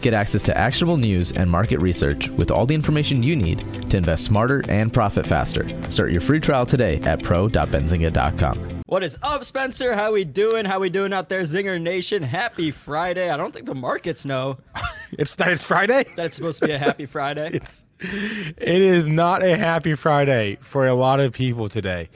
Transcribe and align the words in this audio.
Get 0.00 0.14
access 0.14 0.42
to 0.44 0.56
actionable 0.56 0.96
news 0.96 1.32
and 1.32 1.50
market 1.50 1.78
research 1.78 2.28
with 2.30 2.50
all 2.50 2.66
the 2.66 2.74
information 2.74 3.22
you 3.22 3.34
need 3.34 3.90
to 3.90 3.96
invest 3.96 4.24
smarter 4.24 4.62
and 4.68 4.92
profit 4.92 5.26
faster. 5.26 5.68
Start 5.90 6.12
your 6.12 6.20
free 6.20 6.40
trial 6.40 6.66
today 6.66 7.00
at 7.00 7.22
pro.benzinga.com. 7.22 8.82
What 8.86 9.02
is 9.02 9.18
up, 9.22 9.44
Spencer? 9.44 9.94
How 9.94 10.12
we 10.12 10.24
doing? 10.24 10.64
How 10.64 10.78
we 10.78 10.90
doing 10.90 11.12
out 11.12 11.28
there, 11.28 11.42
Zinger 11.42 11.80
Nation? 11.80 12.22
Happy 12.22 12.70
Friday. 12.70 13.30
I 13.30 13.36
don't 13.36 13.52
think 13.52 13.66
the 13.66 13.74
markets 13.74 14.24
know 14.24 14.58
It's 15.12 15.34
that 15.36 15.52
it's 15.52 15.62
Friday. 15.62 16.04
that 16.16 16.26
it's 16.26 16.36
supposed 16.36 16.60
to 16.60 16.66
be 16.66 16.72
a 16.72 16.78
happy 16.78 17.06
Friday. 17.06 17.50
It's 17.56 17.84
it 17.98 18.82
is 18.82 19.08
not 19.08 19.42
a 19.42 19.56
happy 19.56 19.94
Friday 19.94 20.58
for 20.60 20.86
a 20.86 20.94
lot 20.94 21.18
of 21.18 21.32
people 21.32 21.68
today. 21.68 22.10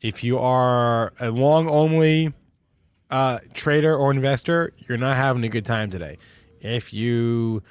If 0.00 0.24
you 0.24 0.38
are 0.38 1.12
a 1.20 1.30
long 1.30 1.68
only 1.68 2.32
uh, 3.08 3.38
trader 3.54 3.96
or 3.96 4.10
investor, 4.10 4.72
you're 4.88 4.98
not 4.98 5.16
having 5.16 5.44
a 5.44 5.48
good 5.48 5.64
time 5.64 5.90
today. 5.90 6.18
If 6.62 6.94
you 6.94 7.62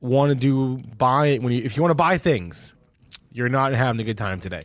want 0.00 0.30
to 0.30 0.34
do 0.34 0.78
buy 0.96 1.36
when 1.36 1.52
you 1.52 1.62
if 1.62 1.76
you 1.76 1.82
want 1.82 1.90
to 1.90 1.96
buy 1.96 2.16
things, 2.18 2.72
you're 3.32 3.48
not 3.48 3.74
having 3.74 4.00
a 4.00 4.04
good 4.04 4.16
time 4.18 4.40
today. 4.40 4.62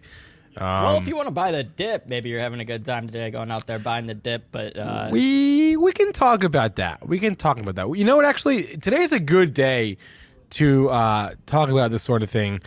well, 0.58 0.96
Um, 0.96 1.02
if 1.02 1.08
you 1.08 1.16
want 1.16 1.28
to 1.28 1.32
buy 1.32 1.52
the 1.52 1.64
dip, 1.64 2.08
maybe 2.08 2.30
you're 2.30 2.40
having 2.40 2.60
a 2.60 2.66
good 2.66 2.86
time 2.86 3.08
today 3.08 3.32
going 3.32 3.52
out 3.52 3.68
there 3.68 3.80
buying 3.80 4.06
the 4.06 4.14
dip, 4.14 4.46
but 4.52 4.78
uh, 4.78 5.10
we 5.12 5.76
we 5.78 5.92
can 5.94 6.14
talk 6.14 6.44
about 6.44 6.76
that. 6.78 7.08
We 7.08 7.20
can 7.20 7.36
talk 7.36 7.58
about 7.60 7.76
that. 7.76 7.90
You 7.98 8.06
know 8.06 8.16
what? 8.18 8.26
Actually, 8.26 8.78
today 8.78 9.02
is 9.02 9.12
a 9.12 9.20
good 9.20 9.54
day 9.54 9.98
to 10.52 10.90
uh, 10.90 11.34
talk 11.46 11.70
about 11.70 11.92
this 11.92 12.04
sort 12.04 12.24
of 12.24 12.30
thing 12.30 12.62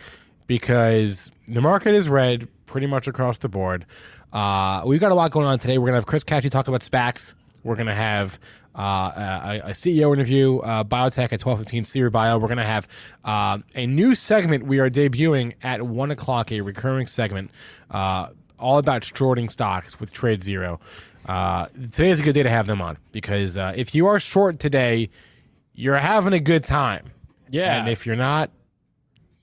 because 0.47 1.31
the 1.47 1.61
market 1.61 1.95
is 1.95 2.09
red 2.09 2.47
pretty 2.65 2.87
much 2.87 3.07
across 3.07 3.37
the 3.37 3.49
board. 3.49 3.85
Uh, 4.33 4.81
we've 4.85 4.99
got 4.99 5.11
a 5.11 5.15
lot 5.15 5.31
going 5.31 5.45
on 5.45 5.57
today. 5.59 5.77
We're 5.77 5.85
gonna 5.87 5.97
have 5.97 6.05
Chris 6.07 6.23
Katje 6.23 6.49
talk 6.51 6.67
about 6.67 6.81
SPACs. 6.81 7.35
We're 7.63 7.75
gonna 7.75 7.95
have 7.95 8.39
uh, 8.77 9.61
a, 9.63 9.69
a 9.69 9.71
CEO 9.71 10.13
interview, 10.13 10.59
uh, 10.59 10.83
biotech 10.83 11.31
at 11.31 11.39
twelve 11.39 11.59
fifteen, 11.59 11.83
Seer 11.83 12.09
Bio. 12.09 12.37
We're 12.37 12.47
gonna 12.47 12.65
have 12.65 12.87
uh, 13.23 13.59
a 13.75 13.87
new 13.87 14.15
segment 14.15 14.65
we 14.65 14.79
are 14.79 14.89
debuting 14.89 15.53
at 15.63 15.81
one 15.81 16.11
o'clock, 16.11 16.51
a 16.51 16.61
recurring 16.61 17.07
segment, 17.07 17.51
uh, 17.91 18.29
all 18.59 18.77
about 18.77 19.03
shorting 19.03 19.49
stocks 19.49 19.99
with 19.99 20.13
TradeZero. 20.13 20.79
Uh, 21.25 21.65
today 21.91 22.11
is 22.11 22.19
a 22.19 22.23
good 22.23 22.33
day 22.33 22.43
to 22.43 22.49
have 22.49 22.67
them 22.67 22.81
on 22.81 22.97
because 23.11 23.57
uh, 23.57 23.73
if 23.75 23.95
you 23.95 24.05
are 24.07 24.19
short 24.19 24.59
today, 24.59 25.09
you're 25.73 25.97
having 25.97 26.33
a 26.33 26.39
good 26.39 26.63
time. 26.63 27.05
yeah. 27.49 27.79
And 27.79 27.89
if 27.89 28.05
you're 28.05 28.15
not, 28.15 28.51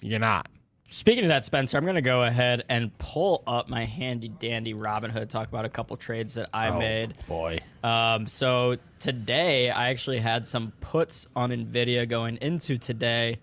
you're 0.01 0.21
not. 0.21 0.47
Speaking 0.93 1.25
of 1.25 1.29
that, 1.31 1.47
Spencer, 1.47 1.79
I'm 1.79 1.85
going 1.85 1.95
to 1.95 2.03
go 2.03 2.23
ahead 2.23 2.65
and 2.69 2.97
pull 2.99 3.43
up 3.47 3.67
my 3.67 3.87
handy 3.87 4.29
dandy 4.29 4.75
Robinhood, 4.75 5.31
talk 5.31 5.49
about 5.49 5.65
a 5.65 5.71
couple 5.71 5.97
trades 5.97 6.35
that 6.35 6.51
I 6.53 6.79
made. 6.79 7.15
Boy. 7.27 7.61
Um, 7.83 8.27
so 8.27 8.77
today, 9.01 9.71
I 9.71 9.89
actually 9.89 10.19
had 10.19 10.47
some 10.47 10.71
puts 10.83 11.29
on 11.35 11.49
Nvidia 11.49 12.07
going 12.07 12.37
into 12.43 12.77
today 12.77 13.39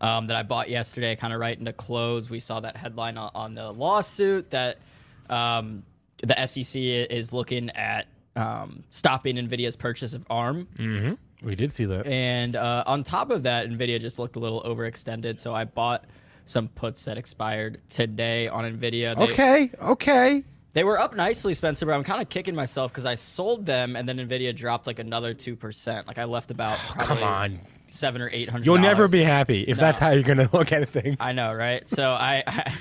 um, 0.00 0.28
that 0.28 0.36
I 0.36 0.44
bought 0.44 0.70
yesterday, 0.70 1.16
kind 1.16 1.34
of 1.34 1.40
right 1.40 1.58
into 1.58 1.72
close. 1.72 2.30
We 2.30 2.38
saw 2.38 2.60
that 2.60 2.76
headline 2.76 3.18
on, 3.18 3.32
on 3.34 3.54
the 3.56 3.72
lawsuit 3.72 4.50
that 4.50 4.78
um, 5.28 5.82
the 6.22 6.46
SEC 6.46 6.80
is 6.80 7.32
looking 7.32 7.70
at 7.70 8.06
um, 8.36 8.84
stopping 8.90 9.34
Nvidia's 9.34 9.74
purchase 9.74 10.14
of 10.14 10.24
ARM. 10.30 10.68
Hmm. 10.76 11.14
We 11.42 11.56
did 11.56 11.72
see 11.72 11.86
that. 11.86 12.06
And 12.06 12.54
uh, 12.54 12.84
on 12.86 13.02
top 13.02 13.32
of 13.32 13.42
that, 13.42 13.68
Nvidia 13.68 14.00
just 14.00 14.20
looked 14.20 14.36
a 14.36 14.38
little 14.38 14.62
overextended, 14.62 15.40
so 15.40 15.52
I 15.52 15.64
bought 15.64 16.04
some 16.44 16.68
puts 16.68 17.04
that 17.06 17.16
expired 17.18 17.80
today 17.88 18.48
on 18.48 18.64
Nvidia. 18.64 19.16
They, 19.16 19.32
Okay, 19.32 19.70
okay. 19.80 20.44
they 20.72 20.84
were 20.84 20.98
up 20.98 21.14
nicely, 21.14 21.54
Spencer, 21.54 21.86
but 21.86 21.92
I'm 21.92 22.04
kind 22.04 22.20
of 22.22 22.28
kicking 22.28 22.54
myself 22.54 22.90
because 22.92 23.06
I 23.06 23.14
sold 23.14 23.64
them 23.66 23.94
and 23.96 24.08
then 24.08 24.18
Nvidia 24.18 24.54
dropped 24.54 24.86
like 24.86 24.98
another 24.98 25.34
two 25.34 25.56
percent. 25.56 26.06
Like 26.06 26.18
I 26.18 26.24
left 26.24 26.50
about 26.50 26.78
probably 26.88 27.06
Come 27.06 27.22
on. 27.22 27.60
seven 27.86 28.20
or 28.22 28.28
eight 28.32 28.48
hundred. 28.48 28.66
You'll 28.66 28.78
never 28.78 29.08
be 29.08 29.22
happy 29.22 29.62
if 29.62 29.76
that's 29.78 29.98
how 29.98 30.10
you're 30.10 30.22
going 30.22 30.38
to 30.46 30.50
look 30.52 30.72
at 30.72 30.88
things. 30.88 31.16
I 31.20 31.32
know, 31.32 31.52
right? 31.54 31.88
So 31.88 32.10
I, 32.10 32.42
I, 32.48 32.74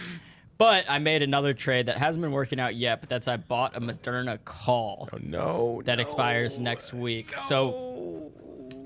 but 0.57 0.85
I 0.87 0.99
made 0.99 1.21
another 1.23 1.53
trade 1.53 1.87
that 1.87 1.97
hasn't 1.97 2.21
been 2.21 2.31
working 2.31 2.59
out 2.59 2.75
yet. 2.75 2.99
But 3.01 3.09
that's 3.09 3.27
I 3.27 3.37
bought 3.37 3.75
a 3.75 3.81
Moderna 3.81 4.37
call 4.45 5.09
Oh 5.13 5.17
no. 5.21 5.81
that 5.85 5.95
no. 5.95 6.01
expires 6.01 6.59
next 6.59 6.93
week. 6.93 7.37
So 7.39 8.31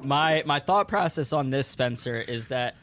my 0.01 0.43
my 0.45 0.59
thought 0.59 0.87
process 0.87 1.33
on 1.33 1.49
this, 1.49 1.67
Spencer, 1.67 2.15
is 2.17 2.47
that 2.49 2.75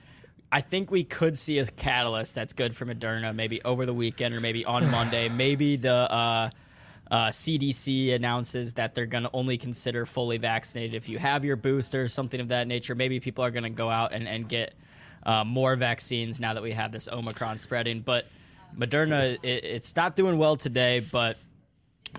I 0.52 0.60
think 0.60 0.90
we 0.90 1.02
could 1.02 1.38
see 1.38 1.58
a 1.58 1.66
catalyst 1.66 2.34
that's 2.34 2.52
good 2.52 2.76
for 2.76 2.84
Moderna, 2.84 3.34
maybe 3.34 3.62
over 3.62 3.86
the 3.86 3.94
weekend 3.94 4.34
or 4.34 4.40
maybe 4.40 4.66
on 4.66 4.88
Monday. 4.90 5.30
Maybe 5.30 5.76
the 5.76 5.94
uh, 5.94 6.50
uh, 7.10 7.28
CDC 7.28 8.14
announces 8.14 8.74
that 8.74 8.94
they're 8.94 9.06
going 9.06 9.24
to 9.24 9.30
only 9.32 9.56
consider 9.56 10.04
fully 10.04 10.36
vaccinated 10.36 10.94
if 10.94 11.08
you 11.08 11.18
have 11.18 11.42
your 11.44 11.56
booster, 11.56 12.02
or 12.02 12.08
something 12.08 12.38
of 12.38 12.48
that 12.48 12.68
nature. 12.68 12.94
Maybe 12.94 13.18
people 13.18 13.42
are 13.42 13.50
going 13.50 13.64
to 13.64 13.70
go 13.70 13.88
out 13.88 14.12
and, 14.12 14.28
and 14.28 14.46
get 14.46 14.74
uh, 15.24 15.42
more 15.42 15.74
vaccines 15.74 16.38
now 16.38 16.52
that 16.52 16.62
we 16.62 16.72
have 16.72 16.92
this 16.92 17.08
Omicron 17.08 17.56
spreading. 17.56 18.00
But 18.00 18.26
Moderna, 18.76 19.38
it, 19.42 19.64
it's 19.64 19.96
not 19.96 20.16
doing 20.16 20.36
well 20.36 20.56
today, 20.56 21.00
but 21.00 21.38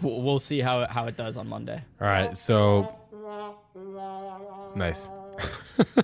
we'll, 0.01 0.21
we'll 0.21 0.39
see 0.39 0.59
how, 0.59 0.87
how 0.87 1.05
it 1.05 1.15
does 1.15 1.37
on 1.37 1.47
Monday. 1.47 1.83
All 2.01 2.07
right, 2.07 2.35
so 2.35 2.95
nice. 4.75 5.09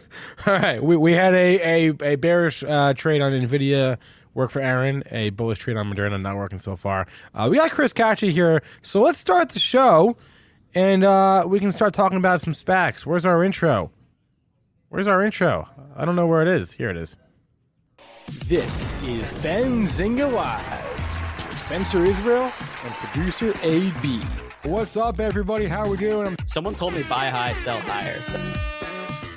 All 0.46 0.54
right, 0.54 0.84
we, 0.84 0.98
we 0.98 1.14
had 1.14 1.34
a 1.34 1.90
a, 1.90 2.14
a 2.14 2.16
bearish 2.16 2.64
uh, 2.64 2.94
trade 2.94 3.22
on 3.22 3.32
Nvidia 3.32 3.98
work 4.34 4.52
for 4.52 4.62
Aaron, 4.62 5.04
a 5.12 5.30
bullish 5.32 5.60
trade 5.60 5.78
on 5.78 5.92
Moderna 5.92 6.20
not 6.22 6.36
working 6.36 6.60
so 6.60 6.76
far. 6.76 7.08
Uh, 7.34 7.48
we 7.50 7.58
got 7.58 7.72
Chris 7.72 7.94
Katje 7.94 8.32
here, 8.32 8.62
so 8.82 9.02
let's 9.02 9.20
start 9.20 9.50
the 9.50 9.60
show, 9.60 10.18
and 10.74 11.04
uh, 11.04 11.44
we 11.48 11.60
can 11.60 11.72
start 11.72 11.94
talking 11.94 12.18
about 12.18 12.42
some 12.42 12.54
SPACs. 12.54 13.06
Where's 13.06 13.26
our 13.26 13.44
intro? 13.44 13.92
Where's 14.90 15.08
our 15.08 15.24
intro? 15.24 15.68
I 15.96 16.06
don't 16.06 16.16
know 16.16 16.26
where 16.28 16.42
it 16.42 16.48
is. 16.48 16.72
Here 16.72 16.90
it 16.90 16.98
is. 16.98 17.18
This 18.46 18.94
is 19.04 19.24
Benzinga 19.40 20.32
Live. 20.32 20.86
Spencer 21.66 22.04
Israel 22.04 22.52
and 22.84 22.94
producer 22.96 23.54
AB. 23.62 24.22
What's 24.64 24.98
up, 24.98 25.20
everybody? 25.20 25.68
How 25.68 25.84
are 25.84 25.90
we 25.90 25.98
doing? 25.98 26.36
Someone 26.48 26.74
told 26.74 26.94
me 26.94 27.04
buy 27.04 27.28
high, 27.30 27.54
sell 27.62 27.78
higher. 27.80 28.20
So 28.32 28.79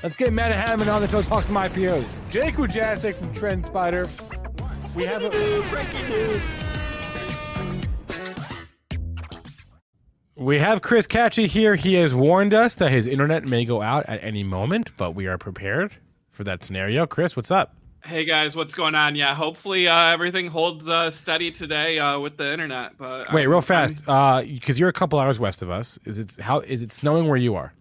Let's 0.03 0.17
get 0.17 0.33
Matt 0.33 0.53
Hammond 0.53 0.91
on 0.91 1.01
the 1.01 1.09
show. 1.09 1.23
Talk 1.23 1.45
some 1.45 1.55
IPOs. 1.57 2.05
Jake 2.31 2.55
Wujastyk 2.57 3.15
from 3.15 3.33
TrendSpider. 3.35 4.09
We 4.95 5.05
have 5.05 5.23
a 5.23 5.31
breaking 5.71 6.09
news. 6.09 6.43
we 10.35 10.59
have 10.59 10.83
Chris 10.83 11.07
Katje 11.07 11.47
here. 11.47 11.77
He 11.77 11.95
has 11.95 12.13
warned 12.15 12.53
us 12.53 12.75
that 12.77 12.91
his 12.91 13.07
internet 13.07 13.49
may 13.49 13.65
go 13.65 13.81
out 13.81 14.05
at 14.07 14.23
any 14.25 14.43
moment, 14.43 14.91
but 14.97 15.13
we 15.13 15.27
are 15.29 15.39
prepared 15.39 15.93
for 16.31 16.43
that 16.45 16.65
scenario. 16.65 17.07
Chris, 17.07 17.37
what's 17.37 17.51
up? 17.53 17.77
Hey 18.05 18.25
guys, 18.25 18.57
what's 18.57 18.75
going 18.75 18.97
on? 18.97 19.15
Yeah, 19.15 19.33
hopefully 19.37 19.87
uh, 19.87 20.07
everything 20.07 20.49
holds 20.49 20.89
uh, 20.89 21.11
steady 21.11 21.53
today 21.53 22.01
uh, 22.01 22.19
with 22.19 22.37
the 22.37 22.53
internet. 22.53 22.99
But 22.99 23.33
Wait, 23.33 23.43
I'm- 23.43 23.49
real 23.51 23.59
I'm- 23.59 23.63
fast, 23.63 24.03
uh, 24.09 24.43
because 24.43 24.77
you're 24.81 24.89
a 24.89 24.93
couple 24.93 25.21
hours 25.21 25.39
west 25.39 25.63
of 25.63 25.71
us. 25.71 26.01
Is 26.05 26.19
it 26.19 26.37
how 26.41 26.59
is 26.61 26.83
it 26.83 26.91
snowing 26.91 27.29
where 27.29 27.37
you 27.37 27.55
are? 27.55 27.73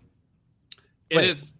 It 1.09 1.17
Wait. 1.17 1.29
is. 1.31 1.50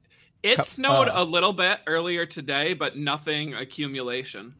It 0.44 0.57
Co- 0.57 0.63
snowed 0.63 1.07
uh, 1.07 1.13
a 1.16 1.24
little 1.24 1.53
bit 1.53 1.79
earlier 1.88 2.25
today, 2.25 2.73
but 2.73 2.97
nothing 2.97 3.53
accumulation. 3.53 4.53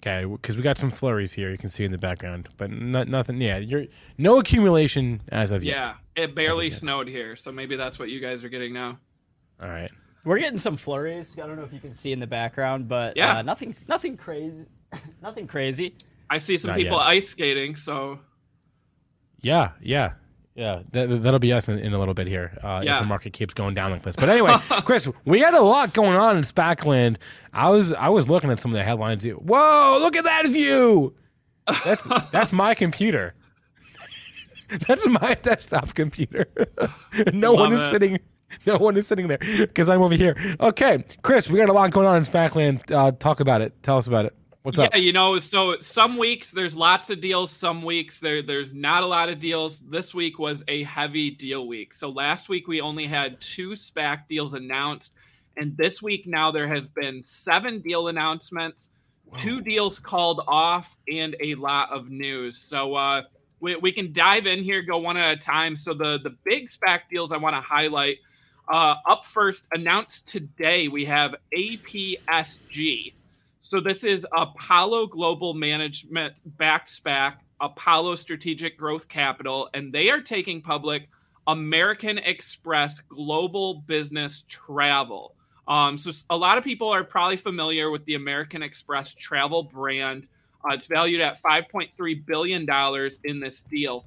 Okay, 0.00 0.24
because 0.24 0.56
we 0.56 0.62
got 0.62 0.78
some 0.78 0.90
flurries 0.90 1.32
here. 1.32 1.50
You 1.50 1.58
can 1.58 1.68
see 1.68 1.84
in 1.84 1.90
the 1.90 1.98
background, 1.98 2.48
but 2.56 2.70
not, 2.70 3.08
nothing. 3.08 3.40
Yeah, 3.40 3.58
you're 3.58 3.86
no 4.16 4.38
accumulation 4.38 5.20
as 5.30 5.50
of 5.50 5.64
yet. 5.64 5.74
Yeah, 6.16 6.22
it 6.22 6.34
barely 6.36 6.68
yet. 6.68 6.78
snowed 6.78 7.08
here, 7.08 7.34
so 7.36 7.50
maybe 7.50 7.74
that's 7.76 7.98
what 7.98 8.08
you 8.08 8.20
guys 8.20 8.44
are 8.44 8.48
getting 8.48 8.72
now. 8.72 8.98
All 9.60 9.68
right. 9.68 9.90
We're 10.24 10.38
getting 10.38 10.58
some 10.58 10.76
flurries. 10.76 11.36
I 11.42 11.46
don't 11.46 11.56
know 11.56 11.64
if 11.64 11.72
you 11.72 11.80
can 11.80 11.94
see 11.94 12.12
in 12.12 12.20
the 12.20 12.26
background, 12.28 12.86
but 12.86 13.16
Yeah. 13.16 13.38
uh, 13.38 13.42
nothing, 13.42 13.74
nothing 13.88 14.16
crazy, 14.16 14.66
nothing 15.22 15.46
crazy. 15.48 15.94
I 16.30 16.38
see 16.38 16.56
some 16.58 16.68
Not 16.68 16.76
people 16.76 16.98
yet. 16.98 17.06
ice 17.06 17.28
skating, 17.28 17.74
so 17.76 18.20
Yeah, 19.40 19.72
yeah, 19.80 20.12
yeah. 20.58 20.82
That, 20.90 21.22
that'll 21.22 21.38
be 21.38 21.52
us 21.52 21.68
in, 21.68 21.78
in 21.78 21.92
a 21.92 21.98
little 21.98 22.14
bit 22.14 22.26
here 22.26 22.58
uh, 22.64 22.82
if 22.84 22.98
the 22.98 23.06
market 23.06 23.32
keeps 23.32 23.54
going 23.54 23.74
down 23.74 23.92
like 23.92 24.02
this. 24.02 24.16
But 24.16 24.28
anyway, 24.28 24.56
Chris, 24.84 25.08
we 25.24 25.38
had 25.38 25.54
a 25.54 25.62
lot 25.62 25.94
going 25.94 26.16
on 26.16 26.36
in 26.36 26.42
SPACland. 26.42 27.16
I 27.52 27.70
was 27.70 27.92
I 27.92 28.08
was 28.08 28.28
looking 28.28 28.50
at 28.50 28.58
some 28.58 28.72
of 28.72 28.76
the 28.76 28.82
headlines. 28.82 29.24
Whoa! 29.24 29.98
Look 30.00 30.16
at 30.16 30.24
that 30.24 30.46
view. 30.46 31.14
That's 31.84 32.06
that's 32.32 32.52
my 32.52 32.74
computer. 32.74 33.34
That's 34.86 35.06
my 35.06 35.32
desktop 35.40 35.94
computer. 35.94 36.46
no 37.32 37.54
one 37.54 37.72
is 37.72 37.80
it. 37.80 37.90
sitting. 37.90 38.18
no 38.66 38.76
one 38.76 38.98
is 38.98 39.06
sitting 39.06 39.26
there 39.26 39.38
because 39.38 39.88
I'm 39.88 40.02
over 40.02 40.14
here. 40.14 40.36
Okay, 40.60 41.06
Chris, 41.22 41.48
we 41.48 41.58
got 41.58 41.70
a 41.70 41.72
lot 41.72 41.90
going 41.90 42.06
on 42.06 42.18
in 42.18 42.24
SPACland. 42.24 42.92
Uh, 42.92 43.12
talk 43.12 43.40
about 43.40 43.62
it. 43.62 43.82
Tell 43.82 43.96
us 43.96 44.06
about 44.06 44.26
it. 44.26 44.36
What's 44.62 44.78
yeah, 44.78 44.84
up? 44.86 44.96
you 44.96 45.12
know, 45.12 45.38
so 45.38 45.80
some 45.80 46.16
weeks 46.16 46.50
there's 46.50 46.74
lots 46.74 47.10
of 47.10 47.20
deals, 47.20 47.50
some 47.50 47.82
weeks 47.82 48.18
there 48.18 48.42
there's 48.42 48.72
not 48.72 49.02
a 49.02 49.06
lot 49.06 49.28
of 49.28 49.38
deals. 49.38 49.78
This 49.88 50.14
week 50.14 50.38
was 50.38 50.64
a 50.68 50.82
heavy 50.82 51.30
deal 51.30 51.68
week. 51.68 51.94
So 51.94 52.08
last 52.08 52.48
week 52.48 52.66
we 52.66 52.80
only 52.80 53.06
had 53.06 53.40
two 53.40 53.70
SPAC 53.70 54.28
deals 54.28 54.54
announced, 54.54 55.12
and 55.56 55.76
this 55.76 56.02
week 56.02 56.26
now 56.26 56.50
there 56.50 56.66
have 56.66 56.92
been 56.94 57.22
seven 57.22 57.80
deal 57.80 58.08
announcements, 58.08 58.90
Whoa. 59.26 59.38
two 59.38 59.60
deals 59.60 60.00
called 60.00 60.42
off, 60.48 60.96
and 61.10 61.36
a 61.40 61.54
lot 61.54 61.90
of 61.90 62.08
news. 62.08 62.58
So 62.58 62.94
uh, 62.94 63.22
we, 63.60 63.76
we 63.76 63.92
can 63.92 64.12
dive 64.12 64.46
in 64.46 64.64
here, 64.64 64.82
go 64.82 64.98
one 64.98 65.16
at 65.16 65.38
a 65.38 65.40
time. 65.40 65.78
So 65.78 65.94
the 65.94 66.18
the 66.18 66.36
big 66.44 66.68
SPAC 66.68 67.02
deals 67.10 67.30
I 67.30 67.36
want 67.36 67.54
to 67.54 67.60
highlight. 67.60 68.18
Uh, 68.68 68.96
up 69.06 69.24
first, 69.24 69.68
announced 69.72 70.28
today, 70.28 70.88
we 70.88 71.04
have 71.04 71.34
APSG. 71.56 73.12
So 73.60 73.80
this 73.80 74.04
is 74.04 74.24
Apollo 74.36 75.08
Global 75.08 75.52
Management 75.52 76.40
backed 76.58 76.88
SPAC, 76.88 77.34
Apollo 77.60 78.14
Strategic 78.16 78.78
Growth 78.78 79.08
Capital, 79.08 79.68
and 79.74 79.92
they 79.92 80.10
are 80.10 80.20
taking 80.20 80.62
public 80.62 81.08
American 81.48 82.18
Express 82.18 83.00
Global 83.00 83.82
Business 83.86 84.44
Travel. 84.46 85.34
Um, 85.66 85.98
so 85.98 86.12
a 86.30 86.36
lot 86.36 86.56
of 86.56 86.62
people 86.62 86.88
are 86.88 87.02
probably 87.02 87.36
familiar 87.36 87.90
with 87.90 88.04
the 88.04 88.14
American 88.14 88.62
Express 88.62 89.12
travel 89.12 89.64
brand. 89.64 90.28
Uh, 90.64 90.74
it's 90.74 90.86
valued 90.86 91.20
at 91.20 91.42
5.3 91.42 92.26
billion 92.26 92.64
dollars 92.64 93.18
in 93.24 93.40
this 93.40 93.62
deal. 93.64 94.06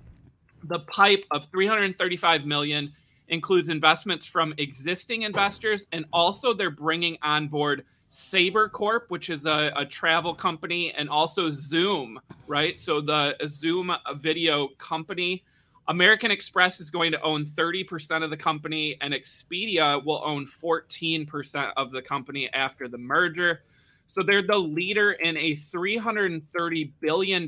The 0.63 0.79
pipe 0.79 1.25
of 1.29 1.47
335 1.51 2.45
million 2.45 2.93
includes 3.27 3.67
investments 3.67 4.25
from 4.25 4.53
existing 4.57 5.23
investors, 5.23 5.87
and 5.91 6.05
also 6.13 6.53
they're 6.53 6.69
bringing 6.69 7.17
on 7.21 7.47
board 7.47 7.83
Sabre 8.13 8.67
Corp, 8.67 9.09
which 9.09 9.29
is 9.29 9.45
a, 9.45 9.71
a, 9.73 9.85
travel 9.85 10.33
company, 10.33 10.91
and 10.91 11.09
also 11.09 11.49
Zoom, 11.49 12.19
right? 12.45 12.77
So 12.77 12.99
the 12.99 13.37
Zoom 13.47 13.89
video 14.17 14.67
company. 14.77 15.45
American 15.87 16.29
Express 16.29 16.81
is 16.81 16.89
going 16.89 17.13
to 17.13 17.21
own 17.21 17.45
30% 17.45 18.21
of 18.21 18.29
the 18.29 18.35
company, 18.35 18.97
and 18.99 19.13
Expedia 19.13 20.03
will 20.03 20.21
own 20.25 20.45
14% 20.45 21.71
of 21.77 21.91
the 21.91 22.01
company 22.01 22.49
after 22.53 22.89
the 22.89 22.97
merger. 22.97 23.61
So 24.07 24.21
they're 24.21 24.41
the 24.41 24.57
leader 24.57 25.13
in 25.13 25.37
a 25.37 25.55
$330 25.55 26.91
billion 26.99 27.47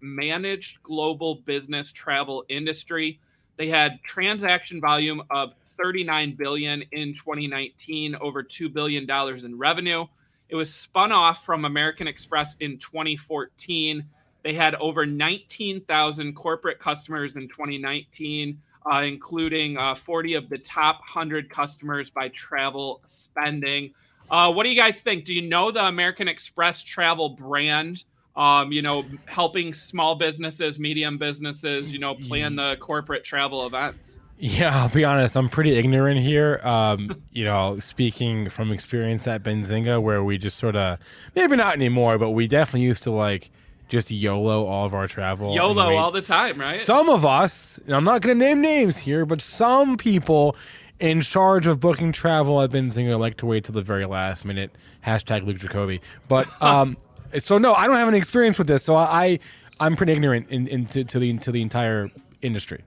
managed 0.00 0.82
global 0.82 1.34
business 1.34 1.92
travel 1.92 2.46
industry. 2.48 3.20
They 3.58 3.68
had 3.68 4.00
transaction 4.04 4.80
volume 4.80 5.20
of 5.30 5.52
39 5.62 6.36
billion 6.36 6.82
in 6.92 7.12
2019, 7.12 8.14
over 8.20 8.42
2 8.42 8.68
billion 8.68 9.04
dollars 9.04 9.42
in 9.42 9.58
revenue. 9.58 10.06
It 10.48 10.54
was 10.54 10.72
spun 10.72 11.10
off 11.10 11.44
from 11.44 11.64
American 11.64 12.06
Express 12.06 12.56
in 12.60 12.78
2014. 12.78 14.04
They 14.44 14.54
had 14.54 14.76
over 14.76 15.04
19,000 15.04 16.34
corporate 16.34 16.78
customers 16.78 17.36
in 17.36 17.48
2019, 17.48 18.62
uh, 18.90 19.00
including 19.00 19.76
uh, 19.76 19.96
40 19.96 20.34
of 20.34 20.48
the 20.48 20.58
top 20.58 21.00
100 21.00 21.50
customers 21.50 22.10
by 22.10 22.28
travel 22.28 23.00
spending. 23.04 23.92
Uh, 24.30 24.52
what 24.52 24.62
do 24.62 24.70
you 24.70 24.76
guys 24.76 25.00
think? 25.00 25.24
Do 25.24 25.34
you 25.34 25.42
know 25.42 25.72
the 25.72 25.84
American 25.84 26.28
Express 26.28 26.82
travel 26.82 27.30
brand? 27.30 28.04
Um, 28.38 28.70
you 28.70 28.80
know, 28.80 29.04
helping 29.26 29.74
small 29.74 30.14
businesses, 30.14 30.78
medium 30.78 31.18
businesses, 31.18 31.92
you 31.92 31.98
know, 31.98 32.14
plan 32.14 32.54
the 32.54 32.76
corporate 32.76 33.24
travel 33.24 33.66
events. 33.66 34.20
Yeah, 34.38 34.82
I'll 34.82 34.88
be 34.88 35.04
honest. 35.04 35.36
I'm 35.36 35.48
pretty 35.48 35.76
ignorant 35.76 36.20
here. 36.20 36.60
Um, 36.62 37.20
you 37.32 37.44
know, 37.44 37.80
speaking 37.80 38.48
from 38.48 38.70
experience 38.70 39.26
at 39.26 39.42
Benzinga, 39.42 40.00
where 40.00 40.22
we 40.22 40.38
just 40.38 40.56
sort 40.56 40.76
of, 40.76 41.00
maybe 41.34 41.56
not 41.56 41.74
anymore, 41.74 42.16
but 42.16 42.30
we 42.30 42.46
definitely 42.46 42.82
used 42.82 43.02
to 43.02 43.10
like 43.10 43.50
just 43.88 44.12
YOLO 44.12 44.66
all 44.66 44.86
of 44.86 44.94
our 44.94 45.08
travel. 45.08 45.52
YOLO 45.52 45.96
all 45.96 46.12
the 46.12 46.22
time, 46.22 46.60
right? 46.60 46.68
Some 46.68 47.08
of 47.08 47.26
us, 47.26 47.80
and 47.86 47.96
I'm 47.96 48.04
not 48.04 48.22
going 48.22 48.38
to 48.38 48.44
name 48.44 48.60
names 48.60 48.98
here, 48.98 49.26
but 49.26 49.42
some 49.42 49.96
people 49.96 50.54
in 51.00 51.20
charge 51.20 51.66
of 51.66 51.80
booking 51.80 52.12
travel 52.12 52.60
at 52.60 52.70
Benzinga 52.70 53.18
like 53.18 53.36
to 53.38 53.46
wait 53.46 53.64
till 53.64 53.74
the 53.74 53.82
very 53.82 54.06
last 54.06 54.44
minute. 54.44 54.70
Hashtag 55.04 55.44
Luke 55.44 55.58
Jacoby. 55.58 56.00
But 56.28 56.46
um, 56.62 56.96
so 57.38 57.58
no, 57.58 57.74
I 57.74 57.86
don't 57.86 57.96
have 57.96 58.08
any 58.08 58.18
experience 58.18 58.58
with 58.58 58.66
this, 58.66 58.82
so 58.82 58.96
I 58.96 59.38
I'm 59.80 59.96
pretty 59.96 60.12
ignorant 60.12 60.48
in, 60.50 60.66
in 60.66 60.86
to, 60.86 61.04
to 61.04 61.18
the 61.18 61.38
to 61.38 61.52
the 61.52 61.62
entire 61.62 62.10
industry. 62.42 62.84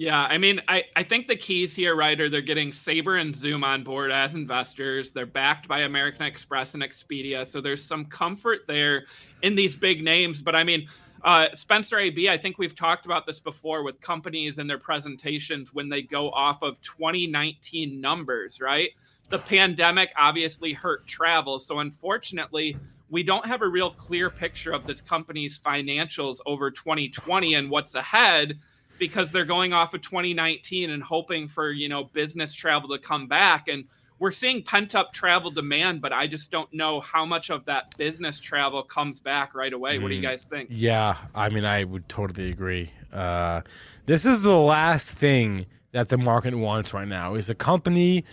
Yeah, 0.00 0.22
I 0.22 0.38
mean, 0.38 0.62
I, 0.66 0.84
I 0.96 1.02
think 1.02 1.28
the 1.28 1.36
keys 1.36 1.76
here, 1.76 1.94
right, 1.94 2.18
are 2.18 2.30
they're 2.30 2.40
getting 2.40 2.72
Sabre 2.72 3.16
and 3.16 3.36
Zoom 3.36 3.62
on 3.62 3.84
board 3.84 4.10
as 4.10 4.34
investors. 4.34 5.10
They're 5.10 5.26
backed 5.26 5.68
by 5.68 5.80
American 5.80 6.22
Express 6.22 6.72
and 6.72 6.82
Expedia, 6.82 7.46
so 7.46 7.60
there's 7.60 7.84
some 7.84 8.06
comfort 8.06 8.60
there 8.66 9.04
in 9.42 9.54
these 9.54 9.76
big 9.76 10.02
names. 10.02 10.40
But 10.40 10.56
I 10.56 10.64
mean, 10.64 10.88
uh, 11.22 11.48
Spencer 11.52 11.98
AB, 11.98 12.30
I 12.30 12.38
think 12.38 12.56
we've 12.56 12.74
talked 12.74 13.04
about 13.04 13.26
this 13.26 13.40
before 13.40 13.82
with 13.82 14.00
companies 14.00 14.58
and 14.58 14.70
their 14.70 14.78
presentations 14.78 15.74
when 15.74 15.90
they 15.90 16.00
go 16.00 16.30
off 16.30 16.62
of 16.62 16.80
2019 16.80 18.00
numbers, 18.00 18.58
right? 18.58 18.92
The 19.28 19.38
pandemic 19.38 20.08
obviously 20.18 20.72
hurt 20.72 21.06
travel, 21.06 21.58
so 21.58 21.80
unfortunately, 21.80 22.74
we 23.10 23.22
don't 23.22 23.44
have 23.44 23.62
a 23.62 23.68
real 23.68 23.90
clear 23.90 24.30
picture 24.30 24.72
of 24.72 24.86
this 24.86 25.02
company's 25.02 25.58
financials 25.58 26.38
over 26.46 26.70
2020 26.70 27.54
and 27.54 27.68
what's 27.68 27.94
ahead 27.94 28.58
because 28.98 29.32
they're 29.32 29.44
going 29.44 29.72
off 29.72 29.94
of 29.94 30.02
2019 30.02 30.90
and 30.90 31.02
hoping 31.02 31.48
for 31.48 31.72
you 31.72 31.88
know 31.88 32.04
business 32.04 32.54
travel 32.54 32.88
to 32.88 32.98
come 32.98 33.26
back. 33.26 33.68
And 33.68 33.84
we're 34.18 34.30
seeing 34.30 34.62
pent 34.62 34.94
up 34.94 35.14
travel 35.14 35.50
demand 35.50 36.02
but 36.02 36.12
i 36.12 36.26
just 36.26 36.50
don't 36.50 36.70
know 36.74 37.00
how 37.00 37.24
much 37.24 37.48
of 37.48 37.64
that 37.64 37.96
business 37.96 38.38
travel 38.38 38.82
comes 38.82 39.18
back 39.18 39.54
right 39.54 39.72
away. 39.72 39.98
What 39.98 40.08
do 40.08 40.14
you 40.14 40.20
mm, 40.20 40.24
guys 40.24 40.44
think? 40.44 40.68
Yeah 40.70 41.16
i 41.34 41.48
mean 41.48 41.64
i 41.64 41.84
would 41.84 42.08
totally 42.08 42.50
agree. 42.50 42.92
Uh, 43.12 43.62
this 44.06 44.24
is 44.24 44.42
the 44.42 44.56
last 44.56 45.10
thing 45.10 45.66
that 45.92 46.08
the 46.08 46.18
market 46.18 46.54
wants 46.54 46.94
right 46.94 47.08
now 47.08 47.34
is 47.34 47.50
a 47.50 47.54
company 47.54 48.24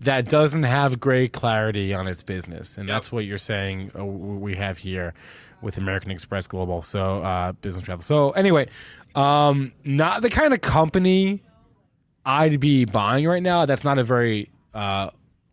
that 0.00 0.28
doesn't 0.28 0.64
have 0.64 1.00
great 1.00 1.32
clarity 1.32 1.94
on 1.94 2.06
its 2.06 2.22
business, 2.22 2.76
and 2.76 2.88
yep. 2.88 2.96
that's 2.96 3.12
what 3.12 3.24
you're 3.24 3.38
saying 3.38 3.90
uh, 3.98 4.04
we 4.04 4.54
have 4.56 4.78
here 4.78 5.14
with 5.62 5.78
American 5.78 6.10
Express 6.10 6.46
Global. 6.46 6.82
So 6.82 7.22
uh, 7.22 7.52
business 7.52 7.84
travel. 7.84 8.02
So 8.02 8.30
anyway, 8.32 8.68
um, 9.14 9.72
not 9.84 10.22
the 10.22 10.30
kind 10.30 10.52
of 10.52 10.60
company 10.60 11.42
I'd 12.24 12.60
be 12.60 12.84
buying 12.84 13.26
right 13.26 13.42
now. 13.42 13.66
That's 13.66 13.84
not 13.84 13.98
a 13.98 14.04
very 14.04 14.50
uh, 14.74 15.10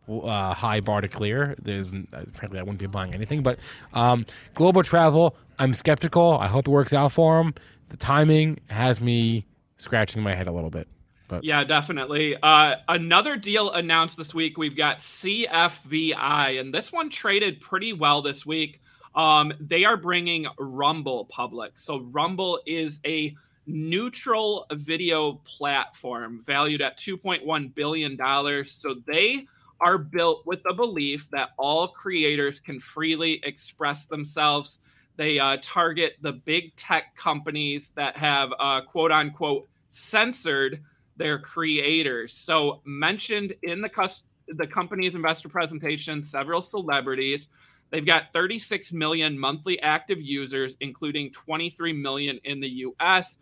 uh, 0.10 0.54
high 0.54 0.81
bar 0.81 1.01
to 1.01 1.07
clear. 1.07 1.56
There's 1.62 1.94
uh, 1.94 2.25
frankly 2.34 2.60
I 2.60 2.63
wouldn't 2.63 2.80
be 2.80 2.88
buying 2.88 3.13
anything, 3.13 3.44
but 3.44 3.60
um, 3.94 4.25
global 4.56 4.84
travel. 4.84 5.36
I'm 5.60 5.74
skeptical. 5.74 6.38
I 6.39 6.48
hope 6.48 6.68
it 6.68 6.72
works 6.72 6.94
out 6.94 7.12
for 7.12 7.38
them. 7.38 7.53
The 7.89 7.98
timing 7.98 8.60
has 8.70 9.00
me 9.00 9.46
scratching 9.77 10.22
my 10.24 10.34
head 10.34 10.48
a 10.48 10.51
little 10.51 10.72
bit. 10.72 10.88
But 11.34 11.44
yeah, 11.44 11.63
definitely. 11.63 12.36
Uh, 12.42 12.75
another 12.88 13.36
deal 13.36 13.72
announced 13.72 14.18
this 14.18 14.34
week. 14.34 14.58
We've 14.58 14.78
got 14.78 15.00
CFVI, 15.00 16.60
and 16.60 16.74
this 16.74 16.92
one 16.92 17.10
traded 17.10 17.60
pretty 17.60 17.94
well 17.94 18.22
this 18.22 18.46
week. 18.46 18.82
Um, 19.16 19.54
they 19.60 19.84
are 19.84 19.98
bringing 19.98 20.48
Rumble 20.60 21.25
public. 21.25 21.74
So 21.80 22.02
Rumble 22.12 22.60
is 22.66 23.00
a 23.06 23.36
neutral 23.66 24.66
video 24.74 25.34
platform 25.46 26.42
valued 26.44 26.82
at 26.82 26.98
2.1 27.00 27.74
billion 27.74 28.16
dollars. 28.16 28.72
So 28.72 28.96
they 29.08 29.48
are 29.80 29.98
built 29.98 30.46
with 30.46 30.62
the 30.63 30.74
belief 30.74 31.30
that 31.32 31.50
all 31.58 31.88
creators 31.88 32.60
can 32.60 32.80
freely 32.80 33.42
express 33.44 34.06
themselves. 34.06 34.80
They 35.16 35.40
uh, 35.40 35.58
target 35.62 36.18
the 36.22 36.34
big 36.34 36.75
tech 36.75 37.16
companies 37.16 37.92
that 37.96 38.18
have 38.18 38.52
uh, 38.60 38.82
quote 38.82 39.12
unquote 39.12 39.68
censored 39.90 40.82
their 41.17 41.39
creators. 41.39 42.34
So 42.34 42.82
mentioned 42.86 43.53
in 43.63 43.82
the 43.82 43.89
cus- 43.89 44.24
the 44.48 44.67
company's 44.67 45.15
investor 45.15 45.50
presentation, 45.50 46.25
several 46.25 46.62
celebrities. 46.62 47.48
They've 47.91 48.05
got 48.05 48.34
36 48.34 48.91
million 48.91 49.38
monthly 49.38 49.79
active 49.82 50.20
users, 50.20 50.77
including 50.82 51.32
23 51.32 51.93
million 51.93 52.39
in 52.43 52.60
the 52.60 52.70
US, 52.70 53.38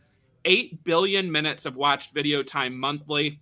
8 0.45 0.83
billion 0.83 1.31
minutes 1.31 1.65
of 1.65 1.75
watched 1.75 2.13
video 2.13 2.43
time 2.43 2.77
monthly. 2.77 3.39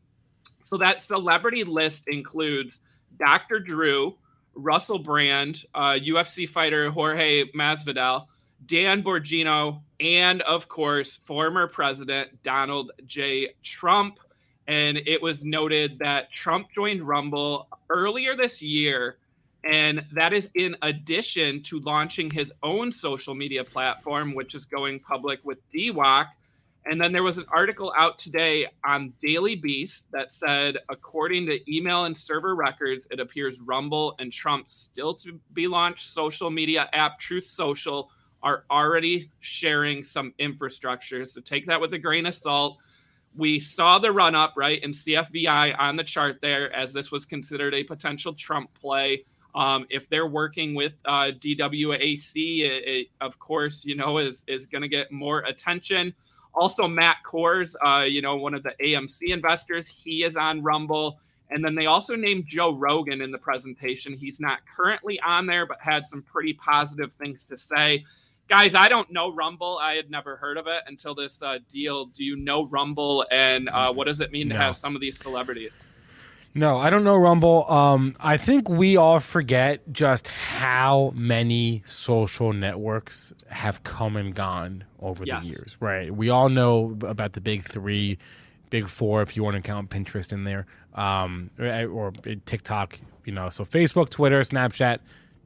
So 0.62 0.78
that 0.78 1.02
celebrity 1.02 1.64
list 1.64 2.08
includes 2.08 2.80
Dr. 3.18 3.60
Drew, 3.60 4.18
Russell 4.54 5.00
Brand, 5.00 5.66
uh, 5.74 5.94
UFC 5.94 6.48
fighter 6.48 6.92
Jorge 6.92 7.46
Masvidal, 7.54 8.26
Dan 8.66 9.02
Bongino, 9.02 9.82
and 10.00 10.42
of 10.44 10.68
course, 10.68 11.18
former 11.18 11.68
President 11.68 12.42
Donald 12.44 12.92
J. 13.06 13.56
Trump. 13.64 14.20
And 14.68 14.98
it 15.06 15.22
was 15.22 15.44
noted 15.44 16.00
that 16.00 16.32
Trump 16.32 16.72
joined 16.72 17.02
Rumble 17.08 17.68
earlier 17.90 18.36
this 18.36 18.62
year. 18.62 19.18
And 19.66 20.06
that 20.14 20.32
is 20.32 20.50
in 20.56 20.76
addition 20.84 21.64
to 21.64 21.80
launching 21.80 22.32
his 22.32 22.54
own 22.64 22.92
social 22.92 23.36
media 23.36 23.64
platform, 23.64 24.34
which 24.36 24.56
is 24.56 24.66
going 24.66 25.00
public 25.00 25.40
with 25.44 25.58
DWAC. 25.70 26.28
And 26.86 27.00
then 27.00 27.12
there 27.12 27.24
was 27.24 27.38
an 27.38 27.46
article 27.50 27.94
out 27.98 28.18
today 28.18 28.68
on 28.86 29.14
Daily 29.20 29.56
Beast 29.56 30.06
that 30.14 30.34
said, 30.34 30.78
according 30.88 31.46
to 31.48 31.60
email 31.72 32.06
and 32.06 32.18
server 32.18 32.56
records, 32.56 33.06
it 33.12 33.20
appears 33.20 33.60
Rumble 33.60 34.16
and 34.20 34.32
Trump's 34.32 34.72
still 34.72 35.14
to 35.16 35.40
be 35.54 35.68
launched 35.68 36.08
social 36.08 36.50
media 36.50 36.90
app, 36.94 37.20
Truth 37.20 37.46
Social, 37.46 38.10
are 38.44 38.64
already 38.70 39.30
sharing 39.40 40.04
some 40.04 40.34
infrastructure. 40.40 41.26
So 41.26 41.42
take 41.42 41.66
that 41.68 41.80
with 41.80 41.94
a 41.94 42.00
grain 42.00 42.26
of 42.26 42.36
salt. 42.36 42.78
We 43.36 43.60
saw 43.60 44.00
the 44.00 44.12
run 44.12 44.36
up, 44.36 44.54
right, 44.58 44.82
in 44.84 44.92
CFVI 44.92 45.76
on 45.78 45.96
the 45.96 46.04
chart 46.04 46.40
there, 46.42 46.74
as 46.74 46.94
this 46.94 47.12
was 47.12 47.26
considered 47.26 47.74
a 47.74 47.84
potential 47.84 48.34
Trump 48.34 48.74
play. 48.74 49.24
Um, 49.56 49.86
if 49.90 50.10
they're 50.10 50.28
working 50.28 50.76
with 50.76 50.94
uh, 51.06 51.32
DWAC, 51.40 52.62
it, 52.62 52.88
it, 52.88 53.08
of 53.22 53.40
course, 53.40 53.84
you 53.84 53.96
know, 53.96 54.18
is 54.20 54.46
is 54.48 54.66
going 54.66 54.84
to 54.84 54.88
get 54.88 55.12
more 55.12 55.40
attention. 55.40 56.14
Also, 56.54 56.88
Matt 56.88 57.18
Kohrs, 57.26 57.76
uh, 57.86 58.04
you 58.04 58.22
know, 58.22 58.36
one 58.36 58.54
of 58.54 58.64
the 58.64 58.74
AMC 58.82 59.30
investors, 59.30 59.88
he 59.88 60.24
is 60.24 60.38
on 60.38 60.62
Rumble. 60.62 61.20
And 61.52 61.66
then 61.66 61.74
they 61.74 61.88
also 61.88 62.16
named 62.16 62.46
Joe 62.48 62.74
Rogan 62.74 63.22
in 63.22 63.32
the 63.32 63.38
presentation. 63.38 64.14
He's 64.14 64.40
not 64.40 64.60
currently 64.76 65.20
on 65.22 65.46
there, 65.46 65.66
but 65.66 65.78
had 65.82 66.08
some 66.08 66.22
pretty 66.22 66.54
positive 66.54 67.14
things 67.14 67.46
to 67.46 67.58
say. 67.58 68.06
Guys, 68.50 68.74
I 68.74 68.90
don't 68.90 69.12
know 69.12 69.32
Rumble. 69.32 69.78
I 69.80 69.94
had 69.94 70.10
never 70.10 70.36
heard 70.36 70.58
of 70.58 70.66
it 70.66 70.82
until 70.88 71.14
this 71.14 71.42
uh, 71.44 71.60
deal. 71.70 72.06
Do 72.08 72.24
you 72.24 72.36
know 72.36 72.66
Rumble, 72.66 73.24
and 73.32 73.70
uh, 73.70 73.94
what 73.94 74.06
does 74.08 74.22
it 74.22 74.32
mean 74.32 74.48
No. 74.48 74.56
to 74.56 74.62
have 74.62 74.76
some 74.76 74.96
of 74.96 75.02
these 75.02 75.20
celebrities? 75.20 75.86
No, 76.56 76.80
I 76.80 76.90
don't 76.90 77.04
know 77.04 77.16
Rumble. 77.16 77.70
Um, 77.72 78.16
I 78.20 78.38
think 78.38 78.68
we 78.68 78.98
all 78.98 79.20
forget 79.20 79.82
just 79.94 80.28
how 80.28 81.12
many 81.16 81.84
social 81.86 82.52
networks 82.54 83.32
have 83.50 83.84
come 83.84 84.18
and 84.18 84.34
gone 84.34 84.84
over 85.00 85.24
Yes. 85.26 85.44
the 85.44 85.50
years, 85.50 85.78
right? 85.80 86.12
We 86.14 86.30
all 86.30 86.50
know 86.50 86.98
about 87.04 87.34
the 87.34 87.42
big 87.42 87.64
three, 87.66 88.18
big 88.72 88.88
four, 88.90 89.22
if 89.22 89.36
you 89.38 89.44
want 89.44 89.58
to 89.58 89.62
count 89.62 89.92
Pinterest 89.92 90.34
in 90.34 90.44
there, 90.44 90.66
um, 90.96 91.52
or, 91.60 91.86
or 91.86 92.12
TikTok. 92.48 93.00
You 93.26 93.34
know, 93.34 93.50
so 93.50 93.64
Facebook, 93.64 94.10
Twitter, 94.10 94.42
Snapchat, 94.42 94.98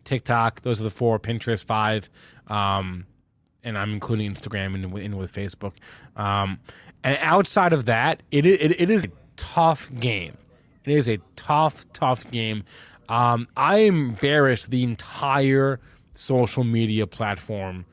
TikTok. 0.05 0.61
Those 0.61 0.79
are 0.79 0.85
the 0.85 0.89
four. 0.89 1.19
Pinterest 1.19 1.65
five, 1.65 2.09
um, 2.47 3.05
and 3.63 3.77
I'm 3.77 3.93
including 3.93 4.31
Instagram 4.33 4.75
in, 4.75 4.97
in 4.97 5.17
with 5.17 5.31
Facebook. 5.33 5.73
Um, 6.15 6.59
and 7.03 7.17
outside 7.21 7.73
of 7.73 7.85
that, 7.85 8.23
it, 8.31 8.45
it 8.45 8.79
it 8.81 8.89
is 8.89 9.05
a 9.05 9.09
tough 9.35 9.89
game. 9.99 10.37
It 10.85 10.93
is 10.95 11.07
a 11.07 11.17
tough, 11.35 11.85
tough 11.93 12.29
game. 12.31 12.63
Um, 13.09 13.47
I 13.57 13.79
am 13.79 14.13
bearish 14.21 14.65
the 14.65 14.83
entire 14.83 15.79
social 16.13 16.63
media 16.63 17.07
platform 17.07 17.85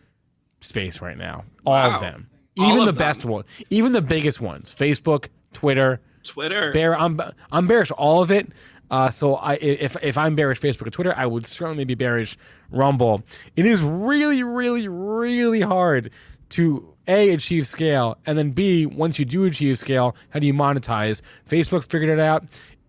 space 0.60 1.00
right 1.00 1.16
now. 1.16 1.44
All 1.66 1.72
Wow. 1.74 1.94
of 1.96 2.00
them, 2.00 2.28
even 2.56 2.80
of 2.80 2.86
the 2.86 2.92
them. 2.92 2.96
best 2.98 3.24
one, 3.24 3.44
even 3.70 3.92
the 3.92 4.02
biggest 4.02 4.40
ones: 4.40 4.72
Facebook, 4.76 5.26
Twitter. 5.52 6.00
Twitter. 6.22 6.72
Bear, 6.72 6.96
I'm 6.98 7.20
I'm 7.50 7.66
bearish 7.66 7.90
all 7.92 8.22
of 8.22 8.30
it. 8.30 8.48
Uh, 8.90 9.08
so 9.08 9.36
I 9.36 9.54
if 9.54 9.96
if 10.02 10.18
I'm 10.18 10.34
bearish 10.34 10.60
Facebook 10.60 10.82
and 10.82 10.92
Twitter, 10.92 11.14
I 11.16 11.26
would 11.26 11.46
certainly 11.46 11.84
be 11.84 11.94
bearish 11.94 12.36
Rumble. 12.70 13.22
It 13.56 13.66
is 13.66 13.82
really, 13.82 14.42
really, 14.42 14.88
really 14.88 15.60
hard 15.60 16.10
to 16.50 16.94
a 17.06 17.30
achieve 17.30 17.66
scale, 17.66 18.18
and 18.26 18.36
then 18.36 18.50
b 18.50 18.86
once 18.86 19.18
you 19.18 19.24
do 19.24 19.44
achieve 19.44 19.78
scale, 19.78 20.16
how 20.30 20.40
do 20.40 20.46
you 20.46 20.54
monetize? 20.54 21.22
Facebook 21.48 21.88
figured 21.88 22.10
it 22.10 22.20
out. 22.20 22.44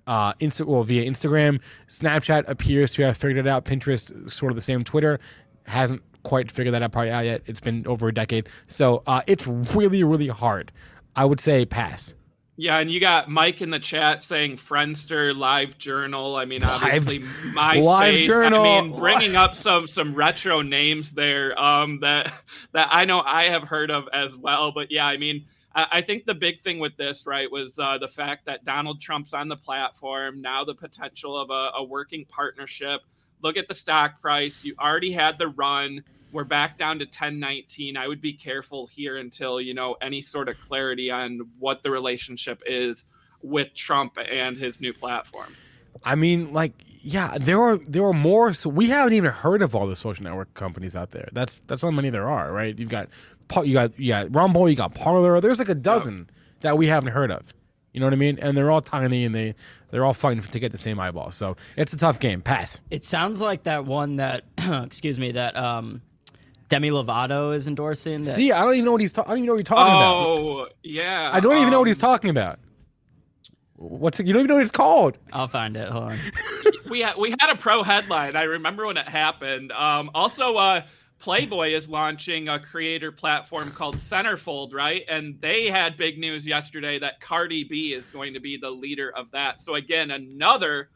Uh, 0.07 0.33
Insta 0.35 0.65
well 0.65 0.83
via 0.83 1.09
Instagram, 1.09 1.59
Snapchat 1.87 2.43
appears 2.47 2.91
to 2.93 3.03
have 3.03 3.15
figured 3.15 3.45
it 3.45 3.49
out. 3.49 3.65
Pinterest 3.65 4.31
sort 4.31 4.51
of 4.51 4.55
the 4.55 4.61
same. 4.61 4.81
Twitter 4.81 5.19
hasn't 5.67 6.01
quite 6.23 6.51
figured 6.51 6.73
that 6.73 6.81
out 6.81 6.91
probably 6.91 7.09
yet. 7.09 7.43
It's 7.45 7.59
been 7.59 7.85
over 7.87 8.07
a 8.07 8.13
decade, 8.13 8.49
so 8.67 9.03
uh, 9.05 9.21
it's 9.27 9.45
really, 9.47 10.03
really 10.03 10.27
hard. 10.27 10.71
I 11.15 11.25
would 11.25 11.39
say 11.39 11.65
pass. 11.65 12.15
Yeah, 12.61 12.77
and 12.77 12.91
you 12.91 12.99
got 12.99 13.27
Mike 13.27 13.63
in 13.63 13.71
the 13.71 13.79
chat 13.79 14.21
saying 14.21 14.57
Friendster, 14.57 15.35
Live 15.35 15.79
Journal. 15.79 16.35
I 16.35 16.45
mean, 16.45 16.63
obviously 16.63 17.21
MySpace. 17.21 17.83
Live 17.83 18.19
Journal. 18.19 18.63
I 18.63 18.81
mean, 18.81 18.99
bringing 18.99 19.35
up 19.35 19.55
some 19.55 19.87
some 19.87 20.13
retro 20.13 20.61
names 20.61 21.11
there 21.11 21.59
um, 21.59 21.99
that 22.01 22.31
that 22.73 22.89
I 22.91 23.05
know 23.05 23.21
I 23.21 23.45
have 23.45 23.63
heard 23.63 23.89
of 23.89 24.07
as 24.13 24.37
well. 24.37 24.71
But 24.71 24.91
yeah, 24.91 25.07
I 25.07 25.17
mean, 25.17 25.47
I, 25.73 25.87
I 25.91 26.01
think 26.03 26.27
the 26.27 26.35
big 26.35 26.59
thing 26.59 26.77
with 26.77 26.95
this, 26.97 27.25
right, 27.25 27.51
was 27.51 27.79
uh, 27.79 27.97
the 27.97 28.07
fact 28.07 28.45
that 28.45 28.63
Donald 28.63 29.01
Trump's 29.01 29.33
on 29.33 29.47
the 29.47 29.57
platform 29.57 30.39
now. 30.39 30.63
The 30.63 30.75
potential 30.75 31.35
of 31.35 31.49
a, 31.49 31.71
a 31.77 31.83
working 31.83 32.25
partnership. 32.25 33.01
Look 33.41 33.57
at 33.57 33.69
the 33.69 33.73
stock 33.73 34.21
price. 34.21 34.63
You 34.63 34.75
already 34.79 35.11
had 35.11 35.39
the 35.39 35.47
run. 35.47 36.03
We're 36.31 36.43
back 36.43 36.77
down 36.77 36.99
to 36.99 37.05
1019. 37.05 37.97
I 37.97 38.07
would 38.07 38.21
be 38.21 38.33
careful 38.33 38.87
here 38.87 39.17
until, 39.17 39.59
you 39.59 39.73
know, 39.73 39.95
any 40.01 40.21
sort 40.21 40.49
of 40.49 40.59
clarity 40.59 41.11
on 41.11 41.41
what 41.59 41.83
the 41.83 41.91
relationship 41.91 42.61
is 42.65 43.07
with 43.41 43.73
Trump 43.73 44.17
and 44.17 44.57
his 44.57 44.79
new 44.79 44.93
platform. 44.93 45.55
I 46.03 46.15
mean, 46.15 46.53
like, 46.53 46.73
yeah, 47.03 47.37
there 47.39 47.59
are 47.59 47.77
there 47.77 48.05
are 48.05 48.13
more. 48.13 48.53
So 48.53 48.69
we 48.69 48.89
haven't 48.89 49.13
even 49.13 49.31
heard 49.31 49.61
of 49.61 49.75
all 49.75 49.87
the 49.87 49.95
social 49.95 50.23
network 50.23 50.53
companies 50.53 50.95
out 50.95 51.11
there. 51.11 51.29
That's 51.33 51.61
that's 51.67 51.81
how 51.81 51.91
many 51.91 52.09
there 52.09 52.29
are, 52.29 52.51
right? 52.51 52.77
You've 52.77 52.89
got 52.89 53.09
Pa- 53.51 53.61
you 53.61 53.73
got 53.73 53.99
you 53.99 54.09
got 54.09 54.33
Rumble, 54.33 54.69
you 54.69 54.75
got 54.75 54.95
Parler. 54.95 55.41
There's 55.41 55.59
like 55.59 55.69
a 55.69 55.75
dozen 55.75 56.29
that 56.61 56.77
we 56.77 56.87
haven't 56.87 57.11
heard 57.11 57.31
of. 57.31 57.53
You 57.91 57.99
know 57.99 58.05
what 58.05 58.13
I 58.13 58.17
mean? 58.17 58.39
And 58.41 58.57
they're 58.57 58.71
all 58.71 58.79
tiny 58.79 59.25
and 59.25 59.35
they 59.35 59.55
they're 59.91 60.05
all 60.05 60.13
fighting 60.13 60.41
to 60.41 60.59
get 60.59 60.71
the 60.71 60.77
same 60.77 60.99
eyeball. 60.99 61.31
So 61.31 61.57
it's 61.75 61.91
a 61.91 61.97
tough 61.97 62.19
game. 62.19 62.41
Pass. 62.41 62.79
It 62.89 63.03
sounds 63.03 63.41
like 63.41 63.63
that 63.63 63.85
one 63.85 64.15
that, 64.15 64.45
excuse 64.57 65.19
me, 65.19 65.33
that 65.33 65.57
um, 65.57 66.01
Demi 66.71 66.89
Lovato 66.89 67.53
is 67.53 67.67
endorsing. 67.67 68.23
That, 68.23 68.33
See, 68.33 68.53
I 68.53 68.63
don't 68.63 68.75
even 68.75 68.85
know 68.85 68.93
what 68.93 69.01
he's. 69.01 69.11
Ta- 69.11 69.23
I 69.23 69.31
don't 69.31 69.39
even 69.39 69.47
know 69.47 69.53
what 69.55 69.59
you're 69.59 69.63
talking 69.65 69.93
about. 69.93 70.15
Oh, 70.15 70.67
yeah. 70.83 71.29
I 71.33 71.41
don't 71.41 71.57
even 71.57 71.69
know 71.69 71.79
what 71.79 71.87
he's 71.89 72.01
um, 72.01 72.09
talking 72.09 72.29
about. 72.29 72.59
What's 73.75 74.21
it? 74.21 74.25
You 74.25 74.31
don't 74.31 74.43
even 74.43 74.47
know 74.51 74.55
what 74.55 74.61
it's 74.61 74.71
called. 74.71 75.17
I'll 75.33 75.49
find 75.49 75.75
it. 75.75 75.89
Hold 75.89 76.13
on. 76.13 76.17
we 76.89 77.01
had 77.01 77.17
we 77.17 77.31
had 77.31 77.49
a 77.49 77.57
pro 77.57 77.83
headline. 77.83 78.37
I 78.37 78.43
remember 78.43 78.85
when 78.85 78.95
it 78.95 79.05
happened. 79.05 79.73
Um, 79.73 80.11
also, 80.15 80.55
uh, 80.55 80.83
Playboy 81.19 81.73
is 81.73 81.89
launching 81.89 82.47
a 82.47 82.57
creator 82.57 83.11
platform 83.11 83.71
called 83.71 83.97
Centerfold, 83.97 84.73
right? 84.73 85.03
And 85.09 85.41
they 85.41 85.69
had 85.69 85.97
big 85.97 86.17
news 86.19 86.47
yesterday 86.47 86.99
that 86.99 87.19
Cardi 87.19 87.65
B 87.65 87.91
is 87.91 88.05
going 88.05 88.33
to 88.33 88.39
be 88.39 88.55
the 88.55 88.71
leader 88.71 89.11
of 89.13 89.29
that. 89.31 89.59
So 89.59 89.75
again, 89.75 90.11
another 90.11 90.89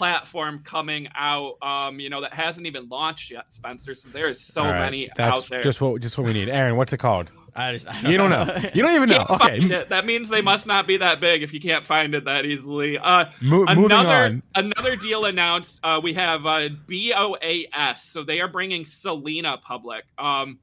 platform 0.00 0.62
coming 0.64 1.08
out, 1.14 1.56
um, 1.62 2.00
you 2.00 2.08
know, 2.08 2.22
that 2.22 2.32
hasn't 2.32 2.66
even 2.66 2.88
launched 2.88 3.30
yet, 3.30 3.52
Spencer. 3.52 3.94
So 3.94 4.08
there 4.08 4.30
is 4.30 4.40
so 4.40 4.62
All 4.62 4.68
right, 4.68 4.80
many 4.80 5.10
That's 5.14 5.42
out 5.42 5.48
there. 5.50 5.60
just 5.60 5.82
what 5.82 6.00
just 6.00 6.16
what 6.16 6.26
we 6.26 6.32
need. 6.32 6.48
Aaron, 6.48 6.76
what's 6.76 6.94
it 6.94 6.96
called? 6.96 7.30
I 7.54 7.72
just, 7.72 7.86
I 7.86 8.08
You 8.08 8.16
don't 8.16 8.30
know. 8.30 8.46
You 8.72 8.80
don't 8.80 8.94
even 8.94 9.08
know. 9.16 9.26
Okay. 9.28 9.84
That 9.90 10.06
means 10.06 10.30
they 10.30 10.40
must 10.40 10.66
not 10.66 10.86
be 10.86 10.96
that 10.96 11.20
big 11.20 11.42
if 11.42 11.52
you 11.52 11.60
can't 11.60 11.86
find 11.86 12.14
it 12.14 12.24
that 12.24 12.46
easily. 12.46 12.96
Uh, 12.96 13.26
Mo- 13.42 13.66
moving 13.66 13.84
another 13.84 14.08
on. 14.24 14.42
another 14.54 14.96
deal 14.96 15.26
announced. 15.26 15.78
Uh, 15.82 16.00
we 16.02 16.14
have 16.14 16.46
uh, 16.46 16.70
BOAS, 16.88 18.02
so 18.02 18.22
they 18.22 18.40
are 18.40 18.48
bringing 18.48 18.86
Selina 18.86 19.58
public, 19.58 20.04
um, 20.16 20.58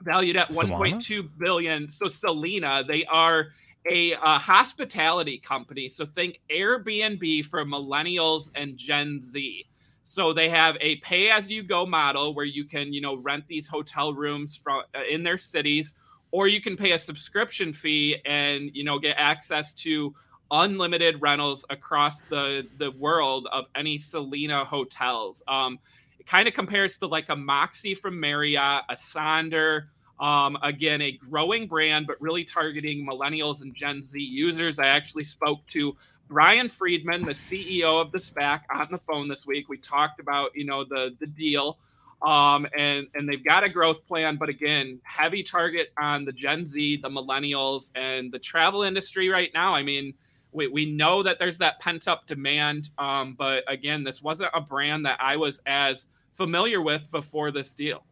valued 0.00 0.36
at 0.36 0.50
Solana? 0.52 0.78
1.2 1.02 1.28
billion. 1.38 1.90
So 1.90 2.08
Selina, 2.08 2.82
they 2.88 3.04
are 3.04 3.48
a 3.86 4.38
hospitality 4.38 5.38
company. 5.38 5.88
So 5.88 6.04
think 6.04 6.40
Airbnb 6.50 7.44
for 7.46 7.64
millennials 7.64 8.50
and 8.54 8.76
Gen 8.76 9.20
Z. 9.22 9.64
So 10.04 10.32
they 10.32 10.48
have 10.48 10.76
a 10.80 10.96
pay-as-you-go 10.96 11.86
model 11.86 12.34
where 12.34 12.44
you 12.44 12.64
can, 12.64 12.92
you 12.92 13.00
know, 13.00 13.16
rent 13.16 13.44
these 13.46 13.68
hotel 13.68 14.12
rooms 14.12 14.56
from 14.56 14.82
uh, 14.94 15.02
in 15.08 15.22
their 15.22 15.38
cities, 15.38 15.94
or 16.32 16.48
you 16.48 16.60
can 16.60 16.76
pay 16.76 16.92
a 16.92 16.98
subscription 16.98 17.72
fee 17.72 18.16
and 18.26 18.70
you 18.74 18.84
know 18.84 18.98
get 18.98 19.14
access 19.18 19.72
to 19.74 20.14
unlimited 20.50 21.22
rentals 21.22 21.64
across 21.70 22.22
the 22.22 22.66
the 22.78 22.90
world 22.92 23.46
of 23.52 23.66
any 23.76 23.98
Selina 23.98 24.64
hotels. 24.64 25.42
Um, 25.46 25.78
it 26.18 26.26
kind 26.26 26.48
of 26.48 26.54
compares 26.54 26.98
to 26.98 27.06
like 27.06 27.28
a 27.28 27.36
Moxy 27.36 27.94
from 27.94 28.18
Marriott, 28.18 28.82
a 28.88 28.94
Sonder. 28.94 29.86
Um, 30.20 30.58
again, 30.62 31.00
a 31.00 31.12
growing 31.12 31.66
brand, 31.66 32.06
but 32.06 32.20
really 32.20 32.44
targeting 32.44 33.06
millennials 33.06 33.62
and 33.62 33.74
Gen 33.74 34.04
Z 34.04 34.20
users. 34.20 34.78
I 34.78 34.86
actually 34.86 35.24
spoke 35.24 35.66
to 35.68 35.96
Brian 36.28 36.68
Friedman, 36.68 37.24
the 37.24 37.32
CEO 37.32 38.00
of 38.00 38.12
the 38.12 38.18
SPAC, 38.18 38.60
on 38.72 38.88
the 38.90 38.98
phone 38.98 39.28
this 39.28 39.46
week. 39.46 39.68
We 39.68 39.78
talked 39.78 40.20
about 40.20 40.54
you 40.54 40.64
know 40.64 40.84
the 40.84 41.16
the 41.18 41.26
deal, 41.26 41.78
um, 42.22 42.66
and 42.76 43.06
and 43.14 43.28
they've 43.28 43.44
got 43.44 43.64
a 43.64 43.68
growth 43.68 44.06
plan, 44.06 44.36
but 44.36 44.48
again, 44.48 45.00
heavy 45.04 45.42
target 45.42 45.92
on 45.98 46.24
the 46.24 46.32
Gen 46.32 46.68
Z, 46.68 46.98
the 47.02 47.08
millennials, 47.08 47.90
and 47.94 48.30
the 48.30 48.38
travel 48.38 48.82
industry 48.82 49.28
right 49.28 49.50
now. 49.54 49.74
I 49.74 49.82
mean, 49.82 50.14
we, 50.52 50.66
we 50.66 50.84
know 50.84 51.22
that 51.22 51.38
there's 51.38 51.58
that 51.58 51.80
pent 51.80 52.08
up 52.08 52.26
demand, 52.26 52.90
um, 52.98 53.34
but 53.38 53.64
again, 53.68 54.04
this 54.04 54.22
wasn't 54.22 54.50
a 54.54 54.60
brand 54.60 55.06
that 55.06 55.18
I 55.20 55.36
was 55.36 55.60
as 55.66 56.06
familiar 56.32 56.80
with 56.80 57.10
before 57.10 57.50
this 57.50 57.74
deal. 57.74 58.04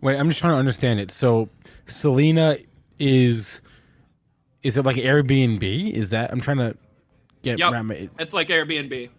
Wait, 0.00 0.16
I'm 0.18 0.28
just 0.28 0.40
trying 0.40 0.52
to 0.54 0.58
understand 0.58 1.00
it. 1.00 1.10
So, 1.10 1.48
Selina 1.86 2.56
is 2.98 3.60
is 4.62 4.76
it 4.76 4.84
like 4.84 4.96
Airbnb? 4.96 5.90
Is 5.92 6.10
that 6.10 6.32
I'm 6.32 6.40
trying 6.40 6.58
to 6.58 6.76
get 7.42 7.58
Yep. 7.58 7.84
my, 7.84 8.08
It's 8.18 8.32
like 8.34 8.48
Airbnb, 8.48 9.10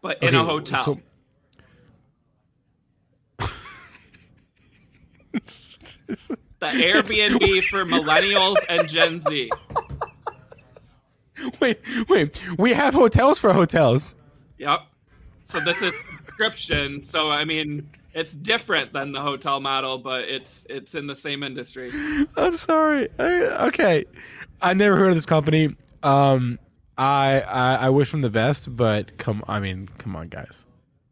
but 0.00 0.22
in 0.22 0.34
a 0.34 0.44
hotel. 0.44 0.84
so- 0.84 1.00
the 5.32 6.66
Airbnb 6.66 7.64
for 7.64 7.84
millennials 7.84 8.56
and 8.68 8.88
Gen 8.88 9.22
Z. 9.28 9.50
Wait, 11.60 11.80
wait. 12.08 12.40
We 12.56 12.72
have 12.72 12.94
hotels 12.94 13.40
for 13.40 13.52
hotels. 13.52 14.14
Yep. 14.58 14.80
So 15.42 15.58
this 15.60 15.82
is 15.82 15.92
subscription. 16.18 17.02
So 17.04 17.28
I 17.30 17.44
mean, 17.44 17.88
it's 18.14 18.32
different 18.32 18.92
than 18.92 19.12
the 19.12 19.20
hotel 19.20 19.60
model, 19.60 19.98
but 19.98 20.24
it's 20.24 20.66
it's 20.68 20.94
in 20.94 21.06
the 21.06 21.14
same 21.14 21.42
industry. 21.42 21.90
I'm 22.36 22.56
sorry. 22.56 23.08
I, 23.18 23.32
okay, 23.68 24.04
I 24.60 24.74
never 24.74 24.96
heard 24.96 25.10
of 25.10 25.14
this 25.16 25.26
company. 25.26 25.76
Um, 26.02 26.58
I, 26.98 27.40
I 27.40 27.74
I 27.74 27.88
wish 27.90 28.10
them 28.10 28.20
the 28.20 28.30
best, 28.30 28.74
but 28.74 29.16
come, 29.18 29.42
I 29.48 29.60
mean, 29.60 29.88
come 29.98 30.16
on, 30.16 30.28
guys. 30.28 30.66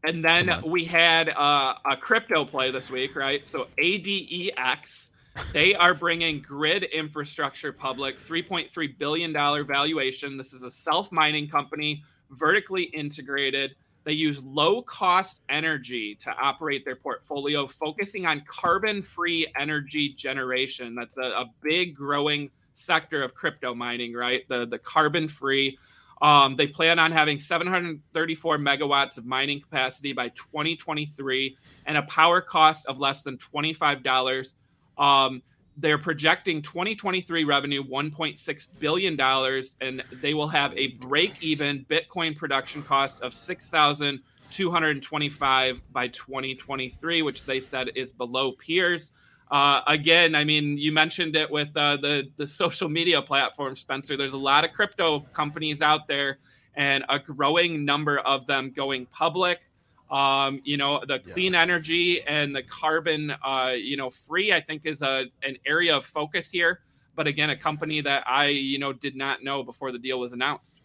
And 0.04 0.24
then 0.24 0.62
we 0.64 0.84
had 0.84 1.28
uh, 1.30 1.74
a 1.90 1.96
crypto 1.96 2.44
play 2.44 2.70
this 2.70 2.90
week, 2.90 3.16
right? 3.16 3.44
So 3.44 3.66
ADEX, 3.78 5.10
they 5.52 5.74
are 5.74 5.92
bringing 5.92 6.42
GRIID 6.42 6.90
Infrastructure 6.90 7.72
public, 7.72 8.18
$3.3 8.18 8.98
billion 8.98 9.32
valuation. 9.32 10.38
This 10.38 10.54
is 10.54 10.62
a 10.62 10.70
self 10.70 11.12
mining 11.12 11.48
company, 11.48 12.02
vertically 12.30 12.84
integrated. 12.84 13.74
They 14.04 14.12
use 14.12 14.44
low 14.44 14.82
cost 14.82 15.40
energy 15.48 16.14
to 16.16 16.30
operate 16.30 16.84
their 16.84 16.96
portfolio, 16.96 17.66
focusing 17.66 18.26
on 18.26 18.42
carbon 18.48 19.02
free 19.02 19.46
energy 19.58 20.14
generation. 20.14 20.94
That's 20.94 21.18
a, 21.18 21.22
a, 21.22 21.46
big 21.62 21.94
growing 21.94 22.50
sector 22.72 23.22
of 23.22 23.34
crypto 23.34 23.74
mining, 23.74 24.14
right? 24.14 24.48
The, 24.48 24.66
the 24.66 24.78
carbon 24.78 25.28
free. 25.28 25.78
Um, 26.22 26.56
they 26.56 26.66
plan 26.66 26.98
on 26.98 27.12
having 27.12 27.38
734 27.38 28.58
megawatts 28.58 29.18
of 29.18 29.24
mining 29.26 29.60
capacity 29.60 30.12
by 30.12 30.28
2023 30.30 31.56
and 31.86 31.96
a 31.96 32.02
power 32.02 32.40
cost 32.40 32.86
of 32.86 32.98
less 32.98 33.22
than 33.22 33.38
$25. 33.38 34.54
Um, 34.98 35.42
they're 35.80 35.98
projecting 35.98 36.62
2023 36.62 37.44
revenue 37.44 37.82
1.6 37.82 38.68
billion 38.78 39.16
dollars 39.16 39.74
and 39.80 40.04
they 40.20 40.34
will 40.34 40.48
have 40.48 40.76
a 40.76 40.88
break 40.88 41.42
even 41.42 41.86
bitcoin 41.90 42.36
production 42.36 42.82
cost 42.82 43.22
of 43.22 43.32
6225 43.32 45.80
by 45.92 46.08
2023 46.08 47.22
which 47.22 47.44
they 47.44 47.60
said 47.60 47.90
is 47.94 48.12
below 48.12 48.52
peers. 48.52 49.12
Uh, 49.50 49.80
again 49.88 50.36
i 50.36 50.44
mean 50.44 50.78
you 50.78 50.92
mentioned 50.92 51.34
it 51.34 51.50
with 51.50 51.76
uh, 51.76 51.96
the 51.96 52.30
the 52.36 52.46
social 52.46 52.88
media 52.88 53.20
platform 53.20 53.74
spencer. 53.74 54.16
There's 54.16 54.34
a 54.34 54.38
lot 54.38 54.64
of 54.64 54.72
crypto 54.72 55.26
companies 55.32 55.82
out 55.82 56.06
there 56.06 56.38
and 56.74 57.04
a 57.08 57.18
growing 57.18 57.84
number 57.84 58.20
of 58.20 58.46
them 58.46 58.70
going 58.70 59.06
public 59.06 59.69
um, 60.10 60.60
you 60.64 60.76
know, 60.76 61.02
the 61.06 61.20
clean 61.20 61.52
yeah. 61.52 61.62
energy 61.62 62.22
and 62.26 62.54
the 62.54 62.62
carbon, 62.62 63.32
uh, 63.44 63.74
you 63.76 63.96
know, 63.96 64.10
free, 64.10 64.52
I 64.52 64.60
think 64.60 64.82
is 64.84 65.02
a 65.02 65.26
an 65.42 65.56
area 65.64 65.96
of 65.96 66.04
focus 66.04 66.50
here. 66.50 66.80
But 67.14 67.26
again, 67.26 67.50
a 67.50 67.56
company 67.56 68.00
that 68.00 68.24
I, 68.26 68.46
you 68.46 68.78
know, 68.78 68.92
did 68.92 69.14
not 69.14 69.42
know 69.42 69.62
before 69.62 69.92
the 69.92 69.98
deal 69.98 70.18
was 70.18 70.32
announced. 70.32 70.80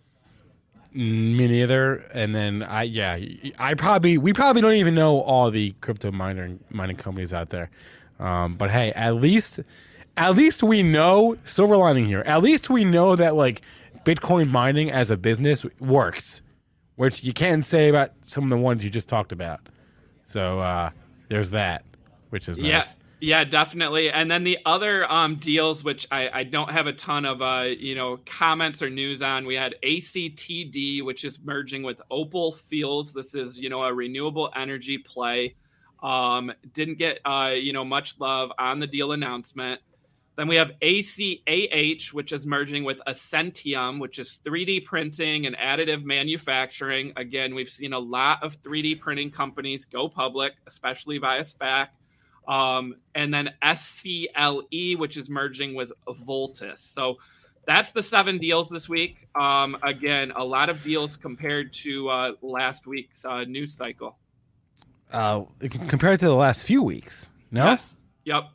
Mm, 0.96 1.36
me 1.36 1.48
neither. 1.48 1.98
And 2.14 2.36
then 2.36 2.64
I, 2.64 2.84
yeah, 2.84 3.20
I 3.60 3.74
probably, 3.74 4.18
we 4.18 4.32
probably 4.32 4.62
don't 4.62 4.74
even 4.74 4.96
know 4.96 5.22
all 5.22 5.52
the 5.52 5.74
crypto 5.82 6.12
mining 6.12 6.60
mining 6.70 6.96
companies 6.96 7.34
out 7.34 7.50
there. 7.50 7.70
Um, 8.20 8.56
but 8.56 8.72
hey, 8.72 8.92
at 8.94 9.16
least, 9.16 9.60
at 10.18 10.36
least 10.36 10.64
we 10.64 10.84
know 10.84 11.38
silver 11.44 11.76
lining 11.76 12.06
here. 12.06 12.24
At 12.26 12.42
least 12.42 12.70
we 12.70 12.86
know 12.86 13.16
that 13.16 13.36
like 13.36 13.62
Bitcoin 14.06 14.50
mining 14.50 14.90
as 14.90 15.12
a 15.12 15.18
business 15.18 15.66
works 15.80 16.42
which 16.96 17.24
you 17.24 17.34
can 17.34 17.62
say 17.62 17.90
about 17.90 18.12
some 18.24 18.44
of 18.44 18.50
the 18.50 18.58
ones 18.58 18.84
you 18.84 18.90
just 18.90 19.10
talked 19.10 19.32
about. 19.32 19.62
So 20.26 20.60
uh, 20.60 20.92
there's 21.30 21.52
that, 21.52 21.84
which 22.30 22.50
is 22.50 22.58
nice. 22.58 22.68
Yeah. 22.68 22.84
Yeah, 23.22 23.44
definitely. 23.46 24.12
And 24.12 24.30
then 24.30 24.44
the 24.44 24.60
other 24.66 25.12
um, 25.12 25.38
deals, 25.38 25.84
which 25.84 26.06
I, 26.12 26.30
I 26.32 26.44
don't 26.44 26.70
have 26.70 26.86
a 26.86 26.94
ton 26.94 27.26
of 27.26 27.42
uh, 27.42 27.70
you 27.76 27.96
know 27.96 28.20
comments 28.26 28.82
or 28.82 28.90
news 28.90 29.22
on, 29.22 29.46
we 29.46 29.56
had 29.56 29.74
ACTD, 29.84 31.04
which 31.04 31.24
is 31.24 31.40
merging 31.44 31.82
with 31.82 32.02
Opal 32.12 32.52
Fuels. 32.52 33.14
This 33.14 33.34
is 33.34 33.58
you 33.58 33.70
know 33.70 33.84
a 33.84 33.94
renewable 33.94 34.52
energy 34.56 34.98
play. 34.98 35.56
Um, 36.04 36.52
didn't 36.74 37.00
get 37.00 37.20
uh, 37.26 37.54
you 37.56 37.72
know 37.72 37.86
much 37.86 38.20
love 38.20 38.52
on 38.60 38.80
the 38.80 38.88
deal 38.88 39.14
announcement. 39.14 39.82
Then 40.36 40.48
we 40.50 40.56
have 40.56 40.72
ACAH, 40.82 42.14
which 42.14 42.34
is 42.34 42.46
merging 42.46 42.84
with 42.84 43.00
Essentium, 43.08 44.00
which 44.00 44.20
is 44.20 44.42
3D 44.46 44.84
printing 44.84 45.46
and 45.46 45.56
additive 45.56 46.04
manufacturing. 46.04 47.14
Again, 47.16 47.56
we've 47.56 47.70
seen 47.70 47.94
a 47.94 48.00
lot 48.00 48.44
of 48.44 48.62
3D 48.62 49.00
printing 49.00 49.32
companies 49.32 49.86
go 49.86 50.10
public, 50.10 50.54
especially 50.68 51.20
via 51.20 51.42
SPAC. 51.42 51.88
Um, 52.48 52.96
and 53.16 53.34
then 53.34 53.52
SCLE, 53.64 54.98
which 54.98 55.18
is 55.18 55.30
merging 55.30 55.74
with 55.74 55.92
Voltus. 56.08 56.80
So 56.80 57.18
that's 57.66 57.92
the 57.92 58.04
seven 58.04 58.38
deals 58.38 58.70
this 58.70 58.90
week. 58.90 59.28
Um, 59.36 59.78
again, 59.84 60.32
a 60.36 60.44
lot 60.44 60.70
of 60.70 60.84
deals 60.84 61.18
compared 61.18 61.74
to 61.76 62.10
uh, 62.10 62.32
last 62.42 62.88
week's 62.88 63.26
uh, 63.26 63.46
news 63.46 63.74
cycle. 63.74 64.18
Uh, 65.12 65.44
compared 65.88 66.20
to 66.20 66.26
the 66.26 66.36
last 66.36 66.64
few 66.64 66.84
weeks, 66.84 67.30
no? 67.52 67.66
Yes. 67.66 67.96
Yep. 68.26 68.50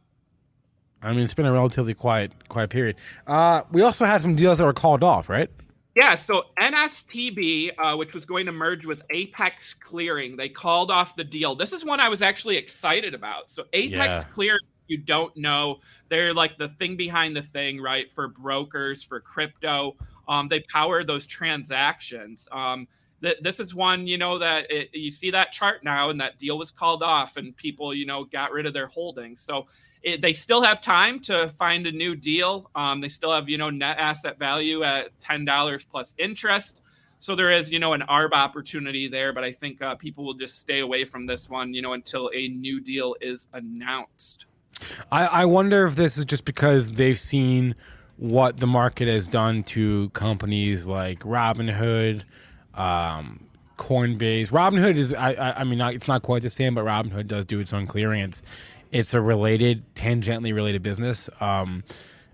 I 1.02 1.12
mean, 1.12 1.20
it's 1.20 1.34
been 1.34 1.46
a 1.46 1.52
relatively 1.52 1.94
quiet, 1.94 2.32
quiet 2.48 2.70
period. 2.70 2.96
Uh, 3.26 3.62
we 3.72 3.82
also 3.82 4.04
had 4.04 4.20
some 4.20 4.36
deals 4.36 4.58
that 4.58 4.64
were 4.64 4.72
called 4.72 5.02
off, 5.02 5.28
right? 5.28 5.50
Yeah. 5.96 6.14
So 6.14 6.44
NSTB, 6.60 7.72
uh, 7.78 7.96
which 7.96 8.14
was 8.14 8.24
going 8.24 8.46
to 8.46 8.52
merge 8.52 8.86
with 8.86 9.02
Apex 9.10 9.74
Clearing, 9.74 10.36
they 10.36 10.48
called 10.48 10.90
off 10.90 11.16
the 11.16 11.24
deal. 11.24 11.54
This 11.54 11.72
is 11.72 11.84
one 11.84 12.00
I 12.00 12.08
was 12.08 12.22
actually 12.22 12.56
excited 12.56 13.14
about. 13.14 13.50
So 13.50 13.64
Apex 13.72 14.18
yeah. 14.18 14.24
Clearing, 14.30 14.60
you 14.86 14.98
don't 14.98 15.34
know, 15.36 15.80
they're 16.08 16.34
like 16.34 16.58
the 16.58 16.68
thing 16.68 16.96
behind 16.96 17.36
the 17.36 17.42
thing, 17.42 17.80
right? 17.80 18.10
For 18.10 18.28
brokers, 18.28 19.02
for 19.02 19.20
crypto, 19.20 19.96
um, 20.28 20.48
they 20.48 20.60
power 20.60 21.02
those 21.02 21.26
transactions. 21.26 22.48
Um, 22.52 22.86
this 23.20 23.60
is 23.60 23.74
one 23.74 24.06
you 24.06 24.16
know 24.16 24.38
that 24.38 24.70
it, 24.70 24.88
you 24.94 25.10
see 25.10 25.30
that 25.30 25.52
chart 25.52 25.84
now 25.84 26.08
and 26.08 26.20
that 26.20 26.38
deal 26.38 26.56
was 26.56 26.70
called 26.70 27.02
off 27.02 27.36
and 27.36 27.54
people 27.56 27.92
you 27.92 28.06
know 28.06 28.24
got 28.24 28.50
rid 28.50 28.64
of 28.64 28.72
their 28.72 28.86
holdings 28.86 29.42
so 29.42 29.66
it, 30.02 30.22
they 30.22 30.32
still 30.32 30.62
have 30.62 30.80
time 30.80 31.20
to 31.20 31.48
find 31.58 31.86
a 31.86 31.92
new 31.92 32.16
deal. 32.16 32.70
Um, 32.74 33.00
they 33.00 33.08
still 33.08 33.32
have, 33.32 33.48
you 33.48 33.58
know, 33.58 33.70
net 33.70 33.96
asset 33.98 34.38
value 34.38 34.82
at 34.82 35.18
ten 35.20 35.44
dollars 35.44 35.84
plus 35.84 36.14
interest. 36.18 36.80
So 37.18 37.36
there 37.36 37.52
is, 37.52 37.70
you 37.70 37.78
know, 37.78 37.92
an 37.92 38.02
ARB 38.08 38.32
opportunity 38.32 39.06
there, 39.06 39.34
but 39.34 39.44
I 39.44 39.52
think 39.52 39.82
uh, 39.82 39.94
people 39.94 40.24
will 40.24 40.34
just 40.34 40.58
stay 40.58 40.80
away 40.80 41.04
from 41.04 41.26
this 41.26 41.50
one, 41.50 41.74
you 41.74 41.82
know, 41.82 41.92
until 41.92 42.30
a 42.34 42.48
new 42.48 42.80
deal 42.80 43.14
is 43.20 43.46
announced. 43.52 44.46
I, 45.12 45.26
I 45.26 45.44
wonder 45.44 45.84
if 45.84 45.96
this 45.96 46.16
is 46.16 46.24
just 46.24 46.46
because 46.46 46.92
they've 46.92 47.18
seen 47.18 47.74
what 48.16 48.58
the 48.58 48.66
market 48.66 49.06
has 49.06 49.28
done 49.28 49.64
to 49.64 50.08
companies 50.10 50.86
like 50.86 51.20
Robinhood, 51.20 52.22
um, 52.72 53.44
Coinbase. 53.76 54.48
Robinhood 54.48 54.96
is, 54.96 55.12
I, 55.12 55.32
I, 55.32 55.60
I 55.60 55.64
mean, 55.64 55.80
it's 55.80 56.08
not 56.08 56.22
quite 56.22 56.40
the 56.40 56.50
same, 56.50 56.74
but 56.74 56.84
Robinhood 56.84 57.26
does 57.26 57.44
do 57.44 57.60
its 57.60 57.74
own 57.74 57.86
clearing. 57.86 58.32
It's 58.92 59.14
a 59.14 59.20
related, 59.20 59.94
tangentially 59.94 60.54
related 60.54 60.82
business. 60.82 61.30
Um, 61.40 61.84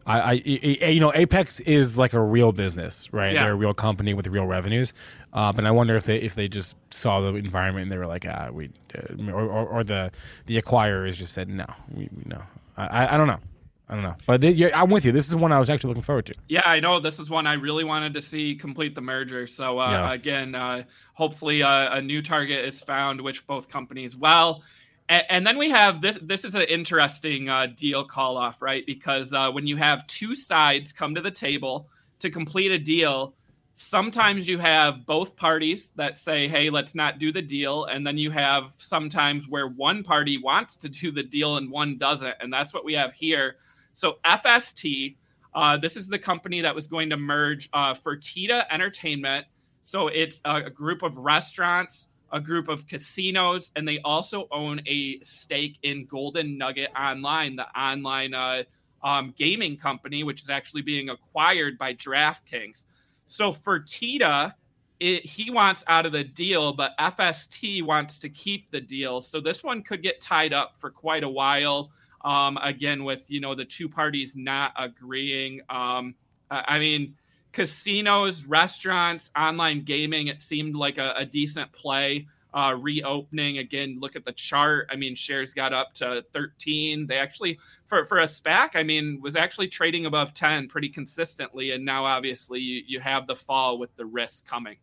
I, 0.07 0.21
I, 0.21 0.33
you 0.35 1.01
know, 1.01 1.13
Apex 1.13 1.59
is 1.61 1.99
like 1.99 2.13
a 2.13 2.23
real 2.23 2.53
business, 2.53 3.13
right? 3.13 3.35
Yeah. 3.35 3.45
They're 3.45 3.53
a 3.53 3.57
real 3.57 3.75
company 3.75 4.15
with 4.15 4.29
real 4.29 4.47
revenues. 4.47 4.95
Uh, 5.33 5.53
but 5.53 5.67
I 5.67 5.73
wonder 5.73 5.97
if 5.97 6.05
they 6.05 6.17
if 6.19 6.35
they 6.35 6.47
just 6.49 6.77
saw 6.91 7.21
the 7.21 7.35
environment 7.35 7.85
and 7.85 7.93
they 7.93 7.99
were 7.99 8.07
like, 8.07 8.25
ah, 8.27 8.49
we, 8.53 8.71
uh, 8.95 9.33
or, 9.33 9.43
or, 9.43 9.67
or, 9.67 9.85
the 9.85 10.13
the 10.47 10.61
acquirers 10.63 11.15
just 11.15 11.33
said 11.33 11.49
no, 11.49 11.67
we, 11.93 12.09
no. 12.25 12.41
I, 12.77 13.15
I 13.15 13.17
don't 13.17 13.27
know. 13.27 13.41
I 13.89 13.95
don't 13.95 14.03
know, 14.03 14.17
but 14.27 14.41
they, 14.41 14.51
yeah, 14.51 14.71
I'm 14.75 14.91
with 14.91 15.05
you. 15.05 15.13
This 15.13 15.29
is 15.29 15.37
one 15.37 15.53
I 15.53 15.61
was 15.61 15.71
actually 15.71 15.89
looking 15.89 16.03
forward 16.03 16.27
to. 16.27 16.35
Yeah, 16.49 16.63
I 16.65 16.81
know. 16.81 16.99
This 16.99 17.21
is 17.21 17.31
one 17.31 17.47
I 17.47 17.53
really 17.53 17.85
wanted 17.85 18.15
to 18.15 18.23
see 18.23 18.57
complete 18.57 18.97
the 18.97 19.01
merger. 19.01 19.47
So 19.47 19.79
uh, 19.79 19.91
yeah. 19.91 20.13
again, 20.13 20.55
uh, 20.57 20.83
hopefully 21.15 21.63
uh, 21.63 21.97
a 21.97 22.01
new 22.01 22.21
target 22.21 22.65
is 22.65 22.81
found, 22.81 23.21
which 23.21 23.47
both 23.47 23.69
companies 23.69 24.17
well. 24.17 24.63
And, 25.09 25.25
and 25.29 25.47
then 25.47 25.59
we 25.59 25.71
have 25.71 26.01
this. 26.01 26.19
This 26.23 26.45
is 26.45 26.55
an 26.55 26.63
interesting 26.63 27.49
uh, 27.49 27.67
deal 27.67 28.05
call 28.05 28.37
off, 28.37 28.61
right? 28.61 28.85
Because 28.87 29.33
uh, 29.33 29.51
when 29.51 29.67
you 29.67 29.77
have 29.77 30.07
two 30.07 30.35
sides 30.35 30.93
come 30.93 31.15
to 31.15 31.21
the 31.21 31.31
table 31.31 31.89
to 32.19 32.31
complete 32.31 32.73
a 32.73 32.79
deal, 32.79 33.35
sometimes 33.75 34.49
you 34.49 34.59
have 34.59 35.07
both 35.07 35.37
parties 35.37 35.93
that 35.97 36.19
say, 36.19 36.49
"Hey, 36.49 36.71
let's 36.71 36.95
not 36.95 37.19
do 37.19 37.31
the 37.31 37.43
deal," 37.43 37.85
and 37.85 38.07
then 38.07 38.19
you 38.19 38.31
have 38.31 38.73
sometimes 38.79 39.49
where 39.49 39.69
one 39.69 40.03
party 40.03 40.39
wants 40.39 40.77
to 40.79 40.89
do 40.89 41.13
the 41.13 41.23
deal 41.23 41.57
and 41.57 41.71
one 41.71 41.99
doesn't, 41.99 42.35
and 42.41 42.53
that's 42.53 42.75
what 42.75 42.85
we 42.85 42.95
have 42.95 43.13
here. 43.13 43.57
So 43.95 44.19
FST, 44.25 45.17
uh, 45.55 45.77
this 45.79 45.97
is 45.97 46.09
the 46.09 46.19
company 46.19 46.61
that 46.61 46.75
was 46.75 46.87
going 46.87 47.11
to 47.11 47.17
merge 47.17 47.69
uh, 47.73 47.95
Fertitta 47.95 48.65
Entertainment. 48.71 49.47
So 49.83 50.09
it's 50.09 50.41
a 50.45 50.69
group 50.69 51.03
of 51.03 51.17
restaurants 51.17 52.09
a 52.33 52.41
group 52.41 52.69
of 52.69 52.87
casinos, 52.87 53.71
and 53.77 53.87
they 53.87 54.01
also 54.01 54.49
own 54.51 54.81
a 54.87 55.21
stake 55.21 55.79
in 55.83 56.07
Golden 56.07 56.59
Nugget 56.59 56.91
Online, 56.99 57.57
the 57.57 57.69
online 57.79 58.35
uh, 58.35 58.65
um, 59.03 59.35
gaming 59.37 59.77
company, 59.77 60.25
which 60.25 60.43
is 60.43 60.51
actually 60.51 60.83
being 60.83 61.11
acquired 61.11 61.79
by 61.79 61.95
DraftKings. 61.95 62.85
So 63.27 63.53
Fertitta, 63.53 64.53
it, 64.99 65.25
he 65.25 65.51
wants 65.51 65.85
out 65.87 66.07
of 66.07 66.13
the 66.13 66.25
deal, 66.25 66.73
but 66.73 66.93
FST 66.99 67.83
wants 67.85 68.19
to 68.21 68.29
keep 68.29 68.71
the 68.71 68.81
deal. 68.81 69.21
So 69.21 69.41
this 69.41 69.63
one 69.63 69.83
could 69.83 70.03
get 70.03 70.21
tied 70.21 70.53
up 70.53 70.75
for 70.79 70.91
quite 70.91 71.23
a 71.23 71.29
while. 71.29 71.91
Um, 72.25 72.59
again, 72.61 73.05
with 73.05 73.31
you 73.31 73.41
know 73.41 73.55
the 73.55 73.65
two 73.65 73.89
parties 73.89 74.35
not 74.35 74.73
agreeing. 74.77 75.61
Um, 75.69 76.15
I 76.51 76.79
mean, 76.79 77.15
casinos, 77.57 78.45
restaurants, 78.45 79.31
online 79.35 79.83
gaming. 79.83 80.27
It 80.27 80.43
seemed 80.43 80.77
like 80.77 80.99
a, 80.99 81.15
a 81.17 81.25
decent 81.25 81.73
play. 81.73 82.29
Uh, 82.55 82.75
reopening 82.81 83.59
again. 83.59 83.99
Look 84.01 84.17
at 84.17 84.25
the 84.25 84.33
chart. 84.33 84.89
I 84.91 84.97
mean, 84.97 85.15
shares 85.15 85.53
got 85.53 85.75
up 85.75 85.93
to 85.95 86.25
13. 86.33 87.07
They 87.07 87.19
actually, 87.19 87.59
for 87.85 88.07
for 88.07 88.21
a 88.21 88.25
SPAC, 88.25 88.71
I 88.75 88.83
mean, 88.83 89.21
was 89.21 89.37
actually 89.37 89.69
trading 89.69 90.07
above 90.07 90.33
10 90.33 90.69
pretty 90.69 90.89
consistently. 90.89 91.73
And 91.73 91.85
now, 91.85 92.07
obviously, 92.07 92.61
you, 92.61 92.83
you 92.87 93.01
have 93.01 93.27
the 93.27 93.37
fall 93.37 93.79
with 93.79 93.95
the 93.97 94.07
risk 94.07 94.47
coming 94.47 94.77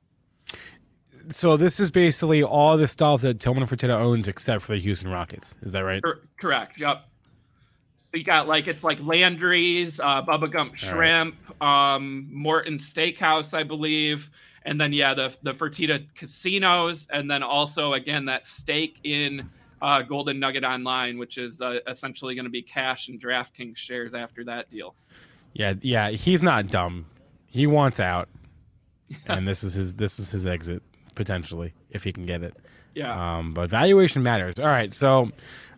so 1.30 1.58
this 1.58 1.80
is 1.80 1.90
basically 1.92 2.44
all 2.44 2.78
the 2.78 2.88
stuff 2.88 3.22
that 3.22 3.40
Tillman 3.40 3.66
Fertitta 3.66 3.98
owns 3.98 4.28
except 4.28 4.64
for 4.64 4.74
the 4.74 4.80
Houston 4.80 5.10
Rockets. 5.10 5.56
Is 5.62 5.72
that 5.72 5.82
right? 5.82 6.02
correct. 6.40 6.80
Yep. 6.80 7.06
You 8.14 8.24
got 8.24 8.48
like 8.48 8.68
it's 8.68 8.84
like 8.84 9.00
Landry's, 9.02 10.00
uh, 10.00 10.22
Bubba 10.22 10.52
Gump 10.52 10.78
Shrimp, 10.78 11.36
right. 11.60 11.96
um, 11.96 12.28
Morton 12.32 12.78
Steakhouse, 12.78 13.56
I 13.56 13.64
believe, 13.64 14.30
and 14.66 14.80
then 14.80 14.94
yeah, 14.94 15.14
the 15.14 15.36
the 15.42 15.52
Fertitta 15.52 16.06
casinos, 16.14 17.08
and 17.12 17.30
then 17.30 17.42
also 17.42 17.94
again 17.94 18.26
that 18.26 18.46
stake 18.46 19.00
in 19.04 19.50
uh, 19.82 20.02
Golden 20.02 20.40
Nugget 20.40 20.64
Online, 20.64 21.18
which 21.18 21.38
is 21.38 21.60
uh, 21.60 21.80
essentially 21.88 22.36
going 22.36 22.46
to 22.46 22.52
be 22.52 22.62
cash 22.62 23.10
and 23.10 23.22
DraftKings 23.22 23.78
shares 23.78 24.16
after 24.16 24.44
that 24.46 24.72
deal. 24.72 24.96
Yeah, 25.54 25.74
yeah, 25.82 26.10
he's 26.10 26.42
not 26.42 26.68
dumb. 26.68 27.06
He 27.48 27.68
wants 27.68 28.00
out, 28.00 28.30
and 29.26 29.48
this 29.48 29.64
is 29.64 29.74
his 29.74 29.94
this 29.96 30.20
is 30.20 30.32
his 30.32 30.46
exit 30.46 30.84
potentially 31.16 31.74
if 31.90 32.04
he 32.04 32.12
can 32.12 32.26
get 32.26 32.44
it. 32.44 32.56
Yeah. 32.96 33.38
Um, 33.38 33.54
but 33.54 33.70
valuation 33.70 34.24
matters. 34.24 34.60
All 34.60 34.66
right. 34.66 34.94
So 34.94 35.32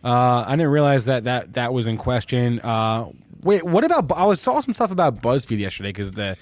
uh, 0.04 0.44
I 0.46 0.52
didn't 0.52 0.70
realize 0.70 1.04
that 1.06 1.24
that 1.24 1.54
that 1.54 1.72
was 1.72 1.86
in 1.86 1.96
question. 1.96 2.60
Uh, 2.60 3.10
wait, 3.42 3.64
what 3.64 3.84
about? 3.84 4.10
I 4.12 4.24
was 4.24 4.40
saw 4.40 4.60
some 4.60 4.74
stuff 4.74 4.90
about 4.90 5.22
BuzzFeed 5.22 5.58
yesterday 5.58 5.90
because 5.90 6.12
the. 6.12 6.36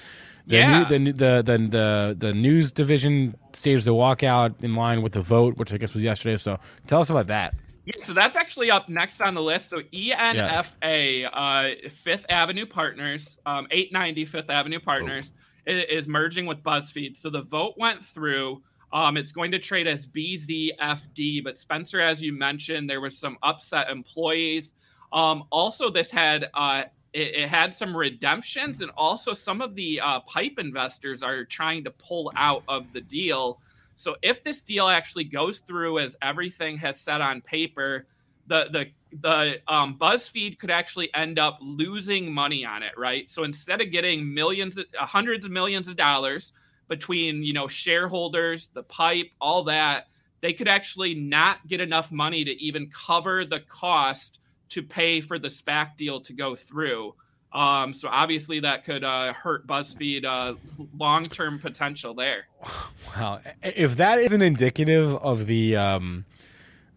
The, 0.46 0.56
yeah. 0.56 0.78
new, 0.80 0.84
the, 0.84 1.12
the 1.12 1.42
the 1.42 1.58
the 1.68 2.16
the 2.18 2.34
news 2.34 2.70
division 2.70 3.34
staged 3.54 3.86
the 3.86 3.92
walkout 3.92 4.62
in 4.62 4.74
line 4.74 5.00
with 5.00 5.14
the 5.14 5.22
vote, 5.22 5.56
which 5.56 5.72
I 5.72 5.78
guess 5.78 5.94
was 5.94 6.02
yesterday. 6.02 6.36
So 6.36 6.58
tell 6.86 7.00
us 7.00 7.08
about 7.08 7.28
that. 7.28 7.54
Yeah, 7.86 7.94
so 8.02 8.14
that's 8.14 8.36
actually 8.36 8.70
up 8.70 8.88
next 8.88 9.20
on 9.20 9.34
the 9.34 9.42
list. 9.42 9.68
So 9.70 9.80
ENFA, 9.80 11.20
yeah. 11.20 11.28
uh, 11.28 11.88
Fifth 11.90 12.24
Avenue 12.28 12.64
Partners, 12.66 13.38
um, 13.44 13.66
890 13.70 14.24
Fifth 14.24 14.50
Avenue 14.50 14.80
Partners, 14.80 15.32
oh. 15.66 15.70
is 15.70 16.08
merging 16.08 16.46
with 16.46 16.62
BuzzFeed. 16.62 17.16
So 17.16 17.30
the 17.30 17.42
vote 17.42 17.74
went 17.76 18.04
through. 18.04 18.62
Um, 18.94 19.16
it's 19.16 19.32
going 19.32 19.50
to 19.50 19.58
trade 19.58 19.88
as 19.88 20.06
BZFD, 20.06 21.42
but 21.42 21.58
Spencer, 21.58 22.00
as 22.00 22.22
you 22.22 22.32
mentioned, 22.32 22.88
there 22.88 23.00
was 23.00 23.18
some 23.18 23.36
upset 23.42 23.90
employees. 23.90 24.74
Um, 25.12 25.44
also, 25.50 25.90
this 25.90 26.12
had 26.12 26.48
uh, 26.54 26.84
it, 27.12 27.34
it, 27.34 27.48
had 27.48 27.74
some 27.74 27.94
redemptions, 27.94 28.82
and 28.82 28.92
also 28.96 29.32
some 29.32 29.60
of 29.60 29.74
the 29.74 30.00
uh, 30.00 30.20
pipe 30.20 30.54
investors 30.58 31.24
are 31.24 31.44
trying 31.44 31.82
to 31.84 31.90
pull 31.90 32.32
out 32.36 32.62
of 32.68 32.86
the 32.92 33.00
deal. 33.00 33.60
So, 33.96 34.14
if 34.22 34.44
this 34.44 34.62
deal 34.62 34.86
actually 34.86 35.24
goes 35.24 35.58
through 35.58 35.98
as 35.98 36.16
everything 36.22 36.78
has 36.78 36.98
said 36.98 37.20
on 37.20 37.40
paper, 37.40 38.06
the 38.46 38.68
the 38.70 38.86
the 39.20 39.60
um, 39.66 39.96
BuzzFeed 39.98 40.58
could 40.58 40.70
actually 40.70 41.12
end 41.14 41.38
up 41.38 41.58
losing 41.60 42.32
money 42.32 42.64
on 42.64 42.82
it, 42.82 42.92
right? 42.96 43.28
So 43.30 43.44
instead 43.44 43.80
of 43.80 43.90
getting 43.90 44.32
millions, 44.32 44.78
hundreds 44.96 45.44
of 45.44 45.52
millions 45.52 45.86
of 45.86 45.96
dollars, 45.96 46.52
between 46.88 47.42
you 47.42 47.52
know 47.52 47.68
shareholders, 47.68 48.68
the 48.68 48.82
pipe, 48.82 49.30
all 49.40 49.64
that, 49.64 50.06
they 50.40 50.52
could 50.52 50.68
actually 50.68 51.14
not 51.14 51.66
get 51.66 51.80
enough 51.80 52.12
money 52.12 52.44
to 52.44 52.50
even 52.62 52.90
cover 52.90 53.44
the 53.44 53.60
cost 53.60 54.38
to 54.70 54.82
pay 54.82 55.20
for 55.20 55.38
the 55.38 55.48
SPAC 55.48 55.96
deal 55.96 56.20
to 56.20 56.32
go 56.32 56.54
through. 56.54 57.14
Um, 57.52 57.94
so 57.94 58.08
obviously 58.08 58.58
that 58.60 58.84
could 58.84 59.04
uh, 59.04 59.32
hurt 59.32 59.66
BuzzFeed 59.66 60.24
uh, 60.24 60.54
long-term 60.98 61.60
potential 61.60 62.14
there. 62.14 62.46
Wow, 63.16 63.38
if 63.62 63.96
that 63.96 64.18
isn't 64.18 64.42
indicative 64.42 65.14
of 65.14 65.46
the 65.46 65.76
um, 65.76 66.24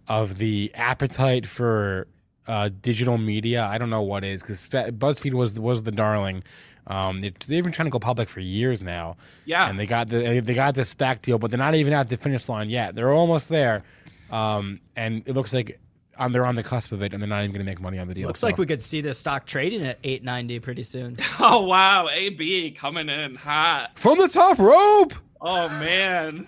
of 0.07 0.39
the 0.39 0.71
appetite 0.73 1.45
for 1.45 2.07
uh, 2.47 2.69
digital 2.81 3.19
media, 3.19 3.65
I 3.65 3.77
don't 3.77 3.91
know 3.91 4.01
what 4.01 4.23
is 4.23 4.41
because 4.41 4.65
BuzzFeed 4.65 5.33
was 5.33 5.59
was 5.59 5.83
the 5.83 5.91
darling 5.91 6.43
um, 6.87 7.19
they've 7.19 7.63
been 7.63 7.71
trying 7.71 7.87
to 7.87 7.91
go 7.91 7.99
public 7.99 8.29
for 8.29 8.39
years 8.39 8.81
now. 8.81 9.17
Yeah, 9.45 9.69
and 9.69 9.79
they 9.79 9.85
got 9.85 10.07
the 10.07 10.39
they 10.39 10.53
got 10.53 10.73
this 10.73 10.93
SPAC 10.93 11.21
deal, 11.21 11.37
but 11.37 11.51
they're 11.51 11.57
not 11.57 11.75
even 11.75 11.93
at 11.93 12.09
the 12.09 12.17
finish 12.17 12.47
line 12.47 12.69
yet. 12.69 12.95
They're 12.95 13.11
almost 13.11 13.49
there, 13.49 13.83
um, 14.31 14.79
and 14.95 15.23
it 15.25 15.33
looks 15.33 15.53
like 15.53 15.79
um, 16.17 16.31
they're 16.31 16.45
on 16.45 16.55
the 16.55 16.63
cusp 16.63 16.93
of 16.93 17.01
it, 17.01 17.13
and 17.13 17.21
they're 17.21 17.29
not 17.29 17.39
even 17.43 17.51
going 17.51 17.65
to 17.65 17.69
make 17.69 17.81
money 17.81 17.99
on 17.99 18.07
the 18.07 18.13
deal. 18.13 18.27
Looks 18.27 18.39
so. 18.39 18.47
like 18.47 18.57
we 18.57 18.65
could 18.65 18.81
see 18.81 19.01
the 19.01 19.13
stock 19.13 19.45
trading 19.45 19.85
at 19.85 19.99
eight 20.03 20.23
ninety 20.23 20.59
pretty 20.59 20.83
soon. 20.83 21.17
oh 21.39 21.63
wow, 21.63 22.07
AB 22.07 22.71
coming 22.71 23.09
in 23.09 23.35
hot 23.35 23.91
from 23.95 24.17
the 24.17 24.29
top 24.29 24.57
rope. 24.57 25.13
Oh 25.41 25.67
man. 25.69 26.47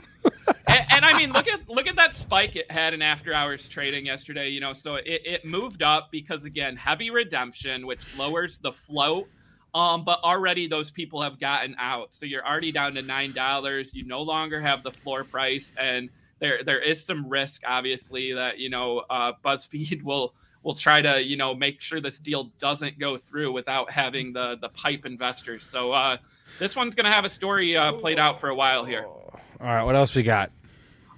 and, 0.67 0.86
and, 0.89 1.06
I 1.06 1.17
mean, 1.17 1.32
look 1.32 1.47
at 1.47 1.69
look 1.69 1.88
at 1.88 1.95
that 1.97 2.15
spike 2.15 2.56
it 2.56 2.69
had 2.71 2.93
in 2.93 3.02
after 3.02 3.34
hours 3.34 3.67
trading 3.67 4.06
yesterday. 4.06 4.49
You 4.49 4.62
know, 4.62 4.73
so 4.73 4.95
it, 4.95 5.21
it 5.25 5.45
moved 5.45 5.84
up 5.84 6.12
because 6.12 6.45
again, 6.45 6.75
heavy 6.75 7.10
redemption, 7.10 7.86
which 7.86 8.06
lowers 8.17 8.60
the 8.60 8.71
float 8.71 9.28
um, 9.74 10.04
but 10.04 10.20
already 10.24 10.68
those 10.68 10.90
people 10.90 11.22
have 11.22 11.40
gotten 11.40 11.76
out. 11.78 12.14
So 12.14 12.26
you're 12.26 12.46
already 12.46 12.72
down 12.72 12.96
to 12.96 13.02
nine 13.02 13.34
dollars. 13.34 13.94
You 13.94 14.06
no 14.06 14.22
longer 14.22 14.62
have 14.62 14.84
the 14.84 14.92
floor 14.92 15.24
price, 15.24 15.74
and 15.78 16.10
there 16.40 16.64
there 16.64 16.82
is 16.82 17.04
some 17.04 17.28
risk, 17.28 17.62
obviously, 17.68 18.34
that 18.34 18.60
you 18.60 18.70
know 18.70 19.04
uh, 19.10 19.34
BuzzFeed 19.44 20.04
will 20.04 20.34
will 20.64 20.76
try 20.76 21.02
to 21.02 21.24
you 21.24 21.38
know 21.38 21.54
make 21.54 21.82
sure 21.82 22.00
this 22.02 22.20
deal 22.20 22.46
doesn't 22.58 23.00
go 23.00 23.18
through 23.18 23.52
without 23.52 23.92
having 23.92 24.34
the 24.34 24.58
the 24.60 24.70
pipe 24.70 25.06
investors. 25.06 25.64
So 25.64 25.92
uh, 25.92 26.18
this 26.58 26.76
one's 26.76 26.96
going 26.96 27.06
to 27.06 27.12
have 27.12 27.26
a 27.26 27.30
story 27.30 27.78
uh, 27.78 27.94
played 27.94 28.20
out 28.20 28.40
for 28.40 28.50
a 28.50 28.56
while 28.56 28.84
here. 28.84 29.06
All 29.06 29.32
right, 29.62 29.84
what 29.84 29.96
else 29.96 30.16
we 30.16 30.24
got? 30.24 30.52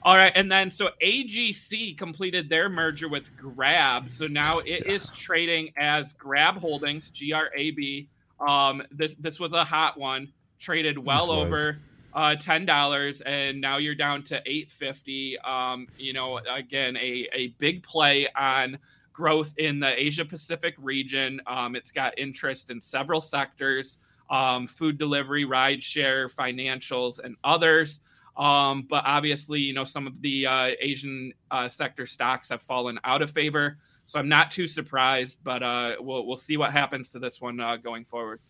All 0.04 0.16
right, 0.16 0.32
and 0.36 0.52
then 0.52 0.72
so 0.72 0.90
AGC 1.02 1.96
completed 1.96 2.50
their 2.50 2.70
merger 2.70 3.08
with 3.08 3.36
Grab, 3.38 4.10
so 4.10 4.26
now 4.26 4.58
it 4.60 4.88
is 4.88 5.10
trading 5.12 5.72
as 5.78 6.14
Grab 6.14 6.58
Holdings, 6.58 7.12
G 7.12 7.34
R 7.34 7.52
A 7.56 7.72
B. 7.72 8.10
Um, 8.46 8.84
this 8.92 9.16
this 9.16 9.40
was 9.40 9.54
a 9.54 9.64
hot 9.64 9.98
one, 9.98 10.32
traded 10.60 10.98
well 10.98 11.32
over 11.32 11.80
uh, 12.14 12.36
ten 12.36 12.66
dollars, 12.66 13.22
and 13.22 13.62
now 13.62 13.78
you're 13.78 13.96
down 13.96 14.24
to 14.24 14.42
eight 14.46 14.72
fifty. 14.72 15.38
Um, 15.40 15.88
you 15.98 16.14
know, 16.14 16.40
again, 16.50 16.98
a 16.98 17.28
a 17.34 17.48
big 17.60 17.84
play 17.84 18.28
on 18.36 18.78
growth 19.14 19.54
in 19.58 19.80
the 19.80 20.00
Asia 20.02 20.26
Pacific 20.26 20.76
region. 20.78 21.42
Um, 21.48 21.76
it's 21.76 21.92
got 21.92 22.18
interest 22.18 22.70
in 22.70 22.82
several 22.82 23.22
sectors: 23.22 23.98
um, 24.30 24.68
food 24.68 24.98
delivery, 24.98 25.46
ride 25.46 25.82
share, 25.82 26.28
financials, 26.28 27.20
and 27.24 27.36
others. 27.44 28.02
Um, 28.38 28.88
but 28.90 29.04
obviously, 29.06 29.60
you 29.60 29.74
know, 29.74 29.84
some 29.84 30.08
of 30.08 30.22
the 30.22 30.48
uh, 30.48 30.72
Asian 30.80 31.34
uh, 31.52 31.68
sector 31.68 32.06
stocks 32.06 32.50
have 32.50 32.62
fallen 32.62 33.00
out 33.04 33.22
of 33.22 33.30
favor. 33.30 33.78
So 34.12 34.20
I'm 34.20 34.28
not 34.28 34.52
too 34.52 34.68
surprised, 34.68 35.40
but 35.42 35.64
uh, 35.64 35.96
we'll 36.02 36.28
we'll 36.28 36.36
see 36.36 36.58
what 36.58 36.74
happens 36.74 37.08
to 37.12 37.20
this 37.20 37.40
one 37.40 37.62
uh, 37.62 37.78
going 37.78 38.04
forward. 38.04 38.42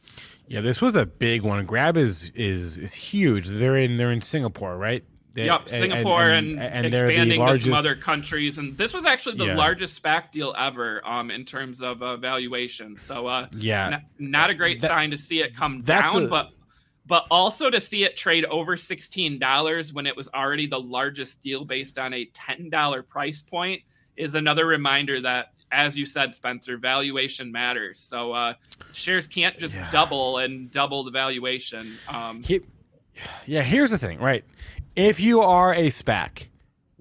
Yeah, 0.47 0.61
this 0.61 0.81
was 0.81 0.95
a 0.95 1.05
big 1.05 1.43
one. 1.43 1.63
Grab 1.67 1.97
is 1.97 2.31
is 2.33 2.79
is 2.79 2.95
huge. 2.95 3.47
They're 3.47 3.77
in 3.77 3.95
they're 3.95 4.11
in 4.11 4.21
Singapore, 4.21 4.75
right? 4.75 5.03
They, 5.35 5.45
yep, 5.45 5.69
Singapore 5.69 6.31
and, 6.31 6.53
and, 6.53 6.59
and, 6.59 6.85
and 6.87 6.95
expanding 6.95 7.39
largest... 7.41 7.65
to 7.65 7.69
some 7.69 7.77
other 7.77 7.95
countries. 7.95 8.57
And 8.57 8.75
this 8.75 8.91
was 8.91 9.05
actually 9.05 9.37
the 9.37 9.45
yeah. 9.45 9.55
largest 9.55 10.01
SPAC 10.01 10.31
deal 10.31 10.55
ever 10.57 11.07
um, 11.07 11.29
in 11.29 11.45
terms 11.45 11.83
of 11.83 12.01
uh, 12.01 12.17
valuation. 12.17 12.97
So 12.97 13.27
uh, 13.27 13.47
yeah, 13.55 13.99
n- 13.99 14.05
not 14.17 14.49
a 14.49 14.55
great 14.55 14.81
that, 14.81 14.87
sign 14.87 15.11
to 15.11 15.17
see 15.17 15.41
it 15.41 15.55
come 15.55 15.83
down, 15.83 16.23
a... 16.23 16.27
but 16.27 16.49
but 17.05 17.27
also 17.29 17.69
to 17.69 17.79
see 17.79 18.03
it 18.03 18.17
trade 18.17 18.45
over 18.45 18.75
sixteen 18.75 19.37
dollars 19.37 19.93
when 19.93 20.07
it 20.07 20.17
was 20.17 20.27
already 20.33 20.65
the 20.65 20.79
largest 20.79 21.39
deal 21.43 21.65
based 21.65 21.99
on 21.99 22.15
a 22.15 22.25
ten 22.33 22.71
dollar 22.71 23.03
price 23.03 23.43
point 23.43 23.83
is 24.21 24.35
another 24.35 24.67
reminder 24.67 25.19
that 25.19 25.47
as 25.71 25.97
you 25.97 26.05
said 26.05 26.35
spencer 26.35 26.77
valuation 26.77 27.51
matters. 27.51 27.99
So 27.99 28.33
uh, 28.33 28.53
shares 28.93 29.25
can't 29.25 29.57
just 29.57 29.73
yeah. 29.73 29.89
double 29.91 30.37
and 30.37 30.69
double 30.69 31.03
the 31.03 31.11
valuation 31.11 31.93
um, 32.07 32.43
he, 32.43 32.61
yeah 33.45 33.63
here's 33.63 33.89
the 33.89 33.97
thing 33.97 34.19
right? 34.19 34.45
If 34.95 35.19
you 35.19 35.41
are 35.41 35.73
a 35.73 35.87
spac 35.87 36.47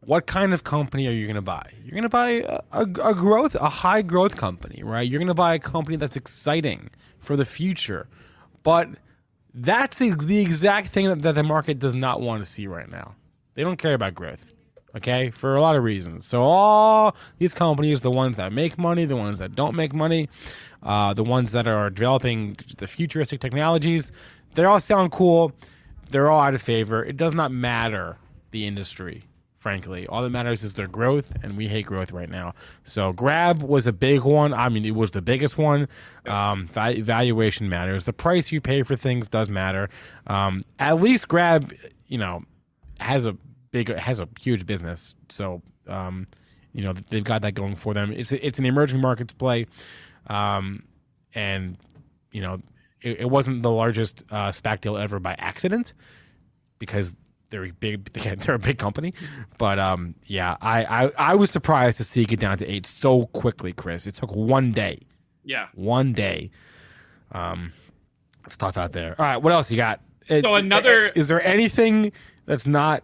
what 0.01 0.27
kind 0.27 0.55
of 0.55 0.65
company 0.65 1.07
are 1.07 1.13
you 1.13 1.27
going 1.27 1.37
to 1.37 1.43
buy? 1.43 1.71
You're 1.85 1.93
going 1.93 2.05
to 2.05 2.09
buy 2.09 2.31
a, 2.31 2.61
a, 2.73 2.83
a 2.83 3.15
growth 3.15 3.55
a 3.55 3.69
high 3.69 4.03
growth 4.03 4.37
company 4.37 4.83
right? 4.83 5.09
You're 5.09 5.21
going 5.21 5.29
to 5.29 5.35
buy 5.35 5.55
a 5.55 5.59
company 5.59 5.97
that's 5.97 6.17
exciting 6.17 6.91
for 7.19 7.37
the 7.37 7.45
future. 7.45 8.09
But 8.63 8.89
that's 9.53 9.99
the 9.99 10.39
exact 10.39 10.89
thing 10.89 11.07
that, 11.09 11.23
that 11.23 11.35
the 11.35 11.43
market 11.43 11.79
does 11.79 11.95
not 11.95 12.21
want 12.21 12.43
to 12.43 12.47
see 12.47 12.67
right 12.67 12.91
now. 12.91 13.15
They 13.55 13.63
don't 13.63 13.79
care 13.79 13.95
about 13.95 14.15
growth 14.15 14.55
okay, 14.97 15.31
for 15.31 15.57
a 15.57 15.61
lot 15.61 15.77
of 15.77 15.83
reasons. 15.83 16.27
So 16.27 16.43
all 16.43 17.17
these 17.39 17.53
companies, 17.53 18.01
the 18.01 18.11
ones 18.11 18.37
that 18.37 18.53
make 18.53 18.79
money, 18.79 19.05
the 19.05 19.17
ones 19.17 19.39
that 19.39 19.55
don't 19.55 19.75
make 19.75 19.95
money, 19.95 20.29
uh, 20.83 21.15
the 21.15 21.25
ones 21.25 21.53
that 21.53 21.67
are 21.67 21.91
developing 21.91 22.57
the 22.79 22.87
futuristic 22.87 23.41
technologies, 23.41 24.13
they 24.55 24.65
all 24.65 24.81
sound 24.81 25.13
cool. 25.13 25.53
They're 26.11 26.31
all 26.31 26.41
out 26.41 26.55
of 26.55 26.63
favor. 26.63 27.05
It 27.05 27.17
does 27.17 27.35
not 27.35 27.53
matter 27.53 28.17
the 28.51 28.67
industry 28.67 29.25
frankly. 29.61 30.07
All 30.07 30.23
that 30.23 30.31
matters 30.31 30.65
is 30.65 30.75
their 30.75 30.89
growth, 30.89 31.33
and 31.43 31.57
we 31.57 31.69
hate 31.69 31.87
growth 31.87 32.11
right 32.13 32.29
now. 32.29 32.55
So 32.83 33.13
Grab 33.13 33.63
was 33.63 33.87
a 33.87 33.93
big 33.93 34.23
one. 34.23 34.53
I 34.55 34.71
mean, 34.71 34.85
it 34.85 34.95
was 34.95 35.13
the 35.13 35.23
biggest 35.23 35.59
one. 35.59 35.87
Um, 36.27 36.67
valuation 36.69 37.69
matters. 37.69 38.07
The 38.07 38.13
price 38.13 38.51
you 38.51 38.61
pay 38.61 38.83
for 38.83 38.97
things 38.97 39.29
does 39.29 39.51
matter. 39.51 39.91
Um, 40.27 40.63
at 40.79 41.01
least 41.01 41.29
Grab, 41.29 41.73
you 42.09 42.19
know, 42.19 42.43
has 42.99 43.27
a 43.27 43.37
big, 43.71 43.95
has 43.97 44.21
a 44.21 44.29
huge 44.41 44.67
business. 44.67 45.15
So, 45.29 45.63
um, 45.87 46.27
you 46.73 46.83
know, 46.85 46.93
they've 47.11 47.25
got 47.25 47.43
that 47.43 47.53
going 47.53 47.75
for 47.77 47.95
them. 47.95 48.13
It's 48.13 48.33
it's 48.33 48.59
an 48.59 48.67
emerging 48.67 49.01
markets 49.01 49.33
play, 49.33 49.67
um, 50.29 50.85
and 51.35 51.77
you 52.33 52.43
know, 52.43 52.61
it, 53.03 53.21
it 53.21 53.31
wasn't 53.31 53.63
the 53.63 53.71
largest 53.71 54.23
uh, 54.31 54.49
SPAC 54.51 54.81
deal 54.83 54.97
ever 54.97 55.19
by 55.19 55.35
accident 55.39 55.95
because 56.79 57.17
they're 57.51 57.65
a 57.65 57.73
big 57.73 58.05
they're 58.13 58.55
a 58.55 58.59
big 58.59 58.79
company. 58.79 59.13
But 59.59 59.79
um 59.81 60.15
yeah 60.27 60.57
I, 60.61 60.85
I 60.85 61.11
i 61.19 61.35
was 61.35 61.51
surprised 61.51 61.97
to 61.97 62.05
see 62.05 62.23
it 62.23 62.29
get 62.29 62.39
down 62.39 62.57
to 62.59 62.67
eight 62.71 62.87
so 62.87 63.23
quickly 63.23 63.73
chris. 63.73 64.07
It 64.07 64.15
took 64.15 64.35
one 64.35 64.71
day. 64.71 65.01
Yeah. 65.45 65.67
one 65.75 66.13
day. 66.13 66.51
Um 67.33 67.73
it's 68.47 68.57
tough 68.57 68.77
out 68.79 68.93
there. 68.93 69.17
All 69.19 69.25
right 69.25 69.37
what 69.39 69.53
else 69.53 69.69
you 69.71 69.77
got? 69.77 70.01
It- 70.29 70.45
So 70.45 70.55
another- 70.55 71.09
is 71.09 71.27
there 71.27 71.43
anything 71.45 72.13
that's 72.47 72.69
not 72.69 73.03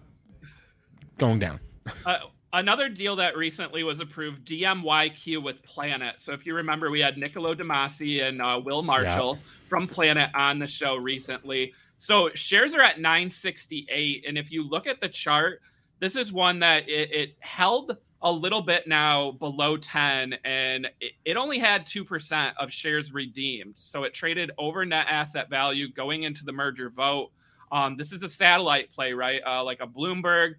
going 1.18 1.38
down 1.38 1.60
Uh, 2.04 2.18
another 2.52 2.88
deal 2.88 3.14
that 3.16 3.36
recently 3.36 3.84
was 3.84 4.00
approved, 4.00 4.44
DMYQ 4.46 5.42
with 5.42 5.62
Planet. 5.62 6.16
So 6.18 6.32
if 6.32 6.44
you 6.46 6.54
remember, 6.54 6.90
we 6.90 7.00
had 7.00 7.16
Niccolo 7.16 7.54
de 7.54 7.64
Masi 7.64 8.22
and 8.22 8.42
uh, 8.42 8.60
Will 8.64 8.82
Marshall 8.82 9.38
from 9.68 9.86
Planet 9.86 10.30
on 10.34 10.58
the 10.58 10.66
show 10.66 10.96
recently. 10.96 11.72
So 11.96 12.30
shares 12.34 12.74
are 12.74 12.82
at 12.82 13.00
968, 13.00 14.24
and 14.26 14.36
if 14.36 14.50
you 14.50 14.68
look 14.68 14.86
at 14.86 15.00
the 15.00 15.08
chart, 15.08 15.60
this 16.00 16.16
is 16.16 16.32
one 16.32 16.58
that 16.58 16.88
it, 16.88 17.10
it 17.12 17.36
held 17.40 17.96
a 18.22 18.32
little 18.32 18.62
bit 18.62 18.86
now 18.86 19.32
below 19.32 19.76
10, 19.76 20.34
and 20.44 20.86
it, 21.00 21.12
it 21.24 21.36
only 21.36 21.58
had 21.58 21.86
2% 21.86 22.52
of 22.58 22.72
shares 22.72 23.12
redeemed. 23.12 23.74
So 23.76 24.04
it 24.04 24.12
traded 24.12 24.50
over 24.58 24.84
net 24.84 25.06
asset 25.08 25.48
value 25.48 25.88
going 25.92 26.24
into 26.24 26.44
the 26.44 26.52
merger 26.52 26.90
vote. 26.90 27.30
Um, 27.72 27.96
this 27.96 28.12
is 28.12 28.22
a 28.22 28.28
satellite 28.28 28.92
play, 28.92 29.12
right? 29.12 29.40
Uh, 29.46 29.64
like 29.64 29.80
a 29.80 29.86
Bloomberg 29.86 30.54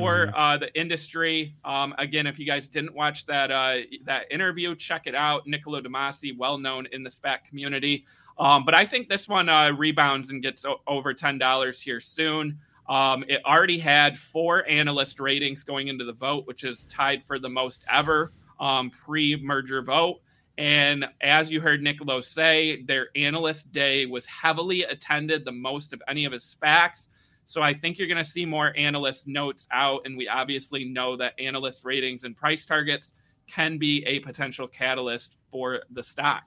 for 0.00 0.32
uh, 0.36 0.56
the 0.58 0.72
industry. 0.78 1.54
Um, 1.64 1.94
again, 1.98 2.26
if 2.26 2.38
you 2.38 2.46
guys 2.46 2.68
didn't 2.68 2.94
watch 2.94 3.26
that 3.26 3.50
uh, 3.50 3.76
that 4.04 4.30
interview, 4.30 4.74
check 4.74 5.02
it 5.06 5.14
out. 5.14 5.46
Niccolo 5.46 5.80
de 5.80 5.88
Masi, 5.88 6.36
well 6.36 6.58
known 6.58 6.86
in 6.92 7.02
the 7.02 7.10
SPAC 7.10 7.44
community. 7.48 8.04
Um, 8.38 8.64
but 8.64 8.74
I 8.74 8.84
think 8.84 9.08
this 9.08 9.28
one 9.28 9.48
uh, 9.48 9.72
rebounds 9.72 10.30
and 10.30 10.42
gets 10.42 10.64
o- 10.64 10.80
over 10.86 11.14
ten 11.14 11.38
dollars 11.38 11.80
here 11.80 12.00
soon. 12.00 12.58
Um, 12.88 13.24
it 13.28 13.44
already 13.44 13.78
had 13.78 14.18
four 14.18 14.68
analyst 14.68 15.18
ratings 15.18 15.64
going 15.64 15.88
into 15.88 16.04
the 16.04 16.12
vote, 16.12 16.46
which 16.46 16.62
is 16.62 16.84
tied 16.84 17.24
for 17.24 17.38
the 17.38 17.48
most 17.48 17.84
ever 17.90 18.32
um, 18.60 18.90
pre-merger 18.90 19.82
vote. 19.82 20.20
And 20.58 21.04
as 21.20 21.50
you 21.50 21.60
heard 21.60 21.82
Niccolo 21.82 22.20
say, 22.20 22.82
their 22.84 23.08
analyst 23.16 23.72
day 23.72 24.06
was 24.06 24.24
heavily 24.26 24.84
attended, 24.84 25.44
the 25.44 25.52
most 25.52 25.92
of 25.92 26.00
any 26.08 26.24
of 26.24 26.32
his 26.32 26.44
SPACs. 26.44 27.08
So 27.46 27.62
I 27.62 27.72
think 27.72 27.96
you're 27.98 28.08
going 28.08 28.22
to 28.22 28.28
see 28.28 28.44
more 28.44 28.74
analyst 28.76 29.28
notes 29.28 29.68
out, 29.70 30.02
and 30.04 30.16
we 30.16 30.28
obviously 30.28 30.84
know 30.84 31.16
that 31.16 31.32
analyst 31.38 31.84
ratings 31.84 32.24
and 32.24 32.36
price 32.36 32.66
targets 32.66 33.14
can 33.46 33.78
be 33.78 34.04
a 34.04 34.18
potential 34.18 34.66
catalyst 34.66 35.36
for 35.52 35.80
the 35.90 36.02
stock. 36.02 36.42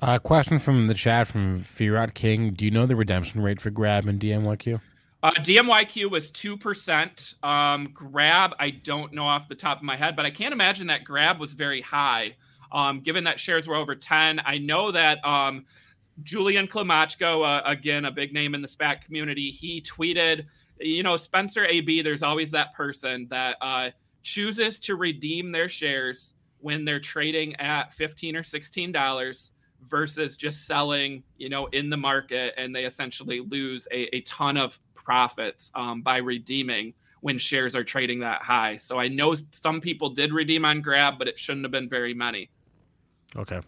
uh 0.00 0.18
question 0.18 0.58
from 0.58 0.88
the 0.88 0.94
chat 0.94 1.26
from 1.26 1.60
Firat 1.62 2.14
King 2.14 2.54
do 2.54 2.64
you 2.64 2.70
know 2.70 2.86
the 2.86 2.96
redemption 2.96 3.42
rate 3.42 3.60
for 3.60 3.70
grab 3.70 4.06
and 4.06 4.18
dmyq 4.18 4.80
Uh, 5.22 5.30
DMYQ 5.38 6.10
was 6.10 6.30
2%. 6.32 7.42
Um, 7.42 7.90
Grab, 7.94 8.54
I 8.58 8.70
don't 8.70 9.12
know 9.14 9.24
off 9.24 9.48
the 9.48 9.54
top 9.54 9.78
of 9.78 9.82
my 9.82 9.96
head, 9.96 10.16
but 10.16 10.26
I 10.26 10.30
can't 10.30 10.52
imagine 10.52 10.88
that 10.88 11.04
Grab 11.04 11.38
was 11.38 11.54
very 11.54 11.80
high. 11.80 12.36
Um, 12.72 13.00
given 13.00 13.24
that 13.24 13.40
shares 13.40 13.66
were 13.66 13.76
over 13.76 13.94
10, 13.94 14.40
I 14.44 14.58
know 14.58 14.90
that 14.90 15.24
um, 15.24 15.64
Julian 16.22 16.66
Klymochko, 16.66 17.58
uh, 17.58 17.62
again, 17.64 18.04
a 18.04 18.10
big 18.10 18.32
name 18.32 18.54
in 18.54 18.62
the 18.62 18.68
SPAC 18.68 19.02
community, 19.02 19.50
he 19.50 19.80
tweeted, 19.82 20.46
you 20.78 21.02
know, 21.02 21.16
Spencer 21.16 21.64
AB, 21.66 22.02
there's 22.02 22.22
always 22.22 22.50
that 22.52 22.74
person 22.74 23.26
that 23.30 23.56
uh, 23.60 23.90
chooses 24.22 24.78
to 24.80 24.96
redeem 24.96 25.50
their 25.52 25.68
shares 25.68 26.34
when 26.60 26.84
they're 26.84 27.00
trading 27.00 27.54
at 27.56 27.92
15 27.92 28.36
or 28.36 28.42
16 28.42 28.92
dollars 28.92 29.52
versus 29.82 30.34
just 30.34 30.66
selling, 30.66 31.22
you 31.36 31.50
know, 31.50 31.66
in 31.66 31.90
the 31.90 31.96
market 31.96 32.54
and 32.56 32.74
they 32.74 32.84
essentially 32.86 33.40
lose 33.40 33.86
a, 33.92 34.16
a 34.16 34.20
ton 34.22 34.56
of 34.56 34.80
profits 34.94 35.70
um, 35.74 36.00
by 36.00 36.16
redeeming 36.16 36.94
when 37.20 37.36
shares 37.36 37.76
are 37.76 37.84
trading 37.84 38.20
that 38.20 38.40
high. 38.40 38.78
So 38.78 38.98
I 38.98 39.08
know 39.08 39.34
some 39.50 39.80
people 39.80 40.08
did 40.08 40.32
redeem 40.32 40.64
on 40.64 40.80
Grab, 40.80 41.18
but 41.18 41.28
it 41.28 41.38
shouldn't 41.38 41.64
have 41.64 41.72
been 41.72 41.88
very 41.88 42.14
many. 42.14 42.50
okay 43.36 43.60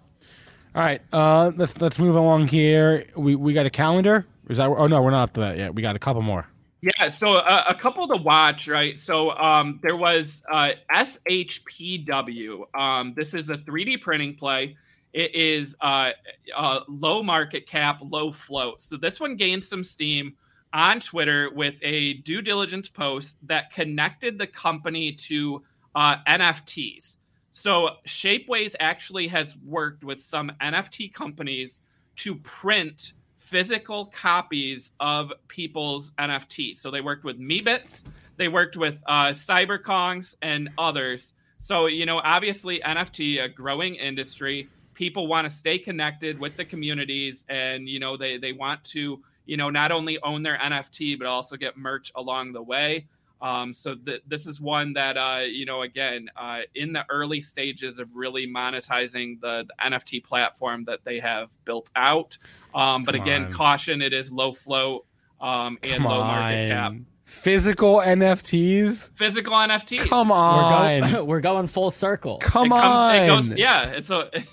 all 0.76 0.82
right 0.82 1.00
uh 1.12 1.50
let's 1.56 1.76
let's 1.80 1.98
move 1.98 2.14
along 2.14 2.46
here 2.46 3.06
we 3.16 3.34
we 3.34 3.52
got 3.54 3.66
a 3.66 3.70
calendar 3.70 4.26
is 4.48 4.58
that 4.58 4.68
oh 4.68 4.86
no 4.86 5.00
we're 5.02 5.10
not 5.10 5.24
up 5.24 5.32
to 5.32 5.40
that 5.40 5.56
yet 5.56 5.74
we 5.74 5.80
got 5.82 5.96
a 5.96 5.98
couple 5.98 6.22
more 6.22 6.46
Yeah, 6.82 7.08
so 7.08 7.38
uh, 7.38 7.64
a 7.68 7.74
couple 7.74 8.06
to 8.06 8.16
watch, 8.16 8.68
right? 8.68 9.00
So 9.02 9.32
um, 9.32 9.80
there 9.82 9.96
was 9.96 10.42
uh, 10.52 10.72
SHPW. 10.94 12.78
Um, 12.78 13.14
this 13.16 13.34
is 13.34 13.50
a 13.50 13.56
3D 13.56 14.02
printing 14.02 14.36
play. 14.36 14.76
It 15.12 15.34
is 15.34 15.74
uh, 15.80 16.10
uh, 16.54 16.80
low 16.86 17.22
market 17.22 17.66
cap, 17.66 18.00
low 18.02 18.30
float. 18.30 18.82
So 18.82 18.98
this 18.98 19.18
one 19.18 19.34
gained 19.34 19.64
some 19.64 19.82
steam 19.82 20.36
on 20.74 21.00
Twitter 21.00 21.50
with 21.54 21.78
a 21.82 22.14
due 22.18 22.42
diligence 22.42 22.88
post 22.88 23.36
that 23.44 23.72
connected 23.72 24.38
the 24.38 24.46
company 24.46 25.12
to 25.12 25.64
uh, 25.94 26.16
NFTs. 26.28 27.15
So 27.56 27.92
Shapeways 28.06 28.74
actually 28.80 29.28
has 29.28 29.56
worked 29.64 30.04
with 30.04 30.20
some 30.20 30.52
NFT 30.60 31.10
companies 31.10 31.80
to 32.16 32.34
print 32.34 33.14
physical 33.38 34.04
copies 34.04 34.90
of 35.00 35.32
people's 35.48 36.12
NFTs. 36.18 36.76
So 36.76 36.90
they 36.90 37.00
worked 37.00 37.24
with 37.24 37.40
Meebits, 37.40 38.02
they 38.36 38.48
worked 38.48 38.76
with 38.76 39.02
uh, 39.06 39.28
CyberKongs, 39.28 40.34
and 40.42 40.68
others. 40.76 41.32
So 41.56 41.86
you 41.86 42.04
know, 42.04 42.20
obviously 42.22 42.80
NFT, 42.80 43.42
a 43.42 43.48
growing 43.48 43.94
industry. 43.94 44.68
People 44.92 45.26
want 45.26 45.48
to 45.48 45.50
stay 45.50 45.78
connected 45.78 46.38
with 46.38 46.58
the 46.58 46.64
communities, 46.66 47.46
and 47.48 47.88
you 47.88 47.98
know, 47.98 48.18
they 48.18 48.36
they 48.36 48.52
want 48.52 48.84
to 48.84 49.22
you 49.46 49.56
know 49.56 49.70
not 49.70 49.92
only 49.92 50.18
own 50.22 50.42
their 50.42 50.58
NFT 50.58 51.18
but 51.18 51.26
also 51.26 51.56
get 51.56 51.78
merch 51.78 52.12
along 52.16 52.52
the 52.52 52.62
way. 52.62 53.06
Um, 53.42 53.74
so 53.74 53.94
th- 53.94 54.22
this 54.26 54.46
is 54.46 54.60
one 54.60 54.94
that 54.94 55.16
uh, 55.18 55.40
you 55.46 55.66
know 55.66 55.82
again 55.82 56.30
uh, 56.36 56.60
in 56.74 56.92
the 56.92 57.04
early 57.10 57.40
stages 57.42 57.98
of 57.98 58.08
really 58.14 58.46
monetizing 58.46 59.40
the, 59.40 59.66
the 59.68 59.90
NFT 59.90 60.24
platform 60.24 60.84
that 60.86 61.00
they 61.04 61.20
have 61.20 61.48
built 61.64 61.90
out. 61.96 62.38
Um, 62.74 63.04
but 63.04 63.14
Come 63.14 63.22
again, 63.22 63.44
on. 63.46 63.52
caution: 63.52 64.00
it 64.02 64.12
is 64.14 64.32
low 64.32 64.52
float 64.52 65.04
um, 65.40 65.78
and 65.82 66.02
Come 66.02 66.04
low 66.04 66.20
market 66.24 66.68
cap. 66.70 66.90
on. 66.92 67.06
Physical 67.24 67.96
NFTs? 67.96 69.10
Physical 69.14 69.52
NFTs. 69.52 70.08
Come 70.08 70.28
We're, 70.28 70.34
on. 70.36 71.12
go- 71.12 71.24
we're 71.26 71.40
going 71.40 71.66
full 71.66 71.90
circle. 71.90 72.38
Come 72.38 72.68
it 72.68 72.70
comes, 72.70 72.82
on. 72.84 73.16
It 73.16 73.26
goes, 73.28 73.54
yeah, 73.54 73.90
it's 73.90 74.10
a. 74.10 74.30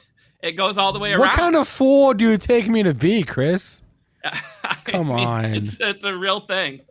It 0.41 0.57
goes 0.57 0.77
all 0.77 0.91
the 0.91 0.99
way 0.99 1.11
around. 1.13 1.21
what 1.21 1.31
kind 1.31 1.55
of 1.55 1.69
fool 1.69 2.13
do 2.13 2.31
you 2.31 2.37
take 2.37 2.67
me 2.67 2.83
to 2.83 2.93
be, 2.93 3.23
Chris? 3.23 3.81
I 4.25 4.75
Come 4.83 5.09
on. 5.09 5.45
It's, 5.45 5.77
it's 5.79 6.03
a 6.03 6.13
real 6.13 6.41
thing. 6.41 6.81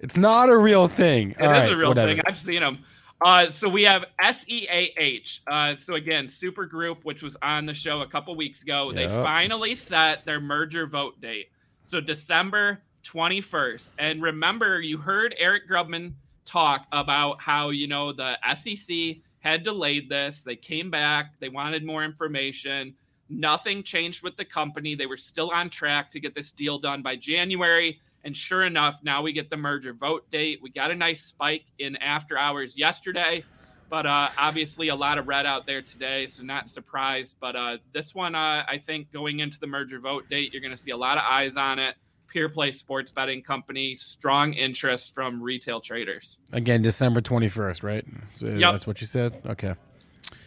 It's 0.00 0.16
not 0.16 0.48
a 0.48 0.56
real 0.56 0.88
thing. 0.88 1.30
It 1.32 1.36
is 1.36 1.46
All 1.46 1.52
right, 1.52 1.72
a 1.72 1.76
real 1.76 1.88
whatever. 1.90 2.12
thing. 2.12 2.22
I've 2.26 2.38
seen 2.38 2.60
them. 2.60 2.84
Uh, 3.22 3.50
so 3.50 3.68
we 3.68 3.84
have 3.84 4.06
SEAH. 4.22 5.40
Uh, 5.46 5.74
so 5.78 5.94
again, 5.94 6.30
Super 6.30 6.64
Group, 6.64 7.04
which 7.04 7.22
was 7.22 7.36
on 7.42 7.66
the 7.66 7.74
show 7.74 8.00
a 8.00 8.06
couple 8.06 8.34
weeks 8.34 8.62
ago, 8.62 8.92
they 8.92 9.08
finally 9.08 9.74
set 9.74 10.24
their 10.24 10.40
merger 10.40 10.86
vote 10.86 11.20
date. 11.20 11.48
So 11.82 12.00
December 12.00 12.80
21st. 13.04 13.92
And 13.98 14.22
remember, 14.22 14.80
you 14.80 14.98
heard 14.98 15.34
Eric 15.38 15.68
Grubman 15.68 16.14
talk 16.46 16.86
about 16.92 17.40
how, 17.40 17.70
you 17.70 17.86
know, 17.86 18.12
the 18.12 18.38
SEC 18.54 19.18
had 19.40 19.64
delayed 19.64 20.08
this. 20.08 20.42
They 20.42 20.56
came 20.56 20.90
back, 20.90 21.38
they 21.40 21.48
wanted 21.48 21.84
more 21.84 22.04
information. 22.04 22.94
Nothing 23.28 23.82
changed 23.82 24.22
with 24.22 24.36
the 24.36 24.44
company. 24.44 24.94
They 24.94 25.06
were 25.06 25.16
still 25.16 25.50
on 25.50 25.70
track 25.70 26.10
to 26.10 26.20
get 26.20 26.34
this 26.34 26.50
deal 26.50 26.78
done 26.78 27.00
by 27.00 27.16
January. 27.16 28.00
And 28.24 28.36
sure 28.36 28.64
enough, 28.64 29.00
now 29.02 29.22
we 29.22 29.32
get 29.32 29.50
the 29.50 29.56
merger 29.56 29.92
vote 29.92 30.30
date. 30.30 30.60
We 30.62 30.70
got 30.70 30.90
a 30.90 30.94
nice 30.94 31.22
spike 31.22 31.64
in 31.78 31.96
after 31.96 32.36
hours 32.38 32.76
yesterday, 32.76 33.44
but 33.88 34.06
uh, 34.06 34.28
obviously 34.36 34.88
a 34.88 34.94
lot 34.94 35.18
of 35.18 35.26
red 35.26 35.46
out 35.46 35.66
there 35.66 35.80
today, 35.82 36.26
so 36.26 36.42
not 36.42 36.68
surprised. 36.68 37.36
But 37.40 37.56
uh, 37.56 37.78
this 37.92 38.14
one, 38.14 38.34
uh, 38.34 38.64
I 38.68 38.78
think 38.78 39.10
going 39.10 39.40
into 39.40 39.58
the 39.58 39.66
merger 39.66 40.00
vote 40.00 40.28
date, 40.28 40.52
you're 40.52 40.60
going 40.62 40.76
to 40.76 40.82
see 40.82 40.90
a 40.90 40.96
lot 40.96 41.16
of 41.16 41.24
eyes 41.28 41.56
on 41.56 41.78
it. 41.78 41.94
Pure 42.28 42.50
Play 42.50 42.70
Sports 42.70 43.10
Betting 43.10 43.42
Company, 43.42 43.96
strong 43.96 44.52
interest 44.54 45.14
from 45.14 45.42
retail 45.42 45.80
traders. 45.80 46.38
Again, 46.52 46.80
December 46.80 47.20
21st, 47.20 47.82
right? 47.82 48.04
So 48.34 48.46
Yep. 48.46 48.72
That's 48.72 48.86
what 48.86 49.00
you 49.00 49.06
said? 49.06 49.42
Okay. 49.46 49.74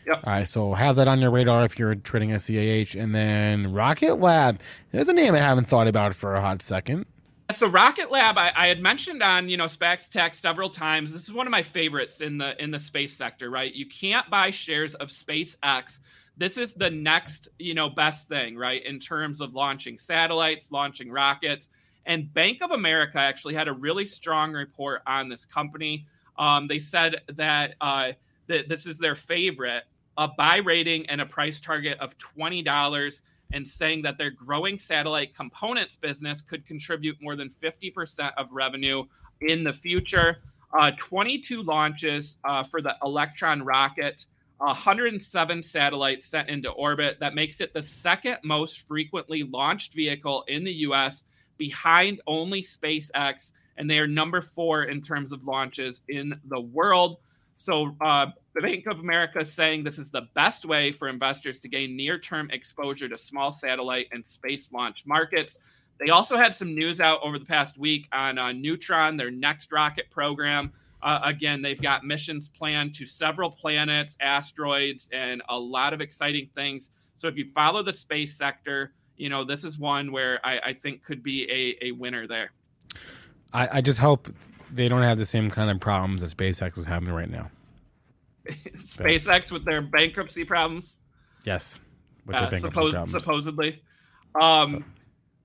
Yep. 0.06 0.24
All 0.24 0.34
right, 0.34 0.48
so 0.48 0.74
have 0.74 0.96
that 0.98 1.08
on 1.08 1.20
your 1.20 1.32
radar 1.32 1.64
if 1.66 1.80
you're 1.80 1.96
trading 1.96 2.38
SEAH. 2.38 2.96
And 2.98 3.14
then 3.14 3.74
Rocket 3.74 4.16
Lab. 4.20 4.60
There's 4.92 5.10
a 5.10 5.14
name 5.14 5.34
I 5.34 5.40
haven't 5.40 5.66
thought 5.66 5.88
about 5.88 6.16
for 6.16 6.36
a 6.36 6.42
hot 6.42 6.62
second. 6.62 7.06
So 7.54 7.68
Rocket 7.68 8.12
Lab, 8.12 8.38
I, 8.38 8.52
I, 8.56 8.68
had 8.68 8.82
mentioned 8.82 9.24
on 9.24 9.50
you 9.50 9.58
know 9.58 9.66
SPACs 9.66 10.08
Attack 10.08 10.36
several 10.36 10.70
times. 10.70 11.12
This 11.12 11.24
is 11.24 11.34
one 11.34 11.48
of 11.48 11.52
my 11.52 11.62
favorites 11.62 12.22
in 12.22 12.38
the 12.38 12.62
in 12.62 12.72
the 12.72 12.80
space 12.80 13.16
sector. 13.16 13.50
Right, 13.50 13.74
you 13.74 13.88
can't 13.88 14.30
buy 14.30 14.52
shares 14.52 14.96
of 14.96 15.10
SpaceX. 15.10 16.00
This 16.38 16.58
is 16.58 16.74
the 16.74 16.90
next 16.90 17.50
you 17.60 17.74
know 17.74 17.90
best 17.90 18.28
thing, 18.28 18.58
right, 18.58 18.84
in 18.86 19.00
terms 19.00 19.42
of 19.42 19.54
launching 19.54 19.98
satellites, 19.98 20.72
launching 20.72 21.12
rockets. 21.12 21.70
And 22.06 22.34
Bank 22.34 22.62
of 22.62 22.72
America 22.72 23.20
actually 23.20 23.54
had 23.54 23.68
a 23.68 23.74
really 23.74 24.06
strong 24.06 24.52
report 24.52 25.02
on 25.08 25.30
this 25.30 25.46
company. 25.46 26.06
Um, 26.38 26.68
they 26.68 26.80
said 26.80 27.22
that 27.30 27.76
uh, 27.82 28.14
that 28.48 28.68
this 28.68 28.86
is 28.86 28.98
their 28.98 29.16
favorite, 29.16 29.84
a 30.18 30.28
buy 30.28 30.58
rating 30.58 31.08
and 31.10 31.22
a 31.22 31.26
price 31.26 31.60
target 31.60 31.98
of 32.00 32.18
twenty 32.18 32.62
dollars 32.62 33.24
and 33.54 33.68
saying 33.68 34.02
that 34.02 34.18
their 34.18 34.32
growing 34.32 34.78
satellite 34.78 35.36
components 35.36 35.96
business 35.96 36.42
could 36.42 36.66
contribute 36.66 37.18
more 37.22 37.36
than 37.36 37.50
50% 37.50 38.32
of 38.38 38.48
revenue 38.52 39.06
in 39.42 39.64
the 39.64 39.74
future. 39.74 40.40
Uh, 40.78 40.92
22 41.00 41.62
launches 41.62 42.38
uh, 42.44 42.64
for 42.64 42.82
the 42.82 42.96
Electron 43.04 43.62
rocket, 43.62 44.26
107 44.58 45.62
satellites 45.62 46.26
sent 46.26 46.50
into 46.50 46.70
orbit. 46.72 47.18
That 47.20 47.36
makes 47.36 47.62
it 47.62 47.74
the 47.74 47.82
second 47.82 48.38
most 48.44 48.88
frequently 48.88 49.44
launched 49.44 49.94
vehicle 49.94 50.44
in 50.48 50.64
the 50.64 50.74
US, 50.88 51.24
behind 51.58 52.22
only 52.28 52.62
SpaceX. 52.62 53.52
And 53.78 53.90
they 53.90 54.00
are 54.00 54.08
number 54.08 54.42
four 54.42 54.84
in 54.84 55.02
terms 55.02 55.34
of 55.34 55.44
launches 55.44 56.02
in 56.08 56.40
the 56.46 56.62
world. 56.62 57.18
So, 57.56 57.96
uh, 58.02 58.28
the 58.56 58.62
Bank 58.62 58.86
of 58.86 59.00
America 59.00 59.40
is 59.40 59.52
saying 59.52 59.84
this 59.84 59.98
is 59.98 60.12
the 60.12 60.28
best 60.36 60.66
way 60.66 60.92
for 60.92 61.08
investors 61.08 61.60
to 61.62 61.68
gain 61.68 61.96
near 61.96 62.20
term 62.20 62.50
exposure 62.52 63.10
to 63.10 63.18
small 63.18 63.52
satellite 63.52 64.08
and 64.12 64.26
space 64.26 64.72
launch 64.72 65.06
markets. 65.06 65.58
They 66.00 66.10
also 66.10 66.38
had 66.38 66.56
some 66.56 66.76
news 66.76 67.00
out 67.00 67.20
over 67.24 67.40
the 67.40 67.46
past 67.46 67.78
week 67.78 68.08
on 68.12 68.38
uh, 68.38 68.52
Neutron, 68.52 69.18
their 69.18 69.32
next 69.32 69.72
rocket 69.72 70.10
program. 70.12 70.72
Uh, 71.02 71.20
again, 71.24 71.62
they've 71.62 71.82
got 71.82 72.06
missions 72.06 72.50
planned 72.50 72.96
to 72.96 73.06
several 73.06 73.50
planets, 73.50 74.16
asteroids, 74.22 75.10
and 75.12 75.42
a 75.50 75.58
lot 75.58 75.94
of 75.94 76.02
exciting 76.02 76.50
things. 76.56 76.92
So 77.18 77.28
if 77.28 77.38
you 77.38 77.46
follow 77.54 77.84
the 77.84 77.94
space 77.94 78.36
sector, 78.36 78.94
you 79.18 79.30
know, 79.30 79.44
this 79.44 79.64
is 79.64 79.78
one 79.78 80.12
where 80.12 80.40
I, 80.46 80.60
I 80.60 80.74
think 80.74 81.04
could 81.04 81.22
be 81.22 81.50
a, 81.52 81.88
a 81.88 81.92
winner 81.92 82.28
there. 82.28 82.52
I, 83.54 83.78
I 83.78 83.82
just 83.82 84.00
hope 84.00 84.34
they 84.74 84.88
don't 84.88 85.04
have 85.04 85.18
the 85.18 85.26
same 85.26 85.50
kind 85.50 85.70
of 85.70 85.80
problems 85.80 86.22
that 86.22 86.36
SpaceX 86.36 86.78
is 86.78 86.86
having 86.86 87.10
right 87.10 87.30
now. 87.30 87.50
SpaceX 88.76 89.52
with 89.52 89.66
their 89.66 89.82
bankruptcy 89.82 90.44
problems. 90.44 91.00
Yes, 91.46 91.80
with 92.26 92.36
uh, 92.36 92.50
suppos- 92.52 93.08
supposedly. 93.08 93.82
Um, 94.40 94.86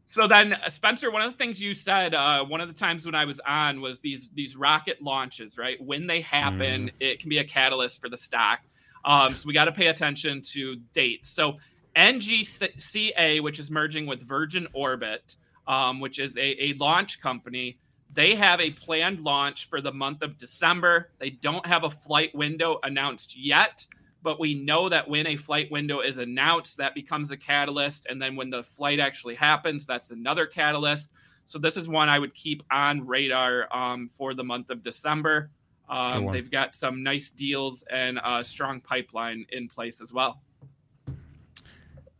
so 0.07 0.27
then, 0.27 0.55
uh, 0.55 0.71
Spencer, 0.71 1.11
one 1.11 1.23
of 1.23 1.31
the 1.31 1.37
things 1.37 1.61
you 1.61 1.75
said 1.75 2.15
uh, 2.15 2.45
one 2.45 2.61
of 2.61 2.69
the 2.69 2.75
times 2.75 3.05
when 3.05 3.15
I 3.15 3.25
was 3.25 3.41
on 3.47 3.81
was 3.81 4.01
these 4.01 4.31
these 4.35 4.57
rocket 4.57 5.03
launches, 5.03 5.59
right? 5.59 5.81
When 5.83 6.07
they 6.07 6.21
happen, 6.23 6.87
mm. 6.87 6.93
it 6.99 7.21
can 7.21 7.29
be 7.29 7.39
a 7.39 7.45
catalyst 7.45 8.01
for 8.01 8.09
the 8.09 8.17
stock. 8.17 8.61
Um, 9.05 9.35
so 9.35 9.47
we 9.47 9.53
got 9.53 9.67
to 9.67 9.73
pay 9.73 9.89
attention 9.89 10.43
to 10.53 10.77
dates. 10.93 11.31
So 11.31 11.59
NGCA, 11.97 13.41
which 13.43 13.59
is 13.59 13.71
merging 13.71 14.07
with 14.07 14.27
Virgin 14.27 14.67
Orbit, 14.73 15.37
um, 15.67 16.01
which 16.01 16.19
is 16.19 16.37
a, 16.37 16.65
a 16.65 16.73
launch 16.75 17.21
company, 17.21 17.79
they 18.13 18.35
have 18.35 18.61
a 18.61 18.71
planned 18.71 19.21
launch 19.21 19.69
for 19.69 19.81
the 19.81 19.93
month 19.93 20.23
of 20.23 20.39
December. 20.39 21.11
They 21.19 21.31
don't 21.31 21.67
have 21.67 21.85
a 21.85 21.91
flight 21.91 22.35
window 22.35 22.79
announced 22.83 23.37
yet, 23.37 23.87
but 24.23 24.41
we 24.41 24.55
know 24.55 24.89
that 24.89 25.09
when 25.09 25.27
a 25.27 25.37
flight 25.37 25.71
window 25.71 26.01
is 26.01 26.19
announced, 26.19 26.79
that 26.79 26.95
becomes 26.95 27.31
a 27.31 27.37
catalyst. 27.37 28.07
And 28.09 28.21
then 28.21 28.35
when 28.35 28.51
the 28.51 28.63
flight 28.63 28.99
actually 28.99 29.35
happens, 29.35 29.87
that's 29.87 30.11
another 30.11 30.47
catalyst. 30.47 31.11
So 31.47 31.59
this 31.59 31.77
is 31.77 31.89
one 31.89 32.09
I 32.09 32.19
would 32.19 32.35
keep 32.35 32.63
on 32.71 33.07
radar 33.07 33.75
um, 33.75 34.11
for 34.13 34.35
the 34.35 34.45
month 34.45 34.71
of 34.71 34.83
December. 34.83 35.51
Um, 35.89 36.31
they've 36.33 36.51
got 36.51 36.77
some 36.77 37.03
nice 37.03 37.31
deals 37.31 37.83
and 37.91 38.21
a 38.23 38.45
strong 38.45 38.81
pipeline 38.81 39.47
in 39.51 39.69
place 39.69 40.01
as 40.01 40.13
well. 40.13 40.43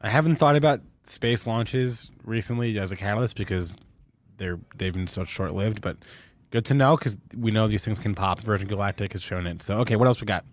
I 0.01 0.09
haven't 0.09 0.37
thought 0.37 0.57
about 0.57 0.81
space 1.05 1.47
launches 1.47 2.11
recently 2.25 2.79
as 2.79 2.93
a 2.93 2.97
catalyst 2.97 3.37
because 3.37 3.77
they're 4.39 4.59
they've 4.77 4.95
been 4.95 5.07
so 5.07 5.25
short 5.25 5.55
lived, 5.55 5.81
but 5.81 5.97
good 6.51 6.65
to 6.67 6.75
know 6.75 6.97
because 6.97 7.17
we 7.37 7.51
know 7.51 7.69
these 7.69 7.85
things 7.85 7.99
can 7.99 8.15
pop. 8.15 8.41
Virgin 8.41 8.69
Galactic 8.69 9.13
has 9.13 9.23
shown 9.23 9.47
it. 9.47 9.63
So 9.63 9.79
okay, 9.79 9.97
what 9.97 10.09
else 10.09 10.21
we 10.21 10.27
got? 10.27 10.45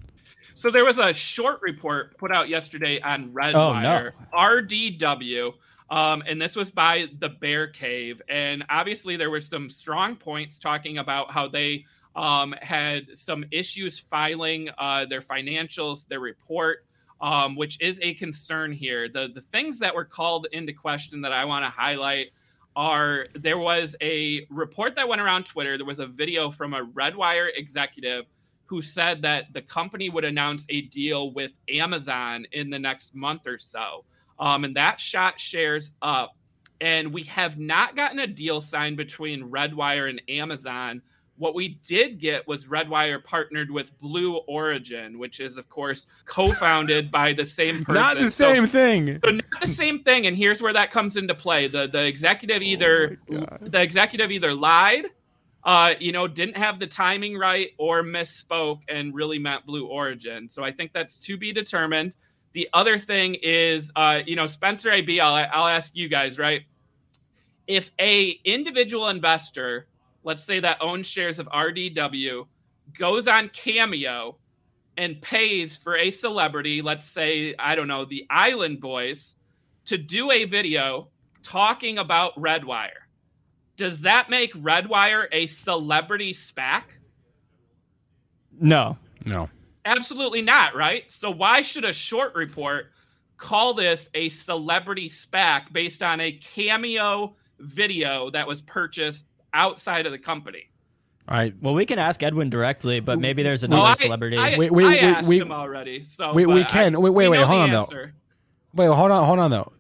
So 0.56 0.71
there 0.71 0.86
was 0.86 1.00
a 1.00 1.13
short 1.13 1.62
report 1.62 2.17
put 2.17 2.32
out 2.32 2.48
yesterday 2.48 3.02
on 3.02 3.32
Redwire, 3.32 3.56
oh, 3.56 3.74
no. 3.74 4.10
RDW. 4.34 5.54
Um, 5.89 6.24
and 6.26 6.41
this 6.41 6.56
was 6.56 6.71
by 6.71 7.08
the 7.19 7.30
Bear 7.30 7.67
Cave. 7.67 8.21
And 8.30 8.63
obviously, 8.69 9.17
there 9.17 9.30
were 9.30 9.41
some 9.41 9.69
strong 9.69 10.15
points 10.15 10.58
talking 10.58 10.98
about 10.98 11.30
how 11.30 11.48
they 11.48 11.86
um, 12.15 12.56
had 12.62 13.17
some 13.17 13.45
issues 13.52 14.00
filing 14.00 14.69
uh, 14.78 15.06
their 15.06 15.21
financials, 15.21 16.08
their 16.08 16.21
report, 16.21 16.86
um, 17.21 17.56
which 17.56 17.80
is 17.82 18.00
a 18.02 18.13
concern 18.15 18.71
here. 18.71 19.10
The, 19.10 19.30
the 19.34 19.41
things 19.41 19.78
that 19.80 19.93
were 19.93 20.06
called 20.06 20.48
into 20.54 20.74
question 20.74 21.21
that 21.21 21.34
I 21.34 21.45
want 21.45 21.65
to 21.65 21.69
highlight 21.69 22.28
are 22.75 23.25
there 23.33 23.57
was 23.57 23.95
a 24.01 24.45
report 24.49 24.95
that 24.95 25.07
went 25.07 25.21
around 25.21 25.45
Twitter. 25.45 25.77
There 25.77 25.85
was 25.85 25.99
a 25.99 26.07
video 26.07 26.51
from 26.51 26.73
a 26.73 26.85
Redwire 26.85 27.49
executive 27.55 28.25
who 28.65 28.81
said 28.81 29.21
that 29.21 29.45
the 29.53 29.61
company 29.61 30.09
would 30.09 30.25
announce 30.25 30.65
a 30.69 30.81
deal 30.81 31.31
with 31.31 31.53
Amazon 31.69 32.45
in 32.51 32.69
the 32.69 32.79
next 32.79 33.13
month 33.13 33.45
or 33.45 33.59
so. 33.59 34.03
Um, 34.39 34.63
and 34.63 34.75
that 34.75 34.99
shot 34.99 35.39
shares 35.39 35.93
up. 36.01 36.35
And 36.81 37.13
we 37.13 37.23
have 37.23 37.57
not 37.57 37.95
gotten 37.95 38.19
a 38.19 38.27
deal 38.27 38.59
signed 38.59 38.97
between 38.97 39.49
Redwire 39.49 40.09
and 40.09 40.21
Amazon 40.27 41.01
what 41.38 41.54
we 41.54 41.80
did 41.86 42.19
get 42.19 42.48
was 42.48 42.65
Redwire 42.65 43.21
partnered 43.21 43.69
with 43.69 43.98
Blue 44.00 44.38
Origin, 44.48 45.19
which 45.19 45.39
is, 45.39 45.58
of 45.58 45.67
course, 45.69 46.08
co-founded 46.26 47.12
by 47.12 47.34
the 47.34 47.45
same 47.45 47.84
person. 47.84 47.93
Not 48.02 48.17
the 48.17 48.32
so, 48.32 48.54
same 48.54 48.67
thing. 48.67 49.19
So 49.19 49.32
not 49.32 49.62
the 49.62 49.67
same 49.67 50.04
thing. 50.04 50.28
And 50.28 50.38
here's 50.38 50.62
where 50.62 50.74
that 50.74 50.91
comes 50.91 51.17
into 51.17 51.36
play: 51.36 51.67
the 51.67 51.88
the 51.88 52.06
executive 52.06 52.62
oh 52.62 52.65
either 52.65 53.19
oh 53.32 53.45
the 53.62 53.82
executive 53.82 54.32
either 54.32 54.54
lied, 54.54 55.08
uh, 55.63 55.95
you 56.00 56.12
know, 56.12 56.28
didn't 56.28 56.58
have 56.58 56.80
the 56.80 56.88
timing 56.88 57.38
right, 57.38 57.71
or 57.78 58.02
misspoke 58.02 58.82
and 58.88 59.13
really 59.13 59.39
meant 59.39 59.65
Blue 59.65 59.88
Origin. 59.88 60.48
So 60.48 60.63
I 60.63 60.71
think 60.71 60.93
that's 60.93 61.17
to 61.19 61.38
be 61.38 61.52
determined. 61.52 62.15
The 62.54 62.69
other 62.71 62.98
thing 62.98 63.36
is, 63.41 63.91
uh, 63.98 64.21
you 64.26 64.38
know, 64.38 64.48
Spencer 64.48 64.89
AB. 64.89 65.19
I'll 65.19 65.36
I'll 65.52 65.67
ask 65.67 65.95
you 65.95 66.08
guys, 66.08 66.39
right? 66.39 66.63
If 67.67 67.91
a 68.00 68.39
individual 68.45 69.10
investor 69.10 69.88
let's 70.25 70.43
say 70.43 70.59
that 70.59 70.81
owns 70.81 71.07
shares 71.07 71.39
of 71.39 71.47
RDW, 71.47 72.47
goes 72.97 73.27
on 73.27 73.47
Cameo 73.49 74.38
and 74.97 75.21
pays 75.21 75.77
for 75.77 75.95
a 75.97 76.11
celebrity, 76.11 76.81
let's 76.81 77.07
say, 77.07 77.53
I 77.59 77.75
don't 77.75 77.88
know, 77.88 78.05
the 78.05 78.25
Island 78.29 78.81
Boys, 78.81 79.35
to 79.85 79.97
do 79.97 80.31
a 80.31 80.45
video 80.45 81.09
talking 81.43 81.99
about 81.99 82.35
Redwire. 82.35 83.05
Does 83.77 84.01
that 84.01 84.29
make 84.29 84.53
Redwire 84.55 85.27
a 85.31 85.45
celebrity 85.47 86.33
SPAC? 86.33 86.83
No. 88.59 88.97
No. 89.25 89.49
Absolutely 89.85 90.41
not, 90.41 90.75
right? 90.75 91.03
So 91.11 91.29
why 91.29 91.61
should 91.61 91.85
a 91.85 91.93
short 91.93 92.33
report 92.33 92.91
call 93.38 93.73
this 93.75 94.09
a 94.15 94.29
celebrity 94.29 95.09
SPAC 95.09 95.71
based 95.71 96.01
on 96.01 96.19
a 96.19 96.31
cameo 96.31 97.35
video 97.59 98.31
that 98.31 98.47
was 98.47 98.61
purchased 98.61 99.25
outside 99.56 100.06
of 100.06 100.12
the 100.12 100.20
company. 100.20 100.70
All 101.28 101.36
right. 101.36 101.54
Well, 101.60 101.74
we 101.74 101.88
can 101.88 101.98
ask 101.98 102.22
Edwin 102.22 102.52
directly, 102.52 103.00
but 103.00 103.20
maybe 103.20 103.41
there's 103.41 103.63
another 103.63 103.82
well, 103.82 103.91
I, 103.91 103.96
celebrity. 103.96 104.38
I, 104.38 104.58
we, 104.58 104.70
we, 104.70 104.86
I 104.86 104.98
asked 104.98 105.28
we, 105.28 105.39
him 105.39 105.52
already, 105.52 106.04
so 106.04 106.34
we, 106.34 106.46
we 106.46 106.63
can. 106.65 107.02
wait, 107.02 107.10
wait, 107.10 107.30
wait. 107.30 107.41
Hold 107.41 107.62
on 107.62 107.72
answer. 107.72 108.13
though. 108.76 108.84
Wait, 108.84 108.96
hold 108.96 109.12
on, 109.12 109.26
hold 109.26 109.39
on 109.39 109.50
though. 109.50 109.72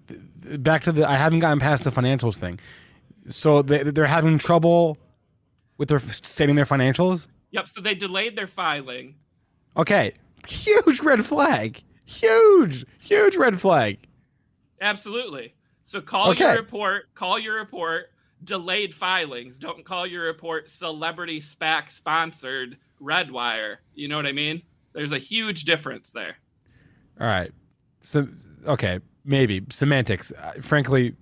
Back 0.57 0.83
to 0.83 0.91
the. 0.91 1.07
I 1.07 1.15
haven't 1.15 1.39
gotten 1.39 1.59
past 1.59 1.83
the 1.83 1.91
financials 1.91 2.37
thing. 2.37 2.59
So 3.27 3.61
they, 3.61 3.83
they're 3.83 4.05
having 4.05 4.39
trouble 4.39 4.97
with 5.77 5.89
their 5.89 5.99
stating 5.99 6.55
their 6.55 6.65
financials. 6.65 7.27
Yep. 7.51 7.69
So 7.69 7.81
they 7.81 7.93
delayed 7.93 8.35
their 8.35 8.47
filing. 8.47 9.15
Okay. 9.77 10.13
Huge 10.47 11.01
red 11.01 11.25
flag. 11.25 11.83
Huge, 12.05 12.85
huge 12.99 13.35
red 13.35 13.59
flag. 13.59 13.99
Absolutely. 14.81 15.53
So 15.83 16.01
call 16.01 16.31
okay. 16.31 16.43
your 16.43 16.55
report. 16.55 17.13
Call 17.13 17.37
your 17.39 17.55
report 17.55 18.11
delayed 18.43 18.93
filings. 18.93 19.57
Don't 19.57 19.83
call 19.85 20.05
your 20.05 20.25
report 20.25 20.69
celebrity 20.69 21.39
SPAC 21.41 21.89
sponsored 21.91 22.77
Redwire. 23.01 23.77
You 23.93 24.07
know 24.07 24.17
what 24.17 24.25
I 24.25 24.31
mean? 24.31 24.61
There's 24.93 25.11
a 25.11 25.17
huge 25.17 25.65
difference 25.65 26.11
there. 26.11 26.37
All 27.19 27.27
right. 27.27 27.51
So 28.01 28.27
okay, 28.65 28.99
maybe 29.23 29.63
semantics. 29.69 30.31
Uh, 30.31 30.53
frankly, 30.61 31.15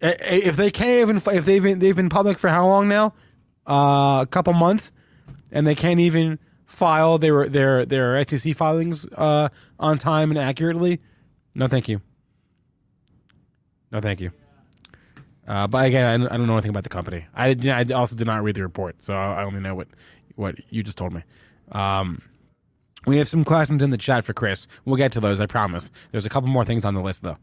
if 0.00 0.56
they 0.56 0.70
can't 0.70 1.08
even 1.08 1.16
if 1.16 1.44
they've 1.44 1.62
been, 1.62 1.78
they've 1.78 1.96
been 1.96 2.08
public 2.08 2.38
for 2.38 2.48
how 2.48 2.66
long 2.66 2.88
now? 2.88 3.14
Uh, 3.66 4.20
a 4.22 4.28
couple 4.30 4.52
months, 4.52 4.92
and 5.50 5.66
they 5.66 5.74
can't 5.74 6.00
even 6.00 6.38
file 6.66 7.18
their 7.18 7.48
their 7.48 7.84
their 7.84 8.22
SEC 8.24 8.54
filings 8.54 9.06
uh, 9.16 9.48
on 9.78 9.98
time 9.98 10.30
and 10.30 10.38
accurately. 10.38 11.00
No, 11.54 11.66
thank 11.66 11.88
you. 11.88 12.00
No, 13.90 14.00
thank 14.00 14.20
you. 14.20 14.30
Uh, 15.46 15.66
but 15.66 15.86
again, 15.86 16.22
I, 16.22 16.34
I 16.34 16.36
don't 16.36 16.46
know 16.46 16.54
anything 16.54 16.70
about 16.70 16.82
the 16.82 16.88
company. 16.88 17.24
I, 17.34 17.54
did, 17.54 17.70
I 17.70 17.94
also 17.94 18.16
did 18.16 18.26
not 18.26 18.42
read 18.42 18.56
the 18.56 18.62
report, 18.62 19.04
so 19.04 19.14
I 19.14 19.44
only 19.44 19.60
know 19.60 19.74
what 19.74 19.88
what 20.34 20.56
you 20.70 20.82
just 20.82 20.98
told 20.98 21.14
me. 21.14 21.22
Um, 21.72 22.20
we 23.06 23.16
have 23.18 23.28
some 23.28 23.44
questions 23.44 23.82
in 23.82 23.90
the 23.90 23.96
chat 23.96 24.24
for 24.24 24.34
Chris. 24.34 24.68
We'll 24.84 24.96
get 24.96 25.12
to 25.12 25.20
those, 25.20 25.40
I 25.40 25.46
promise. 25.46 25.90
There's 26.10 26.26
a 26.26 26.28
couple 26.28 26.48
more 26.48 26.64
things 26.64 26.84
on 26.84 26.94
the 26.94 27.00
list, 27.00 27.22
though. 27.22 27.38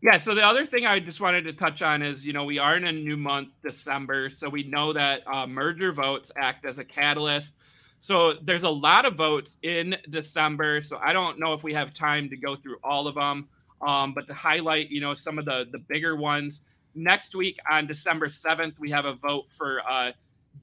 Yeah, 0.00 0.18
so 0.18 0.34
the 0.34 0.46
other 0.46 0.64
thing 0.64 0.86
I 0.86 1.00
just 1.00 1.20
wanted 1.20 1.42
to 1.44 1.52
touch 1.52 1.82
on 1.82 2.02
is, 2.02 2.24
you 2.24 2.32
know, 2.32 2.44
we 2.44 2.60
are 2.60 2.76
in 2.76 2.84
a 2.84 2.92
new 2.92 3.16
month, 3.16 3.48
December, 3.64 4.30
so 4.30 4.48
we 4.48 4.62
know 4.62 4.92
that 4.92 5.22
uh, 5.26 5.46
merger 5.46 5.92
votes 5.92 6.30
act 6.36 6.64
as 6.64 6.78
a 6.78 6.84
catalyst. 6.84 7.54
So 7.98 8.34
there's 8.42 8.62
a 8.62 8.68
lot 8.68 9.06
of 9.06 9.14
votes 9.16 9.56
in 9.62 9.96
December. 10.08 10.84
So 10.84 10.98
I 10.98 11.12
don't 11.12 11.40
know 11.40 11.52
if 11.52 11.64
we 11.64 11.74
have 11.74 11.92
time 11.94 12.30
to 12.30 12.36
go 12.36 12.54
through 12.54 12.76
all 12.84 13.08
of 13.08 13.16
them, 13.16 13.48
um, 13.84 14.14
but 14.14 14.28
to 14.28 14.34
highlight, 14.34 14.90
you 14.90 15.00
know, 15.00 15.14
some 15.14 15.36
of 15.36 15.44
the 15.44 15.66
the 15.72 15.78
bigger 15.78 16.14
ones. 16.14 16.60
Next 16.98 17.36
week 17.36 17.60
on 17.70 17.86
December 17.86 18.26
7th, 18.26 18.76
we 18.80 18.90
have 18.90 19.04
a 19.04 19.14
vote 19.14 19.44
for 19.50 19.82
uh, 19.88 20.10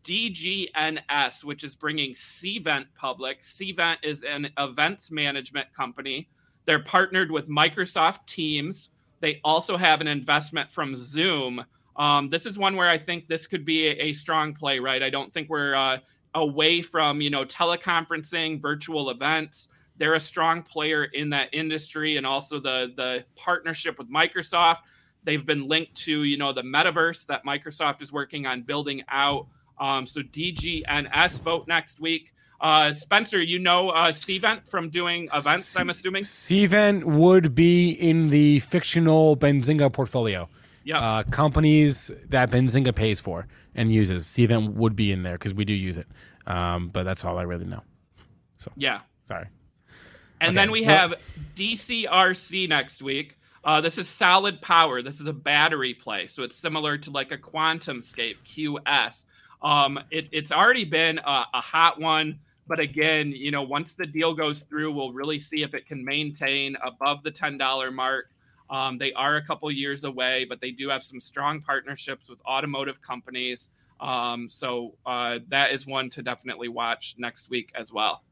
DGNS, 0.04 1.46
which 1.46 1.64
is 1.64 1.78
bringing 1.78 2.12
Cvent 2.12 2.88
public. 2.94 3.42
Cvent 3.42 3.98
is 4.04 4.22
an 4.24 4.50
events 4.58 5.12
management 5.12 5.74
company. 5.74 6.28
They're 6.66 6.84
partnered 6.84 7.32
with 7.32 7.48
Microsoft 7.48 8.28
Teams. 8.28 8.90
They 9.22 9.40
also 9.46 9.78
have 9.78 10.02
an 10.02 10.08
investment 10.08 10.70
from 10.70 10.98
Zoom. 10.98 11.64
Um, 11.96 12.30
this 12.30 12.46
is 12.46 12.58
one 12.58 12.76
where 12.76 12.90
I 12.90 12.98
think 12.98 13.30
this 13.30 13.48
could 13.48 13.64
be 13.64 13.88
a, 13.88 14.08
a 14.08 14.14
strong 14.14 14.54
play, 14.54 14.80
right? 14.80 15.02
I 15.02 15.10
don't 15.10 15.32
think 15.32 15.48
we're 15.48 15.74
uh, 15.74 16.00
away 16.34 16.82
from 16.82 17.22
you 17.22 17.30
know 17.30 17.46
teleconferencing, 17.46 18.62
virtual 18.62 19.10
events. 19.10 19.70
They're 19.96 20.16
a 20.16 20.20
strong 20.20 20.64
player 20.64 21.06
in 21.06 21.30
that 21.30 21.48
industry, 21.54 22.18
and 22.18 22.26
also 22.26 22.60
the 22.60 22.92
the 22.98 23.24
partnership 23.38 23.98
with 23.98 24.12
Microsoft. 24.12 24.80
They've 25.26 25.46
been 25.46 25.68
linked 25.68 25.96
to 26.06 26.24
you 26.24 26.38
know 26.38 26.54
the 26.54 26.62
metaverse 26.62 27.26
that 27.28 27.44
Microsoft 27.46 28.02
is 28.02 28.12
working 28.12 28.46
on 28.46 28.62
building 28.62 29.04
out. 29.10 29.48
Um, 29.80 30.08
so 30.08 30.22
DGNS 30.22 31.42
vote 31.42 31.68
next 31.68 32.00
week. 32.00 32.32
Uh, 32.62 32.94
Spencer, 32.94 33.42
you 33.42 33.60
know 33.60 33.90
uh, 33.90 34.12
Cvent 34.14 34.66
from 34.68 34.90
doing 34.90 35.28
events, 35.36 35.66
C- 35.66 35.80
I'm 35.80 35.90
assuming? 35.90 36.24
Cvent 36.24 37.04
would 37.04 37.54
be 37.54 37.90
in 37.90 38.30
the 38.30 38.60
fictional 38.62 39.36
Benzinga 39.36 39.92
portfolio. 39.92 40.48
Yeah. 40.86 41.00
Uh, 41.00 41.24
companies 41.24 42.12
that 42.30 42.50
Benzinga 42.52 42.96
pays 42.96 43.20
for 43.20 43.48
and 43.76 43.94
uses. 43.94 44.26
Cvent 44.28 44.76
would 44.76 44.96
be 44.96 45.12
in 45.12 45.24
there 45.24 45.34
because 45.34 45.54
we 45.54 45.66
do 45.66 45.74
use 45.74 45.98
it. 45.98 46.08
Um, 46.48 46.88
but 46.90 47.04
that's 47.04 47.26
all 47.26 47.38
I 47.38 47.42
really 47.44 47.66
know. 47.66 47.82
So 48.60 48.72
Yeah. 48.78 49.02
sorry. 49.28 49.48
And 50.40 50.50
Okay, 50.50 50.56
then 50.56 50.72
we 50.72 50.82
well- 50.84 51.10
have 51.10 51.14
DCRC 51.56 52.68
next 52.70 53.02
week. 53.02 53.38
Uh, 53.66 53.82
this 53.82 53.98
is 53.98 54.08
solid 54.08 54.62
power. 54.62 55.02
This 55.02 55.20
is 55.20 55.26
a 55.28 55.34
battery 55.34 55.96
play. 55.96 56.28
So 56.28 56.44
it's 56.44 56.56
similar 56.56 57.00
to 57.00 57.10
like 57.10 57.32
a 57.32 57.38
quantum 57.38 58.00
QuantumScape 58.00 58.36
QS. 58.46 59.26
Um, 59.64 60.00
it, 60.12 60.30
it's 60.32 60.52
already 60.52 60.86
been 60.86 61.18
a, 61.18 61.46
a 61.54 61.62
hot 61.62 62.00
one. 62.00 62.40
But 62.68 62.80
again, 62.80 63.32
you 63.32 63.52
know, 63.52 63.64
once 63.64 63.94
the 63.94 64.06
deal 64.06 64.34
goes 64.34 64.64
through, 64.64 64.92
we'll 64.92 65.14
really 65.14 65.42
see 65.42 65.64
if 65.64 65.74
it 65.74 65.88
can 65.88 66.04
maintain 66.06 66.76
above 66.84 67.24
the 67.24 67.32
$10 67.32 67.94
mark. 67.94 68.30
Um, 68.70 68.98
they 68.98 69.14
are 69.14 69.36
a 69.36 69.44
couple 69.44 69.70
years 69.72 70.04
away, 70.04 70.46
but 70.46 70.62
they 70.62 70.72
do 70.72 70.90
have 70.90 71.04
some 71.04 71.20
strong 71.20 71.62
partnerships 71.62 72.30
with 72.30 72.40
automotive 72.46 73.02
companies. 73.02 73.70
Um, 74.00 74.50
so 74.50 74.96
uh, 75.06 75.40
that 75.50 75.72
is 75.72 75.86
one 75.88 76.10
to 76.12 76.22
definitely 76.24 76.70
watch 76.70 77.16
next 77.18 77.50
week 77.50 77.72
as 77.76 77.92
well. 77.92 78.24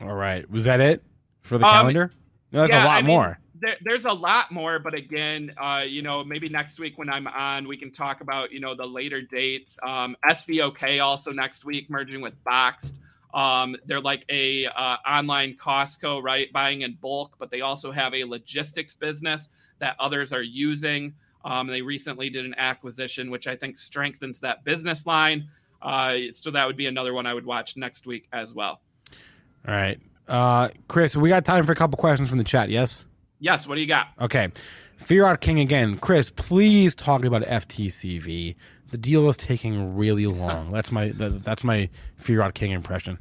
All 0.00 0.14
right. 0.14 0.48
Was 0.50 0.64
that 0.64 0.80
it 0.80 1.02
for 1.42 1.58
the 1.58 1.66
Um, 1.66 1.72
calendar? 1.72 2.12
No, 2.52 2.60
that's 2.60 2.70
yeah, 2.70 2.84
a 2.84 2.86
lot 2.86 2.98
I 2.98 3.02
mean, 3.02 3.06
more. 3.06 3.38
There, 3.60 3.76
there's 3.82 4.04
a 4.06 4.12
lot 4.12 4.50
more, 4.50 4.78
but 4.78 4.94
again, 4.94 5.54
uh, 5.60 5.84
you 5.86 6.02
know, 6.02 6.24
maybe 6.24 6.48
next 6.48 6.78
week 6.78 6.98
when 6.98 7.10
I'm 7.10 7.26
on, 7.26 7.68
we 7.68 7.76
can 7.76 7.90
talk 7.90 8.20
about 8.20 8.52
you 8.52 8.60
know 8.60 8.74
the 8.74 8.86
later 8.86 9.20
dates. 9.20 9.78
Um, 9.82 10.16
SVOK 10.28 11.02
also 11.02 11.32
next 11.32 11.64
week 11.64 11.90
merging 11.90 12.20
with 12.20 12.34
Boxed. 12.44 12.94
Um, 13.32 13.76
they're 13.86 14.00
like 14.00 14.24
a 14.28 14.66
uh, 14.66 14.96
online 15.06 15.56
Costco, 15.56 16.22
right? 16.22 16.52
Buying 16.52 16.82
in 16.82 16.98
bulk, 17.00 17.36
but 17.38 17.50
they 17.50 17.60
also 17.60 17.92
have 17.92 18.14
a 18.14 18.24
logistics 18.24 18.94
business 18.94 19.48
that 19.78 19.96
others 19.98 20.32
are 20.32 20.42
using. 20.42 21.14
Um, 21.44 21.66
they 21.66 21.82
recently 21.82 22.28
did 22.28 22.44
an 22.44 22.54
acquisition, 22.58 23.30
which 23.30 23.46
I 23.46 23.56
think 23.56 23.78
strengthens 23.78 24.40
that 24.40 24.64
business 24.64 25.06
line. 25.06 25.48
Uh, 25.80 26.16
so 26.34 26.50
that 26.50 26.66
would 26.66 26.76
be 26.76 26.86
another 26.86 27.14
one 27.14 27.26
I 27.26 27.32
would 27.32 27.46
watch 27.46 27.76
next 27.76 28.06
week 28.06 28.28
as 28.32 28.52
well. 28.52 28.80
All 29.66 29.74
right. 29.74 29.98
Uh, 30.28 30.68
Chris, 30.88 31.16
we 31.16 31.28
got 31.28 31.44
time 31.44 31.66
for 31.66 31.72
a 31.72 31.76
couple 31.76 31.96
questions 31.96 32.28
from 32.28 32.38
the 32.38 32.44
chat, 32.44 32.68
yes? 32.68 33.06
Yes, 33.40 33.66
what 33.66 33.74
do 33.74 33.80
you 33.80 33.86
got? 33.86 34.08
Okay. 34.20 34.50
Fear 34.96 35.24
Out 35.24 35.40
King 35.40 35.60
again. 35.60 35.98
Chris, 35.98 36.30
please 36.30 36.94
talk 36.94 37.24
about 37.24 37.42
FTCV. 37.42 38.54
The 38.90 38.98
deal 38.98 39.28
is 39.28 39.36
taking 39.36 39.96
really 39.96 40.26
long. 40.26 40.70
That's 40.70 40.92
my 40.92 41.08
that, 41.10 41.42
that's 41.42 41.64
my 41.64 41.88
Fear 42.16 42.42
Out 42.42 42.54
King 42.54 42.72
impression. 42.72 43.18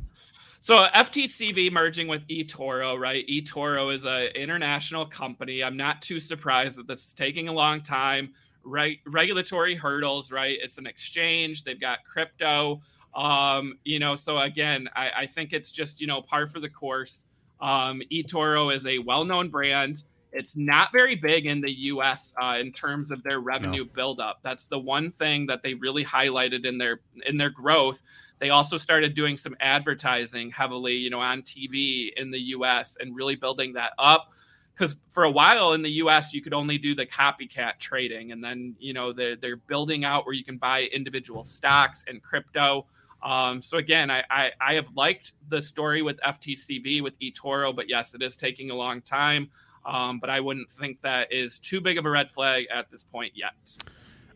So 0.61 0.87
FTCV 0.93 1.71
merging 1.71 2.09
with 2.09 2.27
eToro, 2.27 2.99
right? 2.99 3.25
eToro 3.27 3.95
is 3.95 4.03
an 4.03 4.23
international 4.35 5.05
company. 5.05 5.63
I'm 5.63 5.77
not 5.77 6.01
too 6.01 6.19
surprised 6.19 6.77
that 6.77 6.85
this 6.85 7.07
is 7.07 7.13
taking 7.13 7.47
a 7.47 7.53
long 7.53 7.81
time. 7.81 8.33
Right, 8.65 8.99
regulatory 9.07 9.73
hurdles, 9.73 10.31
right? 10.31 10.57
It's 10.61 10.77
an 10.77 10.85
exchange. 10.85 11.63
They've 11.63 11.79
got 11.79 11.99
crypto. 12.03 12.81
Um, 13.15 13.79
you 13.85 13.99
know, 13.99 14.17
so 14.17 14.37
again, 14.37 14.89
I, 14.95 15.11
I 15.19 15.25
think 15.27 15.53
it's 15.53 15.71
just 15.71 16.01
you 16.01 16.07
know 16.07 16.21
par 16.21 16.45
for 16.45 16.59
the 16.59 16.69
course. 16.69 17.25
Um, 17.61 18.01
eToro 18.11 18.73
is 18.73 18.85
a 18.85 18.99
well-known 18.99 19.49
brand. 19.49 20.03
It's 20.31 20.55
not 20.55 20.91
very 20.91 21.15
big 21.15 21.45
in 21.45 21.61
the 21.61 21.71
U.S. 21.71 22.33
Uh, 22.41 22.57
in 22.59 22.71
terms 22.71 23.11
of 23.11 23.23
their 23.23 23.39
revenue 23.39 23.83
buildup. 23.85 24.39
That's 24.43 24.67
the 24.67 24.79
one 24.79 25.11
thing 25.11 25.47
that 25.47 25.63
they 25.63 25.73
really 25.73 26.05
highlighted 26.05 26.65
in 26.65 26.77
their 26.77 26.99
in 27.25 27.37
their 27.37 27.49
growth. 27.49 28.01
They 28.39 28.51
also 28.51 28.77
started 28.77 29.15
doing 29.15 29.37
some 29.37 29.55
advertising 29.59 30.51
heavily, 30.51 30.95
you 30.95 31.09
know, 31.09 31.19
on 31.19 31.41
TV 31.41 32.11
in 32.15 32.31
the 32.31 32.39
U.S. 32.39 32.97
and 32.99 33.15
really 33.15 33.35
building 33.35 33.73
that 33.73 33.93
up. 33.97 34.31
Because 34.73 34.95
for 35.09 35.25
a 35.25 35.31
while 35.31 35.73
in 35.73 35.81
the 35.81 35.91
U.S. 35.91 36.33
you 36.33 36.41
could 36.41 36.53
only 36.53 36.77
do 36.77 36.95
the 36.95 37.05
copycat 37.05 37.79
trading, 37.79 38.31
and 38.31 38.43
then 38.43 38.75
you 38.79 38.93
know 38.93 39.11
they're 39.11 39.35
they're 39.35 39.57
building 39.57 40.05
out 40.05 40.25
where 40.25 40.33
you 40.33 40.43
can 40.43 40.57
buy 40.57 40.83
individual 40.93 41.43
stocks 41.43 42.05
and 42.07 42.21
crypto. 42.21 42.85
Um, 43.21 43.61
so 43.61 43.77
again, 43.77 44.09
I, 44.09 44.23
I, 44.29 44.51
I 44.61 44.73
have 44.75 44.87
liked 44.95 45.33
the 45.49 45.61
story 45.61 46.01
with 46.01 46.17
FTCV 46.21 47.03
with 47.03 47.19
eToro, 47.19 47.75
but 47.75 47.89
yes, 47.89 48.13
it 48.13 48.21
is 48.21 48.37
taking 48.37 48.71
a 48.71 48.75
long 48.75 49.01
time. 49.01 49.49
Um, 49.85 50.19
but 50.19 50.29
I 50.29 50.39
wouldn't 50.39 50.71
think 50.71 51.01
that 51.01 51.31
is 51.31 51.59
too 51.59 51.81
big 51.81 51.97
of 51.97 52.05
a 52.05 52.09
red 52.09 52.29
flag 52.29 52.67
at 52.73 52.91
this 52.91 53.03
point 53.03 53.33
yet. 53.35 53.53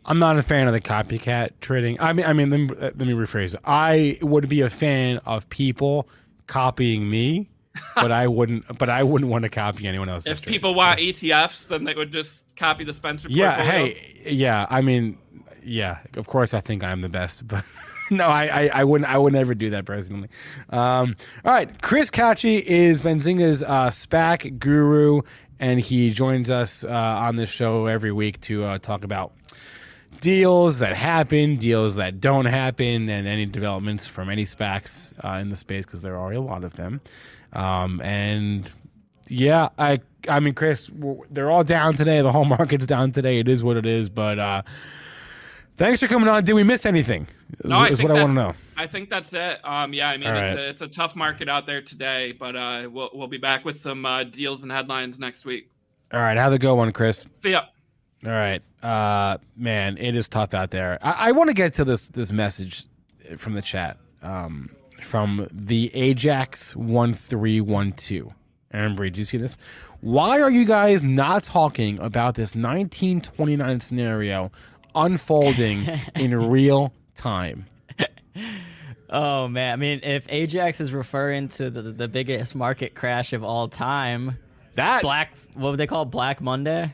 I'm 0.05 0.19
not 0.19 0.37
a 0.37 0.43
fan 0.43 0.67
of 0.67 0.73
the 0.73 0.81
copycat 0.81 1.51
trading. 1.61 1.97
I 1.99 2.13
mean, 2.13 2.25
I 2.25 2.33
mean, 2.33 2.49
let 2.49 2.57
me, 2.57 2.67
let 2.75 2.97
me 2.97 3.13
rephrase. 3.13 3.53
It. 3.53 3.61
I 3.63 4.17
would 4.21 4.49
be 4.49 4.61
a 4.61 4.69
fan 4.69 5.19
of 5.25 5.49
people 5.49 6.09
copying 6.47 7.09
me, 7.09 7.49
but 7.95 8.11
I 8.11 8.27
wouldn't. 8.27 8.77
But 8.77 8.89
I 8.89 9.03
wouldn't 9.03 9.31
want 9.31 9.43
to 9.43 9.49
copy 9.49 9.87
anyone 9.87 10.09
else. 10.09 10.27
If 10.27 10.41
trades. 10.41 10.51
people 10.51 10.75
want 10.75 10.99
ETFs, 10.99 11.67
then 11.67 11.85
they 11.85 11.93
would 11.93 12.11
just 12.11 12.43
copy 12.57 12.83
the 12.83 12.93
Spencer. 12.93 13.27
yeah, 13.29 13.55
portfolio. 13.55 13.93
hey, 13.93 14.27
yeah. 14.29 14.67
I 14.69 14.81
mean, 14.81 15.17
yeah. 15.63 15.99
Of 16.15 16.27
course, 16.27 16.53
I 16.53 16.59
think 16.59 16.83
I'm 16.83 17.01
the 17.01 17.09
best, 17.09 17.47
but 17.47 17.63
no, 18.17 18.27
I, 18.27 18.45
I, 18.45 18.71
I 18.73 18.83
wouldn't. 18.83 19.09
I 19.09 19.17
would 19.17 19.33
never 19.33 19.53
do 19.55 19.71
that 19.71 19.85
personally. 19.85 20.29
Um, 20.69 21.15
all 21.43 21.53
right, 21.53 21.81
Chris 21.81 22.09
Katje 22.09 22.61
is 22.61 22.99
Benzinga's 22.99 23.63
uh, 23.63 23.89
SPAC 23.89 24.59
guru, 24.59 25.21
and 25.59 25.79
he 25.79 26.09
joins 26.11 26.49
us 26.49 26.83
uh, 26.83 26.89
on 26.89 27.35
this 27.35 27.49
show 27.49 27.87
every 27.87 28.11
week 28.11 28.39
to 28.41 28.63
uh, 28.63 28.77
talk 28.77 29.03
about 29.03 29.33
deals 30.21 30.79
that 30.79 30.95
happen, 30.95 31.57
deals 31.57 31.95
that 31.95 32.21
don't 32.21 32.45
happen, 32.45 33.09
and 33.09 33.27
any 33.27 33.45
developments 33.45 34.07
from 34.07 34.29
any 34.29 34.45
SPACs 34.45 35.11
uh, 35.23 35.39
in 35.39 35.49
the 35.49 35.57
space 35.57 35.85
because 35.85 36.01
there 36.01 36.17
are 36.17 36.31
a 36.31 36.39
lot 36.39 36.63
of 36.63 36.75
them. 36.75 37.01
Um, 37.51 38.01
and 38.01 38.71
yeah, 39.27 39.69
I 39.77 40.01
I 40.27 40.39
mean, 40.39 40.53
Chris, 40.53 40.89
they're 41.29 41.51
all 41.51 41.63
down 41.63 41.95
today. 41.95 42.21
The 42.21 42.31
whole 42.31 42.45
market's 42.59 42.85
down 42.85 43.11
today. 43.11 43.39
It 43.39 43.47
is 43.47 43.63
what 43.63 43.77
it 43.77 43.85
is. 43.85 44.09
But 44.09 44.39
uh, 44.39 44.61
thanks 45.77 45.99
for 45.99 46.07
coming 46.07 46.27
on. 46.27 46.43
Did 46.43 46.53
we 46.53 46.63
miss 46.63 46.85
anything? 46.85 47.27
Is, 47.63 47.69
No, 47.69 47.77
I 47.77 47.89
is 47.89 48.01
what 48.01 48.11
I 48.11 48.15
want 48.15 48.29
to 48.29 48.33
know. 48.33 48.55
I 48.75 48.87
think 48.87 49.09
that's 49.09 49.33
it. 49.33 49.59
Um, 49.63 49.93
yeah, 49.93 50.09
I 50.09 50.17
mean, 50.17 50.27
All 50.29 50.35
it's, 50.35 50.53
a, 50.53 50.69
it's 50.69 50.81
a 50.81 50.87
tough 50.87 51.15
market 51.15 51.47
out 51.49 51.65
there 51.65 51.81
today, 51.81 52.33
but 52.37 52.55
uh, 52.55 52.89
we'll 52.91 53.09
we'll 53.13 53.27
be 53.27 53.37
back 53.37 53.65
with 53.65 53.79
some 53.79 54.05
uh, 54.05 54.23
deals 54.23 54.63
and 54.63 54.71
headlines 54.71 55.19
next 55.19 55.45
week. 55.45 55.69
All 56.11 56.19
right, 56.19 56.37
how'd 56.37 56.53
it 56.53 56.59
go, 56.59 56.75
one, 56.75 56.91
Chris? 56.91 57.25
See 57.41 57.51
ya. 57.51 57.63
All 58.25 58.31
right, 58.31 58.61
uh, 58.81 59.37
man, 59.55 59.97
it 59.97 60.15
is 60.15 60.29
tough 60.29 60.53
out 60.53 60.71
there. 60.71 60.97
I, 61.01 61.29
I 61.29 61.31
want 61.31 61.49
to 61.49 61.53
get 61.53 61.73
to 61.75 61.85
this 61.85 62.07
this 62.09 62.31
message 62.31 62.85
from 63.37 63.53
the 63.53 63.61
chat 63.61 63.97
um, 64.21 64.69
from 65.01 65.47
the 65.51 65.93
Ajax 65.93 66.75
one 66.75 67.13
three 67.13 67.61
one 67.61 67.91
two. 67.91 68.33
Aaron 68.73 68.95
Bry, 68.95 69.09
do 69.09 69.19
you 69.19 69.25
see 69.25 69.37
this? 69.37 69.57
Why 70.01 70.41
are 70.41 70.49
you 70.49 70.65
guys 70.65 71.03
not 71.03 71.43
talking 71.43 71.99
about 71.99 72.35
this 72.35 72.55
1929 72.55 73.79
scenario 73.79 74.51
unfolding 74.95 75.87
in 76.15 76.49
real 76.49 76.93
time? 77.15 77.65
Oh 79.09 79.47
man, 79.47 79.73
I 79.73 79.75
mean, 79.75 79.99
if 80.03 80.25
Ajax 80.29 80.81
is 80.81 80.91
referring 80.93 81.49
to 81.49 81.69
the 81.69 81.81
the 81.83 82.07
biggest 82.07 82.55
market 82.55 82.95
crash 82.95 83.33
of 83.33 83.43
all 83.43 83.67
time, 83.67 84.39
That 84.75 85.03
Black, 85.03 85.33
what 85.53 85.71
would 85.71 85.79
they 85.79 85.85
call? 85.87 86.05
Black 86.05 86.41
Monday? 86.41 86.93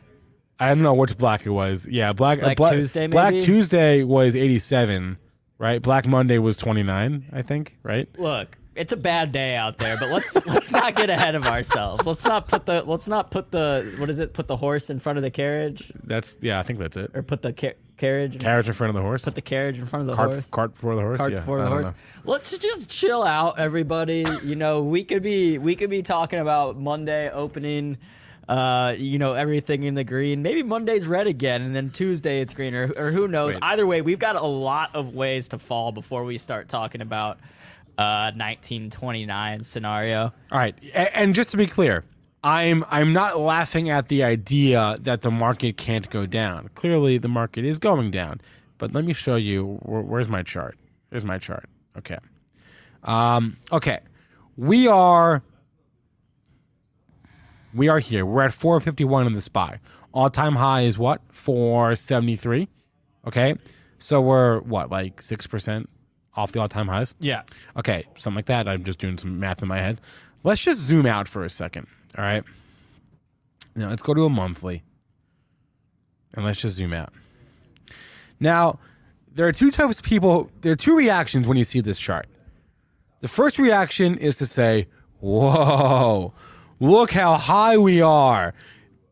I 0.60 0.68
don't 0.70 0.82
know 0.84 0.93
which 0.93 1.18
black 1.18 1.45
it 1.45 1.52
was. 1.52 1.88
Yeah, 1.88 2.12
black 2.12 2.41
Black 2.41 2.58
Black 2.58 2.74
Tuesday, 2.74 3.08
Black? 3.08 3.34
Tuesday 3.36 4.04
was 4.04 4.36
87, 4.36 5.18
right? 5.58 5.82
Black 5.82 6.06
Monday 6.06 6.38
was 6.38 6.58
29, 6.58 7.30
I 7.32 7.41
think, 7.43 7.78
right? 7.82 8.10
Look, 8.18 8.58
it's 8.76 8.91
a 8.91 8.97
bad 8.97 9.32
day 9.32 9.56
out 9.56 9.78
there, 9.78 9.95
but 9.97 10.12
let's 10.12 10.36
let's 10.45 10.72
not 10.72 10.95
get 10.95 11.10
ahead 11.10 11.36
of 11.36 11.45
ourselves. 11.47 12.06
Let's 12.06 12.26
not 12.26 12.50
put 12.50 12.66
the 12.66 12.84
let's 12.84 13.08
not 13.08 13.32
put 13.32 13.52
the 13.52 13.95
what 13.97 14.10
is 14.10 14.20
it? 14.20 14.34
Put 14.34 14.47
the 14.47 14.58
horse 14.58 14.89
in 14.89 15.00
front 15.00 15.18
of 15.18 15.24
the 15.24 15.32
carriage, 15.32 15.93
That's 16.04 16.36
yeah, 16.41 16.60
I 16.60 16.64
think 16.64 16.80
that's 16.80 16.97
it. 16.97 17.12
or 17.14 17.24
put 17.24 17.41
the 17.41 17.54
ca- 17.54 17.76
carriage. 18.00 18.36
in- 18.36 18.41
Carriage 18.41 18.68
in 18.68 18.74
front 18.74 18.89
of 18.89 18.95
the 18.95 19.02
horse. 19.02 19.26
Put 19.26 19.36
the 19.36 19.41
carriage 19.41 19.78
in 19.78 19.86
front 19.86 20.02
of 20.02 20.08
the 20.08 20.16
cart, 20.16 20.32
horse. 20.32 20.50
cart 20.50 20.74
before 20.74 20.95
the 20.95 21.02
horse. 21.02 21.18
cart 21.18 21.32
yeah, 21.32 21.39
before 21.39 21.60
I 21.60 21.64
the 21.64 21.70
horse. 21.70 21.88
know. 21.88 21.93
Let's 22.26 22.58
just 22.58 22.89
chill 22.89 23.24
out, 23.24 23.60
everybody. 23.60 24.26
You 24.43 24.56
know, 24.56 24.82
we 24.84 25.04
could 25.04 25.22
be 25.24 25.58
we 25.58 25.76
could 25.76 25.89
be 25.89 26.02
talking 26.02 26.39
about 26.39 26.78
Monday 26.80 27.30
opening. 27.30 27.97
Uh, 28.47 28.95
you 28.97 29.20
know 29.20 29.34
everything 29.34 29.84
in 29.84 29.93
the 29.93 30.04
green. 30.04 30.41
Maybe 30.41 30.64
Monday's 30.64 31.06
red 31.06 31.28
again, 31.28 31.62
and 31.62 31.76
then 31.76 31.91
Tuesday 31.91 32.41
it's 32.41 32.56
green, 32.56 32.74
or, 32.74 32.91
or 32.97 33.12
who 33.12 33.28
knows. 33.28 33.54
Wait. 33.54 33.64
Either 33.64 33.86
way, 33.86 34.02
we've 34.02 34.18
got 34.18 34.36
a 34.36 34.41
lot 34.43 34.95
of 34.95 35.14
ways 35.14 35.50
to 35.50 35.60
fall 35.60 35.91
before 35.91 36.24
we 36.24 36.39
start 36.39 36.68
talking 36.68 37.02
about 37.02 37.38
uh 38.00 38.32
1929 38.34 39.64
scenario. 39.64 40.34
All 40.52 40.58
right, 40.58 40.76
and 40.95 41.36
just 41.36 41.52
to 41.52 41.58
be 41.58 41.68
clear, 41.68 42.04
I'm 42.44 42.86
I'm 42.90 43.12
not 43.12 43.40
laughing 43.40 43.90
at 43.90 44.08
the 44.08 44.24
idea 44.24 44.98
that 45.02 45.22
the 45.22 45.32
market 45.32 45.78
can't 45.78 46.10
go 46.10 46.26
down. 46.26 46.70
Clearly, 46.76 47.18
the 47.18 47.28
market 47.28 47.66
is 47.66 47.80
going 47.80 48.12
down. 48.12 48.40
But 48.78 48.94
let 48.94 49.04
me 49.04 49.14
show 49.14 49.36
you. 49.36 49.80
Where, 49.84 50.02
where's 50.02 50.30
my 50.30 50.44
chart? 50.44 50.78
Here's 51.12 51.26
my 51.26 51.38
chart. 51.38 51.70
Okay. 51.98 52.18
Um. 53.04 53.58
Okay. 53.72 54.00
We 54.56 54.88
are. 54.88 55.44
We 57.74 57.88
are 57.88 58.00
here. 58.00 58.26
We're 58.26 58.44
at 58.44 58.54
451 58.54 59.28
in 59.28 59.34
the 59.34 59.42
SPY. 59.42 59.80
All 60.14 60.30
time 60.30 60.56
high 60.56 60.82
is 60.82 60.98
what? 60.98 61.22
473. 61.30 62.68
Okay. 63.28 63.56
So 64.00 64.22
we're 64.22 64.62
what, 64.62 64.90
like 64.90 65.18
6% 65.18 65.86
off 66.36 66.52
the 66.54 66.62
all 66.62 66.68
time 66.68 66.88
highs? 66.88 67.14
Yeah. 67.20 67.44
Okay, 67.78 68.06
something 68.16 68.38
like 68.38 68.46
that. 68.46 68.68
I'm 68.68 68.84
just 68.84 68.98
doing 68.98 69.18
some 69.18 69.40
math 69.40 69.62
in 69.62 69.68
my 69.68 69.78
head. 69.78 70.00
Let's 70.44 70.62
just 70.62 70.80
zoom 70.80 71.06
out 71.06 71.28
for 71.28 71.44
a 71.44 71.50
second. 71.50 71.88
All 72.18 72.24
right. 72.24 72.43
Now 73.76 73.89
let's 73.89 74.01
go 74.01 74.14
to 74.14 74.26
a 74.26 74.30
monthly. 74.30 74.84
And 76.34 76.45
let's 76.45 76.62
just 76.62 76.76
zoom 76.76 76.93
out. 76.93 77.12
Now, 78.39 78.80
there 79.34 79.47
are 79.47 79.51
two 79.51 79.72
types 79.72 79.99
of 79.99 80.05
people, 80.05 80.49
there 80.62 80.72
are 80.72 80.78
two 80.78 80.95
reactions 80.95 81.47
when 81.47 81.57
you 81.57 81.64
see 81.64 81.82
this 81.82 81.99
chart. 81.99 82.28
The 83.22 83.28
first 83.28 83.60
reaction 83.60 84.18
is 84.18 84.38
to 84.38 84.45
say, 84.45 84.88
Whoa, 85.20 86.34
look 86.80 87.12
how 87.12 87.36
high 87.36 87.78
we 87.78 88.01
are. 88.01 88.53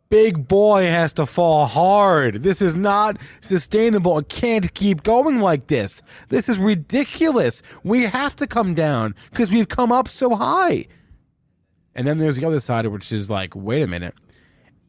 Big 0.10 0.48
boy 0.48 0.84
has 0.84 1.12
to 1.14 1.26
fall 1.26 1.66
hard. 1.66 2.42
This 2.44 2.62
is 2.62 2.78
not 2.78 3.18
sustainable. 3.42 4.18
It 4.18 4.30
can't 4.30 4.74
keep 4.74 5.04
going 5.04 5.42
like 5.42 5.68
this. 5.68 6.02
This 6.30 6.48
is 6.48 6.58
ridiculous. 6.58 7.62
We 7.84 8.04
have 8.04 8.34
to 8.38 8.48
come 8.48 8.74
down 8.74 9.16
because 9.32 9.52
we've 9.52 9.68
come 9.68 9.92
up 9.92 10.08
so 10.08 10.36
high. 10.36 10.86
And 11.98 12.06
then 12.06 12.20
there's 12.20 12.36
the 12.36 12.46
other 12.46 12.60
side, 12.60 12.86
which 12.86 13.12
is 13.12 13.30
like, 13.30 13.56
wait 13.56 13.82
a 13.82 13.88
minute. 13.88 14.14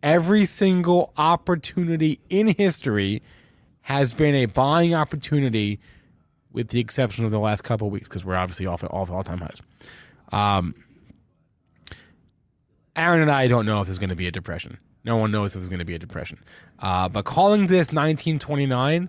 Every 0.03 0.45
single 0.45 1.13
opportunity 1.17 2.21
in 2.29 2.49
history 2.49 3.23
has 3.81 4.13
been 4.13 4.35
a 4.35 4.45
buying 4.45 4.95
opportunity, 4.95 5.81
with 6.53 6.69
the 6.69 6.79
exception 6.79 7.25
of 7.25 7.31
the 7.31 7.41
last 7.41 7.65
couple 7.65 7.87
of 7.87 7.93
weeks, 7.93 8.09
because 8.09 8.27
we're 8.27 8.37
obviously 8.37 8.67
off 8.67 8.85
at 8.85 8.91
all 8.91 9.07
time 9.25 9.39
highs. 9.39 9.63
Um, 10.31 10.75
Aaron 12.95 13.23
and 13.23 13.31
I 13.31 13.49
don't 13.49 13.65
know 13.65 13.81
if 13.81 13.87
there's 13.87 13.99
going 13.99 14.11
to 14.11 14.17
be 14.17 14.27
a 14.27 14.33
depression. 14.33 14.77
No 15.05 15.17
one 15.17 15.31
knows 15.31 15.53
if 15.53 15.55
there's 15.55 15.71
going 15.71 15.79
to 15.79 15.87
be 15.87 15.95
a 15.95 15.99
depression. 15.99 16.39
Uh, 16.79 17.09
but 17.09 17.25
calling 17.25 17.63
this 17.63 17.89
1929, 17.89 19.09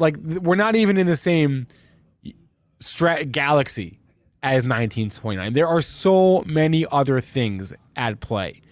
like 0.00 0.16
we're 0.16 0.56
not 0.56 0.74
even 0.74 0.98
in 0.98 1.06
the 1.06 1.16
same 1.16 1.68
galaxy 3.30 3.99
as 4.42 4.64
1929. 4.64 5.52
There 5.52 5.68
are 5.68 5.82
so 5.82 6.42
many 6.46 6.86
other 6.90 7.20
things 7.20 7.72
at 7.96 8.20
play. 8.20 8.62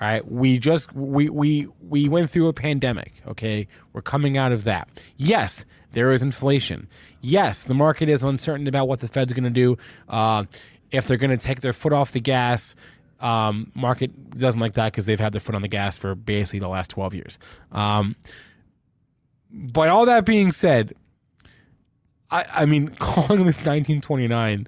Right, 0.00 0.28
we 0.28 0.58
just 0.58 0.92
we 0.92 1.28
we 1.28 1.68
we 1.80 2.08
went 2.08 2.28
through 2.28 2.48
a 2.48 2.52
pandemic. 2.52 3.12
Okay, 3.28 3.68
we're 3.92 4.02
coming 4.02 4.36
out 4.36 4.50
of 4.50 4.64
that. 4.64 4.88
Yes, 5.16 5.64
there 5.92 6.10
is 6.10 6.20
inflation. 6.20 6.88
Yes, 7.20 7.62
the 7.64 7.74
market 7.74 8.08
is 8.08 8.24
uncertain 8.24 8.66
about 8.66 8.88
what 8.88 8.98
the 8.98 9.06
Fed's 9.06 9.32
going 9.32 9.44
to 9.44 9.50
do. 9.50 9.78
Uh, 10.08 10.44
if 10.90 11.06
they're 11.06 11.16
going 11.16 11.30
to 11.30 11.36
take 11.36 11.60
their 11.60 11.72
foot 11.72 11.92
off 11.92 12.10
the 12.10 12.20
gas, 12.20 12.74
um, 13.20 13.70
market 13.74 14.36
doesn't 14.36 14.60
like 14.60 14.74
that 14.74 14.92
because 14.92 15.06
they've 15.06 15.20
had 15.20 15.32
their 15.32 15.40
foot 15.40 15.54
on 15.54 15.62
the 15.62 15.68
gas 15.68 15.96
for 15.96 16.14
basically 16.14 16.58
the 16.58 16.68
last 16.68 16.90
12 16.90 17.14
years. 17.14 17.38
Um, 17.72 18.16
but 19.50 19.88
all 19.88 20.06
that 20.06 20.26
being 20.26 20.52
said, 20.52 20.94
I, 22.30 22.44
I 22.52 22.66
mean, 22.66 22.88
calling 22.98 23.46
this 23.46 23.58
1929, 23.58 24.66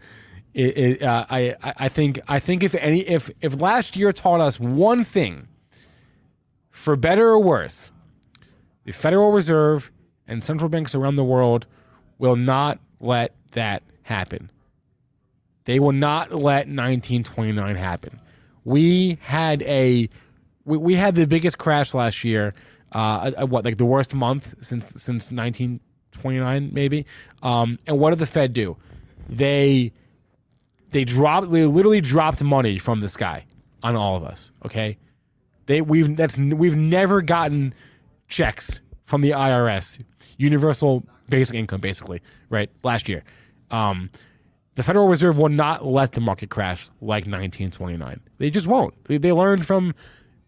it, 0.57 0.78
it, 0.78 1.02
uh, 1.02 1.26
I, 1.28 1.54
I 1.62 1.88
think 1.90 2.18
I 2.28 2.38
think 2.38 2.62
if 2.62 2.74
any 2.76 3.00
if 3.00 3.30
if 3.42 3.61
last 3.61 3.94
year 3.94 4.11
taught 4.11 4.40
us 4.40 4.59
one 4.59 5.04
thing, 5.04 5.48
for 6.70 6.96
better 6.96 7.28
or 7.28 7.38
worse, 7.38 7.90
the 8.84 8.92
Federal 8.92 9.32
Reserve 9.32 9.90
and 10.26 10.42
central 10.42 10.70
banks 10.70 10.94
around 10.94 11.16
the 11.16 11.24
world 11.24 11.66
will 12.16 12.36
not 12.36 12.78
let 13.00 13.34
that 13.52 13.82
happen. 14.04 14.50
They 15.66 15.78
will 15.78 15.92
not 15.92 16.30
let 16.30 16.68
1929 16.68 17.76
happen. 17.76 18.18
We 18.64 19.18
had 19.20 19.61
a 19.64 20.09
we, 20.64 20.78
we 20.78 20.94
had 20.94 21.16
the 21.16 21.26
biggest 21.26 21.59
crash 21.59 21.92
last 21.92 22.24
year. 22.24 22.54
Uh, 22.92 23.44
what 23.44 23.66
like 23.66 23.76
the 23.76 23.84
worst 23.84 24.14
month 24.14 24.54
since 24.62 24.86
since 25.02 25.30
1929 25.30 26.70
maybe. 26.72 27.04
Um, 27.42 27.78
and 27.86 27.98
what 27.98 28.11
did 28.11 28.20
the 28.20 28.26
Fed 28.26 28.54
do? 28.54 28.78
They 29.28 29.92
they 30.91 31.05
dropped 31.05 31.51
they 31.51 31.64
literally 31.64 32.01
dropped 32.01 32.43
money 32.43 32.78
from 32.78 33.01
the 33.01 33.09
sky 33.09 33.45
on 33.82 33.97
all 33.97 34.16
of 34.16 34.24
us. 34.24 34.53
Okay, 34.64 34.99
they 35.66 35.80
we've 35.80 36.16
that's 36.16 36.37
we've 36.37 36.76
never 36.76 37.22
gotten 37.22 37.74
checks 38.28 38.80
from 39.05 39.20
the 39.20 39.30
IRS, 39.30 40.03
universal 40.37 41.05
basic 41.28 41.55
income, 41.55 41.80
basically, 41.80 42.20
right? 42.51 42.70
Last 42.82 43.09
year, 43.09 43.24
um, 43.70 44.11
the 44.74 44.82
Federal 44.82 45.09
Reserve 45.09 45.39
will 45.39 45.49
not 45.49 45.84
let 45.87 46.12
the 46.12 46.20
market 46.20 46.51
crash 46.51 46.89
like 47.01 47.24
1929. 47.24 48.20
They 48.39 48.51
just 48.51 48.66
won't. 48.66 48.95
They, 49.05 49.32
learned 49.32 49.66
from 49.66 49.95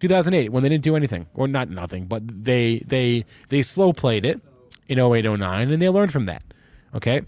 2008 0.01 0.51
when 0.51 0.63
they 0.63 0.69
didn't 0.69 0.85
do 0.85 0.97
anything, 0.97 1.27
or 1.35 1.49
not 1.49 1.71
nothing, 1.71 2.07
but 2.07 2.23
they 2.45 2.83
they 2.87 3.25
they 3.49 3.63
slow 3.63 3.93
played 3.93 4.25
it 4.25 4.41
in 4.87 4.99
08, 4.99 5.25
09, 5.25 5.71
and 5.71 5.83
they 5.83 5.89
learned 5.89 6.13
from 6.13 6.25
that. 6.25 6.43
Okay. 6.95 7.23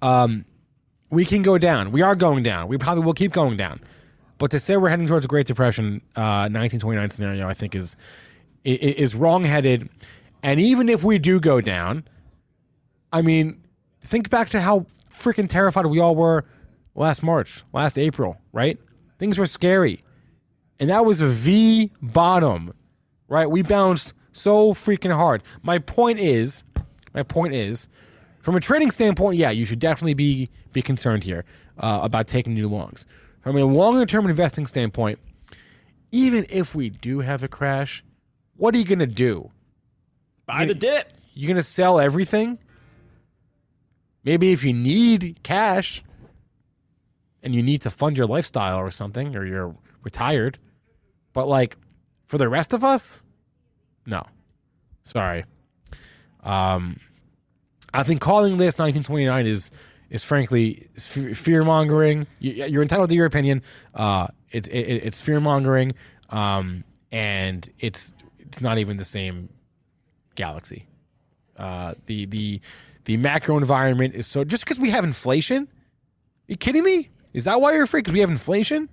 Um, 0.00 0.44
we 1.12 1.26
can 1.26 1.42
go 1.42 1.58
down. 1.58 1.92
We 1.92 2.00
are 2.00 2.16
going 2.16 2.42
down. 2.42 2.68
We 2.68 2.78
probably 2.78 3.04
will 3.04 3.12
keep 3.12 3.32
going 3.32 3.58
down. 3.58 3.80
But 4.38 4.50
to 4.50 4.58
say 4.58 4.78
we're 4.78 4.88
heading 4.88 5.06
towards 5.06 5.26
a 5.26 5.28
Great 5.28 5.46
Depression, 5.46 6.00
uh, 6.16 6.48
1929 6.48 7.10
scenario, 7.10 7.46
I 7.46 7.54
think 7.54 7.76
is 7.76 7.96
is 8.64 9.14
wrongheaded. 9.14 9.88
And 10.42 10.58
even 10.58 10.88
if 10.88 11.04
we 11.04 11.18
do 11.18 11.38
go 11.38 11.60
down, 11.60 12.04
I 13.12 13.20
mean, 13.22 13.60
think 14.00 14.30
back 14.30 14.48
to 14.50 14.60
how 14.60 14.86
freaking 15.12 15.48
terrified 15.48 15.86
we 15.86 16.00
all 16.00 16.16
were 16.16 16.44
last 16.94 17.22
March, 17.22 17.62
last 17.72 17.98
April, 17.98 18.40
right? 18.52 18.78
Things 19.18 19.38
were 19.38 19.46
scary. 19.46 20.02
And 20.80 20.88
that 20.90 21.04
was 21.04 21.20
a 21.20 21.26
V 21.26 21.92
bottom, 22.00 22.72
right? 23.28 23.50
We 23.50 23.62
bounced 23.62 24.14
so 24.32 24.72
freaking 24.72 25.14
hard. 25.14 25.42
My 25.62 25.78
point 25.78 26.18
is, 26.20 26.64
my 27.14 27.22
point 27.22 27.54
is, 27.54 27.88
from 28.42 28.56
a 28.56 28.60
trading 28.60 28.90
standpoint, 28.90 29.38
yeah, 29.38 29.50
you 29.50 29.64
should 29.64 29.78
definitely 29.78 30.14
be 30.14 30.50
be 30.72 30.82
concerned 30.82 31.24
here 31.24 31.44
uh, 31.78 32.00
about 32.02 32.26
taking 32.26 32.54
new 32.54 32.68
longs. 32.68 33.06
From 33.40 33.56
a 33.56 33.64
longer 33.64 34.04
term 34.04 34.28
investing 34.28 34.66
standpoint, 34.66 35.18
even 36.10 36.44
if 36.50 36.74
we 36.74 36.90
do 36.90 37.20
have 37.20 37.42
a 37.42 37.48
crash, 37.48 38.04
what 38.56 38.74
are 38.74 38.78
you 38.78 38.84
gonna 38.84 39.06
do? 39.06 39.50
Buy 40.44 40.66
the 40.66 40.74
dip. 40.74 41.12
You're 41.34 41.48
gonna 41.48 41.62
sell 41.62 41.98
everything? 41.98 42.58
Maybe 44.24 44.52
if 44.52 44.64
you 44.64 44.72
need 44.72 45.38
cash 45.42 46.02
and 47.42 47.54
you 47.54 47.62
need 47.62 47.82
to 47.82 47.90
fund 47.90 48.16
your 48.16 48.26
lifestyle 48.26 48.78
or 48.78 48.90
something, 48.90 49.34
or 49.36 49.46
you're 49.46 49.74
retired. 50.02 50.58
But 51.32 51.46
like 51.46 51.76
for 52.26 52.38
the 52.38 52.48
rest 52.48 52.72
of 52.72 52.82
us, 52.82 53.22
no. 54.04 54.26
Sorry. 55.04 55.44
Um 56.42 56.98
I 57.94 58.02
think 58.02 58.20
calling 58.20 58.56
this 58.56 58.78
1929 58.78 59.46
is 59.46 59.70
is 60.10 60.22
frankly 60.22 60.88
fear 60.98 61.64
mongering. 61.64 62.26
You're 62.38 62.82
entitled 62.82 63.08
to 63.10 63.16
your 63.16 63.26
opinion. 63.26 63.62
Uh, 63.94 64.28
it, 64.50 64.68
it, 64.68 65.04
it's 65.04 65.20
fear 65.20 65.40
mongering, 65.40 65.94
um, 66.28 66.84
and 67.10 67.68
it's 67.78 68.14
it's 68.38 68.60
not 68.60 68.78
even 68.78 68.98
the 68.98 69.04
same 69.04 69.48
galaxy. 70.34 70.86
Uh, 71.56 71.94
the 72.06 72.26
the 72.26 72.60
the 73.04 73.16
macro 73.16 73.56
environment 73.56 74.14
is 74.14 74.26
so 74.26 74.44
just 74.44 74.64
because 74.64 74.78
we 74.78 74.90
have 74.90 75.04
inflation. 75.04 75.68
you 76.46 76.56
kidding 76.56 76.84
me? 76.84 77.08
Is 77.32 77.44
that 77.44 77.60
why 77.60 77.72
you're 77.72 77.84
afraid? 77.84 78.00
Because 78.00 78.12
we 78.12 78.20
have 78.20 78.30
inflation. 78.30 78.90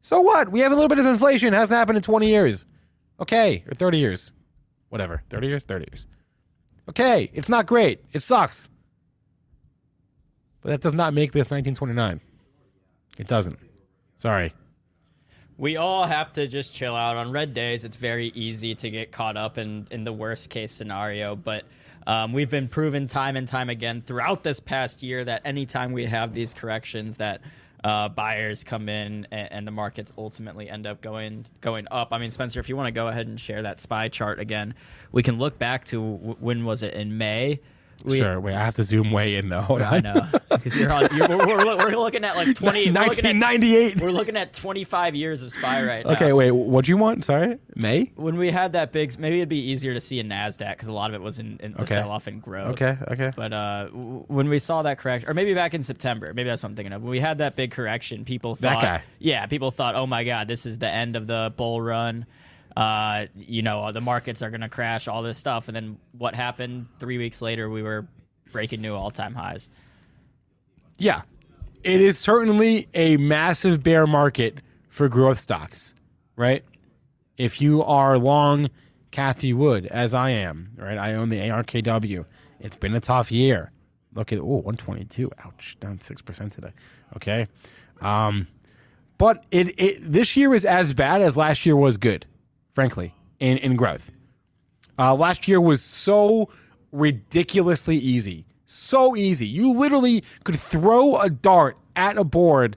So 0.00 0.20
what? 0.20 0.50
We 0.50 0.60
have 0.60 0.72
a 0.72 0.74
little 0.74 0.88
bit 0.88 0.98
of 0.98 1.06
inflation. 1.06 1.52
It 1.52 1.56
hasn't 1.56 1.76
happened 1.76 1.96
in 1.98 2.02
20 2.02 2.28
years. 2.28 2.64
Okay, 3.20 3.64
or 3.68 3.74
30 3.74 3.98
years. 3.98 4.32
Whatever. 4.88 5.22
30 5.28 5.46
years, 5.48 5.64
30 5.64 5.86
years. 5.90 6.06
Okay, 6.88 7.30
it's 7.34 7.48
not 7.48 7.66
great. 7.66 8.02
It 8.12 8.20
sucks. 8.20 8.70
But 10.62 10.70
that 10.70 10.80
does 10.80 10.94
not 10.94 11.14
make 11.14 11.32
this 11.32 11.50
1929. 11.50 12.20
It 13.18 13.26
doesn't. 13.26 13.58
Sorry. 14.16 14.54
We 15.58 15.76
all 15.76 16.06
have 16.06 16.32
to 16.34 16.46
just 16.46 16.72
chill 16.72 16.94
out 16.94 17.16
on 17.16 17.32
red 17.32 17.52
days. 17.52 17.84
It's 17.84 17.96
very 17.96 18.28
easy 18.28 18.74
to 18.76 18.90
get 18.90 19.12
caught 19.12 19.36
up 19.36 19.58
in, 19.58 19.86
in 19.90 20.04
the 20.04 20.12
worst 20.12 20.50
case 20.50 20.70
scenario, 20.70 21.34
but 21.34 21.64
um, 22.06 22.32
we've 22.32 22.48
been 22.48 22.68
proven 22.68 23.06
time 23.06 23.36
and 23.36 23.46
time 23.46 23.68
again 23.68 24.00
throughout 24.00 24.42
this 24.42 24.60
past 24.60 25.02
year 25.02 25.24
that 25.24 25.42
anytime 25.44 25.92
we 25.92 26.06
have 26.06 26.32
these 26.32 26.54
corrections, 26.54 27.16
that 27.18 27.40
uh, 27.88 28.08
buyers 28.10 28.64
come 28.64 28.88
in 28.90 29.26
and, 29.30 29.48
and, 29.50 29.66
the 29.66 29.70
markets 29.70 30.12
ultimately 30.18 30.68
end 30.68 30.86
up 30.86 31.00
going 31.00 31.46
going 31.62 31.86
up. 31.90 32.08
I 32.12 32.18
mean, 32.18 32.30
Spencer, 32.30 32.60
if 32.60 32.68
you 32.68 32.76
want 32.76 32.88
to 32.88 32.92
go 32.92 33.08
ahead 33.08 33.26
and 33.26 33.40
share 33.40 33.62
that 33.62 33.80
spy 33.80 34.08
chart 34.08 34.38
again, 34.38 34.74
we 35.10 35.22
can 35.22 35.38
look 35.38 35.58
back 35.58 35.86
to 35.86 36.00
when 36.38 36.66
was 36.66 36.82
it 36.82 36.92
in 36.92 37.16
May 37.16 37.60
we, 38.04 38.18
sure. 38.18 38.40
Wait, 38.40 38.54
I 38.54 38.64
have 38.64 38.76
to 38.76 38.84
zoom 38.84 39.10
way 39.10 39.36
in 39.36 39.48
though. 39.48 39.60
Hold 39.60 39.82
I 39.82 40.00
know 40.00 40.28
because 40.48 40.76
you're 40.76 40.92
on. 40.92 41.08
You're, 41.14 41.28
we're, 41.28 41.46
we're, 41.46 41.76
we're, 41.76 41.96
looking 41.96 42.24
at 42.24 42.36
like 42.36 42.54
20. 42.54 42.92
1998. 42.92 44.00
We're 44.00 44.10
looking, 44.10 44.36
at, 44.36 44.52
25 44.52 45.14
years 45.14 45.42
of 45.42 45.52
spy 45.52 45.84
right 45.84 46.04
now. 46.04 46.12
Okay, 46.12 46.32
wait. 46.32 46.50
What 46.52 46.84
do 46.84 46.90
you 46.90 46.96
want? 46.96 47.24
Sorry, 47.24 47.58
May. 47.74 48.12
When 48.16 48.36
we 48.36 48.50
had 48.50 48.72
that 48.72 48.92
big, 48.92 49.18
maybe 49.18 49.38
it'd 49.38 49.48
be 49.48 49.70
easier 49.70 49.94
to 49.94 50.00
see 50.00 50.20
in 50.20 50.28
Nasdaq 50.28 50.70
because 50.70 50.88
a 50.88 50.92
lot 50.92 51.10
of 51.10 51.14
it 51.14 51.22
was 51.22 51.38
in, 51.38 51.58
in 51.60 51.72
the 51.72 51.82
okay. 51.82 51.94
sell-off 51.94 52.26
and 52.26 52.42
growth. 52.42 52.80
Okay. 52.80 52.96
Okay. 53.08 53.32
But 53.34 53.52
uh, 53.52 53.86
when 53.88 54.48
we 54.48 54.58
saw 54.58 54.82
that 54.82 54.98
correction, 54.98 55.28
or 55.28 55.34
maybe 55.34 55.54
back 55.54 55.74
in 55.74 55.82
September, 55.82 56.32
maybe 56.34 56.48
that's 56.48 56.62
what 56.62 56.70
I'm 56.70 56.76
thinking 56.76 56.92
of. 56.92 57.02
When 57.02 57.10
we 57.10 57.20
had 57.20 57.38
that 57.38 57.56
big 57.56 57.72
correction, 57.72 58.24
people 58.24 58.54
thought, 58.54 58.80
that 58.80 58.82
guy. 58.82 59.02
Yeah, 59.18 59.46
people 59.46 59.70
thought, 59.70 59.94
oh 59.94 60.06
my 60.06 60.24
god, 60.24 60.48
this 60.48 60.66
is 60.66 60.78
the 60.78 60.88
end 60.88 61.16
of 61.16 61.26
the 61.26 61.52
bull 61.56 61.80
run 61.80 62.26
uh, 62.78 63.26
you 63.34 63.60
know, 63.60 63.90
the 63.90 64.00
markets 64.00 64.40
are 64.40 64.50
going 64.50 64.60
to 64.60 64.68
crash, 64.68 65.08
all 65.08 65.20
this 65.20 65.36
stuff. 65.36 65.66
And 65.66 65.74
then 65.74 65.98
what 66.16 66.36
happened 66.36 66.86
three 67.00 67.18
weeks 67.18 67.42
later? 67.42 67.68
We 67.68 67.82
were 67.82 68.06
breaking 68.52 68.80
new 68.80 68.94
all 68.94 69.10
time 69.10 69.34
highs. 69.34 69.68
Yeah, 70.96 71.22
it 71.82 72.00
is 72.00 72.18
certainly 72.18 72.86
a 72.94 73.16
massive 73.16 73.82
bear 73.82 74.06
market 74.06 74.58
for 74.90 75.08
growth 75.08 75.40
stocks, 75.40 75.92
right? 76.36 76.64
If 77.36 77.60
you 77.60 77.82
are 77.82 78.16
long 78.16 78.70
Cathie 79.10 79.52
Wood, 79.52 79.86
as 79.86 80.14
I 80.14 80.30
am, 80.30 80.70
right? 80.76 80.98
I 80.98 81.14
own 81.14 81.30
the 81.30 81.40
ARKW. 81.40 82.26
It's 82.60 82.76
been 82.76 82.94
a 82.94 83.00
tough 83.00 83.32
year. 83.32 83.72
Look 84.14 84.32
at 84.32 84.38
oh, 84.38 84.44
122. 84.44 85.32
Ouch, 85.44 85.76
down 85.80 86.00
six 86.00 86.22
percent 86.22 86.52
today. 86.52 86.72
Okay, 87.16 87.48
um, 88.00 88.46
but 89.16 89.44
it, 89.50 89.74
it 89.80 90.12
this 90.12 90.36
year 90.36 90.54
is 90.54 90.64
as 90.64 90.94
bad 90.94 91.22
as 91.22 91.36
last 91.36 91.66
year 91.66 91.74
was 91.74 91.96
good, 91.96 92.24
frankly, 92.78 93.12
in 93.40 93.58
in 93.58 93.74
growth. 93.74 94.12
Uh, 94.96 95.12
last 95.12 95.48
year 95.48 95.60
was 95.60 95.82
so 95.82 96.48
ridiculously 96.92 97.96
easy. 97.96 98.46
So 98.66 99.16
easy. 99.16 99.48
You 99.48 99.72
literally 99.72 100.22
could 100.44 100.60
throw 100.60 101.16
a 101.16 101.28
dart 101.28 101.76
at 101.96 102.16
a 102.16 102.22
board 102.22 102.76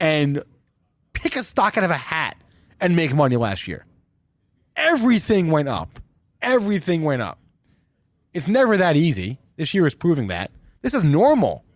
and 0.00 0.42
pick 1.12 1.36
a 1.36 1.42
stock 1.42 1.76
out 1.76 1.84
of 1.84 1.90
a 1.90 1.98
hat 1.98 2.38
and 2.80 2.96
make 2.96 3.12
money 3.12 3.36
last 3.36 3.68
year. 3.68 3.84
Everything 4.76 5.50
went 5.50 5.68
up. 5.68 6.00
Everything 6.40 7.02
went 7.02 7.20
up. 7.20 7.38
It's 8.32 8.48
never 8.48 8.78
that 8.78 8.96
easy. 8.96 9.38
This 9.58 9.74
year 9.74 9.86
is 9.86 9.94
proving 9.94 10.28
that. 10.28 10.52
This 10.80 10.94
is 10.94 11.04
normal, 11.04 11.66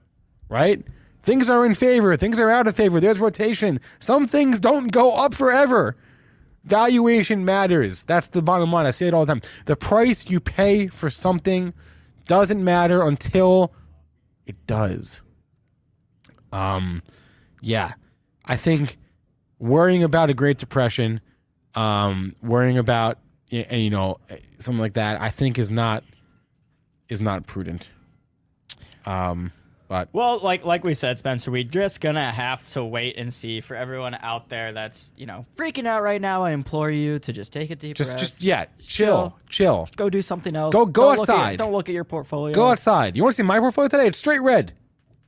right? 0.49 0.83
Things 1.23 1.51
are 1.51 1.67
in 1.67 1.75
favor, 1.75 2.17
things 2.17 2.41
are 2.41 2.49
out 2.49 2.67
of 2.67 2.75
favor. 2.75 2.99
There's 2.99 3.21
rotation. 3.21 3.79
Some 3.99 4.27
things 4.27 4.59
don't 4.59 4.91
go 4.91 5.17
up 5.17 5.35
forever. 5.35 5.97
Valuation 6.65 7.45
matters. 7.45 8.05
That's 8.05 8.27
the 8.29 8.43
bottom 8.43 8.73
line. 8.73 8.87
I 8.87 8.91
say 8.91 9.07
it 9.07 9.15
all 9.15 9.25
the 9.25 9.33
time. 9.35 9.43
The 9.67 9.77
price 9.77 10.29
you 10.29 10.41
pay 10.41 10.89
for 10.89 11.09
something 11.11 11.73
doesn't 12.27 12.63
matter 12.63 13.07
until 13.07 13.73
it 14.47 14.67
does. 14.67 15.23
Um, 16.53 17.03
yeah, 17.61 17.93
I 18.45 18.57
think 18.57 18.99
worrying 19.59 20.03
about 20.03 20.31
a 20.31 20.35
Great 20.35 20.59
Depression, 20.59 21.21
um, 21.75 22.35
worrying 22.43 22.79
about 22.79 23.19
you 23.51 23.91
know 23.91 24.19
something 24.59 24.81
like 24.81 24.95
that, 24.95 25.21
I 25.21 25.31
think 25.31 25.59
is 25.59 25.71
not 25.71 26.05
is 27.09 27.21
not 27.21 27.47
prudent. 27.47 27.89
Um, 29.07 29.53
but 29.89 30.11
well, 30.13 30.39
like 30.39 30.67
like 30.67 30.85
we 30.85 30.93
said, 30.93 31.19
Spencer, 31.19 31.51
we're 31.51 31.65
just 31.65 32.03
gonna 32.03 32.31
have 32.31 32.67
to 32.73 32.85
wait 32.85 33.17
and 33.17 33.33
see 33.33 33.63
for 33.63 33.75
everyone 33.75 34.15
out 34.21 34.51
there 34.51 34.73
that's 34.73 35.13
you 35.17 35.25
know 35.25 35.47
freaking 35.57 35.87
out 35.87 36.03
right 36.03 36.21
now. 36.21 36.45
I 36.45 36.51
implore 36.51 36.91
you 36.91 37.19
to 37.21 37.33
just 37.33 37.55
take 37.55 37.71
a 37.71 37.77
deep 37.77 37.97
just, 37.97 38.11
breath. 38.11 38.21
Just 38.21 38.43
yeah, 38.43 38.67
chill, 38.83 39.35
chill. 39.49 39.87
chill. 39.87 39.89
Go 39.97 40.11
do 40.11 40.21
something 40.21 40.55
else. 40.55 40.75
Go 40.75 40.85
go 40.85 41.03
don't 41.03 41.21
outside. 41.21 41.35
Look 41.35 41.53
at, 41.53 41.59
don't 41.59 41.73
look 41.73 41.89
at 41.89 41.95
your 41.95 42.05
portfolio. 42.05 42.55
Go 42.55 42.67
outside. 42.67 43.17
You 43.17 43.23
want 43.23 43.33
to 43.33 43.37
see 43.39 43.43
my 43.45 43.59
portfolio 43.61 43.89
today? 43.89 44.07
It's 44.09 44.19
straight 44.19 44.43
red, 44.43 44.75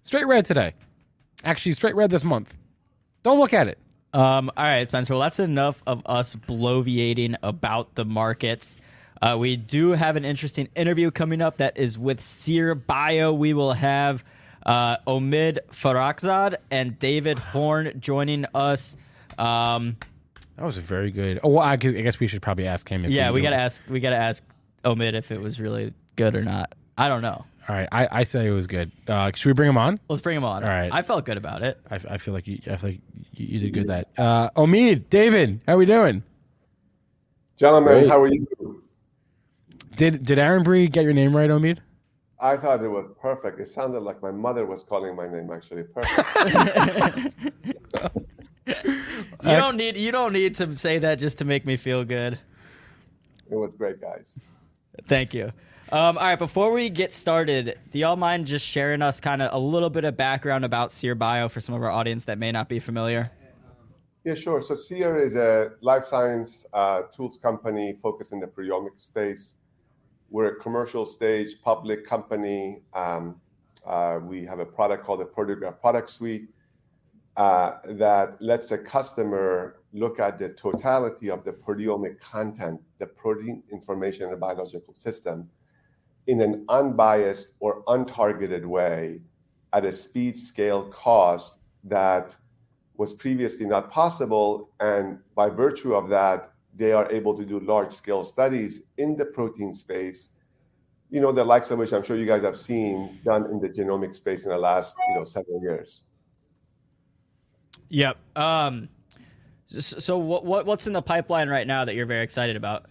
straight 0.02 0.26
red 0.26 0.44
today. 0.44 0.74
Actually, 1.42 1.72
straight 1.72 1.96
red 1.96 2.11
this 2.11 2.22
month. 2.22 2.54
Don't 3.22 3.38
look 3.38 3.54
at 3.54 3.66
it. 3.66 3.78
Um. 4.12 4.50
All 4.58 4.64
right, 4.64 4.86
Spencer. 4.86 5.14
Well, 5.14 5.22
that's 5.22 5.38
enough 5.38 5.82
of 5.86 6.02
us 6.04 6.34
bloviating 6.34 7.34
about 7.42 7.94
the 7.94 8.04
markets. 8.04 8.76
Uh, 9.22 9.36
we 9.38 9.56
do 9.56 9.92
have 9.92 10.16
an 10.16 10.24
interesting 10.26 10.68
interview 10.74 11.11
coming 11.11 11.40
up 11.40 11.56
that 11.58 11.78
is 11.78 11.98
with 11.98 12.20
Seer 12.20 12.74
Bio. 12.74 13.32
We 13.32 13.54
will 13.54 13.72
have 13.72 14.22
uh, 14.71 14.97
Omid 15.07 15.59
Farokhzad 15.73 16.57
and 16.71 16.97
David 16.99 17.39
Horn 17.41 17.93
joining 17.99 18.47
us. 18.55 18.97
Um, 19.37 19.97
that 20.57 20.64
was 20.64 20.77
a 20.77 20.81
very 20.81 21.11
good. 21.11 21.41
Oh, 21.43 21.49
well, 21.49 21.64
I 21.64 21.77
guess 21.77 22.21
we 22.21 22.29
should 22.29 22.43
probably 22.43 22.66
ask 22.66 22.89
him. 22.89 23.05
If 23.05 23.11
Yeah, 23.11 23.33
we 23.33 23.41
gotta 23.43 23.57
ask. 23.57 23.83
We 23.89 23.99
gotta 23.99 24.16
ask 24.16 24.45
Omid 24.85 25.14
if 25.14 25.33
it 25.33 25.41
was 25.41 25.59
really 25.61 25.93
good 26.14 26.37
or 26.37 26.45
not. 26.45 26.75
I 26.97 27.09
don't 27.09 27.23
know. 27.23 27.45
All 27.68 27.77
right, 27.77 27.89
I, 27.91 28.09
I 28.11 28.23
say 28.23 28.47
it 28.47 28.51
was 28.51 28.66
good. 28.66 28.93
Uh, 29.09 29.31
should 29.35 29.49
we 29.49 29.55
bring 29.55 29.68
him 29.68 29.79
on? 29.79 29.99
Let's 30.09 30.23
bring 30.23 30.37
him 30.37 30.45
on. 30.45 30.62
All 30.62 30.68
right. 30.68 30.91
I 30.93 31.03
felt 31.03 31.25
good 31.25 31.37
about 31.37 31.62
it. 31.62 31.79
I, 31.91 31.97
I 31.97 32.18
feel 32.18 32.35
like 32.35 32.47
you. 32.47 32.61
I 32.66 32.77
feel 32.77 32.91
like 32.91 33.01
you, 33.35 33.47
you 33.47 33.61
did 33.61 33.75
good. 33.75 33.89
That 33.89 34.09
uh, 34.18 34.51
Omid, 34.51 35.11
David, 35.11 35.61
how 35.66 35.75
are 35.75 35.79
we 35.79 35.87
doing? 35.87 36.23
Gentlemen, 37.57 37.93
Great. 37.93 38.09
how 38.09 38.21
are 38.21 38.29
you? 38.29 38.47
Did 39.97 40.25
Did 40.25 40.39
Aaron 40.39 40.62
Bry 40.62 40.87
get 40.87 41.05
your 41.05 41.12
name 41.12 41.37
right, 41.37 41.51
Omid? 41.51 41.79
I 42.41 42.57
thought 42.57 42.82
it 42.82 42.88
was 42.88 43.11
perfect. 43.20 43.61
It 43.61 43.68
sounded 43.68 44.01
like 44.01 44.22
my 44.22 44.30
mother 44.30 44.64
was 44.66 44.82
calling 44.82 45.14
my 45.14 45.28
name. 45.28 45.51
Actually, 45.51 45.84
perfect. 45.84 47.34
you 48.66 48.74
don't 49.43 49.76
need 49.76 49.97
you 49.97 50.11
don't 50.11 50.32
need 50.32 50.55
to 50.57 50.76
say 50.76 50.99
that 50.99 51.18
just 51.18 51.38
to 51.38 51.45
make 51.45 51.66
me 51.66 51.76
feel 51.76 52.05
good. 52.05 52.38
It 53.51 53.57
was 53.57 53.74
great, 53.74 54.01
guys. 54.01 54.41
Thank 55.07 55.34
you. 55.34 55.53
Um, 55.93 56.18
all 56.18 56.24
right, 56.24 56.38
before 56.38 56.72
we 56.72 56.88
get 56.88 57.12
started, 57.12 57.76
do 57.91 57.99
y'all 57.99 58.14
mind 58.14 58.47
just 58.47 58.64
sharing 58.64 59.03
us 59.03 59.18
kind 59.18 59.43
of 59.43 59.53
a 59.53 59.59
little 59.59 59.91
bit 59.91 60.05
of 60.05 60.16
background 60.16 60.64
about 60.64 60.93
Seer 60.93 61.16
Bio 61.16 61.49
for 61.49 61.61
some 61.61 61.74
of 61.74 61.82
our 61.82 61.91
audience 61.91 62.26
that 62.26 62.38
may 62.38 62.53
not 62.53 62.68
be 62.68 62.78
familiar? 62.78 63.32
Yeah, 64.24 64.34
sure. 64.34 64.61
So 64.61 64.76
Seer 64.76 65.16
is 65.16 65.34
a 65.34 65.72
life 65.80 66.05
science 66.05 66.64
uh, 66.72 67.03
tools 67.14 67.38
company 67.38 67.97
focused 68.01 68.32
in 68.32 68.38
the 68.38 68.47
proteomics 68.47 69.01
space. 69.01 69.57
We're 70.31 70.53
a 70.53 70.57
commercial 70.61 71.05
stage 71.05 71.61
public 71.61 72.07
company. 72.07 72.83
Um, 72.95 73.41
uh, 73.85 74.20
we 74.22 74.45
have 74.45 74.61
a 74.61 74.64
product 74.64 75.05
called 75.05 75.20
the 75.20 75.24
Proteograph 75.24 75.81
Product 75.81 76.09
Suite 76.09 76.51
uh, 77.37 77.78
that 77.85 78.41
lets 78.41 78.70
a 78.70 78.78
customer 78.78 79.81
look 79.93 80.20
at 80.20 80.39
the 80.39 80.51
totality 80.51 81.31
of 81.31 81.43
the 81.43 81.51
proteomic 81.51 82.20
content, 82.20 82.81
the 82.99 83.07
protein 83.07 83.64
information 83.72 84.28
in 84.28 84.35
a 84.35 84.37
biological 84.37 84.95
system, 84.95 85.51
in 86.28 86.41
an 86.41 86.64
unbiased 86.68 87.55
or 87.59 87.83
untargeted 87.85 88.64
way 88.64 89.20
at 89.72 89.85
a 89.85 89.91
speed, 89.91 90.39
scale, 90.39 90.85
cost 90.91 91.61
that 91.83 92.37
was 92.97 93.14
previously 93.14 93.66
not 93.66 93.91
possible. 93.91 94.70
And 94.78 95.18
by 95.35 95.49
virtue 95.49 95.95
of 95.95 96.09
that, 96.11 96.53
they 96.75 96.93
are 96.93 97.11
able 97.11 97.37
to 97.37 97.45
do 97.45 97.61
large 97.61 97.93
scale 97.93 98.25
studies 98.25 98.83
in 98.97 99.16
the 99.16 99.25
protein 99.25 99.73
space. 99.73 100.31
You 101.11 101.21
know 101.21 101.33
the 101.33 101.45
likes 101.45 101.71
of 101.71 101.79
which 101.79 101.93
i'm 101.93 102.05
sure 102.05 102.16
you 102.16 102.27
guys 102.27 102.43
have 102.43 102.57
seen 102.57 103.18
done 103.25 103.47
in 103.51 103.61
the 103.61 103.68
genomic 103.68 104.14
space 104.14 104.45
in 104.45 104.51
the 104.51 104.59
last 104.59 104.97
you 105.09 105.16
know 105.16 105.25
several 105.25 105.61
years. 105.61 106.05
Yep. 107.89 108.16
Um 108.37 108.89
so 109.79 110.18
what, 110.18 110.45
what 110.45 110.66
what's 110.66 110.87
in 110.87 110.93
the 110.93 111.03
pipeline 111.03 111.49
right 111.49 111.66
now 111.66 111.85
that 111.85 111.95
you're 111.95 112.07
very 112.07 112.23
excited 112.23 112.57
about? 112.57 112.87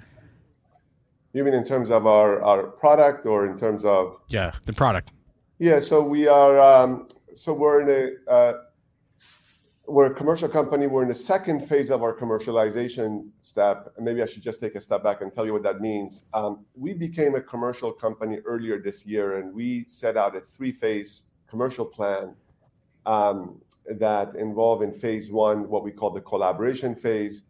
You 1.34 1.44
mean 1.44 1.54
in 1.54 1.66
terms 1.66 1.92
of 1.92 2.08
our 2.08 2.42
our 2.42 2.64
product 2.64 3.26
or 3.26 3.46
in 3.46 3.58
terms 3.58 3.86
of 3.86 4.20
yeah 4.28 4.52
the 4.66 4.74
product. 4.74 5.12
Yeah 5.58 5.80
so 5.80 6.02
we 6.04 6.28
are 6.28 6.60
um 6.60 7.08
so 7.34 7.54
we're 7.54 7.82
in 7.82 7.90
a 8.28 8.32
uh, 8.32 8.54
we're 9.90 10.06
a 10.06 10.14
commercial 10.14 10.48
company. 10.48 10.86
We're 10.86 11.02
in 11.02 11.08
the 11.08 11.16
second 11.16 11.68
phase 11.68 11.90
of 11.90 12.04
our 12.04 12.16
commercialization 12.16 13.30
step. 13.40 13.92
And 13.98 14.06
maybe 14.06 14.22
I 14.22 14.26
should 14.26 14.44
just 14.44 14.62
take 14.62 14.76
a 14.76 14.82
step 14.82 15.04
back 15.04 15.22
and 15.22 15.34
tell 15.34 15.46
you 15.46 15.54
what 15.54 15.64
that 15.64 15.82
means. 15.82 16.24
Um, 16.34 16.66
we 16.76 16.94
became 16.94 17.34
a 17.34 17.42
commercial 17.42 17.92
company 17.92 18.38
earlier 18.46 18.80
this 18.80 19.06
year, 19.06 19.38
and 19.38 19.54
we 19.54 19.84
set 19.86 20.16
out 20.16 20.36
a 20.36 20.42
three 20.42 20.72
phase 20.72 21.26
commercial 21.48 21.86
plan 21.86 22.36
um, 23.08 23.60
that 23.98 24.36
involved 24.36 24.84
in 24.84 24.94
phase 24.94 25.32
one 25.32 25.68
what 25.68 25.84
we 25.84 25.92
call 25.92 26.12
the 26.12 26.22
collaboration 26.22 26.94
phase. 26.94 27.44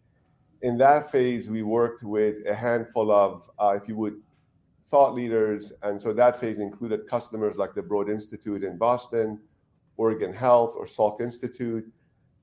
in 0.61 0.77
that 0.77 1.11
phase, 1.11 1.49
we 1.49 1.63
worked 1.63 2.03
with 2.03 2.35
a 2.47 2.53
handful 2.53 3.11
of, 3.11 3.49
uh, 3.59 3.77
if 3.81 3.87
you 3.87 3.95
would, 3.95 4.21
thought 4.89 5.13
leaders. 5.13 5.71
And 5.83 6.01
so 6.01 6.13
that 6.13 6.39
phase 6.39 6.59
included 6.59 7.07
customers 7.07 7.57
like 7.57 7.73
the 7.73 7.81
Broad 7.81 8.09
Institute 8.09 8.63
in 8.63 8.77
Boston, 8.77 9.39
Oregon 9.97 10.33
Health 10.33 10.75
or 10.77 10.85
Salk 10.85 11.21
Institute, 11.21 11.85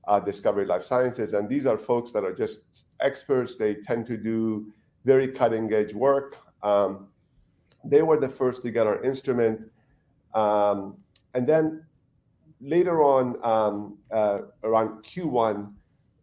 uh, 0.07 0.19
Discovery 0.19 0.65
Life 0.65 0.83
Sciences. 0.83 1.33
And 1.33 1.49
these 1.49 1.65
are 1.65 1.77
folks 1.77 2.11
that 2.11 2.23
are 2.23 2.33
just 2.33 2.85
experts. 2.99 3.55
They 3.55 3.75
tend 3.75 4.05
to 4.07 4.17
do 4.17 4.71
very 5.05 5.27
cutting 5.27 5.71
edge 5.73 5.93
work. 5.93 6.37
Um, 6.63 7.09
they 7.83 8.01
were 8.01 8.19
the 8.19 8.29
first 8.29 8.63
to 8.63 8.71
get 8.71 8.87
our 8.87 9.01
instrument. 9.03 9.61
Um, 10.33 10.97
and 11.33 11.45
then 11.47 11.85
later 12.59 13.03
on, 13.03 13.37
um, 13.43 13.97
uh, 14.11 14.39
around 14.63 15.03
Q1, 15.03 15.73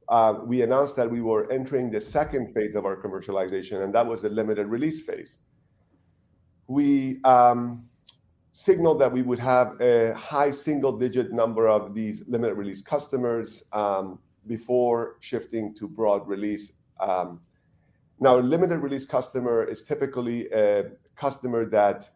uh, 0.09 0.35
we 0.45 0.62
announced 0.62 0.97
that 0.97 1.11
we 1.11 1.22
were 1.22 1.51
entering 1.51 1.91
the 1.91 2.01
second 2.01 2.53
phase 2.53 2.74
of 2.74 2.85
our 2.85 2.97
commercialization, 2.97 3.82
and 3.82 3.95
that 3.95 4.07
was 4.07 4.22
the 4.22 4.28
limited 4.28 4.66
release 4.66 5.03
phase. 5.03 5.39
We 6.66 7.22
um, 7.24 7.89
signaled 8.55 8.98
that 9.00 9.12
we 9.12 9.20
would 9.20 9.38
have 9.38 9.78
a 9.80 10.14
high 10.14 10.50
single-digit 10.50 11.32
number 11.32 11.68
of 11.68 11.94
these 11.94 12.22
limited 12.26 12.55
release 12.55 12.80
customers 12.80 13.64
um, 13.72 14.18
before 14.46 15.16
shifting 15.20 15.74
to 15.74 15.88
broad 15.88 16.26
release. 16.26 16.72
Um, 17.00 17.40
now, 18.20 18.38
a 18.38 18.40
limited 18.40 18.78
release 18.78 19.05
customer 19.05 19.64
is 19.64 19.82
typically 19.82 20.48
a 20.52 20.92
customer 21.16 21.66
that 21.66 22.09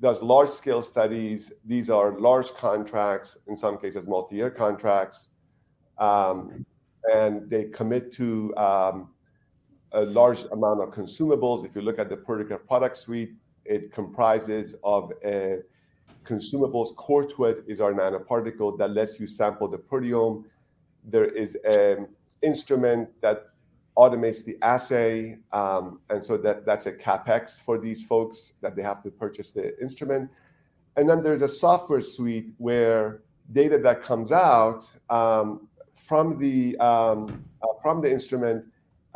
does 0.00 0.22
large-scale 0.22 0.82
studies. 0.82 1.52
These 1.64 1.90
are 1.90 2.18
large 2.18 2.52
contracts, 2.54 3.36
in 3.48 3.56
some 3.56 3.76
cases, 3.76 4.06
multi-year 4.06 4.50
contracts 4.50 5.30
and 7.14 7.48
they 7.48 7.64
commit 7.64 8.12
to 8.12 8.54
um, 8.56 9.10
a 9.92 10.02
large 10.02 10.44
amount 10.52 10.80
of 10.80 10.90
consumables. 10.90 11.64
If 11.64 11.74
you 11.74 11.82
look 11.82 11.98
at 11.98 12.08
the 12.08 12.16
Proteograph 12.16 12.66
product 12.66 12.96
suite, 12.96 13.34
it 13.68 13.92
comprises 13.92 14.74
of 14.82 15.12
a 15.24 15.58
consumables. 16.24 16.94
Core 16.96 17.26
to 17.26 17.44
it 17.44 17.64
is 17.66 17.80
our 17.80 17.92
nanoparticle 17.92 18.76
that 18.78 18.90
lets 18.90 19.20
you 19.20 19.26
sample 19.26 19.68
the 19.68 19.78
proteome. 19.78 20.44
There 21.04 21.26
is 21.26 21.56
an 21.64 22.08
instrument 22.42 23.12
that 23.20 23.46
automates 23.96 24.44
the 24.44 24.58
assay, 24.62 25.38
um, 25.52 26.00
and 26.10 26.22
so 26.22 26.36
that 26.38 26.66
that's 26.66 26.86
a 26.86 26.92
capex 26.92 27.62
for 27.62 27.78
these 27.78 28.04
folks 28.04 28.54
that 28.60 28.76
they 28.76 28.82
have 28.82 29.02
to 29.04 29.10
purchase 29.10 29.52
the 29.52 29.80
instrument. 29.80 30.30
And 30.96 31.08
then 31.08 31.22
there's 31.22 31.42
a 31.42 31.48
software 31.48 32.00
suite 32.00 32.52
where 32.58 33.22
data 33.52 33.78
that 33.78 34.02
comes 34.02 34.32
out 34.32 34.90
um, 35.10 35.68
um, 36.10 37.44
uh, 37.62 37.66
from 37.82 38.00
the 38.00 38.10
instrument, 38.10 38.64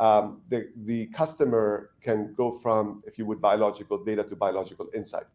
um, 0.01 0.41
the 0.49 0.69
the 0.85 1.05
customer 1.07 1.91
can 2.01 2.33
go 2.33 2.47
from, 2.63 3.03
if 3.05 3.19
you 3.19 3.25
would, 3.27 3.39
biological 3.39 4.03
data 4.03 4.23
to 4.23 4.35
biological 4.35 4.87
insight. 4.95 5.27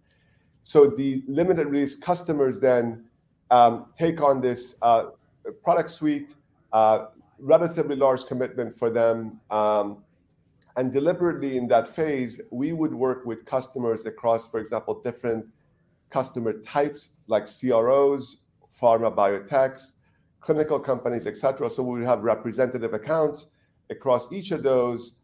So 0.64 0.88
the 0.88 1.22
limited 1.28 1.68
release 1.68 1.94
customers 1.94 2.58
then 2.58 3.04
um, 3.52 3.74
take 3.96 4.20
on 4.20 4.40
this 4.40 4.74
uh, 4.82 5.04
product 5.62 5.90
suite, 5.90 6.34
uh, 6.72 7.06
relatively 7.38 7.94
large 7.94 8.26
commitment 8.26 8.76
for 8.76 8.90
them. 8.90 9.40
Um, 9.52 10.02
and 10.76 10.92
deliberately 10.92 11.56
in 11.56 11.68
that 11.68 11.86
phase, 11.86 12.40
we 12.50 12.72
would 12.72 12.92
work 12.92 13.24
with 13.24 13.44
customers 13.46 14.04
across, 14.04 14.48
for 14.50 14.58
example, 14.58 15.00
different 15.00 15.46
customer 16.10 16.52
types 16.60 17.10
like 17.28 17.46
CROs, 17.46 18.42
pharma 18.80 19.14
biotechs, 19.14 19.94
clinical 20.40 20.80
companies, 20.80 21.24
et 21.26 21.36
cetera. 21.36 21.70
So 21.70 21.84
we 21.84 22.00
would 22.00 22.08
have 22.08 22.24
representative 22.24 22.94
accounts 22.94 23.46
across 23.90 24.32
each 24.32 24.50
of 24.50 24.62
those. 24.62 25.14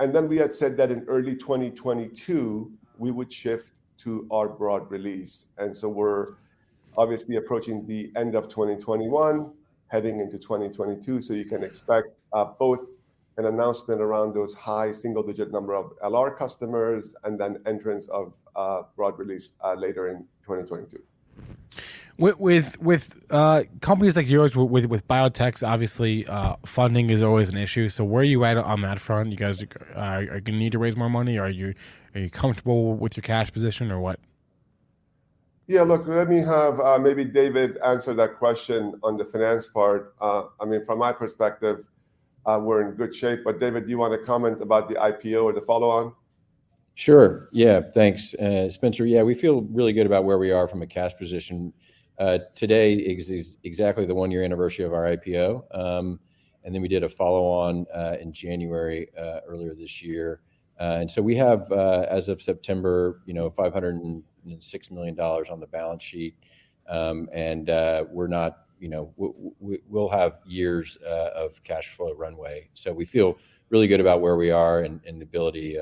And 0.00 0.14
then 0.14 0.28
we 0.28 0.36
had 0.36 0.54
said 0.54 0.76
that 0.78 0.90
in 0.90 1.04
early 1.08 1.36
2022, 1.36 2.72
we 2.98 3.10
would 3.10 3.32
shift 3.32 3.74
to 3.98 4.26
our 4.30 4.48
broad 4.48 4.90
release. 4.90 5.46
And 5.58 5.76
so 5.76 5.88
we're 5.88 6.34
obviously 6.96 7.36
approaching 7.36 7.86
the 7.86 8.12
end 8.16 8.34
of 8.34 8.48
2021, 8.48 9.52
heading 9.88 10.20
into 10.20 10.38
2022. 10.38 11.20
So 11.20 11.34
you 11.34 11.44
can 11.44 11.62
expect 11.62 12.20
uh, 12.32 12.46
both 12.58 12.86
an 13.38 13.46
announcement 13.46 14.00
around 14.00 14.34
those 14.34 14.54
high 14.54 14.90
single-digit 14.90 15.52
number 15.52 15.74
of 15.74 15.92
LR 16.04 16.36
customers 16.36 17.16
and 17.24 17.38
then 17.40 17.58
entrance 17.66 18.08
of 18.08 18.34
uh, 18.56 18.82
broad 18.96 19.18
release 19.18 19.52
uh, 19.64 19.74
later 19.74 20.08
in 20.08 20.18
2022. 20.44 21.02
With 22.18 22.38
with, 22.38 22.80
with 22.80 23.24
uh, 23.30 23.64
companies 23.80 24.16
like 24.16 24.28
yours, 24.28 24.54
with 24.54 24.86
with 24.86 25.08
biotechs, 25.08 25.66
obviously 25.66 26.26
uh, 26.26 26.56
funding 26.64 27.10
is 27.10 27.22
always 27.22 27.48
an 27.48 27.56
issue. 27.56 27.88
So 27.88 28.04
where 28.04 28.20
are 28.20 28.24
you 28.24 28.44
at 28.44 28.56
on 28.56 28.82
that 28.82 29.00
front? 29.00 29.30
You 29.30 29.36
guys 29.36 29.62
uh, 29.62 29.98
are 29.98 30.26
going 30.26 30.44
to 30.44 30.52
need 30.52 30.72
to 30.72 30.78
raise 30.78 30.96
more 30.96 31.10
money. 31.10 31.38
Are 31.38 31.50
you 31.50 31.74
are 32.14 32.20
you 32.20 32.30
comfortable 32.30 32.94
with 32.94 33.16
your 33.16 33.22
cash 33.22 33.52
position 33.52 33.90
or 33.90 34.00
what? 34.00 34.20
Yeah, 35.68 35.82
look, 35.82 36.06
let 36.06 36.28
me 36.28 36.40
have 36.40 36.80
uh, 36.80 36.98
maybe 36.98 37.24
David 37.24 37.78
answer 37.78 38.12
that 38.14 38.36
question 38.36 38.94
on 39.02 39.16
the 39.16 39.24
finance 39.24 39.68
part. 39.68 40.14
Uh, 40.20 40.44
I 40.60 40.66
mean, 40.66 40.84
from 40.84 40.98
my 40.98 41.12
perspective, 41.12 41.86
uh, 42.44 42.58
we're 42.60 42.82
in 42.82 42.94
good 42.94 43.14
shape. 43.14 43.40
But 43.44 43.60
David, 43.60 43.84
do 43.84 43.90
you 43.90 43.98
want 43.98 44.12
to 44.12 44.26
comment 44.26 44.60
about 44.60 44.88
the 44.88 44.96
IPO 44.96 45.44
or 45.44 45.52
the 45.52 45.60
follow-on? 45.60 46.14
Sure. 46.94 47.48
Yeah. 47.52 47.80
Thanks, 47.94 48.34
uh, 48.34 48.68
Spencer. 48.68 49.06
Yeah, 49.06 49.22
we 49.22 49.34
feel 49.34 49.62
really 49.62 49.92
good 49.92 50.04
about 50.04 50.24
where 50.24 50.36
we 50.36 50.50
are 50.50 50.68
from 50.68 50.82
a 50.82 50.86
cash 50.86 51.14
position. 51.16 51.72
Uh, 52.22 52.38
today 52.54 52.94
is 52.94 53.56
exactly 53.64 54.06
the 54.06 54.14
one-year 54.14 54.44
anniversary 54.44 54.84
of 54.84 54.92
our 54.92 55.16
IPO. 55.16 55.64
Um, 55.76 56.20
and 56.62 56.72
then 56.72 56.80
we 56.80 56.86
did 56.86 57.02
a 57.02 57.08
follow-on 57.08 57.84
uh, 57.92 58.16
in 58.20 58.32
January 58.32 59.08
earlier 59.48 59.74
this 59.74 60.00
year. 60.00 60.40
And 60.78 61.10
so 61.10 61.20
we 61.20 61.34
have, 61.34 61.72
as 61.72 62.28
of 62.28 62.40
September, 62.40 63.22
you 63.26 63.34
know, 63.34 63.50
$506 63.50 64.22
million 64.92 65.18
on 65.18 65.58
the 65.58 65.66
balance 65.66 66.04
sheet. 66.04 66.36
Um, 66.88 67.28
and 67.32 67.66
we're 68.12 68.28
not, 68.28 68.66
you 68.78 68.88
know, 68.88 69.12
we'll 69.18 70.08
have 70.08 70.38
years 70.46 70.96
of 71.04 71.60
cash 71.64 71.88
flow 71.88 72.14
runway. 72.14 72.68
So 72.74 72.92
we 72.92 73.04
feel 73.04 73.36
really 73.70 73.88
good 73.88 74.00
about 74.00 74.20
where 74.20 74.36
we 74.36 74.52
are 74.52 74.82
and 74.82 75.00
the 75.04 75.24
ability 75.24 75.76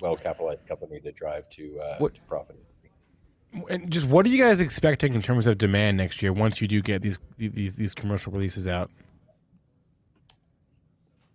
well-capitalized 0.00 0.66
company 0.66 0.98
to 0.98 1.12
drive 1.12 1.48
to 1.50 1.78
uh, 1.80 1.98
to 2.08 2.20
profit. 2.22 2.56
And 3.68 3.90
just 3.90 4.06
what 4.06 4.24
are 4.24 4.30
you 4.30 4.42
guys 4.42 4.60
expecting 4.60 5.14
in 5.14 5.22
terms 5.22 5.46
of 5.46 5.58
demand 5.58 5.98
next 5.98 6.22
year 6.22 6.32
once 6.32 6.60
you 6.60 6.68
do 6.68 6.80
get 6.80 7.02
these 7.02 7.18
these 7.36 7.74
these 7.74 7.94
commercial 7.94 8.32
releases 8.32 8.66
out? 8.66 8.90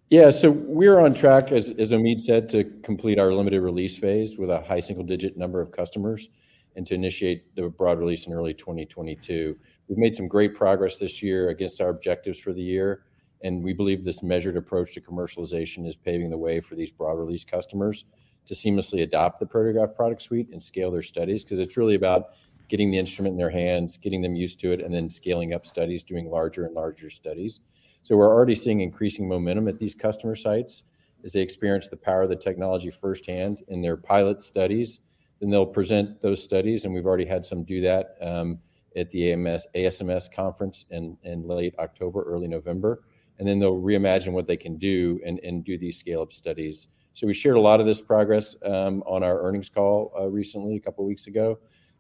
Yeah, 0.10 0.32
so 0.32 0.52
we're 0.52 1.02
on 1.02 1.14
track, 1.14 1.52
as, 1.52 1.72
as 1.72 1.92
Omid 1.92 2.22
said, 2.22 2.48
to 2.50 2.64
complete 2.82 3.20
our 3.20 3.34
limited 3.34 3.60
release 3.60 3.98
phase 3.98 4.38
with 4.38 4.50
a 4.50 4.62
high 4.62 4.80
single-digit 4.80 5.36
number 5.36 5.60
of 5.60 5.74
customers 5.74 6.30
and 6.78 6.88
to 6.88 6.94
initiate 6.94 7.54
the 7.58 7.68
broad 7.68 8.00
release 8.00 8.26
in 8.26 8.32
early 8.32 8.54
2022. 8.54 9.58
We've 9.90 9.98
made 9.98 10.16
some 10.16 10.30
great 10.30 10.56
progress 10.56 10.98
this 10.98 11.22
year 11.22 11.50
against 11.50 11.82
our 11.82 11.90
objectives 11.90 12.40
for 12.40 12.54
the 12.54 12.62
year, 12.62 13.04
and 13.42 13.62
we 13.62 13.74
believe 13.74 14.06
this 14.06 14.24
measured 14.24 14.56
approach 14.56 14.94
to 14.94 15.02
commercialization 15.02 15.86
is 15.86 15.98
paving 15.98 16.30
the 16.30 16.38
way 16.38 16.62
for 16.62 16.76
these 16.76 16.92
broad 16.92 17.16
release 17.16 17.44
customers 17.44 18.06
to 18.48 18.54
seamlessly 18.54 19.04
adopt 19.04 19.40
the 19.40 19.46
Proteograph 19.46 19.96
product 19.96 20.22
suite 20.22 20.50
and 20.52 20.62
scale 20.62 20.90
their 20.90 21.02
studies 21.02 21.44
because 21.44 21.60
it's 21.60 21.78
really 21.78 21.96
about 21.96 22.30
getting 22.68 22.92
the 22.92 22.98
instrument 22.98 23.34
in 23.34 23.38
their 23.38 23.50
hands, 23.50 23.98
getting 23.98 24.22
them 24.22 24.36
used 24.36 24.60
to 24.60 24.72
it, 24.72 24.82
and 24.82 24.94
then 24.94 25.10
scaling 25.10 25.54
up 25.54 25.66
studies, 25.66 26.04
doing 26.04 26.30
larger 26.30 26.66
and 26.66 26.74
larger 26.74 27.10
studies. 27.10 27.62
So 28.04 28.16
we're 28.16 28.34
already 28.34 28.56
seeing 28.56 28.82
increasing 28.82 29.28
momentum 29.28 29.68
at 29.68 29.80
these 29.80 29.96
customer 29.96 30.36
sites 30.36 30.84
as 31.24 31.34
they 31.34 31.42
experience 31.42 31.88
the 31.88 31.98
power 31.98 32.24
of 32.24 32.30
the 32.30 32.36
technology 32.36 32.90
firsthand 32.90 33.64
in 33.68 33.82
their 33.82 33.98
pilot 33.98 34.42
studies. 34.42 35.02
Then 35.40 35.50
they'll 35.50 35.66
present 35.66 36.22
those 36.22 36.44
studies, 36.44 36.86
and 36.86 36.94
we've 36.94 37.06
already 37.06 37.26
had 37.26 37.46
some 37.46 37.64
do 37.64 37.82
that 37.82 38.16
um, 38.22 38.60
at 38.96 39.12
the 39.12 39.32
AMS, 39.34 39.68
ASMS 39.76 40.32
conference 40.32 40.86
in, 40.90 41.18
in 41.24 41.48
late 41.48 41.76
October, 41.80 42.24
early 42.24 42.48
November. 42.48 43.04
And 43.40 43.48
then 43.48 43.60
they'll 43.60 43.80
reimagine 43.80 44.32
what 44.32 44.48
they 44.48 44.58
can 44.58 44.78
do 44.78 45.20
and, 45.26 45.40
and 45.44 45.64
do 45.64 45.78
these 45.78 46.00
scale 46.00 46.22
up 46.22 46.34
studies 46.34 46.88
so 47.18 47.26
we 47.26 47.34
shared 47.34 47.56
a 47.56 47.60
lot 47.60 47.80
of 47.80 47.88
this 47.88 48.00
progress 48.00 48.56
um, 48.64 49.02
on 49.08 49.24
our 49.24 49.42
earnings 49.42 49.70
call 49.70 50.14
uh, 50.20 50.28
recently, 50.28 50.76
a 50.76 50.80
couple 50.80 51.04
of 51.04 51.08
weeks 51.08 51.26
ago, 51.26 51.58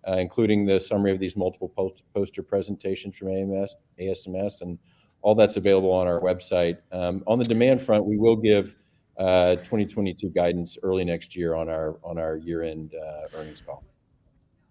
uh, 0.07 0.11
including 0.11 0.63
the 0.63 0.79
summary 0.79 1.11
of 1.11 1.17
these 1.17 1.35
multiple 1.35 1.69
post- 1.69 2.03
poster 2.13 2.43
presentations 2.43 3.17
from 3.17 3.29
AMS, 3.29 3.75
ASMS, 3.99 4.61
and 4.61 4.77
all 5.23 5.33
that's 5.33 5.57
available 5.57 5.91
on 5.91 6.05
our 6.05 6.19
website. 6.19 6.77
Um, 6.91 7.23
on 7.25 7.39
the 7.39 7.45
demand 7.45 7.81
front, 7.81 8.05
we 8.05 8.19
will 8.19 8.35
give 8.35 8.75
uh, 9.17 9.55
2022 9.55 10.29
guidance 10.29 10.77
early 10.83 11.03
next 11.03 11.35
year 11.35 11.55
on 11.55 11.67
our 11.67 11.97
on 12.03 12.19
our 12.19 12.37
year-end 12.37 12.93
uh, 12.93 13.39
earnings 13.39 13.63
call. 13.63 13.83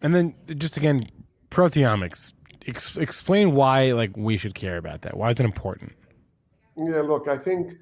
And 0.00 0.14
then 0.14 0.32
just 0.58 0.76
again, 0.76 1.10
proteomics. 1.50 2.34
Ex- 2.68 2.96
explain 2.96 3.56
why 3.56 3.90
like 3.90 4.16
we 4.16 4.36
should 4.36 4.54
care 4.54 4.76
about 4.76 5.02
that. 5.02 5.16
Why 5.16 5.30
is 5.30 5.40
it 5.40 5.44
important? 5.44 5.92
Yeah, 6.76 7.00
look, 7.00 7.26
I 7.26 7.36
think 7.36 7.72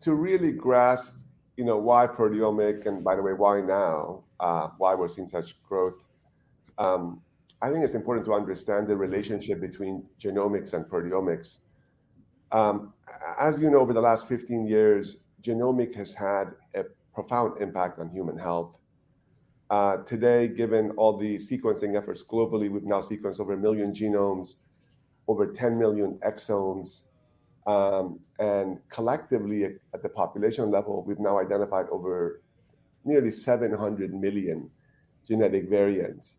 to 0.00 0.14
really 0.14 0.50
grasp 0.50 1.14
you 1.58 1.64
know, 1.64 1.76
why 1.76 2.06
proteomic, 2.06 2.86
and 2.86 3.02
by 3.02 3.16
the 3.16 3.22
way, 3.22 3.32
why 3.32 3.60
now? 3.60 4.22
Uh, 4.38 4.68
why 4.78 4.94
we're 4.94 5.08
seeing 5.08 5.26
such 5.26 5.60
growth? 5.64 6.04
Um, 6.78 7.20
I 7.60 7.72
think 7.72 7.82
it's 7.82 7.96
important 7.96 8.24
to 8.26 8.32
understand 8.32 8.86
the 8.86 8.96
relationship 8.96 9.60
between 9.60 10.06
genomics 10.20 10.74
and 10.74 10.86
proteomics. 10.86 11.58
Um, 12.52 12.94
as 13.40 13.60
you 13.60 13.70
know, 13.70 13.80
over 13.80 13.92
the 13.92 14.00
last 14.00 14.28
15 14.28 14.68
years, 14.68 15.16
genomic 15.42 15.96
has 15.96 16.14
had 16.14 16.54
a 16.76 16.84
profound 17.12 17.60
impact 17.60 17.98
on 17.98 18.08
human 18.08 18.38
health. 18.38 18.78
Uh, 19.68 19.96
today, 20.04 20.46
given 20.46 20.92
all 20.92 21.18
the 21.18 21.34
sequencing 21.34 21.98
efforts 21.98 22.24
globally, 22.24 22.70
we've 22.70 22.84
now 22.84 23.00
sequenced 23.00 23.40
over 23.40 23.54
a 23.54 23.58
million 23.58 23.92
genomes, 23.92 24.54
over 25.26 25.52
10 25.52 25.76
million 25.76 26.20
exomes, 26.24 27.02
um, 27.66 28.20
and 28.38 28.78
collectively 28.88 29.64
at 29.64 30.02
the 30.02 30.08
population 30.08 30.70
level, 30.70 31.04
we've 31.06 31.18
now 31.18 31.38
identified 31.38 31.86
over 31.90 32.42
nearly 33.04 33.30
700 33.30 34.14
million 34.14 34.70
genetic 35.26 35.68
variants. 35.68 36.38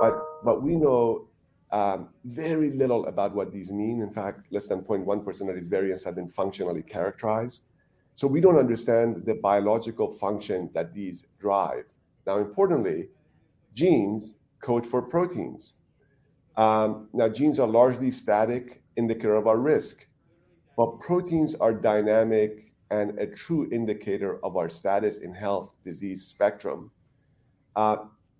But, 0.00 0.14
but 0.44 0.62
we 0.62 0.76
know 0.76 1.28
um, 1.70 2.08
very 2.24 2.70
little 2.70 3.06
about 3.06 3.34
what 3.34 3.52
these 3.52 3.70
mean. 3.70 4.00
In 4.00 4.10
fact, 4.10 4.50
less 4.50 4.66
than 4.66 4.82
0.1% 4.82 5.48
of 5.48 5.54
these 5.54 5.66
variants 5.66 6.04
have 6.04 6.14
been 6.14 6.28
functionally 6.28 6.82
characterized. 6.82 7.66
So 8.14 8.26
we 8.26 8.40
don't 8.40 8.56
understand 8.56 9.24
the 9.26 9.34
biological 9.34 10.10
function 10.10 10.70
that 10.74 10.94
these 10.94 11.24
drive. 11.38 11.84
Now, 12.26 12.38
importantly, 12.38 13.08
genes 13.74 14.34
code 14.60 14.84
for 14.84 15.02
proteins. 15.02 15.74
Um, 16.56 17.08
now, 17.12 17.28
genes 17.28 17.60
are 17.60 17.68
largely 17.68 18.10
static, 18.10 18.82
indicator 18.96 19.36
of 19.36 19.46
our 19.46 19.58
risk, 19.58 20.08
but 20.78 21.00
proteins 21.00 21.56
are 21.56 21.74
dynamic 21.74 22.72
and 22.92 23.18
a 23.18 23.26
true 23.26 23.68
indicator 23.72 24.38
of 24.44 24.56
our 24.56 24.70
status 24.70 25.18
in 25.18 25.34
health 25.34 25.76
disease 25.84 26.24
spectrum. 26.24 26.92
Uh, 27.74 27.96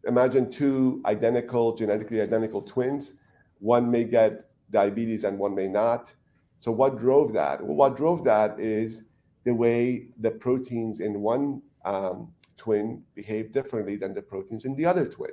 imagine 0.06 0.48
two 0.48 1.02
identical, 1.04 1.74
genetically 1.74 2.20
identical 2.20 2.62
twins. 2.62 3.14
One 3.58 3.90
may 3.90 4.04
get 4.04 4.50
diabetes 4.70 5.24
and 5.24 5.36
one 5.36 5.52
may 5.52 5.66
not. 5.66 6.14
So, 6.60 6.70
what 6.70 6.96
drove 6.96 7.32
that? 7.32 7.60
Well, 7.60 7.74
what 7.74 7.96
drove 7.96 8.22
that 8.24 8.60
is 8.60 9.02
the 9.42 9.52
way 9.52 10.06
the 10.20 10.30
proteins 10.30 11.00
in 11.00 11.20
one 11.20 11.60
um, 11.84 12.32
twin 12.56 13.02
behave 13.16 13.50
differently 13.50 13.96
than 13.96 14.14
the 14.14 14.22
proteins 14.22 14.64
in 14.64 14.76
the 14.76 14.86
other 14.86 15.08
twin. 15.08 15.32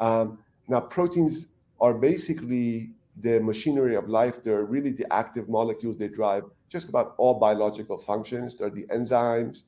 Um, 0.00 0.40
now, 0.66 0.80
proteins 0.80 1.46
are 1.80 1.94
basically 1.94 2.90
the 3.20 3.40
machinery 3.40 3.96
of 3.96 4.08
life. 4.08 4.42
They're 4.42 4.64
really 4.64 4.92
the 4.92 5.10
active 5.12 5.48
molecules. 5.48 5.98
They 5.98 6.08
drive 6.08 6.44
just 6.68 6.88
about 6.88 7.14
all 7.18 7.38
biological 7.38 7.98
functions. 7.98 8.56
They're 8.56 8.70
the 8.70 8.86
enzymes, 8.86 9.62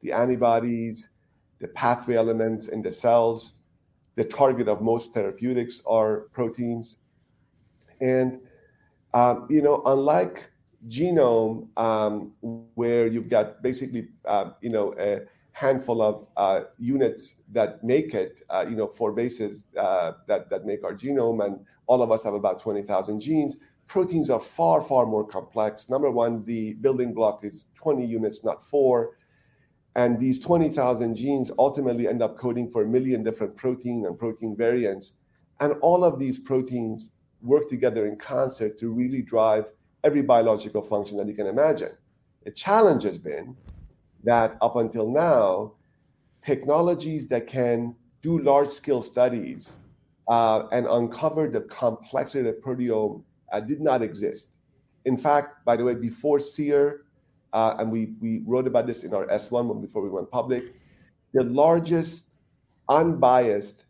the 0.00 0.12
antibodies, 0.12 1.10
the 1.58 1.68
pathway 1.68 2.16
elements 2.16 2.68
in 2.68 2.82
the 2.82 2.90
cells. 2.90 3.54
The 4.16 4.24
target 4.24 4.68
of 4.68 4.80
most 4.80 5.12
therapeutics 5.12 5.82
are 5.86 6.28
proteins. 6.32 6.98
And, 8.00 8.40
um, 9.12 9.46
you 9.50 9.60
know, 9.60 9.82
unlike 9.86 10.50
genome, 10.88 11.68
um, 11.76 12.34
where 12.74 13.06
you've 13.06 13.28
got 13.28 13.62
basically, 13.62 14.08
uh, 14.24 14.50
you 14.60 14.70
know, 14.70 14.94
a 14.98 15.22
handful 15.54 16.02
of 16.02 16.28
uh, 16.36 16.62
units 16.78 17.36
that 17.52 17.82
make 17.82 18.12
it, 18.12 18.42
uh, 18.50 18.66
you 18.68 18.74
know, 18.76 18.88
four 18.88 19.12
bases 19.12 19.64
uh, 19.78 20.12
that, 20.26 20.50
that 20.50 20.64
make 20.66 20.84
our 20.84 20.92
genome, 20.92 21.46
and 21.46 21.64
all 21.86 22.02
of 22.02 22.10
us 22.10 22.24
have 22.24 22.34
about 22.34 22.60
20,000 22.60 23.20
genes. 23.20 23.56
Proteins 23.86 24.30
are 24.30 24.40
far, 24.40 24.82
far 24.82 25.06
more 25.06 25.24
complex. 25.24 25.88
Number 25.88 26.10
one, 26.10 26.44
the 26.44 26.74
building 26.74 27.14
block 27.14 27.44
is 27.44 27.66
20 27.76 28.04
units, 28.04 28.44
not 28.44 28.62
four. 28.68 29.16
And 29.94 30.18
these 30.18 30.40
20,000 30.40 31.14
genes 31.14 31.52
ultimately 31.56 32.08
end 32.08 32.20
up 32.20 32.36
coding 32.36 32.68
for 32.68 32.82
a 32.82 32.88
million 32.88 33.22
different 33.22 33.56
protein 33.56 34.06
and 34.06 34.18
protein 34.18 34.56
variants. 34.56 35.14
And 35.60 35.74
all 35.82 36.04
of 36.04 36.18
these 36.18 36.36
proteins 36.36 37.10
work 37.42 37.68
together 37.68 38.06
in 38.06 38.16
concert 38.16 38.76
to 38.78 38.90
really 38.90 39.22
drive 39.22 39.66
every 40.02 40.22
biological 40.22 40.82
function 40.82 41.16
that 41.18 41.28
you 41.28 41.34
can 41.34 41.46
imagine. 41.46 41.92
The 42.42 42.50
challenge 42.50 43.04
has 43.04 43.18
been 43.18 43.56
that 44.24 44.56
up 44.60 44.76
until 44.76 45.10
now, 45.10 45.72
technologies 46.40 47.28
that 47.28 47.46
can 47.46 47.94
do 48.22 48.38
large 48.38 48.70
scale 48.70 49.02
studies 49.02 49.78
uh, 50.28 50.66
and 50.72 50.86
uncover 50.86 51.48
the 51.48 51.62
complexity 51.62 52.48
of 52.48 52.54
the 52.54 52.60
proteome 52.60 53.22
uh, 53.52 53.60
did 53.60 53.80
not 53.80 54.02
exist. 54.02 54.52
In 55.04 55.16
fact, 55.16 55.64
by 55.64 55.76
the 55.76 55.84
way, 55.84 55.94
before 55.94 56.38
SEER, 56.40 57.04
uh, 57.52 57.76
and 57.78 57.92
we, 57.92 58.14
we 58.20 58.42
wrote 58.46 58.66
about 58.66 58.86
this 58.86 59.04
in 59.04 59.14
our 59.14 59.26
S1 59.26 59.80
before 59.80 60.02
we 60.02 60.08
went 60.08 60.30
public, 60.30 60.74
the 61.32 61.44
largest 61.44 62.30
unbiased 62.88 63.84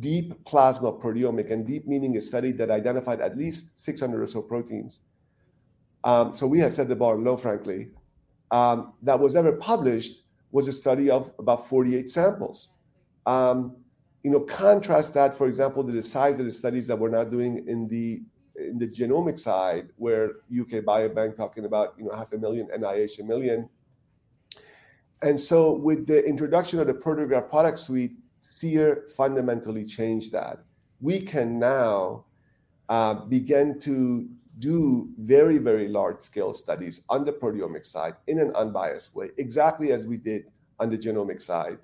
deep 0.00 0.44
plasma 0.44 0.92
proteomic, 0.92 1.50
and 1.50 1.66
deep 1.66 1.86
meaning 1.86 2.16
a 2.16 2.20
study 2.20 2.52
that 2.52 2.70
identified 2.70 3.20
at 3.20 3.36
least 3.36 3.78
600 3.78 4.20
or 4.20 4.26
so 4.26 4.42
proteins. 4.42 5.00
Um, 6.04 6.36
so 6.36 6.46
we 6.46 6.58
had 6.58 6.72
set 6.72 6.88
the 6.88 6.96
bar 6.96 7.16
low, 7.16 7.36
frankly. 7.36 7.88
Um, 8.50 8.92
that 9.02 9.18
was 9.18 9.36
ever 9.36 9.52
published 9.52 10.24
was 10.52 10.68
a 10.68 10.72
study 10.72 11.10
of 11.10 11.32
about 11.38 11.68
48 11.68 12.08
samples. 12.08 12.70
Um, 13.26 13.76
you 14.22 14.30
know, 14.30 14.40
contrast 14.40 15.14
that, 15.14 15.34
for 15.34 15.46
example, 15.46 15.84
to 15.84 15.92
the 15.92 16.02
size 16.02 16.38
of 16.38 16.46
the 16.46 16.52
studies 16.52 16.86
that 16.86 16.98
we're 16.98 17.10
now 17.10 17.24
doing 17.24 17.66
in 17.68 17.88
the 17.88 18.22
in 18.56 18.78
the 18.78 18.88
genomic 18.88 19.38
side, 19.38 19.90
where 19.96 20.28
UK 20.50 20.82
Biobank 20.82 21.36
talking 21.36 21.64
about 21.66 21.94
you 21.98 22.04
know 22.04 22.14
half 22.14 22.32
a 22.32 22.38
million, 22.38 22.68
NIH 22.68 23.20
a 23.20 23.24
million. 23.24 23.68
And 25.22 25.38
so, 25.38 25.72
with 25.72 26.06
the 26.06 26.24
introduction 26.24 26.78
of 26.80 26.86
the 26.86 26.94
Proteograph 26.94 27.48
product 27.48 27.78
suite, 27.78 28.12
SEER 28.40 29.04
fundamentally 29.16 29.84
changed 29.84 30.32
that. 30.32 30.60
We 31.00 31.20
can 31.20 31.58
now 31.58 32.24
uh, 32.88 33.14
begin 33.14 33.78
to 33.80 34.28
do 34.58 35.08
very, 35.18 35.58
very 35.58 35.88
large 35.88 36.20
scale 36.20 36.54
studies 36.54 37.02
on 37.08 37.24
the 37.24 37.32
proteomic 37.32 37.84
side 37.84 38.14
in 38.26 38.38
an 38.38 38.54
unbiased 38.54 39.14
way, 39.14 39.30
exactly 39.36 39.92
as 39.92 40.06
we 40.06 40.16
did 40.16 40.46
on 40.80 40.90
the 40.90 40.96
genomic 40.96 41.42
side 41.42 41.78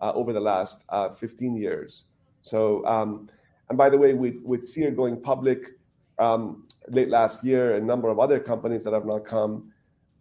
uh, 0.00 0.12
over 0.14 0.32
the 0.32 0.40
last 0.40 0.84
uh, 0.88 1.08
15 1.08 1.56
years. 1.56 2.06
So, 2.42 2.84
um, 2.86 3.28
and 3.68 3.78
by 3.78 3.90
the 3.90 3.98
way, 3.98 4.14
with, 4.14 4.42
with 4.44 4.64
SEER 4.64 4.90
going 4.90 5.20
public 5.20 5.78
um, 6.18 6.66
late 6.88 7.08
last 7.08 7.44
year, 7.44 7.76
a 7.76 7.80
number 7.80 8.08
of 8.08 8.18
other 8.18 8.38
companies 8.38 8.84
that 8.84 8.92
have 8.92 9.04
now 9.04 9.18
come, 9.18 9.72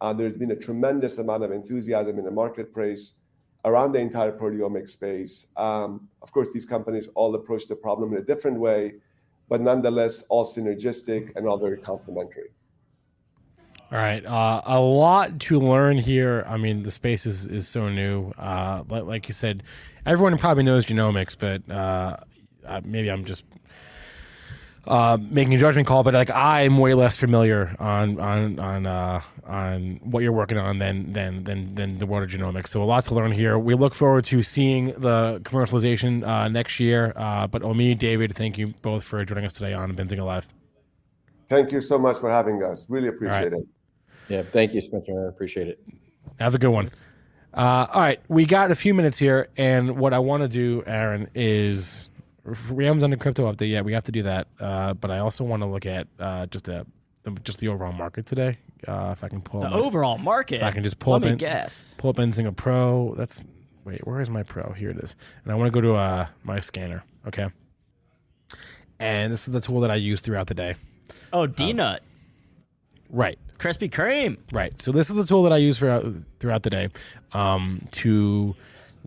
uh, 0.01 0.13
there's 0.13 0.37
been 0.37 0.51
a 0.51 0.55
tremendous 0.55 1.17
amount 1.17 1.43
of 1.43 1.51
enthusiasm 1.51 2.17
in 2.19 2.25
the 2.25 2.31
marketplace 2.31 3.13
around 3.63 3.91
the 3.91 3.99
entire 3.99 4.31
proteomic 4.31 4.87
space. 4.87 5.47
Um, 5.57 6.07
of 6.21 6.31
course, 6.31 6.51
these 6.53 6.65
companies 6.65 7.09
all 7.15 7.33
approach 7.33 7.67
the 7.67 7.75
problem 7.75 8.13
in 8.13 8.19
a 8.19 8.25
different 8.25 8.59
way, 8.59 8.95
but 9.49 9.61
nonetheless, 9.61 10.23
all 10.29 10.45
synergistic 10.45 11.35
and 11.35 11.47
all 11.47 11.57
very 11.57 11.77
complementary. 11.77 12.49
All 13.91 13.99
right, 13.99 14.25
uh, 14.25 14.61
a 14.65 14.79
lot 14.79 15.39
to 15.41 15.59
learn 15.59 15.97
here. 15.97 16.43
I 16.47 16.57
mean, 16.57 16.81
the 16.81 16.91
space 16.91 17.25
is, 17.25 17.45
is 17.45 17.67
so 17.67 17.87
new. 17.87 18.31
Uh, 18.31 18.83
like 18.87 19.27
you 19.27 19.33
said, 19.33 19.63
everyone 20.05 20.37
probably 20.37 20.63
knows 20.63 20.85
genomics, 20.85 21.35
but 21.37 21.61
uh, 21.69 22.17
uh 22.65 22.81
maybe 22.83 23.11
I'm 23.11 23.25
just 23.25 23.43
uh, 24.87 25.17
making 25.29 25.53
a 25.53 25.57
judgment 25.57 25.87
call, 25.87 26.03
but 26.03 26.13
like 26.13 26.29
I'm 26.29 26.77
way 26.77 26.93
less 26.93 27.17
familiar 27.17 27.75
on 27.79 28.19
on 28.19 28.59
on 28.59 28.85
uh, 28.85 29.21
on 29.45 29.99
what 30.03 30.21
you're 30.21 30.31
working 30.31 30.57
on 30.57 30.79
than 30.79 31.13
than 31.13 31.43
than 31.43 31.73
than 31.75 31.97
the 31.97 32.05
world 32.05 32.23
of 32.23 32.29
genomics. 32.29 32.67
So 32.67 32.81
a 32.81 32.85
lot 32.85 33.05
to 33.05 33.15
learn 33.15 33.31
here. 33.31 33.57
We 33.57 33.73
look 33.73 33.95
forward 33.95 34.25
to 34.25 34.43
seeing 34.43 34.87
the 34.93 35.41
commercialization 35.43 36.25
uh, 36.27 36.47
next 36.47 36.79
year. 36.79 37.13
Uh, 37.15 37.47
but 37.47 37.61
Omid, 37.61 37.99
David, 37.99 38.35
thank 38.35 38.57
you 38.57 38.73
both 38.81 39.03
for 39.03 39.23
joining 39.25 39.45
us 39.45 39.53
today 39.53 39.73
on 39.73 39.95
Benzinga 39.95 40.25
Live. 40.25 40.47
Thank 41.47 41.71
you 41.71 41.81
so 41.81 41.97
much 41.97 42.17
for 42.17 42.29
having 42.29 42.63
us. 42.63 42.89
Really 42.89 43.07
appreciate 43.07 43.53
right. 43.53 43.61
it. 43.61 43.67
Yeah, 44.29 44.43
thank 44.43 44.73
you, 44.73 44.81
Spencer. 44.81 45.25
I 45.25 45.29
appreciate 45.29 45.67
it. 45.67 45.79
Have 46.39 46.55
a 46.55 46.57
good 46.57 46.69
one. 46.69 46.89
Uh, 47.53 47.87
all 47.93 48.01
right, 48.01 48.19
we 48.27 48.45
got 48.45 48.71
a 48.71 48.75
few 48.75 48.93
minutes 48.93 49.17
here, 49.17 49.47
and 49.55 49.97
what 49.97 50.13
I 50.13 50.19
want 50.19 50.43
to 50.43 50.49
do, 50.49 50.83
Aaron, 50.85 51.29
is 51.33 52.09
we 52.71 52.85
haven't 52.85 53.01
done 53.01 53.13
a 53.13 53.17
crypto 53.17 53.51
update 53.51 53.71
yet. 53.71 53.85
We 53.85 53.93
have 53.93 54.03
to 54.05 54.11
do 54.11 54.23
that. 54.23 54.47
Uh, 54.59 54.93
but 54.93 55.11
I 55.11 55.19
also 55.19 55.43
want 55.43 55.63
to 55.63 55.69
look 55.69 55.85
at 55.85 56.07
uh, 56.19 56.45
just 56.47 56.67
a 56.67 56.85
just 57.43 57.59
the 57.59 57.67
overall 57.67 57.91
market 57.91 58.25
today. 58.25 58.57
Uh, 58.87 59.09
if 59.11 59.23
I 59.23 59.29
can 59.29 59.41
pull 59.41 59.61
the 59.61 59.73
overall 59.73 60.17
market, 60.17 60.57
if 60.57 60.63
I 60.63 60.71
can 60.71 60.83
just 60.83 60.99
pull 60.99 61.13
Let 61.13 61.23
up 61.23 61.25
me 61.25 61.31
in, 61.31 61.37
guess. 61.37 61.93
Pull 61.97 62.11
up 62.11 62.17
Benzinga 62.17 62.55
Pro. 62.55 63.15
That's 63.17 63.43
wait, 63.83 64.05
where 64.05 64.21
is 64.21 64.29
my 64.29 64.43
Pro? 64.43 64.73
Here 64.73 64.91
it 64.91 64.97
is. 64.97 65.15
And 65.43 65.51
I 65.51 65.55
want 65.55 65.67
to 65.67 65.71
go 65.71 65.81
to 65.81 65.95
uh, 65.95 66.27
my 66.43 66.59
scanner. 66.59 67.03
Okay. 67.27 67.47
And 68.99 69.33
this 69.33 69.47
is 69.47 69.53
the 69.53 69.61
tool 69.61 69.81
that 69.81 69.91
I 69.91 69.95
use 69.95 70.21
throughout 70.21 70.47
the 70.47 70.53
day. 70.53 70.75
Oh, 71.33 71.47
DNUT. 71.47 71.95
Um, 71.95 71.99
right. 73.09 73.37
Krispy 73.57 73.89
Kreme. 73.89 74.37
Right. 74.51 74.79
So 74.81 74.91
this 74.91 75.09
is 75.09 75.15
the 75.15 75.25
tool 75.25 75.43
that 75.43 75.53
I 75.53 75.57
use 75.57 75.79
throughout 75.79 76.05
throughout 76.39 76.63
the 76.63 76.69
day 76.69 76.89
um, 77.33 77.87
to 77.91 78.55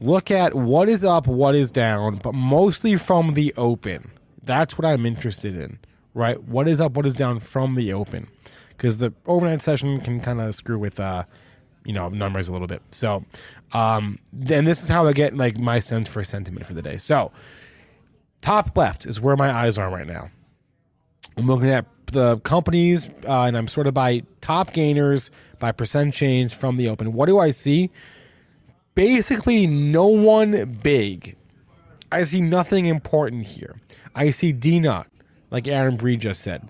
look 0.01 0.31
at 0.31 0.55
what 0.55 0.89
is 0.89 1.05
up, 1.05 1.27
what 1.27 1.55
is 1.55 1.71
down, 1.71 2.17
but 2.17 2.35
mostly 2.35 2.97
from 2.97 3.35
the 3.35 3.53
open. 3.57 4.11
That's 4.43 4.79
what 4.79 4.85
I'm 4.85 5.05
interested 5.05 5.57
in, 5.57 5.79
right? 6.15 6.43
What 6.43 6.69
is 6.69 6.81
up, 6.81 6.93
what 6.93 7.07
is 7.07 7.15
down 7.15 7.41
from 7.41 7.75
the 7.75 7.93
open, 7.93 8.29
because 8.71 8.99
the 8.99 9.13
overnight 9.27 9.63
session 9.63 10.01
can 10.01 10.21
kind 10.21 10.41
of 10.41 10.55
screw 10.55 10.79
with, 10.79 11.01
uh, 11.01 11.25
you 11.85 11.93
know, 11.93 12.09
numbers 12.09 12.49
a 12.49 12.53
little 12.53 12.67
bit. 12.67 12.83
So, 12.91 13.25
um, 13.73 14.19
then 14.33 14.65
this 14.65 14.83
is 14.83 14.89
how 14.89 15.07
I 15.07 15.13
get 15.13 15.37
like 15.37 15.59
my 15.59 15.79
sense 15.79 16.09
for 16.09 16.23
sentiment 16.25 16.67
for 16.67 16.75
the 16.75 16.83
day. 16.83 16.97
So, 16.97 17.33
top 18.41 18.77
left 18.77 19.05
is 19.07 19.21
where 19.21 19.37
my 19.37 19.51
eyes 19.51 19.79
are 19.79 19.91
right 19.91 20.07
now. 20.07 20.31
I'm 21.37 21.47
looking 21.47 21.71
at 21.71 21.87
the 22.07 22.39
companies, 22.39 23.09
uh, 23.27 23.43
and 23.43 23.57
I'm 23.57 23.69
sorted 23.69 23.95
by 23.95 24.23
top 24.41 24.73
gainers 24.73 25.31
by 25.59 25.73
percent 25.73 26.15
change 26.15 26.55
from 26.55 26.77
the 26.77 26.89
open. 26.89 27.13
What 27.13 27.27
do 27.27 27.39
I 27.39 27.51
see? 27.51 27.91
Basically, 28.99 29.69
no 29.69 30.09
one 30.09 30.77
big. 30.83 31.37
I 32.11 32.25
see 32.25 32.41
nothing 32.41 32.87
important 32.87 33.47
here. 33.47 33.77
I 34.17 34.31
see 34.31 34.53
DNUT, 34.53 35.05
like 35.53 35.69
Aaron 35.69 35.97
Bry 35.97 36.17
just 36.17 36.43
said. 36.43 36.69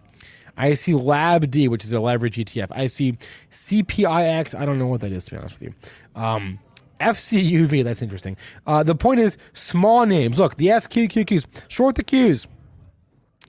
I 0.54 0.74
see 0.74 0.92
LABD, 0.92 1.70
which 1.70 1.84
is 1.84 1.92
a 1.94 2.00
leverage 2.00 2.36
ETF. 2.36 2.66
I 2.70 2.88
see 2.88 3.14
CPIX. 3.50 4.54
I 4.54 4.66
don't 4.66 4.78
know 4.78 4.88
what 4.88 5.00
that 5.00 5.10
is, 5.10 5.24
to 5.24 5.30
be 5.30 5.36
honest 5.38 5.58
with 5.58 5.70
you. 5.70 6.20
Um, 6.22 6.58
FCUV, 7.00 7.82
that's 7.82 8.02
interesting. 8.02 8.36
Uh, 8.66 8.82
the 8.82 8.94
point 8.94 9.20
is 9.20 9.38
small 9.54 10.04
names. 10.04 10.38
Look, 10.38 10.56
the 10.56 10.66
SQQQs, 10.66 11.46
short 11.68 11.94
the 11.94 12.04
Qs. 12.04 12.46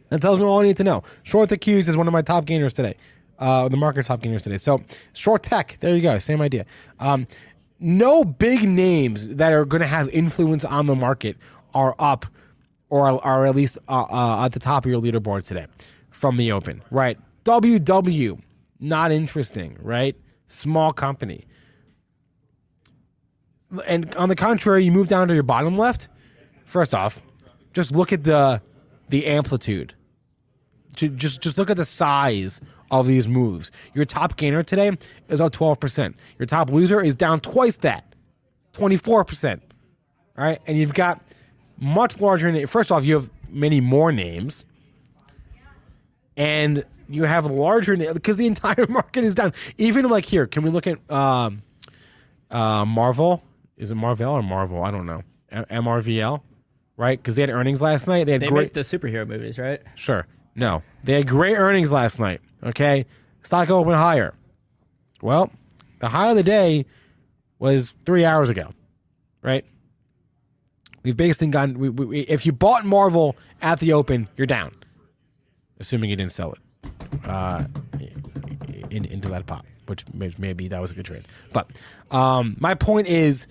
That 0.07 0.21
tells 0.21 0.39
me 0.39 0.45
all 0.45 0.61
I 0.61 0.63
need 0.63 0.77
to 0.77 0.85
know. 0.85 1.03
Short 1.23 1.49
the 1.49 1.57
Qs 1.57 1.89
is 1.89 1.97
one 1.97 2.07
of 2.07 2.13
my 2.13 2.21
top 2.21 2.45
gainers 2.45 2.71
today. 2.71 2.95
Uh, 3.39 3.69
the 3.69 3.77
market's 3.77 4.09
top 4.09 4.21
gainers 4.21 4.43
today. 4.43 4.57
So 4.57 4.83
short 5.13 5.43
tech, 5.43 5.77
there 5.79 5.95
you 5.95 6.01
go. 6.01 6.19
Same 6.19 6.41
idea. 6.41 6.65
Um, 6.99 7.25
no 7.79 8.23
big 8.23 8.67
names 8.67 9.27
that 9.29 9.53
are 9.53 9.65
going 9.65 9.81
to 9.81 9.87
have 9.87 10.09
influence 10.09 10.65
on 10.65 10.87
the 10.87 10.95
market 10.95 11.37
are 11.73 11.95
up 11.99 12.25
or 12.89 13.23
are, 13.23 13.45
at 13.45 13.55
least 13.55 13.77
uh, 13.87 14.03
uh, 14.03 14.45
at 14.45 14.51
the 14.53 14.59
top 14.59 14.85
of 14.85 14.91
your 14.91 14.99
leaderboard 14.99 15.45
today 15.45 15.67
from 16.09 16.37
the 16.37 16.51
open, 16.51 16.81
right? 16.89 17.17
WW, 17.45 18.41
not 18.79 19.11
interesting, 19.11 19.77
right? 19.81 20.15
Small 20.47 20.91
company. 20.91 21.45
And 23.85 24.13
on 24.15 24.29
the 24.29 24.35
contrary, 24.35 24.83
you 24.83 24.91
move 24.91 25.07
down 25.07 25.27
to 25.27 25.33
your 25.35 25.43
bottom 25.43 25.77
left. 25.77 26.09
First 26.65 26.95
off, 26.95 27.21
just 27.73 27.91
look 27.91 28.11
at 28.11 28.23
the 28.23 28.61
the 29.09 29.27
amplitude. 29.27 29.93
Ju- 30.99 31.09
Just 31.09 31.41
just 31.41 31.57
look 31.57 31.69
at 31.69 31.77
the 31.77 31.85
size 31.85 32.59
of 32.91 33.07
these 33.07 33.27
moves. 33.27 33.71
Your 33.93 34.03
top 34.05 34.35
gainer 34.35 34.61
today 34.63 34.91
is 35.29 35.39
up 35.39 35.53
12%. 35.53 36.13
Your 36.37 36.45
top 36.45 36.69
loser 36.71 37.01
is 37.01 37.15
down 37.15 37.39
twice 37.39 37.77
that, 37.77 38.03
24%. 38.73 39.61
All 40.37 40.43
right, 40.43 40.59
and 40.67 40.77
you've 40.77 40.93
got 40.93 41.21
much 41.79 42.19
larger. 42.19 42.51
na- 42.51 42.65
First 42.65 42.91
off, 42.91 43.05
you 43.05 43.13
have 43.13 43.29
many 43.49 43.79
more 43.79 44.11
names, 44.11 44.65
and 46.37 46.83
you 47.07 47.23
have 47.23 47.45
larger 47.45 47.95
na- 47.95 48.13
because 48.13 48.37
the 48.37 48.47
entire 48.53 48.85
market 48.87 49.23
is 49.23 49.35
down. 49.35 49.53
Even 49.77 50.09
like 50.09 50.25
here, 50.25 50.47
can 50.47 50.63
we 50.63 50.69
look 50.69 50.87
at 50.87 50.97
um, 51.11 51.61
uh, 52.51 52.85
Marvell? 52.85 53.41
Is 53.77 53.91
it 53.91 53.95
Marvel 53.95 54.31
or 54.33 54.43
Marvel? 54.43 54.83
I 54.83 54.91
don't 54.91 55.05
know. 55.05 55.23
M- 55.51 55.65
MRVL, 55.69 56.41
right? 56.97 57.17
Because 57.17 57.35
they 57.35 57.41
had 57.43 57.49
earnings 57.49 57.81
last 57.81 58.07
night. 58.07 58.25
They 58.25 58.33
had 58.33 58.41
They 58.41 58.47
great. 58.47 58.73
the 58.73 58.81
superhero 58.81 59.27
movies, 59.27 59.57
right? 59.57 59.81
Sure. 59.95 60.25
No. 60.59 60.83
They 61.03 61.13
had 61.13 61.27
great 61.27 61.55
earnings 61.55 61.91
last 61.91 62.19
night. 62.19 62.41
Okay. 62.63 63.05
Stock 63.43 63.69
opened 63.69 63.95
higher. 63.95 64.33
Well, 65.21 65.51
the 65.99 66.09
high 66.09 66.29
of 66.29 66.35
the 66.35 66.43
day 66.43 66.85
was 67.57 67.93
three 68.05 68.25
hours 68.25 68.49
ago. 68.49 68.73
Right? 69.41 69.65
We've 71.03 71.15
basically 71.15 71.47
gotten. 71.47 71.79
We, 71.79 71.89
we, 71.89 72.19
if 72.21 72.45
you 72.45 72.51
bought 72.51 72.85
Marvell 72.85 73.35
at 73.61 73.79
the 73.79 73.93
open, 73.93 74.27
you're 74.35 74.47
down. 74.47 74.75
Assuming 75.79 76.09
you 76.09 76.17
didn't 76.17 76.33
sell 76.33 76.51
it 76.53 76.59
uh, 77.25 77.63
in, 78.89 79.05
into 79.05 79.29
that 79.29 79.47
pop, 79.47 79.65
which 79.87 80.03
may- 80.13 80.33
maybe 80.37 80.67
that 80.67 80.81
was 80.81 80.91
a 80.91 80.93
good 80.95 81.05
trade. 81.05 81.25
But 81.53 81.69
um, 82.11 82.57
my 82.59 82.73
point 82.73 83.07
is 83.07 83.47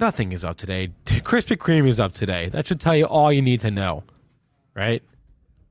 nothing 0.00 0.32
is 0.32 0.44
up 0.44 0.56
today. 0.56 0.90
Krispy 1.06 1.56
Kreme 1.56 1.86
is 1.86 2.00
up 2.00 2.12
today. 2.12 2.48
That 2.48 2.66
should 2.66 2.80
tell 2.80 2.96
you 2.96 3.04
all 3.04 3.32
you 3.32 3.40
need 3.40 3.60
to 3.60 3.70
know. 3.70 4.02
Right? 4.74 5.02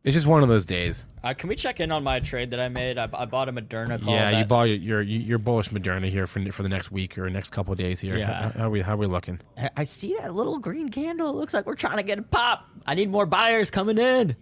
It's 0.04 0.16
just 0.16 0.26
one 0.26 0.42
of 0.42 0.50
those 0.50 0.66
days. 0.66 1.06
Uh, 1.24 1.36
can 1.36 1.48
we 1.48 1.56
check 1.56 1.80
in 1.80 1.92
on 1.92 2.04
my 2.04 2.20
trade 2.20 2.50
that 2.52 2.60
I 2.60 2.70
made? 2.70 2.98
I, 2.98 3.08
I 3.14 3.26
bought 3.26 3.50
a 3.50 3.54
Moderna 3.54 4.04
call. 4.04 4.14
yeah, 4.16 4.32
you 4.32 4.36
that- 4.38 4.48
bought 4.48 4.64
your 4.64 4.76
your 4.78 5.02
your 5.04 5.38
bullish 5.38 5.70
Moderna 5.70 6.10
here 6.10 6.26
for 6.26 6.52
for 6.52 6.64
the 6.64 6.70
next 6.70 6.92
week 6.92 7.18
or 7.20 7.30
next 7.30 7.52
couple 7.52 7.72
of 7.72 7.78
days 7.78 8.00
here. 8.00 8.18
Yeah. 8.18 8.50
How, 8.50 8.50
how 8.60 8.68
are 8.68 8.70
we 8.72 8.82
how 8.82 8.94
are 8.96 8.98
we 8.98 9.06
looking? 9.06 9.40
I- 9.58 9.70
I 9.78 9.84
see 9.84 10.16
that 10.20 10.34
little 10.34 10.58
green 10.58 10.90
candle. 10.90 11.30
It 11.30 11.36
looks 11.36 11.54
like 11.54 11.68
we're 11.68 11.76
trying 11.76 11.98
to 11.98 12.04
get 12.04 12.18
a 12.18 12.24
pop. 12.24 12.68
I 12.88 12.96
need 12.96 13.12
more 13.12 13.28
buyers 13.28 13.70
coming 13.70 14.00
in. 14.00 14.36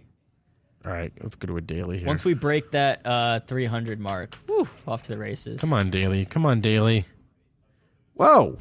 All 0.86 0.92
right, 0.92 1.12
let's 1.20 1.34
go 1.34 1.46
to 1.46 1.58
a 1.58 1.60
daily 1.60 1.98
here. 1.98 2.06
Once 2.06 2.24
we 2.24 2.32
break 2.32 2.70
that 2.70 3.06
uh, 3.06 3.40
300 3.40 4.00
mark, 4.00 4.34
whew, 4.46 4.66
off 4.88 5.02
to 5.02 5.08
the 5.10 5.18
races. 5.18 5.60
Come 5.60 5.74
on, 5.74 5.90
daily. 5.90 6.24
Come 6.24 6.46
on, 6.46 6.62
daily. 6.62 7.04
Whoa. 8.14 8.56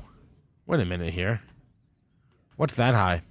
Wait 0.67 0.81
a 0.81 0.85
minute 0.85 1.13
here. 1.13 1.41
What's 2.57 2.73
that 2.75 2.93
high? 2.93 3.21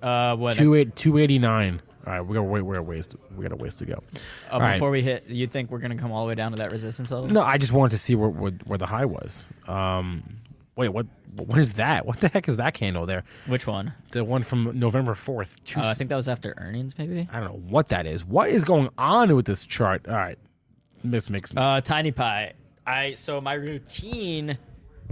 Uh, 0.00 0.36
what? 0.36 0.54
Two 0.54 0.76
eight 0.76 0.94
two 0.94 1.18
eighty 1.18 1.40
nine. 1.40 1.82
All 2.06 2.12
right, 2.12 2.20
we 2.20 2.34
got 2.34 2.42
wait. 2.42 2.62
We're 2.62 2.78
a 2.78 2.82
ways. 2.82 3.06
To, 3.08 3.18
we 3.36 3.42
got 3.42 3.52
a 3.52 3.56
ways 3.56 3.76
to 3.76 3.84
go. 3.84 3.94
uh, 3.94 4.54
all 4.54 4.60
right. 4.60 4.74
before 4.74 4.90
we 4.90 5.02
hit, 5.02 5.26
you 5.28 5.46
think 5.46 5.70
we're 5.70 5.78
gonna 5.78 5.96
come 5.96 6.10
all 6.10 6.24
the 6.24 6.28
way 6.28 6.34
down 6.34 6.50
to 6.52 6.56
that 6.58 6.72
resistance 6.72 7.10
level? 7.10 7.28
No, 7.28 7.42
I 7.42 7.58
just 7.58 7.72
wanted 7.72 7.90
to 7.92 7.98
see 7.98 8.14
where 8.14 8.28
where, 8.28 8.52
where 8.64 8.78
the 8.78 8.86
high 8.86 9.04
was. 9.04 9.46
Um, 9.68 10.38
wait, 10.76 10.88
what? 10.88 11.06
What 11.36 11.58
is 11.58 11.74
that? 11.74 12.04
What 12.04 12.20
the 12.20 12.28
heck 12.28 12.46
is 12.48 12.58
that 12.58 12.74
candle 12.74 13.06
there? 13.06 13.24
Which 13.46 13.66
one? 13.66 13.94
The 14.10 14.22
one 14.22 14.42
from 14.42 14.78
November 14.78 15.14
fourth. 15.14 15.54
Uh, 15.74 15.80
I 15.80 15.94
think 15.94 16.10
that 16.10 16.16
was 16.16 16.28
after 16.28 16.54
earnings, 16.58 16.98
maybe. 16.98 17.26
I 17.32 17.40
don't 17.40 17.48
know 17.48 17.62
what 17.70 17.88
that 17.88 18.06
is. 18.06 18.24
What 18.24 18.50
is 18.50 18.64
going 18.64 18.90
on 18.98 19.34
with 19.34 19.46
this 19.46 19.64
chart? 19.64 20.06
All 20.08 20.14
right, 20.14 20.38
Miss 21.02 21.30
Mix. 21.30 21.52
Uh, 21.56 21.80
Tiny 21.80 22.10
Pie. 22.10 22.52
I 22.86 23.14
so 23.14 23.40
my 23.40 23.54
routine 23.54 24.58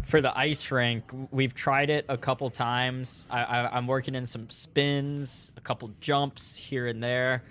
for 0.04 0.20
the 0.20 0.36
ice 0.36 0.70
rink. 0.70 1.04
We've 1.30 1.54
tried 1.54 1.90
it 1.90 2.04
a 2.08 2.16
couple 2.16 2.50
times. 2.50 3.26
I, 3.30 3.68
I'm 3.72 3.86
working 3.86 4.14
in 4.14 4.26
some 4.26 4.50
spins, 4.50 5.52
a 5.56 5.60
couple 5.60 5.90
jumps 6.00 6.56
here 6.56 6.86
and 6.86 7.02
there, 7.02 7.42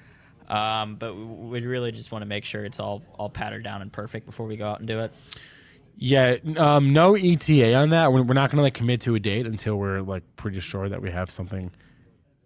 um, 0.48 0.96
but 0.96 1.16
we 1.16 1.62
really 1.62 1.92
just 1.92 2.12
want 2.12 2.22
to 2.22 2.26
make 2.26 2.46
sure 2.46 2.66
it's 2.66 2.80
all 2.80 3.02
all 3.16 3.30
patterned 3.30 3.64
down 3.64 3.82
and 3.82 3.92
perfect 3.92 4.26
before 4.26 4.46
we 4.46 4.58
go 4.58 4.68
out 4.68 4.80
and 4.80 4.88
do 4.88 5.00
it. 5.00 5.14
Yeah, 6.02 6.38
um, 6.56 6.94
no 6.94 7.16
ETA 7.16 7.76
on 7.76 7.90
that. 7.90 8.14
We're, 8.14 8.24
we're 8.24 8.34
not 8.34 8.50
going 8.50 8.58
to 8.58 8.64
like 8.64 8.74
commit 8.74 9.02
to 9.02 9.16
a 9.16 9.20
date 9.20 9.46
until 9.46 9.76
we're 9.76 10.00
like 10.00 10.24
pretty 10.38 10.62
sure 10.62 10.88
that 10.88 11.02
we 11.02 11.12
have 11.12 11.30
something 11.30 11.72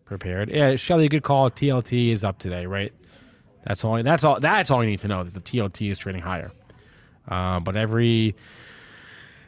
prepared. 0.05 0.49
Yeah, 0.49 0.75
Shelly, 0.75 1.07
good 1.07 1.21
call. 1.21 1.51
TLT 1.51 2.09
is 2.09 2.23
up 2.23 2.39
today, 2.39 2.65
right? 2.65 2.91
That's 3.63 3.83
all. 3.83 4.01
That's 4.01 4.23
all. 4.23 4.39
That's 4.39 4.71
all 4.71 4.83
you 4.83 4.89
need 4.89 5.01
to 5.01 5.07
know. 5.07 5.21
Is 5.21 5.35
the 5.35 5.39
TLT 5.39 5.91
is 5.91 5.99
trading 5.99 6.21
higher. 6.21 6.51
Uh, 7.27 7.59
but 7.59 7.75
every 7.77 8.35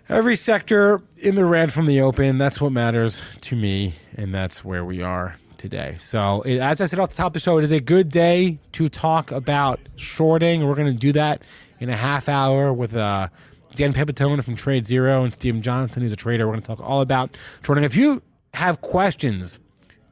every 0.09 0.35
sector 0.35 1.01
in 1.17 1.35
the 1.35 1.45
red 1.45 1.73
from 1.73 1.85
the 1.85 2.01
open. 2.01 2.37
That's 2.37 2.61
what 2.61 2.71
matters 2.71 3.21
to 3.41 3.55
me, 3.55 3.95
and 4.15 4.33
that's 4.33 4.63
where 4.63 4.85
we 4.85 5.01
are 5.01 5.37
today. 5.57 5.95
So, 5.99 6.41
it, 6.43 6.59
as 6.59 6.81
I 6.81 6.85
said 6.85 6.99
off 6.99 7.09
the 7.09 7.15
top 7.15 7.27
of 7.27 7.33
the 7.33 7.39
show, 7.39 7.57
it 7.57 7.63
is 7.63 7.71
a 7.71 7.79
good 7.79 8.09
day 8.09 8.59
to 8.73 8.89
talk 8.89 9.31
about 9.31 9.79
shorting. 9.95 10.67
We're 10.67 10.75
going 10.75 10.93
to 10.93 10.99
do 10.99 11.11
that 11.13 11.41
in 11.79 11.89
a 11.89 11.95
half 11.95 12.29
hour 12.29 12.71
with 12.73 12.95
uh, 12.95 13.29
Dan 13.73 13.93
Pipitone 13.93 14.43
from 14.43 14.55
TradeZero 14.55 15.23
and 15.23 15.33
Stephen 15.33 15.61
Johnson, 15.61 16.03
who's 16.03 16.11
a 16.11 16.17
trader. 16.17 16.45
We're 16.45 16.53
going 16.53 16.63
to 16.63 16.67
talk 16.67 16.79
all 16.81 17.01
about 17.01 17.37
shorting. 17.63 17.83
If 17.83 17.95
you 17.95 18.21
have 18.53 18.81
questions 18.81 19.59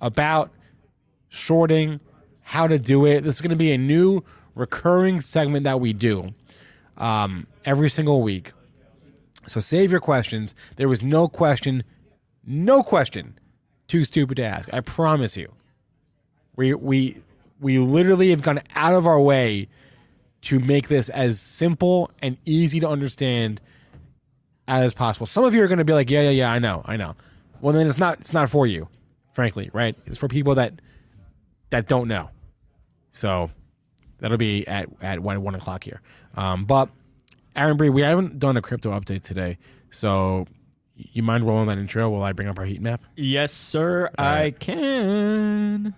about 0.01 0.51
shorting, 1.29 1.99
how 2.41 2.67
to 2.67 2.77
do 2.77 3.05
it, 3.05 3.21
this 3.21 3.35
is 3.35 3.41
going 3.41 3.51
to 3.51 3.55
be 3.55 3.71
a 3.71 3.77
new 3.77 4.23
recurring 4.55 5.21
segment 5.21 5.63
that 5.63 5.79
we 5.79 5.93
do 5.93 6.33
um, 6.97 7.47
every 7.65 7.89
single 7.89 8.21
week. 8.21 8.51
So 9.47 9.59
save 9.59 9.91
your 9.91 9.99
questions. 9.99 10.55
There 10.75 10.87
was 10.87 11.03
no 11.03 11.27
question, 11.27 11.83
no 12.45 12.83
question 12.83 13.39
too 13.87 14.05
stupid 14.05 14.37
to 14.37 14.43
ask. 14.43 14.73
I 14.73 14.81
promise 14.81 15.37
you. 15.37 15.51
We 16.55 16.73
we 16.73 17.17
we 17.59 17.79
literally 17.79 18.29
have 18.29 18.41
gone 18.41 18.61
out 18.75 18.93
of 18.93 19.07
our 19.07 19.19
way 19.19 19.67
to 20.41 20.59
make 20.59 20.87
this 20.87 21.09
as 21.09 21.39
simple 21.39 22.11
and 22.21 22.37
easy 22.45 22.79
to 22.79 22.87
understand 22.87 23.61
as 24.67 24.93
possible. 24.93 25.25
Some 25.25 25.43
of 25.43 25.53
you 25.53 25.63
are 25.63 25.67
going 25.67 25.79
to 25.79 25.85
be 25.85 25.93
like, 25.93 26.09
"Yeah, 26.09 26.21
yeah, 26.23 26.29
yeah, 26.29 26.51
I 26.51 26.59
know, 26.59 26.83
I 26.85 26.97
know." 26.97 27.15
Well, 27.61 27.73
then 27.73 27.87
it's 27.87 27.97
not 27.97 28.19
it's 28.19 28.33
not 28.33 28.49
for 28.49 28.67
you, 28.67 28.87
frankly, 29.33 29.69
right? 29.73 29.95
It's 30.05 30.17
for 30.17 30.27
people 30.27 30.55
that 30.55 30.73
that 31.69 31.87
don't 31.87 32.07
know. 32.07 32.29
So 33.11 33.51
that'll 34.19 34.37
be 34.37 34.67
at 34.67 34.89
at 35.01 35.19
one 35.19 35.41
one 35.43 35.55
o'clock 35.55 35.83
here. 35.83 36.01
Um, 36.35 36.65
but 36.65 36.89
Aaron 37.55 37.77
Bry, 37.77 37.89
we 37.89 38.01
haven't 38.01 38.39
done 38.39 38.57
a 38.57 38.61
crypto 38.61 38.91
update 38.99 39.21
today, 39.21 39.59
so 39.91 40.47
you 40.95 41.21
mind 41.21 41.45
rolling 41.45 41.67
that 41.67 41.77
intro 41.77 42.09
while 42.09 42.23
I 42.23 42.31
bring 42.31 42.47
up 42.47 42.57
our 42.57 42.65
heat 42.65 42.81
map? 42.81 43.03
Yes, 43.15 43.51
sir, 43.51 44.09
I 44.17 44.51
can. 44.51 45.93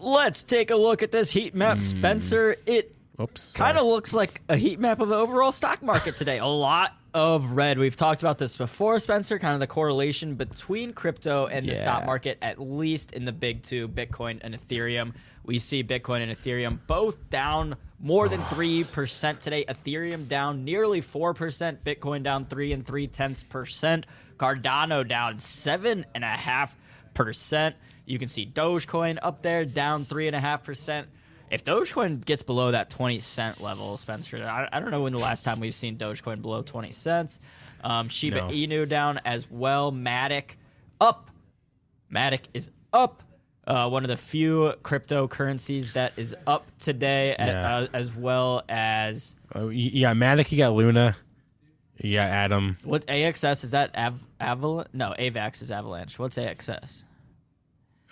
Let's 0.00 0.42
take 0.42 0.70
a 0.70 0.76
look 0.76 1.02
at 1.02 1.12
this 1.12 1.30
heat 1.30 1.54
map, 1.54 1.76
hmm. 1.76 1.80
Spencer. 1.80 2.56
It 2.64 2.96
Oops. 3.20 3.52
kind 3.52 3.76
of 3.76 3.84
looks 3.84 4.14
like 4.14 4.40
a 4.48 4.56
heat 4.56 4.80
map 4.80 5.00
of 5.00 5.10
the 5.10 5.16
overall 5.16 5.52
stock 5.52 5.82
market 5.82 6.16
today. 6.16 6.38
A 6.38 6.46
lot 6.46 6.97
of 7.14 7.52
red. 7.52 7.78
We've 7.78 7.96
talked 7.96 8.22
about 8.22 8.38
this 8.38 8.56
before, 8.56 8.98
Spencer, 9.00 9.38
kind 9.38 9.54
of 9.54 9.60
the 9.60 9.66
correlation 9.66 10.34
between 10.34 10.92
crypto 10.92 11.46
and 11.46 11.66
the 11.68 11.74
stock 11.74 12.04
market, 12.06 12.38
at 12.42 12.60
least 12.60 13.12
in 13.12 13.24
the 13.24 13.32
big 13.32 13.62
two, 13.62 13.88
Bitcoin 13.88 14.40
and 14.42 14.54
Ethereum. 14.54 15.14
We 15.44 15.58
see 15.58 15.82
Bitcoin 15.82 16.22
and 16.22 16.30
Ethereum 16.30 16.78
both 16.86 17.30
down 17.30 17.76
more 17.98 18.28
than 18.28 18.40
3% 18.42 19.38
today. 19.40 19.64
Ethereum 19.64 20.28
down 20.28 20.64
nearly 20.64 21.00
4%, 21.00 21.78
Bitcoin 21.78 22.22
down 22.22 22.44
3 22.46 22.72
and 22.72 22.86
3 22.86 23.06
tenths 23.08 23.42
percent, 23.42 24.06
Cardano 24.36 25.08
down 25.08 25.38
7.5%. 25.38 27.74
You 28.04 28.18
can 28.18 28.28
see 28.28 28.44
Dogecoin 28.46 29.18
up 29.22 29.42
there 29.42 29.64
down 29.64 30.04
3.5%. 30.06 31.06
If 31.50 31.64
Dogecoin 31.64 32.24
gets 32.24 32.42
below 32.42 32.70
that 32.72 32.90
20 32.90 33.20
cent 33.20 33.60
level, 33.60 33.96
Spencer, 33.96 34.42
I, 34.44 34.68
I 34.72 34.80
don't 34.80 34.90
know 34.90 35.02
when 35.02 35.12
the 35.12 35.18
last 35.18 35.44
time 35.44 35.60
we've 35.60 35.74
seen 35.74 35.96
Dogecoin 35.96 36.42
below 36.42 36.62
20 36.62 36.90
cents. 36.92 37.38
Um, 37.82 38.08
Shiba 38.08 38.36
No. 38.42 38.48
Inu 38.48 38.88
down 38.88 39.20
as 39.24 39.50
well. 39.50 39.92
Matic 39.92 40.56
up. 41.00 41.30
Matic 42.12 42.40
is 42.54 42.70
up. 42.92 43.22
Uh, 43.66 43.88
one 43.88 44.02
of 44.02 44.08
the 44.08 44.16
few 44.16 44.72
cryptocurrencies 44.82 45.92
that 45.92 46.12
is 46.16 46.34
up 46.46 46.66
today, 46.78 47.36
Yeah. 47.38 47.76
uh, 47.76 47.86
as 47.92 48.14
well 48.14 48.62
as 48.68 49.36
y- 49.54 49.70
you 49.70 50.00
got 50.02 50.16
Matic, 50.16 50.50
you 50.50 50.56
got 50.58 50.72
Luna, 50.72 51.14
Yeah, 51.98 52.24
Adam. 52.24 52.78
what 52.82 53.06
AXS 53.06 53.64
is 53.64 53.72
that? 53.72 53.94
Av- 53.94 54.24
Avalanche? 54.40 54.88
No, 54.94 55.14
AVAX 55.18 55.60
is 55.60 55.70
Avalanche. 55.70 56.18
What's 56.18 56.38
AXS? 56.38 57.04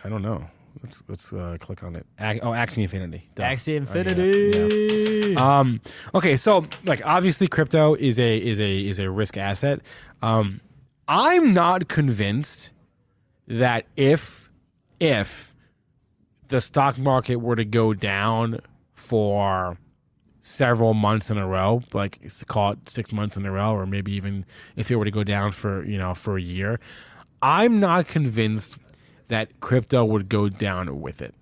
I 0.05 0.11
don't 0.11 0.21
know. 0.23 0.47
Let's 0.83 1.05
let's 1.09 1.33
uh, 1.33 1.57
click 1.61 1.83
on 1.83 1.97
it. 1.97 2.07
Oh, 2.21 2.51
Axie 2.51 2.83
Infinity. 2.83 3.29
Duh. 3.35 3.43
Axie 3.45 3.69
Oh, 3.69 3.73
yeah, 3.73 3.79
Infinity. 3.79 5.33
yeah. 5.33 5.59
Um. 5.59 5.81
Okay. 6.15 6.37
So, 6.37 6.67
like, 6.85 7.01
obviously, 7.05 7.49
crypto 7.49 7.95
is 7.95 8.19
a 8.19 8.37
is 8.37 8.61
a 8.61 8.87
is 8.87 8.99
a 8.99 9.11
risk 9.11 9.37
asset. 9.37 9.81
Um, 10.23 10.61
I'm 11.09 11.55
not 11.55 11.89
convinced 11.89 12.71
that 13.49 13.87
if 13.97 14.49
if 15.01 15.55
the 16.49 16.61
stock 16.61 16.99
market 16.99 17.37
were 17.37 17.57
to 17.57 17.65
go 17.65 17.95
down 17.95 18.61
for 18.95 19.79
several 20.41 20.95
months 20.95 21.31
in 21.31 21.39
a 21.39 21.47
row, 21.47 21.83
like 21.93 22.21
call 22.47 22.73
it 22.73 22.89
six 22.89 23.13
months 23.13 23.37
in 23.37 23.45
a 23.47 23.51
row, 23.51 23.73
or 23.73 23.87
maybe 23.87 24.13
even 24.13 24.45
if 24.77 24.91
it 24.91 24.97
were 24.97 25.05
to 25.05 25.11
go 25.11 25.25
down 25.25 25.53
for 25.53 25.85
you 25.85 25.99
know 25.99 26.15
for 26.15 26.37
a 26.37 26.43
year, 26.43 26.79
I'm 27.43 27.81
not 27.81 28.09
convinced 28.09 28.77
that 29.29 29.61
crypto 29.61 30.05
would 30.05 30.29
go 30.29 30.49
down 30.49 31.01
with 31.01 31.21
it. 31.23 31.35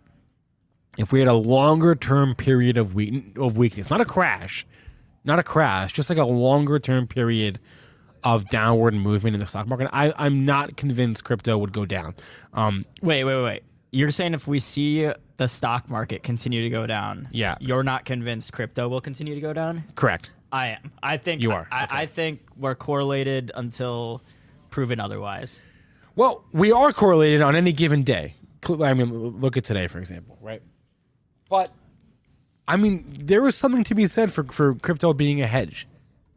If 0.96 1.12
we 1.12 1.18
had 1.18 1.28
a 1.28 1.34
longer 1.34 1.94
term 1.94 2.34
period 2.34 2.76
of 2.78 2.94
weak 2.94 3.36
of 3.36 3.56
weakness, 3.58 3.90
not 3.90 4.00
a 4.00 4.04
crash, 4.04 4.64
not 5.24 5.38
a 5.38 5.42
crash, 5.42 5.92
just 5.92 6.08
like 6.08 6.18
a 6.18 6.24
longer 6.24 6.78
term 6.78 7.06
period 7.06 7.58
of 8.22 8.48
downward 8.48 8.94
movement 8.94 9.34
in 9.34 9.40
the 9.40 9.46
stock 9.46 9.66
market, 9.66 9.88
I, 9.92 10.12
I'm 10.16 10.44
not 10.46 10.76
convinced 10.76 11.24
crypto 11.24 11.58
would 11.58 11.72
go 11.72 11.84
down. 11.84 12.14
Um, 12.54 12.86
Wait, 13.02 13.24
wait, 13.24 13.42
wait. 13.42 13.62
You're 13.90 14.10
saying 14.12 14.34
if 14.34 14.46
we 14.48 14.60
see 14.60 15.10
the 15.36 15.46
stock 15.46 15.90
market 15.90 16.22
continue 16.22 16.62
to 16.62 16.70
go 16.70 16.86
down, 16.86 17.28
Yeah. 17.32 17.56
you're 17.60 17.82
not 17.82 18.04
convinced 18.04 18.52
crypto 18.52 18.88
will 18.88 19.00
continue 19.00 19.34
to 19.34 19.40
go 19.40 19.52
down? 19.52 19.84
correct. 19.94 20.30
I 20.52 20.68
am. 20.68 20.92
I 21.02 21.16
think 21.16 21.42
You 21.42 21.50
are. 21.50 21.66
I, 21.72 21.84
Okay. 21.84 21.96
I 21.96 22.06
think 22.06 22.40
we're 22.56 22.76
correlated 22.76 23.50
until 23.56 24.22
proven 24.70 25.00
otherwise. 25.00 25.60
Well, 26.16 26.44
we 26.52 26.70
are 26.72 26.92
correlated 26.92 27.40
on 27.40 27.56
any 27.56 27.72
given 27.72 28.02
day. 28.02 28.34
I 28.68 28.94
mean, 28.94 29.12
look 29.40 29.56
at 29.56 29.64
today, 29.64 29.86
for 29.88 29.98
example, 29.98 30.38
right? 30.40 30.62
But 31.50 31.70
I 32.66 32.76
mean, 32.76 33.04
there 33.24 33.46
is 33.46 33.56
something 33.56 33.84
to 33.84 33.94
be 33.94 34.06
said 34.06 34.32
for 34.32 34.44
for 34.44 34.74
crypto 34.76 35.12
being 35.12 35.42
a 35.42 35.46
hedge. 35.46 35.86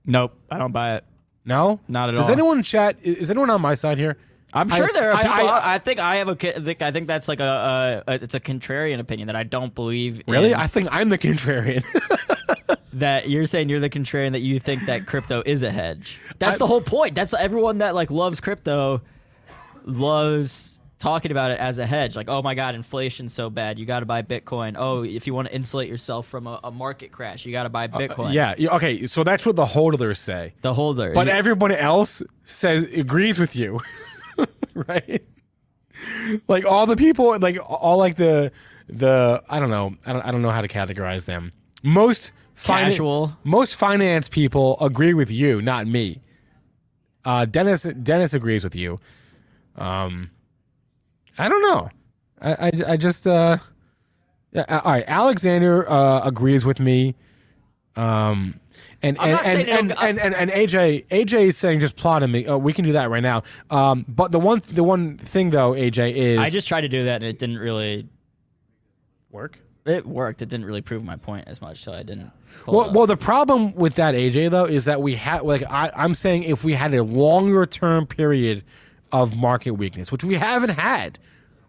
Nope, 0.05 0.34
I 0.49 0.57
don't 0.57 0.71
buy 0.71 0.95
it. 0.95 1.05
No, 1.45 1.80
Not 1.88 2.09
at 2.09 2.11
Does 2.15 2.21
all. 2.21 2.28
Does 2.28 2.34
anyone 2.34 2.63
chat? 2.63 2.97
Is 3.01 3.30
anyone 3.30 3.49
on 3.49 3.61
my 3.61 3.73
side 3.73 3.97
here? 3.97 4.17
I'm 4.53 4.71
I- 4.71 4.78
sure 4.78 4.89
there 4.93 5.11
are 5.11 5.15
I- 5.15 5.21
people. 5.23 5.49
I, 5.49 5.73
I- 5.75 5.78
think 5.80 5.99
I 5.99 6.15
have 6.17 6.28
a. 6.28 6.32
I 6.32 6.59
think, 6.59 6.82
I 6.82 6.91
think 6.91 7.07
that's 7.07 7.28
like 7.30 7.39
a, 7.39 8.03
a, 8.07 8.11
a. 8.11 8.15
It's 8.15 8.34
a 8.34 8.39
contrarian 8.41 8.99
opinion 8.99 9.28
that 9.28 9.36
I 9.38 9.43
don't 9.43 9.73
believe. 9.73 10.21
Really? 10.28 10.51
in- 10.51 10.59
I 10.59 10.67
think 10.67 10.89
I'm 10.91 11.07
the 11.09 11.17
contrarian. 11.17 11.86
that 12.93 13.30
you're 13.30 13.45
saying 13.45 13.69
you're 13.69 13.80
the 13.80 13.89
contrarian 13.89 14.32
that 14.34 14.41
you 14.41 14.59
think 14.59 14.86
that 14.88 15.05
crypto 15.05 15.41
is 15.45 15.63
a 15.63 15.71
hedge. 15.71 16.19
That's 16.39 16.55
I- 16.55 16.59
the 16.59 16.67
whole 16.67 16.82
point. 16.82 17.15
That's 17.15 17.34
everyone 17.34 17.78
that 17.78 17.95
like 17.95 18.11
loves 18.11 18.41
crypto 18.41 19.01
loves 19.88 20.79
talking 20.99 21.29
about 21.31 21.51
it 21.51 21.59
as 21.59 21.77
a 21.77 21.85
hedge. 21.85 22.15
Like, 22.15 22.27
oh 22.29 22.41
my 22.41 22.55
god, 22.55 22.75
inflation's 22.75 23.33
so 23.33 23.49
bad, 23.49 23.77
you 23.79 23.85
got 23.85 23.99
to 24.01 24.05
buy 24.05 24.21
Bitcoin. 24.23 24.75
Oh, 24.77 25.03
if 25.03 25.27
you 25.27 25.33
want 25.33 25.47
to 25.47 25.53
insulate 25.53 25.88
yourself 25.89 26.27
from 26.27 26.47
a, 26.47 26.59
a 26.63 26.71
market 26.71 27.11
crash, 27.11 27.45
you 27.45 27.51
got 27.51 27.63
to 27.63 27.69
buy 27.69 27.88
Bitcoin. 27.88 28.29
Uh, 28.29 28.31
yeah, 28.31 28.55
yeah. 28.57 28.75
Okay. 28.75 29.05
So 29.05 29.23
that's 29.23 29.45
what 29.45 29.55
the 29.55 29.65
holders 29.65 30.19
say. 30.19 30.53
the 30.61 30.73
holder. 30.73 31.11
But 31.13 31.27
You- 31.27 31.33
everybody 31.33 31.75
else 31.75 32.23
says 32.45 32.83
agrees 32.83 33.39
with 33.39 33.55
you, 33.55 33.79
right? 34.73 35.23
Like 36.47 36.65
all 36.65 36.85
the 36.85 36.95
people, 36.95 37.38
like 37.39 37.57
all 37.63 37.97
like 37.97 38.15
the 38.17 38.51
the 38.88 39.43
I 39.49 39.59
don't 39.59 39.69
know, 39.69 39.95
I 40.05 40.13
don't 40.13 40.21
I 40.25 40.31
don't 40.31 40.41
know 40.41 40.51
how 40.51 40.61
to 40.61 40.67
categorize 40.67 41.25
them. 41.25 41.53
Most 41.83 42.31
Casual. 42.63 43.38
most 43.43 43.75
finance 43.75 44.29
people 44.29 44.77
agree 44.81 45.13
with 45.13 45.29
you, 45.29 45.61
not 45.61 45.85
me. 45.88 46.21
Uh, 47.25 47.45
Dennis 47.45 47.83
Dennis 48.03 48.33
agrees 48.33 48.63
with 48.63 48.75
you. 48.75 48.99
Um, 49.78 50.32
I 51.38 51.47
don't 51.49 51.61
know. 51.61 51.89
I 52.41 52.51
I, 52.67 52.71
I 52.93 52.97
just 52.97 53.28
uh, 53.28 53.57
uh, 54.55 54.63
all 54.84 54.91
right. 54.91 55.03
Alexander 55.07 55.89
uh, 55.89 56.21
agrees 56.23 56.65
with 56.65 56.80
me. 56.80 57.15
Um, 57.95 58.59
and 59.01 59.17
and 59.19 59.39
and, 59.39 59.69
and, 59.69 59.91
it'll- 59.91 60.03
and, 60.03 60.19
and, 60.19 60.36
and 60.36 60.51
AJ 60.51 61.07
AJ 61.07 61.47
is 61.47 61.57
saying 61.57 61.80
just 61.80 61.95
plot 61.95 62.23
him. 62.23 62.36
Oh, 62.47 62.57
we 62.57 62.73
can 62.73 62.86
do 62.86 62.91
that 62.93 63.09
right 63.09 63.23
now. 63.23 63.43
Um, 63.69 64.05
but 64.07 64.32
the 64.32 64.39
one 64.39 64.61
the 64.71 64.84
one 64.84 65.17
thing 65.17 65.49
though, 65.51 65.71
AJ 65.71 66.13
is 66.15 66.39
I 66.39 66.49
just 66.49 66.67
tried 66.67 66.82
to 66.82 66.89
do 66.89 67.05
that 67.05 67.21
and 67.21 67.30
it 67.30 67.39
didn't 67.39 67.57
really. 67.57 68.07
work. 69.32 69.59
It 69.86 70.05
worked. 70.05 70.41
It 70.41 70.49
didn't 70.49 70.65
really 70.65 70.82
prove 70.82 71.03
my 71.03 71.15
point 71.15 71.47
as 71.47 71.61
much, 71.61 71.82
so 71.84 71.93
I 71.93 72.03
didn't. 72.03 72.32
Well, 72.65 72.91
well, 72.91 73.07
the 73.07 73.15
problem 73.15 73.73
with 73.75 73.95
that, 73.95 74.13
AJ, 74.13 74.51
though, 74.51 74.65
is 74.65 74.84
that 74.86 75.01
we 75.01 75.15
had 75.15 75.43
like 75.43 75.63
I, 75.69 75.89
I'm 75.95 76.13
saying 76.13 76.43
if 76.43 76.63
we 76.65 76.73
had 76.73 76.93
a 76.93 77.03
longer 77.03 77.65
term 77.65 78.05
period 78.05 78.63
of 79.11 79.35
market 79.35 79.71
weakness, 79.71 80.11
which 80.11 80.23
we 80.23 80.35
haven't 80.35 80.71
had, 80.71 81.19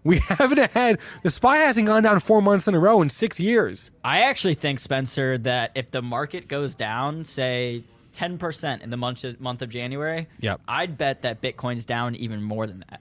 we 0.05 0.19
haven't 0.29 0.71
had. 0.73 0.99
The 1.23 1.31
spy 1.31 1.59
hasn't 1.59 1.87
gone 1.87 2.03
down 2.03 2.21
four 2.21 2.41
months 2.43 2.67
in 2.69 2.75
a 2.75 2.79
row 2.79 3.03
in 3.03 3.09
six 3.09 3.39
years. 3.41 3.91
I 4.05 4.21
actually 4.23 4.55
think 4.55 4.79
Spencer 4.81 5.39
that 5.39 5.73
if 5.75 5.91
the 5.91 6.03
market 6.03 6.49
goes 6.49 6.75
down, 6.75 7.25
say 7.25 7.85
ten 8.13 8.39
percent 8.39 8.83
in 8.83 8.91
the 8.91 8.97
month 8.97 9.25
of, 9.25 9.41
month 9.41 9.63
of 9.63 9.69
January, 9.69 10.27
Yep. 10.41 10.61
I'd 10.67 10.97
bet 10.99 11.23
that 11.23 11.41
Bitcoin's 11.43 11.85
down 11.85 12.15
even 12.17 12.43
more 12.43 12.67
than 12.67 12.85
that. 12.91 13.01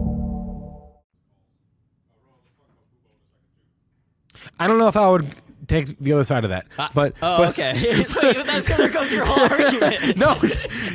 I 4.59 4.67
don't 4.67 4.77
know 4.77 4.87
if 4.87 4.95
I 4.95 5.09
would 5.09 5.33
take 5.67 5.97
the 5.99 6.11
other 6.11 6.23
side 6.23 6.43
of 6.43 6.49
that, 6.49 6.65
but 6.93 7.13
Oh, 7.21 7.37
but, 7.37 7.49
okay. 7.49 8.03
so 8.09 8.19
that, 8.33 8.65
there 8.65 8.89
goes 8.89 9.13
your 9.13 9.23
whole 9.25 9.43
argument. 9.49 10.17
no, 10.17 10.35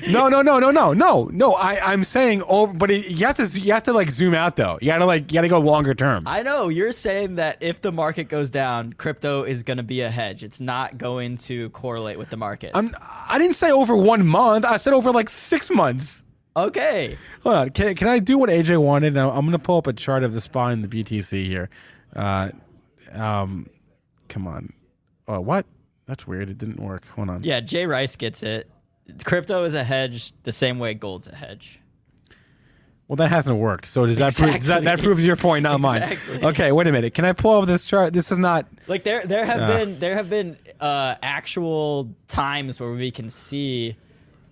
no, 0.08 0.28
no, 0.28 0.42
no, 0.42 0.58
no, 0.58 0.70
no, 0.70 0.92
no, 0.92 1.24
no. 1.32 1.54
I 1.54 1.92
I'm 1.92 2.04
saying 2.04 2.42
over, 2.42 2.72
but 2.74 2.90
it, 2.90 3.06
you 3.06 3.26
have 3.26 3.36
to 3.36 3.60
you 3.60 3.72
have 3.72 3.84
to 3.84 3.92
like 3.92 4.10
zoom 4.10 4.34
out 4.34 4.56
though. 4.56 4.76
You 4.82 4.88
gotta 4.88 5.06
like 5.06 5.30
you 5.32 5.34
gotta 5.36 5.48
go 5.48 5.58
longer 5.60 5.94
term. 5.94 6.24
I 6.26 6.42
know 6.42 6.68
you're 6.68 6.92
saying 6.92 7.36
that 7.36 7.56
if 7.60 7.80
the 7.80 7.90
market 7.92 8.24
goes 8.28 8.50
down, 8.50 8.92
crypto 8.92 9.44
is 9.44 9.62
going 9.62 9.78
to 9.78 9.82
be 9.82 10.00
a 10.02 10.10
hedge. 10.10 10.42
It's 10.42 10.60
not 10.60 10.98
going 10.98 11.38
to 11.38 11.70
correlate 11.70 12.18
with 12.18 12.30
the 12.30 12.36
market. 12.36 12.72
I'm, 12.74 12.90
I 13.00 13.38
didn't 13.38 13.56
say 13.56 13.70
over 13.70 13.96
one 13.96 14.26
month. 14.26 14.64
I 14.64 14.76
said 14.76 14.92
over 14.92 15.10
like 15.10 15.28
six 15.30 15.70
months. 15.70 16.22
okay. 16.56 17.16
Hold 17.44 17.54
on. 17.54 17.70
Can, 17.70 17.94
can 17.94 18.08
I 18.08 18.18
do 18.18 18.36
what 18.36 18.50
AJ 18.50 18.78
wanted? 18.82 19.14
Now 19.14 19.30
I'm 19.30 19.42
going 19.46 19.52
to 19.52 19.58
pull 19.58 19.78
up 19.78 19.86
a 19.86 19.92
chart 19.92 20.22
of 20.24 20.34
the 20.34 20.40
spot 20.40 20.72
in 20.72 20.82
the 20.82 20.88
BTC 20.88 21.46
here. 21.46 21.70
Uh, 22.14 22.50
um, 23.16 23.68
come 24.28 24.46
on. 24.46 24.72
Oh, 25.28 25.40
what? 25.40 25.66
That's 26.06 26.26
weird. 26.26 26.48
It 26.48 26.58
didn't 26.58 26.80
work. 26.80 27.04
Hold 27.16 27.30
on. 27.30 27.42
Yeah, 27.42 27.60
Jay 27.60 27.86
Rice 27.86 28.16
gets 28.16 28.42
it. 28.42 28.70
Crypto 29.24 29.64
is 29.64 29.74
a 29.74 29.84
hedge 29.84 30.32
the 30.42 30.52
same 30.52 30.78
way 30.78 30.94
gold's 30.94 31.28
a 31.28 31.34
hedge. 31.34 31.80
Well, 33.08 33.16
that 33.16 33.30
hasn't 33.30 33.58
worked. 33.58 33.86
So 33.86 34.04
does 34.04 34.18
that, 34.18 34.34
prove, 34.34 34.52
does 34.54 34.66
that 34.66 34.82
that 34.82 34.98
proves 35.00 35.24
your 35.24 35.36
point, 35.36 35.62
not 35.62 35.80
mine? 35.80 36.18
Okay, 36.42 36.72
wait 36.72 36.88
a 36.88 36.92
minute. 36.92 37.14
Can 37.14 37.24
I 37.24 37.32
pull 37.34 37.60
up 37.60 37.66
this 37.66 37.84
chart? 37.84 38.12
This 38.12 38.32
is 38.32 38.38
not. 38.38 38.66
Like 38.88 39.04
there, 39.04 39.24
there 39.24 39.44
have 39.46 39.60
Yeah. 39.60 39.66
been 39.84 39.98
there 40.00 40.14
have 40.16 40.28
been 40.28 40.56
uh, 40.80 41.14
actual 41.22 42.10
times 42.26 42.80
where 42.80 42.90
we 42.90 43.12
can 43.12 43.30
see 43.30 43.96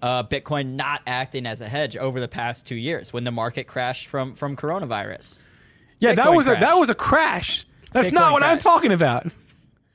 uh, 0.02 0.22
Bitcoin 0.22 0.74
not 0.76 1.00
acting 1.06 1.46
as 1.46 1.60
a 1.60 1.68
hedge 1.68 1.96
over 1.96 2.20
the 2.20 2.28
past 2.28 2.64
two 2.64 2.76
years 2.76 3.12
when 3.12 3.24
the 3.24 3.32
market 3.32 3.64
crashed 3.66 4.06
from 4.06 4.36
from 4.36 4.56
coronavirus. 4.56 5.36
Yeah, 5.98 6.14
that 6.14 6.26
Bitcoin 6.26 6.36
was 6.36 6.46
a 6.46 6.54
that 6.54 6.74
was 6.78 6.90
a 6.90 6.94
crash. 6.94 7.66
That's 7.94 8.12
not 8.12 8.32
what 8.32 8.42
I'm 8.42 8.58
talking 8.58 8.92
about. 8.92 9.26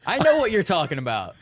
I 0.05 0.17
know 0.19 0.37
what 0.37 0.51
you're 0.51 0.63
talking 0.63 0.97
about. 0.97 1.35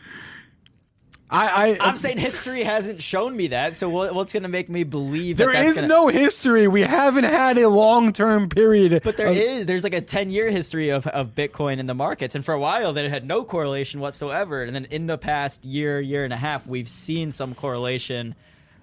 I, 1.30 1.78
I 1.78 1.78
I'm 1.82 1.98
saying 1.98 2.18
history 2.18 2.64
hasn't 2.64 3.02
shown 3.02 3.36
me 3.36 3.48
that. 3.50 3.76
So 3.76 3.90
what, 3.90 4.16
what's 4.16 4.34
going 4.34 4.44
to 4.44 4.50
make 4.50 4.70
me 4.70 4.84
believe 4.84 5.38
there 5.38 5.52
that 5.52 5.62
that's 5.62 5.76
gonna, 5.76 5.88
no 5.88 6.08
history. 6.08 6.68
We 6.68 6.82
haven't 6.82 7.26
had 7.26 7.58
a 7.58 7.68
long 7.68 8.12
term 8.12 8.50
period. 8.50 9.02
But 9.04 9.18
there 9.18 9.28
of- 9.28 9.38
is. 9.38 9.66
There's 9.66 9.84
like 9.84 9.94
a 9.94 10.02
10 10.02 10.32
year 10.32 10.50
history 10.50 10.90
of, 10.90 11.06
of 11.06 11.36
Bitcoin 11.36 11.80
in 11.80 11.86
the 11.86 11.94
markets. 11.94 12.34
And 12.34 12.44
for 12.44 12.54
a 12.54 12.60
while, 12.60 12.94
that 12.94 13.06
it 13.06 13.12
had 13.12 13.26
no 13.26 13.44
correlation 13.44 14.00
whatsoever. 14.00 14.64
And 14.64 14.74
then 14.74 14.86
in 14.86 15.06
the 15.06 15.18
past 15.18 15.64
year, 15.64 16.02
year 16.02 16.24
and 16.24 16.34
a 16.34 16.38
half, 16.38 16.66
we've 16.66 16.90
seen 16.90 17.32
some 17.32 17.54
correlation. 17.54 18.34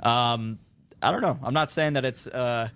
Um, 0.01 0.59
I 1.03 1.11
don't 1.11 1.23
know. 1.23 1.39
I'm 1.43 1.55
not 1.55 1.71
saying 1.71 1.95
that 1.95 2.05
it's. 2.05 2.27
Uh, 2.27 2.69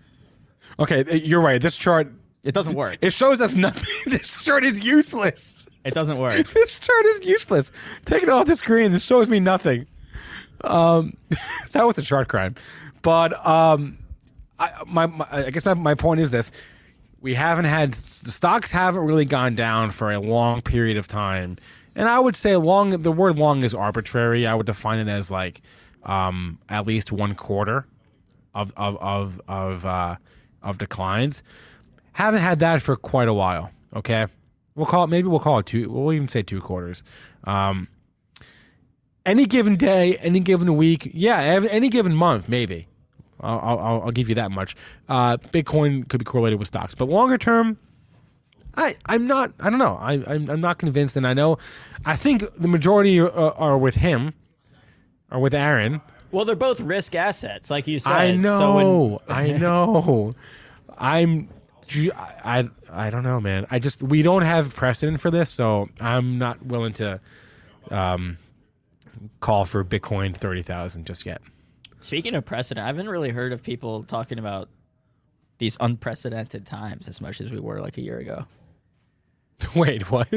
Okay, 0.81 1.19
you're 1.19 1.41
right. 1.41 1.61
This 1.61 1.77
chart 1.77 2.13
it 2.49 2.55
doesn't 2.55 2.75
work. 2.75 2.97
it 3.03 3.13
shows 3.13 3.43
us 3.43 3.55
nothing. 3.55 3.85
this 4.07 4.43
chart 4.43 4.65
is 4.65 4.81
useless. 4.81 5.67
It 5.85 5.93
doesn't 5.93 6.17
work. 6.17 6.47
This 6.55 6.79
chart 6.79 7.05
is 7.05 7.23
useless. 7.27 7.71
Take 8.07 8.23
it 8.23 8.31
off 8.31 8.47
the 8.47 8.57
screen. 8.57 8.91
This 8.91 9.05
shows 9.05 9.29
me 9.29 9.39
nothing. 9.39 9.87
Um, 10.65 11.19
that 11.73 11.87
was 11.87 11.99
a 11.99 12.03
chart 12.03 12.29
crime. 12.29 12.55
But 13.03 13.35
um, 13.47 13.99
I, 14.59 14.83
my, 14.87 15.05
my 15.05 15.27
I 15.31 15.51
guess 15.51 15.67
my, 15.67 15.75
my 15.75 15.95
point 15.95 16.21
is 16.21 16.31
this: 16.31 16.51
we 17.21 17.35
haven't 17.35 17.67
had 17.67 17.93
the 17.93 18.33
stocks 18.33 18.71
haven't 18.71 19.03
really 19.03 19.27
gone 19.27 19.55
down 19.55 19.91
for 19.91 20.11
a 20.11 20.19
long 20.19 20.63
period 20.63 20.97
of 20.97 21.07
time, 21.07 21.59
and 21.95 22.09
I 22.09 22.19
would 22.19 22.35
say 22.35 22.57
long. 22.57 23.03
The 23.03 23.13
word 23.13 23.39
"long" 23.39 23.63
is 23.63 23.75
arbitrary. 23.75 24.47
I 24.47 24.55
would 24.55 24.67
define 24.67 24.99
it 24.99 25.09
as 25.09 25.31
like 25.31 25.61
um, 26.03 26.59
at 26.71 26.87
least 26.87 27.13
one 27.13 27.35
quarter 27.35 27.87
of 28.55 28.73
of 28.77 28.97
of 28.97 29.41
of 29.49 29.85
uh, 29.85 30.17
of 30.63 30.79
declines. 30.79 31.43
Haven't 32.13 32.41
had 32.41 32.59
that 32.61 32.83
for 32.83 32.97
quite 32.97 33.29
a 33.29 33.35
while. 33.35 33.71
Okay, 33.95 34.27
we'll 34.75 34.87
call 34.87 35.05
it 35.05 35.09
maybe 35.09 35.29
we'll 35.29 35.41
call 35.41 35.59
it 35.61 35.67
two. 35.67 35.91
We'll 35.91 36.13
even 36.13 36.29
say 36.29 36.43
two 36.43 36.61
quarters. 36.61 37.03
Um, 37.45 37.89
any 39.25 39.47
given 39.47 39.77
day, 39.77 40.17
any 40.17 40.41
given 40.41 40.77
week, 40.77 41.11
yeah, 41.15 41.39
any 41.71 41.89
given 41.89 42.15
month, 42.15 42.49
maybe. 42.49 42.87
I'll, 43.41 43.59
I'll, 43.79 44.03
I'll 44.03 44.11
give 44.11 44.29
you 44.29 44.35
that 44.35 44.51
much. 44.51 44.75
Uh, 45.09 45.37
Bitcoin 45.37 46.09
could 46.09 46.19
be 46.19 46.25
correlated 46.25 46.59
with 46.59 46.67
stocks, 46.69 46.95
but 46.97 47.09
longer 47.09 47.39
term, 47.39 47.79
I 48.77 48.97
I'm 49.07 49.27
not. 49.29 49.53
I 49.61 49.71
don't 49.71 49.79
know. 49.79 49.97
I 50.01 50.15
I'm, 50.27 50.51
I'm 50.51 50.61
not 50.61 50.79
convinced, 50.79 51.17
and 51.17 51.27
I 51.27 51.35
know. 51.35 51.57
I 52.05 52.17
think 52.17 52.45
the 52.57 52.69
majority 52.69 53.21
are, 53.21 53.31
are 53.31 53.79
with 53.79 53.97
him, 53.97 54.35
or 55.31 55.39
with 55.41 55.55
Aaron. 55.55 56.01
well, 56.33 56.45
they're 56.45 56.57
both 56.57 56.81
risk 56.81 57.15
assets, 57.15 57.71
like 57.71 57.87
you 57.87 57.99
said. 58.01 58.13
I 58.13 58.31
So 58.33 58.37
know. 58.39 59.21
when, 59.27 59.37
I 59.37 59.51
know. 59.57 60.35
I'm. 60.97 61.49
I 61.97 62.69
I 62.91 63.11
don't 63.11 63.23
know, 63.23 63.41
man. 63.41 63.67
I 63.71 63.79
just 63.79 64.03
we 64.03 64.23
don't 64.23 64.43
have 64.43 64.75
precedent 64.75 65.21
for 65.21 65.31
this, 65.31 65.51
so 65.51 65.89
I'm 66.01 66.39
not 66.39 66.65
willing 66.65 66.93
to 66.95 67.21
um, 67.91 68.39
call 69.41 69.65
for 69.65 69.85
Bitcoin 69.85 70.37
thirty 70.37 70.63
thousand 70.63 71.07
just 71.07 71.25
yet. 71.27 71.41
speaking 72.01 72.35
of 72.35 72.45
precedent, 72.45 72.85
I 72.85 72.89
haven't 72.89 73.09
really 73.09 73.31
heard 73.31 73.53
of 73.53 73.63
people 73.63 74.03
talking 74.03 74.39
about 74.39 74.69
these 75.59 75.77
unprecedented 75.81 76.67
times 76.67 77.09
as 77.09 77.21
much 77.21 77.41
as 77.41 77.51
we 77.51 77.59
were 77.59 77.81
like 77.81 77.99
a 77.99 78.01
year 78.03 78.19
ago. 78.19 78.45
Wait, 79.75 80.11
what? 80.11 80.29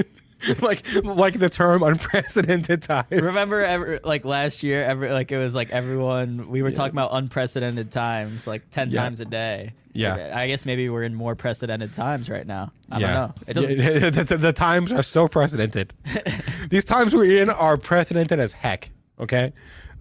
like 0.62 0.84
like 1.04 1.40
the 1.40 1.50
term 1.50 1.84
unprecedented 1.84 2.82
time. 2.84 3.06
Remember, 3.10 3.64
every, 3.64 4.00
like 4.04 4.26
last 4.26 4.64
year, 4.64 4.84
every 4.84 5.12
like 5.12 5.32
it 5.32 5.38
was 5.38 5.54
like 5.56 5.70
everyone 5.72 6.50
we 6.50 6.62
were 6.62 6.72
talking 6.72 6.94
about 6.94 7.12
unprecedented 7.14 7.92
times, 7.92 8.48
like 8.48 8.70
ten 8.70 8.92
Yeah. 8.92 9.02
times 9.02 9.20
a 9.20 9.26
day. 9.26 9.74
Yeah. 9.94 10.34
I 10.36 10.48
guess 10.48 10.66
maybe 10.66 10.88
we're 10.90 11.04
in 11.04 11.14
more 11.14 11.36
precedented 11.36 11.94
times 11.94 12.30
right 12.30 12.48
now. 12.48 12.72
I 12.90 13.00
yeah. 13.00 13.32
don't 13.48 13.56
know. 13.56 13.70
It. 13.70 13.78
Yeah, 13.78 14.10
the, 14.10 14.24
the- 14.24 14.38
the 14.38 14.54
times 14.54 14.94
are 14.94 15.04
so 15.04 15.28
precedented. 15.28 15.94
These 16.70 16.86
times 16.86 17.14
we're 17.14 17.42
in 17.42 17.50
are 17.50 17.78
precedented 17.78 18.40
as 18.40 18.54
heck. 18.54 18.90
Okay. 19.20 19.54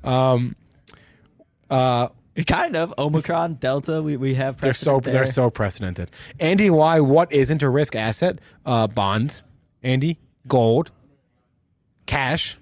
Um. 0.04 0.54
Uh. 1.68 2.08
Kind 2.46 2.74
of 2.76 2.94
Omicron, 2.96 3.54
Delta. 3.54 4.00
We, 4.00 4.16
we 4.16 4.34
have 4.34 4.58
They're 4.60 4.72
so 4.72 5.00
there. 5.00 5.12
they're 5.12 5.26
so 5.26 5.50
precedented. 5.50 6.10
Andy, 6.38 6.70
why? 6.70 7.00
What 7.00 7.30
isn't 7.32 7.62
a 7.62 7.68
risk 7.68 7.94
asset? 7.94 8.38
Uh, 8.64 8.86
bonds. 8.86 9.42
Andy, 9.82 10.18
gold, 10.48 10.90
cash. 12.06 12.56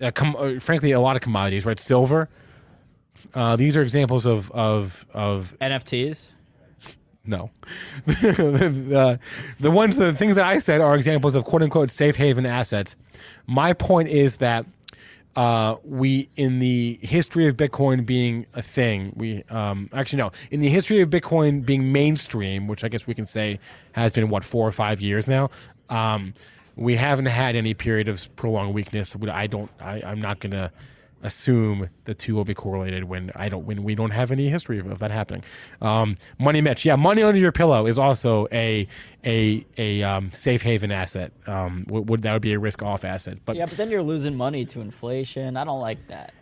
Uh, 0.00 0.10
com- 0.10 0.36
uh, 0.36 0.58
frankly, 0.60 0.92
a 0.92 1.00
lot 1.00 1.16
of 1.16 1.22
commodities, 1.22 1.64
right? 1.64 1.78
Silver. 1.78 2.28
Uh, 3.32 3.56
these 3.56 3.76
are 3.76 3.82
examples 3.82 4.26
of 4.26 4.50
of 4.50 5.06
of 5.14 5.54
NFTs. 5.60 6.30
no. 7.24 7.50
the, 8.06 9.18
the 9.60 9.70
ones, 9.70 9.96
the 9.96 10.12
things 10.12 10.36
that 10.36 10.44
I 10.44 10.58
said 10.58 10.80
are 10.80 10.94
examples 10.94 11.34
of 11.34 11.44
quote 11.44 11.62
unquote 11.62 11.90
safe 11.90 12.16
haven 12.16 12.44
assets. 12.44 12.96
My 13.46 13.72
point 13.72 14.08
is 14.08 14.38
that 14.38 14.66
uh, 15.36 15.76
we, 15.84 16.28
in 16.36 16.60
the 16.60 16.98
history 17.02 17.48
of 17.48 17.56
Bitcoin 17.56 18.06
being 18.06 18.46
a 18.54 18.62
thing, 18.62 19.12
we 19.16 19.42
um, 19.50 19.90
actually 19.92 20.18
no, 20.18 20.30
in 20.50 20.60
the 20.60 20.68
history 20.68 21.00
of 21.00 21.10
Bitcoin 21.10 21.64
being 21.64 21.90
mainstream, 21.92 22.68
which 22.68 22.84
I 22.84 22.88
guess 22.88 23.06
we 23.06 23.14
can 23.14 23.24
say 23.24 23.58
has 23.92 24.12
been 24.12 24.28
what 24.28 24.44
four 24.44 24.66
or 24.66 24.72
five 24.72 25.00
years 25.00 25.26
now. 25.26 25.50
Um, 25.90 26.34
we 26.76 26.96
haven't 26.96 27.26
had 27.26 27.54
any 27.56 27.74
period 27.74 28.08
of 28.08 28.34
prolonged 28.36 28.74
weakness. 28.74 29.14
I 29.30 29.46
don't. 29.46 29.70
I, 29.80 30.02
I'm 30.04 30.20
not 30.20 30.40
gonna 30.40 30.72
assume 31.24 31.88
the 32.04 32.14
two 32.14 32.34
will 32.34 32.44
be 32.44 32.52
correlated 32.54 33.04
when 33.04 33.32
I 33.34 33.48
don't 33.48 33.64
when 33.64 33.82
we 33.82 33.94
don't 33.94 34.10
have 34.10 34.30
any 34.30 34.48
history 34.50 34.78
of, 34.78 34.86
of 34.90 34.98
that 34.98 35.10
happening. 35.10 35.42
Um, 35.80 36.16
money 36.38 36.60
Mitch, 36.60 36.84
yeah, 36.84 36.96
money 36.96 37.22
under 37.22 37.40
your 37.40 37.52
pillow 37.52 37.86
is 37.86 37.98
also 37.98 38.46
a 38.52 38.86
a 39.24 39.64
a 39.78 40.02
um, 40.02 40.32
safe 40.32 40.62
haven 40.62 40.92
asset. 40.92 41.32
Um, 41.46 41.86
would, 41.88 42.08
would 42.08 42.22
that 42.22 42.32
would 42.34 42.42
be 42.42 42.52
a 42.52 42.58
risk 42.58 42.82
off 42.82 43.04
asset? 43.04 43.38
But 43.44 43.56
Yeah, 43.56 43.66
but 43.66 43.76
then 43.76 43.90
you're 43.90 44.02
losing 44.02 44.36
money 44.36 44.64
to 44.66 44.80
inflation. 44.80 45.56
I 45.56 45.64
don't 45.64 45.80
like 45.80 46.06
that. 46.08 46.34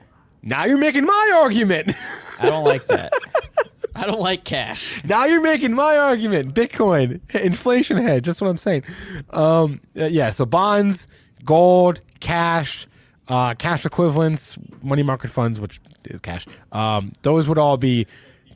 now 0.42 0.64
you're 0.64 0.78
making 0.78 1.06
my 1.06 1.32
argument. 1.34 1.92
I 2.40 2.46
don't 2.46 2.64
like 2.64 2.86
that. 2.88 3.12
I 3.94 4.06
don't 4.06 4.20
like 4.20 4.44
cash. 4.44 5.02
now 5.04 5.24
you're 5.24 5.40
making 5.40 5.74
my 5.74 5.96
argument. 5.96 6.54
Bitcoin, 6.54 7.20
inflation 7.34 7.96
hedge. 7.96 8.26
That's 8.26 8.40
what 8.40 8.48
I'm 8.48 8.56
saying. 8.56 8.84
Um, 9.30 9.80
uh, 9.96 10.04
yeah. 10.04 10.30
So 10.30 10.46
bonds, 10.46 11.08
gold, 11.44 12.00
cash, 12.20 12.86
uh, 13.28 13.54
cash 13.54 13.84
equivalents, 13.84 14.56
money 14.82 15.02
market 15.02 15.30
funds, 15.30 15.60
which 15.60 15.80
is 16.04 16.20
cash. 16.20 16.46
Um, 16.72 17.12
those 17.22 17.46
would 17.48 17.58
all 17.58 17.76
be 17.76 18.06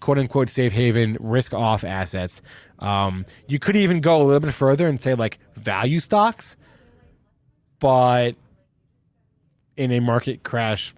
quote 0.00 0.18
unquote 0.18 0.48
safe 0.48 0.72
haven 0.72 1.16
risk 1.20 1.54
off 1.54 1.84
assets. 1.84 2.42
Um, 2.78 3.26
you 3.46 3.58
could 3.58 3.76
even 3.76 4.00
go 4.00 4.20
a 4.20 4.24
little 4.24 4.40
bit 4.40 4.52
further 4.54 4.86
and 4.88 5.00
say 5.00 5.14
like 5.14 5.38
value 5.54 6.00
stocks, 6.00 6.56
but 7.80 8.36
in 9.76 9.92
a 9.92 10.00
market 10.00 10.42
crash, 10.42 10.94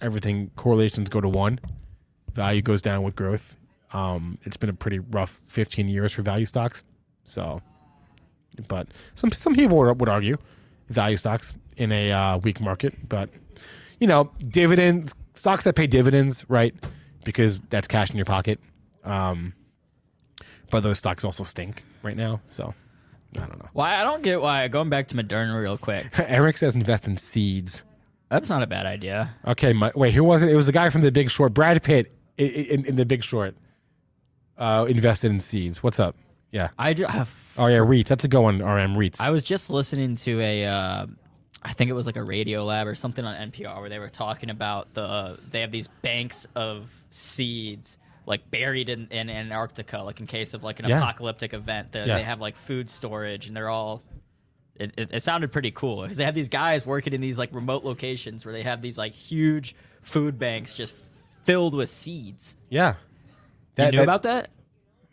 everything 0.00 0.50
correlations 0.56 1.08
go 1.08 1.20
to 1.20 1.28
one 1.28 1.60
value 2.34 2.62
goes 2.62 2.82
down 2.82 3.02
with 3.02 3.16
growth. 3.16 3.56
Um, 3.92 4.38
it's 4.42 4.56
been 4.56 4.70
a 4.70 4.74
pretty 4.74 4.98
rough 4.98 5.40
15 5.46 5.88
years 5.88 6.12
for 6.12 6.22
value 6.22 6.46
stocks. 6.46 6.82
So, 7.24 7.60
but 8.68 8.88
some 9.14 9.32
some 9.32 9.54
people 9.54 9.78
would, 9.78 10.00
would 10.00 10.08
argue 10.08 10.38
value 10.88 11.16
stocks 11.16 11.52
in 11.76 11.92
a 11.92 12.12
uh, 12.12 12.38
weak 12.38 12.60
market, 12.60 13.08
but 13.08 13.28
you 14.00 14.06
know, 14.06 14.30
dividends 14.48 15.14
stocks 15.34 15.64
that 15.64 15.74
pay 15.74 15.86
dividends, 15.86 16.44
right? 16.48 16.74
Because 17.24 17.58
that's 17.70 17.88
cash 17.88 18.10
in 18.10 18.16
your 18.16 18.24
pocket. 18.24 18.58
Um, 19.04 19.54
but 20.70 20.80
those 20.80 20.98
stocks 20.98 21.24
also 21.24 21.44
stink 21.44 21.84
right 22.02 22.16
now. 22.16 22.40
So, 22.48 22.74
I 23.36 23.40
don't 23.40 23.58
know. 23.58 23.68
Why 23.72 24.00
I 24.00 24.04
don't 24.04 24.22
get 24.22 24.40
why 24.40 24.66
going 24.68 24.90
back 24.90 25.08
to 25.08 25.16
Moderna 25.16 25.60
real 25.60 25.78
quick. 25.78 26.06
Eric 26.18 26.58
says 26.58 26.74
invest 26.74 27.06
in 27.06 27.16
seeds. 27.16 27.84
That's 28.30 28.48
not 28.48 28.62
a 28.62 28.66
bad 28.66 28.86
idea. 28.86 29.34
Okay, 29.46 29.74
my, 29.74 29.92
wait, 29.94 30.14
who 30.14 30.24
was 30.24 30.42
it? 30.42 30.48
It 30.48 30.56
was 30.56 30.64
the 30.64 30.72
guy 30.72 30.88
from 30.88 31.02
The 31.02 31.12
Big 31.12 31.30
Short, 31.30 31.52
Brad 31.52 31.82
Pitt, 31.82 32.10
in, 32.46 32.84
in, 32.86 32.96
The 32.96 33.04
Big 33.04 33.22
Short. 33.24 33.54
Uh, 34.58 34.86
invested 34.88 35.30
in 35.32 35.40
seeds. 35.40 35.82
What's 35.82 35.98
up? 35.98 36.14
Yeah. 36.50 36.68
I 36.78 36.94
ju- 36.94 37.04
uh, 37.06 37.24
Oh 37.58 37.66
yeah, 37.66 37.78
REITs. 37.78 38.06
That's 38.06 38.24
a 38.24 38.28
go 38.28 38.44
on 38.44 38.58
RM 38.62 38.94
REITs. 38.94 39.20
I 39.20 39.30
was 39.30 39.42
just 39.44 39.70
listening 39.70 40.14
to 40.16 40.40
a, 40.40 40.64
uh, 40.66 41.06
I 41.62 41.72
think 41.72 41.90
it 41.90 41.94
was 41.94 42.06
like 42.06 42.16
a 42.16 42.20
Radiolab 42.20 42.86
or 42.86 42.94
something 42.94 43.24
on 43.24 43.50
NPR 43.50 43.80
where 43.80 43.88
they 43.88 43.98
were 43.98 44.08
talking 44.08 44.50
about 44.50 44.92
the 44.94 45.02
uh, 45.02 45.36
they 45.50 45.60
have 45.60 45.70
these 45.70 45.88
banks 45.88 46.46
of 46.54 46.90
seeds 47.10 47.98
like 48.26 48.48
buried 48.50 48.88
in, 48.88 49.08
in 49.10 49.28
Antarctica, 49.28 49.98
like 49.98 50.20
in 50.20 50.26
case 50.26 50.54
of 50.54 50.62
like 50.62 50.78
an 50.80 50.88
Yeah. 50.88 50.98
apocalyptic 50.98 51.54
event. 51.54 51.92
They, 51.92 52.04
Yeah. 52.06 52.16
they 52.18 52.22
have 52.22 52.40
like 52.40 52.56
food 52.56 52.88
storage 52.88 53.46
and 53.48 53.56
they're 53.56 53.70
all. 53.70 54.02
It, 54.76 54.92
it, 54.96 55.08
it 55.12 55.22
sounded 55.22 55.52
pretty 55.52 55.70
cool 55.72 56.02
because 56.02 56.16
they 56.16 56.24
have 56.24 56.34
these 56.34 56.48
guys 56.48 56.86
working 56.86 57.12
in 57.12 57.20
these 57.20 57.38
like 57.38 57.54
remote 57.54 57.84
locations 57.84 58.44
where 58.44 58.52
they 58.52 58.62
have 58.62 58.80
these 58.80 58.96
like 58.96 59.12
huge 59.12 59.74
food 60.02 60.38
banks 60.38 60.74
just 60.76 60.94
filled 61.44 61.74
with 61.74 61.90
seeds. 61.90 62.56
yeah. 62.70 62.94
You 62.94 62.96
That, 63.76 63.90
knew 63.92 63.96
that- 63.98 64.02
about 64.04 64.22
that? 64.24 64.50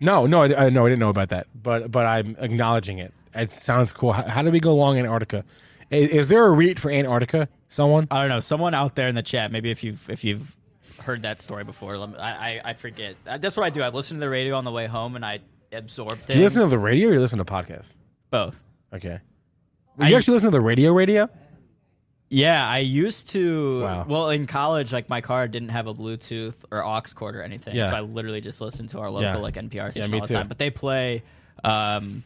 No, 0.02 0.26
no, 0.26 0.44
I, 0.44 0.66
I 0.66 0.70
no, 0.70 0.86
I 0.86 0.90
didn't 0.90 1.00
know 1.00 1.10
about 1.10 1.30
that. 1.30 1.48
But 1.62 1.92
but 1.92 2.06
I'm 2.06 2.36
acknowledging 2.40 3.00
it. 3.00 3.14
It 3.36 3.52
sounds 3.52 3.92
cool. 3.92 4.14
How, 4.14 4.24
how 4.24 4.42
do 4.42 4.50
we 4.52 4.60
go 4.60 4.72
along 4.72 4.98
Antarctica? 4.98 5.44
Is, 5.92 6.10
is 6.12 6.28
there 6.30 6.46
a 6.46 6.52
REIT 6.52 6.80
for 6.80 6.90
Antarctica? 6.92 7.48
Someone? 7.68 8.08
I 8.12 8.22
don't 8.22 8.30
know. 8.30 8.40
Someone 8.40 8.74
out 8.74 8.96
there 8.96 9.08
in 9.10 9.16
the 9.16 9.24
chat, 9.24 9.52
maybe 9.52 9.72
if 9.72 9.84
you've 9.84 10.10
if 10.10 10.24
you've 10.24 10.56
heard 11.02 11.22
that 11.24 11.42
story 11.42 11.64
before, 11.64 11.98
let 11.98 12.10
me- 12.12 12.18
I 12.18 12.32
I, 12.32 12.62
I 12.66 12.74
forget. 12.74 13.16
Uh, 13.28 13.38
That's 13.38 13.56
what 13.58 13.66
I 13.66 13.70
do. 13.70 13.82
I 13.82 13.90
listen 13.90 14.18
to 14.18 14.22
the 14.22 14.30
radio 14.30 14.56
on 14.56 14.64
the 14.66 14.72
way 14.72 14.88
home 14.88 15.16
and 15.16 15.26
I 15.26 15.40
absorb 15.72 16.18
things. 16.20 16.28
Do 16.28 16.38
you 16.38 16.44
listen 16.44 16.62
to 16.62 16.68
the 16.68 16.80
radio 16.80 17.10
or 17.10 17.14
you 17.14 17.20
listen 17.20 17.38
to 17.40 17.46
podcasts? 17.46 17.94
both? 18.32 18.58
Okay. 18.94 19.20
Well, 19.98 20.08
you 20.10 20.16
I- 20.16 20.18
actually 20.18 20.34
listen 20.36 20.48
to 20.48 20.52
the 20.58 20.62
radio 20.62 20.92
radio? 20.94 21.30
Yeah, 22.32 22.68
I 22.68 22.80
used 22.80 23.30
to. 23.30 23.82
Wow. 23.82 24.06
Well, 24.08 24.30
in 24.30 24.46
college, 24.46 24.94
like 24.94 25.10
my 25.10 25.20
car 25.22 25.48
didn't 25.48 25.70
have 25.70 25.88
a 25.88 25.94
Bluetooth 25.96 26.54
or 26.72 26.86
aux 26.86 27.02
cord 27.16 27.36
or 27.36 27.42
anything, 27.42 27.76
Yeah. 27.76 27.90
so 27.90 27.96
I 27.96 28.02
literally 28.02 28.40
just 28.42 28.62
listened 28.62 28.90
to 28.90 29.00
our 29.00 29.10
local 29.10 29.24
Yeah. 29.24 29.36
like 29.38 29.56
NPR 29.58 29.92
station 29.92 30.12
me 30.12 30.20
all 30.20 30.22
the 30.22 30.28
too. 30.28 30.34
time. 30.36 30.48
But 30.48 30.60
they 30.60 30.70
play, 30.70 31.24
um, 31.64 32.24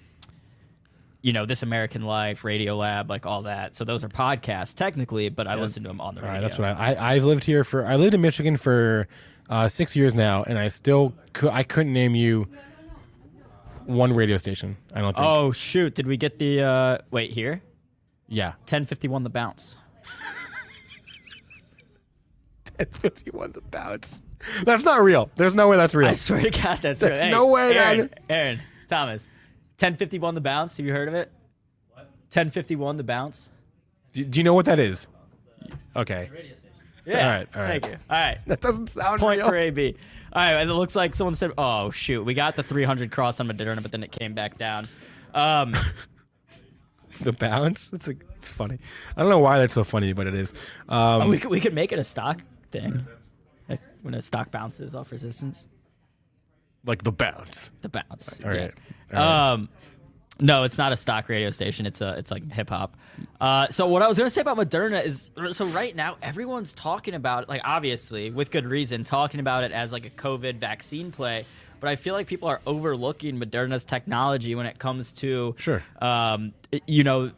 you 1.22 1.32
know, 1.32 1.46
This 1.46 1.64
American 1.64 2.02
Life, 2.02 2.42
Radiolab, 2.42 3.08
like 3.08 3.26
all 3.26 3.44
that. 3.44 3.78
So 3.78 3.86
those 3.86 4.04
are 4.04 4.10
podcasts 4.10 4.74
technically, 4.76 5.30
but 5.30 5.48
I 5.48 5.56
listen 5.56 5.84
to 5.84 5.88
them 5.90 6.02
on 6.02 6.16
the 6.16 6.22
radio. 6.22 6.34
right, 6.34 6.42
that's 6.42 6.58
what 6.60 6.68
I, 6.68 6.94
I 6.96 7.14
I've 7.14 7.24
lived 7.24 7.46
here 7.46 7.64
for 7.64 7.86
I 7.86 7.96
lived 7.96 8.14
in 8.14 8.20
Michigan 8.20 8.58
for 8.58 9.08
uh, 9.50 9.70
six 9.70 9.96
years 9.96 10.14
now, 10.16 10.44
and 10.44 10.58
I 10.60 10.68
still 10.68 11.14
cou- 11.32 11.50
I 11.50 11.64
couldn't 11.64 11.94
name 11.94 12.14
you 12.14 12.50
one 13.86 14.12
radio 14.14 14.36
station. 14.36 14.76
I 14.94 15.00
don't 15.00 15.14
think. 15.16 15.26
Oh 15.26 15.52
shoot! 15.54 15.96
Did 15.96 16.08
we 16.08 16.18
get 16.18 16.40
the 16.40 16.62
uh, 16.62 16.98
wait 17.12 17.32
here? 17.32 17.62
yeah, 18.28 18.54
Ten 18.66 18.84
fifty 18.84 19.08
one, 19.08 19.24
the 19.24 19.30
bounce. 19.30 19.76
Fifty 22.94 23.32
one 23.32 23.52
the 23.52 23.62
bounce. 23.62 24.22
That's 24.66 24.84
not 24.84 25.02
real. 25.02 25.30
There's 25.38 25.54
no 25.54 25.70
way 25.70 25.78
that's 25.78 25.96
real. 25.96 26.10
I 26.10 26.14
swear 26.14 26.42
to 26.42 26.50
God, 26.50 26.80
that's, 26.82 27.00
That's 27.00 27.04
real. 27.04 27.16
Hey, 27.16 27.32
no 27.32 27.48
way 27.48 27.74
that- 27.74 27.96
Aaron, 27.98 28.10
Aaron, 28.30 28.60
Thomas, 28.90 29.30
ten 29.78 29.96
fifty 29.96 30.20
one, 30.20 30.36
the 30.36 30.42
bounce. 30.42 30.76
Have 30.78 30.86
you 30.86 30.92
heard 30.92 31.08
of 31.08 31.14
it? 31.14 31.32
Ten 32.30 32.50
fifty 32.50 32.76
one, 32.76 32.98
the 32.98 33.04
bounce. 33.04 33.50
do, 34.12 34.24
do 34.26 34.40
you 34.40 34.44
know 34.44 34.54
what 34.54 34.66
that 34.66 34.80
is? 34.80 35.08
Okay, 35.96 36.30
Yeah. 37.06 37.24
All 37.24 37.30
right, 37.30 37.48
all 37.56 37.62
right. 37.62 37.68
Thank 37.82 37.86
you. 37.94 38.00
All 38.10 38.18
right. 38.18 38.38
that 38.48 38.60
doesn't 38.62 38.88
sound 38.90 39.20
Point 39.20 39.40
real. 39.40 39.50
for 39.50 39.56
AB. 39.56 39.96
All 40.34 40.42
right, 40.42 40.54
and 40.62 40.70
it 40.70 40.74
looks 40.74 40.96
like 40.96 41.14
someone 41.16 41.36
said, 41.36 41.52
"Oh 41.58 41.92
shoot, 41.92 42.24
we 42.24 42.34
got 42.34 42.56
the 42.56 42.64
300 42.64 43.12
cross 43.12 43.40
on 43.40 43.48
Moderna, 43.48 43.82
but 43.84 43.92
then 43.92 44.04
it 44.04 44.12
came 44.12 44.34
back 44.34 44.58
down." 44.58 44.90
Um, 45.36 45.74
the 47.22 47.34
bounce. 47.34 47.91
It's 47.94 48.07
a, 48.07 48.15
it's 48.38 48.49
funny. 48.49 48.80
I 49.15 49.22
don't 49.22 49.30
know 49.30 49.40
why 49.40 49.60
that's 49.60 49.73
so 49.73 49.84
funny, 49.84 50.14
but 50.14 50.27
it 50.27 50.35
is. 50.35 50.53
Um, 50.90 51.30
we 51.30 51.40
could 51.40 51.52
we 51.52 51.60
could 51.60 51.73
make 51.73 51.91
it 51.91 51.99
a 51.99 52.03
stock 52.03 52.41
thing, 52.72 53.06
like 53.69 53.80
when 54.02 54.14
a 54.14 54.22
stock 54.22 54.52
bounces 54.52 54.95
off 54.95 55.11
resistance. 55.11 55.68
like 56.85 57.03
the 57.03 57.11
bounce. 57.11 57.72
The 57.81 57.90
bounce. 57.90 58.40
All 58.44 58.53
yeah. 58.53 58.61
right. 58.61 58.73
All 59.14 59.19
right. 59.19 59.52
Um, 59.52 59.69
no, 60.40 60.64
it's 60.64 60.77
not 60.77 60.91
a 60.91 60.98
stock 60.98 61.30
radio 61.30 61.52
station. 61.52 61.85
It's 61.85 62.02
a 62.02 62.18
it's 62.18 62.31
like 62.31 62.52
hip 62.52 62.69
hop. 62.69 62.98
Uh, 63.40 63.68
so 63.69 63.88
what 63.88 64.02
I 64.02 64.07
was 64.07 64.18
gonna 64.18 64.30
say 64.30 64.41
about 64.41 64.57
Moderna 64.57 65.03
is 65.03 65.31
so 65.52 65.65
right 65.68 65.95
now 65.95 66.18
everyone's 66.23 66.73
talking 66.73 67.14
about 67.14 67.48
like 67.48 67.61
obviously 67.64 68.31
with 68.31 68.49
good 68.49 68.65
reason 68.65 69.03
talking 69.03 69.40
about 69.40 69.64
it 69.64 69.72
as 69.72 69.94
like 69.94 70.06
a 70.06 70.10
COVID 70.10 70.56
vaccine 70.57 71.11
play. 71.11 71.45
But 71.84 71.90
I 71.90 71.98
feel 71.98 72.14
like 72.14 72.28
people 72.28 72.48
are 72.48 72.62
overlooking 72.66 73.38
Moderna's 73.38 73.84
technology 73.84 74.56
when 74.56 74.66
it 74.66 74.80
comes 74.80 75.12
to 75.16 75.54
Sure. 75.58 75.84
um, 76.02 76.54
you 76.88 77.04
know, 77.04 77.32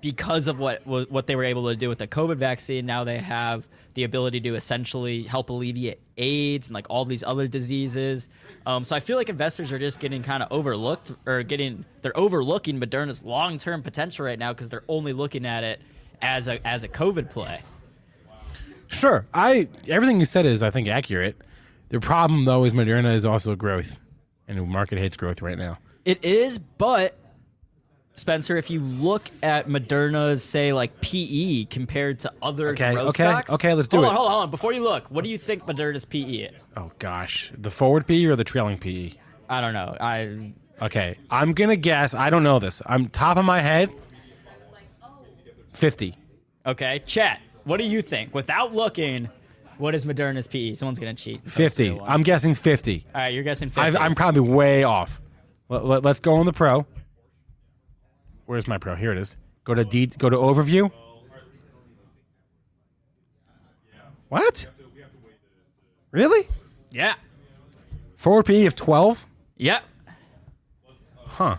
because 0.00 0.46
of 0.46 0.60
what 0.60 0.86
what 0.86 1.26
they 1.26 1.34
were 1.34 1.42
able 1.42 1.66
to 1.66 1.74
do 1.74 1.88
with 1.88 1.98
the 1.98 2.06
COVID 2.06 2.36
vaccine, 2.36 2.86
now 2.86 3.02
they 3.02 3.18
have 3.18 3.66
the 3.94 4.04
ability 4.04 4.42
to 4.42 4.54
essentially 4.54 5.24
help 5.24 5.50
alleviate 5.50 5.98
AIDS 6.16 6.68
and 6.68 6.74
like 6.74 6.86
all 6.88 7.04
these 7.04 7.24
other 7.24 7.48
diseases. 7.48 8.28
Um, 8.64 8.84
so 8.84 8.94
I 8.94 9.00
feel 9.00 9.16
like 9.16 9.28
investors 9.28 9.72
are 9.72 9.78
just 9.80 9.98
getting 9.98 10.22
kind 10.22 10.44
of 10.44 10.52
overlooked 10.52 11.10
or 11.26 11.42
getting 11.42 11.84
they're 12.02 12.16
overlooking 12.16 12.78
Moderna's 12.78 13.24
long 13.24 13.58
term 13.58 13.82
potential 13.82 14.24
right 14.24 14.38
now 14.38 14.52
because 14.52 14.68
they're 14.68 14.84
only 14.86 15.12
looking 15.12 15.44
at 15.44 15.64
it 15.64 15.82
as 16.22 16.46
a 16.46 16.64
as 16.64 16.84
a 16.84 16.88
COVID 16.88 17.28
play. 17.28 17.60
Sure. 18.86 19.26
I 19.34 19.66
everything 19.88 20.20
you 20.20 20.26
said 20.26 20.46
is 20.46 20.62
I 20.62 20.70
think 20.70 20.86
accurate. 20.86 21.36
The 21.90 22.00
problem 22.00 22.44
though 22.44 22.64
is 22.64 22.72
Moderna 22.72 23.14
is 23.14 23.26
also 23.26 23.54
growth, 23.54 23.96
and 24.48 24.58
the 24.58 24.62
market 24.64 24.98
hates 24.98 25.16
growth 25.16 25.42
right 25.42 25.58
now. 25.58 25.78
It 26.04 26.24
is, 26.24 26.58
but 26.58 27.16
Spencer, 28.14 28.56
if 28.56 28.70
you 28.70 28.80
look 28.80 29.30
at 29.42 29.68
Moderna's 29.68 30.42
say 30.42 30.72
like 30.72 31.00
PE 31.00 31.64
compared 31.64 32.20
to 32.20 32.32
other 32.42 32.70
Okay, 32.70 32.92
growth 32.94 33.08
okay, 33.08 33.24
stocks, 33.24 33.52
okay, 33.52 33.74
let's 33.74 33.88
do 33.88 33.98
hold 33.98 34.06
it. 34.06 34.10
On, 34.10 34.14
hold 34.16 34.26
on, 34.26 34.32
hold 34.32 34.42
on. 34.44 34.50
Before 34.50 34.72
you 34.72 34.82
look, 34.82 35.10
what 35.10 35.24
do 35.24 35.30
you 35.30 35.38
think 35.38 35.66
Moderna's 35.66 36.04
PE 36.04 36.20
is? 36.20 36.68
Oh 36.76 36.90
gosh, 36.98 37.52
the 37.56 37.70
forward 37.70 38.06
PE 38.06 38.24
or 38.26 38.36
the 38.36 38.44
trailing 38.44 38.78
PE? 38.78 39.12
I 39.48 39.60
don't 39.60 39.72
know. 39.74 39.96
I 40.00 40.52
Okay, 40.82 41.18
I'm 41.30 41.52
gonna 41.52 41.76
guess. 41.76 42.14
I 42.14 42.30
don't 42.30 42.42
know 42.42 42.58
this. 42.58 42.80
I'm 42.86 43.08
top 43.08 43.36
of 43.36 43.44
my 43.44 43.60
head. 43.60 43.92
Fifty. 45.72 46.16
okay. 46.66 47.02
Chat. 47.06 47.40
What 47.64 47.76
do 47.78 47.84
you 47.84 48.00
think? 48.02 48.34
Without 48.34 48.74
looking, 48.74 49.28
what 49.80 49.94
is 49.94 50.04
Moderna's 50.04 50.46
PE? 50.46 50.74
Someone's 50.74 50.98
gonna 50.98 51.14
cheat. 51.14 51.42
Fifty. 51.48 51.98
I'm 52.00 52.22
guessing 52.22 52.54
fifty. 52.54 53.06
All 53.14 53.22
right, 53.22 53.34
you're 53.34 53.42
guessing 53.42 53.68
50. 53.68 53.80
I've, 53.80 53.96
I'm 53.96 54.14
probably 54.14 54.42
way 54.42 54.84
off. 54.84 55.20
Let, 55.68 55.84
let, 55.84 56.06
us 56.06 56.20
go 56.20 56.34
on 56.34 56.46
the 56.46 56.52
pro. 56.52 56.86
Where's 58.46 58.66
my 58.66 58.78
pro? 58.78 58.96
Here 58.96 59.12
it 59.12 59.18
is. 59.18 59.36
Go 59.64 59.74
to 59.74 59.84
D. 59.84 60.06
Go 60.06 60.28
to 60.28 60.36
overview. 60.36 60.90
What? 64.28 64.68
Really? 66.12 66.46
yeah. 66.90 67.14
Forward 68.16 68.46
PE 68.46 68.66
of 68.66 68.74
twelve? 68.74 69.26
Yep. 69.56 69.82
Huh. 71.16 71.56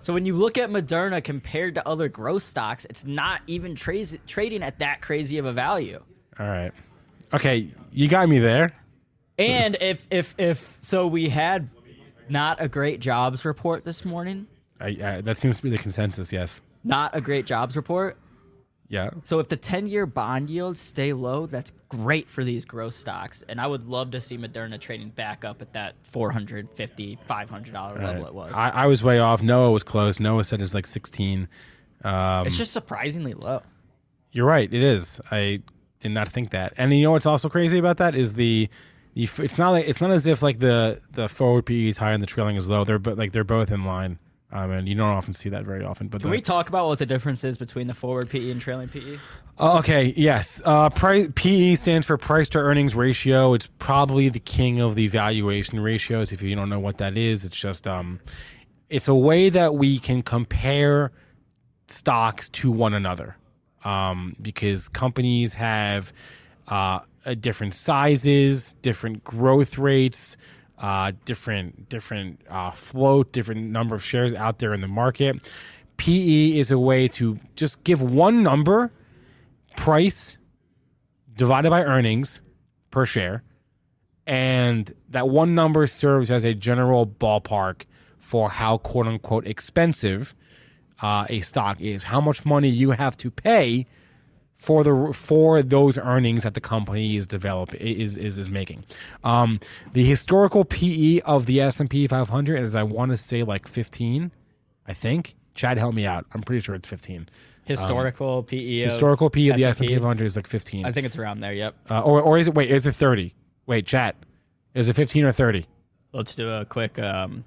So 0.00 0.12
when 0.12 0.26
you 0.26 0.34
look 0.34 0.58
at 0.58 0.68
Moderna 0.70 1.22
compared 1.22 1.76
to 1.76 1.88
other 1.88 2.08
growth 2.08 2.42
stocks, 2.42 2.84
it's 2.90 3.06
not 3.06 3.40
even 3.46 3.74
tra- 3.74 4.04
trading 4.26 4.62
at 4.62 4.80
that 4.80 5.00
crazy 5.00 5.38
of 5.38 5.46
a 5.46 5.52
value. 5.52 6.02
All 6.38 6.46
right. 6.46 6.72
Okay, 7.34 7.68
you 7.92 8.08
got 8.08 8.28
me 8.28 8.38
there. 8.38 8.72
And 9.38 9.76
if 9.80 10.06
if 10.10 10.34
if 10.38 10.76
so, 10.80 11.06
we 11.06 11.28
had 11.28 11.68
not 12.28 12.62
a 12.62 12.68
great 12.68 13.00
jobs 13.00 13.44
report 13.44 13.84
this 13.84 14.04
morning. 14.04 14.46
I, 14.80 14.86
I, 14.86 15.20
that 15.22 15.36
seems 15.36 15.56
to 15.56 15.62
be 15.62 15.70
the 15.70 15.78
consensus. 15.78 16.32
Yes. 16.32 16.60
Not 16.84 17.14
a 17.16 17.20
great 17.20 17.46
jobs 17.46 17.76
report. 17.76 18.18
Yeah. 18.88 19.10
So 19.22 19.38
if 19.38 19.48
the 19.48 19.56
10-year 19.56 20.06
bond 20.06 20.50
yields 20.50 20.80
stay 20.80 21.12
low, 21.12 21.46
that's 21.46 21.72
great 21.88 22.28
for 22.28 22.44
these 22.44 22.64
growth 22.64 22.94
stocks. 22.94 23.42
And 23.48 23.60
I 23.60 23.66
would 23.66 23.84
love 23.88 24.10
to 24.12 24.20
see 24.20 24.36
Moderna 24.36 24.78
trading 24.78 25.08
back 25.08 25.44
up 25.44 25.62
at 25.62 25.72
that 25.72 25.94
450 26.04 27.18
$500 27.28 28.02
level 28.02 28.26
it 28.26 28.34
was. 28.34 28.52
I, 28.52 28.70
I 28.70 28.86
was 28.86 29.02
way 29.02 29.18
off. 29.18 29.42
Noah 29.42 29.70
was 29.70 29.82
close. 29.82 30.20
Noah 30.20 30.44
said 30.44 30.60
it's 30.60 30.74
like 30.74 30.86
16. 30.86 31.48
Um, 32.04 32.46
it's 32.46 32.58
just 32.58 32.72
surprisingly 32.72 33.32
low. 33.32 33.62
You're 34.32 34.46
right. 34.46 34.72
It 34.72 34.82
is. 34.82 35.20
I 35.30 35.62
did 36.04 36.12
not 36.12 36.28
think 36.28 36.50
that. 36.50 36.74
And 36.76 36.92
you 36.92 37.02
know 37.02 37.12
what's 37.12 37.26
also 37.26 37.48
crazy 37.48 37.78
about 37.78 37.96
that 37.96 38.14
is 38.14 38.34
the, 38.34 38.68
the 39.14 39.28
it's 39.38 39.56
not 39.58 39.70
like 39.70 39.88
it's 39.88 40.00
not 40.02 40.10
as 40.10 40.26
if 40.26 40.42
like 40.42 40.58
the 40.58 41.00
the 41.12 41.28
forward 41.28 41.64
PE 41.66 41.88
is 41.88 41.98
high 41.98 42.12
and 42.12 42.22
the 42.22 42.26
trailing 42.26 42.56
is 42.56 42.68
low. 42.68 42.84
They're 42.84 42.98
but 42.98 43.16
like 43.18 43.32
they're 43.32 43.42
both 43.42 43.72
in 43.72 43.84
line. 43.84 44.18
Um, 44.52 44.70
and 44.70 44.86
you 44.88 44.94
don't 44.94 45.08
often 45.08 45.34
see 45.34 45.48
that 45.48 45.64
very 45.64 45.82
often. 45.82 46.06
But 46.06 46.20
Can 46.20 46.30
the- 46.30 46.36
we 46.36 46.40
talk 46.40 46.68
about 46.68 46.86
what 46.86 47.00
the 47.00 47.06
difference 47.06 47.42
is 47.42 47.58
between 47.58 47.88
the 47.88 47.94
forward 47.94 48.30
PE 48.30 48.50
and 48.50 48.60
trailing? 48.60 48.88
PE? 48.88 49.16
Oh, 49.58 49.78
okay. 49.78 50.14
Yes. 50.16 50.62
Uh, 50.64 50.90
price, 50.90 51.26
PE 51.34 51.74
stands 51.74 52.06
for 52.06 52.16
price 52.16 52.48
to 52.50 52.58
earnings 52.58 52.94
ratio. 52.94 53.54
It's 53.54 53.66
probably 53.80 54.28
the 54.28 54.38
king 54.38 54.80
of 54.80 54.94
the 54.94 55.08
valuation 55.08 55.80
ratios. 55.80 56.30
If 56.30 56.40
you 56.40 56.54
don't 56.54 56.68
know 56.68 56.78
what 56.78 56.98
that 56.98 57.16
is, 57.16 57.44
it's 57.44 57.56
just 57.56 57.88
um, 57.88 58.20
it's 58.90 59.08
a 59.08 59.14
way 59.14 59.48
that 59.48 59.74
we 59.74 59.98
can 59.98 60.22
compare 60.22 61.10
stocks 61.88 62.48
to 62.50 62.70
one 62.70 62.94
another. 62.94 63.36
Um, 63.84 64.34
because 64.40 64.88
companies 64.88 65.54
have 65.54 66.12
uh, 66.68 67.00
different 67.40 67.74
sizes, 67.74 68.74
different 68.82 69.24
growth 69.24 69.78
rates, 69.78 70.36
uh, 70.78 71.12
different 71.24 71.88
different 71.88 72.40
uh, 72.48 72.70
float, 72.70 73.32
different 73.32 73.70
number 73.70 73.94
of 73.94 74.02
shares 74.02 74.34
out 74.34 74.58
there 74.58 74.74
in 74.74 74.80
the 74.80 74.88
market. 74.88 75.36
PE 75.96 76.58
is 76.58 76.70
a 76.70 76.78
way 76.78 77.06
to 77.08 77.38
just 77.56 77.84
give 77.84 78.02
one 78.02 78.42
number, 78.42 78.90
price 79.76 80.36
divided 81.36 81.70
by 81.70 81.84
earnings 81.84 82.40
per 82.90 83.06
share, 83.06 83.42
and 84.26 84.92
that 85.08 85.28
one 85.28 85.54
number 85.54 85.86
serves 85.86 86.30
as 86.30 86.44
a 86.44 86.54
general 86.54 87.06
ballpark 87.06 87.82
for 88.18 88.50
how 88.50 88.78
quote 88.78 89.06
unquote 89.06 89.46
expensive 89.46 90.34
uh, 91.02 91.26
a 91.28 91.40
stock 91.40 91.80
is, 91.80 92.04
how 92.04 92.20
much 92.20 92.44
money 92.44 92.68
you 92.68 92.92
have 92.92 93.16
to 93.18 93.30
pay 93.30 93.86
for 94.56 94.84
the 94.84 95.12
for 95.12 95.62
those 95.62 95.98
earnings 95.98 96.44
that 96.44 96.54
the 96.54 96.60
company 96.60 97.16
is 97.16 97.26
develop 97.26 97.74
is 97.74 98.16
is 98.16 98.38
is 98.38 98.48
making. 98.48 98.84
Um, 99.22 99.60
the 99.92 100.04
historical 100.04 100.64
PE 100.64 101.20
of 101.20 101.46
the 101.46 101.60
S 101.60 101.80
and 101.80 101.90
P 101.90 102.06
500 102.06 102.62
is 102.62 102.74
I 102.74 102.82
want 102.82 103.10
to 103.10 103.16
say 103.16 103.42
like 103.42 103.68
15, 103.68 104.30
I 104.86 104.94
think. 104.94 105.36
Chad, 105.54 105.78
help 105.78 105.94
me 105.94 106.06
out. 106.06 106.26
I'm 106.32 106.42
pretty 106.42 106.60
sure 106.60 106.74
it's 106.74 106.88
15. 106.88 107.28
Historical 107.64 108.42
PE. 108.42 108.80
Historical 108.80 109.30
PE 109.30 109.48
of 109.48 109.56
the 109.56 109.64
S 109.64 109.78
and 109.78 109.86
S&P? 109.86 109.94
P 109.94 110.00
500 110.00 110.24
is 110.24 110.36
like 110.36 110.46
15. 110.46 110.84
I 110.84 110.92
think 110.92 111.06
it's 111.06 111.16
around 111.16 111.40
there. 111.40 111.52
Yep. 111.52 111.74
uh, 111.90 112.00
or 112.00 112.20
or 112.20 112.38
is 112.38 112.48
it 112.48 112.54
wait? 112.54 112.70
Is 112.70 112.86
it 112.86 112.94
30? 112.94 113.34
Wait, 113.66 113.86
chat. 113.86 114.16
Is 114.74 114.88
it 114.88 114.94
15 114.94 115.24
or 115.24 115.32
30? 115.32 115.66
Let's 116.12 116.34
do 116.34 116.50
a 116.50 116.64
quick 116.64 116.98
um, 116.98 117.44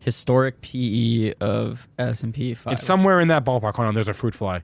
historic 0.00 0.60
PE 0.62 1.34
of 1.40 1.88
S 1.98 2.22
and 2.22 2.34
P 2.34 2.54
five. 2.54 2.74
It's 2.74 2.84
somewhere 2.84 3.20
in 3.20 3.28
that 3.28 3.44
ballpark. 3.44 3.74
Hold 3.74 3.88
on, 3.88 3.94
there's 3.94 4.08
a 4.08 4.14
fruit 4.14 4.34
fly. 4.34 4.62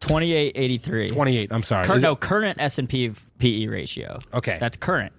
twenty 0.00 0.32
eight 0.32 0.52
eighty 0.56 0.78
three. 0.78 1.08
28. 1.08 1.52
I'm 1.52 1.62
sorry. 1.62 1.84
Cur- 1.84 1.94
Is 1.96 2.02
it- 2.02 2.06
no, 2.06 2.16
current 2.16 2.60
S 2.60 2.78
and 2.78 2.88
P 2.88 3.12
PE 3.38 3.66
ratio. 3.66 4.20
Okay. 4.34 4.56
that's 4.58 4.76
current. 4.76 5.12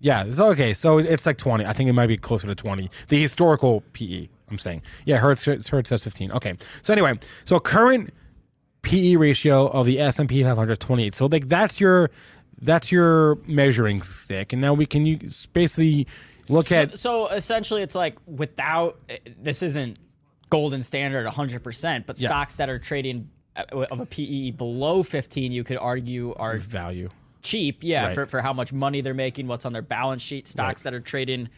Yeah, 0.00 0.24
it's 0.24 0.38
okay. 0.40 0.74
So 0.74 0.98
it's 0.98 1.24
like 1.24 1.38
20. 1.38 1.64
I 1.64 1.72
think 1.72 1.88
it 1.88 1.94
might 1.94 2.08
be 2.08 2.18
closer 2.18 2.46
to 2.46 2.54
20. 2.54 2.90
The 3.08 3.18
historical 3.22 3.82
PE, 3.94 4.28
I'm 4.50 4.58
saying. 4.58 4.82
Yeah, 5.06 5.16
Hertz, 5.16 5.44
Hertz 5.46 5.88
says 5.88 6.04
15. 6.04 6.30
Okay. 6.32 6.54
So 6.82 6.92
anyway, 6.92 7.18
so 7.46 7.58
current 7.58 8.12
PE 8.82 9.16
ratio 9.16 9.68
of 9.68 9.86
the 9.86 9.98
S&P 9.98 10.42
500 10.42 10.78
28. 10.78 11.14
So 11.14 11.26
like 11.26 11.48
that's 11.48 11.80
your 11.80 12.10
that's 12.60 12.92
your 12.92 13.36
measuring 13.46 14.02
stick. 14.02 14.52
And 14.52 14.60
now 14.60 14.74
we 14.74 14.84
can 14.84 15.06
you 15.06 15.18
basically 15.54 16.06
look 16.48 16.66
so, 16.66 16.76
at 16.76 16.98
so 16.98 17.28
essentially, 17.28 17.82
it's 17.82 17.94
like 17.94 18.16
without 18.26 18.98
this 19.40 19.62
isn't 19.62 19.98
golden 20.50 20.82
standard 20.82 21.24
100, 21.24 21.62
percent 21.64 22.06
but 22.06 22.20
Yeah. 22.20 22.28
stocks 22.28 22.56
that 22.56 22.68
are 22.68 22.78
trading 22.78 23.28
uh, 23.56 23.64
of 23.90 24.00
a 24.00 24.06
PE 24.06 24.50
below 24.52 25.02
15, 25.02 25.52
you 25.52 25.64
could 25.64 25.76
argue 25.78 26.34
are 26.34 26.56
value. 26.58 27.08
cheap, 27.42 27.78
yeah, 27.82 28.06
Right. 28.06 28.14
for, 28.14 28.26
for 28.26 28.40
how 28.42 28.52
much 28.52 28.72
money 28.72 29.00
they're 29.00 29.14
making, 29.14 29.46
what's 29.46 29.64
on 29.64 29.72
their 29.72 29.82
balance 29.82 30.22
sheet. 30.22 30.46
Stocks 30.46 30.82
that 30.82 30.94
are 30.94 31.00
trading 31.00 31.48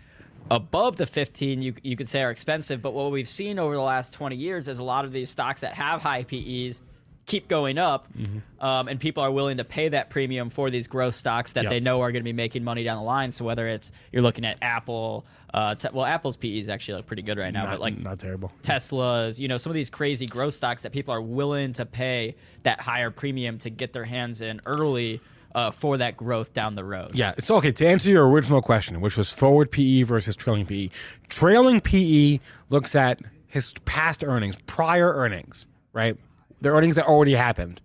above 0.51 0.97
the 0.97 1.07
15, 1.07 1.63
you, 1.63 1.75
you 1.83 1.97
could 1.97 2.09
say 2.09 2.23
are 2.23 2.31
expensive. 2.31 2.83
But 2.83 2.93
what 2.93 3.11
we've 3.11 3.29
seen 3.29 3.59
over 3.59 3.75
the 3.75 3.81
last 3.81 4.13
20 4.13 4.37
years 4.37 4.69
is 4.69 4.79
a 4.79 4.85
lot 4.85 5.05
of 5.05 5.13
these 5.13 5.31
stocks 5.31 5.61
that 5.63 5.75
have 5.75 6.03
high 6.03 6.23
PEs 6.25 6.83
keep 7.27 7.48
going 7.48 7.77
up, 7.77 8.07
Mm-hmm. 8.16 8.65
um, 8.65 8.89
and 8.89 8.98
people 9.01 9.23
are 9.23 9.31
willing 9.32 9.57
to 9.59 9.65
pay 9.65 9.89
that 9.89 10.11
premium 10.11 10.48
for 10.48 10.70
these 10.70 10.86
growth 10.86 11.15
stocks 11.15 11.53
that 11.55 11.65
Yep. 11.65 11.70
they 11.70 11.81
know 11.81 12.01
are 12.01 12.12
going 12.12 12.23
to 12.23 12.24
be 12.24 12.32
making 12.32 12.62
money 12.65 12.85
down 12.85 12.97
the 12.98 13.03
line. 13.03 13.32
So 13.32 13.44
whether 13.44 13.66
it's 13.69 13.90
you're 14.12 14.23
looking 14.23 14.44
at 14.44 14.59
Apple, 14.62 15.27
uh, 15.53 15.74
te- 15.74 15.89
well, 15.93 16.05
Apple's 16.07 16.36
PEs 16.36 16.69
actually 16.69 16.94
look 16.98 17.07
pretty 17.07 17.23
good 17.23 17.36
right 17.36 17.53
now, 17.53 17.65
Not, 17.65 17.70
but 17.73 17.81
like 17.81 18.03
not 18.03 18.19
terrible. 18.20 18.53
Teslas, 18.62 19.39
you 19.40 19.48
know, 19.48 19.59
some 19.59 19.70
of 19.70 19.74
these 19.74 19.90
crazy 19.90 20.27
growth 20.27 20.55
stocks 20.55 20.82
that 20.82 20.93
people 20.93 21.12
are 21.12 21.20
willing 21.20 21.73
to 21.74 21.85
pay 21.85 22.36
that 22.62 22.81
higher 22.81 23.11
premium 23.11 23.59
to 23.59 23.70
get 23.70 23.93
their 23.93 24.05
hands 24.05 24.40
in 24.40 24.61
early 24.65 25.20
uh, 25.55 25.70
for 25.70 25.97
that 25.97 26.16
growth 26.16 26.53
down 26.55 26.74
the 26.77 26.85
road. 26.85 27.11
Yeah. 27.15 27.35
So 27.39 27.57
okay, 27.57 27.73
to 27.73 27.86
answer 27.86 28.11
your 28.11 28.28
original 28.28 28.62
question, 28.62 29.01
which 29.01 29.16
was 29.16 29.32
forward 29.32 29.70
PE 29.73 30.03
versus 30.03 30.36
trailing 30.36 30.66
PE. 30.66 30.90
Trailing 31.28 31.81
PE 31.81 32.40
looks 32.70 32.94
at 32.94 33.20
his 33.47 33.73
past 33.85 34.23
earnings, 34.23 34.57
prior 34.66 35.12
earnings, 35.15 35.66
right? 35.93 36.16
The 36.61 36.70
earnings 36.70 36.97
that 36.97 37.07
already 37.07 37.35
happened. 37.35 37.81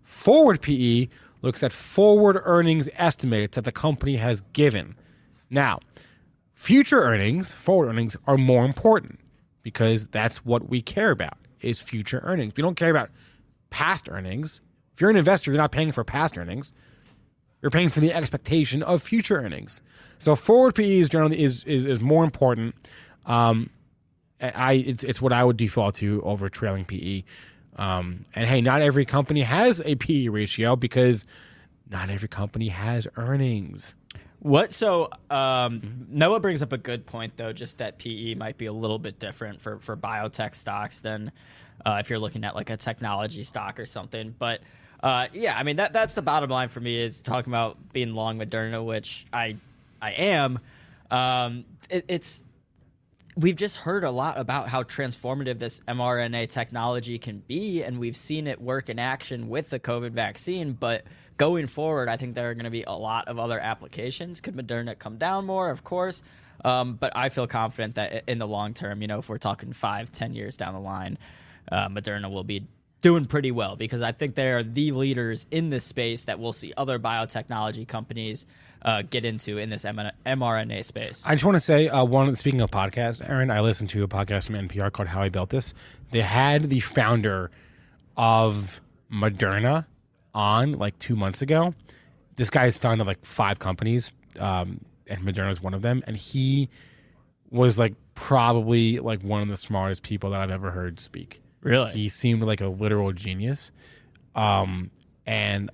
Forward 0.00 0.60
PE 0.60 1.08
looks 1.42 1.62
at 1.62 1.72
forward 1.72 2.40
earnings 2.44 2.88
estimates 2.94 3.56
that 3.56 3.64
the 3.64 3.72
company 3.72 4.16
has 4.16 4.42
given. 4.52 4.96
Now, 5.50 5.80
future 6.54 7.02
earnings, 7.02 7.54
forward 7.54 7.88
earnings 7.88 8.16
are 8.26 8.38
more 8.38 8.64
important 8.64 9.18
because 9.62 10.06
that's 10.08 10.44
what 10.44 10.68
we 10.68 10.82
care 10.82 11.10
about 11.10 11.36
is 11.60 11.80
future 11.80 12.20
earnings. 12.24 12.54
We 12.56 12.62
don't 12.62 12.76
care 12.76 12.90
about 12.90 13.10
past 13.70 14.08
earnings. 14.08 14.60
If 14.94 15.00
you're 15.00 15.10
an 15.10 15.16
investor, 15.16 15.50
you're 15.50 15.60
not 15.60 15.72
paying 15.72 15.92
for 15.92 16.04
past 16.04 16.36
earnings 16.36 16.72
you're 17.62 17.70
paying 17.70 17.88
for 17.88 18.00
the 18.00 18.12
expectation 18.12 18.82
of 18.82 19.02
future 19.02 19.38
earnings. 19.38 19.80
So 20.18 20.34
forward 20.36 20.74
PE 20.74 20.98
is 20.98 21.08
generally 21.08 21.40
is 21.40 21.64
is, 21.64 21.86
is 21.86 22.00
more 22.00 22.24
important. 22.24 22.74
Um, 23.24 23.70
I 24.40 24.74
it's 24.74 25.04
it's 25.04 25.22
what 25.22 25.32
I 25.32 25.44
would 25.44 25.56
default 25.56 25.94
to 25.96 26.20
over 26.22 26.48
trailing 26.48 26.84
PE. 26.84 27.22
Um, 27.76 28.24
and 28.34 28.46
hey, 28.46 28.60
not 28.60 28.82
every 28.82 29.04
company 29.04 29.40
has 29.40 29.80
a 29.84 29.94
PE 29.94 30.28
ratio 30.28 30.76
because 30.76 31.24
not 31.90 32.10
every 32.10 32.28
company 32.28 32.68
has 32.68 33.06
earnings. 33.16 33.94
What 34.40 34.72
so 34.72 35.08
um, 35.30 36.06
Noah 36.10 36.40
brings 36.40 36.62
up 36.62 36.72
a 36.72 36.78
good 36.78 37.06
point 37.06 37.36
though, 37.36 37.52
just 37.52 37.78
that 37.78 37.98
PE 37.98 38.34
might 38.34 38.58
be 38.58 38.66
a 38.66 38.72
little 38.72 38.98
bit 38.98 39.20
different 39.20 39.60
for 39.60 39.78
for 39.78 39.96
biotech 39.96 40.56
stocks 40.56 41.00
than 41.00 41.30
uh, 41.86 41.98
if 42.00 42.10
you're 42.10 42.18
looking 42.18 42.44
at 42.44 42.56
like 42.56 42.68
a 42.68 42.76
technology 42.76 43.44
stock 43.44 43.78
or 43.78 43.86
something. 43.86 44.34
But 44.36 44.60
uh, 45.00 45.28
yeah, 45.32 45.56
I 45.56 45.62
mean 45.62 45.76
that 45.76 45.92
that's 45.92 46.16
the 46.16 46.22
bottom 46.22 46.50
line 46.50 46.68
for 46.68 46.80
me 46.80 47.00
is 47.00 47.20
talking 47.20 47.52
about 47.52 47.76
being 47.92 48.14
long 48.14 48.38
Moderna, 48.38 48.84
which 48.84 49.26
I 49.32 49.56
I 50.00 50.10
am. 50.12 50.58
Um, 51.12 51.64
it, 51.88 52.04
it's 52.08 52.44
we've 53.36 53.56
just 53.56 53.78
heard 53.78 54.04
a 54.04 54.10
lot 54.10 54.38
about 54.38 54.68
how 54.68 54.82
transformative 54.82 55.58
this 55.58 55.80
mRNA 55.88 56.48
technology 56.50 57.18
can 57.18 57.38
be, 57.38 57.82
and 57.82 57.98
we've 57.98 58.16
seen 58.16 58.46
it 58.46 58.60
work 58.60 58.88
in 58.88 58.98
action 58.98 59.48
with 59.48 59.70
the 59.70 59.80
COVID 59.80 60.12
vaccine. 60.12 60.72
But 60.72 61.04
going 61.38 61.66
forward, 61.66 62.08
I 62.08 62.16
think 62.16 62.34
there 62.34 62.50
are 62.50 62.54
going 62.54 62.64
to 62.64 62.70
be 62.70 62.82
a 62.82 62.92
lot 62.92 63.28
of 63.28 63.38
other 63.38 63.58
applications. 63.58 64.40
Could 64.40 64.56
Moderna 64.56 64.98
come 64.98 65.16
down 65.16 65.46
more? 65.46 65.70
Of 65.70 65.84
course. 65.84 66.22
Um, 66.64 66.94
but 66.94 67.12
I 67.16 67.28
feel 67.28 67.46
confident 67.46 67.96
that 67.96 68.24
in 68.28 68.38
the 68.38 68.46
long 68.46 68.74
term, 68.74 69.02
you 69.02 69.08
know, 69.08 69.18
if 69.18 69.28
we're 69.28 69.38
talking 69.38 69.72
five, 69.72 70.12
ten 70.12 70.34
years 70.34 70.56
down 70.56 70.74
the 70.74 70.80
line, 70.80 71.18
uh, 71.70 71.88
Moderna 71.88 72.30
will 72.30 72.44
be 72.44 72.66
doing 73.02 73.26
pretty 73.26 73.50
well 73.50 73.76
because 73.76 74.00
I 74.00 74.12
think 74.12 74.36
they 74.36 74.50
are 74.50 74.62
the 74.62 74.92
leaders 74.92 75.46
in 75.50 75.68
this 75.68 75.84
space 75.84 76.24
that 76.24 76.38
we'll 76.40 76.54
see 76.54 76.72
other 76.76 76.98
biotechnology 76.98 77.86
companies 77.86 78.46
uh, 78.80 79.02
get 79.02 79.24
into 79.24 79.58
in 79.58 79.68
this 79.68 79.84
mRNA 79.84 80.84
space. 80.84 81.22
I 81.26 81.34
just 81.34 81.44
want 81.44 81.56
to 81.56 81.60
say 81.60 81.88
uh, 81.88 82.04
one. 82.04 82.34
Speaking 82.36 82.60
of 82.62 82.70
podcasts, 82.70 83.28
Aaron, 83.28 83.50
I 83.50 83.60
listened 83.60 83.90
to 83.90 84.02
a 84.02 84.08
podcast 84.08 84.46
from 84.46 84.56
NPR 84.56 84.90
called 84.90 85.08
"How 85.08 85.20
I 85.22 85.28
Built 85.28 85.50
This." 85.50 85.74
They 86.10 86.22
had 86.22 86.70
the 86.70 86.80
founder 86.80 87.50
of 88.16 88.80
Moderna 89.12 89.86
on 90.34 90.72
like 90.72 90.98
two 90.98 91.16
months 91.16 91.42
ago. 91.42 91.74
This 92.36 92.50
guy 92.50 92.64
has 92.64 92.78
founded 92.78 93.06
like 93.06 93.24
five 93.24 93.58
companies, 93.58 94.10
um, 94.40 94.80
and 95.06 95.20
Moderna 95.22 95.50
is 95.50 95.60
one 95.60 95.74
of 95.74 95.82
them. 95.82 96.02
And 96.06 96.16
he 96.16 96.68
was 97.50 97.78
like 97.78 97.94
probably 98.14 98.98
like 98.98 99.22
one 99.22 99.42
of 99.42 99.48
the 99.48 99.56
smartest 99.56 100.02
people 100.02 100.30
that 100.30 100.40
I've 100.40 100.50
ever 100.50 100.70
heard 100.70 100.98
speak. 100.98 101.41
Really? 101.62 101.92
He 101.92 102.08
seemed 102.08 102.42
like 102.42 102.60
a 102.60 102.68
literal 102.68 103.12
genius. 103.12 103.72
Um, 104.34 104.90
and 105.26 105.70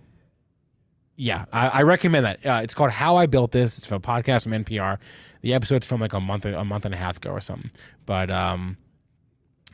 yeah, 1.16 1.46
I, 1.52 1.68
I 1.68 1.82
recommend 1.82 2.26
that. 2.26 2.46
Uh, 2.46 2.60
it's 2.62 2.74
called 2.74 2.90
How 2.90 3.16
I 3.16 3.26
Built 3.26 3.50
This. 3.50 3.78
It's 3.78 3.86
from 3.86 3.96
a 3.96 4.00
podcast 4.00 4.44
from 4.44 4.52
NPR. 4.52 4.98
The 5.42 5.54
episode's 5.54 5.86
from 5.86 6.00
like 6.00 6.12
a 6.12 6.20
month, 6.20 6.44
a 6.44 6.64
month 6.64 6.84
and 6.84 6.94
a 6.94 6.98
half 6.98 7.16
ago 7.16 7.30
or 7.30 7.40
something. 7.40 7.70
But 8.06 8.30
um, 8.30 8.76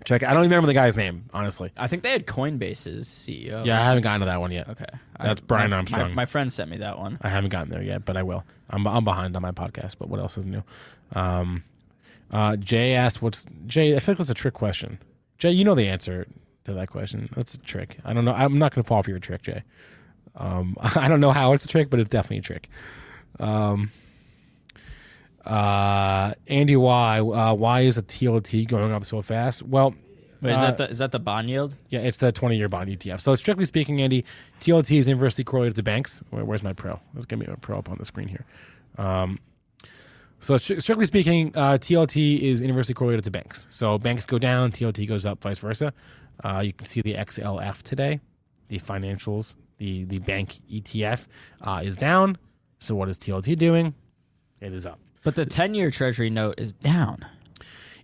check. 0.04 0.22
it. 0.22 0.28
I 0.28 0.32
don't 0.34 0.42
even 0.44 0.50
remember 0.50 0.66
the 0.68 0.74
guy's 0.74 0.96
name, 0.96 1.24
honestly. 1.34 1.70
I 1.76 1.86
think 1.88 2.02
they 2.02 2.12
had 2.12 2.26
Coinbase's 2.26 3.08
CEO. 3.08 3.64
Yeah, 3.66 3.80
I 3.80 3.84
haven't 3.84 4.02
gotten 4.02 4.20
to 4.20 4.26
that 4.26 4.40
one 4.40 4.52
yet. 4.52 4.68
Okay. 4.68 4.84
That's 5.20 5.40
I- 5.40 5.44
Brian 5.46 5.70
my- 5.70 5.76
Armstrong. 5.76 6.08
My, 6.10 6.14
my 6.14 6.24
friend 6.26 6.52
sent 6.52 6.70
me 6.70 6.78
that 6.78 6.98
one. 6.98 7.18
I 7.22 7.28
haven't 7.28 7.50
gotten 7.50 7.70
there 7.70 7.82
yet, 7.82 8.04
but 8.04 8.16
I 8.16 8.22
will. 8.22 8.44
I'm 8.70 8.86
I'm 8.86 9.04
behind 9.04 9.34
on 9.36 9.42
my 9.42 9.52
podcast. 9.52 9.96
But 9.98 10.08
what 10.08 10.20
else 10.20 10.38
is 10.38 10.44
new? 10.46 10.62
Um, 11.12 11.64
uh, 12.30 12.56
Jay 12.56 12.94
asked, 12.94 13.20
"What's 13.22 13.44
Jay?" 13.66 13.94
I 13.96 13.98
feel 14.00 14.12
like 14.14 14.18
that's 14.18 14.30
a 14.30 14.34
trick 14.34 14.54
question. 14.54 14.98
Jay, 15.38 15.50
you 15.50 15.64
know 15.64 15.74
the 15.74 15.88
answer 15.88 16.26
to 16.64 16.72
that 16.72 16.90
question. 16.90 17.28
That's 17.34 17.54
a 17.54 17.58
trick. 17.58 17.98
I 18.04 18.12
don't 18.12 18.24
know. 18.24 18.32
I'm 18.32 18.58
not 18.58 18.74
going 18.74 18.82
to 18.82 18.88
fall 18.88 19.02
for 19.02 19.10
your 19.10 19.18
trick, 19.18 19.42
Jay. 19.42 19.62
Um, 20.36 20.76
I 20.80 21.08
don't 21.08 21.20
know 21.20 21.32
how 21.32 21.52
it's 21.52 21.64
a 21.64 21.68
trick, 21.68 21.90
but 21.90 22.00
it's 22.00 22.08
definitely 22.10 22.38
a 22.38 22.42
trick. 22.42 22.68
Um, 23.38 23.90
uh, 25.44 26.34
Andy, 26.46 26.76
why? 26.76 27.18
Uh, 27.20 27.54
why 27.54 27.82
is 27.82 27.96
the 27.96 28.02
TLT 28.02 28.66
going 28.68 28.92
up 28.92 29.04
so 29.04 29.20
fast? 29.20 29.62
Well, 29.62 29.94
Wait, 30.40 30.52
is 30.52 30.58
uh, 30.58 30.60
that 30.62 30.76
the 30.78 30.88
is 30.88 30.98
that 30.98 31.10
the 31.10 31.18
bond 31.18 31.50
yield? 31.50 31.74
yeah, 31.90 32.00
it's 32.00 32.18
the 32.18 32.32
20 32.32 32.56
year 32.56 32.68
bond 32.68 32.88
ETF. 32.88 33.20
So, 33.20 33.34
strictly 33.34 33.66
speaking, 33.66 34.00
Andy, 34.00 34.24
TLT 34.60 34.98
is 34.98 35.06
inversely 35.08 35.44
correlated 35.44 35.76
to 35.76 35.82
banks. 35.82 36.22
Where, 36.30 36.44
where's 36.44 36.62
my 36.62 36.72
pro? 36.72 36.98
Let's 37.14 37.26
give 37.26 37.38
me 37.38 37.46
a 37.46 37.56
pro 37.56 37.78
up 37.78 37.90
on 37.90 37.98
the 37.98 38.04
screen 38.04 38.28
here. 38.28 38.46
Um, 38.96 39.38
so, 40.44 40.56
strictly 40.56 41.06
speaking, 41.06 41.52
uh, 41.54 41.72
TLT 41.78 42.40
is 42.40 42.60
inversely 42.60 42.94
correlated 42.94 43.24
to 43.24 43.30
banks. 43.30 43.66
So, 43.70 43.98
banks 43.98 44.26
go 44.26 44.38
down, 44.38 44.72
TLT 44.72 45.08
goes 45.08 45.24
up, 45.26 45.40
vice 45.42 45.58
versa. 45.58 45.92
Uh, 46.44 46.60
you 46.64 46.72
can 46.72 46.86
see 46.86 47.00
the 47.02 47.14
XLF 47.14 47.82
today, 47.82 48.20
the 48.68 48.78
financials, 48.78 49.54
the, 49.78 50.04
the 50.04 50.18
bank 50.18 50.60
ETF 50.70 51.26
uh, 51.62 51.80
is 51.84 51.96
down. 51.96 52.36
So, 52.80 52.94
what 52.94 53.08
is 53.08 53.18
TLT 53.18 53.56
doing? 53.58 53.94
It 54.60 54.72
is 54.72 54.86
up. 54.86 54.98
But 55.22 55.34
the 55.34 55.46
ten 55.46 55.74
year 55.74 55.90
Treasury 55.90 56.30
note 56.30 56.56
is 56.58 56.72
down. 56.72 57.24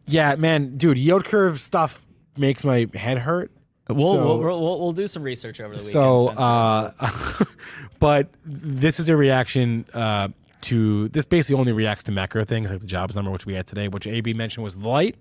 Yeah, 0.06 0.34
man, 0.36 0.76
dude, 0.76 0.98
yield 0.98 1.24
curve 1.24 1.60
stuff 1.60 2.06
makes 2.36 2.64
my 2.64 2.86
head 2.94 3.18
hurt. 3.18 3.50
We'll, 3.88 4.12
So- 4.12 4.24
we'll, 4.24 4.38
we'll, 4.38 4.60
we'll 4.60 4.80
we'll 4.80 4.92
do 4.92 5.06
some 5.08 5.22
research 5.22 5.60
over 5.60 5.76
the 5.76 5.84
weekend. 5.84 5.92
So, 5.92 6.28
uh, 6.28 6.92
but 7.98 8.28
this 8.44 9.00
is 9.00 9.08
a 9.08 9.16
reaction 9.16 9.84
uh, 9.92 10.28
to 10.62 11.08
this. 11.08 11.24
Basically, 11.24 11.58
only 11.58 11.72
reacts 11.72 12.04
to 12.04 12.12
macro 12.12 12.44
things 12.44 12.70
like 12.70 12.80
the 12.80 12.86
jobs 12.86 13.14
number, 13.14 13.30
which 13.30 13.46
we 13.46 13.54
had 13.54 13.66
today, 13.66 13.88
which 13.88 14.06
AB 14.06 14.34
mentioned 14.34 14.64
was 14.64 14.76
light. 14.76 15.16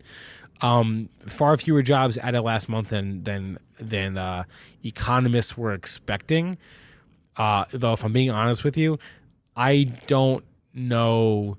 Um, 0.61 1.09
far 1.25 1.55
fewer 1.57 1.81
jobs 1.81 2.17
added 2.17 2.41
last 2.41 2.69
month 2.69 2.89
than 2.89 3.23
than 3.23 3.59
than 3.79 4.17
uh, 4.17 4.43
economists 4.83 5.57
were 5.57 5.73
expecting. 5.73 6.57
Uh, 7.37 7.65
though, 7.71 7.93
if 7.93 8.03
I'm 8.03 8.11
being 8.11 8.29
honest 8.29 8.63
with 8.63 8.77
you, 8.77 8.99
I 9.55 9.85
don't 10.07 10.43
know 10.73 11.57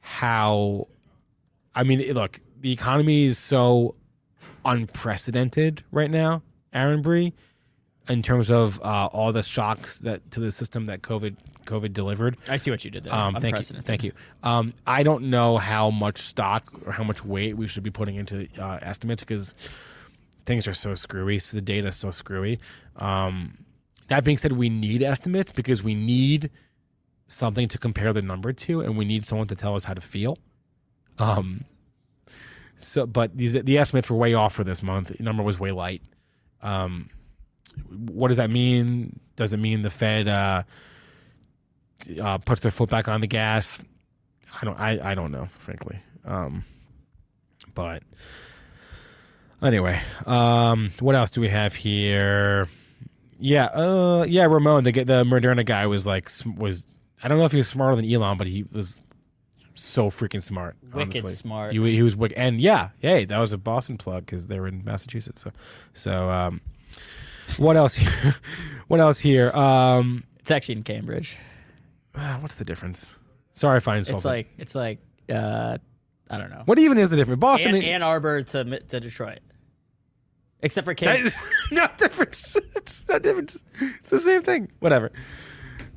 how. 0.00 0.88
I 1.74 1.84
mean, 1.84 2.00
look, 2.12 2.40
the 2.60 2.72
economy 2.72 3.24
is 3.24 3.38
so 3.38 3.94
unprecedented 4.64 5.82
right 5.90 6.10
now, 6.10 6.42
Aaron 6.72 7.02
Bry, 7.02 7.32
in 8.08 8.22
terms 8.22 8.50
of 8.50 8.80
uh, 8.82 9.08
all 9.12 9.32
the 9.32 9.42
shocks 9.42 9.98
that 10.00 10.30
to 10.32 10.40
the 10.40 10.52
system 10.52 10.84
that 10.86 11.02
COVID 11.02 11.36
COVID 11.72 11.92
delivered. 11.92 12.36
I 12.48 12.56
see 12.56 12.70
what 12.70 12.84
you 12.84 12.90
did 12.90 13.04
there. 13.04 13.14
Um, 13.14 13.34
thank 13.36 13.56
you, 13.56 13.62
thank 13.62 14.04
you. 14.04 14.12
Um, 14.42 14.74
I 14.86 15.02
don't 15.02 15.24
know 15.24 15.58
how 15.58 15.90
much 15.90 16.18
stock 16.18 16.72
or 16.86 16.92
how 16.92 17.04
much 17.04 17.24
weight 17.24 17.56
we 17.56 17.66
should 17.66 17.82
be 17.82 17.90
putting 17.90 18.16
into 18.16 18.48
uh, 18.58 18.78
estimates 18.82 19.22
because 19.22 19.54
things 20.46 20.66
are 20.66 20.74
so 20.74 20.94
screwy. 20.94 21.38
So 21.38 21.56
the 21.56 21.62
data 21.62 21.88
is 21.88 21.96
so 21.96 22.10
screwy. 22.10 22.58
Um, 22.96 23.58
that 24.08 24.24
being 24.24 24.38
said, 24.38 24.52
we 24.52 24.68
need 24.68 25.02
estimates 25.02 25.52
because 25.52 25.82
we 25.82 25.94
need 25.94 26.50
something 27.28 27.68
to 27.68 27.78
compare 27.78 28.12
the 28.12 28.22
number 28.22 28.52
to, 28.52 28.80
and 28.80 28.96
we 28.96 29.04
need 29.04 29.24
someone 29.24 29.46
to 29.48 29.56
tell 29.56 29.74
us 29.74 29.84
how 29.84 29.94
to 29.94 30.00
feel. 30.00 30.38
Um, 31.18 31.64
so, 32.78 33.06
but 33.06 33.36
these 33.36 33.54
the 33.54 33.78
estimates 33.78 34.10
were 34.10 34.16
way 34.16 34.34
off 34.34 34.54
for 34.54 34.64
this 34.64 34.82
month. 34.82 35.16
The 35.16 35.22
number 35.22 35.42
was 35.42 35.58
way 35.58 35.72
light. 35.72 36.02
Um, 36.62 37.10
what 37.88 38.28
does 38.28 38.36
that 38.36 38.50
mean? 38.50 39.18
Does 39.36 39.52
it 39.52 39.58
mean 39.58 39.82
the 39.82 39.90
Fed 39.90 40.28
uh, 40.28 40.64
uh, 42.20 42.38
puts 42.38 42.60
their 42.60 42.70
foot 42.70 42.90
back 42.90 43.08
on 43.08 43.20
the 43.20 43.26
gas? 43.26 43.78
I 44.60 44.64
don't. 44.64 44.78
I, 44.78 45.12
I 45.12 45.14
don't 45.14 45.32
know, 45.32 45.48
frankly. 45.58 45.98
Um, 46.24 46.64
but 47.74 48.02
anyway, 49.62 50.00
um, 50.26 50.90
what 51.00 51.14
else 51.14 51.30
do 51.30 51.40
we 51.40 51.48
have 51.48 51.74
here? 51.74 52.68
Yeah, 53.38 53.66
uh, 53.66 54.24
yeah, 54.28 54.44
Ramon, 54.44 54.84
the 54.84 54.92
the 54.92 55.24
Moderna 55.24 55.64
guy 55.64 55.86
was 55.86 56.06
like 56.06 56.30
was 56.56 56.86
I 57.22 57.28
don't 57.28 57.38
know 57.38 57.44
if 57.44 57.52
he 57.52 57.58
was 57.58 57.68
smarter 57.68 57.96
than 57.96 58.10
Elon, 58.10 58.36
but 58.36 58.46
he 58.46 58.64
was 58.72 59.00
so 59.74 60.10
freaking 60.10 60.42
smart. 60.42 60.76
Wicked 60.92 61.18
honestly. 61.18 61.30
smart. 61.32 61.72
He, 61.72 61.92
he 61.92 62.02
was 62.02 62.14
wicked, 62.16 62.36
and 62.36 62.60
yeah, 62.60 62.90
hey, 63.00 63.24
that 63.24 63.38
was 63.38 63.52
a 63.52 63.58
Boston 63.58 63.96
plug 63.96 64.26
because 64.26 64.46
they 64.46 64.60
were 64.60 64.68
in 64.68 64.84
Massachusetts. 64.84 65.42
So, 65.42 65.50
so 65.92 66.30
um, 66.30 66.60
what 67.56 67.76
else? 67.76 67.98
what 68.88 69.00
else 69.00 69.18
here? 69.18 69.50
Um, 69.52 70.24
It's 70.40 70.50
actually 70.50 70.76
in 70.76 70.82
Cambridge. 70.82 71.36
Ah, 72.14 72.38
what's 72.40 72.56
the 72.56 72.64
difference? 72.64 73.18
Sorry 73.52 73.76
if 73.76 73.88
I 73.88 73.98
insulted. 73.98 74.18
It's 74.18 74.24
like 74.24 74.48
it's 74.58 74.74
like 74.74 74.98
uh, 75.30 75.78
I 76.30 76.38
don't 76.38 76.50
know. 76.50 76.62
what 76.64 76.78
even 76.78 76.98
is 76.98 77.10
the 77.10 77.16
difference? 77.16 77.40
Boston. 77.40 77.74
Ann, 77.76 77.82
Ann 77.82 78.02
Arbor 78.02 78.42
to 78.42 78.80
to 78.80 79.00
Detroit, 79.00 79.40
except 80.62 80.84
for 80.84 80.92
is 80.92 81.36
no 81.70 81.86
difference. 81.96 82.56
It's 82.82 83.08
not 83.08 83.22
different. 83.22 83.54
It's 83.80 84.08
the 84.08 84.18
same 84.18 84.42
thing. 84.42 84.68
Whatever. 84.80 85.12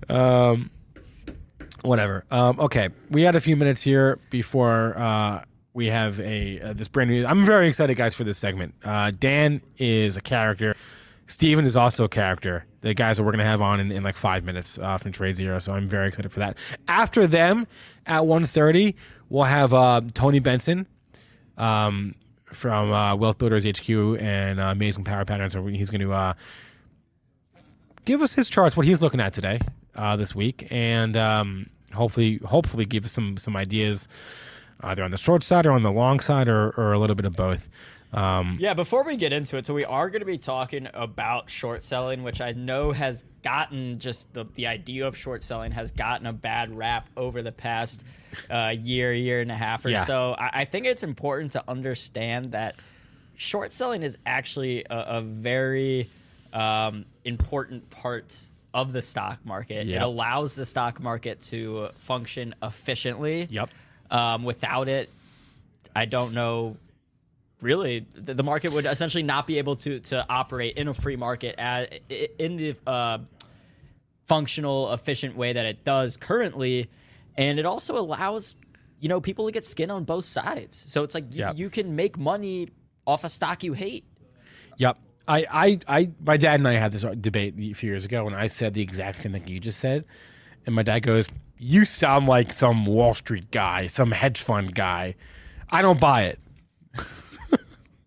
Um, 0.08 0.70
whatever. 1.82 2.26
Um, 2.30 2.60
okay, 2.60 2.90
we 3.10 3.24
had 3.24 3.36
a 3.36 3.42
few 3.42 3.56
minutes 3.56 3.82
here 3.82 4.20
before 4.30 4.96
uh, 4.98 5.44
we 5.74 5.88
have 5.88 6.20
a 6.20 6.60
uh, 6.62 6.74
this 6.74 6.88
brand 6.88 7.10
new. 7.10 7.26
I'm 7.26 7.46
very 7.46 7.68
excited, 7.68 7.96
guys, 7.98 8.16
for 8.16 8.24
this 8.24 8.38
segment. 8.38 8.76
Uh, 8.84 9.12
Dan 9.18 9.62
is 9.78 10.16
a 10.18 10.22
character. 10.22 10.76
Steven 11.28 11.66
is 11.66 11.76
also 11.76 12.04
a 12.04 12.10
character. 12.10 12.66
The 12.86 12.94
guys 12.94 13.18
that 13.18 13.24
we're 13.24 13.32
gonna 13.32 13.44
have 13.44 13.64
on 13.64 13.80
in, 13.80 13.92
in 13.92 14.04
like 14.04 14.16
five 14.16 14.44
minutes 14.44 14.78
uh, 14.78 15.00
from 15.00 15.12
TradeZero, 15.12 15.60
so 15.60 15.74
I'm 15.74 15.88
very 15.88 16.08
excited 16.08 16.32
for 16.32 16.40
that. 16.40 16.56
After 16.88 17.26
them, 17.26 17.66
at 18.06 18.22
1.30, 18.22 18.94
we'll 19.28 19.46
have 19.46 19.74
uh, 19.74 20.02
Tony 20.14 20.38
Benson 20.38 20.86
um, 21.58 22.14
from 22.46 22.92
uh, 22.92 23.16
Wealth 23.16 23.40
Builders 23.40 23.66
HQ 23.66 23.90
and 23.90 24.60
uh, 24.60 24.66
Amazing 24.66 25.04
Power 25.04 25.26
Patterns. 25.26 25.56
He's 25.76 25.90
going 25.90 26.02
to 26.02 26.14
uh, 26.14 26.34
give 28.06 28.22
us 28.22 28.34
his 28.34 28.50
charts, 28.50 28.78
what 28.78 28.86
he's 28.86 29.02
looking 29.02 29.20
at 29.20 29.34
today, 29.34 29.60
uh, 29.96 30.16
this 30.16 30.36
week, 30.36 30.68
and 30.70 31.18
um, 31.18 31.70
hopefully, 31.92 32.40
hopefully, 32.46 32.86
give 32.86 33.06
us 33.06 33.12
some 33.12 33.38
some 33.38 33.56
ideas 33.56 34.08
either 34.82 35.04
on 35.04 35.10
the 35.10 35.18
short 35.18 35.42
side 35.42 35.66
or 35.66 35.72
on 35.72 35.82
the 35.82 35.92
long 35.92 36.20
side, 36.20 36.48
or, 36.48 36.70
or 36.78 36.94
a 36.94 37.00
little 37.00 37.16
bit 37.16 37.26
of 37.26 37.36
both. 37.36 37.68
Um, 38.14 38.58
Yeah, 38.60 38.74
before 38.74 39.04
we 39.04 39.18
get 39.18 39.34
into 39.34 39.58
it, 39.58 39.66
so 39.66 39.74
we 39.74 39.84
are 39.86 40.10
going 40.10 40.22
to 40.22 40.26
be 40.26 40.38
talking 40.38 40.88
about 40.94 41.50
short 41.50 41.84
selling, 41.84 42.24
which 42.24 42.40
I 42.42 42.52
know 42.54 42.92
has 42.92 43.26
gotten 43.44 44.00
just 44.00 44.34
the, 44.34 44.46
the 44.56 44.68
idea 44.68 45.06
of 45.08 45.18
short 45.18 45.44
selling 45.44 45.72
has 45.74 45.92
gotten 45.92 46.26
a 46.26 46.34
bad 46.34 46.76
rap 46.76 47.10
over 47.18 47.42
the 47.42 47.52
past 47.52 48.04
uh, 48.50 48.74
year, 48.80 49.14
year 49.14 49.42
and 49.42 49.52
a 49.52 49.56
half 49.56 49.84
or 49.86 49.90
Yeah. 49.90 50.04
so. 50.06 50.36
I, 50.38 50.62
I 50.62 50.66
think 50.66 50.86
it's 50.86 51.04
important 51.04 51.52
to 51.54 51.64
understand 51.68 52.54
that 52.54 52.76
short 53.36 53.72
selling 53.74 54.02
is 54.02 54.18
actually 54.26 54.86
a, 54.90 54.98
a 55.18 55.22
very 55.22 56.10
um, 56.54 57.06
important 57.26 57.90
part 57.90 58.40
of 58.74 58.94
the 58.94 59.02
stock 59.02 59.40
market. 59.46 59.88
It 59.90 60.02
allows 60.02 60.56
the 60.56 60.66
stock 60.66 61.02
market 61.02 61.42
to 61.44 61.90
function 62.00 62.56
efficiently. 62.64 63.48
Yep. 63.50 63.70
Um, 64.12 64.44
without 64.44 64.88
it, 64.88 65.10
I 65.96 66.06
don't 66.06 66.34
know 66.34 66.78
really 67.62 68.06
the, 68.14 68.44
market 68.44 68.72
would 68.74 68.86
essentially 68.86 69.24
not 69.24 69.48
be 69.48 69.58
able 69.58 69.76
to 69.78 70.00
to 70.02 70.26
operate 70.30 70.78
in 70.78 70.88
a 70.88 70.94
free 70.94 71.16
market 71.16 71.56
in 72.40 72.58
the 72.58 72.76
uh, 72.86 73.18
functional 74.26 74.92
efficient 74.94 75.36
way 75.36 75.54
that 75.54 75.66
it 75.66 75.84
does 75.84 76.18
currently 76.18 76.90
and 77.38 77.60
it 77.60 77.66
also 77.66 77.98
allows 77.98 78.56
you 79.00 79.08
know 79.10 79.22
people 79.22 79.46
to 79.46 79.52
get 79.52 79.64
skin 79.64 79.92
on 79.92 80.04
both 80.04 80.26
sides 80.26 80.84
so 80.86 81.04
it's 81.04 81.14
like 81.16 81.34
you, 81.34 81.40
Yep. 81.40 81.58
you 81.58 81.70
can 81.70 81.96
make 81.96 82.18
money 82.18 82.70
off 83.06 83.24
a 83.24 83.30
stock 83.30 83.64
you 83.64 83.74
hate 83.74 84.06
Yep. 84.78 84.98
I, 85.28 85.46
I, 85.52 85.80
I, 85.88 86.12
my 86.24 86.38
dad 86.38 86.60
and 86.60 86.68
I 86.68 86.74
had 86.74 86.92
this 86.92 87.04
debate 87.22 87.56
a 87.58 87.74
few 87.74 87.90
years 87.90 88.06
ago, 88.06 88.28
and 88.28 88.36
I 88.36 88.46
said 88.48 88.74
the 88.76 88.82
exact 88.82 89.20
same 89.24 89.32
thing 89.32 89.48
you 89.48 89.60
just 89.60 89.80
said. 89.80 90.06
And 90.68 90.76
my 90.76 90.84
dad 90.84 91.00
goes, 91.00 91.28
"You 91.58 91.84
sound 91.86 92.28
like 92.28 92.54
some 92.54 92.86
Wall 92.86 93.16
Street 93.16 93.50
guy, 93.50 93.88
some 93.88 94.12
hedge 94.12 94.40
fund 94.42 94.76
guy. 94.76 95.16
I 95.72 95.82
don't 95.82 96.00
buy 96.00 96.24
it." 96.26 96.40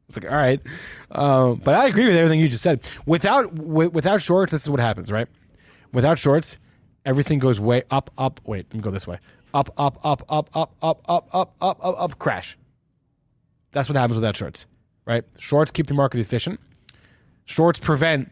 It's 0.08 0.16
like, 0.16 0.30
all 0.30 0.36
right, 0.38 0.60
um, 1.12 1.60
but 1.62 1.74
I 1.74 1.86
agree 1.86 2.06
with 2.06 2.16
everything 2.16 2.40
you 2.40 2.48
just 2.48 2.62
said. 2.62 2.80
Without, 3.06 3.54
wi- 3.54 3.88
without 3.88 4.22
shorts, 4.22 4.52
this 4.52 4.62
is 4.62 4.70
what 4.70 4.80
happens, 4.80 5.12
right? 5.12 5.28
Without 5.92 6.18
shorts, 6.18 6.56
everything 7.04 7.38
goes 7.38 7.60
way 7.60 7.82
up, 7.90 8.10
up. 8.16 8.40
Wait, 8.44 8.66
let 8.70 8.74
me 8.76 8.80
go 8.80 8.90
this 8.90 9.06
way. 9.06 9.18
Up, 9.52 9.70
up, 9.76 9.98
up, 10.04 10.24
up, 10.30 10.48
up, 10.54 10.74
up, 10.82 11.02
up, 11.08 11.28
up, 11.34 11.54
up, 11.60 11.78
up, 11.82 12.00
up. 12.00 12.18
Crash. 12.18 12.56
That's 13.72 13.88
what 13.88 13.96
happens 13.96 14.16
without 14.16 14.36
shorts, 14.36 14.66
right? 15.06 15.24
Shorts 15.36 15.70
keep 15.70 15.86
the 15.86 15.94
market 15.94 16.20
efficient. 16.20 16.58
Shorts 17.44 17.78
prevent 17.78 18.30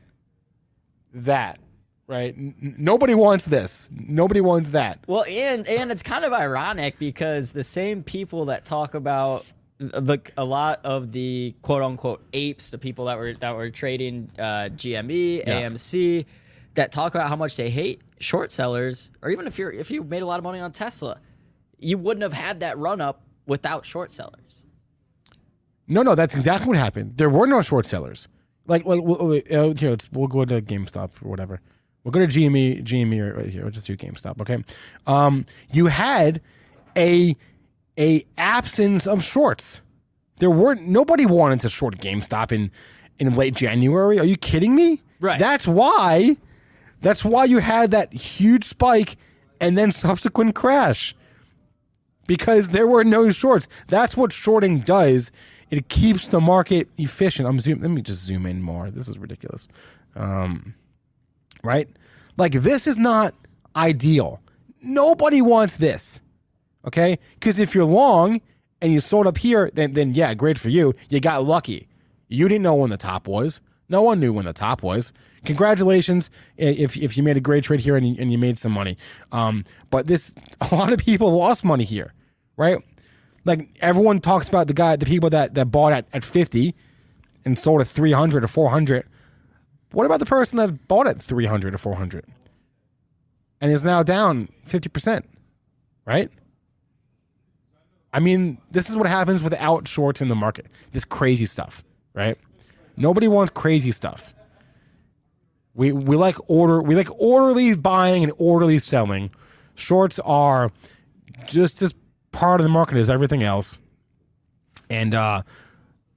that, 1.12 1.59
right? 2.07 2.35
N- 2.36 2.55
nobody 2.78 3.15
wants 3.15 3.44
this. 3.44 3.90
Nobody 3.93 4.40
wants 4.40 4.70
that. 4.70 5.01
Well, 5.07 5.24
and 5.28 5.66
and 5.69 5.90
it's 5.90 6.03
kind 6.03 6.24
of 6.24 6.32
ironic 6.32 6.98
because 6.98 7.53
the 7.53 7.65
same 7.65 8.03
people 8.03 8.47
that 8.47 8.65
talk 8.65 8.94
about 8.94 9.44
the 9.78 10.19
a 10.36 10.44
lot 10.44 10.81
of 10.85 11.12
the 11.12 11.55
quote 11.62 11.82
unquote 11.82 12.24
apes, 12.32 12.70
the 12.70 12.78
people 12.78 13.07
that 13.07 13.19
were 13.19 13.35
that 13.35 13.55
were 13.55 13.70
trading 13.70 14.31
uh, 14.39 14.70
GME, 14.74 15.47
Yeah. 15.47 15.62
AMC, 15.69 16.24
that 16.74 16.93
talk 16.93 17.15
about 17.15 17.28
how 17.28 17.36
much 17.36 17.57
they 17.57 17.69
hate 17.70 18.01
short 18.20 18.51
sellers, 18.53 19.11
or 19.23 19.31
even 19.31 19.47
if 19.47 19.59
you're 19.59 19.70
if 19.70 19.90
you 19.90 20.03
made 20.03 20.23
a 20.23 20.27
lot 20.27 20.39
of 20.39 20.44
money 20.44 20.61
on 20.61 20.73
Tesla, 20.73 21.20
you 21.78 21.98
wouldn't 21.98 22.23
have 22.23 22.32
had 22.32 22.61
that 22.61 22.78
run 22.78 23.01
up 23.01 23.23
without 23.47 23.85
short 23.86 24.11
sellers. 24.11 24.65
No, 25.89 26.03
no, 26.03 26.15
that's 26.15 26.35
exactly 26.35 26.69
what 26.69 26.77
happened. 26.78 27.16
There 27.16 27.31
were 27.31 27.47
no 27.47 27.62
short 27.62 27.86
sellers. 27.86 28.28
Like, 28.66 28.85
like 28.85 29.03
we'll, 29.03 29.24
we'll- 29.28 29.39
uh, 29.70 29.74
here, 29.78 29.90
let's, 29.90 30.11
we'll 30.11 30.27
go 30.27 30.44
to 30.44 30.61
GameStop 30.61 31.11
or 31.23 31.28
whatever. 31.31 31.61
We'll 32.03 32.11
go 32.12 32.19
to 32.20 32.27
GME, 32.27 32.82
GME 32.85 33.20
or 33.20 33.35
right 33.35 33.48
here. 33.48 33.62
We'll 33.62 33.70
just 33.70 33.86
do 33.86 33.97
GameStop. 33.97 34.40
Okay. 34.40 34.65
Um, 35.07 35.47
you 35.70 35.86
had 35.86 36.40
a 36.97 37.36
a 37.98 38.24
absence 38.36 39.06
of 39.06 39.23
shorts. 39.23 39.81
There 40.39 40.51
weren't 40.51 40.86
nobody 40.86 41.27
wanted 41.27 41.60
to 41.60 41.68
short 41.68 41.98
GameStop 41.98 42.52
in 42.52 42.70
in 43.18 43.35
late 43.35 43.55
January. 43.55 44.18
Are 44.18 44.24
you 44.24 44.36
kidding 44.36 44.74
me? 44.74 45.02
Right. 45.20 45.39
That's 45.39 45.66
why. 45.66 46.36
That's 47.01 47.24
why 47.24 47.44
you 47.44 47.59
had 47.59 47.90
that 47.93 48.12
huge 48.12 48.64
spike 48.64 49.16
and 49.60 49.77
then 49.77 49.93
subsequent 49.93 50.55
crash 50.55 51.14
because 52.27 52.70
there 52.70 52.86
were 52.86 53.05
no 53.05 53.31
shorts. 53.31 53.68
That's 53.89 54.16
what 54.16 54.32
shorting 54.32 54.81
does. 54.81 55.31
It 55.70 55.89
keeps 55.89 56.28
the 56.28 56.40
market 56.40 56.89
efficient. 56.98 57.48
I'm 57.48 57.60
zoom. 57.60 57.81
Let 57.81 57.90
me 57.90 58.02
just 58.02 58.23
zoom 58.23 58.47
in 58.47 58.62
more. 58.62 58.90
This 58.90 59.09
is 59.09 59.18
ridiculous. 59.18 59.68
Um, 60.14 60.74
right? 61.62 61.89
Like 62.36 62.52
this 62.52 62.86
is 62.86 62.98
not 62.98 63.35
ideal. 63.74 64.40
Nobody 64.82 65.43
wants 65.43 65.77
this. 65.77 66.20
Okay? 66.86 67.18
Because 67.34 67.58
if 67.58 67.74
you're 67.74 67.84
long 67.84 68.40
and 68.80 68.92
you 68.92 69.00
sold 69.00 69.26
up 69.26 69.38
here, 69.38 69.70
then 69.74 69.94
then 69.94 70.14
yeah, 70.14 70.34
great 70.34 70.58
for 70.58 70.68
you. 70.68 70.94
You 71.08 71.20
got 71.20 71.44
lucky. 71.44 71.88
You 72.28 72.48
didn't 72.48 72.62
know 72.62 72.74
when 72.74 72.90
the 72.90 72.96
top 72.96 73.28
was. 73.28 73.60
No 73.88 74.02
one 74.02 74.18
knew 74.18 74.32
when 74.32 74.46
the 74.46 74.52
top 74.52 74.82
was. 74.82 75.12
Congratulations 75.44 76.28
if, 76.56 76.96
if 76.96 77.16
you 77.16 77.22
made 77.22 77.36
a 77.36 77.40
great 77.40 77.62
trade 77.62 77.80
here 77.80 77.96
and 77.96 78.08
you, 78.08 78.16
and 78.18 78.32
you 78.32 78.38
made 78.38 78.58
some 78.58 78.72
money. 78.72 78.96
Um, 79.30 79.64
but 79.90 80.08
this 80.08 80.34
a 80.60 80.74
lot 80.74 80.92
of 80.92 80.98
people 80.98 81.36
lost 81.36 81.64
money 81.64 81.84
here, 81.84 82.12
right? 82.56 82.78
Like 83.44 83.68
everyone 83.80 84.18
talks 84.18 84.48
about 84.48 84.66
the 84.66 84.74
guy, 84.74 84.96
the 84.96 85.06
people 85.06 85.30
that, 85.30 85.54
that 85.54 85.66
bought 85.66 85.92
at, 85.92 86.06
at 86.12 86.24
50 86.24 86.74
and 87.44 87.56
sold 87.56 87.80
at 87.80 87.86
300 87.86 88.44
or 88.44 88.48
400. 88.48 89.06
What 89.92 90.04
about 90.04 90.18
the 90.18 90.26
person 90.26 90.56
that 90.58 90.88
bought 90.88 91.06
at 91.06 91.22
300 91.22 91.72
or 91.72 91.78
400 91.78 92.24
and 93.60 93.72
is 93.72 93.84
now 93.84 94.02
down 94.02 94.48
50%, 94.68 95.22
right? 96.04 96.28
I 98.16 98.18
mean, 98.18 98.56
this 98.70 98.88
is 98.88 98.97
what 98.97 99.06
happens 99.06 99.43
without 99.43 99.86
shorts 99.86 100.22
in 100.22 100.28
the 100.28 100.34
market. 100.34 100.66
This 100.93 101.05
crazy 101.05 101.44
stuff, 101.44 101.84
right? 102.14 102.38
Nobody 102.97 103.28
wants 103.28 103.52
crazy 103.55 103.93
stuff. 103.93 104.32
We 105.74 105.93
we 105.93 106.16
like 106.16 106.36
order 106.48 106.80
we 106.80 106.94
like 106.94 107.10
orderly 107.20 107.74
buying 107.74 108.24
and 108.24 108.32
orderly 108.38 108.78
selling. 108.78 109.30
Shorts 109.74 110.18
are 110.20 110.70
just 111.44 111.82
as 111.82 111.94
part 112.32 112.59
of 112.59 112.64
the 112.64 112.70
market 112.70 112.97
as 112.97 113.10
everything 113.10 113.43
else. 113.43 113.78
And 114.88 115.12
uh, 115.12 115.43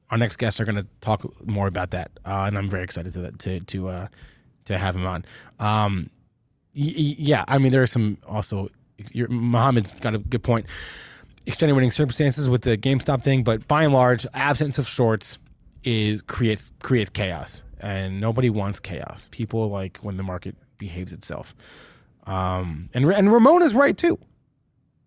our 0.10 0.18
next 0.18 0.38
guests 0.38 0.62
are 0.62 0.66
going 0.66 0.78
to 0.78 0.88
talk 1.02 1.46
more 1.46 1.68
about 1.68 1.92
that, 1.92 2.12
uh, 2.26 2.46
and 2.48 2.58
I'm 2.58 2.70
very 2.70 2.86
excited 2.86 3.12
to 3.12 3.30
to 3.32 3.60
to 3.60 3.90
uh, 3.90 4.08
to 4.66 4.78
have 4.78 4.96
him 4.96 5.06
on. 5.06 5.26
Um, 5.60 6.10
y- 6.74 6.94
y- 6.98 7.16
yeah, 7.18 7.44
I 7.50 7.58
mean 7.58 7.74
there 7.74 7.84
are 7.84 7.88
some 7.88 8.20
also. 8.26 8.70
Your, 9.12 9.28
Mohammed's 9.28 9.92
got 10.00 10.16
a 10.16 10.20
good 10.20 10.44
point. 10.44 10.66
Extenuating 11.50 11.90
circumstances 11.90 12.48
with 12.48 12.62
the 12.62 12.78
GameStop 12.78 13.24
thing, 13.24 13.44
but 13.44 13.68
by 13.68 13.84
and 13.84 13.92
large, 13.92 14.24
absence 14.36 14.78
of 14.78 14.88
shorts 14.88 15.40
is 15.84 16.22
creates 16.22 16.70
creates 16.84 17.10
chaos, 17.10 17.64
and 17.80 18.22
nobody 18.22 18.52
wants 18.52 18.80
chaos. 18.80 19.28
People 19.32 19.68
like 19.68 19.98
when 20.04 20.16
the 20.16 20.22
market 20.22 20.56
behaves 20.78 21.12
itself. 21.12 21.56
Um, 22.28 22.92
and 22.94 23.12
and 23.12 23.34
Ramon 23.34 23.64
is 23.64 23.74
right 23.74 23.98
too. 23.98 24.20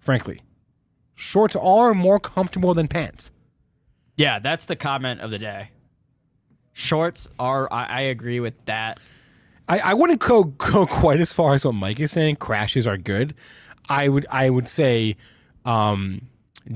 Frankly, 0.01 0.41
shorts 1.15 1.55
are 1.55 1.95
more 1.95 2.19
comfortable 2.19 2.75
than 2.75 2.89
pants. 2.89 3.31
Yeah, 4.17 4.41
that's 4.41 4.67
the 4.67 4.75
comment 4.75 5.21
of 5.21 5.31
the 5.31 5.39
day. 5.39 5.71
Shorts 6.73 7.29
are. 7.39 7.73
I, 7.73 7.85
I 7.85 8.01
agree 8.01 8.41
with 8.41 8.55
that. 8.65 8.99
I, 9.69 9.79
I 9.79 9.95
wouldn't 9.95 10.19
go 10.19 10.43
go 10.43 10.87
quite 10.91 11.21
as 11.21 11.33
far 11.33 11.55
as 11.55 11.65
what 11.65 11.77
Mike 11.77 12.01
is 12.01 12.11
saying. 12.11 12.37
Crashes 12.37 12.85
are 12.89 12.99
good. 12.99 13.37
I 13.89 14.09
would 14.09 14.27
I 14.29 14.51
would 14.51 14.67
say 14.67 15.17
um, 15.65 16.29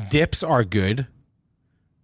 dips 0.08 0.42
are 0.42 0.64
good, 0.64 1.06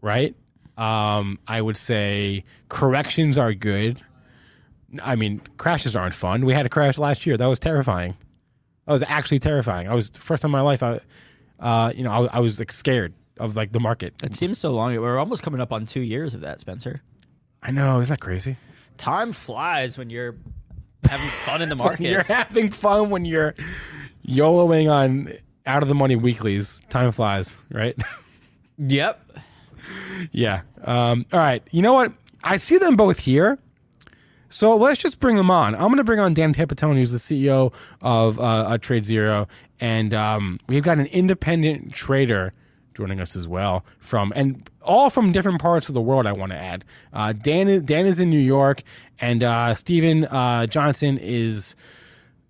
right? 0.01 0.35
Um, 0.77 1.39
I 1.47 1.61
would 1.61 1.77
say 1.77 2.45
corrections 2.69 3.39
are 3.39 3.53
good. 3.53 4.01
I 5.03 5.17
mean, 5.17 5.41
crashes 5.59 5.97
aren't 5.97 6.15
fun. 6.15 6.45
We 6.45 6.53
had 6.55 6.67
a 6.67 6.69
crash 6.69 6.99
last 6.99 7.27
year. 7.27 7.37
That 7.37 7.47
was 7.47 7.59
terrifying. 7.61 8.15
That 8.87 8.93
was 8.93 9.03
actually 9.05 9.39
terrifying. 9.39 9.89
I 9.89 9.95
was 9.95 10.11
first 10.11 10.43
time 10.43 10.51
in 10.51 10.53
my 10.53 10.61
life. 10.61 10.83
I, 10.83 11.01
uh, 11.61 11.93
you 11.95 12.05
know, 12.05 12.11
I, 12.11 12.37
I 12.37 12.39
was 12.41 12.59
like 12.59 12.73
scared 12.73 13.15
of 13.39 13.57
like 13.57 13.73
the 13.73 13.81
market. 13.81 14.15
It 14.23 14.35
seems 14.37 14.59
so 14.59 14.73
long. 14.73 14.95
We're 15.01 15.19
almost 15.19 15.43
coming 15.43 15.61
up 15.61 15.73
on 15.73 15.87
two 15.87 16.01
years 16.01 16.35
of 16.35 16.41
that, 16.43 16.61
Spencer. 16.61 17.03
I 17.63 17.71
know. 17.71 18.01
Isn't 18.01 18.13
that 18.13 18.21
crazy? 18.21 18.57
Time 18.99 19.33
flies 19.33 19.97
when 19.97 20.11
you're 20.11 20.35
having 21.09 21.29
fun 21.29 21.63
in 21.63 21.69
the 21.69 21.75
market. 21.77 22.11
you're 22.11 22.23
having 22.23 22.71
fun 22.71 23.11
when 23.11 23.25
you're 23.25 23.55
YOLOing 24.27 24.91
on 24.91 25.33
out 25.67 25.83
of 25.83 25.89
the 25.89 25.95
money 25.95 26.17
weeklies. 26.17 26.83
Time 26.91 27.13
flies, 27.13 27.57
right? 27.71 27.97
Yep. 28.79 29.33
yeah. 30.33 30.63
Um, 30.83 31.27
all 31.33 31.39
right. 31.39 31.63
You 31.71 31.83
know 31.83 31.93
what? 31.93 32.13
I 32.43 32.57
see 32.57 32.79
them 32.79 32.97
both 32.97 33.21
here. 33.21 33.59
So 34.49 34.77
let's 34.77 35.01
just 35.01 35.21
bring 35.21 35.37
them 35.37 35.51
on. 35.51 35.75
I'm 35.75 35.83
going 35.83 35.97
to 35.99 36.05
bring 36.05 36.19
on 36.21 36.35
Dan 36.35 36.53
Pipitone, 36.53 36.97
who's 36.97 37.13
the 37.13 37.19
CEO 37.19 37.73
of 38.01 38.39
uh, 38.39 38.43
uh, 38.43 38.79
TradeZero, 38.79 39.49
and 39.81 40.13
um, 40.13 40.61
we've 40.69 40.83
got 40.83 40.99
an 40.99 41.07
independent 41.07 41.93
trader 41.95 42.53
joining 42.95 43.21
us 43.21 43.35
as 43.35 43.49
well 43.49 43.85
from 43.99 44.33
and 44.37 44.69
all 44.83 45.09
from 45.09 45.33
different 45.33 45.61
parts 45.61 45.89
of 45.89 45.95
the 45.95 46.03
world. 46.03 46.27
I 46.27 46.33
want 46.33 46.53
to 46.53 46.59
add. 46.59 46.85
Uh, 47.13 47.33
Dan 47.33 47.69
is, 47.69 47.83
Dan 47.83 48.05
is 48.05 48.21
in 48.21 48.29
New 48.29 48.39
York, 48.39 48.83
and 49.21 49.43
uh, 49.43 49.75
Stephen 49.75 50.25
uh, 50.27 50.67
Johnson 50.67 51.19
is. 51.19 51.75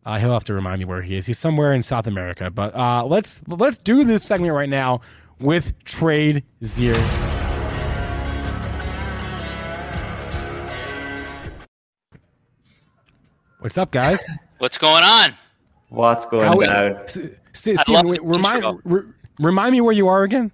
Uh, 0.05 0.19
he'll 0.19 0.33
have 0.33 0.45
to 0.45 0.55
remind 0.55 0.81
me 0.81 0.85
where 0.85 1.03
he 1.03 1.16
is. 1.16 1.27
He's 1.27 1.39
somewhere 1.39 1.73
in 1.73 1.83
South 1.83 2.07
America. 2.07 2.51
But 2.51 2.74
uh, 2.74 3.05
let's 3.07 3.43
let's 3.47 3.79
do 3.79 4.05
this 4.05 4.24
segment 4.24 4.53
right 4.53 4.69
now 4.69 5.01
with 5.39 5.73
Trade 5.85 6.43
Zero. 6.65 6.99
What's 13.61 13.79
up, 13.79 13.91
guys? 13.91 14.24
What's 14.59 14.79
going 14.79 15.03
on? 15.05 15.35
What's 15.89 16.27
going 16.27 16.47
How- 16.47 16.55
down? 16.91 16.97
S- 17.05 17.19
S- 17.55 17.69
I 17.79 17.83
Stephen, 17.83 18.09
wait, 18.09 18.23
remind 18.24 18.65
re- 18.85 19.03
remind 19.39 19.73
me 19.73 19.81
where 19.81 19.93
you 19.93 20.09
are 20.09 20.23
again. 20.24 20.51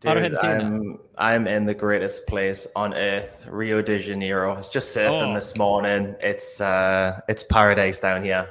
Dude, 0.00 0.34
I'm 0.36 0.98
I'm 1.16 1.46
in 1.48 1.64
the 1.64 1.74
greatest 1.74 2.26
place 2.26 2.66
on 2.76 2.92
earth, 2.94 3.46
Rio 3.48 3.80
de 3.80 3.98
Janeiro. 3.98 4.52
I 4.52 4.56
was 4.58 4.68
just 4.68 4.94
surfing 4.96 5.30
Oh. 5.32 5.34
this 5.34 5.56
morning. 5.56 6.14
It's 6.20 6.60
uh 6.60 7.20
it's 7.28 7.42
paradise 7.42 7.98
down 7.98 8.22
here. 8.22 8.46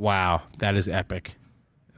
Wow, 0.00 0.40
that 0.60 0.78
is 0.78 0.88
epic. 0.88 1.34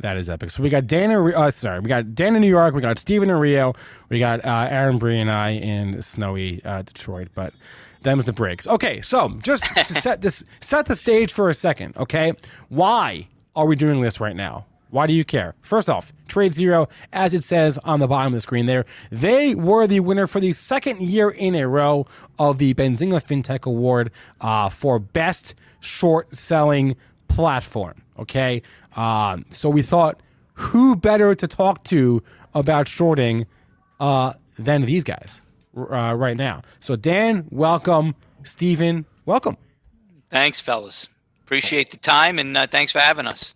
That 0.00 0.16
is 0.16 0.28
epic. 0.28 0.50
So 0.50 0.60
we 0.60 0.70
got 0.70 0.88
Dan. 0.88 1.12
In, 1.12 1.34
uh, 1.34 1.52
sorry, 1.52 1.78
we 1.78 1.86
got 1.86 2.16
Dan 2.16 2.34
in 2.34 2.42
New 2.42 2.48
York. 2.48 2.74
We 2.74 2.80
got 2.80 2.98
Stephen 2.98 3.30
in 3.30 3.36
Rio. 3.36 3.74
We 4.08 4.18
got 4.18 4.44
uh, 4.44 4.66
Aaron 4.68 4.98
Bry 4.98 5.12
and 5.12 5.30
I 5.30 5.50
in 5.50 6.02
snowy 6.02 6.64
uh, 6.64 6.82
Detroit. 6.82 7.28
But 7.32 7.54
them's 8.02 8.24
the 8.24 8.32
breaks. 8.32 8.66
Okay, 8.66 9.00
so 9.02 9.28
just 9.44 9.64
to 9.76 9.84
set 10.02 10.20
this 10.20 10.42
set 10.60 10.86
the 10.86 10.96
stage 10.96 11.32
for 11.32 11.48
a 11.48 11.54
second. 11.54 11.96
Okay, 11.96 12.32
why 12.70 13.28
are 13.54 13.66
we 13.66 13.76
doing 13.76 14.00
this 14.00 14.18
right 14.18 14.34
now? 14.34 14.66
Why 14.90 15.06
do 15.06 15.12
you 15.12 15.24
care? 15.24 15.54
First 15.60 15.88
off, 15.88 16.12
TradeZero, 16.28 16.90
as 17.12 17.32
it 17.34 17.44
says 17.44 17.78
on 17.78 18.00
the 18.00 18.08
bottom 18.08 18.32
of 18.32 18.36
the 18.36 18.40
screen 18.40 18.66
there, 18.66 18.84
they 19.12 19.54
were 19.54 19.86
the 19.86 20.00
winner 20.00 20.26
for 20.26 20.40
the 20.40 20.50
second 20.50 21.00
year 21.00 21.30
in 21.30 21.54
a 21.54 21.68
row 21.68 22.06
of 22.36 22.58
the 22.58 22.74
Benzinga 22.74 23.24
FinTech 23.24 23.64
Award 23.64 24.10
uh, 24.40 24.68
for 24.70 24.98
Best 24.98 25.54
Short 25.80 26.36
Selling 26.36 26.96
Platform. 27.34 28.02
Okay, 28.18 28.62
um, 28.96 29.44
so 29.50 29.68
we 29.70 29.82
thought, 29.82 30.20
who 30.54 30.96
better 30.96 31.34
to 31.34 31.46
talk 31.46 31.82
to 31.84 32.22
about 32.54 32.88
shorting 32.88 33.46
uh, 34.00 34.34
than 34.58 34.82
these 34.82 35.04
guys 35.04 35.40
uh, 35.76 36.14
right 36.14 36.36
now? 36.36 36.62
So 36.80 36.96
Dan, 36.96 37.46
welcome. 37.50 38.14
Stephen, 38.44 39.06
welcome. 39.24 39.56
Thanks, 40.28 40.60
fellas. 40.60 41.08
Appreciate 41.44 41.90
the 41.90 41.96
time 41.96 42.38
and 42.38 42.56
uh, 42.56 42.66
thanks 42.66 42.92
for 42.92 42.98
having 42.98 43.26
us. 43.26 43.54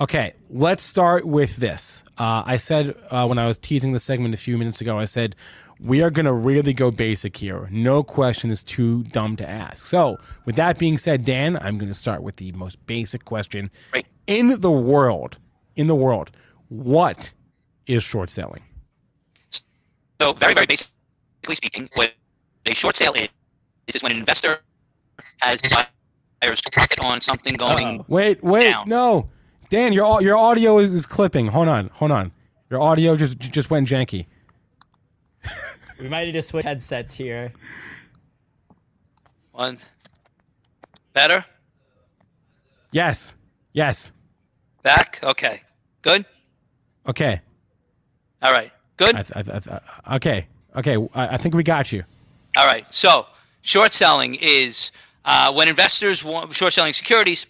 Okay, 0.00 0.32
let's 0.50 0.82
start 0.82 1.24
with 1.24 1.56
this. 1.56 2.02
Uh, 2.18 2.42
I 2.44 2.56
said 2.56 2.96
uh, 3.10 3.26
when 3.26 3.38
I 3.38 3.46
was 3.46 3.58
teasing 3.58 3.92
the 3.92 4.00
segment 4.00 4.34
a 4.34 4.36
few 4.36 4.58
minutes 4.58 4.80
ago, 4.80 4.98
I 4.98 5.04
said 5.04 5.36
we 5.80 6.02
are 6.02 6.10
going 6.10 6.26
to 6.26 6.32
really 6.32 6.72
go 6.72 6.90
basic 6.90 7.36
here. 7.36 7.68
No 7.70 8.02
question 8.02 8.50
is 8.50 8.62
too 8.62 9.04
dumb 9.04 9.36
to 9.36 9.48
ask. 9.48 9.86
So, 9.86 10.18
with 10.44 10.56
that 10.56 10.78
being 10.78 10.98
said, 10.98 11.24
Dan, 11.24 11.58
I'm 11.60 11.78
going 11.78 11.88
to 11.90 11.98
start 11.98 12.22
with 12.22 12.36
the 12.36 12.52
most 12.52 12.84
basic 12.86 13.24
question 13.24 13.70
Great. 13.92 14.06
in 14.26 14.60
the 14.60 14.70
world. 14.70 15.38
In 15.76 15.88
the 15.88 15.94
world, 15.94 16.30
what 16.68 17.32
is 17.86 18.02
short 18.04 18.30
selling? 18.30 18.62
So, 20.20 20.32
very, 20.34 20.54
very 20.54 20.66
basically 20.66 21.56
speaking, 21.56 21.88
what 21.94 22.12
a 22.66 22.74
short 22.74 22.96
sale 22.96 23.14
is, 23.14 23.28
is 23.88 24.02
when 24.02 24.12
an 24.12 24.18
investor 24.18 24.58
has 25.38 25.60
buyers 26.40 26.60
to 26.62 26.70
profit 26.70 27.00
on 27.00 27.20
something 27.20 27.60
uh, 27.60 27.68
going. 27.68 28.00
Uh-oh. 28.00 28.04
Wait, 28.08 28.42
wait, 28.42 28.70
Down. 28.70 28.88
no, 28.88 29.30
Dan, 29.68 29.92
your 29.92 30.22
your 30.22 30.36
audio 30.36 30.78
is, 30.78 30.94
is 30.94 31.06
clipping. 31.06 31.48
Hold 31.48 31.68
on, 31.68 31.90
hold 31.94 32.10
on. 32.10 32.32
Your 32.70 32.80
audio 32.80 33.16
just 33.16 33.38
just 33.38 33.70
went 33.70 33.88
janky. 33.88 34.26
We 36.00 36.08
might 36.08 36.24
need 36.24 36.32
to 36.32 36.42
switch 36.42 36.64
headsets 36.64 37.14
here. 37.14 37.52
One. 39.52 39.78
Better? 41.12 41.44
Yes, 42.90 43.34
yes. 43.72 44.12
Back? 44.82 45.20
Okay. 45.22 45.62
Good? 46.02 46.26
Okay, 47.06 47.40
All 48.42 48.52
right. 48.52 48.72
Good? 48.96 49.14
I, 49.14 49.22
th- 49.22 49.32
I, 49.36 49.42
th- 49.42 49.56
I, 49.56 49.58
th- 49.60 49.82
okay, 50.16 50.46
okay. 50.76 50.96
I, 51.14 51.34
I 51.34 51.36
think 51.36 51.54
we 51.54 51.62
got 51.62 51.92
you. 51.92 52.02
All 52.56 52.66
right. 52.66 52.86
So, 52.92 53.26
short 53.62 53.92
selling 53.92 54.36
is 54.36 54.90
uh, 55.24 55.52
when 55.52 55.68
investors 55.68 56.22
want 56.24 56.54
short 56.54 56.72
selling 56.72 56.92
securities 56.92 57.46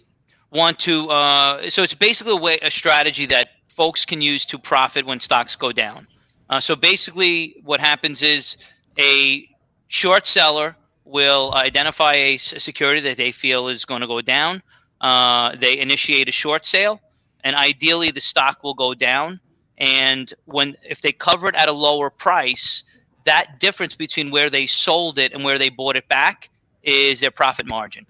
want 0.51 0.79
to. 0.79 1.09
Uh, 1.09 1.69
so 1.69 1.83
it's 1.83 1.93
basically 1.93 2.33
a 2.33 2.37
way, 2.37 2.57
a 2.61 2.71
strategy 2.71 3.25
that 3.27 3.49
folks 3.69 4.05
can 4.05 4.21
use 4.21 4.45
to 4.47 4.57
profit 4.57 5.05
when 5.05 5.19
stocks 5.19 5.55
go 5.55 5.71
down. 5.71 6.07
Uh, 6.49 6.59
so 6.59 6.75
basically, 6.75 7.55
what 7.63 7.79
happens 7.79 8.21
is 8.21 8.57
a 8.97 9.47
short 9.87 10.27
seller 10.27 10.75
will 11.03 11.53
identify 11.53 12.13
a 12.13 12.37
security 12.37 13.01
that 13.01 13.17
they 13.17 13.31
feel 13.31 13.67
is 13.67 13.85
going 13.85 14.01
to 14.01 14.07
go 14.07 14.21
down. 14.21 14.61
Uh, 15.01 15.55
they 15.55 15.79
initiate 15.79 16.27
a 16.29 16.31
short 16.31 16.65
sale, 16.65 16.99
and 17.43 17.55
ideally, 17.55 18.11
the 18.11 18.21
stock 18.21 18.63
will 18.63 18.73
go 18.73 18.93
down. 18.93 19.39
And 19.77 20.33
when 20.45 20.75
if 20.83 21.01
they 21.01 21.11
cover 21.11 21.49
it 21.49 21.55
at 21.55 21.67
a 21.67 21.73
lower 21.73 22.09
price, 22.09 22.83
that 23.25 23.59
difference 23.59 23.95
between 23.95 24.31
where 24.31 24.49
they 24.49 24.67
sold 24.67 25.19
it 25.19 25.33
and 25.33 25.43
where 25.43 25.57
they 25.57 25.69
bought 25.69 25.95
it 25.95 26.07
back 26.07 26.49
is 26.83 27.19
their 27.19 27.31
profit 27.31 27.65
margin. 27.65 28.05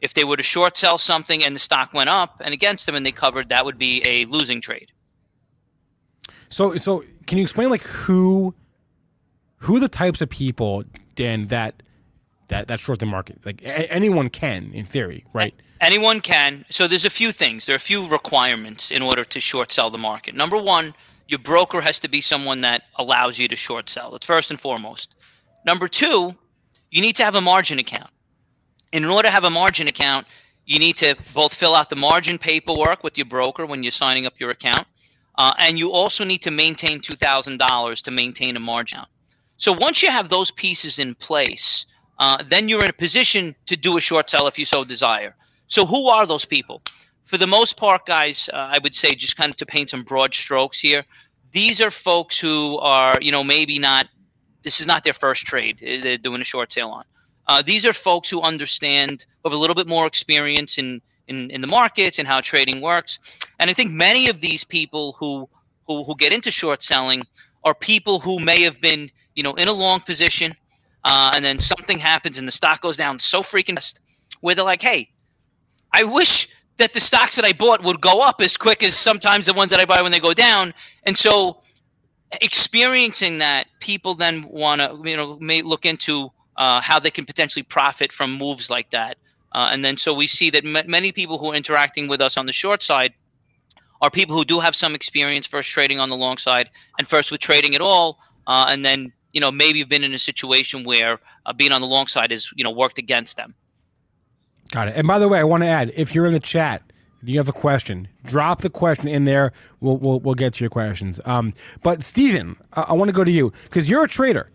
If 0.00 0.14
they 0.14 0.24
were 0.24 0.36
to 0.36 0.42
short 0.42 0.76
sell 0.76 0.98
something 0.98 1.44
and 1.44 1.54
the 1.54 1.60
stock 1.60 1.94
went 1.94 2.10
up 2.10 2.40
and 2.44 2.52
against 2.52 2.84
them 2.86 2.94
and 2.94 3.06
they 3.06 3.12
covered, 3.12 3.48
that 3.50 3.64
would 3.64 3.78
be 3.78 4.02
a 4.04 4.24
losing 4.26 4.60
trade. 4.60 4.90
So, 6.48 6.76
so 6.76 7.04
can 7.26 7.38
you 7.38 7.42
explain 7.44 7.70
like 7.70 7.82
who, 7.82 8.54
who 9.58 9.76
are 9.76 9.80
the 9.80 9.88
types 9.88 10.20
of 10.20 10.28
people, 10.30 10.84
Dan, 11.14 11.48
that 11.48 11.82
that 12.48 12.68
that 12.68 12.80
short 12.80 12.98
the 12.98 13.06
market? 13.06 13.38
Like 13.44 13.62
a- 13.62 13.90
anyone 13.92 14.28
can, 14.30 14.70
in 14.74 14.86
theory, 14.86 15.24
right? 15.32 15.54
Anyone 15.80 16.20
can. 16.20 16.64
So 16.70 16.86
there's 16.86 17.04
a 17.04 17.10
few 17.10 17.32
things. 17.32 17.66
There 17.66 17.74
are 17.74 17.76
a 17.76 17.80
few 17.80 18.06
requirements 18.08 18.90
in 18.90 19.02
order 19.02 19.24
to 19.24 19.40
short 19.40 19.72
sell 19.72 19.90
the 19.90 19.98
market. 19.98 20.34
Number 20.34 20.56
one, 20.56 20.94
your 21.28 21.38
broker 21.40 21.80
has 21.80 21.98
to 22.00 22.08
be 22.08 22.20
someone 22.20 22.60
that 22.62 22.84
allows 22.96 23.38
you 23.38 23.48
to 23.48 23.56
short 23.56 23.88
sell. 23.88 24.10
That's 24.10 24.26
first 24.26 24.50
and 24.50 24.60
foremost. 24.60 25.14
Number 25.66 25.88
two, 25.88 26.34
you 26.90 27.00
need 27.02 27.16
to 27.16 27.24
have 27.24 27.34
a 27.34 27.40
margin 27.40 27.78
account. 27.78 28.10
in 28.92 29.04
order 29.04 29.28
to 29.28 29.32
have 29.32 29.44
a 29.44 29.50
margin 29.50 29.88
account, 29.88 30.26
you 30.66 30.78
need 30.78 30.96
to 30.98 31.16
both 31.34 31.52
fill 31.52 31.74
out 31.74 31.90
the 31.90 31.96
margin 31.96 32.38
paperwork 32.38 33.02
with 33.02 33.18
your 33.18 33.26
broker 33.26 33.66
when 33.66 33.82
you're 33.82 33.90
signing 33.90 34.24
up 34.26 34.34
your 34.38 34.50
account, 34.50 34.86
uh, 35.36 35.52
and 35.58 35.78
you 35.78 35.92
also 35.92 36.24
need 36.24 36.42
to 36.42 36.50
maintain 36.50 37.00
$2,000 37.00 38.02
to 38.02 38.10
maintain 38.10 38.56
a 38.56 38.60
margin. 38.60 39.00
So 39.56 39.72
once 39.72 40.02
you 40.02 40.10
have 40.10 40.28
those 40.28 40.50
pieces 40.50 40.98
in 40.98 41.14
place, 41.14 41.86
uh, 42.18 42.42
then 42.46 42.68
you're 42.68 42.84
in 42.84 42.90
a 42.90 42.94
position 42.94 43.54
to 43.66 43.76
do 43.76 43.96
a 43.96 44.00
short 44.00 44.30
sell 44.30 44.46
if 44.46 44.58
you 44.58 44.64
so 44.64 44.84
desire. 44.84 45.34
So 45.66 45.86
who 45.86 46.08
are 46.08 46.26
those 46.26 46.44
people? 46.44 46.82
For 47.24 47.38
the 47.38 47.46
most 47.46 47.76
part, 47.76 48.06
guys, 48.06 48.48
uh, 48.52 48.70
I 48.72 48.78
would 48.78 48.94
say 48.94 49.14
just 49.14 49.36
kind 49.36 49.50
of 49.50 49.56
to 49.56 49.66
paint 49.66 49.90
some 49.90 50.02
broad 50.02 50.34
strokes 50.34 50.78
here, 50.78 51.04
these 51.52 51.80
are 51.80 51.90
folks 51.90 52.38
who 52.38 52.78
are, 52.78 53.18
you 53.20 53.32
know, 53.32 53.42
maybe 53.42 53.78
not, 53.78 54.08
this 54.62 54.80
is 54.80 54.86
not 54.86 55.04
their 55.04 55.12
first 55.12 55.46
trade 55.46 55.78
uh, 55.82 56.02
they're 56.02 56.18
doing 56.18 56.40
a 56.40 56.44
short 56.44 56.72
sale 56.72 56.90
on. 56.90 57.04
Uh, 57.46 57.62
these 57.62 57.84
are 57.84 57.92
folks 57.92 58.28
who 58.30 58.40
understand, 58.40 59.26
have 59.44 59.52
a 59.52 59.56
little 59.56 59.74
bit 59.74 59.86
more 59.86 60.06
experience 60.06 60.78
in, 60.78 61.00
in, 61.28 61.50
in 61.50 61.60
the 61.60 61.66
markets 61.66 62.18
and 62.18 62.26
how 62.26 62.40
trading 62.40 62.80
works. 62.80 63.18
And 63.58 63.70
I 63.70 63.72
think 63.72 63.92
many 63.92 64.28
of 64.28 64.40
these 64.40 64.64
people 64.64 65.12
who, 65.18 65.48
who, 65.86 66.04
who 66.04 66.14
get 66.16 66.32
into 66.32 66.50
short 66.50 66.82
selling 66.82 67.22
are 67.64 67.74
people 67.74 68.18
who 68.20 68.38
may 68.38 68.62
have 68.62 68.80
been, 68.80 69.10
you 69.34 69.42
know, 69.42 69.54
in 69.54 69.68
a 69.68 69.72
long 69.72 70.00
position, 70.00 70.54
uh, 71.04 71.32
and 71.34 71.44
then 71.44 71.58
something 71.58 71.98
happens 71.98 72.38
and 72.38 72.48
the 72.48 72.52
stock 72.52 72.80
goes 72.80 72.96
down 72.96 73.18
so 73.18 73.42
freaking 73.42 73.74
fast, 73.74 74.00
where 74.40 74.54
they're 74.54 74.64
like, 74.64 74.82
hey, 74.82 75.08
I 75.92 76.04
wish 76.04 76.48
that 76.78 76.92
the 76.92 77.00
stocks 77.00 77.36
that 77.36 77.44
I 77.44 77.52
bought 77.52 77.84
would 77.84 78.00
go 78.00 78.20
up 78.20 78.40
as 78.40 78.56
quick 78.56 78.82
as 78.82 78.94
sometimes 78.96 79.46
the 79.46 79.52
ones 79.54 79.70
that 79.70 79.80
I 79.80 79.84
buy 79.84 80.02
when 80.02 80.12
they 80.12 80.20
go 80.20 80.34
down. 80.34 80.74
And 81.04 81.16
so 81.16 81.62
experiencing 82.42 83.38
that, 83.38 83.66
people 83.80 84.14
then 84.14 84.42
want 84.48 84.80
to, 84.80 84.98
you 85.08 85.16
know, 85.16 85.38
may 85.40 85.62
look 85.62 85.86
into 85.86 86.30
uh, 86.56 86.80
how 86.80 86.98
they 86.98 87.10
can 87.10 87.24
potentially 87.24 87.62
profit 87.62 88.12
from 88.12 88.32
moves 88.32 88.70
like 88.70 88.90
that. 88.90 89.18
Uh, 89.52 89.68
and 89.70 89.84
then 89.84 89.96
so 89.96 90.12
we 90.12 90.26
see 90.26 90.50
that 90.50 90.64
m- 90.64 90.90
many 90.90 91.12
people 91.12 91.38
who 91.38 91.52
are 91.52 91.54
interacting 91.54 92.08
with 92.08 92.20
us 92.20 92.36
on 92.36 92.46
the 92.46 92.52
short 92.52 92.82
side 92.82 93.14
are 94.00 94.10
people 94.10 94.36
who 94.36 94.44
do 94.44 94.60
have 94.60 94.74
some 94.74 94.94
experience 94.94 95.46
first 95.46 95.70
trading 95.70 96.00
on 96.00 96.08
the 96.10 96.16
long 96.16 96.36
side 96.36 96.70
and 96.98 97.06
first 97.06 97.30
with 97.30 97.40
trading 97.40 97.74
at 97.74 97.80
all. 97.80 98.18
Uh, 98.46 98.66
and 98.68 98.84
then, 98.84 99.12
you 99.32 99.40
know, 99.40 99.50
maybe 99.50 99.78
have 99.78 99.88
been 99.88 100.04
in 100.04 100.14
a 100.14 100.18
situation 100.18 100.84
where 100.84 101.18
uh, 101.46 101.52
being 101.52 101.72
on 101.72 101.80
the 101.80 101.86
long 101.86 102.06
side 102.06 102.30
has, 102.30 102.50
you 102.56 102.64
know, 102.64 102.70
worked 102.70 102.98
against 102.98 103.36
them. 103.36 103.54
Got 104.70 104.88
it. 104.88 104.96
And 104.96 105.06
by 105.06 105.18
the 105.18 105.28
way, 105.28 105.38
I 105.38 105.44
want 105.44 105.62
to 105.62 105.66
add, 105.68 105.92
if 105.96 106.14
you're 106.14 106.26
in 106.26 106.32
the 106.32 106.40
chat, 106.40 106.82
you 107.22 107.38
have 107.38 107.48
a 107.48 107.52
question, 107.52 108.08
drop 108.26 108.60
the 108.60 108.68
question 108.68 109.08
in 109.08 109.24
there. 109.24 109.52
We'll 109.80 109.96
we'll, 109.96 110.20
we'll 110.20 110.34
get 110.34 110.52
to 110.54 110.64
your 110.64 110.68
questions. 110.68 111.20
Um, 111.24 111.54
but 111.82 112.02
Stephen, 112.02 112.56
I, 112.74 112.82
I 112.88 112.92
want 112.92 113.08
to 113.08 113.14
go 113.14 113.24
to 113.24 113.30
you 113.30 113.50
because 113.64 113.88
you're 113.88 114.04
a 114.04 114.08
trader. 114.08 114.50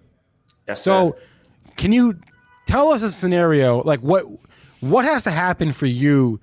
Yes, 0.68 0.84
So, 0.84 1.16
sir. 1.18 1.72
can 1.78 1.91
you 1.91 2.20
tell 2.68 2.90
us 2.91 3.02
a 3.02 3.11
scenario 3.11 3.82
like 3.82 4.02
what 4.02 4.26
what 4.82 5.03
has 5.03 5.24
to 5.24 5.32
happen 5.32 5.74
for 5.74 5.88
you 5.88 6.40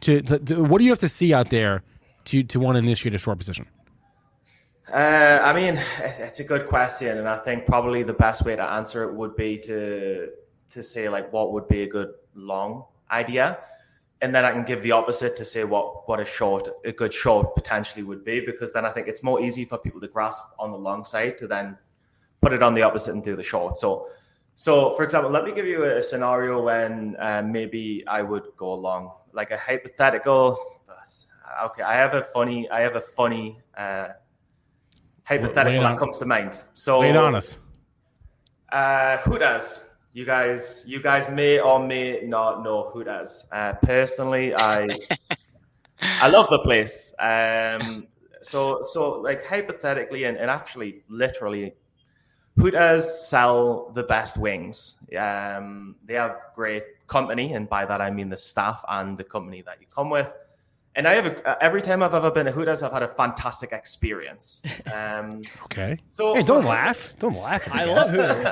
to, 0.00 0.20
to, 0.22 0.38
to 0.40 0.64
what 0.64 0.78
do 0.78 0.84
you 0.84 0.90
have 0.90 0.98
to 0.98 1.08
see 1.08 1.32
out 1.32 1.50
there 1.50 1.84
to 2.24 2.42
to 2.42 2.60
want 2.60 2.76
to 2.76 2.78
initiate 2.78 3.14
a 3.14 3.18
short 3.18 3.38
position? 3.38 3.66
Uh, 4.92 5.38
I 5.42 5.52
mean, 5.52 5.80
it's 6.18 6.40
a 6.40 6.44
good 6.44 6.66
question, 6.66 7.18
and 7.18 7.28
I 7.28 7.38
think 7.38 7.66
probably 7.66 8.02
the 8.02 8.14
best 8.14 8.44
way 8.44 8.56
to 8.56 8.62
answer 8.62 9.04
it 9.04 9.14
would 9.14 9.36
be 9.36 9.58
to 9.58 10.30
to 10.70 10.82
say 10.82 11.08
like 11.08 11.32
what 11.32 11.52
would 11.52 11.68
be 11.68 11.82
a 11.82 11.86
good 11.86 12.12
long 12.34 12.84
idea, 13.10 13.58
and 14.20 14.34
then 14.34 14.44
I 14.44 14.50
can 14.50 14.64
give 14.64 14.82
the 14.82 14.92
opposite 14.92 15.36
to 15.36 15.44
say 15.44 15.64
what 15.64 16.08
what 16.08 16.18
a 16.18 16.24
short 16.24 16.68
a 16.84 16.92
good 16.92 17.14
short 17.14 17.54
potentially 17.54 18.02
would 18.02 18.24
be, 18.24 18.40
because 18.40 18.72
then 18.72 18.84
I 18.84 18.90
think 18.90 19.06
it's 19.06 19.22
more 19.22 19.40
easy 19.40 19.64
for 19.64 19.78
people 19.78 20.00
to 20.00 20.08
grasp 20.08 20.42
on 20.58 20.72
the 20.72 20.78
long 20.78 21.04
side 21.04 21.38
to 21.38 21.46
then 21.46 21.78
put 22.40 22.52
it 22.52 22.62
on 22.62 22.74
the 22.74 22.82
opposite 22.82 23.14
and 23.14 23.22
do 23.22 23.36
the 23.36 23.42
short. 23.42 23.78
So, 23.78 24.08
so 24.56 24.94
for 24.94 25.04
example, 25.04 25.30
let 25.30 25.44
me 25.44 25.52
give 25.52 25.66
you 25.66 25.84
a 25.84 26.02
scenario 26.02 26.60
when 26.60 27.14
uh, 27.20 27.42
maybe 27.46 28.04
I 28.08 28.22
would 28.22 28.48
go 28.56 28.72
along, 28.72 29.12
like 29.32 29.52
a 29.52 29.56
hypothetical. 29.56 30.58
Okay, 31.64 31.82
I 31.82 31.94
have 31.94 32.14
a 32.14 32.22
funny, 32.22 32.68
I 32.70 32.80
have 32.80 32.96
a 32.96 33.00
funny 33.00 33.58
uh, 33.76 34.08
hypothetical 35.26 35.84
on- 35.84 35.92
that 35.92 35.98
comes 35.98 36.18
to 36.18 36.26
mind. 36.26 36.64
So, 36.74 37.00
Lay 37.00 37.10
it 37.10 37.16
on 37.16 37.34
us. 37.34 37.58
uh, 38.70 39.18
Hooters? 39.18 39.88
You 40.14 40.26
guys, 40.26 40.84
you 40.86 41.00
guys 41.00 41.30
may 41.30 41.58
or 41.58 41.78
may 41.78 42.20
not 42.24 42.62
know 42.62 42.90
Hooters. 42.92 43.46
Uh, 43.50 43.72
personally, 43.82 44.54
I 44.54 44.86
I 46.20 46.28
love 46.28 46.48
the 46.50 46.58
place. 46.58 47.14
Um, 47.18 48.06
so 48.42 48.82
so 48.82 49.20
like 49.20 49.46
hypothetically 49.46 50.24
and, 50.24 50.36
and 50.36 50.50
actually 50.50 51.02
literally, 51.08 51.74
Hooters 52.58 53.26
sell 53.26 53.90
the 53.94 54.02
best 54.02 54.36
wings? 54.36 54.98
Um, 55.18 55.96
they 56.04 56.14
have 56.14 56.36
great 56.54 56.84
company, 57.06 57.54
and 57.54 57.66
by 57.66 57.86
that 57.86 58.02
I 58.02 58.10
mean 58.10 58.28
the 58.28 58.36
staff 58.36 58.84
and 58.88 59.16
the 59.16 59.24
company 59.24 59.62
that 59.62 59.80
you 59.80 59.86
come 59.90 60.10
with. 60.10 60.30
And 60.94 61.08
I 61.08 61.14
have 61.14 61.26
a, 61.26 61.62
every 61.64 61.80
time 61.80 62.02
I've 62.02 62.12
ever 62.14 62.30
been 62.30 62.44
to 62.46 62.52
Hooters, 62.52 62.82
I've 62.82 62.92
had 62.92 63.02
a 63.02 63.08
fantastic 63.08 63.72
experience. 63.72 64.62
Um, 64.92 65.40
Okay. 65.64 65.98
so 66.08 66.34
Hey, 66.34 66.42
don't 66.42 66.64
laugh. 66.66 67.14
Don't 67.18 67.36
laugh. 67.36 67.66
I 67.72 67.84
love 67.84 68.10
Hooters. 68.10 68.46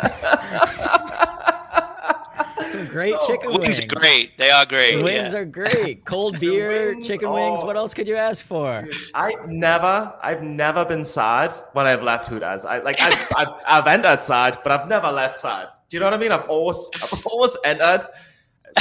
Some 2.70 2.86
great 2.86 3.10
So- 3.14 3.26
chicken 3.26 3.50
Wings 3.50 3.62
wings. 3.62 3.80
are 3.80 3.86
great. 3.86 4.38
They 4.38 4.50
are 4.50 4.64
great. 4.64 4.96
The 4.96 5.02
wings 5.02 5.32
yeah. 5.32 5.38
are 5.40 5.44
great. 5.44 6.04
Cold 6.12 6.38
beer, 6.38 6.94
wings 6.94 7.06
chicken 7.06 7.30
wings. 7.32 7.60
are- 7.60 7.66
What 7.66 7.76
else 7.76 7.92
could 7.94 8.06
you 8.06 8.16
ask 8.16 8.44
for? 8.44 8.86
I 9.14 9.34
never, 9.46 10.12
I've 10.22 10.42
never 10.42 10.84
been 10.84 11.02
sad 11.04 11.52
when 11.72 11.86
I've 11.86 12.02
left 12.02 12.28
Hooters. 12.28 12.64
I 12.64 12.78
like, 12.78 13.00
I've, 13.00 13.32
I've, 13.36 13.52
I've 13.66 13.86
entered 13.88 14.22
sad, 14.22 14.58
but 14.62 14.72
I've 14.72 14.88
never 14.88 15.10
left 15.10 15.40
sad. 15.40 15.68
Do 15.88 15.96
you 15.96 16.00
know 16.00 16.06
what 16.06 16.14
I 16.14 16.18
mean? 16.18 16.30
I've 16.32 16.48
always, 16.48 16.88
I've 17.12 17.26
always 17.26 17.56
entered 17.64 18.02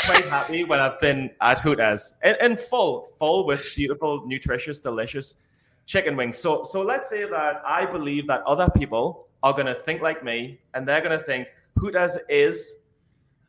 quite 0.06 0.26
happy 0.26 0.64
when 0.64 0.80
I've 0.80 0.99
been 0.99 1.32
at 1.41 1.60
Hooters 1.60 2.14
and, 2.22 2.38
and 2.41 2.60
full, 2.60 3.11
full 3.18 3.45
with 3.45 3.74
beautiful, 3.76 4.26
nutritious, 4.26 4.80
delicious 4.80 5.38
chicken 5.86 6.16
wings. 6.16 6.38
So, 6.38 6.64
so 6.64 6.82
let's 6.82 7.10
say 7.10 7.30
that 7.30 7.61
I 7.66 7.86
believe 7.86 8.28
that 8.28 8.41
other 8.44 8.70
people 8.78 9.28
are 9.44 9.53
going 9.53 9.66
to 9.66 9.76
think 9.76 10.02
like 10.02 10.24
me, 10.24 10.60
and 10.74 10.88
they're 10.88 11.02
going 11.02 11.18
to 11.18 11.24
think 11.24 11.48
Hooters 11.78 12.18
is 12.28 12.76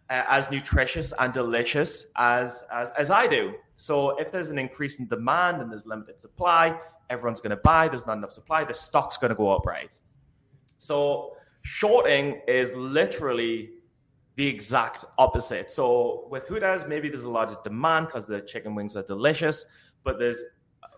uh, 0.09 0.25
as 0.29 0.51
nutritious 0.51 1.13
and 1.19 1.33
delicious 1.33 2.07
as, 2.17 2.65
as 2.73 2.91
as 2.93 3.11
I 3.11 3.27
do. 3.27 3.55
So 3.77 4.11
if 4.19 4.31
there's 4.31 4.51
an 4.51 4.59
increase 4.59 4.99
in 5.01 5.07
demand 5.07 5.63
and 5.63 5.71
there's 5.71 5.87
limited 5.87 6.21
supply, 6.21 6.79
everyone's 7.09 7.41
going 7.41 7.51
to 7.51 7.63
buy. 7.63 7.89
There's 7.89 8.07
not 8.07 8.17
enough 8.19 8.33
supply. 8.33 8.65
The 8.65 8.75
stock's 8.75 9.17
going 9.17 9.31
to 9.31 9.35
go 9.35 9.51
up, 9.51 9.67
right? 9.67 9.99
So 10.79 11.37
shorting 11.63 12.41
is 12.47 12.75
literally 12.75 13.71
the 14.41 14.49
exact 14.49 15.05
opposite. 15.19 15.71
So 15.71 16.27
with 16.31 16.47
Hooters, 16.47 16.87
maybe 16.89 17.11
there's 17.11 17.25
a 17.25 17.31
lot 17.31 17.51
of 17.51 17.63
demand 17.63 18.07
because 18.07 18.25
the 18.25 18.41
chicken 18.41 18.75
wings 18.75 18.97
are 18.97 19.03
delicious, 19.03 19.67
but 20.03 20.19
there's 20.19 20.43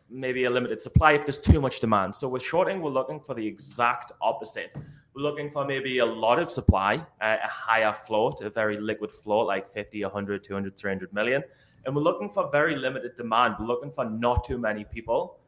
maybe 0.09 0.45
a 0.45 0.51
limited 0.51 0.81
supply 0.81 1.15
if 1.15 1.27
there's 1.27 1.39
too 1.39 1.61
much 1.61 1.81
demand. 1.81 2.15
So 2.15 2.29
with 2.29 2.45
shorting, 2.45 2.81
we're 2.81 2.93
looking 2.93 3.19
for 3.19 3.35
the 3.35 3.45
exact 3.45 4.13
opposite. 4.21 4.73
We're 5.13 5.23
looking 5.23 5.51
for 5.51 5.65
maybe 5.65 5.99
a 5.99 6.07
lot 6.07 6.39
of 6.39 6.53
supply, 6.53 7.05
uh, 7.21 7.39
a 7.43 7.49
higher 7.49 7.93
float, 7.93 8.43
a 8.43 8.49
very 8.49 8.79
liquid 8.79 9.11
float 9.11 9.49
like 9.49 9.69
50, 9.69 10.05
100, 10.05 10.45
200, 10.45 10.77
300 10.77 11.13
million. 11.13 11.43
And 11.85 11.97
we're 11.97 12.03
looking 12.03 12.31
for 12.31 12.49
very 12.53 12.77
limited 12.77 13.17
demand. 13.17 13.57
We're 13.59 13.67
looking 13.67 13.91
for 13.91 14.05
not 14.05 14.45
too 14.45 14.57
many 14.57 14.85
people 14.85 15.41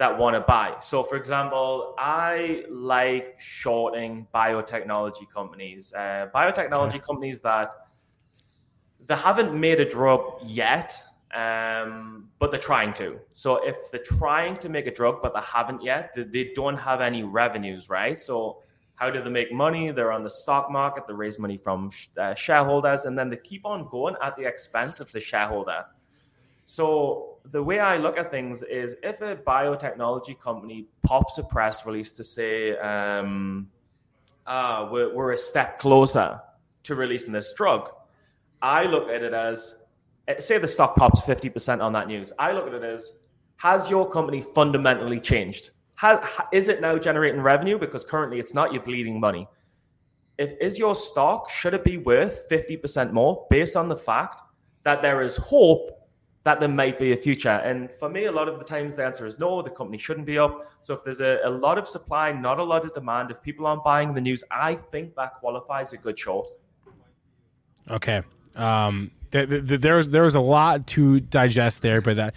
that 0.00 0.16
want 0.16 0.34
to 0.34 0.40
buy. 0.40 0.74
So, 0.80 1.02
for 1.02 1.16
example, 1.16 1.94
I 1.98 2.64
like 2.70 3.38
shorting 3.38 4.26
biotechnology 4.34 5.28
companies, 5.28 5.92
uh, 5.92 6.28
biotechnology 6.34 7.02
companies 7.02 7.40
that 7.42 7.74
they 9.06 9.14
haven't 9.14 9.52
made 9.52 9.78
a 9.78 9.84
drug 9.84 10.22
yet, 10.42 10.96
um, 11.34 12.30
but 12.38 12.50
they're 12.50 12.58
trying 12.58 12.94
to. 12.94 13.20
So, 13.34 13.62
if 13.62 13.76
they're 13.90 14.02
trying 14.02 14.56
to 14.56 14.70
make 14.70 14.86
a 14.86 14.90
drug 14.90 15.20
but 15.22 15.34
they 15.34 15.42
haven't 15.42 15.82
yet, 15.82 16.14
they, 16.14 16.22
they 16.22 16.52
don't 16.54 16.78
have 16.78 17.02
any 17.02 17.22
revenues, 17.22 17.90
right? 17.90 18.18
So, 18.18 18.62
how 18.94 19.10
do 19.10 19.22
they 19.22 19.28
make 19.28 19.52
money? 19.52 19.90
They're 19.90 20.12
on 20.12 20.24
the 20.24 20.30
stock 20.30 20.70
market. 20.70 21.06
They 21.06 21.12
raise 21.12 21.38
money 21.38 21.58
from 21.58 21.90
uh, 22.18 22.34
shareholders, 22.34 23.04
and 23.04 23.18
then 23.18 23.28
they 23.28 23.36
keep 23.36 23.66
on 23.66 23.86
going 23.90 24.14
at 24.22 24.34
the 24.36 24.46
expense 24.46 24.98
of 24.98 25.12
the 25.12 25.20
shareholder. 25.20 25.84
So 26.64 27.29
the 27.44 27.62
way 27.62 27.80
I 27.80 27.96
look 27.96 28.18
at 28.18 28.30
things 28.30 28.62
is, 28.62 28.96
if 29.02 29.20
a 29.22 29.36
biotechnology 29.36 30.38
company 30.38 30.86
pops 31.02 31.38
a 31.38 31.42
press 31.42 31.86
release 31.86 32.12
to 32.12 32.24
say, 32.24 32.76
um, 32.78 33.68
ah, 34.46 34.88
we're, 34.90 35.14
we're 35.14 35.32
a 35.32 35.36
step 35.36 35.78
closer 35.78 36.40
to 36.84 36.94
releasing 36.94 37.32
this 37.32 37.52
drug, 37.52 37.90
I 38.62 38.84
look 38.84 39.08
at 39.08 39.22
it 39.22 39.32
as, 39.32 39.76
eh, 40.28 40.38
say 40.38 40.58
the 40.58 40.68
stock 40.68 40.96
pops 40.96 41.20
50% 41.22 41.82
on 41.82 41.92
that 41.94 42.08
news. 42.08 42.32
I 42.38 42.52
look 42.52 42.66
at 42.66 42.74
it 42.74 42.84
as, 42.84 43.18
has 43.56 43.90
your 43.90 44.08
company 44.08 44.40
fundamentally 44.40 45.20
changed? 45.20 45.70
Is 46.52 46.68
it 46.68 46.80
now 46.80 46.98
generating 46.98 47.40
revenue? 47.40 47.78
Because 47.78 48.04
currently 48.04 48.38
it's 48.38 48.54
not, 48.54 48.72
you're 48.72 48.82
bleeding 48.82 49.20
money. 49.20 49.46
If 50.38 50.52
is 50.60 50.78
your 50.78 50.94
stock, 50.94 51.50
should 51.50 51.74
it 51.74 51.84
be 51.84 51.98
worth 51.98 52.48
50% 52.48 53.12
more 53.12 53.46
based 53.50 53.76
on 53.76 53.88
the 53.88 53.96
fact 53.96 54.40
that 54.84 55.02
there 55.02 55.20
is 55.20 55.36
hope 55.36 55.99
that 56.42 56.60
there 56.60 56.68
might 56.68 56.98
be 56.98 57.12
a 57.12 57.16
future? 57.16 57.48
And 57.48 57.90
for 57.90 58.08
me, 58.08 58.24
a 58.24 58.32
lot 58.32 58.48
of 58.48 58.58
the 58.58 58.64
times 58.64 58.96
the 58.96 59.04
answer 59.04 59.26
is 59.26 59.38
no, 59.38 59.62
the 59.62 59.70
company 59.70 59.98
shouldn't 59.98 60.26
be 60.26 60.38
up. 60.38 60.66
So 60.82 60.94
if 60.94 61.04
there's 61.04 61.20
a, 61.20 61.40
a 61.44 61.50
lot 61.50 61.78
of 61.78 61.86
supply, 61.86 62.32
not 62.32 62.58
a 62.58 62.64
lot 62.64 62.84
of 62.84 62.94
demand, 62.94 63.30
if 63.30 63.42
people 63.42 63.66
aren't 63.66 63.84
buying 63.84 64.14
the 64.14 64.20
news, 64.20 64.42
I 64.50 64.74
think 64.74 65.14
that 65.16 65.34
qualifies 65.34 65.92
a 65.92 65.96
good 65.96 66.18
short. 66.18 66.48
Okay. 67.90 68.22
Um, 68.56 69.10
th- 69.32 69.48
th- 69.48 69.66
th- 69.66 69.80
there 69.80 69.96
was 69.96 70.10
there 70.10 70.22
was 70.22 70.34
a 70.34 70.40
lot 70.40 70.86
to 70.88 71.20
digest 71.20 71.82
there, 71.82 72.00
but 72.00 72.16
that 72.16 72.34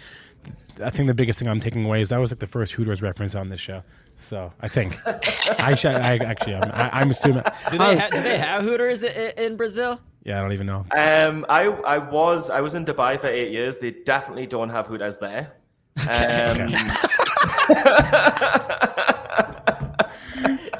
I 0.82 0.90
think 0.90 1.06
the 1.06 1.14
biggest 1.14 1.38
thing 1.38 1.48
I'm 1.48 1.60
taking 1.60 1.84
away 1.84 2.00
is 2.00 2.08
that 2.08 2.18
was 2.18 2.30
like 2.30 2.40
the 2.40 2.46
first 2.46 2.72
Hooters 2.72 3.02
reference 3.02 3.34
on 3.34 3.48
this 3.48 3.60
show. 3.60 3.82
So 4.28 4.52
I 4.60 4.68
think 4.68 4.98
I 5.60 5.74
should. 5.74 5.94
I 5.94 6.16
actually, 6.16 6.54
I'm, 6.56 6.70
I, 6.72 6.90
I'm 7.00 7.10
assuming. 7.10 7.42
Do 7.70 7.78
Um, 7.78 7.88
they, 7.94 7.96
ha- 7.98 8.08
do 8.10 8.22
they 8.22 8.38
have 8.38 8.62
Hooters 8.62 9.04
i- 9.04 9.08
i- 9.08 9.34
in 9.36 9.56
Brazil? 9.56 10.00
yeah, 10.24 10.38
I 10.38 10.42
don't 10.42 10.52
even 10.52 10.66
know. 10.66 10.86
Um, 10.96 11.44
I 11.48 11.64
I 11.66 11.98
was 11.98 12.48
I 12.50 12.60
was 12.60 12.74
in 12.74 12.84
Dubai 12.84 13.18
for 13.20 13.26
eight 13.28 13.52
years. 13.52 13.78
They 13.78 13.90
definitely 13.90 14.46
don't 14.46 14.70
have 14.70 14.86
Hooters 14.86 15.18
there. 15.18 15.52
Um, 16.08 16.74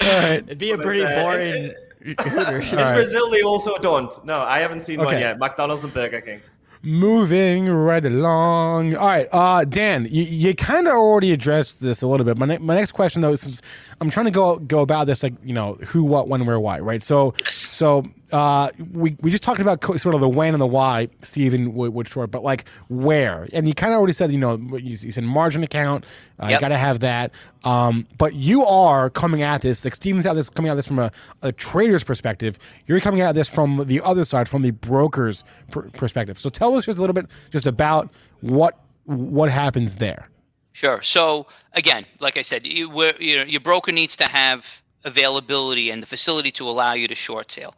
It'd 0.00 0.58
be 0.58 0.72
a 0.72 0.78
pretty 0.78 1.04
uh, 1.04 1.22
boring 1.22 1.72
Hooters. 2.04 2.72
in 2.72 2.78
Brazil, 2.94 3.30
they 3.30 3.42
also 3.42 3.78
don't. 3.78 4.12
No, 4.24 4.40
I 4.42 4.58
haven't 4.60 4.80
seen 4.80 5.00
one 5.02 5.18
yet. 5.18 5.38
McDonald's 5.38 5.84
and 5.84 5.94
Burger 5.94 6.20
King. 6.20 6.40
Moving 6.84 7.66
right 7.66 8.04
along. 8.04 8.94
All 8.94 9.06
right, 9.06 9.26
uh, 9.32 9.64
Dan, 9.64 10.06
you, 10.10 10.22
you 10.24 10.54
kind 10.54 10.86
of 10.86 10.92
already 10.94 11.32
addressed 11.32 11.80
this 11.80 12.02
a 12.02 12.06
little 12.06 12.26
bit. 12.26 12.36
My, 12.36 12.44
ne- 12.44 12.58
my 12.58 12.74
next 12.74 12.92
question 12.92 13.22
though 13.22 13.32
is, 13.32 13.62
I'm 14.02 14.10
trying 14.10 14.26
to 14.26 14.30
go 14.30 14.56
go 14.56 14.80
about 14.80 15.06
this 15.06 15.22
like 15.22 15.32
you 15.42 15.54
know 15.54 15.74
who, 15.86 16.04
what, 16.04 16.28
when, 16.28 16.44
where, 16.44 16.60
why, 16.60 16.80
right? 16.80 17.02
So, 17.02 17.32
so 17.50 18.04
uh, 18.32 18.70
we 18.92 19.16
we 19.20 19.30
just 19.30 19.42
talked 19.42 19.60
about 19.60 19.82
sort 19.98 20.14
of 20.14 20.20
the 20.20 20.28
when 20.28 20.54
and 20.54 20.60
the 20.60 20.66
why, 20.66 21.08
Stephen 21.20 21.74
short, 22.06 22.30
but 22.30 22.42
like 22.42 22.64
where, 22.88 23.48
and 23.52 23.68
you 23.68 23.74
kind 23.74 23.92
of 23.92 23.98
already 23.98 24.12
said 24.12 24.32
you 24.32 24.38
know 24.38 24.56
you, 24.56 24.96
you 24.96 25.12
said 25.12 25.24
margin 25.24 25.62
account, 25.62 26.04
uh, 26.42 26.48
you 26.48 26.58
got 26.58 26.68
to 26.68 26.78
have 26.78 27.00
that. 27.00 27.30
Um, 27.64 28.06
but 28.18 28.34
you 28.34 28.64
are 28.64 29.10
coming 29.10 29.42
at 29.42 29.62
this 29.62 29.84
like 29.84 29.94
Stephen's 29.94 30.26
at 30.26 30.34
this 30.34 30.48
coming 30.48 30.70
at 30.70 30.74
this 30.74 30.86
from 30.86 30.98
a, 30.98 31.10
a 31.42 31.52
trader's 31.52 32.04
perspective. 32.04 32.58
You're 32.86 33.00
coming 33.00 33.20
at 33.20 33.34
this 33.34 33.48
from 33.48 33.84
the 33.86 34.00
other 34.00 34.24
side, 34.24 34.48
from 34.48 34.62
the 34.62 34.72
broker's 34.72 35.44
per- 35.70 35.88
perspective. 35.90 36.38
So 36.38 36.50
tell 36.50 36.74
us 36.76 36.86
just 36.86 36.98
a 36.98 37.00
little 37.00 37.14
bit 37.14 37.26
just 37.50 37.66
about 37.66 38.10
what 38.40 38.78
what 39.04 39.50
happens 39.50 39.96
there. 39.96 40.28
Sure. 40.74 41.00
So 41.02 41.46
again, 41.74 42.04
like 42.18 42.36
I 42.36 42.42
said, 42.42 42.66
you, 42.66 42.90
where, 42.90 43.14
you 43.22 43.36
know, 43.36 43.44
your 43.44 43.60
broker 43.60 43.92
needs 43.92 44.16
to 44.16 44.24
have 44.24 44.82
availability 45.04 45.90
and 45.90 46.02
the 46.02 46.06
facility 46.06 46.50
to 46.52 46.68
allow 46.68 46.94
you 46.94 47.06
to 47.06 47.14
short 47.14 47.50
sale. 47.50 47.74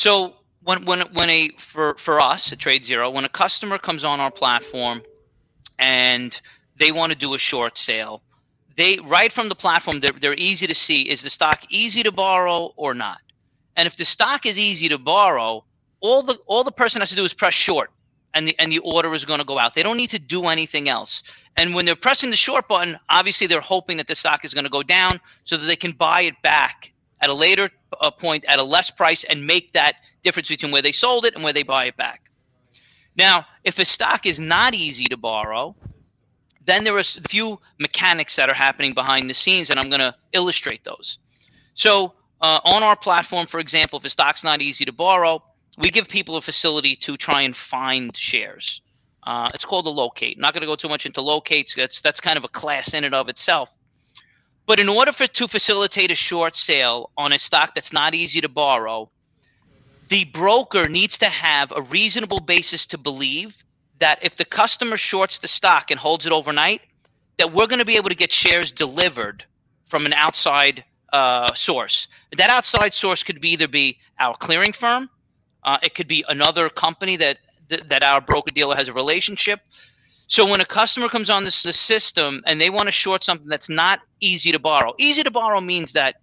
So 0.00 0.36
when 0.62 0.86
when 0.86 1.00
when 1.12 1.28
a 1.28 1.50
for 1.58 1.94
for 1.96 2.22
us 2.22 2.50
at 2.54 2.58
TradeZero, 2.58 3.12
when 3.12 3.26
a 3.26 3.28
customer 3.28 3.76
comes 3.76 4.02
on 4.02 4.18
our 4.18 4.30
platform 4.30 5.02
and 5.78 6.40
they 6.78 6.90
want 6.90 7.12
to 7.12 7.18
do 7.18 7.34
a 7.34 7.38
short 7.38 7.76
sale, 7.76 8.22
they 8.76 8.96
right 9.00 9.30
from 9.30 9.50
the 9.50 9.54
platform 9.54 10.00
they're, 10.00 10.18
they're 10.18 10.32
easy 10.38 10.66
to 10.66 10.74
see 10.74 11.02
is 11.02 11.20
the 11.20 11.28
stock 11.28 11.60
easy 11.68 12.02
to 12.02 12.10
borrow 12.10 12.72
or 12.76 12.94
not. 12.94 13.20
And 13.76 13.86
if 13.86 13.96
the 13.96 14.06
stock 14.06 14.46
is 14.46 14.58
easy 14.58 14.88
to 14.88 14.96
borrow, 14.96 15.64
all 16.00 16.22
the 16.22 16.38
all 16.46 16.64
the 16.64 16.72
person 16.72 17.02
has 17.02 17.10
to 17.10 17.16
do 17.16 17.24
is 17.26 17.34
press 17.34 17.52
short 17.52 17.90
and 18.32 18.48
the 18.48 18.58
and 18.58 18.72
the 18.72 18.78
order 18.78 19.12
is 19.12 19.26
going 19.26 19.40
to 19.40 19.44
go 19.44 19.58
out. 19.58 19.74
They 19.74 19.82
don't 19.82 19.98
need 19.98 20.10
to 20.16 20.18
do 20.18 20.46
anything 20.46 20.88
else. 20.88 21.22
And 21.58 21.74
when 21.74 21.84
they're 21.84 21.94
pressing 21.94 22.30
the 22.30 22.36
short 22.36 22.68
button, 22.68 22.98
obviously 23.10 23.46
they're 23.46 23.60
hoping 23.60 23.98
that 23.98 24.06
the 24.06 24.14
stock 24.14 24.46
is 24.46 24.54
going 24.54 24.64
to 24.64 24.70
go 24.70 24.82
down 24.82 25.20
so 25.44 25.58
that 25.58 25.66
they 25.66 25.76
can 25.76 25.92
buy 25.92 26.22
it 26.22 26.40
back 26.40 26.90
at 27.20 27.30
a 27.30 27.34
later 27.34 27.70
uh, 28.00 28.10
point 28.10 28.44
at 28.46 28.58
a 28.58 28.62
less 28.62 28.90
price 28.90 29.24
and 29.24 29.46
make 29.46 29.72
that 29.72 29.96
difference 30.22 30.48
between 30.48 30.72
where 30.72 30.82
they 30.82 30.92
sold 30.92 31.24
it 31.24 31.34
and 31.34 31.44
where 31.44 31.52
they 31.52 31.62
buy 31.62 31.86
it 31.86 31.96
back. 31.96 32.30
Now, 33.16 33.46
if 33.64 33.78
a 33.78 33.84
stock 33.84 34.26
is 34.26 34.40
not 34.40 34.74
easy 34.74 35.04
to 35.06 35.16
borrow, 35.16 35.74
then 36.64 36.84
there 36.84 36.94
are 36.94 37.00
a 37.00 37.04
few 37.04 37.58
mechanics 37.78 38.36
that 38.36 38.48
are 38.48 38.54
happening 38.54 38.94
behind 38.94 39.28
the 39.28 39.34
scenes, 39.34 39.70
and 39.70 39.80
I'm 39.80 39.88
going 39.88 40.00
to 40.00 40.14
illustrate 40.32 40.84
those. 40.84 41.18
So, 41.74 42.14
uh, 42.40 42.60
on 42.64 42.82
our 42.82 42.96
platform, 42.96 43.46
for 43.46 43.60
example, 43.60 43.98
if 43.98 44.04
a 44.04 44.10
stock's 44.10 44.44
not 44.44 44.62
easy 44.62 44.84
to 44.84 44.92
borrow, 44.92 45.42
we 45.78 45.90
give 45.90 46.08
people 46.08 46.36
a 46.36 46.40
facility 46.40 46.96
to 46.96 47.16
try 47.16 47.42
and 47.42 47.54
find 47.54 48.16
shares. 48.16 48.80
Uh, 49.24 49.50
it's 49.52 49.64
called 49.64 49.86
a 49.86 49.90
locate. 49.90 50.36
I'm 50.36 50.40
not 50.40 50.54
going 50.54 50.62
to 50.62 50.66
go 50.66 50.76
too 50.76 50.88
much 50.88 51.04
into 51.04 51.20
locates. 51.20 51.74
That's 51.74 52.00
that's 52.00 52.20
kind 52.20 52.38
of 52.38 52.44
a 52.44 52.48
class 52.48 52.94
in 52.94 53.04
and 53.04 53.14
of 53.14 53.28
itself. 53.28 53.76
But 54.66 54.78
in 54.78 54.88
order 54.88 55.12
for 55.12 55.26
to 55.26 55.48
facilitate 55.48 56.10
a 56.10 56.14
short 56.14 56.54
sale 56.54 57.10
on 57.16 57.32
a 57.32 57.38
stock 57.38 57.74
that's 57.74 57.92
not 57.92 58.14
easy 58.14 58.40
to 58.40 58.48
borrow, 58.48 59.10
the 60.08 60.24
broker 60.26 60.88
needs 60.88 61.18
to 61.18 61.26
have 61.26 61.72
a 61.74 61.82
reasonable 61.82 62.40
basis 62.40 62.86
to 62.86 62.98
believe 62.98 63.64
that 63.98 64.18
if 64.22 64.36
the 64.36 64.44
customer 64.44 64.96
shorts 64.96 65.38
the 65.38 65.48
stock 65.48 65.90
and 65.90 66.00
holds 66.00 66.26
it 66.26 66.32
overnight, 66.32 66.82
that 67.36 67.52
we're 67.52 67.66
going 67.66 67.78
to 67.78 67.84
be 67.84 67.96
able 67.96 68.08
to 68.08 68.14
get 68.14 68.32
shares 68.32 68.72
delivered 68.72 69.44
from 69.84 70.06
an 70.06 70.12
outside 70.12 70.84
uh, 71.12 71.54
source. 71.54 72.08
That 72.36 72.50
outside 72.50 72.94
source 72.94 73.22
could 73.22 73.40
be 73.40 73.50
either 73.50 73.68
be 73.68 73.98
our 74.18 74.36
clearing 74.36 74.72
firm, 74.72 75.08
uh, 75.64 75.78
it 75.82 75.94
could 75.94 76.08
be 76.08 76.24
another 76.28 76.68
company 76.68 77.16
that 77.16 77.38
th- 77.68 77.82
that 77.84 78.02
our 78.02 78.20
broker 78.20 78.50
dealer 78.50 78.76
has 78.76 78.88
a 78.88 78.92
relationship. 78.92 79.60
So 80.30 80.48
when 80.48 80.60
a 80.60 80.64
customer 80.64 81.08
comes 81.08 81.28
on 81.28 81.42
this 81.42 81.64
the 81.64 81.72
system 81.72 82.40
and 82.46 82.60
they 82.60 82.70
want 82.70 82.86
to 82.86 82.92
short 82.92 83.24
something 83.24 83.48
that's 83.48 83.68
not 83.68 83.98
easy 84.20 84.52
to 84.52 84.60
borrow, 84.60 84.94
easy 84.96 85.24
to 85.24 85.30
borrow 85.30 85.60
means 85.60 85.92
that 85.94 86.20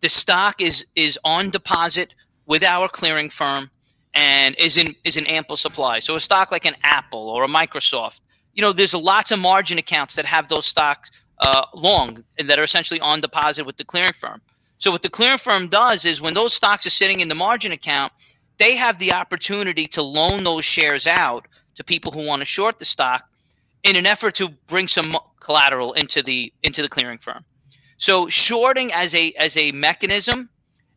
the 0.00 0.08
stock 0.08 0.62
is 0.62 0.86
is 0.96 1.18
on 1.22 1.50
deposit 1.50 2.14
with 2.46 2.64
our 2.64 2.88
clearing 2.88 3.28
firm 3.28 3.70
and 4.14 4.56
is 4.56 4.78
in 4.78 4.94
is 5.04 5.18
in 5.18 5.26
ample 5.26 5.58
supply. 5.58 5.98
So 5.98 6.16
a 6.16 6.20
stock 6.20 6.50
like 6.50 6.64
an 6.64 6.76
Apple 6.82 7.28
or 7.28 7.44
a 7.44 7.46
Microsoft, 7.46 8.20
you 8.54 8.62
know, 8.62 8.72
there's 8.72 8.94
lots 8.94 9.30
of 9.30 9.38
margin 9.38 9.76
accounts 9.76 10.14
that 10.14 10.24
have 10.24 10.48
those 10.48 10.64
stocks 10.64 11.10
uh, 11.40 11.66
long 11.74 12.24
and 12.38 12.48
that 12.48 12.58
are 12.58 12.64
essentially 12.64 13.00
on 13.00 13.20
deposit 13.20 13.66
with 13.66 13.76
the 13.76 13.84
clearing 13.84 14.14
firm. 14.14 14.40
So 14.78 14.90
what 14.90 15.02
the 15.02 15.10
clearing 15.10 15.36
firm 15.36 15.68
does 15.68 16.06
is 16.06 16.22
when 16.22 16.32
those 16.32 16.54
stocks 16.54 16.86
are 16.86 16.90
sitting 16.90 17.20
in 17.20 17.28
the 17.28 17.34
margin 17.34 17.70
account, 17.70 18.14
they 18.56 18.76
have 18.76 18.98
the 18.98 19.12
opportunity 19.12 19.86
to 19.88 20.00
loan 20.00 20.42
those 20.42 20.64
shares 20.64 21.06
out 21.06 21.46
to 21.74 21.84
people 21.84 22.12
who 22.12 22.24
want 22.24 22.40
to 22.40 22.46
short 22.46 22.78
the 22.78 22.84
stock 22.84 23.24
in 23.84 23.96
an 23.96 24.06
effort 24.06 24.34
to 24.36 24.48
bring 24.66 24.88
some 24.88 25.16
collateral 25.40 25.92
into 25.94 26.22
the 26.22 26.52
into 26.62 26.82
the 26.82 26.88
clearing 26.88 27.18
firm. 27.18 27.44
So 27.96 28.28
shorting 28.28 28.92
as 28.92 29.14
a 29.14 29.32
as 29.32 29.56
a 29.56 29.72
mechanism 29.72 30.48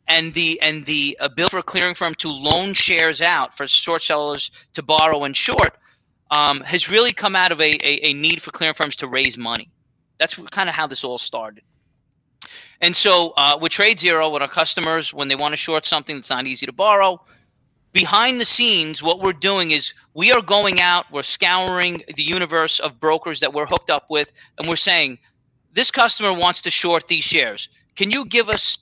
and 0.08 0.34
the 0.34 0.60
and 0.62 0.86
the 0.86 1.18
ability 1.20 1.52
for 1.52 1.60
a 1.60 1.64
clearing 1.64 1.96
firm 1.96 2.16
to 2.16 2.30
loan 2.30 2.74
shares 2.74 3.22
out 3.22 3.56
for 3.56 3.68
short 3.68 4.02
sellers 4.02 4.52
to 4.74 4.84
borrow 4.84 5.24
and 5.24 5.36
short 5.36 5.78
um, 6.32 6.62
has 6.62 6.90
really 6.90 7.14
come 7.14 7.36
out 7.36 7.52
of 7.52 7.62
a, 7.62 7.74
a, 7.76 8.08
a 8.08 8.14
need 8.14 8.42
for 8.42 8.52
clearing 8.52 8.74
firms 8.74 8.96
to 8.98 9.08
raise 9.08 9.38
money. 9.38 9.70
That's 10.18 10.36
kind 10.52 10.70
of 10.70 10.76
how 10.76 10.88
this 10.88 11.04
all 11.04 11.18
started. 11.18 11.64
And 12.82 12.96
so 12.96 13.34
uh, 13.38 13.58
with 13.60 13.72
TradeZero, 13.72 14.32
with 14.32 14.42
our 14.42 14.48
customers, 14.48 15.14
when 15.14 15.28
they 15.28 15.36
want 15.36 15.54
to 15.54 15.58
short 15.58 15.86
something 15.86 16.18
that's 16.18 16.30
not 16.30 16.48
easy 16.48 16.66
to 16.66 16.74
borrow, 16.74 17.22
behind 17.94 18.42
the 18.42 18.46
scenes, 18.46 19.02
what 19.02 19.20
we're 19.20 19.34
doing 19.34 19.72
is 19.72 19.94
we 20.16 20.32
are 20.32 20.42
going 20.42 20.82
out, 20.82 21.06
we're 21.12 21.24
scouring 21.24 22.04
the 22.16 22.24
universe 22.24 22.80
of 22.80 23.00
brokers 23.00 23.40
that 23.40 23.54
we're 23.54 23.68
hooked 23.68 23.92
up 23.92 24.08
with, 24.10 24.34
and 24.58 24.68
we're 24.68 24.76
saying, 24.76 25.20
this 25.72 25.92
customer 25.92 26.34
wants 26.34 26.62
to 26.64 26.72
short 26.72 27.08
these 27.08 27.24
shares. 27.24 27.70
Can 27.96 28.12
you 28.12 28.26
give 28.26 28.50
us 28.50 28.80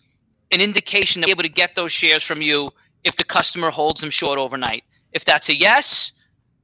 an 0.51 0.61
indication 0.61 1.21
that 1.21 1.27
we're 1.27 1.31
able 1.31 1.43
to 1.43 1.49
get 1.49 1.75
those 1.75 1.91
shares 1.91 2.23
from 2.23 2.41
you 2.41 2.71
if 3.03 3.15
the 3.17 3.23
customer 3.23 3.69
holds 3.69 4.01
them 4.01 4.09
short 4.09 4.39
overnight? 4.39 4.83
If 5.11 5.25
that's 5.25 5.49
a 5.49 5.55
yes, 5.55 6.13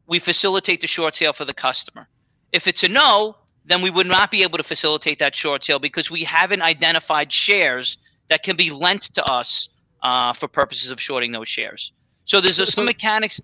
we 0.08 0.20
facilitate 0.20 0.82
the 0.82 0.88
short 0.88 1.16
sale 1.16 1.34
for 1.34 1.46
the 1.46 1.54
customer. 1.54 2.08
If 2.54 2.68
it's 2.68 2.84
a 2.84 2.88
no, 2.88 3.36
then 3.66 3.82
we 3.82 3.90
would 3.90 4.08
not 4.08 4.32
be 4.32 4.44
able 4.44 4.58
to 4.58 4.64
facilitate 4.64 5.20
that 5.20 5.36
short 5.36 5.66
sale 5.66 5.80
because 5.80 6.10
we 6.10 6.24
haven't 6.24 6.62
identified 6.62 7.32
shares 7.32 7.98
that 8.30 8.44
can 8.44 8.56
be 8.56 8.70
lent 8.70 9.04
to 9.16 9.26
us 9.26 9.68
uh, 10.02 10.32
for 10.32 10.48
purposes 10.48 10.92
of 10.92 11.02
shorting 11.02 11.34
those 11.34 11.50
shares. 11.50 11.92
So 12.28 12.42
there's 12.42 12.74
some 12.74 12.86
mechanics. 12.86 13.42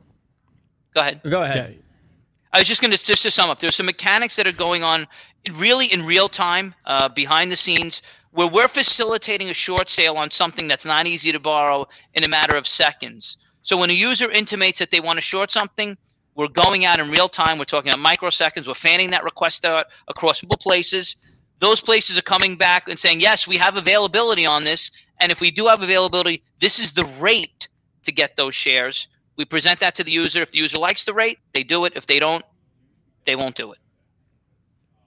Go 0.93 1.01
ahead. 1.01 1.21
Go 1.23 1.41
ahead. 1.41 1.79
I 2.51 2.59
was 2.59 2.67
just 2.67 2.81
going 2.81 2.91
to 2.91 3.03
just 3.03 3.23
to 3.23 3.31
sum 3.31 3.49
up. 3.49 3.59
There's 3.59 3.75
some 3.75 3.85
mechanics 3.85 4.35
that 4.35 4.45
are 4.45 4.51
going 4.51 4.83
on, 4.83 5.07
really 5.53 5.87
in 5.87 6.05
real 6.05 6.29
time, 6.29 6.75
uh, 6.85 7.09
behind 7.09 7.51
the 7.51 7.55
scenes, 7.55 8.01
where 8.31 8.47
we're 8.47 8.67
facilitating 8.67 9.49
a 9.49 9.53
short 9.53 9.89
sale 9.89 10.17
on 10.17 10.29
something 10.29 10.67
that's 10.67 10.85
not 10.85 11.07
easy 11.07 11.31
to 11.31 11.39
borrow 11.39 11.87
in 12.13 12.25
a 12.25 12.27
matter 12.27 12.55
of 12.55 12.67
seconds. 12.67 13.37
So 13.61 13.77
when 13.77 13.89
a 13.89 13.93
user 13.93 14.29
intimates 14.29 14.79
that 14.79 14.91
they 14.91 14.99
want 14.99 15.17
to 15.17 15.21
short 15.21 15.49
something, 15.49 15.97
we're 16.35 16.49
going 16.49 16.83
out 16.83 16.99
in 16.99 17.09
real 17.09 17.29
time. 17.29 17.57
We're 17.57 17.65
talking 17.65 17.91
about 17.91 18.05
microseconds. 18.05 18.67
We're 18.67 18.73
fanning 18.73 19.11
that 19.11 19.23
request 19.23 19.63
out 19.63 19.85
across 20.09 20.43
multiple 20.43 20.57
places. 20.57 21.15
Those 21.59 21.79
places 21.79 22.17
are 22.17 22.23
coming 22.23 22.57
back 22.57 22.89
and 22.89 22.99
saying, 22.99 23.21
yes, 23.21 23.47
we 23.47 23.55
have 23.57 23.77
availability 23.77 24.45
on 24.45 24.65
this. 24.65 24.91
And 25.21 25.31
if 25.31 25.39
we 25.39 25.51
do 25.51 25.67
have 25.67 25.81
availability, 25.81 26.43
this 26.59 26.79
is 26.79 26.91
the 26.91 27.05
rate 27.19 27.69
to 28.03 28.11
get 28.11 28.35
those 28.35 28.55
shares. 28.55 29.07
We 29.35 29.45
present 29.45 29.79
that 29.79 29.95
to 29.95 30.03
the 30.03 30.11
user. 30.11 30.41
If 30.41 30.51
the 30.51 30.59
user 30.59 30.77
likes 30.77 31.03
the 31.03 31.13
rate, 31.13 31.39
they 31.53 31.63
do 31.63 31.85
it. 31.85 31.93
If 31.95 32.05
they 32.05 32.19
don't, 32.19 32.43
they 33.25 33.35
won't 33.35 33.55
do 33.55 33.71
it. 33.71 33.79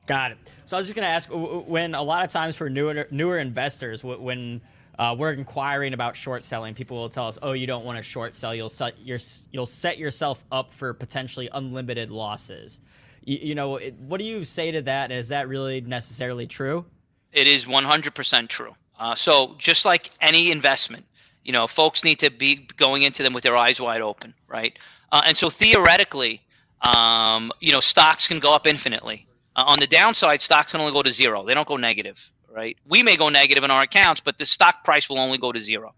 Got 0.06 0.32
it. 0.32 0.38
So 0.66 0.76
I 0.76 0.80
was 0.80 0.86
just 0.86 0.96
going 0.96 1.06
to 1.06 1.10
ask 1.10 1.28
when 1.32 1.94
a 1.94 2.02
lot 2.02 2.24
of 2.24 2.30
times 2.30 2.56
for 2.56 2.68
newer 2.68 3.06
newer 3.10 3.38
investors, 3.38 4.02
when 4.02 4.60
uh, 4.98 5.14
we're 5.18 5.32
inquiring 5.32 5.94
about 5.94 6.16
short 6.16 6.44
selling, 6.44 6.74
people 6.74 6.96
will 6.96 7.08
tell 7.08 7.26
us, 7.28 7.38
"Oh, 7.42 7.52
you 7.52 7.66
don't 7.66 7.84
want 7.84 7.98
to 7.98 8.02
short 8.02 8.34
sell. 8.34 8.54
You'll 8.54 8.68
set 8.68 8.98
your, 9.00 9.18
you'll 9.50 9.66
set 9.66 9.98
yourself 9.98 10.44
up 10.50 10.72
for 10.72 10.94
potentially 10.94 11.48
unlimited 11.52 12.10
losses." 12.10 12.80
You, 13.24 13.38
you 13.42 13.54
know, 13.54 13.76
it, 13.76 13.94
what 13.94 14.18
do 14.18 14.24
you 14.24 14.44
say 14.44 14.70
to 14.70 14.82
that? 14.82 15.10
Is 15.10 15.28
that 15.28 15.48
really 15.48 15.80
necessarily 15.80 16.46
true? 16.46 16.84
It 17.32 17.46
is 17.46 17.66
100% 17.66 18.48
true. 18.48 18.74
Uh, 18.98 19.14
so 19.14 19.54
just 19.58 19.84
like 19.84 20.08
any 20.20 20.50
investment, 20.50 21.04
You 21.46 21.52
know, 21.52 21.66
folks 21.68 22.02
need 22.02 22.18
to 22.18 22.30
be 22.30 22.56
going 22.76 23.02
into 23.02 23.22
them 23.22 23.32
with 23.32 23.44
their 23.44 23.56
eyes 23.56 23.80
wide 23.80 24.00
open, 24.00 24.34
right? 24.48 24.76
Uh, 25.12 25.22
and 25.24 25.36
so 25.36 25.48
theoretically, 25.48 26.42
um, 26.82 27.52
you 27.60 27.70
know, 27.70 27.78
stocks 27.78 28.26
can 28.26 28.40
go 28.40 28.52
up 28.52 28.66
infinitely. 28.66 29.28
Uh, 29.54 29.62
on 29.66 29.78
the 29.78 29.86
downside, 29.86 30.42
stocks 30.42 30.72
can 30.72 30.80
only 30.80 30.92
go 30.92 31.02
to 31.02 31.12
zero. 31.12 31.44
They 31.44 31.54
don't 31.54 31.68
go 31.68 31.76
negative, 31.76 32.32
right? 32.52 32.76
We 32.88 33.04
may 33.04 33.16
go 33.16 33.28
negative 33.28 33.62
in 33.62 33.70
our 33.70 33.82
accounts, 33.82 34.20
but 34.20 34.38
the 34.38 34.44
stock 34.44 34.82
price 34.82 35.08
will 35.08 35.20
only 35.20 35.38
go 35.38 35.52
to 35.52 35.60
zero. 35.60 35.94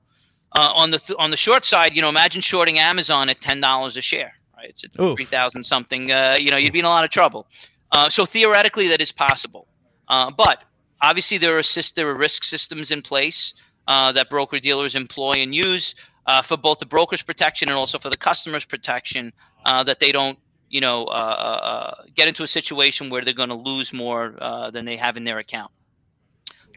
Uh, 0.53 0.71
on 0.75 0.91
the 0.91 0.99
th- 0.99 1.17
on 1.19 1.31
the 1.31 1.37
short 1.37 1.65
side, 1.65 1.97
you 1.97 2.03
know, 2.03 2.11
imagine 2.11 2.43
shorting 2.43 2.79
Amazon 2.79 3.31
at 3.31 3.41
ten 3.41 3.61
dollars 3.61 3.97
a 3.97 4.03
share, 4.03 4.33
right? 4.57 4.69
It's 4.69 4.85
at 4.85 4.91
Oof. 5.01 5.17
three 5.17 5.25
thousand 5.25 5.65
something. 5.65 6.13
Uh, 6.13 6.37
you 6.39 6.51
know, 6.51 6.59
you'd 6.59 6.73
be 6.75 6.79
in 6.79 6.85
a 6.85 6.89
lot 6.89 7.05
of 7.05 7.11
trouble. 7.11 7.47
Uh, 7.93 8.09
so 8.11 8.27
theoretically, 8.27 8.87
that 8.89 9.01
is 9.01 9.13
possible. 9.13 9.67
Uh, 10.09 10.31
but 10.31 10.65
obviously, 11.01 11.39
there 11.39 11.57
are 11.57 11.63
syst- 11.63 11.95
there 11.95 12.09
are 12.09 12.15
risk 12.15 12.45
systems 12.45 12.91
in 12.91 13.03
place 13.03 13.55
uh, 13.89 14.13
that 14.13 14.31
broker 14.31 14.61
dealers 14.61 14.95
employ 14.95 15.39
and 15.39 15.55
use 15.55 15.95
uh, 16.27 16.43
for 16.43 16.57
both 16.57 16.79
the 16.79 16.87
broker's 16.87 17.23
protection 17.23 17.69
and 17.69 17.77
also 17.77 17.99
for 17.99 18.11
the 18.11 18.17
customer's 18.17 18.65
protection, 18.65 19.33
uh, 19.65 19.83
that 19.83 19.99
they 19.99 20.13
don't, 20.13 20.39
you 20.69 20.81
know, 20.81 21.07
uh, 21.07 21.11
uh, 21.11 22.03
get 22.15 22.29
into 22.29 22.43
a 22.43 22.47
situation 22.47 23.09
where 23.09 23.25
they're 23.25 23.35
going 23.35 23.49
to 23.49 23.55
lose 23.55 23.93
more 23.93 24.35
uh, 24.41 24.71
than 24.71 24.85
they 24.85 24.97
have 24.97 25.17
in 25.17 25.25
their 25.25 25.39
account. 25.39 25.73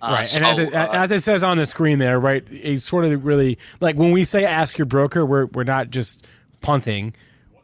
Uh, 0.01 0.13
right, 0.13 0.35
and 0.35 0.43
as 0.43 0.57
it, 0.57 0.73
uh, 0.73 0.89
as 0.93 1.11
it 1.11 1.21
says 1.21 1.43
on 1.43 1.57
the 1.57 1.65
screen 1.65 1.99
there, 1.99 2.19
right, 2.19 2.43
it's 2.49 2.83
sort 2.83 3.05
of 3.05 3.23
really 3.23 3.59
like 3.81 3.95
when 3.97 4.11
we 4.11 4.23
say 4.23 4.45
ask 4.45 4.77
your 4.77 4.87
broker, 4.87 5.23
we're 5.23 5.45
we're 5.47 5.63
not 5.63 5.91
just 5.91 6.25
punting, 6.61 7.13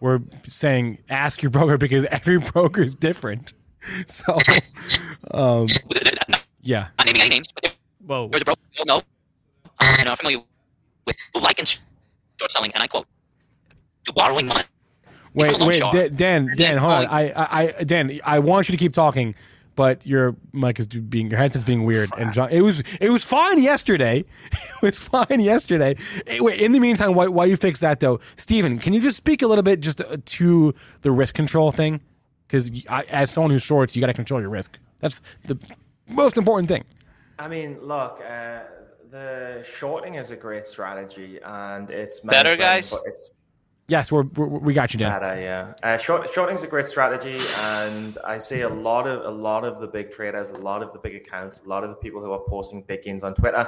we're 0.02 0.20
saying 0.44 1.00
ask 1.10 1.42
your 1.42 1.50
broker 1.50 1.80
because 1.80 2.04
every 2.12 2.38
broker 2.38 2.84
is 2.84 2.94
different. 2.94 3.54
So, 4.08 4.38
um, 5.32 5.68
yeah, 6.62 6.88
not 6.98 7.06
naming 7.06 7.30
names, 7.30 7.48
Whoa. 8.06 8.28
there's 8.28 8.42
a 8.42 8.46
broker 8.46 8.60
you'll 8.74 8.86
know 8.86 8.98
uh, 8.98 9.02
and 9.80 10.10
are 10.10 10.16
familiar 10.16 10.40
with 11.06 11.18
who 11.34 11.42
like 11.42 11.60
and 11.60 11.68
short 11.68 12.52
selling, 12.52 12.72
and 12.74 12.84
I 12.84 12.88
quote, 12.88 13.08
to 14.06 14.14
borrowing 14.14 14.48
money. 14.48 14.64
wait, 15.34 15.60
wait, 15.60 15.76
Sean. 15.76 15.94
Dan, 15.94 16.16
Dan, 16.16 16.50
Dan, 16.56 16.78
hold 16.78 16.92
on, 16.92 17.06
I, 17.08 17.30
I, 17.32 17.74
I, 17.80 17.84
Dan, 17.84 18.20
I 18.26 18.40
want 18.40 18.70
you 18.70 18.74
to 18.74 18.78
keep 18.78 18.94
talking, 18.94 19.36
but 19.76 20.06
your 20.06 20.36
mic 20.54 20.80
is 20.80 20.88
being, 20.88 21.30
your 21.30 21.38
headset's 21.38 21.64
being 21.64 21.84
weird, 21.84 22.10
and 22.18 22.34
John, 22.34 22.50
it 22.50 22.62
was, 22.62 22.84
it 23.00 23.10
was 23.10 23.24
fine 23.24 23.62
yesterday, 23.62 24.26
it 24.52 24.82
was 24.82 25.00
fine 25.00 25.40
yesterday. 25.40 25.96
Wait, 26.40 26.60
in 26.60 26.72
the 26.72 26.80
meantime, 26.80 27.14
while, 27.14 27.32
while 27.32 27.48
you 27.48 27.58
fix 27.58 27.80
that 27.80 28.00
though, 28.00 28.20
Stephen, 28.36 28.80
can 28.80 28.94
you 28.94 29.02
just 29.02 29.18
speak 29.18 29.42
a 29.42 29.48
little 29.48 29.64
bit 29.64 29.80
just 29.80 30.02
uh, 30.02 30.18
to 30.26 30.74
the 31.02 31.12
risk 31.12 31.34
control 31.34 31.72
thing? 31.72 32.02
Because 32.48 32.72
as 32.88 33.30
someone 33.30 33.52
who 33.52 33.60
shorts, 33.60 33.94
you 33.96 34.00
got 34.00 34.08
to 34.08 34.14
control 34.14 34.40
your 34.40 34.50
risk. 34.50 34.78
That's 35.02 35.22
the 35.46 35.60
most 36.08 36.38
important 36.38 36.70
thing. 36.70 36.86
I 37.38 37.48
mean, 37.50 37.78
look, 37.82 38.22
uh, 38.28 38.62
the 39.10 39.64
shorting 39.64 40.16
is 40.16 40.32
a 40.32 40.36
great 40.36 40.68
strategy, 40.68 41.40
and 41.44 41.90
it's 41.90 42.20
Better, 42.20 42.50
meant- 42.50 42.60
guys? 42.60 42.92
but 42.92 43.02
It's 43.06 43.32
Yes, 43.90 44.12
we're, 44.12 44.24
we're 44.24 44.48
we 44.48 44.74
got 44.74 44.94
you, 44.94 45.00
Dan. 45.00 45.18
Better, 45.18 45.40
yeah. 45.42 45.74
Uh, 45.82 45.98
short, 45.98 46.30
shorting's 46.34 46.62
a 46.64 46.68
great 46.68 46.90
strategy, 46.90 47.40
and 47.60 48.18
I 48.26 48.38
see 48.38 48.62
a 48.62 48.70
lot 48.70 49.08
of 49.08 49.24
a 49.24 49.30
lot 49.30 49.64
of 49.64 49.80
the 49.80 49.88
big 49.88 50.12
traders, 50.12 50.50
a 50.50 50.58
lot 50.58 50.84
of 50.84 50.92
the 50.92 51.00
big 51.00 51.16
accounts, 51.16 51.62
a 51.66 51.70
lot 51.70 51.86
of 51.86 51.92
the 51.92 51.96
people 51.96 52.20
who 52.22 52.34
are 52.34 52.42
posting 52.50 52.82
big 52.84 53.04
gains 53.04 53.24
on 53.24 53.34
Twitter 53.34 53.66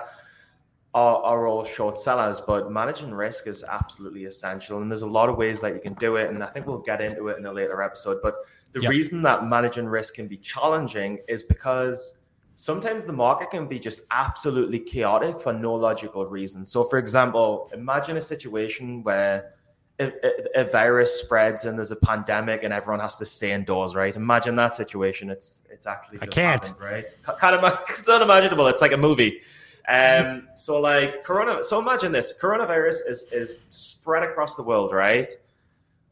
are, 0.94 1.16
are 1.24 1.48
all 1.48 1.64
short 1.64 1.98
sellers. 1.98 2.41
But 2.41 2.70
managing 2.70 3.11
risk 3.14 3.48
is 3.48 3.64
absolutely 3.64 4.26
essential, 4.26 4.82
and 4.82 4.91
there's 4.91 5.03
a 5.03 5.07
lot 5.07 5.30
of 5.30 5.38
ways 5.38 5.61
that 5.61 5.74
you 5.74 5.80
can 5.80 5.94
do 5.94 6.18
it. 6.18 6.30
And 6.32 6.44
I 6.44 6.48
think 6.48 6.68
we'll 6.68 6.80
get 6.80 6.99
into 6.99 7.30
it 7.30 7.38
in 7.38 7.45
a 7.45 7.53
later 7.53 7.82
episode. 7.82 8.18
But 8.22 8.36
the 8.74 8.82
Yep. 8.82 8.90
reason 8.91 9.22
that 9.22 9.45
managing 9.45 9.86
risk 9.88 10.16
can 10.16 10.28
be 10.28 10.36
challenging 10.38 11.20
is 11.30 11.44
because 11.44 12.19
sometimes 12.60 13.06
the 13.06 13.14
market 13.14 13.49
can 13.49 13.68
be 13.68 13.80
just 13.80 14.06
absolutely 14.11 14.80
chaotic 14.80 15.40
for 15.40 15.53
no 15.53 15.73
logical 15.73 16.26
reason. 16.26 16.65
So, 16.65 16.84
for 16.84 16.99
example, 16.99 17.69
imagine 17.73 18.18
a 18.18 18.22
situation 18.22 19.02
where 19.02 19.53
a, 19.98 20.11
a, 20.57 20.61
a 20.61 20.64
virus 20.65 21.22
spreads 21.22 21.64
and 21.64 21.77
there's 21.77 21.94
a 21.94 21.95
pandemic 21.95 22.64
and 22.64 22.73
everyone 22.73 22.99
has 22.99 23.15
to 23.15 23.26
stay 23.26 23.53
indoors, 23.53 23.95
right? 23.95 24.14
Imagine 24.14 24.57
that 24.57 24.76
situation. 24.76 25.30
It's 25.30 25.64
it's 25.69 25.88
actually 25.88 26.19
I 26.22 26.26
can't. 26.26 26.65
happened, 26.65 26.84
right? 26.84 27.06
Ca- 27.22 27.38
Can't 27.38 27.80
it's 27.90 28.10
unimaginable. 28.10 28.68
It's 28.68 28.81
like 28.81 28.91
a 28.91 28.98
movie. 28.98 29.40
Um, 29.88 30.49
so 30.53 30.81
like 30.81 31.23
corona. 31.23 31.64
So 31.64 31.80
imagine 31.80 32.11
this: 32.11 32.34
coronavirus 32.41 33.07
is 33.07 33.23
is 33.31 33.57
spread 33.69 34.23
across 34.23 34.56
the 34.56 34.64
world, 34.64 34.91
right? 34.91 35.30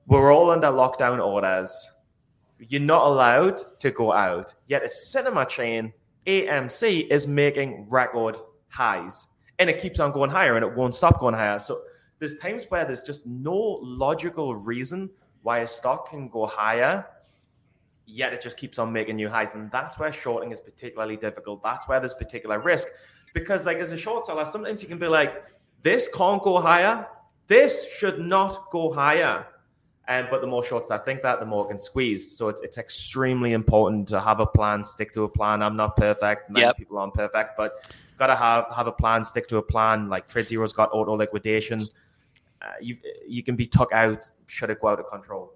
We're 0.06 0.32
all 0.32 0.52
under 0.52 0.68
lockdown 0.68 1.22
orders. 1.22 1.92
You're 2.58 2.80
not 2.96 3.06
allowed 3.06 3.58
to 3.82 3.92
go 3.92 4.14
out. 4.14 4.56
Yet 4.68 4.84
a 4.84 4.90
cinema 4.90 5.46
chain, 5.46 5.94
AMC, 6.28 7.08
is 7.10 7.28
making 7.28 7.88
record 7.90 8.38
highs, 8.70 9.28
and 9.60 9.70
it 9.70 9.82
keeps 9.82 10.00
on 10.00 10.12
going 10.12 10.30
higher, 10.30 10.56
and 10.56 10.64
it 10.66 10.76
won't 10.76 10.94
stop 10.94 11.20
going 11.20 11.34
higher. 11.34 11.58
So 11.58 11.82
there's 12.20 12.38
times 12.38 12.66
where 12.70 12.86
there's 12.86 13.02
just 13.02 13.26
no 13.26 13.80
logical 13.82 14.56
reason 14.56 15.10
why 15.42 15.60
a 15.60 15.68
stock 15.68 16.10
can 16.10 16.28
go 16.30 16.46
higher, 16.46 17.06
yet 18.06 18.34
it 18.34 18.42
just 18.42 18.58
keeps 18.58 18.80
on 18.80 18.92
making 18.92 19.16
new 19.16 19.30
highs. 19.30 19.54
And 19.54 19.72
that's 19.72 19.98
where 19.98 20.12
shorting 20.12 20.52
is 20.52 20.60
particularly 20.60 21.16
difficult. 21.18 21.64
That's 21.64 21.88
where 21.88 22.00
there's 22.00 22.14
particular 22.14 22.60
risk. 22.60 22.88
Because, 23.34 23.66
like, 23.66 23.78
as 23.78 23.92
a 23.92 23.98
short 23.98 24.26
seller, 24.26 24.46
sometimes 24.46 24.82
you 24.82 24.90
can 24.90 24.98
be 24.98 25.08
like, 25.08 25.44
this 25.84 26.10
can't 26.14 26.42
go 26.42 26.60
higher. 26.60 27.08
This 27.48 27.90
should 27.90 28.20
not 28.20 28.70
go 28.72 28.92
higher. 28.92 29.46
Um, 30.10 30.28
but 30.32 30.40
the 30.40 30.48
more 30.48 30.64
shorts 30.64 30.88
that 30.88 31.04
think 31.04 31.22
that, 31.24 31.40
the 31.42 31.46
more 31.46 31.66
it 31.66 31.70
can 31.70 31.80
squeeze. 31.80 32.38
So 32.38 32.48
it's, 32.48 32.62
it's 32.62 32.78
extremely 32.78 33.52
important 33.54 34.08
to 34.10 34.22
have 34.22 34.40
a 34.40 34.46
plan, 34.46 34.84
stick 34.84 35.12
to 35.14 35.24
a 35.24 35.30
plan. 35.30 35.62
I'm 35.62 35.76
not 35.76 35.98
perfect. 35.98 36.50
Many 36.50 36.66
Yep. 36.66 36.78
people 36.78 36.98
aren't 36.98 37.14
perfect, 37.14 37.58
but 37.58 37.74
you've 38.10 38.18
got 38.18 38.28
to 38.28 38.36
have, 38.36 38.66
have 38.74 38.88
a 38.88 38.92
plan, 38.92 39.26
stick 39.26 39.48
to 39.48 39.58
a 39.58 39.62
plan. 39.62 40.08
Like 40.08 40.28
TradeZero's 40.28 40.72
got 40.72 40.90
auto 40.94 41.16
liquidation. 41.18 41.82
Uh, 42.62 42.68
you 42.82 42.98
you 43.28 43.44
can 43.44 43.56
be 43.56 43.66
took 43.66 43.92
out 43.92 44.32
should 44.48 44.70
it 44.70 44.80
go 44.82 44.88
out 44.88 45.00
of 45.00 45.08
control. 45.08 45.54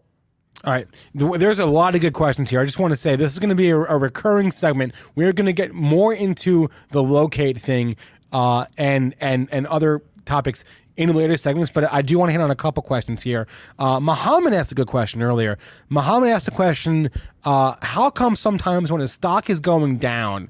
All 0.63 0.73
right. 0.73 0.87
There's 1.15 1.57
a 1.59 1.65
lot 1.65 1.95
of 1.95 2.01
good 2.01 2.13
questions 2.13 2.49
here. 2.49 2.59
I 2.59 2.65
just 2.65 2.77
want 2.77 2.91
to 2.91 2.95
say 2.95 3.15
this 3.15 3.31
is 3.31 3.39
going 3.39 3.49
to 3.49 3.55
be 3.55 3.71
a, 3.71 3.77
a 3.77 3.97
recurring 3.97 4.51
segment. 4.51 4.93
We're 5.15 5.33
going 5.33 5.47
to 5.47 5.53
get 5.53 5.73
more 5.73 6.13
into 6.13 6.69
the 6.91 7.01
locate 7.01 7.57
thing 7.57 7.95
uh, 8.31 8.65
and 8.77 9.15
and 9.19 9.49
and 9.51 9.65
other 9.67 10.03
topics 10.25 10.63
in 10.97 11.13
later 11.13 11.37
segments, 11.37 11.71
but 11.71 11.91
I 11.91 12.01
do 12.01 12.19
want 12.19 12.29
to 12.29 12.33
hit 12.33 12.41
on 12.41 12.51
a 12.51 12.55
couple 12.55 12.83
questions 12.83 13.21
here. 13.21 13.47
Uh, 13.79 13.99
Muhammad 13.99 14.53
asked 14.53 14.71
a 14.71 14.75
good 14.75 14.87
question 14.87 15.21
earlier. 15.21 15.57
Muhammad 15.89 16.29
asked 16.29 16.47
a 16.47 16.51
question: 16.51 17.09
uh, 17.43 17.75
How 17.81 18.09
come 18.09 18.35
sometimes 18.35 18.91
when 18.91 19.01
a 19.01 19.07
stock 19.07 19.49
is 19.49 19.59
going 19.59 19.97
down, 19.97 20.49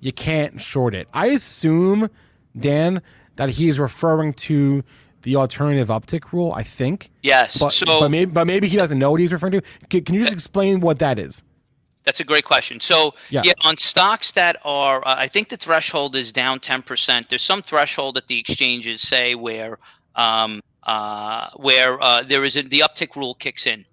you 0.00 0.12
can't 0.12 0.60
short 0.60 0.94
it? 0.94 1.08
I 1.12 1.26
assume, 1.26 2.10
Dan, 2.58 3.02
that 3.36 3.50
he 3.50 3.68
is 3.68 3.78
referring 3.78 4.32
to 4.34 4.82
the 5.22 5.36
alternative 5.36 5.88
uptick 5.88 6.32
rule. 6.32 6.52
I 6.52 6.62
think. 6.62 7.10
Yes. 7.22 7.58
But, 7.58 7.72
so 7.72 7.86
but 7.86 8.08
maybe 8.10 8.30
but 8.30 8.46
maybe 8.46 8.68
he 8.68 8.76
doesn't 8.76 8.98
know 8.98 9.10
what 9.10 9.20
he's 9.20 9.32
referring 9.32 9.52
to. 9.52 9.62
Can, 9.90 10.04
can 10.04 10.14
you 10.14 10.22
just 10.22 10.32
explain 10.32 10.80
what 10.80 10.98
that 11.00 11.18
is? 11.18 11.42
That's 12.04 12.20
a 12.20 12.24
great 12.24 12.44
question. 12.44 12.80
So, 12.80 13.14
Yeah. 13.30 13.42
yeah, 13.44 13.52
on 13.62 13.76
stocks 13.76 14.32
that 14.32 14.56
are, 14.64 15.06
uh, 15.06 15.14
I 15.16 15.28
think 15.28 15.48
the 15.48 15.56
threshold 15.56 16.16
is 16.16 16.32
down 16.32 16.58
10%. 16.58 17.28
There's 17.28 17.42
some 17.42 17.62
threshold 17.62 18.16
that 18.16 18.26
the 18.26 18.38
exchanges 18.38 19.00
say 19.00 19.34
where, 19.34 19.78
um, 20.16 20.60
uh, 20.82 21.48
where 21.56 22.00
uh, 22.02 22.22
there 22.22 22.44
is 22.44 22.56
a, 22.56 22.62
the 22.62 22.80
uptick 22.80 23.14
rule 23.14 23.34
kicks 23.34 23.66
in, 23.66 23.84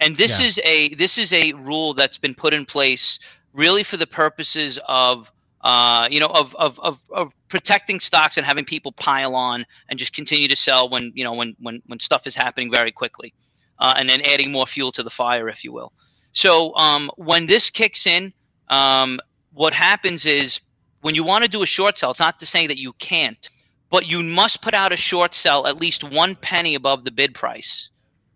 and 0.00 0.16
this 0.16 0.38
Yeah. 0.38 0.46
is 0.46 0.60
a 0.64 0.94
this 0.94 1.18
is 1.18 1.32
a 1.32 1.52
rule 1.54 1.92
that's 1.92 2.18
been 2.18 2.34
put 2.34 2.54
in 2.54 2.64
place 2.64 3.18
really 3.52 3.82
for 3.82 3.96
the 3.96 4.06
purposes 4.06 4.78
of. 4.88 5.30
Uh, 5.62 6.06
you 6.12 6.20
know, 6.20 6.28
of, 6.28 6.54
of, 6.56 6.78
of, 6.78 7.02
of 7.10 7.32
protecting 7.48 7.98
stocks 7.98 8.36
and 8.36 8.46
having 8.46 8.64
people 8.64 8.92
pile 8.92 9.34
on 9.34 9.66
and 9.88 9.98
just 9.98 10.12
continue 10.12 10.46
to 10.46 10.54
sell 10.54 10.88
when 10.88 11.10
you 11.16 11.24
know 11.24 11.32
when 11.32 11.56
when, 11.58 11.82
when 11.86 11.98
stuff 11.98 12.24
is 12.24 12.36
happening 12.36 12.70
very 12.70 12.92
quickly, 12.92 13.34
uh, 13.80 13.94
and 13.96 14.08
then 14.08 14.20
adding 14.20 14.52
more 14.52 14.66
fuel 14.66 14.92
to 14.92 15.02
the 15.02 15.10
fire, 15.10 15.48
if 15.48 15.64
you 15.64 15.72
will. 15.72 15.92
So 16.36 16.76
um, 16.76 17.10
when 17.16 17.46
this 17.46 17.70
kicks 17.70 18.06
in, 18.06 18.30
um, 18.68 19.20
what 19.54 19.72
happens 19.72 20.26
is 20.26 20.60
when 21.00 21.14
you 21.14 21.24
want 21.24 21.44
to 21.44 21.50
do 21.50 21.62
a 21.62 21.66
short 21.66 21.96
sell, 21.96 22.10
it's 22.10 22.20
not 22.20 22.38
to 22.40 22.46
say 22.46 22.66
that 22.66 22.76
you 22.76 22.92
can't, 22.94 23.48
but 23.88 24.06
you 24.06 24.22
must 24.22 24.60
put 24.60 24.74
out 24.74 24.92
a 24.92 24.98
short 24.98 25.34
sell 25.34 25.66
at 25.66 25.80
least 25.80 26.04
one 26.04 26.34
penny 26.34 26.74
above 26.74 27.04
the 27.04 27.10
bid 27.10 27.34
price. 27.34 27.88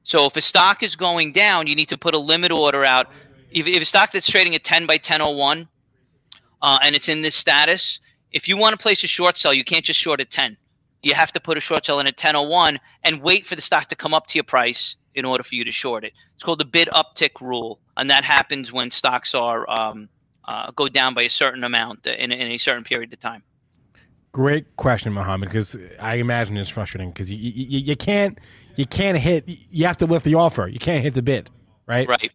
So 0.03 0.25
if 0.25 0.35
a 0.35 0.41
stock 0.41 0.83
is 0.83 0.97
going 0.97 1.33
down, 1.33 1.67
you 1.67 1.77
need 1.77 1.91
to 1.91 1.99
put 1.99 2.15
a 2.15 2.19
limit 2.19 2.53
order 2.53 2.87
out. 2.87 3.09
If, 3.51 3.67
if 3.67 3.83
a 3.83 3.85
stock 3.85 4.13
that's 4.13 4.31
trading 4.31 4.55
at 4.55 4.65
10 4.65 4.87
by 4.87 4.95
1001 4.95 5.69
uh, 6.63 6.79
and 6.83 6.97
it's 6.97 7.11
in 7.11 7.21
this 7.21 7.35
status, 7.35 8.01
if 8.33 8.49
you 8.49 8.57
want 8.57 8.73
to 8.73 8.83
place 8.83 9.05
a 9.05 9.09
short 9.09 9.37
sell, 9.37 9.53
you 9.53 9.63
can't 9.63 9.85
just 9.85 10.01
short 10.01 10.23
at 10.23 10.31
10. 10.31 10.57
You 11.03 11.13
have 11.13 11.33
to 11.33 11.41
put 11.41 11.59
a 11.59 11.61
short 11.61 11.85
sell 11.85 12.01
in 12.01 12.07
at 12.07 12.19
1001 12.19 12.81
and 13.05 13.21
wait 13.21 13.45
for 13.45 13.57
the 13.57 13.63
stock 13.63 13.89
to 13.89 13.95
come 13.95 14.15
up 14.15 14.27
to 14.29 14.39
your 14.39 14.45
price 14.45 14.97
in 15.15 15.25
order 15.25 15.43
for 15.43 15.55
you 15.55 15.65
to 15.65 15.73
short 15.73 16.05
it. 16.05 16.13
It's 16.35 16.43
called 16.43 16.61
the 16.61 16.65
bid 16.65 16.89
uptick 16.89 17.41
rule, 17.41 17.79
and 17.97 18.11
that 18.11 18.25
happens 18.25 18.73
when 18.73 18.91
stocks 18.91 19.35
are 19.35 19.69
um, 19.71 20.09
uh, 20.47 20.71
go 20.73 20.89
down 20.89 21.15
by 21.15 21.23
a 21.23 21.31
certain 21.31 21.65
amount 21.65 22.07
in, 22.07 22.33
in 22.33 22.51
a 22.51 22.59
certain 22.59 22.85
period 22.85 23.13
of 23.13 23.21
time. 23.21 23.43
Great 24.33 24.77
question, 24.77 25.13
Mohammed. 25.13 25.49
Because 25.49 25.77
I 25.99 26.17
imagine 26.17 26.57
it's 26.57 26.71
frustrating 26.71 27.11
because 27.11 27.31
you, 27.31 27.37
you 27.37 27.79
you 27.81 27.97
can't 27.97 28.39
you 28.77 28.87
can't 28.87 29.19
hit. 29.19 29.45
You 29.47 29.87
have 29.87 29.97
to 29.99 30.07
lift 30.07 30.25
the 30.25 30.37
offer. 30.37 30.69
You 30.69 30.79
can't 30.79 31.03
hit 31.03 31.15
the 31.15 31.23
bid. 31.23 31.51
Right. 31.87 32.09
Right. 32.09 32.31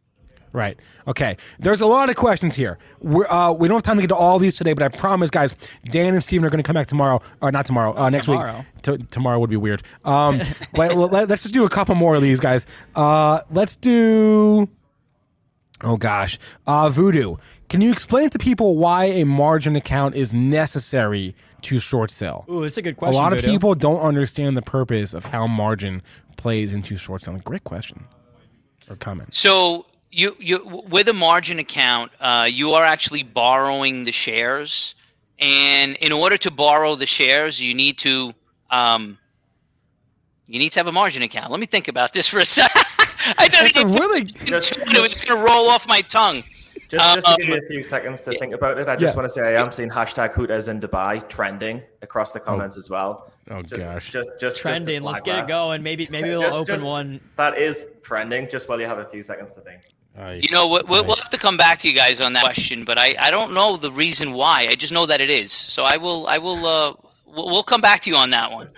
Right. 0.56 0.80
Okay. 1.06 1.36
There's 1.60 1.82
a 1.82 1.86
lot 1.86 2.10
of 2.10 2.16
questions 2.16 2.56
here. 2.56 2.78
We're, 3.02 3.28
uh, 3.28 3.52
we 3.52 3.68
don't 3.68 3.76
have 3.76 3.84
time 3.84 3.98
to 3.98 4.02
get 4.02 4.08
to 4.08 4.16
all 4.16 4.40
these 4.40 4.56
today, 4.56 4.72
but 4.72 4.84
I 4.84 4.88
promise, 4.88 5.30
guys, 5.30 5.54
Dan 5.90 6.14
and 6.14 6.24
Stephen 6.24 6.46
are 6.46 6.50
going 6.50 6.64
to 6.64 6.66
come 6.66 6.76
back 6.76 6.88
tomorrow, 6.88 7.22
or 7.42 7.52
not 7.52 7.66
tomorrow, 7.66 7.94
uh, 7.98 8.10
next 8.10 8.28
tomorrow. 8.28 8.60
week. 8.60 8.82
T- 8.82 9.06
tomorrow 9.12 9.38
would 9.38 9.50
be 9.50 9.58
weird. 9.58 9.84
Um, 10.06 10.42
but 10.74 10.96
let, 10.96 11.30
us 11.30 11.44
just 11.44 11.54
do 11.54 11.66
a 11.66 11.70
couple 11.70 11.94
more 11.96 12.16
of 12.16 12.22
these, 12.22 12.40
guys. 12.40 12.66
Uh, 12.96 13.42
let's 13.52 13.76
do. 13.76 14.70
Oh 15.84 15.98
gosh, 15.98 16.40
uh, 16.66 16.88
Voodoo. 16.88 17.36
Can 17.68 17.82
you 17.82 17.92
explain 17.92 18.30
to 18.30 18.40
people 18.40 18.78
why 18.78 19.06
a 19.06 19.26
margin 19.26 19.76
account 19.76 20.16
is 20.16 20.34
necessary 20.34 21.36
to 21.64 21.80
short 21.80 22.12
sell? 22.12 22.46
Ooh, 22.50 22.64
it's 22.64 22.78
a 22.78 22.82
good 22.82 22.96
question. 22.96 23.16
A 23.16 23.20
question. 23.20 23.38
lot 23.38 23.38
of 23.38 23.44
people 23.44 23.76
don't 23.76 24.00
understand 24.00 24.56
the 24.56 24.62
purpose 24.62 25.14
of 25.14 25.26
how 25.26 25.48
margin 25.48 26.02
plays 26.38 26.72
into 26.72 26.96
short 26.96 27.24
selling. 27.24 27.42
Great 27.42 27.66
question 27.66 28.06
or 28.90 28.96
comment. 28.96 29.34
So 29.34 29.86
you 30.16 30.36
you 30.40 30.84
with 30.88 31.08
a 31.10 31.14
margin 31.14 31.60
account, 31.60 32.12
uh, 32.22 32.48
you 32.50 32.72
are 32.72 32.84
actually 32.84 33.24
borrowing 33.24 34.06
the 34.06 34.12
shares, 34.14 34.96
and 35.40 35.96
in 35.98 36.12
order 36.14 36.38
to 36.38 36.50
borrow 36.50 36.96
the 36.96 37.06
shares, 37.06 37.60
you 37.62 37.74
need 37.74 37.98
to 38.00 38.34
um, 38.72 39.18
you 40.48 40.58
need 40.58 40.72
to 40.72 40.80
have 40.80 40.88
a 40.88 40.92
margin 40.92 41.22
account. 41.22 41.52
Let 41.52 41.60
me 41.60 41.66
think 41.66 41.88
about 41.90 42.14
this 42.14 42.28
for 42.30 42.40
a 42.40 42.46
second. 42.60 42.84
I 43.38 43.48
don't 43.50 43.66
It's 43.66 43.78
even 43.78 43.92
really- 43.94 44.22
it 44.22 44.52
was 44.52 44.70
just 44.70 45.28
gonna 45.28 45.44
roll 45.44 45.68
off 45.68 45.86
my 45.88 46.02
tongue. 46.02 46.44
Just, 46.88 47.16
just 47.16 47.28
to 47.28 47.36
give 47.40 47.50
Um, 47.50 47.56
you 47.56 47.62
a 47.66 47.68
few 47.68 47.84
seconds 47.84 48.22
to 48.22 48.38
think 48.38 48.54
about 48.54 48.78
it, 48.78 48.88
I 48.88 48.96
just 48.96 49.14
Yeah. 49.14 49.16
want 49.18 49.26
to 49.26 49.30
say 49.30 49.42
I 49.42 49.60
am 49.62 49.72
seeing 49.72 49.90
hashtag 49.90 50.34
Hooters 50.34 50.68
in 50.68 50.80
Dubai 50.80 51.28
trending 51.28 51.82
across 52.04 52.32
the 52.32 52.40
comments 52.40 52.78
as 52.78 52.90
well. 52.92 53.32
Oh 53.50 53.62
Just, 53.64 53.82
gosh. 53.82 54.12
just, 54.12 54.30
just 54.30 54.40
just 54.40 54.60
trending. 54.60 55.02
Let's 55.02 55.20
flag 55.22 55.26
get 55.26 55.44
it 55.46 55.48
going. 55.48 55.82
Maybe 55.84 56.08
maybe 56.12 56.30
we'll 56.30 56.54
open 56.54 56.66
just- 56.76 56.86
one. 56.86 57.20
That 57.38 57.58
is 57.58 57.84
trending. 58.04 58.48
Just 58.50 58.70
while 58.70 58.80
you 58.80 58.86
have 58.88 59.00
a 59.00 59.06
few 59.06 59.24
seconds 59.24 59.56
to 59.56 59.62
think. 59.62 59.82
You 60.18 60.50
know, 60.52 60.68
we- 60.68 60.82
we'll, 60.88 61.06
we'll 61.06 61.16
have 61.18 61.30
to 61.30 61.38
come 61.38 61.58
back 61.58 61.80
to 61.80 61.90
you 61.90 61.94
guys 61.94 62.22
on 62.22 62.34
that 62.34 62.44
question, 62.44 62.86
but 62.86 62.98
I, 62.98 63.16
I 63.20 63.32
don't 63.32 63.54
know 63.54 63.76
the 63.78 63.92
reason 63.92 64.32
why. 64.34 64.68
I 64.70 64.76
just 64.76 64.94
know 64.94 65.06
that 65.06 65.20
it 65.22 65.30
is. 65.30 65.52
So 65.52 65.84
I 65.84 65.98
will 65.98 66.26
I 66.28 66.38
will 66.38 66.66
uh 66.66 66.94
we'll, 67.26 67.46
we'll 67.50 67.64
come 67.64 67.82
back 67.82 68.02
to 68.02 68.10
you 68.10 68.16
on 68.16 68.30
that 68.32 68.52
one. 68.52 68.68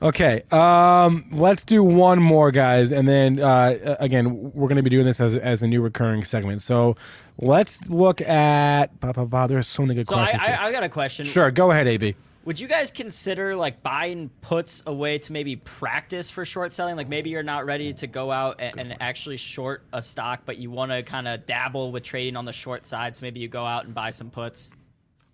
Okay, 0.00 0.42
um, 0.50 1.24
let's 1.30 1.64
do 1.64 1.80
one 1.84 2.20
more, 2.20 2.50
guys, 2.50 2.90
and 2.90 3.06
then 3.08 3.38
uh, 3.38 3.96
again, 4.00 4.50
we're 4.52 4.66
going 4.66 4.74
to 4.74 4.82
be 4.82 4.90
doing 4.90 5.06
this 5.06 5.20
as, 5.20 5.36
as 5.36 5.62
a 5.62 5.68
new 5.68 5.80
recurring 5.80 6.24
segment. 6.24 6.60
So 6.60 6.96
let's 7.38 7.88
look 7.88 8.20
at. 8.20 8.98
Bah, 8.98 9.12
bah, 9.12 9.26
bah, 9.26 9.46
there's 9.46 9.68
so 9.68 9.82
many 9.82 9.94
good 9.94 10.08
So 10.08 10.16
I, 10.16 10.18
questions. 10.22 10.42
here. 10.42 10.58
I 10.60 10.66
I 10.66 10.72
got 10.72 10.82
a 10.82 10.88
question. 10.88 11.24
sure, 11.24 11.52
go 11.52 11.70
ahead, 11.70 11.86
AB. 11.86 12.16
Would 12.44 12.58
you 12.58 12.66
guys 12.66 12.90
consider 12.90 13.54
like 13.54 13.82
buying 13.82 14.28
puts 14.40 14.82
a 14.86 14.92
way 14.92 15.18
to 15.18 15.32
maybe 15.32 15.56
practice 15.56 16.28
for 16.30 16.44
short 16.44 16.72
selling? 16.72 16.96
Like 16.96 17.08
maybe 17.08 17.30
you're 17.30 17.44
not 17.44 17.66
ready 17.66 17.92
to 17.94 18.06
go 18.08 18.32
out 18.32 18.56
and, 18.60 18.80
and 18.80 18.96
actually 19.00 19.36
short 19.36 19.84
a 19.92 20.02
stock, 20.02 20.42
but 20.44 20.58
you 20.58 20.70
want 20.70 20.90
to 20.90 21.04
kind 21.04 21.28
of 21.28 21.46
dabble 21.46 21.92
with 21.92 22.02
trading 22.02 22.36
on 22.36 22.44
the 22.44 22.52
short 22.52 22.84
side. 22.84 23.14
So 23.14 23.22
maybe 23.22 23.38
you 23.38 23.46
go 23.46 23.64
out 23.64 23.84
and 23.84 23.94
buy 23.94 24.10
some 24.10 24.30
puts. 24.30 24.72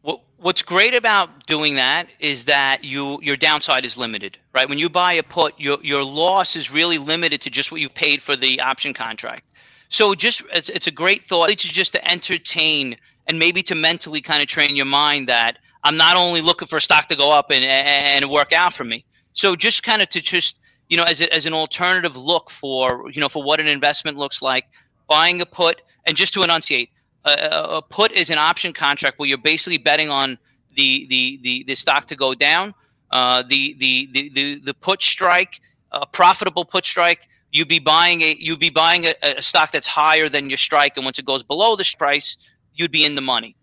What 0.02 0.20
What's 0.36 0.62
great 0.62 0.94
about 0.94 1.46
doing 1.46 1.76
that 1.76 2.08
is 2.20 2.44
that 2.44 2.84
you 2.84 3.18
your 3.22 3.36
downside 3.36 3.86
is 3.86 3.96
limited, 3.96 4.38
right? 4.52 4.68
When 4.68 4.78
you 4.78 4.90
buy 4.90 5.14
a 5.14 5.22
put, 5.22 5.58
your 5.58 5.78
your 5.82 6.04
loss 6.04 6.56
is 6.56 6.70
really 6.70 6.98
limited 6.98 7.40
to 7.40 7.50
just 7.50 7.72
what 7.72 7.80
you've 7.80 7.94
paid 7.94 8.20
for 8.20 8.36
the 8.36 8.60
option 8.60 8.92
contract. 8.92 9.46
So 9.88 10.14
just 10.14 10.42
it's, 10.52 10.68
it's 10.68 10.86
a 10.86 10.90
great 10.90 11.24
thought 11.24 11.48
to 11.48 11.56
just 11.56 11.92
to 11.92 12.10
entertain 12.10 12.98
and 13.26 13.38
maybe 13.38 13.62
to 13.62 13.74
mentally 13.74 14.20
kind 14.20 14.42
of 14.42 14.48
train 14.48 14.76
your 14.76 14.86
mind 14.86 15.28
that 15.28 15.58
I'm 15.84 15.96
not 15.96 16.16
only 16.16 16.40
looking 16.40 16.68
for 16.68 16.76
a 16.76 16.80
stock 16.80 17.06
to 17.08 17.16
go 17.16 17.30
up 17.30 17.50
and 17.50 17.64
and 17.64 18.30
work 18.30 18.52
out 18.52 18.74
for 18.74 18.84
me. 18.84 19.04
So 19.32 19.56
just 19.56 19.82
kind 19.82 20.02
of 20.02 20.08
to 20.10 20.20
just 20.20 20.60
you 20.88 20.96
know 20.96 21.04
as 21.04 21.20
a, 21.20 21.32
as 21.32 21.46
an 21.46 21.54
alternative 21.54 22.16
look 22.16 22.50
for 22.50 23.10
you 23.10 23.20
know 23.20 23.28
for 23.28 23.42
what 23.42 23.60
an 23.60 23.68
investment 23.68 24.16
looks 24.16 24.42
like, 24.42 24.64
buying 25.08 25.40
a 25.40 25.46
put 25.46 25.82
and 26.06 26.16
just 26.16 26.32
to 26.34 26.42
enunciate, 26.42 26.90
a, 27.24 27.76
a 27.76 27.82
put 27.82 28.12
is 28.12 28.30
an 28.30 28.38
option 28.38 28.72
contract 28.72 29.18
where 29.18 29.28
you're 29.28 29.38
basically 29.38 29.78
betting 29.78 30.10
on 30.10 30.38
the 30.76 31.06
the 31.06 31.38
the, 31.42 31.64
the 31.64 31.74
stock 31.74 32.06
to 32.06 32.16
go 32.16 32.34
down. 32.34 32.74
Uh, 33.10 33.42
the, 33.42 33.74
the 33.74 34.08
the 34.12 34.28
the 34.30 34.54
the 34.60 34.74
put 34.74 35.02
strike, 35.02 35.60
a 35.92 36.06
profitable 36.06 36.64
put 36.64 36.84
strike. 36.84 37.28
You'd 37.52 37.68
be 37.68 37.78
buying 37.78 38.20
a 38.22 38.36
you'd 38.38 38.60
be 38.60 38.70
buying 38.70 39.06
a, 39.06 39.14
a 39.22 39.42
stock 39.42 39.72
that's 39.72 39.86
higher 39.86 40.28
than 40.28 40.50
your 40.50 40.58
strike, 40.58 40.96
and 40.96 41.04
once 41.04 41.18
it 41.18 41.24
goes 41.24 41.42
below 41.42 41.76
this 41.76 41.94
price, 41.94 42.36
you'd 42.74 42.92
be 42.92 43.04
in 43.04 43.14
the 43.14 43.20
money. 43.22 43.56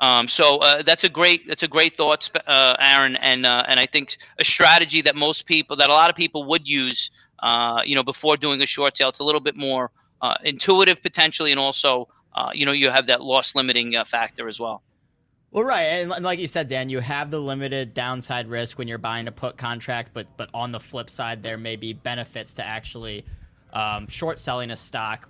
Um, 0.00 0.28
so 0.28 0.58
uh, 0.58 0.82
that's 0.82 1.04
a 1.04 1.08
great 1.08 1.46
that's 1.48 1.64
a 1.64 1.68
great 1.68 1.96
thought, 1.96 2.30
uh, 2.46 2.76
Aaron, 2.78 3.16
and 3.16 3.44
uh, 3.44 3.64
and 3.66 3.80
I 3.80 3.86
think 3.86 4.16
a 4.38 4.44
strategy 4.44 5.02
that 5.02 5.16
most 5.16 5.46
people 5.46 5.76
that 5.76 5.90
a 5.90 5.92
lot 5.92 6.08
of 6.08 6.14
people 6.14 6.44
would 6.44 6.68
use, 6.68 7.10
uh, 7.40 7.82
you 7.84 7.96
know, 7.96 8.04
before 8.04 8.36
doing 8.36 8.62
a 8.62 8.66
short 8.66 8.96
sale. 8.96 9.08
It's 9.08 9.18
a 9.18 9.24
little 9.24 9.40
bit 9.40 9.56
more 9.56 9.90
uh, 10.22 10.36
intuitive 10.44 11.02
potentially, 11.02 11.50
and 11.50 11.58
also 11.58 12.06
uh, 12.34 12.50
you 12.54 12.64
know 12.64 12.70
you 12.70 12.90
have 12.90 13.06
that 13.06 13.22
loss 13.22 13.56
limiting 13.56 13.96
factor 14.04 14.46
as 14.46 14.60
well. 14.60 14.82
Well, 15.50 15.64
right, 15.64 15.82
and 15.82 16.10
like 16.22 16.38
you 16.38 16.46
said, 16.46 16.68
Dan, 16.68 16.90
you 16.90 17.00
have 17.00 17.32
the 17.32 17.40
limited 17.40 17.92
downside 17.92 18.46
risk 18.48 18.78
when 18.78 18.86
you're 18.86 18.98
buying 18.98 19.26
a 19.26 19.32
put 19.32 19.56
contract, 19.56 20.10
but 20.14 20.28
but 20.36 20.48
on 20.54 20.70
the 20.70 20.80
flip 20.80 21.10
side, 21.10 21.42
there 21.42 21.58
may 21.58 21.74
be 21.74 21.92
benefits 21.92 22.54
to 22.54 22.64
actually 22.64 23.24
um, 23.72 24.06
short 24.06 24.38
selling 24.38 24.70
a 24.70 24.76
stock 24.76 25.28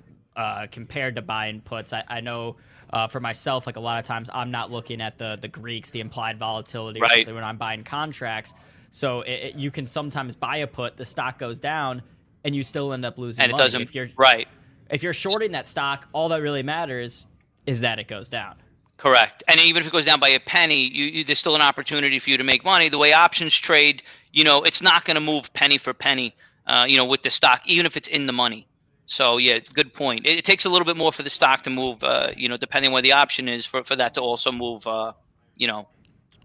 compared 0.70 1.16
to 1.16 1.22
buying 1.22 1.62
puts. 1.62 1.94
I, 1.94 2.04
I 2.06 2.20
know 2.20 2.56
uh, 2.92 3.06
for 3.08 3.20
myself, 3.20 3.66
like 3.66 3.76
a 3.76 3.80
lot 3.80 3.98
of 3.98 4.04
times, 4.04 4.30
I'm 4.32 4.50
not 4.50 4.70
looking 4.70 5.00
at 5.00 5.18
the 5.18 5.36
the 5.40 5.48
Greeks, 5.48 5.90
the 5.90 6.00
implied 6.00 6.38
volatility, 6.38 7.00
Right. 7.00 7.26
when 7.26 7.44
I'm 7.44 7.56
buying 7.58 7.84
contracts. 7.84 8.54
So 8.90 9.20
it, 9.22 9.30
it- 9.32 9.54
you 9.56 9.70
can 9.70 9.86
sometimes 9.86 10.34
buy 10.36 10.58
a 10.58 10.66
put, 10.66 10.96
the 10.96 11.04
stock 11.04 11.38
goes 11.38 11.58
down, 11.58 12.02
and 12.44 12.54
you 12.54 12.62
still 12.62 12.92
end 12.92 13.04
up 13.04 13.18
losing 13.18 13.42
And 13.42 13.50
it 13.50 13.52
money. 13.52 13.64
doesn't 13.64 13.82
if 13.82 13.94
you're 13.94 14.08
right. 14.16 14.48
if 14.90 15.02
you're 15.02 15.12
shorting 15.12 15.52
that 15.52 15.68
stock, 15.68 16.08
all 16.12 16.28
that 16.30 16.40
really 16.40 16.62
matters 16.62 17.26
is 17.66 17.80
that 17.80 17.98
it 17.98 18.08
goes 18.08 18.28
down. 18.28 18.54
Correct. 18.96 19.44
And 19.46 19.60
even 19.60 19.80
if 19.82 19.86
it 19.86 19.92
goes 19.92 20.04
down 20.06 20.18
by 20.18 20.30
a 20.30 20.40
penny, 20.40 20.84
you, 20.88 21.04
you, 21.04 21.24
there's 21.24 21.38
still 21.38 21.54
an 21.54 21.62
opportunity 21.62 22.18
for 22.18 22.30
you 22.30 22.36
to 22.36 22.42
make 22.44 22.64
money. 22.64 22.88
The 22.88 22.98
way 22.98 23.12
options 23.12 23.54
trade, 23.54 24.02
you 24.32 24.42
know, 24.42 24.62
it's 24.64 24.82
not 24.82 25.04
going 25.04 25.14
to 25.16 25.20
move 25.20 25.52
penny 25.52 25.78
for 25.78 25.94
penny, 25.94 26.34
uh, 26.66 26.84
you 26.88 26.96
know, 26.96 27.04
with 27.04 27.22
the 27.22 27.30
stock, 27.30 27.60
even 27.66 27.86
if 27.86 27.96
it's 27.96 28.08
in 28.08 28.26
the 28.26 28.32
money. 28.32 28.66
So 29.08 29.38
yeah, 29.38 29.58
good 29.72 29.94
point. 29.94 30.26
It, 30.26 30.38
it 30.38 30.44
takes 30.44 30.66
a 30.66 30.68
little 30.68 30.84
bit 30.84 30.96
more 30.96 31.12
for 31.12 31.22
the 31.22 31.30
stock 31.30 31.62
to 31.62 31.70
move, 31.70 32.04
uh, 32.04 32.30
you 32.36 32.48
know, 32.48 32.58
depending 32.58 32.90
on 32.90 32.92
where 32.92 33.02
the 33.02 33.12
option 33.12 33.48
is, 33.48 33.64
for, 33.64 33.82
for 33.82 33.96
that 33.96 34.14
to 34.14 34.20
also 34.20 34.52
move, 34.52 34.86
uh, 34.86 35.14
you 35.56 35.66
know, 35.66 35.88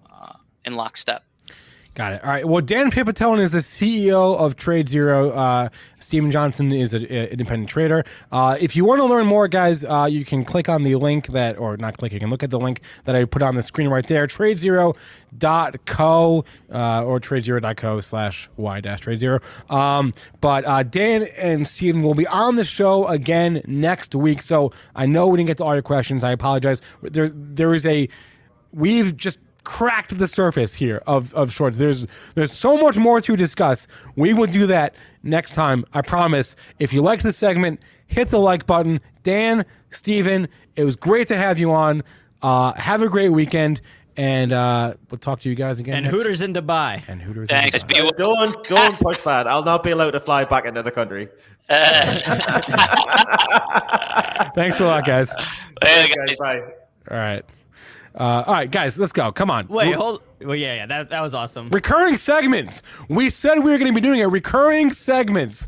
uh, 0.10 0.34
in 0.64 0.76
lockstep. 0.76 1.24
Got 1.96 2.14
it. 2.14 2.24
All 2.24 2.32
right. 2.32 2.48
Well, 2.48 2.62
Dan 2.62 2.90
Pipitone 2.90 3.40
is 3.40 3.52
the 3.52 3.60
CEO 3.60 4.36
of 4.36 4.56
TradeZero. 4.56 5.38
Uh, 5.38 5.70
Stephen 6.00 6.32
Johnson 6.32 6.72
is 6.72 6.96
an 6.96 7.06
independent 7.06 7.70
trader. 7.70 8.04
Uh, 8.32 8.58
if 8.60 8.76
you 8.76 8.84
want 8.84 9.00
to 9.00 9.06
learn 9.06 9.28
more, 9.28 9.48
guys, 9.48 9.86
uh, 9.86 10.08
you 10.10 10.26
can 10.26 10.44
click 10.44 10.68
on 10.68 10.82
the 10.82 10.96
link 10.96 11.28
that, 11.28 11.60
or 11.60 11.78
not 11.78 11.96
click, 11.98 12.12
you 12.12 12.20
can 12.20 12.32
look 12.32 12.42
at 12.42 12.50
the 12.50 12.58
link 12.58 12.82
that 13.06 13.16
I 13.16 13.26
put 13.26 13.44
on 13.44 13.54
the 13.54 13.62
screen 13.62 13.90
right 13.90 14.08
there, 14.08 14.26
tradezero.co 14.26 14.96
uh, 16.74 17.04
or 17.06 17.20
tradezero.co 17.20 18.02
slash 18.02 18.50
y 18.58 18.82
dash 18.82 19.02
trade 19.02 19.20
zero. 19.20 19.40
Um, 19.70 20.14
but 20.42 20.66
uh, 20.66 20.82
Dan 20.82 21.28
and 21.38 21.68
Stephen 21.68 22.02
will 22.02 22.16
be 22.16 22.26
on 22.26 22.56
the 22.56 22.64
show 22.66 23.06
again 23.06 23.62
next 23.68 24.16
week. 24.16 24.42
So 24.42 24.72
I 24.96 25.06
know 25.06 25.28
we 25.28 25.38
didn't 25.38 25.48
get 25.48 25.58
to 25.58 25.64
all 25.64 25.76
your 25.76 25.84
questions. 25.84 26.24
I 26.24 26.32
apologize. 26.32 26.82
There, 27.04 27.30
there 27.30 27.76
is 27.76 27.86
a, 27.86 28.10
we've 28.72 29.16
just 29.16 29.38
cracked 29.64 30.18
the 30.18 30.28
surface 30.28 30.74
here 30.74 31.02
of, 31.08 31.34
of 31.34 31.52
shorts. 31.52 31.78
There's 31.78 32.06
there's 32.36 32.52
so 32.52 32.78
much 32.78 32.98
more 32.98 33.22
to 33.22 33.36
discuss. 33.36 33.88
We 34.16 34.34
will 34.34 34.48
do 34.48 34.68
that 34.68 34.96
next 35.24 35.54
time. 35.54 35.86
I 35.94 36.02
promise. 36.02 36.56
If 36.80 36.94
you 36.94 37.02
liked 37.02 37.24
this 37.24 37.38
segment, 37.38 37.82
hit 38.08 38.30
the 38.30 38.40
like 38.40 38.66
button. 38.66 39.00
Dan, 39.24 39.66
Stephen, 39.92 40.48
it 40.76 40.84
was 40.84 40.96
great 40.96 41.28
to 41.30 41.38
have 41.38 41.60
you 41.60 41.72
on. 41.72 42.04
Uh, 42.42 42.74
have 42.74 43.02
a 43.02 43.08
great 43.08 43.30
weekend, 43.30 43.80
and 44.18 44.52
uh, 44.52 44.94
we'll 45.10 45.18
talk 45.18 45.40
to 45.40 45.50
you 45.50 45.56
guys 45.56 45.80
again. 45.80 45.96
And 45.96 46.04
next- 46.06 46.16
Hooters 46.18 46.42
in 46.42 46.54
Dubai. 46.54 47.02
and 47.08 47.22
Hooters. 47.22 47.48
Thanks. 47.50 47.82
in 47.82 47.88
Dubai. 47.88 48.02
well. 48.04 48.12
Don't 48.18 48.64
don't 48.66 49.00
push 49.00 49.22
that. 49.24 49.48
I'll 49.48 49.64
not 49.64 49.82
be 49.84 49.92
allowed 49.92 50.12
to 50.12 50.20
fly 50.20 50.44
back 50.44 50.66
into 50.66 50.84
the 50.84 50.92
country. 50.92 51.30
Thanks 54.56 54.80
a 54.80 54.86
lot, 54.86 55.06
guys. 55.06 55.32
Hey, 55.84 56.08
Guys, 56.14 56.38
guys. 56.38 56.40
bye. 56.40 56.62
All 57.10 57.18
right. 57.18 57.44
Uh, 58.16 58.44
all 58.46 58.54
right, 58.54 58.70
guys, 58.70 59.00
let's 59.00 59.12
go. 59.12 59.32
Come 59.32 59.50
on. 59.50 59.68
Wait, 59.68 59.88
Re- 59.88 59.94
hold. 59.94 60.22
Well, 60.42 60.56
yeah, 60.56 60.76
yeah, 60.76 60.86
that, 60.86 61.10
that 61.10 61.22
was 61.22 61.34
awesome. 61.34 61.70
recurring 61.70 62.18
segments. 62.18 62.82
We 63.10 63.30
said 63.30 63.60
we 63.60 63.72
were 63.72 63.78
going 63.78 63.92
to 63.92 63.96
be 63.96 64.02
doing 64.02 64.20
it. 64.20 64.26
Recurring 64.26 64.94
segments. 64.94 65.68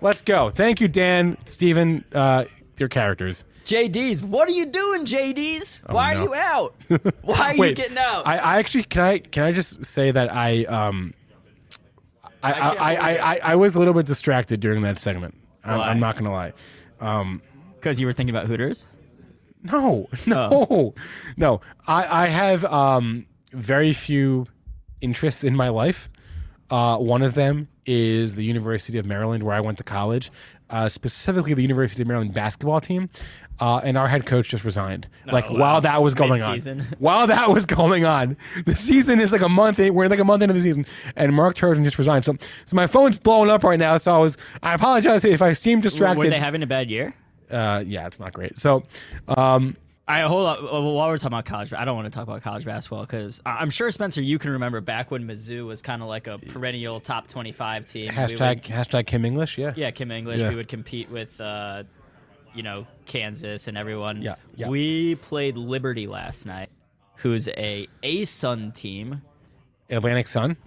Let's 0.00 0.22
go. 0.22 0.50
Thank 0.50 0.80
you, 0.80 0.88
Dan, 0.88 1.36
Stephen, 1.44 2.04
uh, 2.14 2.44
your 2.78 2.88
characters. 2.88 3.44
JD's, 3.64 4.22
what 4.22 4.46
are 4.48 4.52
you 4.52 4.66
doing, 4.66 5.04
JD's? 5.04 5.80
Why 5.86 6.12
no. 6.14 6.20
are 6.20 6.22
you 6.22 6.34
out? 6.34 6.74
Why 7.22 7.54
are 7.58 7.66
you 7.66 7.74
getting 7.74 7.96
out? 7.96 8.26
I, 8.26 8.36
I 8.36 8.58
actually 8.58 8.84
can 8.84 9.02
I 9.02 9.18
can 9.20 9.42
I 9.44 9.52
just 9.52 9.82
say 9.84 10.10
that 10.10 10.30
I 10.30 10.64
um 10.64 11.14
I 12.42 12.52
I, 12.52 12.68
I, 12.68 12.94
I, 12.94 13.16
I, 13.34 13.40
I 13.42 13.54
was 13.54 13.74
a 13.74 13.78
little 13.78 13.94
bit 13.94 14.04
distracted 14.04 14.60
during 14.60 14.82
that 14.82 14.98
segment. 14.98 15.34
I'm, 15.64 15.80
I'm 15.80 16.00
not 16.00 16.16
gonna 16.16 16.32
lie. 16.32 16.52
Um, 17.00 17.40
Because 17.76 17.98
you 17.98 18.06
were 18.06 18.12
thinking 18.12 18.34
about 18.34 18.48
Hooters. 18.48 18.84
No, 19.64 20.08
no, 20.26 20.94
no. 21.36 21.60
I 21.86 22.24
I 22.24 22.26
have 22.28 22.64
um 22.64 23.26
very 23.52 23.92
few 23.92 24.46
interests 25.00 25.44
in 25.44 25.56
my 25.56 25.68
life. 25.68 26.08
Uh, 26.70 26.98
one 26.98 27.22
of 27.22 27.34
them 27.34 27.68
is 27.86 28.34
the 28.34 28.44
University 28.44 28.98
of 28.98 29.04
Maryland, 29.04 29.42
where 29.42 29.54
I 29.54 29.60
went 29.60 29.78
to 29.78 29.84
college, 29.84 30.32
uh, 30.70 30.88
specifically 30.88 31.54
the 31.54 31.62
University 31.62 32.02
of 32.02 32.08
Maryland 32.08 32.32
basketball 32.34 32.80
team. 32.80 33.10
Uh, 33.60 33.80
and 33.84 33.96
our 33.96 34.08
head 34.08 34.26
coach 34.26 34.48
just 34.48 34.64
resigned. 34.64 35.06
like 35.26 35.48
wow. 35.48 35.58
while 35.58 35.80
that 35.80 36.02
was 36.02 36.12
going 36.12 36.42
on, 36.42 36.52
Mid-season. 36.52 36.86
while 36.98 37.28
that 37.28 37.50
was 37.50 37.64
going 37.66 38.04
on, 38.04 38.36
the 38.66 38.74
season 38.74 39.20
is 39.20 39.30
like 39.30 39.42
a 39.42 39.48
month. 39.48 39.78
In, 39.78 39.94
we're 39.94 40.08
like 40.08 40.18
a 40.18 40.24
month 40.24 40.42
into 40.42 40.54
the 40.54 40.60
season, 40.60 40.84
and 41.14 41.32
Mark 41.32 41.56
Turgeon 41.56 41.84
just 41.84 41.96
resigned. 41.96 42.24
So, 42.24 42.34
so 42.64 42.74
my 42.74 42.88
phone's 42.88 43.16
blowing 43.16 43.50
up 43.50 43.62
right 43.62 43.78
now. 43.78 43.96
So 43.96 44.12
I 44.12 44.18
was, 44.18 44.36
I 44.64 44.74
apologize 44.74 45.24
if 45.24 45.40
I 45.40 45.52
seem 45.52 45.80
distracted. 45.80 46.24
Were 46.24 46.30
they 46.30 46.40
having 46.40 46.64
a 46.64 46.66
bad 46.66 46.90
year? 46.90 47.14
Uh, 47.54 47.82
yeah, 47.86 48.06
it's 48.06 48.18
not 48.20 48.32
great. 48.32 48.58
So, 48.58 48.82
um, 49.28 49.76
I 50.06 50.20
hold 50.20 50.46
up. 50.46 50.62
While 50.62 51.08
we're 51.08 51.16
talking 51.16 51.28
about 51.28 51.46
college, 51.46 51.72
I 51.72 51.86
don't 51.86 51.96
want 51.96 52.04
to 52.04 52.10
talk 52.10 52.24
about 52.28 52.42
college 52.42 52.66
basketball 52.66 53.02
because 53.02 53.40
I'm 53.46 53.70
sure 53.70 53.90
Spencer, 53.90 54.20
you 54.20 54.38
can 54.38 54.50
remember 54.50 54.82
back 54.82 55.10
when 55.10 55.26
Mizzou 55.26 55.64
was 55.66 55.80
kind 55.80 56.02
of 56.02 56.08
like 56.08 56.26
a 56.26 56.36
perennial 56.38 57.00
top 57.00 57.26
25 57.26 57.86
team. 57.86 58.10
Hashtag 58.10 58.56
would- 58.56 58.62
hashtag 58.64 59.06
Kim 59.06 59.24
English. 59.24 59.56
Yeah. 59.56 59.72
yeah, 59.76 59.90
Kim 59.92 60.10
English. 60.10 60.40
Yeah. 60.42 60.50
We 60.50 60.56
would 60.56 60.68
compete 60.68 61.08
with, 61.10 61.40
uh, 61.40 61.84
you 62.54 62.62
know, 62.62 62.86
Kansas 63.06 63.66
and 63.66 63.78
everyone. 63.78 64.20
Yeah, 64.20 64.34
yeah. 64.56 64.68
We 64.68 65.14
played 65.14 65.56
Liberty 65.56 66.06
last 66.06 66.44
night, 66.44 66.68
who's 67.16 67.48
a 67.48 67.88
A 68.02 68.26
Sun 68.26 68.72
team. 68.72 69.22
Atlantic 69.88 70.28
Sun. 70.28 70.58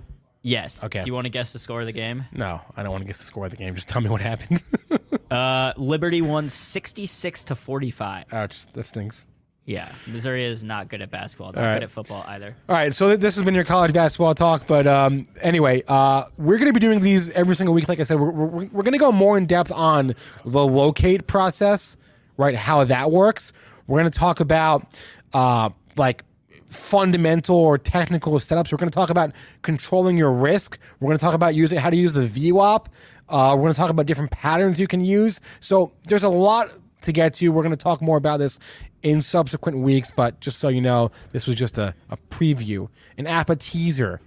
Yes. 0.42 0.84
Okay. 0.84 1.02
Do 1.02 1.08
you 1.08 1.14
want 1.14 1.26
to 1.26 1.30
guess 1.30 1.54
the 1.54 1.60
score 1.60 1.82
of 1.82 1.86
the 1.86 1.92
game? 1.92 2.26
No, 2.32 2.62
I 2.76 2.84
don't 2.84 2.92
want 2.92 3.04
to 3.04 3.08
guess 3.08 3.18
the 3.18 3.26
score 3.26 3.46
of 3.46 3.52
the 3.52 3.58
game. 3.58 3.76
Just 3.76 3.88
tell 3.88 4.02
me 4.02 4.10
what 4.10 4.22
happened. 4.22 4.64
Uh, 5.30 5.74
Liberty 5.76 6.22
won 6.22 6.48
66 6.48 7.44
to 7.46 7.56
45. 7.56 8.26
Ouch, 8.32 8.66
that 8.72 8.86
stings. 8.86 9.26
Yeah, 9.66 9.92
Missouri 10.08 10.46
is 10.46 10.64
not 10.64 10.88
good 10.88 11.02
at 11.02 11.12
basketball. 11.12 11.52
Not 11.52 11.62
right. 11.62 11.74
good 11.74 11.84
at 11.84 11.90
football 11.90 12.24
either. 12.26 12.56
All 12.70 12.76
right, 12.76 12.96
so 12.96 13.10
th- 13.10 13.20
this 13.20 13.36
has 13.36 13.44
been 13.44 13.54
your 13.54 13.66
college 13.66 13.92
basketball 13.92 14.34
talk, 14.34 14.66
but 14.66 14.88
um, 14.88 15.28
anyway, 15.42 15.84
uh, 15.90 16.28
we're 16.38 16.58
going 16.58 16.68
to 16.68 16.74
be 16.74 16.80
doing 16.80 17.02
these 17.02 17.30
every 17.32 17.58
single 17.58 17.76
week. 17.76 17.90
Like 17.90 18.00
I 18.00 18.04
said, 18.04 18.18
we're, 18.18 18.32
we're, 18.32 18.66
we're 18.68 18.84
going 18.84 18.94
to 18.94 18.98
go 18.98 19.12
more 19.12 19.38
in 19.38 19.46
depth 19.46 19.74
on 19.74 20.16
the 20.46 20.66
locate 20.66 21.28
process, 21.28 21.98
right? 22.38 22.56
How 22.56 22.86
that 22.86 23.12
works. 23.12 23.52
We're 23.88 24.00
going 24.00 24.10
to 24.10 24.18
talk 24.18 24.40
about 24.40 24.88
uh, 25.34 25.72
like 25.98 26.24
fundamental 26.70 27.56
or 27.56 27.78
technical 27.78 28.34
setups. 28.34 28.72
We're 28.72 28.78
going 28.78 28.90
to 28.90 28.96
talk 28.96 29.10
about 29.10 29.32
controlling 29.62 30.18
your 30.18 30.32
risk. 30.32 30.78
We're 31.00 31.08
going 31.08 31.18
to 31.18 31.24
talk 31.24 31.34
about 31.34 31.56
using 31.56 31.80
how 31.80 31.90
to 31.90 31.98
use 31.98 32.14
the 32.14 32.22
VWAP. 32.22 32.88
Uh, 33.30 33.54
we're 33.56 33.64
going 33.64 33.74
to 33.74 33.80
talk 33.80 33.90
about 33.90 34.06
different 34.06 34.32
patterns 34.32 34.80
you 34.80 34.88
can 34.88 35.04
use. 35.04 35.40
So 35.60 35.92
there's 36.08 36.24
a 36.24 36.30
lot 36.30 36.72
to 37.02 37.12
get 37.12 37.34
to. 37.36 37.50
We're 37.50 37.64
going 37.64 37.76
to 37.76 37.84
talk 37.84 38.02
more 38.02 38.18
about 38.18 38.38
this 38.38 38.60
in 39.04 39.22
subsequent 39.22 39.78
weeks, 39.78 40.12
but 40.12 40.40
just 40.40 40.60
so 40.60 40.68
you 40.68 40.82
know, 40.82 41.12
this 41.32 41.48
was 41.48 41.56
just 41.56 41.78
a, 41.78 41.94
a 42.10 42.18
preview, 42.30 42.90
an 43.18 43.28
appetizer, 43.28 44.20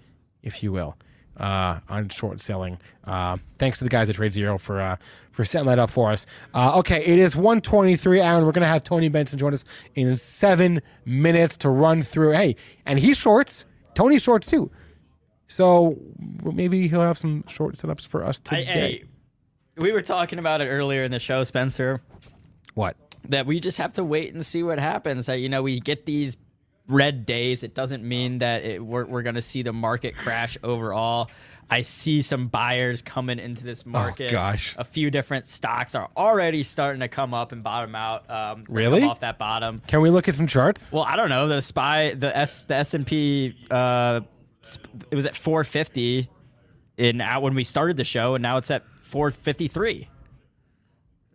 if 0.43 0.62
you 0.62 0.73
will, 0.73 0.97
uh, 1.41 1.81
on 1.89 2.09
short 2.09 2.41
selling. 2.41 2.79
Uh, 3.05 3.39
thanks 3.59 3.79
to 3.79 3.85
the 3.85 3.91
guys 3.91 4.09
at 4.11 4.17
TradeZero 4.17 4.61
for 4.61 4.81
uh, 4.81 4.97
for 5.33 5.45
setting 5.45 5.67
that 5.69 5.79
up 5.79 5.91
for 5.91 6.11
us. 6.11 6.27
Uh, 6.55 6.79
okay, 6.79 7.03
it 7.05 7.19
is 7.19 7.35
123, 7.35 8.21
Aaron. 8.21 8.45
We're 8.45 8.53
going 8.53 8.62
to 8.62 8.69
have 8.69 8.85
Tony 8.85 9.09
Benson 9.09 9.39
join 9.39 9.53
us 9.53 9.65
in 9.95 10.17
seven 10.17 10.83
minutes 11.05 11.57
to 11.59 11.71
run 11.71 12.03
through. 12.03 12.33
Hey, 12.33 12.57
and 12.87 12.99
he's 12.99 13.17
shorts. 13.17 13.65
Tony 13.95 14.19
shorts 14.19 14.47
too. 14.47 14.71
So 15.47 15.99
maybe 16.45 16.87
he'll 16.87 17.01
have 17.01 17.19
some 17.19 17.45
short 17.49 17.77
setups 17.77 18.07
for 18.07 18.25
us 18.25 18.41
I, 18.51 18.62
today. 18.62 19.05
we 19.77 19.91
were 19.91 20.03
talking 20.03 20.39
about 20.39 20.61
it 20.61 20.67
earlier 20.69 21.03
in 21.03 21.11
the 21.11 21.19
show, 21.19 21.43
Spencer, 21.43 22.01
what? 22.75 22.97
that 23.29 23.47
we 23.47 23.61
just 23.61 23.79
have 23.79 23.93
to 23.95 24.05
wait 24.05 24.33
and 24.33 24.45
see 24.47 24.62
what 24.62 24.79
happens. 24.79 25.27
That 25.27 25.41
you 25.41 25.49
know, 25.49 25.62
we 25.62 25.81
get 25.81 26.07
these 26.07 26.37
red 26.91 27.25
days. 27.27 27.62
It 27.62 27.75
doesn't 27.75 28.03
mean 28.03 28.39
that 28.39 28.65
it, 28.65 28.85
we're 28.85 29.07
we're 29.07 29.23
going 29.23 29.37
to 29.37 29.43
see 29.43 29.62
the 29.62 29.73
market 29.73 30.17
crash 30.17 30.59
overall. 30.62 31.31
I 31.73 31.83
see 31.83 32.21
some 32.21 32.49
buyers 32.49 33.01
coming 33.01 33.39
into 33.39 33.62
this 33.62 33.87
market. 33.87 34.31
Oh, 34.31 34.33
gosh. 34.33 34.75
a 34.77 34.83
few 34.83 35.09
different 35.09 35.47
stocks 35.47 35.95
are 35.95 36.09
already 36.17 36.65
starting 36.65 36.99
to 36.99 37.07
come 37.07 37.33
up 37.33 37.53
and 37.53 37.62
bottom 37.62 37.95
out. 37.95 38.29
Um, 38.29 38.65
Really? 38.69 39.05
off 39.05 39.21
that 39.21 39.39
bottom. 39.39 39.79
Can 39.87 40.01
we 40.01 40.11
look 40.11 40.29
at 40.29 40.35
some 40.35 40.49
charts? 40.49 40.91
Well, 40.91 41.05
I 41.05 41.15
don't 41.15 41.29
know. 41.29 41.47
The 41.47 41.62
spy, 41.62 42.15
the 42.15 42.37
S, 42.37 42.65
the 42.65 42.75
S 42.75 42.93
and 42.95 43.07
P, 43.07 43.55
uh, 43.71 44.23
it 45.12 45.15
was 45.15 45.27
at 45.27 45.37
450 45.37 46.29
in 46.97 47.21
out 47.21 47.43
when 47.43 47.55
we 47.55 47.62
started 47.62 47.97
the 47.97 48.03
show, 48.05 48.35
and 48.35 48.43
now 48.43 48.57
it's 48.57 48.73
at 48.73 48.83
453. 49.03 50.09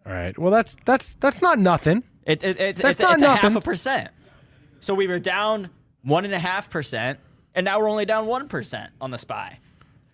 All 0.06 0.12
right. 0.12 0.38
Well, 0.38 0.52
that's 0.52 0.76
that's 0.84 1.16
that's 1.16 1.42
not 1.42 1.60
nothing. 1.60 2.04
It, 2.26 2.44
it, 2.44 2.60
it's 2.60 2.82
That's 2.82 3.00
it's, 3.00 3.00
not 3.00 3.14
it's 3.14 3.24
a 3.24 3.28
half 3.30 3.44
nothing. 3.44 3.58
a 3.58 3.62
percent. 3.62 4.10
So 4.80 4.94
we 4.94 5.08
were 5.08 5.20
down 5.20 5.70
one 6.04 6.26
and 6.26 6.34
a 6.34 6.40
half 6.40 6.70
percent, 6.70 7.20
and 7.56 7.66
now 7.66 7.80
we're 7.80 7.90
only 7.90 8.06
down 8.06 8.26
one 8.28 8.48
percent 8.48 8.92
on 9.02 9.12
the 9.12 9.18
spy. 9.18 9.60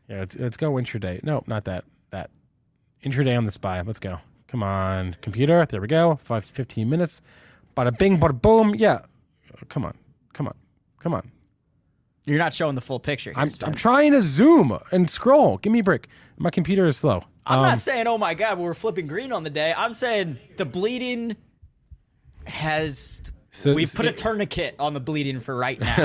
Yeah, 0.08 0.20
let's, 0.20 0.36
let's 0.38 0.58
go 0.58 0.72
intraday. 0.74 1.24
No, 1.24 1.44
not 1.48 1.66
that. 1.66 1.86
That 2.12 2.30
intraday 3.04 3.38
on 3.38 3.46
the 3.46 3.52
spy. 3.52 3.82
Let's 3.82 4.00
go. 4.00 4.20
Come 4.48 4.64
on, 4.64 5.16
computer. 5.22 5.66
There 5.66 5.80
we 5.80 5.88
go. 5.88 6.20
Five, 6.24 6.44
15 6.46 6.90
minutes. 6.90 7.22
Bada 7.78 7.98
bing, 7.98 8.20
bada 8.20 8.40
boom. 8.40 8.76
Yeah. 8.76 9.00
Come 9.70 9.86
on. 9.86 9.96
Come 10.34 10.48
on. 10.48 10.56
Come 11.00 11.14
on. 11.14 11.32
You're 12.26 12.38
not 12.38 12.54
showing 12.54 12.76
the 12.76 12.82
full 12.82 13.00
picture. 13.00 13.32
Here, 13.32 13.40
I'm, 13.40 13.50
I'm 13.64 13.74
trying 13.74 14.12
to 14.12 14.22
zoom 14.22 14.78
and 14.92 15.10
scroll. 15.10 15.58
Give 15.58 15.72
me 15.72 15.80
a 15.80 15.84
break. 15.84 16.08
My 16.38 16.50
computer 16.50 16.86
is 16.86 16.98
slow. 16.98 17.24
I'm 17.46 17.60
Um, 17.60 17.66
not 17.66 17.80
saying, 17.80 18.06
oh 18.08 18.18
my 18.18 18.34
god, 18.34 18.60
we're 18.60 18.74
flipping 18.74 19.08
green 19.08 19.32
on 19.32 19.44
the 19.44 19.50
day. 19.50 19.74
I'm 19.76 19.94
saying 19.94 20.38
the 20.58 20.66
bleeding 20.66 21.36
has. 22.46 23.22
So- 23.54 23.74
we 23.74 23.86
so- 23.86 23.98
put 23.98 24.06
a 24.06 24.14
tourniquet 24.14 24.76
on 24.80 24.94
the 24.94 25.00
bleeding 25.02 25.40
for 25.42 25.56
right 25.56 25.78
now. 25.82 25.98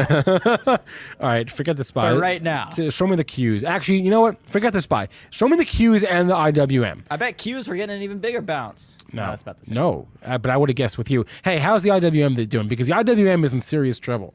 All 0.66 0.78
right, 1.20 1.48
forget 1.50 1.76
the 1.76 1.84
spy. 1.84 2.10
For 2.12 2.18
right 2.18 2.42
now. 2.42 2.66
To- 2.70 2.90
show 2.90 3.06
me 3.06 3.14
the 3.16 3.22
cues. 3.24 3.62
Actually, 3.62 4.00
you 4.00 4.10
know 4.10 4.20
what? 4.20 4.36
Forget 4.50 4.72
the 4.72 4.82
spy. 4.82 5.08
Show 5.30 5.46
me 5.48 5.56
the 5.56 5.64
cues 5.64 6.02
and 6.02 6.28
the 6.28 6.34
IWM. 6.34 7.02
I 7.10 7.16
bet 7.16 7.38
Q's 7.38 7.68
were 7.68 7.76
getting 7.76 7.94
an 7.96 8.02
even 8.02 8.18
bigger 8.18 8.40
bounce. 8.42 8.96
No, 9.12 9.26
that's 9.26 9.42
about 9.42 9.60
the 9.60 9.66
same. 9.66 9.76
No, 9.76 10.08
uh, 10.24 10.38
but 10.38 10.50
I 10.50 10.56
would 10.56 10.68
have 10.68 10.76
guessed 10.76 10.98
with 10.98 11.08
you. 11.10 11.24
Hey, 11.44 11.58
how's 11.58 11.82
the 11.84 11.90
IWM 11.90 12.48
doing? 12.48 12.66
Because 12.68 12.88
the 12.88 12.94
IWM 12.94 13.44
is 13.44 13.52
in 13.54 13.60
serious 13.60 13.98
trouble. 14.00 14.34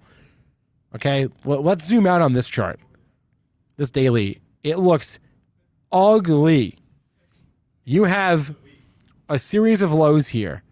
Okay, 0.96 1.28
well, 1.44 1.62
let's 1.62 1.86
zoom 1.86 2.08
out 2.08 2.22
on 2.22 2.34
this 2.34 2.48
chart. 2.48 2.80
This 3.78 3.90
daily, 3.90 4.40
it 4.64 4.78
looks 4.80 5.20
ugly. 5.92 6.78
You 7.84 8.06
have 8.06 8.56
a 9.28 9.38
series 9.40 9.82
of 9.82 9.92
lows 9.92 10.30
here, 10.30 10.64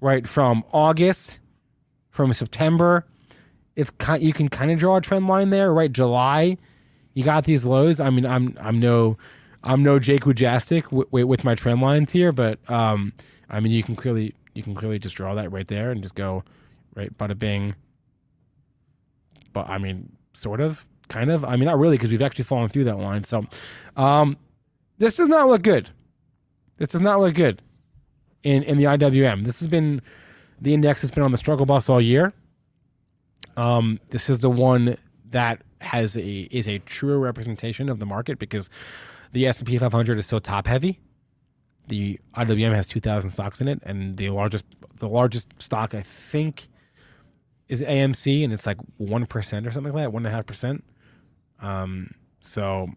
right 0.00 0.28
from 0.28 0.62
August, 0.72 1.38
from 2.14 2.32
September. 2.32 3.04
It's 3.76 3.90
kind. 3.90 4.22
You 4.22 4.32
can 4.32 4.48
kind 4.48 4.70
of 4.70 4.78
draw 4.78 4.96
a 4.96 5.00
trend 5.00 5.26
line 5.26 5.50
there, 5.50 5.74
right? 5.74 5.92
July, 5.92 6.56
you 7.14 7.24
got 7.24 7.44
these 7.44 7.64
lows. 7.64 7.98
I 7.98 8.08
mean, 8.08 8.24
I'm 8.24 8.56
I'm 8.60 8.78
no 8.78 9.18
I'm 9.64 9.82
no 9.82 9.98
Jake 9.98 10.22
Wujastyk 10.22 10.84
w- 10.84 11.04
w- 11.06 11.26
with 11.26 11.42
my 11.42 11.56
trend 11.56 11.80
lines 11.82 12.12
here, 12.12 12.30
but 12.30 12.58
um, 12.70 13.12
I 13.50 13.58
mean, 13.58 13.72
you 13.72 13.82
can 13.82 13.96
clearly 13.96 14.32
you 14.54 14.62
can 14.62 14.76
clearly 14.76 15.00
just 15.00 15.16
draw 15.16 15.34
that 15.34 15.50
right 15.50 15.66
there 15.66 15.90
and 15.90 16.02
just 16.02 16.14
go 16.14 16.44
right, 16.94 17.16
bada 17.18 17.36
bing. 17.36 17.74
But 19.52 19.68
I 19.68 19.78
mean, 19.78 20.12
sort 20.34 20.60
of, 20.60 20.86
kind 21.08 21.32
of. 21.32 21.44
I 21.44 21.56
mean, 21.56 21.64
not 21.64 21.78
really, 21.78 21.96
because 21.96 22.12
we've 22.12 22.22
actually 22.22 22.44
fallen 22.44 22.68
through 22.68 22.84
that 22.84 22.98
line. 22.98 23.24
So, 23.24 23.44
um, 23.96 24.36
this 24.98 25.16
does 25.16 25.28
not 25.28 25.48
look 25.48 25.62
good. 25.62 25.90
This 26.76 26.88
does 26.88 27.00
not 27.00 27.18
look 27.18 27.34
good 27.34 27.60
in 28.44 28.62
in 28.62 28.78
the 28.78 28.84
IWM. 28.84 29.44
This 29.44 29.58
has 29.58 29.66
been 29.66 30.00
the 30.64 30.72
index 30.72 31.02
has 31.02 31.10
been 31.10 31.22
on 31.22 31.30
the 31.30 31.36
struggle 31.36 31.66
bus 31.66 31.88
all 31.88 32.00
year. 32.00 32.32
Um, 33.56 34.00
this 34.10 34.30
is 34.30 34.40
the 34.40 34.50
one 34.50 34.96
that 35.30 35.60
has 35.80 36.16
a 36.16 36.48
is 36.50 36.66
a 36.66 36.78
truer 36.80 37.18
representation 37.18 37.88
of 37.88 37.98
the 37.98 38.06
market 38.06 38.38
because 38.38 38.70
the 39.32 39.46
S 39.46 39.58
and 39.58 39.68
P 39.68 39.76
500 39.76 40.18
is 40.18 40.26
so 40.26 40.38
top 40.38 40.66
heavy. 40.66 41.00
The 41.88 42.18
IWM 42.34 42.74
has 42.74 42.86
2,000 42.86 43.30
stocks 43.30 43.60
in 43.60 43.68
it, 43.68 43.80
and 43.84 44.16
the 44.16 44.30
largest 44.30 44.64
the 44.98 45.08
largest 45.08 45.48
stock 45.58 45.94
I 45.94 46.00
think 46.00 46.68
is 47.68 47.82
AMC, 47.82 48.42
and 48.42 48.52
it's 48.52 48.66
like 48.66 48.78
one 48.96 49.26
percent 49.26 49.66
or 49.66 49.70
something 49.70 49.92
like 49.92 50.04
that, 50.04 50.12
one 50.12 50.24
and 50.24 50.32
a 50.32 50.36
half 50.36 50.46
percent. 50.46 50.82
Um, 51.60 52.14
so 52.42 52.88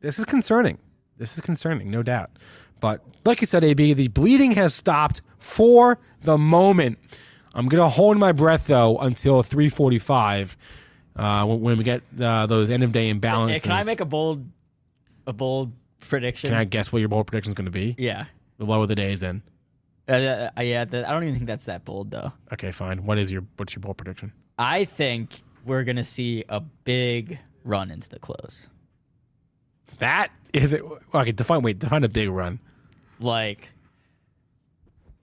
this 0.00 0.18
is 0.18 0.24
concerning. 0.24 0.78
This 1.18 1.34
is 1.34 1.40
concerning, 1.40 1.88
no 1.88 2.02
doubt. 2.02 2.30
But 2.82 3.00
like 3.24 3.40
you 3.40 3.46
said, 3.46 3.64
AB, 3.64 3.94
the 3.94 4.08
bleeding 4.08 4.50
has 4.52 4.74
stopped 4.74 5.22
for 5.38 5.98
the 6.22 6.36
moment. 6.36 6.98
I'm 7.54 7.68
gonna 7.68 7.88
hold 7.88 8.18
my 8.18 8.32
breath 8.32 8.66
though 8.66 8.98
until 8.98 9.42
3:45 9.42 10.56
uh, 11.16 11.46
when, 11.46 11.78
we 11.78 11.84
get 11.84 12.02
uh, 12.20 12.46
those 12.46 12.70
end 12.70 12.82
of 12.82 12.92
day 12.92 13.12
imbalances. 13.12 13.62
Can 13.62 13.72
I 13.72 13.84
make 13.84 14.00
a 14.00 14.04
bold, 14.04 14.44
a 15.26 15.32
bold 15.32 15.72
prediction? 16.00 16.50
Can 16.50 16.58
I 16.58 16.64
guess 16.64 16.92
what 16.92 16.98
your 16.98 17.08
bold 17.08 17.26
prediction 17.28 17.50
is 17.50 17.54
going 17.54 17.66
to 17.66 17.70
be? 17.70 17.94
Yeah. 17.98 18.24
The 18.58 18.64
lower 18.64 18.86
the 18.86 18.94
day 18.94 19.12
is 19.12 19.22
in. 19.22 19.42
Uh, 20.08 20.50
uh, 20.56 20.60
yeah. 20.60 20.84
The, 20.84 21.08
I 21.08 21.12
don't 21.12 21.22
even 21.22 21.36
think 21.36 21.46
that's 21.46 21.66
that 21.66 21.84
bold 21.84 22.10
though. 22.10 22.32
Okay, 22.52 22.72
fine. 22.72 23.04
What 23.04 23.18
is 23.18 23.30
your 23.30 23.44
what's 23.56 23.74
your 23.74 23.80
bold 23.80 23.96
prediction? 23.96 24.32
I 24.58 24.84
think 24.86 25.30
we're 25.64 25.84
gonna 25.84 26.04
see 26.04 26.44
a 26.48 26.60
big 26.60 27.38
run 27.62 27.90
into 27.92 28.08
the 28.08 28.18
close. 28.18 28.66
That 29.98 30.32
is 30.52 30.72
it. 30.72 30.82
Okay, 31.14 31.32
define. 31.32 31.62
Wait, 31.62 31.78
define 31.78 32.02
a 32.02 32.08
big 32.08 32.28
run. 32.28 32.58
Like, 33.22 33.70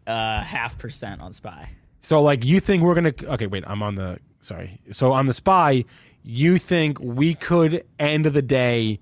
uh, 0.08 0.42
half 0.42 0.78
percent 0.78 1.22
on 1.22 1.34
spy. 1.34 1.70
So 2.02 2.22
like 2.22 2.46
you 2.46 2.60
think 2.60 2.84
we're 2.84 2.96
gonna? 2.96 3.14
Okay, 3.24 3.48
wait. 3.48 3.64
I'm 3.68 3.84
on 3.84 3.96
the 3.96 4.20
sorry. 4.42 4.80
So 4.92 5.12
on 5.12 5.26
the 5.26 5.34
spy, 5.34 5.86
you 6.24 6.58
think 6.58 7.00
we 7.00 7.34
could 7.34 7.86
end 8.00 8.26
the 8.26 8.42
day 8.42 9.00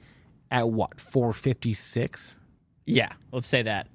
at 0.51 0.69
what 0.69 0.99
456. 0.99 2.39
Yeah, 2.85 3.11
let's 3.31 3.47
say 3.47 3.63
that. 3.63 3.87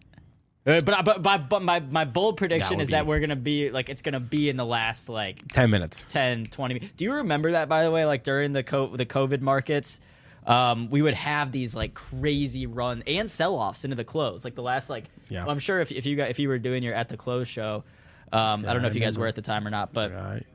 Uh, 0.65 0.79
but 0.85 1.05
but 1.05 1.23
but, 1.23 1.49
but 1.49 1.63
my, 1.63 1.81
my 1.81 2.05
bold 2.05 2.37
prediction 2.37 2.77
would 2.77 2.85
is 2.85 2.91
that 2.91 3.05
we're 3.05 3.19
gonna 3.19 3.35
be 3.35 3.71
like 3.71 3.89
it's 3.89 4.03
gonna 4.03 4.21
be 4.21 4.49
in 4.49 4.57
the 4.57 4.65
last 4.65 5.09
like 5.09 5.47
10 5.49 5.71
minutes. 5.71 6.05
10 6.09 6.45
20 6.45 6.79
do 6.97 7.05
you 7.05 7.13
remember 7.15 7.51
that 7.53 7.69
by 7.69 7.83
the 7.83 7.91
way 7.91 8.05
like 8.05 8.23
during 8.23 8.53
the 8.53 8.63
co- 8.63 8.97
the 8.97 9.05
covid 9.05 9.41
markets 9.41 9.99
um, 10.47 10.91
we 10.91 11.03
would 11.03 11.15
have 11.15 11.53
these 11.53 11.75
like 11.75 11.95
crazy 11.95 12.67
run 12.67 13.03
and 13.07 13.31
sell-offs 13.31 13.85
into 13.85 13.95
the 13.97 14.05
close 14.05 14.45
like 14.45 14.55
the 14.55 14.63
last 14.63 14.91
like 14.91 15.05
Yeah. 15.29 15.43
well, 15.43 15.51
i'm 15.53 15.59
sure 15.59 15.81
if, 15.81 15.93
if 15.93 16.05
you 16.07 16.17
got 16.17 16.31
if 16.31 16.39
you 16.39 16.49
were 16.49 16.59
doing 16.59 16.83
your 16.83 16.95
at 16.95 17.09
the 17.09 17.17
close 17.17 17.47
show 17.49 17.85
um, 18.33 18.65
i 18.67 18.73
don't 18.73 18.83
know 18.83 18.89
I 18.89 18.91
if 18.91 18.95
you 18.95 19.01
guys 19.01 19.17
were 19.19 19.27
at 19.27 19.35
the 19.37 19.43
time 19.43 19.67
or 19.67 19.71
not 19.71 19.93
but 19.93 20.13
Right. 20.13 20.47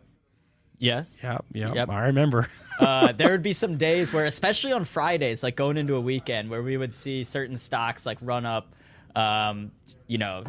yes 0.77 1.15
Yep, 1.23 1.45
yep. 1.53 1.75
Yep. 1.75 1.89
I 1.89 2.07
remember. 2.07 2.47
uh, 2.79 3.11
there 3.13 3.31
would 3.31 3.43
be 3.43 3.53
some 3.53 3.77
days 3.77 4.13
where, 4.13 4.25
especially 4.25 4.71
on 4.73 4.83
Fridays, 4.85 5.41
like 5.41 5.55
going 5.55 5.77
into 5.77 5.95
a 5.95 6.01
weekend, 6.01 6.49
where 6.51 6.61
we 6.61 6.77
would 6.77 6.93
see 6.93 7.23
certain 7.23 7.57
stocks 7.57 8.05
like 8.05 8.19
run 8.21 8.45
up, 8.45 8.75
um, 9.15 9.71
you 10.05 10.19
know, 10.19 10.43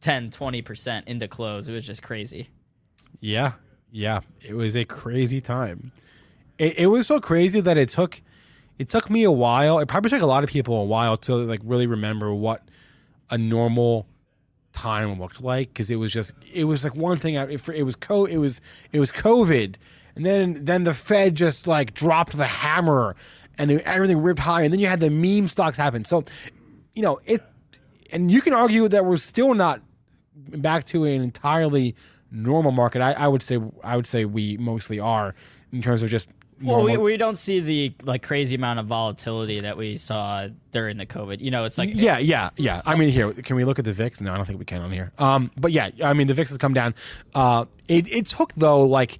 10, 0.00 0.30
20% 0.30 1.08
into 1.08 1.26
close. 1.26 1.66
It 1.66 1.72
was 1.72 1.84
just 1.84 2.00
crazy. 2.02 2.48
Yeah, 3.20 3.52
yeah, 3.90 4.20
it 4.40 4.54
was 4.54 4.76
a 4.76 4.84
crazy 4.84 5.40
time. 5.40 5.90
It, 6.58 6.78
it 6.78 6.86
was 6.86 7.06
so 7.08 7.20
crazy 7.20 7.60
that 7.60 7.76
it 7.76 7.88
took 7.88 8.22
it 8.82 8.88
took 8.88 9.08
me 9.08 9.22
a 9.22 9.30
while. 9.30 9.78
It 9.78 9.86
probably 9.86 10.10
took 10.10 10.22
a 10.22 10.26
lot 10.26 10.42
of 10.42 10.50
people 10.50 10.76
a 10.76 10.84
while 10.84 11.16
to 11.18 11.36
like 11.36 11.60
really 11.62 11.86
remember 11.86 12.34
what 12.34 12.62
a 13.30 13.38
normal 13.38 14.08
time 14.72 15.20
looked 15.20 15.40
like 15.40 15.68
because 15.68 15.88
it 15.88 15.96
was 15.96 16.12
just 16.12 16.34
it 16.52 16.64
was 16.64 16.82
like 16.82 16.96
one 16.96 17.16
thing. 17.20 17.36
It, 17.36 17.68
it 17.68 17.84
was 17.84 17.94
co 17.94 18.24
it 18.24 18.38
was 18.38 18.60
it 18.90 18.98
was 18.98 19.12
COVID, 19.12 19.76
and 20.16 20.26
then 20.26 20.64
then 20.64 20.82
the 20.82 20.94
Fed 20.94 21.36
just 21.36 21.68
like 21.68 21.94
dropped 21.94 22.36
the 22.36 22.44
hammer 22.44 23.14
and 23.56 23.70
everything 23.82 24.20
ripped 24.20 24.40
high, 24.40 24.62
and 24.62 24.72
then 24.72 24.80
you 24.80 24.88
had 24.88 24.98
the 24.98 25.10
meme 25.10 25.46
stocks 25.46 25.76
happen. 25.76 26.04
So, 26.04 26.24
you 26.94 27.02
know 27.02 27.20
it, 27.24 27.40
and 28.10 28.32
you 28.32 28.40
can 28.40 28.52
argue 28.52 28.88
that 28.88 29.04
we're 29.04 29.16
still 29.16 29.54
not 29.54 29.80
back 30.34 30.82
to 30.86 31.04
an 31.04 31.22
entirely 31.22 31.94
normal 32.32 32.72
market. 32.72 33.00
I, 33.00 33.12
I 33.12 33.28
would 33.28 33.42
say 33.42 33.60
I 33.84 33.94
would 33.94 34.08
say 34.08 34.24
we 34.24 34.56
mostly 34.56 34.98
are 34.98 35.36
in 35.72 35.82
terms 35.82 36.02
of 36.02 36.10
just 36.10 36.28
Well, 36.62 36.82
we, 36.82 36.96
we 36.96 37.16
don't 37.16 37.36
see 37.36 37.60
the 37.60 37.92
like 38.02 38.22
crazy 38.22 38.54
amount 38.54 38.78
of 38.78 38.86
volatility 38.86 39.60
that 39.60 39.76
we 39.76 39.96
saw 39.96 40.48
during 40.70 40.96
the 40.96 41.06
COVID. 41.06 41.40
You 41.40 41.50
know, 41.50 41.64
it's 41.64 41.78
like 41.78 41.90
yeah, 41.92 42.18
yeah, 42.18 42.50
yeah. 42.56 42.82
I 42.86 42.94
mean, 42.94 43.10
here, 43.10 43.32
can 43.32 43.56
we 43.56 43.64
look 43.64 43.78
at 43.78 43.84
the 43.84 43.92
VIX? 43.92 44.20
No, 44.20 44.32
I 44.32 44.36
don't 44.36 44.46
think 44.46 44.58
we 44.58 44.64
can 44.64 44.82
on 44.82 44.90
here. 44.92 45.12
Um, 45.18 45.50
but 45.56 45.72
yeah, 45.72 45.90
I 46.02 46.12
mean, 46.12 46.26
the 46.26 46.34
VIX 46.34 46.50
has 46.50 46.58
come 46.58 46.74
down. 46.74 46.94
Uh, 47.34 47.64
it 47.88 48.10
it 48.12 48.26
took 48.26 48.52
though 48.54 48.82
like 48.84 49.18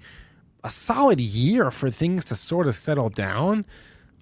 a 0.64 0.70
solid 0.70 1.20
year 1.20 1.70
for 1.70 1.90
things 1.90 2.24
to 2.26 2.34
sort 2.34 2.66
of 2.66 2.76
settle 2.76 3.08
down. 3.08 3.64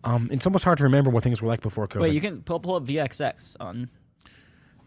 Um, 0.05 0.29
it's 0.33 0.47
almost 0.47 0.65
hard 0.65 0.79
to 0.79 0.85
remember 0.85 1.11
what 1.11 1.23
things 1.23 1.43
were 1.43 1.49
like 1.49 1.61
before 1.61 1.87
COVID. 1.87 2.01
Wait, 2.01 2.15
you 2.15 2.21
can 2.23 2.41
pull, 2.43 2.61
pull 2.61 2.77
up 2.77 2.85
VXX 2.87 3.57
on. 3.61 3.91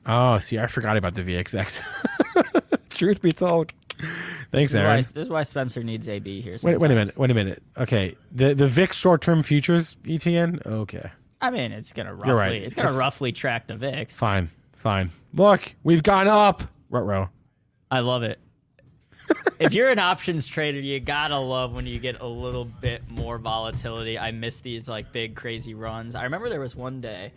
oh, 0.08 0.40
see, 0.40 0.58
I 0.58 0.66
forgot 0.68 0.98
about 0.98 1.14
the 1.14 1.22
VXX. 1.22 2.80
Truth 2.90 3.22
be 3.22 3.32
told, 3.32 3.74
thanks, 4.52 4.72
This 4.72 4.72
is, 4.72 4.76
why, 4.76 4.82
Aaron. 4.82 4.98
this 4.98 5.16
is 5.16 5.30
why 5.30 5.44
Spencer 5.44 5.84
needs 5.84 6.08
AB 6.08 6.42
here. 6.42 6.58
Wait, 6.64 6.78
wait 6.80 6.92
a 6.92 6.96
minute. 6.96 7.18
Wait 7.18 7.32
a 7.32 7.34
minute. 7.34 7.64
Okay, 7.78 8.16
the 8.32 8.54
the 8.54 8.68
VIX 8.68 8.96
short 8.96 9.22
term 9.22 9.44
futures 9.44 9.98
ETN. 10.04 10.66
Okay, 10.66 11.10
I 11.42 11.50
mean, 11.50 11.72
it's 11.72 11.94
gonna 11.94 12.14
roughly, 12.14 12.30
You're 12.30 12.38
right. 12.38 12.62
it's 12.62 12.74
gonna 12.76 12.88
It's- 12.88 13.00
roughly 13.00 13.32
track 13.32 13.68
the 13.68 13.76
VIX. 13.76 14.18
fine, 14.18 14.50
fine. 14.74 15.12
Look, 15.34 15.76
we've 15.84 16.04
gone 16.04 16.28
up. 16.28 16.64
Ruh-roh. 16.90 17.30
I 17.90 18.00
love 18.02 18.24
it. 18.24 18.40
if 19.60 19.74
you're 19.74 19.90
an 19.90 20.00
options 20.00 20.48
trader, 20.48 20.80
you 20.80 21.00
gotta 21.00 21.38
love 21.38 21.74
when 21.74 21.86
you 21.88 21.98
get 21.98 22.20
a 22.22 22.28
little 22.28 22.66
bit 22.66 23.02
more 23.10 23.38
volatility. 23.38 24.20
I 24.20 24.32
miss 24.32 24.60
these 24.60 24.90
like 24.90 25.12
big 25.14 25.36
crazy 25.36 25.74
runs. 25.74 26.14
I 26.14 26.24
remember 26.24 26.50
there 26.50 26.60
was 26.60 26.76
one 26.76 27.00
day, 27.02 27.32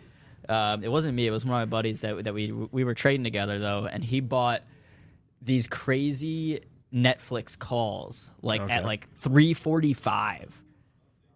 um, 0.49 0.83
it 0.83 0.91
wasn't 0.91 1.15
me, 1.15 1.27
it 1.27 1.31
was 1.31 1.45
one 1.45 1.61
of 1.61 1.67
my 1.67 1.71
buddies 1.71 2.01
that 2.01 2.25
that 2.25 2.33
we 2.33 2.51
we 2.51 2.83
were 2.83 2.93
trading 2.93 3.23
together 3.23 3.57
though, 3.59 3.87
and 3.91 4.03
he 4.03 4.19
bought 4.19 4.61
these 5.41 5.67
crazy 5.67 6.61
Netflix 6.93 7.57
calls 7.57 8.31
like 8.41 8.61
at 8.61 8.85
like 8.85 9.07
345. 9.19 10.63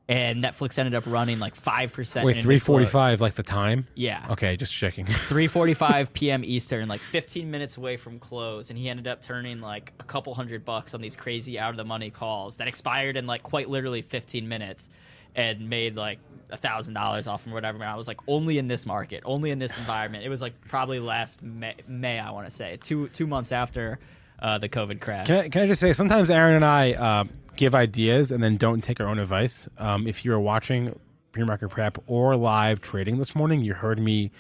And 0.10 0.44
Netflix 0.44 0.78
ended 0.78 0.94
up 0.94 1.06
running 1.06 1.40
like 1.40 1.56
five 1.56 1.94
percent. 1.94 2.26
Wait, 2.26 2.36
three 2.36 2.60
forty 2.60 2.86
five, 2.86 3.22
like 3.22 3.36
the 3.36 3.44
time. 3.44 3.88
Yeah. 3.96 4.28
Okay, 4.32 4.58
just 4.58 4.74
checking. 4.74 5.06
3:45 5.06 6.12
p.m. 6.12 6.44
Eastern, 6.44 6.90
like 6.90 7.00
15 7.00 7.50
minutes 7.50 7.78
away 7.78 7.96
from 7.96 8.20
close, 8.20 8.70
and 8.72 8.78
he 8.78 8.90
ended 8.90 9.08
up 9.08 9.22
turning 9.22 9.62
like 9.62 9.94
a 10.02 10.04
couple 10.04 10.34
hundred 10.34 10.66
bucks 10.66 10.94
on 10.94 11.00
these 11.00 11.16
crazy 11.16 11.58
out 11.58 11.70
of 11.70 11.78
the 11.78 11.86
money 11.86 12.10
calls 12.10 12.58
that 12.58 12.68
expired 12.68 13.16
in 13.16 13.26
like 13.26 13.42
quite 13.44 13.70
literally 13.70 14.02
15 14.02 14.50
minutes, 14.50 14.90
and 15.36 15.70
made 15.70 15.96
like 15.96 16.20
a 16.50 16.58
thousand 16.58 16.94
dollars 16.94 17.28
off 17.28 17.44
them 17.44 17.54
or 17.54 17.56
whatever. 17.56 17.78
And 17.78 17.86
I 17.86 17.96
was 17.96 18.08
like, 18.08 18.20
only 18.28 18.58
in 18.58 18.68
this 18.68 18.86
market, 18.86 19.24
only 19.26 19.52
in 19.52 19.60
this 19.60 19.78
environment. 19.78 20.26
It 20.26 20.30
was 20.30 20.42
like 20.42 20.54
probably 20.68 21.00
last 21.00 21.42
May, 21.42 21.76
May 21.88 22.20
I 22.20 22.32
want 22.32 22.48
to 22.48 22.54
say, 22.54 22.78
two 22.82 23.08
two 23.10 23.28
months 23.28 23.52
after 23.52 24.00
uh, 24.42 24.58
the 24.58 24.70
COVID 24.70 25.02
crash. 25.02 25.28
Can 25.28 25.38
I, 25.38 25.50
can 25.50 25.62
I 25.62 25.68
just 25.68 25.80
say, 25.80 25.94
sometimes 25.94 26.30
Aaron 26.30 26.56
and 26.56 26.66
I 26.66 26.94
uh, 26.94 27.24
give 27.56 27.76
ideas 27.76 28.32
and 28.32 28.44
then 28.44 28.58
don't 28.58 28.82
take 28.82 29.00
our 29.00 29.08
own 29.08 29.20
advice. 29.20 29.70
Um, 29.78 30.08
if 30.08 30.26
you 30.26 30.34
are 30.34 30.40
watching 30.40 31.00
pre-market 31.32 31.70
prep 31.70 31.98
or 32.08 32.36
live 32.36 32.82
trading 32.82 33.18
this 33.18 33.36
morning, 33.36 33.64
you 33.64 33.74
heard 33.74 34.00
me 34.00 34.32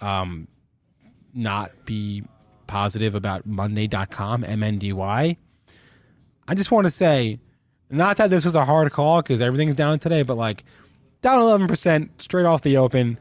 um, 0.00 0.48
not 1.34 1.72
be 1.84 2.22
positive 2.66 3.14
about 3.14 3.46
Monday.com, 3.46 4.44
MNDY. 4.44 5.36
I 6.46 6.54
just 6.54 6.70
want 6.70 6.84
to 6.84 6.90
say, 6.90 7.38
not 7.90 8.16
that 8.18 8.30
this 8.30 8.44
was 8.44 8.54
a 8.54 8.64
hard 8.64 8.92
call 8.92 9.22
because 9.22 9.40
everything's 9.40 9.74
down 9.74 9.98
today, 9.98 10.22
but 10.22 10.36
like 10.36 10.64
down 11.22 11.40
11% 11.40 12.08
straight 12.18 12.46
off 12.46 12.62
the 12.62 12.76
open. 12.76 13.18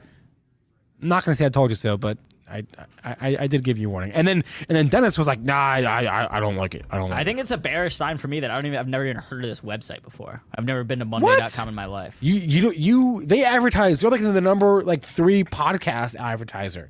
I'm 1.01 1.07
not 1.07 1.25
going 1.25 1.33
to 1.33 1.37
say 1.37 1.45
I 1.45 1.49
told 1.49 1.69
you 1.69 1.75
so, 1.75 1.97
but 1.97 2.17
I, 2.49 2.63
I 3.03 3.37
I 3.41 3.47
did 3.47 3.63
give 3.63 3.77
you 3.77 3.89
a 3.89 3.91
warning. 3.91 4.11
And 4.13 4.25
then 4.27 4.43
and 4.69 4.75
then 4.75 4.87
Dennis 4.87 5.17
was 5.17 5.27
like, 5.27 5.41
Nah, 5.41 5.53
I 5.53 5.81
I, 5.81 6.37
I 6.37 6.39
don't 6.39 6.55
like 6.55 6.75
it. 6.75 6.85
I 6.89 6.99
don't. 6.99 7.09
Like 7.09 7.19
I 7.19 7.23
think 7.23 7.39
it's 7.39 7.51
a 7.51 7.57
bearish 7.57 7.95
sign 7.95 8.17
for 8.17 8.29
me 8.29 8.39
that 8.39 8.49
I 8.49 8.55
don't 8.55 8.65
even 8.65 8.79
I've 8.79 8.87
never 8.87 9.05
even 9.05 9.17
heard 9.17 9.43
of 9.43 9.49
this 9.49 9.61
website 9.61 10.01
before. 10.01 10.41
I've 10.57 10.63
never 10.65 10.83
been 10.83 10.99
to 10.99 11.05
Monday.com 11.05 11.67
in 11.67 11.75
my 11.75 11.85
life. 11.85 12.15
You 12.21 12.35
you 12.35 12.61
don't 12.61 12.77
you 12.77 13.25
they 13.25 13.43
advertise 13.43 13.99
they're 13.99 14.09
like 14.09 14.21
the 14.21 14.39
number 14.39 14.81
like 14.83 15.03
three 15.03 15.43
podcast 15.43 16.15
advertiser. 16.15 16.89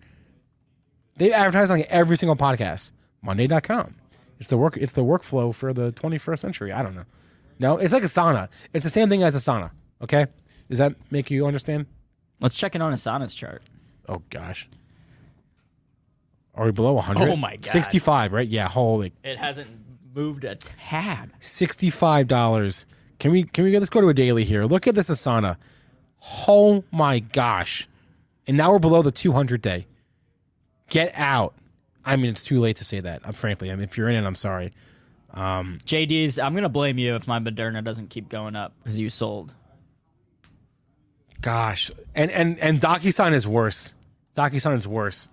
They 1.18 1.34
advertise 1.34 1.72
on 1.72 1.80
like 1.80 1.88
every 1.90 2.18
single 2.18 2.36
podcast. 2.36 2.92
Monday.com. 3.24 3.96
It's 4.40 4.50
the 4.50 4.58
work 4.58 4.78
it's 4.78 4.94
the 4.94 5.04
workflow 5.04 5.54
for 5.54 5.74
the 5.74 5.92
21st 5.92 6.40
century. 6.40 6.72
I 6.72 6.84
don't 6.84 6.96
know. 6.96 7.06
No, 7.60 7.78
it's 7.78 7.94
like 7.94 8.04
Asana. 8.04 8.50
It's 8.74 8.84
the 8.84 8.90
same 8.90 9.10
thing 9.10 9.24
as 9.24 9.36
Asana. 9.36 9.72
Okay? 10.02 10.28
Does 10.70 10.78
that 10.78 10.94
make 11.12 11.32
you 11.32 11.46
understand? 11.48 11.86
Let's 12.40 12.56
check 12.56 12.76
in 12.76 12.82
on 12.82 12.94
Asana's 12.94 13.34
chart. 13.34 13.64
Oh 14.08 14.22
gosh. 14.30 14.68
Are 16.54 16.66
we 16.66 16.72
below 16.72 16.94
100? 16.94 17.30
Oh, 17.30 17.36
my 17.36 17.56
God. 17.58 17.72
65, 17.72 18.34
right? 18.34 18.48
Yeah, 18.48 18.68
holy 18.68 19.14
It 19.24 19.38
hasn't 19.38 19.68
moved 20.16 20.44
a 20.44 20.56
tad. 20.56 21.32
Sixty-five 21.40 22.28
dollars. 22.28 22.86
Can 23.20 23.32
we 23.32 23.44
can 23.44 23.64
we 23.64 23.78
let's 23.78 23.90
go 23.90 24.02
to 24.02 24.10
a 24.10 24.14
daily 24.14 24.44
here? 24.44 24.66
Look 24.66 24.88
at 24.88 24.96
this 24.96 25.10
Asana. 25.10 25.58
Oh 26.48 26.84
my 26.92 27.20
gosh! 27.20 27.88
And 28.48 28.58
now 28.58 28.72
we're 28.72 28.80
below 28.80 29.04
the 29.04 29.12
two 29.12 29.32
hundred 29.32 29.62
day. 29.62 29.86
Get 30.90 31.12
out. 31.16 31.54
I 32.04 32.16
mean, 32.16 32.32
it's 32.32 32.44
too 32.44 32.60
late 32.60 32.78
to 32.78 32.84
say 32.86 33.00
that. 33.00 33.22
I'm 33.26 33.34
frankly. 33.34 33.72
I 33.72 33.76
mean, 33.76 33.84
if 33.84 33.98
you're 33.98 34.10
in 34.10 34.16
it, 34.16 34.26
I'm 34.26 34.36
sorry. 34.36 34.74
Um, 35.38 35.78
JD's, 35.86 36.40
I'm 36.40 36.56
gonna 36.56 36.68
blame 36.68 36.98
you 36.98 37.16
if 37.16 37.28
my 37.28 37.38
Moderna 37.38 37.84
doesn't 37.84 38.10
keep 38.10 38.28
going 38.28 38.56
up 38.56 38.74
because 38.80 38.98
you 38.98 39.10
sold. 39.12 39.54
gosh, 41.42 41.92
and 42.16 42.32
and 42.32 42.58
and 42.60 42.82
DocuSign 42.82 43.34
is 43.34 43.46
worse. 43.48 43.94
DocuSign 44.36 44.76
is 44.78 44.88
worse. 44.88 45.28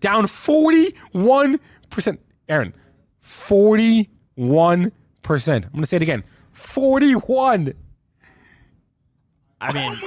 Down 0.00 0.26
forty-one 0.26 1.60
percent. 1.90 2.18
Aaron, 2.48 2.72
forty-one 3.20 4.90
percent. 5.22 5.66
I'm 5.66 5.72
gonna 5.72 5.86
say 5.86 5.96
it 5.96 6.02
again. 6.02 6.24
Forty-one. 6.52 7.74
I 9.60 9.72
mean, 9.74 9.98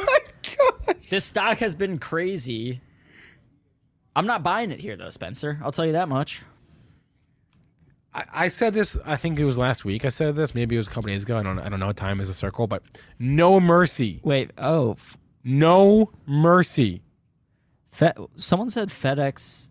this 1.12 1.26
stock 1.26 1.60
has 1.60 1.76
been 1.76 2.00
crazy. 2.00 2.82
I'm 4.16 4.26
not 4.26 4.42
buying 4.42 4.72
it 4.72 4.80
here 4.80 4.98
though, 4.98 5.12
Spencer. 5.12 5.60
I'll 5.64 5.72
tell 5.72 5.86
you 5.86 5.92
that 5.92 6.10
much. 6.10 6.42
I, 8.16 8.24
I 8.34 8.48
said 8.48 8.74
this. 8.74 8.98
I 9.06 9.16
think 9.16 9.40
it 9.40 9.46
was 9.46 9.58
last 9.58 9.86
week. 9.86 10.06
I 10.06 10.10
said 10.10 10.36
this. 10.36 10.54
Maybe 10.54 10.76
it 10.76 10.80
was 10.80 10.88
a 10.88 10.92
couple 10.92 11.08
days 11.10 11.24
ago. 11.24 11.38
I 11.38 11.44
don't. 11.44 11.60
I 11.60 11.70
don't 11.70 11.80
know. 11.80 11.92
Time 11.94 12.20
is 12.20 12.30
a 12.30 12.34
circle, 12.34 12.68
but 12.68 12.84
no 13.20 13.60
mercy. 13.60 14.20
Wait, 14.24 14.52
oh, 14.58 14.96
No 15.44 16.12
mercy. 16.26 17.02
Fe- 17.92 18.14
someone 18.38 18.70
said 18.70 18.90
FedEx 18.90 19.70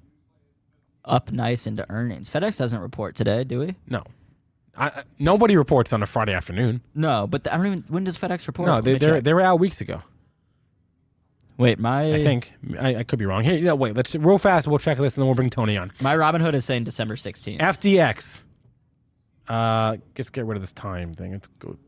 up 1.05 1.32
nice 1.32 1.66
into 1.66 1.85
earnings. 1.90 2.31
FedEx 2.31 2.59
doesn't 2.59 2.78
report 2.81 3.14
today, 3.16 3.43
do 3.44 3.60
we? 3.60 3.74
No. 3.89 4.05
I, 4.77 4.86
I- 4.86 5.02
nobody 5.19 5.56
reports 5.56 5.93
on 5.93 6.02
a 6.02 6.06
Friday 6.06 6.32
afternoon. 6.35 6.81
No, 6.94 7.27
but 7.27 7.47
I 7.52 7.56
don't 7.56 7.66
even. 7.66 7.85
When 7.89 8.05
does 8.05 8.16
FedEx 8.19 8.47
report? 8.47 8.66
No, 8.69 8.77
Let 8.77 8.85
they 8.85 8.93
me 8.94 8.98
they 8.98 9.06
check. 9.06 9.24
they 9.24 9.35
were 9.35 9.40
out 9.40 9.60
weeks 9.60 9.81
ago. 9.81 10.02
Wait, 11.63 11.79
my 11.79 12.13
I 12.15 12.23
think 12.23 12.53
I, 12.79 12.97
I 12.97 13.03
could 13.05 13.19
be 13.19 13.25
wrong. 13.27 13.43
Here, 13.45 13.61
no, 13.63 13.75
wait. 13.75 13.95
Let's 13.95 14.15
real 14.15 14.39
fast. 14.39 14.67
We'll 14.67 14.79
check 14.79 14.99
this 14.99 15.15
and 15.17 15.23
then 15.23 15.27
we'll 15.29 15.35
bring 15.37 15.51
Tony 15.51 15.77
on. 15.77 15.93
my 16.01 16.17
Robinhood 16.17 16.55
is 16.55 16.65
saying 16.65 16.85
December 16.85 17.15
16th. 17.17 17.59
FDX. 17.59 18.45
Uh, 19.49 19.97
let's 20.17 20.31
get 20.31 20.45
rid 20.45 20.57
of 20.57 20.63
this 20.63 20.73
time 20.73 21.15
thing. 21.15 21.33
It's 21.33 21.49
good. 21.59 21.79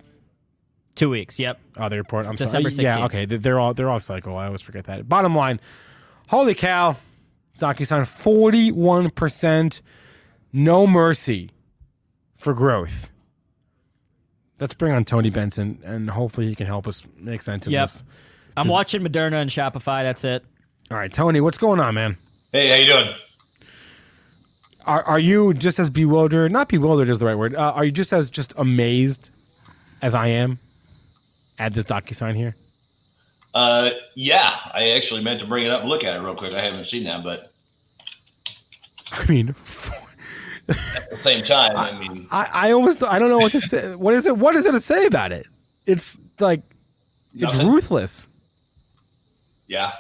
Two 0.94 1.10
weeks. 1.10 1.38
Yep. 1.38 1.58
Oh, 1.76 1.88
the 1.88 1.96
report. 1.96 2.26
I'm 2.26 2.36
December 2.36 2.70
sorry. 2.70 2.84
Yeah, 2.86 2.96
16th. 2.98 3.04
okay. 3.06 3.24
They- 3.26 3.36
They're 3.36 3.58
all 3.58 3.74
they're 3.74 3.90
all 3.90 4.00
cycle. 4.00 4.36
I 4.36 4.46
always 4.46 4.62
forget 4.62 4.84
that. 4.84 5.08
Bottom 5.08 5.34
line, 5.34 5.60
holy 6.28 6.54
cow, 6.54 6.96
DocuSign, 7.58 8.06
forty 8.06 8.70
one 8.70 9.10
percent, 9.10 9.82
no 10.52 10.86
mercy 10.86 11.50
for 12.36 12.54
growth. 12.54 13.08
Let's 14.60 14.74
bring 14.74 14.92
on 14.92 15.04
Tony 15.04 15.30
Benson, 15.30 15.80
and 15.84 16.08
hopefully 16.10 16.48
he 16.48 16.54
can 16.54 16.66
help 16.66 16.86
us 16.86 17.02
make 17.18 17.42
sense 17.42 17.66
of 17.66 17.72
Yep. 17.72 17.82
this. 17.84 18.04
I'm 18.56 18.68
watching 18.68 19.02
Moderna 19.02 19.40
and 19.42 19.50
Shopify. 19.50 20.02
That's 20.02 20.24
it. 20.24 20.44
All 20.90 20.96
right, 20.98 21.12
Tony, 21.12 21.40
what's 21.40 21.58
going 21.58 21.80
on, 21.80 21.94
man? 21.94 22.16
Hey, 22.52 22.68
how 22.68 22.76
you 22.76 22.86
doing? 22.86 23.14
Are 24.86 25.02
are 25.04 25.18
you 25.18 25.54
just 25.54 25.78
as 25.78 25.88
bewildered? 25.90 26.52
Not 26.52 26.68
bewildered 26.68 27.08
is 27.08 27.18
the 27.18 27.26
right 27.26 27.34
word. 27.34 27.54
Uh, 27.54 27.72
are 27.72 27.84
you 27.84 27.90
just 27.90 28.12
as 28.12 28.28
just 28.30 28.52
amazed 28.56 29.30
as 30.02 30.14
I 30.14 30.28
am 30.28 30.58
at 31.58 31.72
this 31.72 31.84
DocuSign 31.84 32.36
here? 32.36 32.54
Uh, 33.54 33.90
yeah, 34.14 34.56
I 34.72 34.90
actually 34.90 35.22
meant 35.22 35.40
to 35.40 35.46
bring 35.46 35.64
it 35.64 35.70
up 35.70 35.80
and 35.80 35.88
look 35.88 36.04
at 36.04 36.14
it 36.14 36.18
real 36.20 36.34
quick. 36.34 36.52
I 36.52 36.60
haven't 36.62 36.84
seen 36.86 37.04
that, 37.04 37.24
but 37.24 37.52
I 39.12 39.24
mean, 39.26 39.54
at 40.68 41.10
the 41.10 41.18
same 41.22 41.44
time, 41.44 41.72
I 41.76 41.98
mean, 41.98 42.26
I, 42.30 42.48
I 42.52 42.72
almost 42.72 43.02
I 43.02 43.18
don't 43.18 43.30
know 43.30 43.38
what 43.38 43.52
to 43.52 43.60
say. 43.62 43.94
What 43.94 44.12
is 44.14 44.26
it? 44.26 44.36
What 44.36 44.54
is 44.54 44.66
it 44.66 44.72
to 44.72 44.80
say 44.80 45.06
about 45.06 45.32
it? 45.32 45.46
It's 45.86 46.18
like 46.40 46.60
it's 47.32 47.54
Nothing. 47.54 47.68
ruthless. 47.68 48.28
Yeah, 49.74 49.90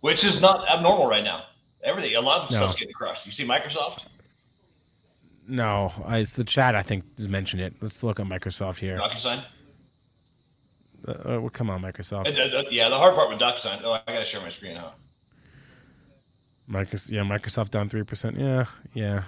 which 0.00 0.24
is 0.24 0.40
not 0.40 0.68
abnormal 0.68 1.06
right 1.06 1.24
now. 1.24 1.44
Everything, 1.82 2.14
a 2.16 2.20
lot 2.20 2.44
of 2.44 2.50
No. 2.50 2.56
stuff's 2.58 2.78
getting 2.78 2.92
crushed. 2.94 3.24
You 3.26 3.32
see 3.32 3.44
Microsoft? 3.46 4.00
No, 5.48 5.92
I- 6.06 6.18
it's 6.18 6.36
the 6.36 6.44
chat. 6.44 6.74
I 6.76 6.82
think 6.82 7.04
has 7.18 7.28
mentioned 7.28 7.62
it. 7.62 7.74
Let's 7.80 8.02
look 8.02 8.20
at 8.20 8.26
Microsoft 8.26 8.78
here. 8.78 8.96
DocuSign? 8.98 9.44
Uh, 11.08 11.10
uh, 11.10 11.48
come 11.48 11.68
on, 11.70 11.82
Microsoft. 11.82 12.28
It's, 12.28 12.38
uh, 12.38 12.62
yeah, 12.70 12.88
the 12.88 12.96
hard 12.96 13.14
part 13.16 13.28
with 13.30 13.40
DocuSign. 13.40 13.80
Oh, 13.82 13.92
I 13.92 14.02
gotta 14.06 14.24
share 14.24 14.40
my 14.40 14.50
screen, 14.50 14.76
huh? 14.76 14.90
Microsoft, 16.70 17.10
yeah, 17.10 17.22
Microsoft 17.22 17.70
down 17.70 17.88
three 17.88 18.04
percent. 18.04 18.38
Yeah, 18.38 18.66
yeah, 18.94 19.24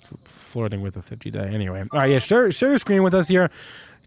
it's 0.00 0.12
flirting 0.24 0.80
with 0.80 0.96
a 0.96 1.02
fifty 1.02 1.30
day. 1.30 1.50
Anyway, 1.52 1.80
all 1.92 2.00
right, 2.00 2.10
yeah, 2.10 2.18
share 2.18 2.50
share 2.50 2.70
your 2.70 2.78
screen 2.78 3.02
with 3.02 3.12
us 3.14 3.28
here. 3.28 3.50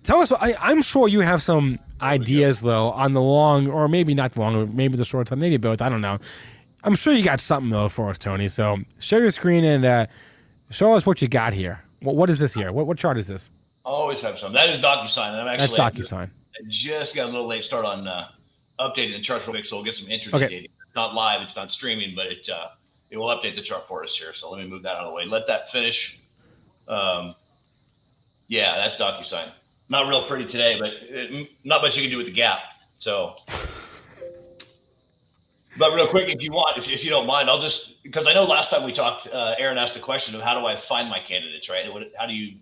Tell 0.03 0.21
us. 0.21 0.31
I, 0.31 0.55
I'm 0.59 0.81
sure 0.81 1.07
you 1.07 1.21
have 1.21 1.41
some 1.41 1.79
ideas 2.01 2.61
though 2.61 2.91
on 2.91 3.13
the 3.13 3.21
long, 3.21 3.67
or 3.67 3.87
maybe 3.87 4.13
not 4.13 4.33
the 4.33 4.39
long, 4.39 4.55
or 4.55 4.65
maybe 4.65 4.97
the 4.97 5.05
short 5.05 5.27
time, 5.27 5.39
maybe 5.39 5.57
both. 5.57 5.81
I 5.81 5.89
don't 5.89 6.01
know. 6.01 6.17
I'm 6.83 6.95
sure 6.95 7.13
you 7.13 7.23
got 7.23 7.39
something 7.39 7.69
though 7.69 7.89
for 7.89 8.09
us, 8.09 8.17
Tony. 8.17 8.47
So 8.47 8.77
share 8.99 9.19
your 9.21 9.31
screen 9.31 9.63
and 9.63 9.85
uh, 9.85 10.07
show 10.71 10.93
us 10.93 11.05
what 11.05 11.21
you 11.21 11.27
got 11.27 11.53
here. 11.53 11.83
What 12.01 12.15
what 12.15 12.29
is 12.29 12.39
this 12.39 12.53
here? 12.53 12.71
What 12.71 12.87
what 12.87 12.97
chart 12.97 13.17
is 13.17 13.27
this? 13.27 13.51
I 13.85 13.89
always 13.89 14.21
have 14.21 14.39
some. 14.39 14.53
That 14.53 14.69
is 14.69 14.79
DocuSign. 14.79 15.29
And 15.33 15.37
I'm 15.37 15.47
actually 15.47 15.77
That's 15.77 15.95
DocuSign. 15.97 16.29
I 16.29 16.63
just 16.67 17.15
got 17.15 17.25
a 17.25 17.31
little 17.31 17.47
late 17.47 17.63
start 17.63 17.85
on 17.85 18.07
uh, 18.07 18.27
updating 18.79 19.13
the 19.13 19.21
chart 19.21 19.41
real 19.43 19.51
quick, 19.53 19.65
so 19.65 19.75
we'll 19.75 19.85
get 19.85 19.95
some 19.95 20.07
intraday 20.07 20.33
Okay. 20.33 20.49
data. 20.49 20.65
It's 20.65 20.95
not 20.95 21.13
live, 21.13 21.41
it's 21.41 21.55
not 21.55 21.71
streaming, 21.71 22.15
but 22.15 22.27
it 22.27 22.49
uh, 22.49 22.69
it 23.11 23.17
will 23.17 23.27
update 23.27 23.55
the 23.55 23.61
chart 23.61 23.87
for 23.87 24.03
us 24.03 24.15
here. 24.15 24.33
So 24.33 24.49
let 24.49 24.63
me 24.63 24.67
move 24.67 24.81
that 24.83 24.95
out 24.95 25.03
of 25.03 25.07
the 25.07 25.13
way. 25.13 25.25
Let 25.25 25.45
that 25.47 25.71
finish. 25.71 26.19
Um, 26.87 27.35
yeah, 28.47 28.75
that's 28.77 28.97
DocuSign. 28.97 29.51
Not 29.91 30.07
real 30.07 30.25
pretty 30.25 30.45
today, 30.45 30.79
but 30.79 30.91
it, 31.01 31.49
not 31.65 31.81
much 31.81 31.97
you 31.97 32.01
can 32.01 32.09
do 32.09 32.15
with 32.15 32.25
the 32.25 32.31
gap. 32.31 32.59
So, 32.97 33.35
but 35.77 35.93
real 35.93 36.07
quick, 36.07 36.29
if 36.29 36.41
you 36.41 36.53
want, 36.53 36.77
if, 36.77 36.87
if 36.87 37.03
you 37.03 37.09
don't 37.09 37.27
mind, 37.27 37.49
I'll 37.49 37.61
just 37.61 38.01
because 38.01 38.25
I 38.25 38.33
know 38.33 38.45
last 38.45 38.69
time 38.69 38.85
we 38.85 38.93
talked, 38.93 39.27
uh, 39.27 39.55
Aaron 39.57 39.77
asked 39.77 39.93
the 39.93 39.99
question 39.99 40.33
of 40.33 40.39
how 40.39 40.57
do 40.57 40.65
I 40.65 40.77
find 40.77 41.09
my 41.09 41.19
candidates, 41.19 41.67
right? 41.67 41.91
What, 41.91 42.03
how 42.17 42.25
do 42.25 42.31
you 42.31 42.55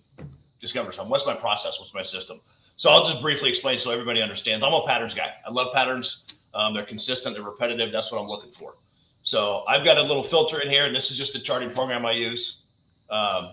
discover 0.59 0.91
something? 0.91 1.11
What's 1.11 1.27
my 1.27 1.35
process? 1.35 1.79
What's 1.79 1.93
my 1.93 2.01
system? 2.01 2.41
So 2.77 2.89
I'll 2.89 3.05
just 3.05 3.21
briefly 3.21 3.49
explain 3.49 3.77
so 3.77 3.91
everybody 3.91 4.23
understands. 4.23 4.65
I'm 4.65 4.73
a 4.73 4.83
patterns 4.87 5.13
guy. 5.13 5.31
I 5.45 5.51
love 5.51 5.71
patterns. 5.71 6.23
Um, 6.55 6.73
they're 6.73 6.83
consistent. 6.83 7.35
They're 7.35 7.45
repetitive. 7.45 7.91
That's 7.91 8.11
what 8.11 8.19
I'm 8.19 8.27
looking 8.27 8.53
for. 8.53 8.73
So 9.21 9.65
I've 9.67 9.85
got 9.85 9.99
a 9.99 10.01
little 10.01 10.23
filter 10.23 10.61
in 10.61 10.71
here, 10.71 10.87
and 10.87 10.95
this 10.95 11.11
is 11.11 11.17
just 11.17 11.35
a 11.35 11.39
charting 11.39 11.69
program 11.69 12.07
I 12.07 12.13
use. 12.13 12.63
Um, 13.11 13.51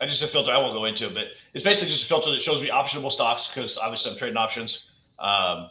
I 0.00 0.06
just 0.06 0.22
a 0.22 0.28
filter 0.28 0.52
I 0.52 0.58
won't 0.58 0.74
go 0.74 0.84
into, 0.84 1.08
it, 1.08 1.14
but 1.14 1.24
it's 1.54 1.64
basically 1.64 1.90
just 1.90 2.04
a 2.04 2.06
filter 2.06 2.30
that 2.30 2.40
shows 2.40 2.60
me 2.60 2.70
optionable 2.70 3.10
stocks 3.10 3.48
because 3.48 3.76
obviously 3.76 4.12
I'm 4.12 4.18
trading 4.18 4.36
options. 4.36 4.82
Um, 5.18 5.70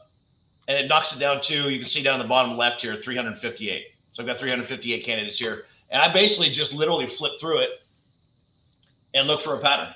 and 0.67 0.77
it 0.77 0.87
knocks 0.87 1.15
it 1.15 1.19
down 1.19 1.41
to 1.41 1.69
you 1.69 1.79
can 1.79 1.87
see 1.87 2.03
down 2.03 2.19
the 2.19 2.25
bottom 2.25 2.57
left 2.57 2.81
here 2.81 2.99
358. 3.01 3.85
So 4.13 4.23
I've 4.23 4.27
got 4.27 4.39
358 4.39 5.05
candidates 5.05 5.37
here, 5.37 5.65
and 5.89 6.01
I 6.01 6.11
basically 6.11 6.49
just 6.49 6.73
literally 6.73 7.07
flip 7.07 7.33
through 7.39 7.59
it 7.59 7.69
and 9.13 9.27
look 9.27 9.41
for 9.41 9.55
a 9.55 9.59
pattern. 9.59 9.93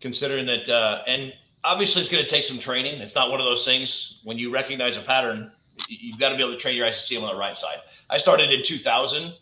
Considering 0.00 0.46
that, 0.46 0.68
uh, 0.68 1.02
and 1.06 1.32
obviously 1.64 2.00
it's 2.00 2.10
going 2.10 2.22
to 2.22 2.30
take 2.30 2.44
some 2.44 2.58
training. 2.58 3.00
It's 3.00 3.14
not 3.14 3.30
one 3.30 3.40
of 3.40 3.44
those 3.46 3.64
things 3.64 4.20
when 4.24 4.38
you 4.38 4.52
recognize 4.52 4.96
a 4.96 5.02
pattern, 5.02 5.52
you've 5.88 6.18
got 6.18 6.30
to 6.30 6.36
be 6.36 6.42
able 6.42 6.52
to 6.52 6.58
train 6.58 6.76
your 6.76 6.86
eyes 6.86 6.96
to 6.96 7.02
see 7.02 7.14
them 7.16 7.24
on 7.24 7.34
the 7.34 7.38
right 7.38 7.56
side. 7.56 7.78
I 8.08 8.18
started 8.18 8.52
in 8.52 8.64
2000, 8.64 9.34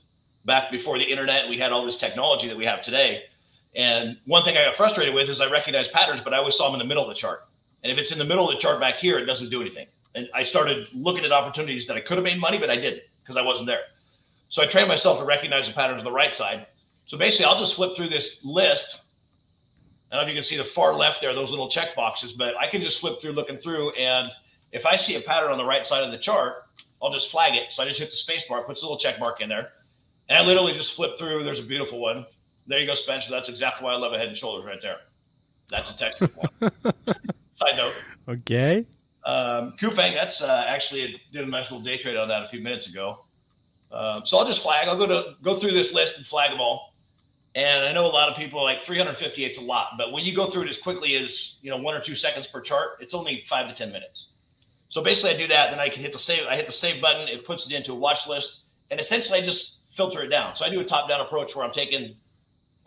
back 0.45 0.71
before 0.71 0.99
the 0.99 1.05
internet. 1.05 1.49
We 1.49 1.59
had 1.59 1.73
all 1.73 1.85
this 1.85 1.97
technology 1.97 2.49
that 2.49 2.57
we 2.57 2.65
have 2.65 2.81
today. 2.83 3.25
And 3.75 4.17
one 4.27 4.45
thing 4.45 4.57
I 4.57 4.65
got 4.65 4.75
frustrated 4.75 5.15
with 5.15 5.29
is 5.31 5.41
I 5.41 5.51
recognize 5.51 5.89
patterns, 5.89 6.21
but 6.21 6.35
I 6.35 6.39
always 6.39 6.57
saw 6.57 6.67
them 6.67 6.75
in 6.75 6.79
the 6.81 6.89
middle 6.89 7.05
of 7.05 7.09
the 7.09 7.15
chart. 7.15 7.49
And 7.83 7.93
if 7.93 7.99
it's 7.99 8.13
in 8.13 8.19
the 8.19 8.25
middle 8.25 8.49
of 8.49 8.55
the 8.55 8.61
chart 8.61 8.81
back 8.81 8.97
here, 8.97 9.19
it 9.19 9.27
doesn't 9.27 9.51
do 9.51 9.61
anything. 9.61 9.87
And 10.15 10.29
I 10.35 10.43
started 10.43 10.89
looking 10.93 11.25
at 11.25 11.33
opportunities 11.33 11.87
that 11.87 11.97
I 11.97 12.01
could 12.01 12.17
have 12.17 12.25
made 12.25 12.41
money, 12.41 12.59
but 12.59 12.69
I 12.69 12.77
didn't 12.77 13.03
because 13.23 13.37
I 13.37 13.43
wasn't 13.43 13.69
there. 13.69 13.83
So 14.49 14.63
I 14.63 14.67
trained 14.67 14.89
myself 14.89 15.19
to 15.21 15.25
recognize 15.25 15.69
the 15.69 15.73
patterns 15.73 15.99
on 15.99 16.05
the 16.05 16.11
right 16.11 16.35
side. 16.35 16.67
So 17.07 17.17
basically, 17.17 17.47
I'll 17.47 17.59
just 17.59 17.75
flip 17.75 17.95
through 17.95 18.09
this 18.09 18.45
list. 18.45 19.03
I 20.11 20.17
don't 20.17 20.25
know 20.25 20.29
if 20.29 20.35
you 20.35 20.41
can 20.41 20.45
see 20.45 20.57
the 20.57 20.65
far 20.65 20.95
left 20.95 21.21
there, 21.21 21.33
those 21.33 21.51
little 21.51 21.69
check 21.69 21.95
boxes, 21.95 22.33
but 22.33 22.57
I 22.57 22.67
can 22.67 22.83
just 22.83 23.01
flip 23.01 23.21
through 23.21 23.33
looking 23.33 23.59
through. 23.59 23.93
And 23.93 24.31
if 24.73 24.85
I 24.85 24.97
see 24.97 25.15
a 25.15 25.21
pattern 25.21 25.53
on 25.53 25.59
the 25.59 25.65
right 25.65 25.87
side 25.87 26.03
of 26.03 26.11
the 26.11 26.19
chart, 26.19 26.65
I'll 27.01 27.13
just 27.13 27.31
flag 27.31 27.55
it. 27.55 27.73
So 27.73 27.83
I 27.83 27.87
just 27.87 28.01
hit 28.01 28.11
the 28.11 28.17
space 28.17 28.45
bar, 28.49 28.65
puts 28.65 28.83
a 28.83 28.85
little 28.85 28.99
check 28.99 29.21
mark 29.21 29.41
in 29.41 29.49
there. 29.49 29.69
And 30.29 30.37
I 30.37 30.45
literally 30.45 30.73
just 30.73 30.95
flip 30.95 31.19
through. 31.19 31.45
There's 31.45 31.61
a 31.61 31.65
beautiful 31.65 32.01
one. 32.01 32.27
There 32.67 32.79
you 32.79 32.87
go, 32.87 32.95
Spencer. 32.95 33.31
That's 33.31 33.49
exactly 33.49 33.85
why 33.85 33.93
I 33.93 33.97
love 33.97 34.13
a 34.13 34.19
head 34.19 34.29
and 34.29 34.37
shoulders 34.37 34.65
right 34.65 34.81
there. 34.81 34.99
That's 35.71 35.91
a 35.91 35.97
textbook 35.97 36.33
one. 36.61 36.73
Side 37.53 37.77
note. 37.77 37.95
Okay. 38.29 38.87
Um, 39.25 39.75
Coupang, 39.79 40.15
that's 40.15 40.41
uh, 40.41 40.65
actually 40.67 41.03
I 41.03 41.15
did 41.33 41.47
a 41.47 41.51
nice 41.51 41.71
little 41.71 41.85
day 41.85 41.99
trade 41.99 42.17
on 42.17 42.29
that 42.29 42.43
a 42.45 42.49
few 42.49 42.61
minutes 42.61 42.87
ago. 42.87 43.25
Um, 43.93 44.23
so 44.25 44.39
I'll 44.39 44.47
just 44.47 44.63
flag. 44.63 44.89
I'll 44.89 44.97
go 44.97 45.07
to 45.07 45.35
go 45.43 45.57
through 45.57 45.73
this 45.73 45.93
list 45.93 46.17
and 46.17 46.27
flag 46.27 46.51
them 46.51 46.61
all. 46.61 46.95
And 47.55 47.85
I 47.85 47.93
know 47.93 48.07
a 48.07 48.09
lot 48.09 48.29
of 48.29 48.37
people 48.37 48.61
are 48.61 48.65
like 48.65 48.83
358 48.83 49.51
is 49.51 49.59
a 49.59 49.61
lot, 49.61 49.95
but 49.99 50.13
when 50.13 50.25
you 50.25 50.35
go 50.35 50.49
through 50.49 50.63
it 50.63 50.69
as 50.69 50.79
quickly 50.79 51.17
as 51.17 51.57
you 51.63 51.71
know 51.71 51.77
one 51.77 51.95
or 51.95 52.01
two 52.01 52.15
seconds 52.15 52.47
per 52.47 52.61
chart, 52.61 52.99
it's 53.01 53.13
only 53.13 53.45
five 53.49 53.69
to 53.69 53.75
ten 53.75 53.91
minutes. 53.91 54.29
So 54.89 55.03
basically, 55.03 55.31
I 55.31 55.37
do 55.37 55.47
that, 55.49 55.69
and 55.69 55.75
then 55.75 55.81
I 55.81 55.89
can 55.89 56.03
hit 56.03 56.13
the 56.13 56.19
save. 56.19 56.47
I 56.47 56.57
hit 56.57 56.67
the 56.67 56.73
save 56.73 57.01
button. 57.03 57.29
It 57.29 57.45
puts 57.45 57.67
it 57.67 57.73
into 57.73 57.93
a 57.93 57.95
watch 57.95 58.27
list, 58.29 58.61
and 58.91 59.01
essentially, 59.01 59.39
I 59.39 59.43
just 59.43 59.79
filter 59.95 60.23
it 60.23 60.29
down. 60.29 60.55
So 60.55 60.65
I 60.65 60.71
do 60.71 60.81
a 60.81 60.85
top-down 60.85 61.21
approach 61.21 61.55
where 61.55 61.65
I'm 61.65 61.73
taking 61.73 62.15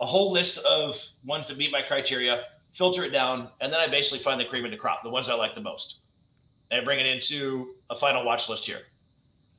a 0.00 0.06
whole 0.06 0.32
list 0.32 0.58
of 0.58 0.96
ones 1.24 1.48
that 1.48 1.56
meet 1.56 1.70
my 1.72 1.82
criteria, 1.82 2.44
filter 2.72 3.04
it 3.04 3.10
down, 3.10 3.48
and 3.60 3.72
then 3.72 3.80
I 3.80 3.88
basically 3.88 4.18
find 4.18 4.40
the 4.40 4.44
cream 4.44 4.64
of 4.64 4.70
the 4.70 4.76
crop, 4.76 5.02
the 5.02 5.10
ones 5.10 5.28
I 5.28 5.34
like 5.34 5.54
the 5.54 5.60
most 5.60 5.96
and 6.70 6.80
I 6.80 6.84
bring 6.84 7.00
it 7.00 7.06
into 7.06 7.74
a 7.90 7.96
final 7.96 8.24
watch 8.24 8.48
list 8.48 8.64
here. 8.64 8.80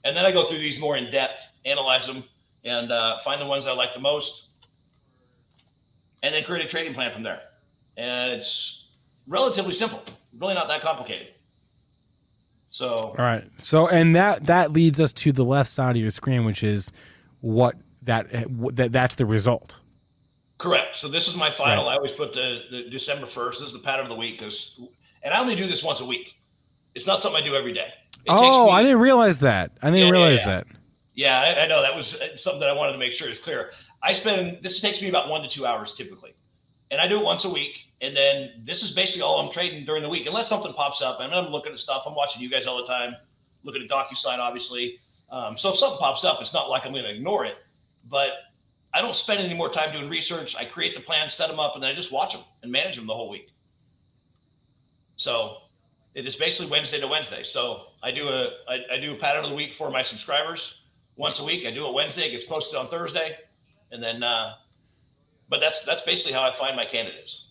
And 0.03 0.15
then 0.15 0.25
I 0.25 0.31
go 0.31 0.45
through 0.45 0.59
these 0.59 0.79
more 0.79 0.97
in 0.97 1.09
depth, 1.09 1.39
analyze 1.65 2.05
them, 2.05 2.23
and 2.63 2.91
uh, 2.91 3.19
find 3.23 3.41
the 3.41 3.45
ones 3.45 3.67
I 3.67 3.71
like 3.71 3.93
the 3.93 3.99
most, 3.99 4.49
and 6.23 6.33
then 6.33 6.43
create 6.43 6.65
a 6.65 6.67
trading 6.67 6.93
plan 6.93 7.11
from 7.11 7.23
there. 7.23 7.41
And 7.97 8.33
it's 8.33 8.85
relatively 9.27 9.73
simple, 9.73 10.03
really 10.37 10.53
not 10.53 10.67
that 10.67 10.81
complicated. 10.81 11.29
So, 12.69 12.93
All 12.93 13.15
right. 13.17 13.45
So, 13.57 13.87
and 13.87 14.15
that 14.15 14.47
that 14.47 14.73
leads 14.73 14.99
us 14.99 15.13
to 15.13 15.31
the 15.31 15.45
left 15.45 15.69
side 15.69 15.95
of 15.95 16.01
your 16.01 16.11
screen, 16.11 16.43
which 16.43 16.61
is 16.61 16.91
what 17.39 17.75
that 18.01 18.27
that 18.75 18.91
that's 18.91 19.15
the 19.15 19.25
result. 19.25 19.79
Correct. 20.57 20.97
So 20.97 21.07
this 21.07 21.27
is 21.27 21.35
my 21.35 21.51
final. 21.51 21.85
Right. 21.85 21.93
I 21.93 21.95
always 21.95 22.11
put 22.11 22.33
the, 22.33 22.61
the 22.71 22.89
December 22.89 23.27
1st. 23.27 23.51
This 23.51 23.61
is 23.61 23.73
the 23.73 23.79
pattern 23.79 24.05
of 24.05 24.09
the 24.09 24.15
week 24.15 24.39
because, 24.39 24.79
and 25.23 25.33
I 25.33 25.39
only 25.39 25.55
do 25.55 25.67
this 25.67 25.83
once 25.83 25.99
a 26.01 26.05
week. 26.05 26.33
It's 26.93 27.07
not 27.07 27.21
something 27.21 27.41
I 27.41 27.45
do 27.45 27.55
every 27.55 27.73
day. 27.73 27.87
It 28.25 28.29
oh, 28.29 28.69
I 28.69 28.81
didn't 28.81 28.99
realize 28.99 29.39
that. 29.41 29.71
I 29.81 29.87
didn't 29.87 29.99
Yeah, 29.99 30.05
yeah, 30.05 30.11
realize 30.11 30.39
yeah. 30.39 30.45
that. 30.47 30.67
Yeah, 31.13 31.39
I, 31.39 31.63
I 31.63 31.67
know 31.67 31.81
that 31.81 31.95
was 31.95 32.15
uh, 32.15 32.35
something 32.35 32.59
that 32.59 32.69
I 32.69 32.73
wanted 32.73 32.93
to 32.93 32.97
make 32.97 33.13
sure 33.13 33.29
is 33.29 33.39
clear. 33.39 33.71
I 34.03 34.13
spend 34.13 34.59
this 34.61 34.79
takes 34.81 35.01
me 35.01 35.09
about 35.09 35.29
one 35.29 35.41
to 35.41 35.49
two 35.49 35.65
hours 35.65 35.93
typically, 35.93 36.35
and 36.91 36.99
I 36.99 37.07
do 37.07 37.19
it 37.19 37.23
once 37.23 37.45
a 37.45 37.49
week. 37.49 37.77
And 38.01 38.15
then 38.15 38.63
this 38.65 38.83
is 38.83 38.91
basically 38.91 39.21
all 39.21 39.39
I'm 39.39 39.51
trading 39.51 39.85
during 39.85 40.03
the 40.03 40.09
week, 40.09 40.27
unless 40.27 40.49
something 40.49 40.73
pops 40.73 41.01
up. 41.01 41.19
And 41.21 41.33
I'm 41.33 41.47
looking 41.47 41.71
at 41.71 41.79
stuff. 41.79 42.03
I'm 42.05 42.13
watching 42.13 42.41
you 42.41 42.49
guys 42.49 42.67
all 42.67 42.77
the 42.77 42.83
time, 42.83 43.15
looking 43.63 43.81
at 43.81 43.89
DocuSign, 43.89 44.37
obviously. 44.37 44.99
Um, 45.31 45.57
so 45.57 45.69
if 45.69 45.77
something 45.77 45.97
pops 45.97 46.23
up, 46.25 46.39
it's 46.41 46.53
not 46.53 46.69
like 46.69 46.85
I'm 46.85 46.91
going 46.91 47.05
to 47.05 47.15
ignore 47.15 47.45
it, 47.45 47.55
but 48.09 48.31
I 48.95 49.01
don't 49.01 49.15
spend 49.15 49.41
any 49.41 49.53
more 49.53 49.69
time 49.69 49.91
doing 49.91 50.09
research. 50.09 50.55
I 50.55 50.65
create 50.65 50.95
the 50.95 51.01
plans, 51.01 51.33
set 51.33 51.49
them 51.49 51.59
up, 51.59 51.75
and 51.75 51.83
then 51.83 51.91
I 51.91 51.93
just 51.93 52.11
watch 52.11 52.33
them 52.33 52.43
and 52.63 52.71
manage 52.71 52.95
them 52.95 53.05
the 53.05 53.13
whole 53.13 53.29
week. 53.29 53.49
So 55.17 55.57
it 56.15 56.25
is 56.25 56.35
basically 56.35 56.71
Wednesday 56.71 56.99
to 57.01 57.07
Wednesday. 57.07 57.43
So 57.43 57.87
I 58.01 58.11
do 58.11 58.29
a 58.29 58.49
I, 58.67 58.95
I 58.95 58.99
do 58.99 59.13
a 59.13 59.17
pattern 59.17 59.43
of 59.43 59.49
the 59.49 59.55
week 59.55 59.75
for 59.75 59.91
my 59.91 60.01
subscribers 60.01 60.81
once 61.17 61.39
a 61.39 61.43
week. 61.43 61.67
I 61.67 61.71
do 61.71 61.85
it 61.87 61.93
Wednesday. 61.93 62.29
It 62.29 62.31
gets 62.31 62.45
posted 62.45 62.75
on 62.75 62.87
Thursday, 62.89 63.37
and 63.91 64.01
then. 64.01 64.23
Uh, 64.23 64.53
but 65.49 65.59
that's 65.59 65.83
that's 65.85 66.01
basically 66.01 66.33
how 66.33 66.41
I 66.41 66.55
find 66.55 66.75
my 66.75 66.85
candidates. 66.85 67.41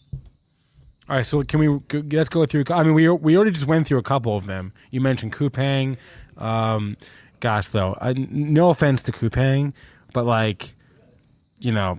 All 1.09 1.16
right, 1.16 1.27
so 1.27 1.43
can 1.43 1.61
we 1.61 1.69
let's 2.11 2.29
go 2.29 2.47
through? 2.47 2.65
I 2.71 2.83
mean, 2.83 2.95
we 2.95 3.09
we 3.09 3.37
already 3.37 3.51
just 3.51 3.66
went 3.66 3.87
through 3.87 3.99
a 3.99 4.03
couple 4.03 4.37
of 4.37 4.47
them. 4.47 4.73
You 4.91 5.01
mentioned 5.01 5.33
Coupang. 5.33 5.97
Um, 6.39 6.97
gosh, 7.41 7.69
though, 7.69 7.97
I, 8.01 8.15
no 8.15 8.71
offense 8.71 9.03
to 9.05 9.12
Coupang, 9.12 9.73
but 10.12 10.25
like, 10.25 10.75
you 11.65 11.73
know, 11.73 11.99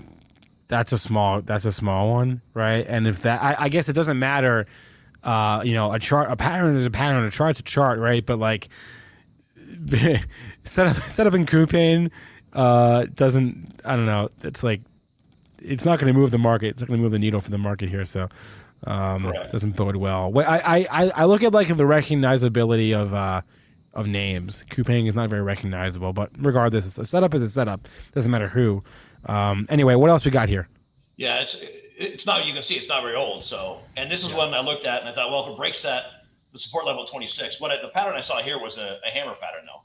that's 0.67 0.91
a 0.91 0.97
small 0.97 1.41
that's 1.41 1.65
a 1.65 1.71
small 1.71 2.11
one, 2.11 2.41
right? 2.53 2.85
And 2.87 3.07
if 3.07 3.21
that, 3.21 3.41
I, 3.43 3.55
I 3.65 3.69
guess 3.69 3.89
it 3.89 3.93
doesn't 3.93 4.19
matter. 4.19 4.65
Uh, 5.23 5.61
you 5.65 5.73
know, 5.73 5.91
a 5.91 5.99
chart, 5.99 6.29
a 6.31 6.35
pattern 6.35 6.75
is 6.75 6.85
a 6.85 6.91
pattern. 6.91 7.23
A 7.25 7.31
chart's 7.31 7.59
a 7.59 7.63
chart, 7.63 7.99
right? 7.99 8.25
But 8.25 8.39
like, 8.39 8.69
set 10.63 10.87
up 10.87 10.97
set 11.01 11.27
up 11.27 11.33
in 11.33 11.45
Coupang 11.45 12.11
uh, 12.53 13.05
doesn't. 13.13 13.81
I 13.83 13.95
don't 13.95 14.05
know. 14.05 14.29
It's 14.43 14.63
like 14.63 14.81
it's 15.61 15.85
not 15.85 15.99
going 15.99 16.11
to 16.11 16.17
move 16.17 16.31
the 16.31 16.37
market. 16.37 16.67
It's 16.67 16.81
not 16.81 16.87
going 16.87 16.99
to 16.99 17.03
move 17.03 17.11
the 17.11 17.19
needle 17.19 17.41
for 17.41 17.51
the 17.51 17.57
market 17.57 17.89
here. 17.89 18.05
So 18.05 18.29
um, 18.85 19.23
Correct. 19.23 19.51
doesn't 19.51 19.75
bode 19.75 19.97
well. 19.97 20.31
I, 20.39 20.87
I 20.89 21.11
I 21.15 21.25
look 21.25 21.43
at 21.43 21.53
like 21.53 21.67
the 21.67 21.83
recognizability 21.83 22.95
of 22.95 23.13
uh, 23.13 23.41
of 23.93 24.07
names. 24.07 24.63
Coupang 24.69 25.07
is 25.07 25.15
not 25.15 25.29
very 25.29 25.41
recognizable, 25.41 26.13
but 26.13 26.31
regardless, 26.37 26.97
a 26.97 27.05
setup 27.05 27.33
is 27.33 27.41
a 27.41 27.49
setup. 27.49 27.87
Doesn't 28.13 28.31
matter 28.31 28.47
who. 28.47 28.83
Um, 29.25 29.65
anyway, 29.69 29.95
what 29.95 30.09
else 30.09 30.25
we 30.25 30.31
got 30.31 30.49
here? 30.49 30.67
Yeah, 31.17 31.39
it's 31.39 31.55
it's 31.97 32.25
not 32.25 32.45
you 32.45 32.53
can 32.53 32.63
see 32.63 32.75
it's 32.75 32.87
not 32.87 33.01
very 33.01 33.15
old. 33.15 33.45
So, 33.45 33.79
and 33.95 34.11
this 34.11 34.23
is 34.23 34.33
one 34.33 34.53
I 34.53 34.59
looked 34.59 34.85
at 34.85 35.01
and 35.01 35.09
I 35.09 35.15
thought, 35.15 35.31
well, 35.31 35.45
if 35.45 35.51
it 35.51 35.57
breaks 35.57 35.81
that 35.83 36.03
the 36.51 36.59
support 36.59 36.85
level 36.85 37.05
26, 37.05 37.59
what 37.59 37.71
I, 37.71 37.81
the 37.81 37.89
pattern 37.89 38.15
I 38.15 38.21
saw 38.21 38.41
here 38.41 38.59
was 38.59 38.77
a, 38.77 38.99
a 39.05 39.09
hammer 39.09 39.35
pattern 39.41 39.65
though, 39.65 39.81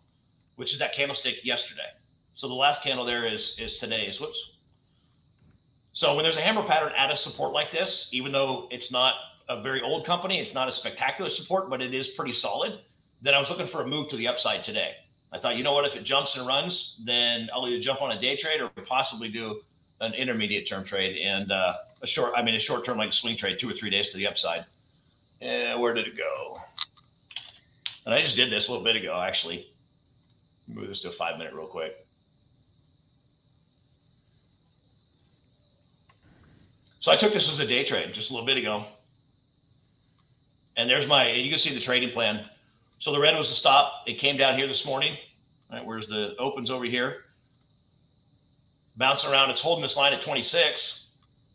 which 0.56 0.72
is 0.72 0.78
that 0.80 0.94
candlestick 0.94 1.36
yesterday. 1.44 1.88
So 2.34 2.48
the 2.48 2.54
last 2.54 2.82
candle 2.82 3.04
there 3.04 3.26
is 3.26 3.56
is 3.58 3.78
today's. 3.78 4.20
Whoops. 4.20 4.52
So 5.92 6.14
when 6.14 6.22
there's 6.22 6.36
a 6.36 6.40
hammer 6.40 6.62
pattern 6.62 6.92
at 6.96 7.10
a 7.10 7.16
support 7.16 7.52
like 7.52 7.72
this, 7.72 8.08
even 8.12 8.32
though 8.32 8.68
it's 8.70 8.90
not 8.90 9.14
a 9.48 9.60
very 9.60 9.82
old 9.82 10.06
company, 10.06 10.40
it's 10.40 10.54
not 10.54 10.68
a 10.68 10.72
spectacular 10.72 11.28
support, 11.28 11.68
but 11.68 11.82
it 11.82 11.92
is 11.92 12.08
pretty 12.08 12.32
solid. 12.32 12.80
Then 13.22 13.34
I 13.34 13.38
was 13.38 13.50
looking 13.50 13.66
for 13.66 13.82
a 13.82 13.86
move 13.86 14.08
to 14.10 14.16
the 14.16 14.28
upside 14.28 14.64
today. 14.64 14.92
I 15.32 15.38
thought, 15.38 15.56
you 15.56 15.62
know 15.62 15.72
what, 15.72 15.84
if 15.84 15.94
it 15.94 16.02
jumps 16.02 16.36
and 16.36 16.46
runs, 16.46 16.96
then 17.04 17.48
I'll 17.54 17.66
either 17.68 17.80
jump 17.80 18.02
on 18.02 18.10
a 18.12 18.20
day 18.20 18.36
trade 18.36 18.60
or 18.60 18.68
possibly 18.84 19.28
do 19.28 19.60
an 20.00 20.12
intermediate 20.14 20.66
term 20.66 20.84
trade 20.84 21.20
and 21.22 21.52
uh, 21.52 21.74
a 22.02 22.06
short, 22.06 22.32
I 22.36 22.42
mean, 22.42 22.54
a 22.54 22.58
short 22.58 22.84
term 22.84 22.98
like 22.98 23.12
swing 23.12 23.36
trade, 23.36 23.58
two 23.58 23.68
or 23.68 23.74
three 23.74 23.90
days 23.90 24.08
to 24.08 24.16
the 24.16 24.26
upside. 24.26 24.64
And 25.40 25.80
where 25.80 25.94
did 25.94 26.06
it 26.06 26.16
go? 26.16 26.60
And 28.04 28.14
I 28.14 28.20
just 28.20 28.36
did 28.36 28.50
this 28.50 28.68
a 28.68 28.72
little 28.72 28.84
bit 28.84 28.96
ago, 28.96 29.20
actually. 29.20 29.72
Move 30.66 30.88
this 30.88 31.00
to 31.00 31.10
a 31.10 31.12
five 31.12 31.38
minute 31.38 31.52
real 31.54 31.66
quick. 31.66 32.06
So 37.00 37.10
I 37.10 37.16
took 37.16 37.32
this 37.32 37.48
as 37.48 37.58
a 37.58 37.66
day 37.66 37.84
trade 37.84 38.12
just 38.12 38.30
a 38.30 38.32
little 38.32 38.46
bit 38.46 38.58
ago. 38.58 38.84
And 40.76 40.88
there's 40.88 41.06
my, 41.06 41.24
and 41.24 41.42
you 41.44 41.50
can 41.50 41.58
see 41.58 41.74
the 41.74 41.80
trading 41.80 42.10
plan. 42.10 42.44
So 43.00 43.12
the 43.12 43.18
red 43.18 43.36
was 43.36 43.48
the 43.48 43.54
stop. 43.54 44.04
It 44.06 44.18
came 44.18 44.36
down 44.36 44.56
here 44.56 44.68
this 44.68 44.84
morning. 44.84 45.16
Right, 45.72 45.84
where's 45.84 46.06
the 46.06 46.34
opens 46.38 46.70
over 46.70 46.84
here? 46.84 47.24
Bouncing 48.96 49.30
around. 49.30 49.50
It's 49.50 49.60
holding 49.60 49.82
this 49.82 49.96
line 49.96 50.12
at 50.12 50.20
26. 50.20 51.06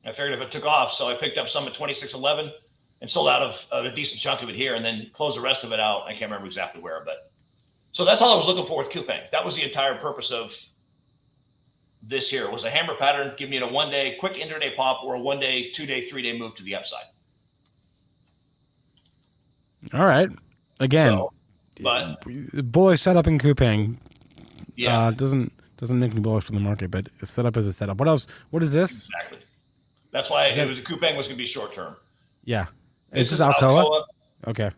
I 0.06 0.10
figured 0.10 0.34
if 0.34 0.42
it 0.42 0.52
took 0.52 0.66
off, 0.66 0.92
so 0.92 1.08
I 1.08 1.16
picked 1.16 1.38
up 1.38 1.48
some 1.50 1.68
at 1.68 1.74
26.11 1.74 2.52
and 3.02 3.10
sold 3.10 3.28
out 3.28 3.42
of, 3.42 3.66
of 3.72 3.86
a 3.86 3.92
decent 3.92 4.22
chunk 4.22 4.42
of 4.42 4.50
it 4.50 4.56
here, 4.56 4.76
and 4.76 4.84
then 4.84 5.10
closed 5.14 5.38
the 5.38 5.42
rest 5.42 5.64
of 5.64 5.72
it 5.72 5.80
out. 5.80 6.04
I 6.06 6.12
can't 6.12 6.24
remember 6.24 6.48
exactly 6.48 6.82
where, 6.82 7.04
but 7.06 7.32
so 7.92 8.06
that's 8.06 8.22
all 8.22 8.34
I 8.34 8.36
was 8.36 8.46
looking 8.46 8.66
for 8.66 8.78
with 8.78 8.90
Coupang. 8.90 9.30
That 9.32 9.46
was 9.46 9.56
the 9.56 9.64
entire 9.64 9.96
purpose 9.96 10.32
of 10.32 10.54
this 12.04 12.30
here. 12.30 12.50
Was 12.50 12.64
a 12.64 12.70
hammer 12.70 12.96
pattern, 12.96 13.34
give 13.38 13.50
me 13.50 13.58
a 13.58 13.68
one 13.68 13.90
day 13.90 14.16
quick 14.20 14.34
intraday 14.34 14.76
pop 14.76 15.04
or 15.04 15.16
a 15.16 15.20
one 15.20 15.40
day, 15.40 15.72
two 15.72 15.86
day, 15.86 16.06
three 16.08 16.22
day 16.22 16.38
move 16.38 16.56
to 16.56 16.64
the 16.64 16.76
upside. 16.76 17.06
All 19.94 20.06
right, 20.06 20.30
again, 20.80 21.14
So, 21.14 21.34
but 21.82 22.72
bullish 22.72 23.02
setup 23.02 23.28
in 23.28 23.38
Coupang. 23.40 23.98
yeah, 24.76 25.08
Uh, 25.08 25.12
doesn't 25.12 25.52
doesn't 25.78 26.00
make 26.00 26.14
me 26.14 26.22
bullish 26.22 26.46
for 26.46 26.54
the 26.54 26.60
market, 26.60 26.90
but 26.90 27.10
a 27.22 27.26
setup 27.26 27.58
as 27.58 27.66
a 27.66 27.74
setup. 27.74 27.98
What 27.98 28.08
else? 28.08 28.28
What 28.52 28.64
is 28.64 28.72
this? 28.72 29.10
exactly. 29.10 29.40
That's 30.12 30.30
why 30.30 30.48
Is 30.48 30.56
that- 30.56 30.64
it 30.66 30.70
was 30.70 30.78
a 30.78 30.82
Coupang 30.82 31.18
was 31.18 31.28
going 31.28 31.38
to 31.38 31.44
be 31.44 31.48
short 31.48 31.74
term. 31.76 31.96
Yeah, 32.46 32.68
is 33.12 33.30
this 33.30 33.40
Alcoa? 33.42 34.06
Okay. 34.48 34.72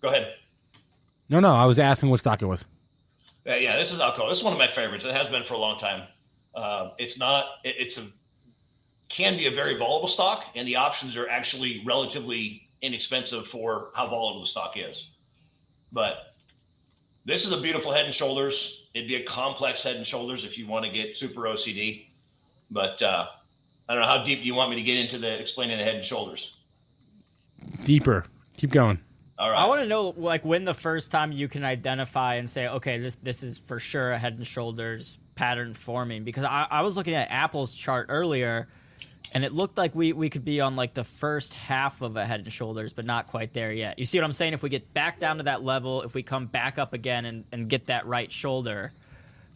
Go 0.00 0.08
ahead. 0.08 0.34
No, 1.28 1.40
no, 1.40 1.54
I 1.54 1.64
was 1.64 1.78
asking 1.78 2.10
what 2.10 2.20
stock 2.20 2.42
it 2.42 2.46
was. 2.46 2.64
Yeah, 3.46 3.56
yeah, 3.56 3.76
this 3.76 3.90
is 3.92 3.98
Alcoa. 3.98 4.28
This 4.28 4.38
is 4.38 4.44
one 4.44 4.52
of 4.52 4.58
my 4.58 4.68
favorites. 4.68 5.04
It 5.04 5.14
has 5.14 5.28
been 5.28 5.44
for 5.44 5.54
a 5.54 5.58
long 5.58 5.78
time. 5.78 6.06
Uh, 6.54 6.90
it's 6.98 7.18
not. 7.18 7.46
It, 7.64 7.74
it's 7.78 7.98
a 7.98 8.06
can 9.08 9.36
be 9.36 9.46
a 9.46 9.50
very 9.50 9.76
volatile 9.76 10.08
stock, 10.08 10.44
and 10.54 10.66
the 10.68 10.76
options 10.76 11.16
are 11.16 11.28
actually 11.28 11.82
relatively 11.84 12.68
inexpensive 12.82 13.46
for 13.48 13.90
how 13.94 14.06
volatile 14.08 14.40
the 14.42 14.46
stock 14.46 14.74
is. 14.76 15.08
But 15.94 16.34
this 17.24 17.46
is 17.46 17.52
a 17.52 17.60
beautiful 17.60 17.92
head 17.92 18.04
and 18.04 18.14
shoulders. 18.14 18.82
It'd 18.92 19.08
be 19.08 19.14
a 19.16 19.24
complex 19.24 19.82
head 19.82 19.96
and 19.96 20.06
shoulders 20.06 20.44
if 20.44 20.58
you 20.58 20.66
want 20.66 20.84
to 20.84 20.90
get 20.90 21.16
super 21.16 21.42
OCD. 21.42 22.06
But 22.70 23.00
uh, 23.00 23.26
I 23.88 23.94
don't 23.94 24.02
know 24.02 24.08
how 24.08 24.24
deep 24.24 24.40
do 24.40 24.44
you 24.44 24.54
want 24.54 24.70
me 24.70 24.76
to 24.76 24.82
get 24.82 24.98
into 24.98 25.18
the 25.18 25.40
explaining 25.40 25.78
the 25.78 25.84
head 25.84 25.94
and 25.94 26.04
shoulders. 26.04 26.52
Deeper. 27.84 28.26
Keep 28.56 28.72
going. 28.72 28.98
All 29.38 29.50
right. 29.50 29.58
I 29.58 29.66
want 29.66 29.82
to 29.82 29.88
know 29.88 30.14
like 30.16 30.44
when 30.44 30.64
the 30.64 30.74
first 30.74 31.10
time 31.10 31.32
you 31.32 31.48
can 31.48 31.64
identify 31.64 32.34
and 32.34 32.50
say, 32.50 32.68
okay, 32.68 32.98
this 32.98 33.16
this 33.22 33.42
is 33.42 33.58
for 33.58 33.78
sure 33.78 34.12
a 34.12 34.18
head 34.18 34.34
and 34.34 34.46
shoulders 34.46 35.18
pattern 35.34 35.74
forming 35.74 36.24
because 36.24 36.44
I, 36.44 36.66
I 36.70 36.82
was 36.82 36.96
looking 36.96 37.14
at 37.14 37.28
Apple's 37.30 37.74
chart 37.74 38.06
earlier 38.08 38.68
and 39.32 39.44
it 39.44 39.52
looked 39.52 39.76
like 39.76 39.94
we, 39.94 40.12
we 40.12 40.30
could 40.30 40.44
be 40.44 40.60
on 40.60 40.76
like 40.76 40.94
the 40.94 41.04
first 41.04 41.54
half 41.54 42.02
of 42.02 42.16
a 42.16 42.24
head 42.24 42.40
and 42.40 42.52
shoulders, 42.52 42.92
but 42.92 43.04
not 43.04 43.26
quite 43.26 43.52
there 43.52 43.72
yet. 43.72 43.98
You 43.98 44.04
see 44.04 44.18
what 44.18 44.24
I'm 44.24 44.32
saying? 44.32 44.52
If 44.52 44.62
we 44.62 44.68
get 44.68 44.92
back 44.94 45.18
down 45.18 45.38
to 45.38 45.42
that 45.44 45.62
level, 45.64 46.02
if 46.02 46.14
we 46.14 46.22
come 46.22 46.46
back 46.46 46.78
up 46.78 46.92
again 46.92 47.24
and, 47.24 47.44
and 47.50 47.68
get 47.68 47.86
that 47.86 48.06
right 48.06 48.30
shoulder, 48.30 48.92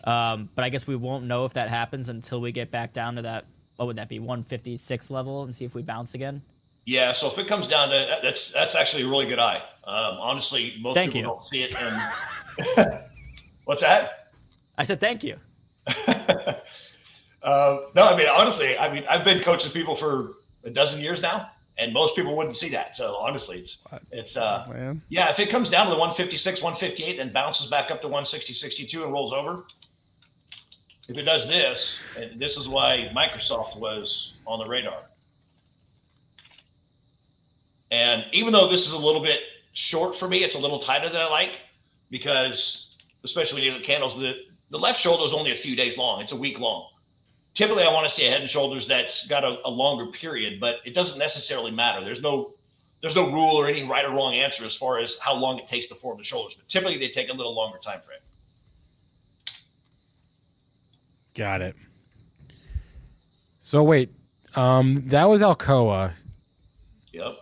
um, 0.04 0.48
but 0.54 0.64
I 0.64 0.68
guess 0.68 0.86
we 0.86 0.96
won't 0.96 1.24
know 1.26 1.44
if 1.44 1.54
that 1.54 1.68
happens 1.68 2.08
until 2.08 2.40
we 2.40 2.52
get 2.52 2.70
back 2.70 2.92
down 2.92 3.16
to 3.16 3.22
that. 3.22 3.46
What 3.76 3.86
would 3.86 3.96
that 3.96 4.08
be? 4.08 4.18
156 4.18 5.10
level 5.10 5.44
and 5.44 5.54
see 5.54 5.64
if 5.64 5.74
we 5.74 5.82
bounce 5.82 6.14
again. 6.14 6.42
Yeah, 6.84 7.12
so 7.12 7.30
if 7.30 7.38
it 7.38 7.46
comes 7.46 7.68
down 7.68 7.90
to 7.90 8.18
that's 8.22 8.50
that's 8.50 8.74
actually 8.74 9.02
a 9.02 9.08
really 9.08 9.26
good 9.26 9.38
eye. 9.38 9.62
Um, 9.84 10.16
honestly, 10.18 10.76
most 10.80 10.94
Thank 10.94 11.12
people 11.12 11.20
you. 11.20 11.36
don't 11.36 11.46
see 11.46 11.62
it. 11.62 11.74
And 12.66 13.02
what's 13.64 13.82
that? 13.82 14.32
I 14.78 14.84
said 14.84 14.98
thank 14.98 15.22
you. 15.22 15.36
Uh, 17.42 17.78
no, 17.94 18.04
I 18.04 18.16
mean 18.16 18.28
honestly, 18.28 18.76
I 18.76 18.92
mean 18.92 19.04
I've 19.08 19.24
been 19.24 19.42
coaching 19.42 19.70
people 19.72 19.96
for 19.96 20.34
a 20.64 20.70
dozen 20.70 21.00
years 21.00 21.20
now, 21.20 21.50
and 21.78 21.92
most 21.92 22.16
people 22.16 22.36
wouldn't 22.36 22.56
see 22.56 22.68
that. 22.70 22.96
So 22.96 23.16
honestly, 23.16 23.58
it's 23.60 23.78
it's 24.10 24.36
uh 24.36 24.66
Man. 24.68 25.02
yeah. 25.08 25.30
If 25.30 25.38
it 25.38 25.50
comes 25.50 25.68
down 25.68 25.86
to 25.86 25.90
the 25.90 25.98
156, 25.98 26.62
158, 26.62 27.16
then 27.16 27.32
bounces 27.32 27.68
back 27.68 27.90
up 27.90 28.00
to 28.02 28.08
160, 28.08 28.52
62 28.52 29.04
and 29.04 29.12
rolls 29.12 29.32
over. 29.32 29.64
If 31.08 31.16
it 31.16 31.22
does 31.22 31.46
this, 31.48 31.96
and 32.18 32.38
this 32.40 32.58
is 32.58 32.68
why 32.68 33.10
Microsoft 33.16 33.78
was 33.78 34.34
on 34.46 34.58
the 34.58 34.66
radar. 34.66 35.04
And 37.90 38.24
even 38.32 38.52
though 38.52 38.68
this 38.68 38.86
is 38.86 38.92
a 38.92 38.98
little 38.98 39.22
bit 39.22 39.40
short 39.72 40.14
for 40.14 40.28
me, 40.28 40.44
it's 40.44 40.54
a 40.54 40.58
little 40.58 40.78
tighter 40.78 41.08
than 41.08 41.20
I 41.20 41.28
like 41.28 41.60
because, 42.10 42.88
especially 43.24 43.56
when 43.56 43.64
you 43.64 43.72
look 43.72 43.80
at 43.80 43.86
candles, 43.86 44.14
the, 44.14 44.34
the 44.70 44.78
left 44.78 45.00
shoulder 45.00 45.24
is 45.24 45.32
only 45.32 45.52
a 45.52 45.56
few 45.56 45.74
days 45.74 45.96
long. 45.96 46.20
It's 46.20 46.32
a 46.32 46.36
week 46.36 46.58
long. 46.58 46.88
Typically, 47.54 47.82
I 47.82 47.92
want 47.92 48.08
to 48.08 48.14
see 48.14 48.26
a 48.26 48.30
head 48.30 48.40
and 48.40 48.48
shoulders 48.48 48.86
that's 48.86 49.26
got 49.26 49.44
a, 49.44 49.58
a 49.64 49.70
longer 49.70 50.06
period, 50.12 50.60
but 50.60 50.76
it 50.84 50.94
doesn't 50.94 51.18
necessarily 51.18 51.70
matter. 51.70 52.04
There's 52.04 52.20
no 52.20 52.54
there's 53.00 53.14
no 53.14 53.30
rule 53.30 53.56
or 53.56 53.68
any 53.68 53.84
right 53.84 54.04
or 54.04 54.10
wrong 54.10 54.34
answer 54.34 54.64
as 54.64 54.74
far 54.74 54.98
as 54.98 55.18
how 55.18 55.34
long 55.34 55.58
it 55.58 55.68
takes 55.68 55.86
to 55.86 55.94
form 55.94 56.18
the 56.18 56.24
shoulders. 56.24 56.54
But 56.54 56.68
typically, 56.68 56.98
they 56.98 57.08
take 57.08 57.28
a 57.28 57.32
little 57.32 57.54
longer 57.54 57.78
time 57.78 58.00
frame. 58.00 58.18
Got 61.34 61.62
it. 61.62 61.76
So 63.60 63.82
wait, 63.82 64.12
um, 64.56 65.02
that 65.08 65.28
was 65.28 65.42
Alcoa, 65.42 66.12
Yep. 67.12 67.36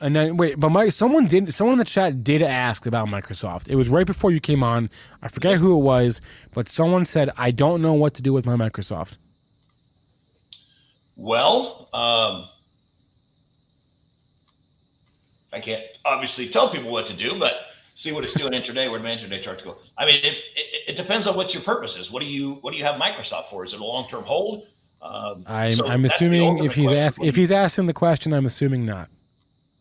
And 0.00 0.14
then 0.14 0.36
wait, 0.36 0.58
but 0.58 0.70
my 0.70 0.88
someone 0.88 1.26
did 1.26 1.54
someone 1.54 1.74
in 1.74 1.78
the 1.78 1.84
chat 1.84 2.24
did 2.24 2.42
ask 2.42 2.86
about 2.86 3.08
Microsoft. 3.08 3.68
It 3.68 3.76
was 3.76 3.88
right 3.88 4.06
before 4.06 4.30
you 4.30 4.40
came 4.40 4.62
on. 4.62 4.90
I 5.22 5.28
forget 5.28 5.58
who 5.58 5.76
it 5.76 5.82
was, 5.82 6.20
but 6.52 6.68
someone 6.68 7.06
said 7.06 7.30
I 7.36 7.50
don't 7.50 7.80
know 7.80 7.92
what 7.92 8.14
to 8.14 8.22
do 8.22 8.32
with 8.32 8.44
my 8.44 8.56
Microsoft. 8.56 9.16
Well, 11.16 11.88
um, 11.94 12.48
I 15.52 15.60
can't 15.60 15.84
obviously 16.04 16.48
tell 16.48 16.68
people 16.70 16.90
what 16.90 17.06
to 17.06 17.14
do, 17.14 17.38
but 17.38 17.52
see 17.94 18.10
what 18.10 18.24
it's 18.24 18.34
doing 18.34 18.52
intraday, 18.60 18.90
where 18.90 18.98
demand 18.98 19.20
intraday 19.20 19.42
chart 19.42 19.60
to 19.60 19.64
go. 19.64 19.76
I 19.96 20.06
mean, 20.06 20.16
if 20.24 20.38
it, 20.56 20.88
it 20.88 20.96
depends 20.96 21.26
on 21.26 21.36
what 21.36 21.54
your 21.54 21.62
purpose 21.62 21.96
is. 21.96 22.10
What 22.10 22.20
do 22.20 22.26
you 22.26 22.58
what 22.62 22.72
do 22.72 22.78
you 22.78 22.84
have 22.84 23.00
Microsoft 23.00 23.50
for? 23.50 23.64
Is 23.64 23.72
it 23.72 23.80
a 23.80 23.84
long 23.84 24.08
term 24.08 24.24
hold? 24.24 24.66
Um, 25.00 25.44
I'm 25.46 25.72
so 25.72 25.86
I'm 25.86 26.04
assuming 26.04 26.64
if 26.64 26.74
he's 26.74 26.90
ask 26.90 27.22
if 27.22 27.36
he's 27.36 27.52
asking 27.52 27.86
the 27.86 27.94
question, 27.94 28.32
I'm 28.32 28.46
assuming 28.46 28.84
not. 28.84 29.08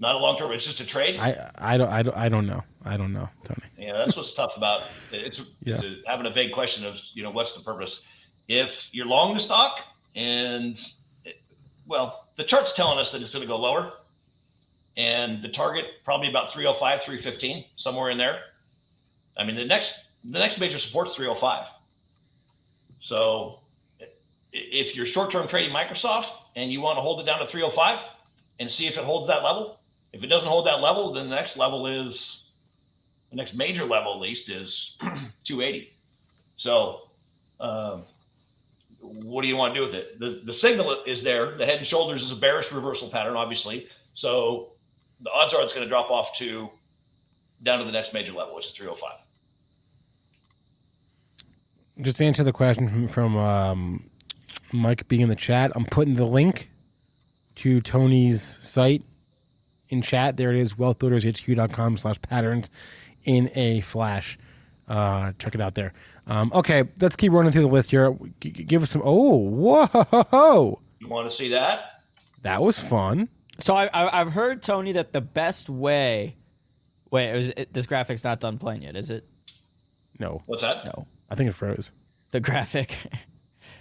Not 0.04 0.16
a 0.16 0.18
long 0.20 0.38
term, 0.38 0.52
it's 0.52 0.66
just 0.66 0.80
a 0.82 0.86
trade. 0.86 1.20
I 1.20 1.50
I 1.58 1.78
don't 1.78 1.90
I 1.90 2.04
don't 2.04 2.16
I 2.18 2.30
don't 2.30 2.46
know. 2.46 2.62
I 2.86 2.96
don't 2.98 3.14
know, 3.14 3.28
Tony. 3.46 3.62
Yeah, 3.78 3.94
that's 3.94 4.16
what's 4.16 4.34
tough 4.34 4.56
about 4.58 4.84
it's, 5.12 5.40
Yeah. 5.64 5.76
it's 5.76 5.84
a- 5.84 5.98
having 6.10 6.26
a 6.26 6.30
vague 6.30 6.52
question 6.54 6.86
of 6.86 7.00
you 7.14 7.24
know 7.24 7.32
what's 7.32 7.54
the 7.56 7.64
purpose. 7.64 8.02
If 8.48 8.90
you're 8.92 9.06
long 9.08 9.34
the 9.34 9.40
stock 9.40 9.80
and 10.16 10.78
it, 11.26 11.42
well, 11.88 12.28
the 12.36 12.44
chart's 12.44 12.74
telling 12.74 13.00
us 13.00 13.12
that 13.12 13.22
it's 13.22 13.32
going 13.32 13.42
to 13.42 13.48
go 13.48 13.58
lower, 13.58 13.94
and 14.98 15.42
the 15.42 15.50
target 15.50 15.86
probably 16.04 16.30
about 16.30 16.52
305, 16.52 17.02
315, 17.02 17.66
somewhere 17.78 18.10
in 18.12 18.18
there. 18.18 18.40
I 19.38 19.44
mean, 19.46 19.56
the 19.56 19.66
next 19.66 20.06
the 20.26 20.40
next 20.40 20.60
major 20.60 20.78
support 20.80 21.08
is 21.08 21.16
305. 21.16 21.68
So 23.00 23.60
if 24.52 24.96
you're 24.96 25.06
short-term 25.06 25.48
trading 25.48 25.74
Microsoft 25.74 26.28
and 26.56 26.72
you 26.72 26.80
want 26.80 26.98
to 26.98 27.02
hold 27.02 27.20
it 27.20 27.26
down 27.26 27.40
to 27.40 27.48
305 27.48 28.00
and 28.60 28.70
see 28.70 28.86
if 28.88 28.98
it 28.98 29.04
holds 29.04 29.28
that 29.28 29.44
level, 29.44 29.80
if 30.14 30.23
it 30.23 30.27
doesn't 30.27 30.48
hold 30.48 30.68
that 30.68 30.80
level, 30.80 31.11
then 31.11 31.30
the 31.30 31.35
next 31.35 31.57
level 31.57 31.88
is 31.88 32.44
the 33.31 33.35
next 33.35 33.56
major 33.56 33.84
level 33.84 34.14
at 34.14 34.19
least 34.19 34.48
is 34.48 34.95
280. 35.44 35.91
So 36.56 37.10
um, 37.60 38.03
what 38.99 39.41
do 39.41 39.48
you 39.48 39.57
want 39.57 39.73
to 39.73 39.80
do 39.80 39.85
with 39.85 39.95
it? 39.95 40.19
The, 40.19 40.41
the 40.45 40.53
signal 40.53 41.03
is 41.06 41.23
there. 41.23 41.57
The 41.57 41.65
head 41.65 41.77
and 41.77 41.88
shoulders 41.88 42.22
is 42.22 42.31
a 42.31 42.35
bearish 42.35 42.72
reversal 42.72 43.10
pattern, 43.10 43.35
obviously. 43.35 43.88
So 44.14 44.73
the 45.22 45.31
odds 45.31 45.53
are 45.53 45.61
it's 45.64 45.73
going 45.73 45.85
to 45.85 45.90
drop 45.90 46.11
off 46.11 46.38
to 46.38 46.69
down 47.64 47.80
to 47.80 47.85
the 47.85 47.91
next 47.91 48.14
major 48.14 48.34
level, 48.34 48.56
which 48.56 48.68
is 48.68 48.72
305. 48.72 49.18
Just 52.02 52.18
to 52.18 52.26
answer 52.26 52.44
the 52.44 52.53
question 52.53 52.88
from, 52.88 53.07
from 53.07 53.38
um, 53.38 54.10
Mike 54.72 55.07
being 55.07 55.22
in 55.22 55.30
the 55.30 55.35
chat, 55.35 55.72
I'm 55.76 55.85
putting 55.85 56.15
the 56.15 56.26
link 56.26 56.69
to 57.56 57.81
Tony's 57.81 58.41
site 58.41 59.03
in 59.94 60.02
chat. 60.02 60.36
There 60.38 60.52
it 60.52 60.57
is, 60.60 60.74
wealthbuildershq.com 60.74 61.98
slash 61.98 62.22
patterns 62.22 62.70
in 63.24 63.49
a 63.56 63.80
flash. 63.82 64.38
Uh, 64.88 65.32
check 65.40 65.56
it 65.56 65.61
out 65.61 65.76
there. 65.76 65.94
Um, 66.28 66.52
okay, 66.53 66.84
let's 66.99 67.15
keep 67.15 67.32
running 67.32 67.52
through 67.53 67.61
the 67.61 67.68
list 67.70 67.91
here. 67.91 68.18
G- 68.41 68.49
give 68.49 68.84
us 68.84 68.90
some. 68.91 69.02
Oh, 69.06 69.38
whoa! 69.38 70.82
You 70.99 71.07
want 71.07 71.32
to 71.32 71.36
see 71.36 71.49
that? 71.49 72.02
That 72.41 72.61
was 72.61 72.78
fun. 72.78 73.30
So 73.60 73.76
I, 73.76 73.86
I, 73.88 74.20
I've 74.22 74.34
heard 74.34 74.61
Tony 74.61 74.91
that 74.94 75.14
the 75.14 75.22
best 75.22 75.70
way. 75.70 76.36
Wait, 77.11 77.30
it 77.30 77.36
was, 77.38 77.49
it, 77.56 77.74
this 77.74 77.86
graphic's 77.86 78.24
not 78.24 78.40
done 78.40 78.57
playing 78.57 78.82
yet, 78.82 78.95
is 78.95 79.10
it? 79.10 79.26
No, 80.20 80.41
What's 80.45 80.61
that? 80.61 80.84
No, 80.86 81.07
I 81.30 81.36
think 81.36 81.49
it 81.49 81.53
froze. 81.53 81.91
the 82.32 82.40
graphic. 82.40 82.95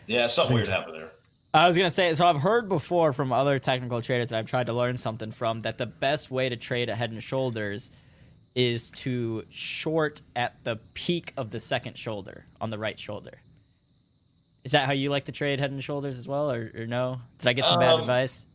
Yeah, 0.06 0.26
something 0.26 0.54
weird 0.54 0.66
happened 0.68 0.96
there. 0.96 1.12
I 1.54 1.66
was 1.66 1.76
gonna 1.76 1.90
say, 1.90 2.14
so 2.14 2.26
I've 2.26 2.40
heard 2.40 2.68
before 2.68 3.12
from 3.12 3.30
other 3.32 3.58
technical 3.58 4.00
traders 4.00 4.30
that 4.30 4.38
I've 4.38 4.46
tried 4.46 4.66
to 4.66 4.72
learn 4.72 4.96
something 4.96 5.30
from 5.30 5.62
that 5.62 5.76
the 5.76 5.86
best 5.86 6.30
way 6.30 6.48
to 6.48 6.56
trade 6.56 6.88
a 6.88 6.94
head 6.94 7.10
and 7.12 7.22
shoulders 7.22 7.90
is 8.54 8.90
to 8.90 9.44
short 9.50 10.22
at 10.34 10.56
the 10.64 10.76
peak 10.94 11.32
of 11.36 11.50
the 11.50 11.60
second 11.60 11.98
shoulder 11.98 12.46
on 12.60 12.70
the 12.70 12.78
right 12.78 12.98
shoulder. 12.98 13.32
Is 14.64 14.72
that 14.72 14.86
how 14.86 14.92
you 14.92 15.10
like 15.10 15.24
to 15.26 15.32
trade 15.32 15.58
head 15.60 15.70
and 15.70 15.82
shoulders 15.82 16.18
as 16.18 16.26
well, 16.28 16.50
or, 16.50 16.70
or 16.74 16.86
no? 16.86 17.20
Did 17.38 17.48
I 17.48 17.52
get 17.52 17.66
some 17.66 17.78
bad 17.80 17.94
Um, 17.94 18.00
advice? 18.02 18.46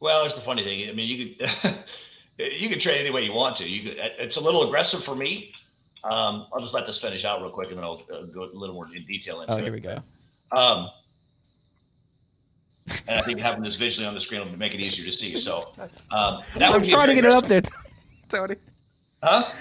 Well, 0.00 0.24
it's 0.24 0.34
the 0.34 0.40
funny 0.40 0.62
thing. 0.64 0.88
I 0.88 0.92
mean, 0.92 1.08
you 1.08 1.34
could 1.36 1.74
you 2.60 2.68
could 2.70 2.80
trade 2.80 3.00
any 3.00 3.10
way 3.10 3.24
you 3.24 3.32
want 3.34 3.56
to. 3.58 3.68
You 3.68 3.82
could, 3.90 3.98
it's 4.18 4.36
a 4.36 4.40
little 4.40 4.66
aggressive 4.66 5.04
for 5.04 5.14
me. 5.14 5.52
Um, 6.04 6.46
I'll 6.54 6.60
just 6.62 6.72
let 6.72 6.86
this 6.86 6.98
finish 6.98 7.26
out 7.26 7.42
real 7.42 7.50
quick, 7.50 7.68
and 7.68 7.76
then 7.76 7.84
I'll 7.84 8.02
uh, 8.10 8.22
go 8.22 8.44
a 8.44 8.56
little 8.56 8.74
more 8.74 8.86
in 8.94 9.04
detail. 9.04 9.42
Into 9.42 9.52
Oh, 9.52 9.56
it. 9.58 9.64
here 9.64 9.72
we 9.72 9.80
go. 9.80 9.98
Um, 10.52 10.88
and 13.08 13.18
I 13.18 13.22
think 13.22 13.40
having 13.40 13.62
this 13.62 13.76
visually 13.76 14.06
on 14.06 14.14
the 14.14 14.20
screen 14.20 14.40
will 14.40 14.56
make 14.58 14.74
it 14.74 14.80
easier 14.80 15.04
to 15.04 15.12
see. 15.12 15.38
So 15.38 15.72
um, 16.10 16.42
that 16.54 16.62
I'm 16.62 16.72
would 16.72 16.82
be 16.82 16.88
a 16.88 16.92
trying 16.92 17.08
to 17.08 17.14
get 17.14 17.24
it 17.24 17.32
up 17.32 17.46
there, 17.46 17.62
Tony. 18.28 18.56
Huh? 19.22 19.52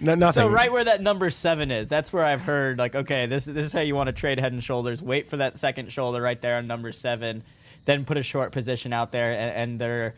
No, 0.00 0.14
nothing. 0.14 0.42
So 0.42 0.48
right 0.48 0.70
where 0.70 0.84
that 0.84 1.02
number 1.02 1.30
seven 1.30 1.70
is, 1.70 1.88
that's 1.88 2.12
where 2.12 2.24
I've 2.24 2.42
heard 2.42 2.78
like, 2.78 2.94
okay, 2.94 3.26
this 3.26 3.44
this 3.46 3.66
is 3.66 3.72
how 3.72 3.80
you 3.80 3.94
want 3.94 4.08
to 4.08 4.12
trade 4.12 4.38
head 4.38 4.52
and 4.52 4.62
shoulders. 4.62 5.02
Wait 5.02 5.28
for 5.28 5.38
that 5.38 5.56
second 5.58 5.92
shoulder 5.92 6.20
right 6.20 6.40
there 6.40 6.56
on 6.56 6.66
number 6.66 6.92
seven, 6.92 7.42
then 7.84 8.04
put 8.04 8.16
a 8.16 8.22
short 8.22 8.52
position 8.52 8.92
out 8.92 9.12
there, 9.12 9.32
and, 9.32 9.56
and 9.56 9.80
their, 9.80 10.14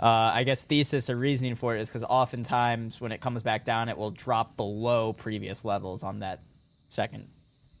uh, 0.00 0.32
I 0.34 0.44
guess 0.44 0.64
thesis 0.64 1.10
or 1.10 1.16
reasoning 1.16 1.54
for 1.54 1.76
it 1.76 1.80
is 1.80 1.88
because 1.88 2.02
oftentimes 2.04 3.00
when 3.00 3.12
it 3.12 3.20
comes 3.20 3.42
back 3.42 3.64
down, 3.64 3.88
it 3.88 3.96
will 3.96 4.10
drop 4.10 4.56
below 4.56 5.12
previous 5.12 5.64
levels 5.64 6.02
on 6.02 6.20
that 6.20 6.40
second 6.88 7.28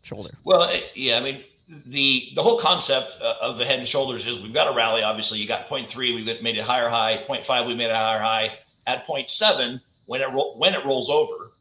shoulder. 0.02 0.30
Well, 0.44 0.64
it, 0.64 0.84
yeah, 0.94 1.16
I 1.16 1.20
mean, 1.20 1.42
the 1.86 2.30
the 2.34 2.42
whole 2.42 2.58
concept 2.58 3.12
uh, 3.20 3.34
of 3.40 3.58
the 3.58 3.64
head 3.64 3.78
and 3.78 3.86
shoulders 3.86 4.26
is 4.26 4.40
we've 4.40 4.52
got 4.52 4.70
a 4.70 4.74
rally. 4.74 5.02
Obviously, 5.02 5.38
you 5.38 5.46
got 5.46 5.68
point 5.68 5.88
0.3, 5.88 6.14
we've 6.14 6.42
made 6.42 6.58
a 6.58 6.64
higher 6.64 6.88
high. 6.88 7.18
Point 7.26 7.44
0.5, 7.44 7.66
we 7.66 7.74
made 7.74 7.90
a 7.90 7.94
higher 7.94 8.20
high. 8.20 8.58
At 8.86 9.06
point 9.06 9.28
0.7, 9.28 9.80
when 10.06 10.20
it 10.20 10.28
ro- 10.32 10.56
when 10.56 10.74
it 10.74 10.84
rolls 10.84 11.08
over, 11.08 11.52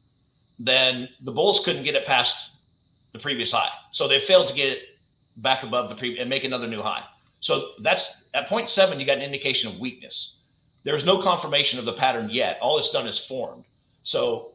then 0.58 1.10
the 1.22 1.32
bulls 1.32 1.64
couldn't 1.64 1.84
get 1.84 1.96
it 1.96 2.06
past 2.06 2.52
the 3.14 3.20
previous 3.20 3.52
high, 3.52 3.70
so 3.92 4.08
they 4.08 4.20
failed 4.20 4.48
to 4.48 4.54
get 4.54 4.70
it 4.70 4.80
back 5.38 5.64
above 5.64 5.90
the 5.90 5.96
previous 5.96 6.22
and 6.22 6.30
make 6.30 6.44
another 6.44 6.68
new 6.68 6.82
high. 6.82 7.04
So 7.40 7.72
that's 7.82 8.24
at 8.34 8.48
point 8.48 8.68
0.7, 8.68 9.00
you 9.00 9.06
got 9.06 9.18
an 9.18 9.24
indication 9.24 9.72
of 9.72 9.80
weakness. 9.80 10.36
There's 10.84 11.06
no 11.06 11.22
confirmation 11.22 11.80
of 11.80 11.86
the 11.86 11.94
pattern 11.94 12.30
yet. 12.30 12.58
All 12.62 12.78
it's 12.78 12.90
done 12.90 13.08
is 13.08 13.18
formed. 13.18 13.66
So 14.04 14.52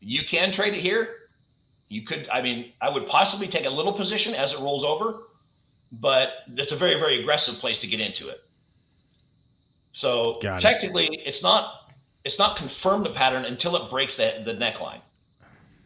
you 0.00 0.24
can 0.24 0.52
trade 0.52 0.74
it 0.74 0.80
here 0.80 1.25
you 1.88 2.02
could 2.02 2.28
i 2.32 2.42
mean 2.42 2.72
i 2.80 2.88
would 2.88 3.06
possibly 3.06 3.46
take 3.48 3.64
a 3.64 3.70
little 3.70 3.92
position 3.92 4.34
as 4.34 4.52
it 4.52 4.58
rolls 4.58 4.84
over 4.84 5.24
but 5.92 6.28
it's 6.56 6.72
a 6.72 6.76
very 6.76 6.94
very 6.98 7.20
aggressive 7.20 7.54
place 7.56 7.78
to 7.78 7.86
get 7.86 8.00
into 8.00 8.28
it. 8.28 8.40
So 9.92 10.38
Got 10.42 10.58
it. 10.58 10.62
technically 10.62 11.06
it's 11.24 11.42
not 11.42 11.92
it's 12.24 12.38
not 12.38 12.56
confirmed 12.56 13.06
the 13.06 13.10
pattern 13.10 13.44
until 13.44 13.76
it 13.76 13.88
breaks 13.88 14.16
the, 14.16 14.42
the 14.44 14.52
neckline. 14.54 15.00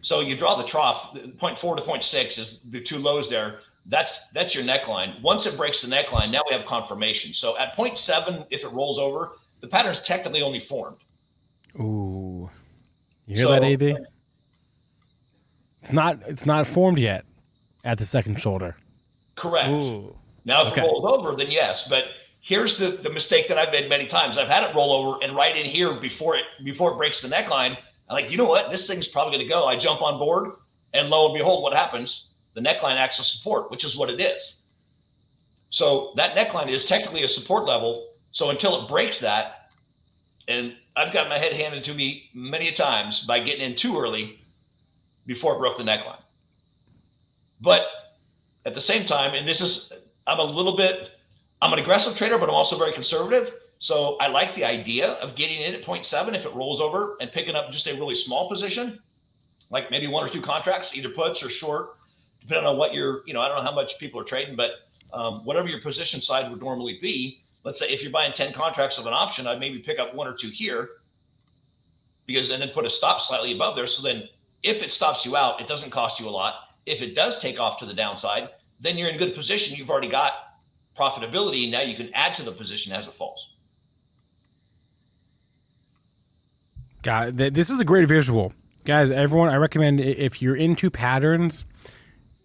So 0.02 0.20
you 0.20 0.36
draw 0.36 0.56
the 0.56 0.64
trough 0.64 1.14
point 1.38 1.58
four 1.58 1.76
to 1.76 1.82
point 1.82 2.02
six 2.02 2.38
is 2.38 2.62
the 2.70 2.80
two 2.80 2.98
lows 2.98 3.28
there. 3.28 3.60
That's 3.86 4.18
that's 4.32 4.54
your 4.54 4.64
neckline. 4.64 5.20
Once 5.20 5.44
it 5.46 5.56
breaks 5.56 5.82
the 5.82 5.88
neckline 5.88 6.30
now 6.30 6.40
we 6.48 6.54
have 6.56 6.64
confirmation. 6.66 7.34
So 7.34 7.58
at 7.58 7.74
point 7.76 7.96
seven 7.98 8.44
if 8.50 8.64
it 8.64 8.68
rolls 8.72 8.98
over 8.98 9.32
the 9.60 9.68
pattern's 9.68 10.00
technically 10.00 10.40
only 10.42 10.60
formed. 10.60 10.96
Ooh, 11.78 12.48
you 13.26 13.36
hear 13.36 13.44
So- 13.46 13.52
that, 13.52 13.64
AB? 13.64 13.96
It's 15.82 15.92
not. 15.92 16.20
It's 16.26 16.46
not 16.46 16.66
formed 16.66 16.98
yet 16.98 17.24
at 17.84 17.98
the 17.98 18.04
second 18.04 18.40
shoulder. 18.40 18.76
correct 19.36 19.68
Ooh. 19.70 20.14
Now, 20.44 20.62
if 20.66 20.72
Okay. 20.72 20.82
it 20.82 20.84
rolls 20.84 21.04
over, 21.06 21.34
then 21.36 21.50
yes. 21.50 21.86
But 21.88 22.04
here's 22.40 22.76
the, 22.78 22.92
the 22.92 23.10
mistake 23.10 23.48
that 23.48 23.56
I've 23.58 23.70
made 23.72 23.88
many 23.88 24.06
times. 24.06 24.36
I've 24.38 24.48
had 24.48 24.62
it 24.64 24.74
roll 24.74 24.92
over 24.92 25.22
and 25.22 25.34
right 25.34 25.56
in 25.56 25.64
here 25.66 25.94
before 25.94 26.36
it 26.36 26.44
before 26.64 26.92
it 26.92 26.96
breaks 26.96 27.20
the 27.22 27.28
neckline. 27.28 27.76
I'm 28.08 28.14
like, 28.14 28.30
you 28.30 28.36
know 28.36 28.44
what? 28.44 28.70
This 28.70 28.86
thing's 28.86 29.06
probably 29.08 29.36
going 29.36 29.46
to 29.46 29.52
go. 29.52 29.66
I 29.66 29.76
jump 29.76 30.02
on 30.02 30.18
board, 30.18 30.50
and 30.94 31.08
lo 31.08 31.26
and 31.26 31.34
behold, 31.38 31.62
what 31.62 31.72
happens? 31.74 32.28
The 32.54 32.60
neckline 32.60 32.96
acts 32.96 33.20
as 33.20 33.28
support, 33.28 33.70
which 33.70 33.84
is 33.84 33.96
what 33.96 34.10
it 34.10 34.20
is. 34.20 34.62
So 35.70 36.12
that 36.16 36.34
neckline 36.34 36.68
is 36.68 36.84
technically 36.84 37.22
a 37.22 37.28
support 37.28 37.64
level. 37.64 38.08
So 38.32 38.50
until 38.50 38.82
it 38.82 38.88
breaks 38.88 39.20
that, 39.20 39.68
and 40.48 40.74
I've 40.96 41.12
got 41.12 41.28
my 41.28 41.38
head 41.38 41.52
handed 41.52 41.84
to 41.84 41.94
me 41.94 42.28
many 42.34 42.68
a 42.68 42.72
times 42.72 43.20
by 43.20 43.38
getting 43.38 43.62
in 43.64 43.76
too 43.76 43.96
early 43.98 44.39
before 45.30 45.54
it 45.54 45.58
broke 45.60 45.78
the 45.78 45.84
neckline. 45.84 46.20
But 47.60 47.82
at 48.66 48.74
the 48.74 48.80
same 48.80 49.06
time, 49.06 49.32
and 49.34 49.46
this 49.46 49.60
is, 49.60 49.92
I'm 50.26 50.40
a 50.40 50.44
little 50.44 50.76
bit, 50.76 51.12
I'm 51.62 51.72
an 51.72 51.78
aggressive 51.78 52.16
trader, 52.16 52.36
but 52.36 52.48
I'm 52.48 52.54
also 52.56 52.76
very 52.76 52.92
conservative. 52.92 53.52
So 53.78 54.16
I 54.16 54.26
like 54.26 54.56
the 54.56 54.64
idea 54.64 55.12
of 55.24 55.36
getting 55.36 55.62
in 55.62 55.72
at 55.72 55.84
0.7 55.84 56.34
if 56.34 56.46
it 56.46 56.52
rolls 56.52 56.80
over 56.80 57.16
and 57.20 57.30
picking 57.30 57.54
up 57.54 57.70
just 57.70 57.86
a 57.86 57.92
really 57.92 58.16
small 58.16 58.48
position, 58.48 58.98
like 59.70 59.88
maybe 59.88 60.08
one 60.08 60.26
or 60.26 60.28
two 60.28 60.42
contracts, 60.42 60.96
either 60.96 61.10
puts 61.10 61.44
or 61.44 61.48
short, 61.48 61.90
depending 62.40 62.66
on 62.66 62.76
what 62.76 62.92
you're, 62.92 63.22
you 63.24 63.32
know, 63.32 63.40
I 63.40 63.46
don't 63.46 63.58
know 63.58 63.70
how 63.70 63.74
much 63.74 64.00
people 64.00 64.20
are 64.20 64.24
trading, 64.24 64.56
but 64.56 64.72
um, 65.12 65.44
whatever 65.44 65.68
your 65.68 65.80
position 65.80 66.20
side 66.20 66.50
would 66.50 66.60
normally 66.60 66.98
be. 67.00 67.44
Let's 67.62 67.78
say 67.78 67.88
if 67.88 68.02
you're 68.02 68.10
buying 68.10 68.32
10 68.32 68.52
contracts 68.52 68.98
of 68.98 69.06
an 69.06 69.12
option, 69.12 69.46
I'd 69.46 69.60
maybe 69.60 69.78
pick 69.78 70.00
up 70.00 70.12
one 70.12 70.26
or 70.26 70.34
two 70.34 70.50
here 70.50 70.88
because 72.26 72.50
and 72.50 72.60
then 72.60 72.70
put 72.70 72.84
a 72.84 72.90
stop 72.90 73.20
slightly 73.20 73.54
above 73.54 73.76
there. 73.76 73.86
So 73.86 74.02
then 74.02 74.28
if 74.62 74.82
it 74.82 74.92
stops 74.92 75.24
you 75.24 75.36
out, 75.36 75.60
it 75.60 75.68
doesn't 75.68 75.90
cost 75.90 76.20
you 76.20 76.28
a 76.28 76.30
lot. 76.30 76.54
If 76.86 77.02
it 77.02 77.14
does 77.14 77.38
take 77.38 77.58
off 77.58 77.78
to 77.78 77.86
the 77.86 77.94
downside, 77.94 78.48
then 78.80 78.96
you're 78.98 79.08
in 79.08 79.18
good 79.18 79.34
position. 79.34 79.76
You've 79.76 79.90
already 79.90 80.08
got 80.08 80.32
profitability. 80.98 81.64
And 81.64 81.72
now 81.72 81.82
you 81.82 81.96
can 81.96 82.10
add 82.14 82.34
to 82.34 82.42
the 82.42 82.52
position 82.52 82.92
as 82.92 83.06
it 83.06 83.14
falls. 83.14 83.48
God, 87.02 87.38
th- 87.38 87.52
this 87.54 87.70
is 87.70 87.80
a 87.80 87.84
great 87.84 88.08
visual, 88.08 88.52
guys. 88.84 89.10
Everyone, 89.10 89.48
I 89.48 89.56
recommend 89.56 90.00
if 90.00 90.42
you're 90.42 90.56
into 90.56 90.90
patterns, 90.90 91.64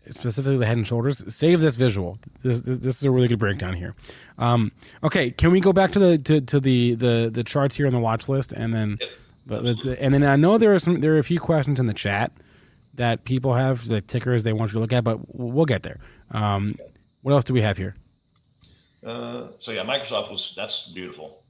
specifically 0.10 0.58
the 0.58 0.66
head 0.66 0.77
and 0.77 0.88
shoulders, 0.88 1.24
save 1.34 1.60
this 1.60 1.76
visual. 1.76 2.18
This 2.42 2.61
this, 2.61 2.77
this 2.77 2.95
is 2.98 3.03
a 3.03 3.11
really 3.11 3.27
good 3.27 3.40
breakdown 3.40 3.74
here. 3.74 3.95
Um, 4.38 4.72
okay, 5.03 5.32
can 5.32 5.52
we 5.52 5.60
go 5.60 5.74
back 5.74 5.92
to 5.94 6.00
the 6.00 6.18
to, 6.19 6.40
to 6.40 6.60
the, 6.61 6.95
the 6.95 7.30
the 7.34 7.44
charts 7.44 7.76
here 7.76 7.85
on 7.88 7.92
the 7.92 8.00
watch 8.00 8.30
list, 8.30 8.53
and 8.53 8.74
then 8.74 8.98
but 9.45 9.64
let's 9.64 9.85
and 9.85 10.14
then 10.14 10.24
I 10.24 10.35
know 10.35 10.57
there 10.57 10.74
are 10.74 10.80
some 10.80 11.01
there 11.01 11.15
are 11.15 11.19
a 11.19 11.24
few 11.24 11.40
questions 11.40 11.80
in 11.80 11.85
the 11.85 11.93
chat 11.93 12.32
that 12.95 13.25
people 13.25 13.53
have 13.53 13.88
the 13.88 14.01
tickers 14.01 14.43
they 14.43 14.53
want 14.53 14.72
you 14.72 14.75
to 14.75 14.80
look 14.80 14.93
at, 14.93 15.03
but 15.03 15.19
we'll 15.35 15.65
get 15.65 15.83
there. 15.83 15.99
Um, 16.32 16.75
what 17.22 17.33
else 17.33 17.43
do 17.43 17.53
we 17.53 17.61
have 17.61 17.77
here? 17.77 17.95
Uh, 19.06 19.48
so 19.59 19.72
yeah, 19.72 19.83
Microsoft 19.83 20.32
was 20.32 20.53
that's 20.56 20.88
beautiful. 20.93 21.43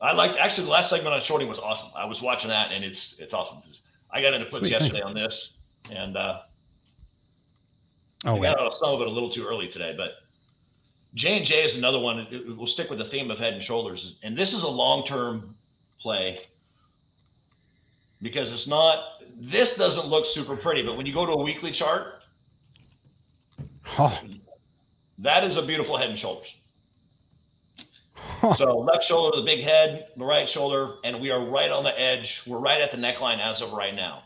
I 0.00 0.12
liked 0.12 0.36
actually 0.36 0.64
the 0.64 0.70
last 0.70 0.90
segment 0.90 1.14
on 1.14 1.20
shorting 1.20 1.48
was 1.48 1.58
awesome. 1.58 1.88
I 1.96 2.04
was 2.04 2.22
watching 2.22 2.50
that 2.50 2.72
and 2.72 2.84
it's 2.84 3.16
it's 3.18 3.34
awesome. 3.34 3.58
I 4.10 4.22
got 4.22 4.34
into 4.34 4.46
puts 4.46 4.60
Sweet, 4.60 4.72
yesterday 4.72 5.00
thanks. 5.00 5.06
on 5.06 5.14
this 5.14 5.54
and 5.90 6.16
uh, 6.16 6.40
Oh, 8.24 8.36
I 8.38 8.42
got 8.42 8.58
out 8.58 8.66
of 8.66 8.74
some 8.74 8.94
of 8.94 9.00
it 9.00 9.06
a 9.06 9.10
little 9.10 9.30
too 9.30 9.46
early 9.46 9.68
today, 9.68 9.94
but 9.96 10.12
J 11.14 11.36
and 11.36 11.46
J 11.46 11.64
is 11.64 11.76
another 11.76 11.98
one. 11.98 12.26
We'll 12.56 12.66
stick 12.66 12.90
with 12.90 12.98
the 12.98 13.04
theme 13.04 13.30
of 13.30 13.38
head 13.38 13.52
and 13.52 13.62
shoulders, 13.62 14.16
and 14.22 14.36
this 14.36 14.52
is 14.52 14.62
a 14.62 14.68
long 14.68 15.06
term 15.06 15.54
play 16.00 16.40
because 18.22 18.52
it's 18.52 18.66
not. 18.66 18.98
This 19.38 19.76
doesn't 19.76 20.06
look 20.06 20.26
super 20.26 20.56
pretty, 20.56 20.82
but 20.82 20.96
when 20.96 21.06
you 21.06 21.12
go 21.12 21.26
to 21.26 21.32
a 21.32 21.42
weekly 21.42 21.72
chart, 21.72 22.14
Oh, 23.98 24.20
that 25.18 25.44
is 25.44 25.56
a 25.56 25.62
beautiful 25.62 25.96
head 25.96 26.10
and 26.10 26.18
shoulders. 26.18 26.54
so 28.56 28.78
left 28.78 29.04
shoulder, 29.04 29.36
the 29.36 29.42
big 29.44 29.62
head, 29.62 30.08
the 30.16 30.24
right 30.24 30.48
shoulder, 30.48 30.96
and 31.04 31.20
we 31.20 31.30
are 31.30 31.44
right 31.44 31.70
on 31.70 31.84
the 31.84 31.98
edge. 31.98 32.42
We're 32.46 32.58
right 32.58 32.80
at 32.80 32.90
the 32.90 32.96
neckline 32.96 33.38
as 33.38 33.60
of 33.60 33.72
right 33.72 33.94
now. 33.94 34.24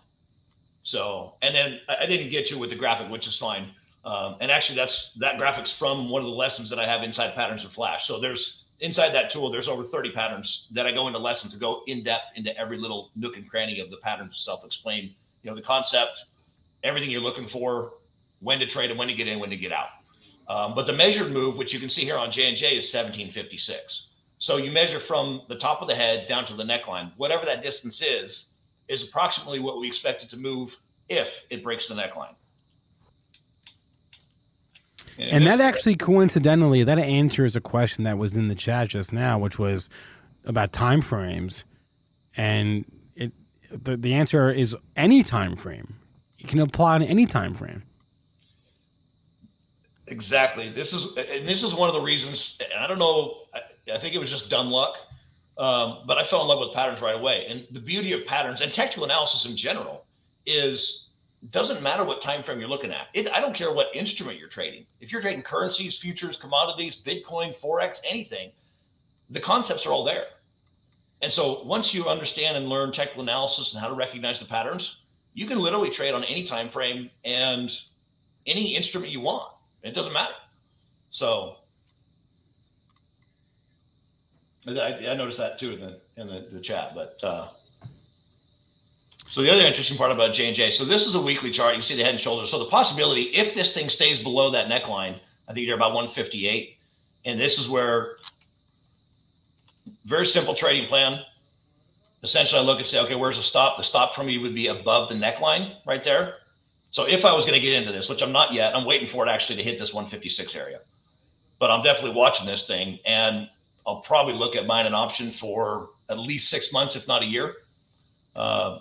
So, 0.83 1.35
and 1.43 1.55
then 1.55 1.81
I 1.89 2.05
I 2.05 2.07
didn't 2.07 2.31
get 2.31 2.51
you 2.51 2.59
with 2.59 2.71
the 2.71 2.77
graphic, 2.77 3.11
which 3.11 3.27
is 3.27 3.37
fine. 3.37 3.73
Um, 4.05 4.37
and 4.41 4.51
actually, 4.51 4.77
that's 4.77 5.13
that 5.21 5.37
graphic's 5.37 5.71
from 5.71 6.09
one 6.09 6.23
of 6.23 6.27
the 6.27 6.35
lessons 6.35 6.71
that 6.71 6.79
I 6.79 6.87
have 6.87 7.03
inside 7.03 7.35
Patterns 7.35 7.65
of 7.65 7.73
Flash. 7.73 8.07
So 8.07 8.19
there's 8.19 8.60
inside 8.81 9.11
that 9.11 9.31
tool, 9.31 9.51
there's 9.51 9.69
over 9.69 9.85
30 9.85 10.13
patterns 10.13 10.67
that 10.73 10.87
I 10.87 10.93
go 10.93 11.07
into 11.07 11.19
lessons 11.19 11.53
and 11.53 11.61
go 11.61 11.83
in 11.87 12.03
depth 12.03 12.33
into 12.37 12.57
every 12.59 12.79
little 12.79 13.11
nook 13.17 13.37
and 13.37 13.49
cranny 13.49 13.81
of 13.81 13.91
the 13.91 13.99
patterns 13.99 14.37
to 14.37 14.43
self-explain. 14.43 15.15
You 15.43 15.51
know, 15.51 15.57
the 15.57 15.63
concept, 15.63 16.25
everything 16.83 17.11
you're 17.11 17.21
looking 17.21 17.49
for, 17.49 17.95
when 18.41 18.59
to 18.59 18.67
trade 18.67 18.91
and 18.91 18.99
when 18.99 19.09
to 19.09 19.15
get 19.15 19.29
in, 19.29 19.39
when 19.39 19.51
to 19.51 19.57
get 19.57 19.73
out. 19.73 19.89
Um, 20.49 20.75
but 20.75 20.87
the 20.87 20.93
measured 20.93 21.31
move, 21.31 21.57
which 21.57 21.73
you 21.73 21.79
can 21.79 21.89
see 21.89 22.03
here 22.03 22.17
on 22.17 22.31
J 22.31 22.49
and 22.49 22.57
J, 22.57 22.77
is 22.77 22.93
1756. 22.93 24.07
So 24.39 24.57
you 24.57 24.73
measure 24.73 24.99
from 24.99 25.43
the 25.49 25.55
top 25.55 25.83
of 25.83 25.89
the 25.89 25.95
head 25.95 26.27
down 26.27 26.47
to 26.47 26.55
the 26.55 26.65
neckline, 26.65 27.13
whatever 27.19 27.45
that 27.45 27.63
distance 27.63 28.03
is, 28.03 28.53
is 28.89 29.03
approximately 29.03 29.61
what 29.61 29.79
we 29.79 29.87
expect 29.87 30.25
it 30.25 30.31
to 30.31 30.37
move 30.37 30.77
if 31.09 31.43
it 31.51 31.63
breaks 31.63 31.87
the 31.87 31.95
neckline. 31.95 32.35
And 35.21 35.47
that 35.47 35.61
actually 35.61 35.97
coincidentally 35.97 36.83
that 36.85 36.99
answers 36.99 37.57
a 37.57 37.61
question 37.61 38.05
that 38.05 38.19
was 38.19 38.37
in 38.37 38.49
the 38.49 38.55
chat 38.55 38.89
just 38.89 39.13
now, 39.13 39.39
which 39.39 39.59
was 39.59 39.89
about 40.45 40.73
time 40.73 41.03
frames, 41.03 41.65
and 42.37 42.85
it 43.15 43.33
the, 43.71 43.97
the 43.97 44.15
answer 44.15 44.51
is 44.51 44.77
any 44.97 45.23
time 45.23 45.57
frame. 45.57 45.97
You 46.39 46.49
can 46.49 46.59
apply 46.61 46.95
on 46.95 47.03
any 47.03 47.27
time 47.27 47.55
frame. 47.55 47.83
Exactly. 50.07 50.71
This 50.71 50.93
is 50.93 51.07
and 51.17 51.49
this 51.49 51.63
is 51.63 51.75
one 51.75 51.89
of 51.89 51.95
the 51.95 52.01
reasons. 52.01 52.59
And 52.61 52.83
I 52.83 52.87
don't 52.87 52.99
know. 52.99 53.43
I, 53.55 53.95
I 53.95 53.99
think 53.99 54.15
it 54.15 54.19
was 54.19 54.31
just 54.31 54.49
dumb 54.49 54.71
luck, 54.71 54.95
um, 55.59 56.03
but 56.07 56.19
I 56.19 56.25
fell 56.25 56.43
in 56.43 56.49
love 56.49 56.61
with 56.61 56.75
patterns 56.75 57.01
right 57.01 57.15
away. 57.15 57.47
And 57.49 57.67
the 57.71 57.81
beauty 57.81 58.13
of 58.13 58.27
patterns 58.27 58.61
and 58.61 58.73
technical 58.73 59.05
analysis 59.05 59.45
in 59.45 59.57
general 59.57 60.05
is 60.47 61.10
doesn't 61.51 61.83
matter 61.83 62.05
what 62.05 62.21
time 62.21 62.43
frame 62.43 62.61
you're 62.61 62.69
looking 62.69 62.93
at. 62.93 63.07
It, 63.15 63.31
I 63.33 63.41
don't 63.41 63.55
care 63.55 63.73
what 63.73 63.89
instrument 63.95 64.39
you're 64.39 64.49
trading. 64.49 64.85
If 65.01 65.11
you're 65.11 65.23
trading 65.23 65.43
currencies, 65.43 65.97
futures, 65.97 66.37
commodities, 66.37 66.97
Bitcoin, 66.97 67.59
forex, 67.59 68.01
anything, 68.09 68.53
the 69.31 69.41
concepts 69.41 69.87
are 69.87 69.91
all 69.91 70.05
there. 70.05 70.25
And 71.23 71.33
so 71.33 71.63
once 71.65 71.95
you 71.95 72.09
understand 72.09 72.57
and 72.57 72.69
learn 72.69 72.93
technical 72.93 73.23
analysis 73.23 73.73
and 73.73 73.81
how 73.81 73.89
to 73.89 73.95
recognize 73.95 74.39
the 74.39 74.47
patterns, 74.47 74.99
you 75.33 75.47
can 75.47 75.59
literally 75.59 75.91
trade 75.91 76.13
on 76.13 76.25
any 76.25 76.45
time 76.45 76.69
frame 76.69 77.11
and 77.25 77.71
any 78.47 78.75
instrument 78.77 79.13
you 79.13 79.21
want. 79.21 79.53
It 79.83 79.95
doesn't 79.95 80.13
matter. 80.13 80.35
So 81.11 81.57
I, 84.67 85.07
I 85.09 85.15
noticed 85.15 85.39
that 85.39 85.59
too 85.59 85.73
in 85.73 85.81
the 85.81 86.01
in 86.17 86.27
the, 86.27 86.49
the 86.53 86.61
chat. 86.61 86.93
But 86.95 87.19
uh, 87.23 87.49
so 89.31 89.43
the 89.43 89.51
other 89.51 89.63
interesting 89.63 89.97
part 89.97 90.11
about 90.11 90.35
J 90.35 90.49
and 90.49 90.57
J. 90.57 90.71
So 90.71 90.85
this 90.85 91.07
is 91.07 91.15
a 91.15 91.21
weekly 91.21 91.51
chart. 91.51 91.75
You 91.75 91.81
can 91.81 91.87
see 91.87 91.97
the 91.97 92.03
head 92.03 92.13
and 92.13 92.21
shoulders. 92.21 92.51
So 92.51 92.59
the 92.59 92.67
possibility, 92.67 93.23
if 93.35 93.55
this 93.55 93.73
thing 93.73 93.89
stays 93.89 94.19
below 94.19 94.51
that 94.51 94.67
neckline, 94.67 95.19
I 95.49 95.53
think 95.53 95.67
you're 95.67 95.77
about 95.77 95.95
158, 95.95 96.77
and 97.25 97.41
this 97.41 97.59
is 97.59 97.69
where 97.69 98.17
very 100.05 100.27
simple 100.27 100.55
trading 100.55 100.89
plan. 100.89 101.21
Essentially, 102.23 102.61
I 102.61 102.65
look 102.65 102.79
and 102.79 102.87
say, 102.87 102.99
okay, 103.01 103.15
where's 103.15 103.37
the 103.37 103.43
stop? 103.43 103.77
The 103.77 103.83
stop 103.83 104.15
for 104.15 104.25
me 104.25 104.37
would 104.39 104.55
be 104.55 104.67
above 104.67 105.09
the 105.09 105.15
neckline 105.15 105.75
right 105.87 106.05
there. 106.05 106.35
So 106.91 107.05
if 107.05 107.25
I 107.25 107.33
was 107.33 107.47
going 107.47 107.59
to 107.59 107.65
get 107.65 107.73
into 107.73 107.93
this, 107.93 108.09
which 108.09 108.21
I'm 108.23 108.33
not 108.33 108.53
yet, 108.53 108.75
I'm 108.75 108.85
waiting 108.85 109.09
for 109.09 109.27
it 109.27 109.31
actually 109.31 109.57
to 109.57 109.63
hit 109.63 109.79
this 109.79 109.95
156 109.95 110.55
area. 110.57 110.81
But 111.61 111.71
I'm 111.71 111.83
definitely 111.83 112.17
watching 112.17 112.47
this 112.47 112.67
thing, 112.67 112.99
and 113.07 113.49
I'll 113.87 114.01
probably 114.01 114.35
look 114.35 114.57
at 114.57 114.67
buying 114.67 114.87
an 114.87 114.95
option 114.95 115.33
for 115.33 115.91
at 116.09 116.19
least 116.19 116.51
six 116.51 116.73
months, 116.73 116.97
if 116.97 117.07
not 117.07 117.23
a 117.23 117.27
year. 117.27 117.55
Uh, 118.35 118.81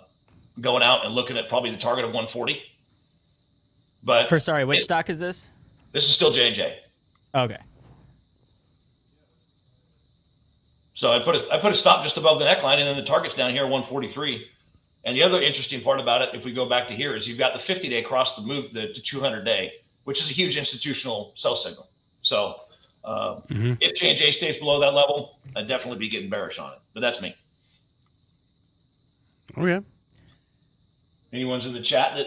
going 0.60 0.82
out 0.82 1.04
and 1.04 1.14
looking 1.14 1.36
at 1.36 1.48
probably 1.48 1.70
the 1.70 1.76
target 1.78 2.04
of 2.04 2.10
140. 2.12 2.60
But 4.02 4.28
For 4.28 4.38
sorry, 4.38 4.64
which 4.64 4.80
it- 4.80 4.84
stock 4.84 5.10
is 5.10 5.18
this? 5.18 5.48
this 5.92 6.06
is 6.06 6.14
still 6.14 6.30
J 6.30 6.46
and 6.46 6.56
J. 6.56 6.78
Okay. 7.34 7.58
So 10.94 11.12
I 11.12 11.18
put 11.20 11.36
a 11.36 11.48
I 11.52 11.58
put 11.58 11.72
a 11.72 11.74
stop 11.74 12.02
just 12.02 12.16
above 12.16 12.38
the 12.38 12.44
neckline, 12.44 12.78
and 12.78 12.86
then 12.86 12.96
the 12.96 13.04
target's 13.04 13.34
down 13.34 13.50
here 13.52 13.62
143. 13.64 14.46
And 15.04 15.16
the 15.16 15.22
other 15.22 15.40
interesting 15.40 15.80
part 15.80 15.98
about 15.98 16.20
it, 16.20 16.30
if 16.34 16.44
we 16.44 16.52
go 16.52 16.68
back 16.68 16.86
to 16.88 16.94
here, 16.94 17.16
is 17.16 17.26
you've 17.26 17.38
got 17.38 17.54
the 17.54 17.58
50 17.58 17.88
day 17.88 18.00
across 18.04 18.36
the 18.36 18.42
move, 18.42 18.74
the, 18.74 18.88
the 18.94 19.00
200 19.00 19.44
day, 19.44 19.72
which 20.04 20.20
is 20.20 20.28
a 20.28 20.32
huge 20.34 20.58
institutional 20.58 21.32
sell 21.36 21.56
signal. 21.56 21.88
So 22.20 22.56
uh, 23.02 23.36
Mhm. 23.48 23.78
if 23.80 23.94
J 23.98 24.10
and 24.10 24.18
J 24.18 24.30
stays 24.30 24.58
below 24.58 24.78
that 24.80 24.92
level, 24.92 25.38
I'd 25.56 25.68
definitely 25.68 25.98
be 26.00 26.10
getting 26.10 26.28
bearish 26.28 26.58
on 26.58 26.72
it. 26.74 26.78
But 26.92 27.00
that's 27.00 27.22
me. 27.22 27.34
Okay. 29.56 29.84
Anyone's 31.32 31.66
in 31.66 31.72
the 31.72 31.80
chat 31.80 32.16
that 32.16 32.26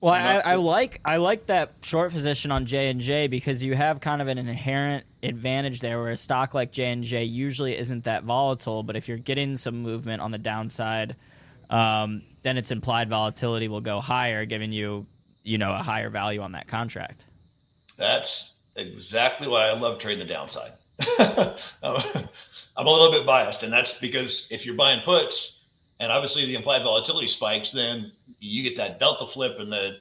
Well, 0.00 0.12
I, 0.12 0.38
I 0.38 0.54
like 0.56 1.00
I 1.04 1.16
like 1.16 1.46
that 1.46 1.74
short 1.82 2.12
position 2.12 2.50
on 2.50 2.66
J 2.66 2.90
and 2.90 3.00
J 3.00 3.26
because 3.28 3.62
you 3.64 3.74
have 3.74 4.00
kind 4.00 4.20
of 4.20 4.28
an 4.28 4.38
inherent 4.38 5.04
advantage 5.22 5.80
there, 5.80 5.98
where 6.00 6.10
a 6.10 6.16
stock 6.16 6.54
like 6.54 6.72
J 6.72 6.92
and 6.92 7.04
J 7.04 7.24
usually 7.24 7.76
isn't 7.76 8.04
that 8.04 8.24
volatile. 8.24 8.82
But 8.82 8.96
if 8.96 9.08
you're 9.08 9.18
getting 9.18 9.56
some 9.56 9.82
movement 9.82 10.20
on 10.20 10.30
the 10.30 10.38
downside, 10.38 11.16
um, 11.70 12.22
then 12.42 12.58
its 12.58 12.70
implied 12.70 13.08
volatility 13.08 13.68
will 13.68 13.80
go 13.80 14.00
higher, 14.00 14.44
giving 14.44 14.72
you 14.72 15.06
you 15.42 15.56
know 15.56 15.72
a 15.72 15.82
higher 15.82 16.10
value 16.10 16.42
on 16.42 16.52
that 16.52 16.68
contract. 16.68 17.24
That's 17.96 18.54
exactly 18.76 19.48
why 19.48 19.68
I 19.68 19.78
love 19.78 19.98
trading 19.98 20.26
the 20.26 20.32
downside. 20.32 20.72
I'm 21.18 22.86
a 22.86 22.90
little 22.90 23.10
bit 23.10 23.24
biased, 23.24 23.62
and 23.62 23.72
that's 23.72 23.94
because 23.94 24.46
if 24.50 24.66
you're 24.66 24.74
buying 24.74 25.00
puts 25.04 25.59
and 26.00 26.10
obviously 26.10 26.46
the 26.46 26.54
implied 26.54 26.82
volatility 26.82 27.28
spikes, 27.28 27.70
then 27.70 28.10
you 28.40 28.62
get 28.62 28.76
that 28.78 28.98
delta 28.98 29.26
flip 29.26 29.56
and 29.58 29.70
the 29.70 29.98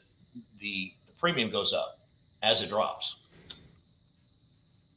the, 0.60 0.94
the 1.06 1.14
premium 1.18 1.52
goes 1.52 1.74
up 1.74 2.00
as 2.42 2.61
it 2.61 2.69
drops. 2.69 3.18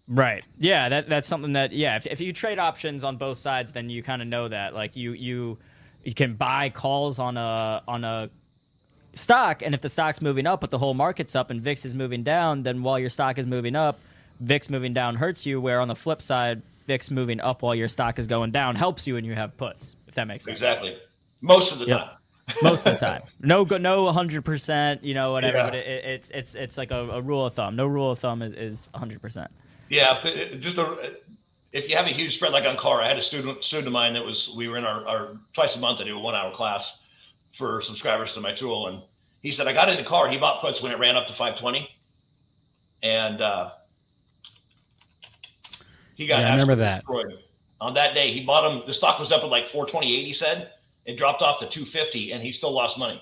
Right. 0.09 0.45
Yeah. 0.59 0.89
That 0.89 1.09
that's 1.09 1.27
something 1.27 1.53
that 1.55 1.73
yeah. 1.73 1.97
If, 1.97 2.07
if 2.07 2.21
you 2.21 2.33
trade 2.33 2.59
options 2.59 3.05
on 3.05 3.17
both 3.17 3.39
sides, 3.39 3.73
then 3.73 3.91
you 3.91 4.03
kind 4.03 4.23
of 4.23 4.29
know 4.29 4.49
that 4.49 4.75
like 4.75 4.97
you 4.97 5.13
you 5.13 5.59
you 6.05 6.15
can 6.15 6.35
buy 6.35 6.71
calls 6.71 7.19
on 7.19 7.37
a 7.37 7.83
on 7.87 8.05
a 8.05 8.31
stock, 9.15 9.63
and 9.63 9.75
if 9.75 9.81
the 9.81 9.89
stock's 9.89 10.21
moving 10.21 10.47
up, 10.47 10.61
but 10.61 10.71
the 10.71 10.79
whole 10.79 10.95
market's 10.95 11.35
up 11.35 11.51
and 11.51 11.61
VIX 11.61 11.85
is 11.85 11.95
moving 11.95 12.23
down, 12.23 12.63
then 12.63 12.83
while 12.83 12.99
your 12.99 13.11
stock 13.11 13.39
is 13.39 13.47
moving 13.47 13.77
up, 13.77 14.01
VIX 14.41 14.71
moving 14.71 14.93
down 14.93 15.17
hurts 15.17 15.47
you. 15.47 15.61
Where 15.61 15.81
on 15.81 15.89
the 15.89 15.97
flip 15.97 16.21
side, 16.21 16.63
VIX 16.87 17.11
moving 17.11 17.41
up 17.41 17.63
while 17.63 17.75
your 17.75 17.89
stock 17.89 18.19
is 18.19 18.27
going 18.27 18.51
down 18.51 18.77
helps 18.77 19.07
you, 19.07 19.17
and 19.17 19.27
you 19.27 19.35
have 19.35 19.57
puts. 19.57 19.97
If 20.13 20.17
that 20.17 20.29
makes 20.29 20.45
sense. 20.45 20.57
Exactly. 20.59 20.95
Most 21.41 21.73
of 21.73 21.79
the 21.79 21.87
Yep. 21.87 21.99
time. 21.99 22.11
Most 22.63 22.87
of 22.87 22.93
the 22.93 22.99
time. 23.07 23.23
No, 23.41 23.65
go, 23.65 23.79
no, 23.79 24.13
hundred 24.13 24.45
percent. 24.45 25.03
You 25.03 25.15
know, 25.15 25.33
whatever. 25.33 25.57
Yeah. 25.57 25.65
But 25.65 25.75
it, 25.75 25.87
it, 25.87 26.05
it's 26.05 26.31
it's 26.33 26.55
it's 26.55 26.77
like 26.77 26.91
a, 26.91 26.97
a 27.13 27.21
rule 27.23 27.47
of 27.47 27.55
thumb. 27.55 27.77
No 27.77 27.87
rule 27.87 28.11
of 28.11 28.19
thumb 28.19 28.43
is 28.43 28.53
is 28.53 28.91
hundred 28.95 29.23
percent. 29.23 29.51
Yeah, 29.89 30.23
just 30.59 30.77
a, 30.77 31.15
if 31.73 31.89
you 31.89 31.97
have 31.97 32.05
a 32.05 32.11
huge 32.11 32.35
spread 32.35 32.53
like 32.53 32.67
on 32.67 32.77
car, 32.77 33.01
I 33.01 33.09
had 33.09 33.17
a 33.17 33.23
student 33.23 33.65
student 33.65 33.87
of 33.87 33.95
mine 33.95 34.13
that 34.13 34.25
was 34.25 34.53
we 34.55 34.69
were 34.69 34.77
in 34.77 34.85
our, 34.85 35.07
our 35.09 35.37
twice 35.55 35.77
a 35.77 35.79
month 35.79 36.03
I 36.03 36.05
do 36.05 36.15
a 36.19 36.21
one 36.21 36.35
hour 36.35 36.53
class 36.55 36.99
for 37.57 37.81
subscribers 37.81 38.33
to 38.35 38.43
my 38.43 38.53
tool, 38.53 38.89
and 38.89 39.01
he 39.41 39.51
said 39.51 39.67
I 39.67 39.73
got 39.73 39.89
in 39.89 39.97
the 39.97 40.05
car. 40.05 40.29
He 40.29 40.37
bought 40.37 40.61
puts 40.61 40.83
when 40.83 40.93
it 40.93 40.99
ran 40.99 41.17
up 41.17 41.27
to 41.29 41.33
five 41.33 41.59
twenty, 41.59 41.89
and 43.03 43.41
uh, 43.41 43.71
he 46.17 46.27
got 46.27 46.41
Yeah, 46.41 46.49
I 46.49 46.51
remember 46.53 46.75
that. 46.77 47.01
destroyed. 47.07 47.33
On 47.83 47.93
that 47.95 48.15
day, 48.15 48.31
he 48.33 48.43
bought 48.45 48.63
them. 48.63 48.83
The 48.87 48.95
stock 48.95 49.19
was 49.19 49.33
up 49.33 49.43
at 49.43 49.49
like 49.49 49.67
four 49.67 49.87
twenty 49.87 50.15
eight. 50.17 50.25
He 50.25 50.33
said 50.33 50.71
it 51.05 51.19
dropped 51.19 51.43
off 51.43 51.59
to 51.59 51.69
two 51.69 51.85
fifty, 51.85 52.31
and 52.33 52.41
he 52.41 52.53
still 52.53 52.71
lost 52.73 52.97
money. 52.97 53.21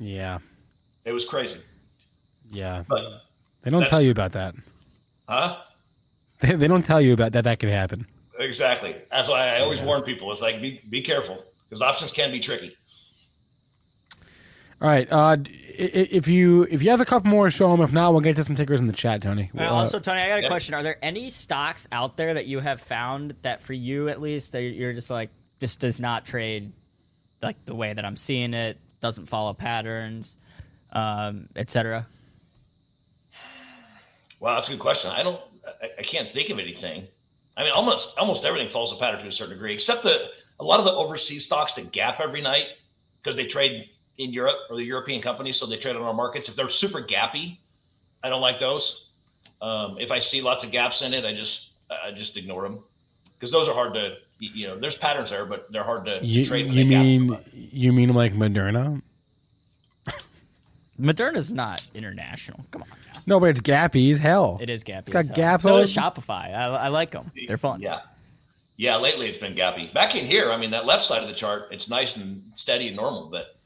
Yeah. 0.00 0.38
It 1.04 1.12
was 1.12 1.26
crazy. 1.26 1.60
Yeah. 2.50 2.84
But 2.88 3.02
They 3.62 3.70
don't 3.70 3.86
tell 3.86 4.00
you 4.02 4.10
about 4.10 4.32
that. 4.32 4.54
huh? 5.28 5.58
They, 6.40 6.54
they 6.54 6.68
don't 6.68 6.86
tell 6.86 7.00
you 7.00 7.12
about 7.12 7.32
that. 7.32 7.44
That 7.44 7.58
could 7.58 7.68
happen. 7.68 8.06
Exactly. 8.38 8.94
That's 9.10 9.28
why 9.28 9.56
I 9.56 9.60
always 9.60 9.80
warn 9.80 10.02
people. 10.02 10.30
It's 10.32 10.40
like 10.40 10.62
be 10.62 10.80
be 10.88 11.02
careful 11.02 11.44
because 11.68 11.82
options 11.82 12.12
can 12.12 12.30
be 12.30 12.38
tricky. 12.40 12.76
All 14.80 14.88
right. 14.88 15.08
Uh, 15.10 15.36
d- 15.36 15.50
i- 15.78 15.82
i- 15.82 16.08
if 16.12 16.28
you 16.28 16.62
if 16.70 16.82
you 16.82 16.90
have 16.90 17.00
a 17.00 17.04
couple 17.04 17.30
more, 17.30 17.50
show 17.50 17.70
them. 17.70 17.80
If 17.80 17.92
not, 17.92 18.12
we'll 18.12 18.20
get 18.20 18.36
to 18.36 18.44
some 18.44 18.54
tickers 18.54 18.80
in 18.80 18.86
the 18.86 18.92
chat, 18.92 19.22
Tony. 19.22 19.50
Uh, 19.56 19.62
Uh, 19.62 19.70
also, 19.70 19.98
Tony, 19.98 20.20
I 20.20 20.28
got 20.28 20.38
a 20.38 20.42
yeah. 20.42 20.48
question. 20.48 20.74
Are 20.74 20.82
there 20.84 20.98
any 21.02 21.30
stocks 21.30 21.88
out 21.90 22.16
there 22.16 22.34
that 22.34 22.46
you 22.46 22.60
have 22.60 22.80
found 22.80 23.34
that, 23.42 23.60
for 23.60 23.72
you 23.72 24.08
at 24.08 24.20
least, 24.20 24.52
that 24.52 24.62
you're 24.62 24.92
just 24.92 25.10
like, 25.10 25.30
just 25.60 25.80
does 25.80 25.98
not 25.98 26.24
trade 26.24 26.72
like 27.42 27.56
the 27.64 27.74
way 27.74 27.92
that 27.92 28.04
I'm 28.04 28.16
seeing 28.16 28.54
it, 28.54 28.78
doesn't 29.00 29.26
follow 29.26 29.52
patterns, 29.52 30.36
um, 30.92 31.48
etc. 31.56 32.06
Wow, 34.40 34.54
that's 34.54 34.68
a 34.68 34.72
good 34.72 34.80
question. 34.80 35.10
I 35.10 35.22
don't. 35.22 35.40
I, 35.82 35.88
I 35.98 36.02
can't 36.02 36.32
think 36.32 36.50
of 36.50 36.58
anything. 36.58 37.06
I 37.56 37.64
mean, 37.64 37.72
almost 37.72 38.16
almost 38.16 38.44
everything 38.44 38.70
follows 38.70 38.92
a 38.92 38.96
pattern 38.96 39.20
to 39.22 39.28
a 39.28 39.32
certain 39.32 39.54
degree, 39.54 39.74
except 39.74 40.04
that 40.04 40.20
a 40.60 40.64
lot 40.64 40.78
of 40.78 40.84
the 40.86 40.92
overseas 40.92 41.44
stocks 41.44 41.74
that 41.74 41.90
gap 41.90 42.20
every 42.20 42.40
night 42.40 42.66
because 43.22 43.36
they 43.36 43.46
trade 43.46 43.90
in 44.18 44.32
Europe 44.32 44.56
or 44.68 44.76
the 44.76 44.84
European 44.84 45.22
companies, 45.22 45.56
so 45.56 45.66
they 45.66 45.76
trade 45.76 45.96
on 45.96 46.02
our 46.02 46.12
markets. 46.14 46.48
If 46.48 46.56
they're 46.56 46.68
super 46.68 47.02
gappy, 47.02 47.58
I 48.22 48.28
don't 48.28 48.40
like 48.40 48.58
those. 48.60 49.06
Um, 49.62 49.96
if 49.98 50.10
I 50.10 50.18
see 50.20 50.40
lots 50.40 50.64
of 50.64 50.70
gaps 50.70 51.02
in 51.02 51.14
it, 51.14 51.24
I 51.24 51.32
just 51.34 51.70
I 51.90 52.10
just 52.12 52.36
ignore 52.36 52.62
them 52.62 52.80
because 53.38 53.50
those 53.50 53.68
are 53.68 53.74
hard 53.74 53.94
to 53.94 54.16
you 54.38 54.66
know. 54.68 54.78
There's 54.78 54.96
patterns 54.96 55.30
there, 55.30 55.46
but 55.46 55.70
they're 55.72 55.84
hard 55.84 56.04
to, 56.06 56.20
You, 56.22 56.44
trade. 56.44 56.72
you 56.72 56.84
mean 56.84 57.38
you 57.54 57.92
mean 57.92 58.12
like 58.14 58.34
Moderna? 58.34 59.00
Moderna's 61.00 61.50
not 61.50 61.82
international. 61.94 62.64
Come 62.70 62.82
on. 62.82 62.88
now. 63.12 63.20
No, 63.26 63.40
but 63.40 63.50
it's 63.50 63.60
gappy 63.60 64.10
as 64.10 64.18
hell. 64.18 64.58
It 64.60 64.68
is 64.70 64.82
gappy. 64.82 65.00
It's 65.00 65.10
got 65.10 65.18
as 65.20 65.26
hell. 65.28 65.36
gaps 65.36 65.62
So 65.64 65.72
all 65.72 65.78
is 65.78 65.94
Shopify. 65.94 66.54
I, 66.54 66.66
I 66.66 66.88
like 66.88 67.12
them. 67.12 67.30
They're 67.46 67.56
fun. 67.58 67.80
Yeah. 67.80 68.00
Yeah, 68.76 68.96
lately 68.96 69.28
it's 69.28 69.38
been 69.38 69.54
gappy. 69.56 69.92
Back 69.92 70.14
in 70.14 70.24
here, 70.26 70.52
I 70.52 70.56
mean, 70.56 70.70
that 70.70 70.86
left 70.86 71.04
side 71.04 71.20
of 71.22 71.28
the 71.28 71.34
chart, 71.34 71.68
it's 71.72 71.88
nice 71.88 72.14
and 72.16 72.44
steady 72.54 72.86
and 72.88 72.96
normal. 72.96 73.26
But 73.28 73.57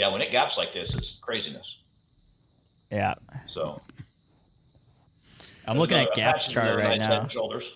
yeah, 0.00 0.08
when 0.08 0.22
it 0.22 0.30
gaps 0.32 0.56
like 0.56 0.72
this, 0.72 0.94
it's 0.94 1.18
craziness. 1.20 1.76
Yeah. 2.90 3.14
So 3.46 3.80
I'm 5.68 5.78
looking 5.78 5.98
there's 5.98 6.08
at 6.08 6.16
a- 6.18 6.20
a 6.20 6.24
Gap's 6.24 6.48
chart 6.50 6.76
right 6.78 6.98
nice 6.98 7.06
now. 7.08 7.28
Shoulders. 7.28 7.70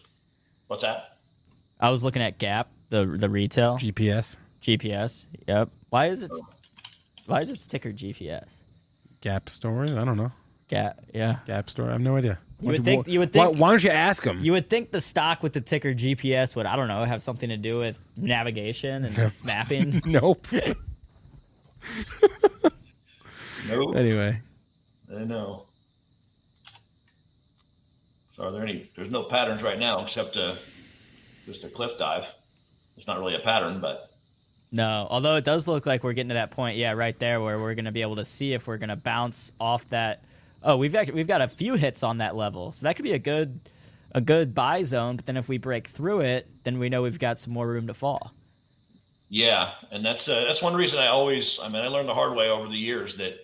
What's 0.69 0.83
that? 0.83 1.19
I 1.79 1.91
was 1.91 2.03
looking 2.03 2.23
at 2.23 2.39
Gap, 2.39 2.71
the 2.89 3.05
the 3.05 3.29
retail 3.29 3.77
GPS, 3.77 4.39
GPS. 4.63 5.27
Yep. 5.47 5.69
Why 5.91 6.07
is 6.07 6.23
it? 6.23 6.31
Oh. 6.35 6.41
Why 7.27 7.43
is 7.43 7.51
it 7.51 7.59
ticker 7.61 7.93
GPS? 7.93 8.55
Gap 9.21 9.49
stores. 9.51 9.91
I 9.93 10.01
don't 10.05 10.17
know. 10.17 10.33
Gap. 10.69 11.01
Yeah. 11.13 11.41
Gap 11.47 11.69
store. 11.69 11.91
I 11.91 11.93
have 11.93 12.01
no 12.01 12.17
idea. 12.17 12.39
You 12.61 12.69
would 12.71 12.85
think. 12.85 13.07
You 13.07 13.19
would 13.21 13.35
why- 13.35 13.47
think. 13.49 13.59
Why, 13.59 13.69
don't 13.71 13.83
you 13.85 13.91
ask 13.91 14.23
them? 14.23 14.43
You 14.43 14.53
would 14.53 14.71
think 14.71 14.91
the 14.91 15.01
stock 15.01 15.43
with 15.43 15.53
the 15.53 15.61
ticker 15.61 15.93
GPS 15.93 16.57
would 16.57 16.65
I 16.65 16.77
don't 16.77 16.89
know 16.89 17.05
have 17.05 17.21
something 17.21 17.51
to 17.51 17.59
do 17.59 17.79
with 17.79 18.01
navigation 18.17 19.05
and 19.05 19.33
mapping. 19.45 20.01
nope. 20.07 20.47
No. 23.69 23.93
Anyway, 23.93 24.41
I 25.11 25.25
know. 25.25 25.65
So 28.37 28.45
are 28.45 28.51
there 28.53 28.63
any? 28.63 28.91
There's 28.97 29.11
no 29.11 29.23
patterns 29.25 29.63
right 29.63 29.79
now 29.79 30.03
except 30.03 30.37
uh, 30.37 30.57
just 31.47 31.65
a 31.65 31.69
cliff 31.69 31.93
dive. 31.99 32.25
It's 32.97 33.07
not 33.07 33.19
really 33.19 33.35
a 33.35 33.41
pattern, 33.41 33.81
but 33.81 34.11
No, 34.71 35.07
although 35.11 35.37
it 35.37 35.45
does 35.45 35.67
look 35.67 35.87
like 35.87 36.05
we're 36.05 36.13
getting 36.13 36.29
to 36.29 36.35
that 36.35 36.51
point, 36.51 36.77
yeah, 36.77 36.93
right 36.93 37.19
there 37.19 37.41
where 37.41 37.59
we're 37.59 37.75
going 37.75 37.87
to 37.87 37.93
be 37.93 38.03
able 38.03 38.17
to 38.17 38.25
see 38.25 38.53
if 38.53 38.67
we're 38.67 38.77
going 38.77 38.89
to 38.89 38.97
bounce 38.97 39.53
off 39.59 39.89
that. 39.91 40.25
Oh, 40.63 40.77
we've 40.77 40.95
actually, 40.95 41.15
we've 41.15 41.27
got 41.27 41.41
a 41.41 41.49
few 41.49 41.75
hits 41.75 42.03
on 42.03 42.19
that 42.19 42.37
level, 42.37 42.73
so 42.73 42.85
that 42.85 42.97
could 42.97 43.05
be 43.05 43.13
a 43.13 43.19
good 43.19 43.61
a 44.13 44.21
good 44.21 44.55
buy 44.55 44.83
zone. 44.83 45.17
But 45.17 45.27
then 45.27 45.37
if 45.37 45.49
we 45.49 45.59
break 45.59 45.89
through 45.89 46.21
it, 46.21 46.49
then 46.65 46.79
we 46.79 46.89
know 46.89 47.03
we've 47.03 47.19
got 47.19 47.39
some 47.39 47.53
more 47.53 47.67
room 47.67 47.87
to 47.87 47.95
fall. 47.95 48.33
Yeah, 49.29 49.73
and 49.91 50.05
that's 50.05 50.29
uh, 50.29 50.45
that's 50.47 50.63
one 50.63 50.75
reason 50.75 50.99
I 50.99 51.09
always. 51.09 51.59
I 51.63 51.69
mean, 51.69 51.83
I 51.83 51.89
learned 51.89 52.09
the 52.09 52.15
hard 52.15 52.37
way 52.37 52.51
over 52.51 52.69
the 52.69 52.77
years 52.77 53.17
that 53.17 53.35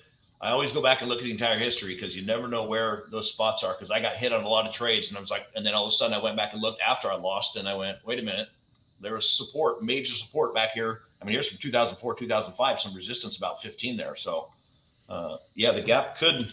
I 0.40 0.50
always 0.50 0.72
go 0.72 0.82
back 0.82 1.00
and 1.00 1.08
look 1.08 1.18
at 1.18 1.24
the 1.24 1.30
entire 1.30 1.58
history 1.58 1.94
because 1.94 2.16
you 2.16 2.24
never 2.24 2.48
know 2.48 2.64
where 2.64 3.04
those 3.10 3.30
spots 3.30 3.62
are. 3.62 3.74
Because 3.74 3.90
I 3.90 4.00
got 4.00 4.16
hit 4.16 4.32
on 4.32 4.44
a 4.44 4.48
lot 4.48 4.66
of 4.66 4.74
trades, 4.74 5.08
and 5.08 5.16
I 5.16 5.20
was 5.20 5.30
like, 5.30 5.46
and 5.54 5.64
then 5.64 5.74
all 5.74 5.86
of 5.86 5.92
a 5.92 5.96
sudden 5.96 6.14
I 6.14 6.22
went 6.22 6.36
back 6.36 6.52
and 6.52 6.62
looked 6.62 6.80
after 6.80 7.10
I 7.10 7.16
lost, 7.16 7.56
and 7.56 7.68
I 7.68 7.74
went, 7.74 7.98
wait 8.04 8.18
a 8.18 8.22
minute, 8.22 8.48
there 9.00 9.14
was 9.14 9.28
support, 9.28 9.82
major 9.82 10.14
support 10.14 10.54
back 10.54 10.70
here. 10.72 11.02
I 11.20 11.24
mean, 11.24 11.32
here's 11.32 11.48
from 11.48 11.58
2004, 11.58 12.14
2005, 12.14 12.80
some 12.80 12.94
resistance 12.94 13.36
about 13.36 13.62
15 13.62 13.96
there. 13.96 14.16
So, 14.16 14.48
uh, 15.08 15.36
yeah, 15.54 15.72
the 15.72 15.82
gap 15.82 16.18
could. 16.18 16.52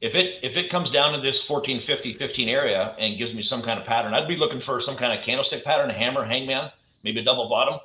If 0.00 0.14
it 0.14 0.38
if 0.44 0.56
it 0.56 0.70
comes 0.70 0.92
down 0.92 1.12
to 1.14 1.20
this 1.20 1.42
14, 1.44 1.80
50, 1.80 2.12
15 2.14 2.48
area 2.48 2.94
and 3.00 3.18
gives 3.18 3.34
me 3.34 3.42
some 3.42 3.62
kind 3.62 3.80
of 3.80 3.86
pattern, 3.86 4.14
I'd 4.14 4.28
be 4.28 4.36
looking 4.36 4.60
for 4.60 4.80
some 4.80 4.96
kind 4.96 5.18
of 5.18 5.24
candlestick 5.24 5.64
pattern, 5.64 5.90
a 5.90 5.92
hammer, 5.92 6.24
hangman, 6.24 6.70
maybe 7.02 7.18
a 7.18 7.24
double 7.24 7.48
bottom. 7.48 7.80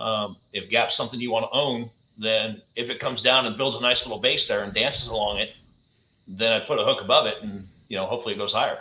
Um, 0.00 0.36
if 0.52 0.70
gap's 0.70 0.96
something 0.96 1.20
you 1.20 1.30
want 1.30 1.44
to 1.44 1.56
own, 1.56 1.90
then 2.18 2.62
if 2.76 2.90
it 2.90 2.98
comes 2.98 3.22
down 3.22 3.46
and 3.46 3.56
builds 3.56 3.76
a 3.76 3.80
nice 3.80 4.04
little 4.04 4.18
base 4.18 4.46
there 4.46 4.62
and 4.62 4.72
dances 4.72 5.06
along 5.06 5.38
it, 5.38 5.52
then 6.26 6.52
I 6.52 6.60
put 6.60 6.78
a 6.78 6.84
hook 6.84 7.00
above 7.00 7.26
it, 7.26 7.36
and 7.42 7.66
you 7.88 7.96
know 7.96 8.06
hopefully 8.06 8.34
it 8.34 8.38
goes 8.38 8.52
higher. 8.52 8.78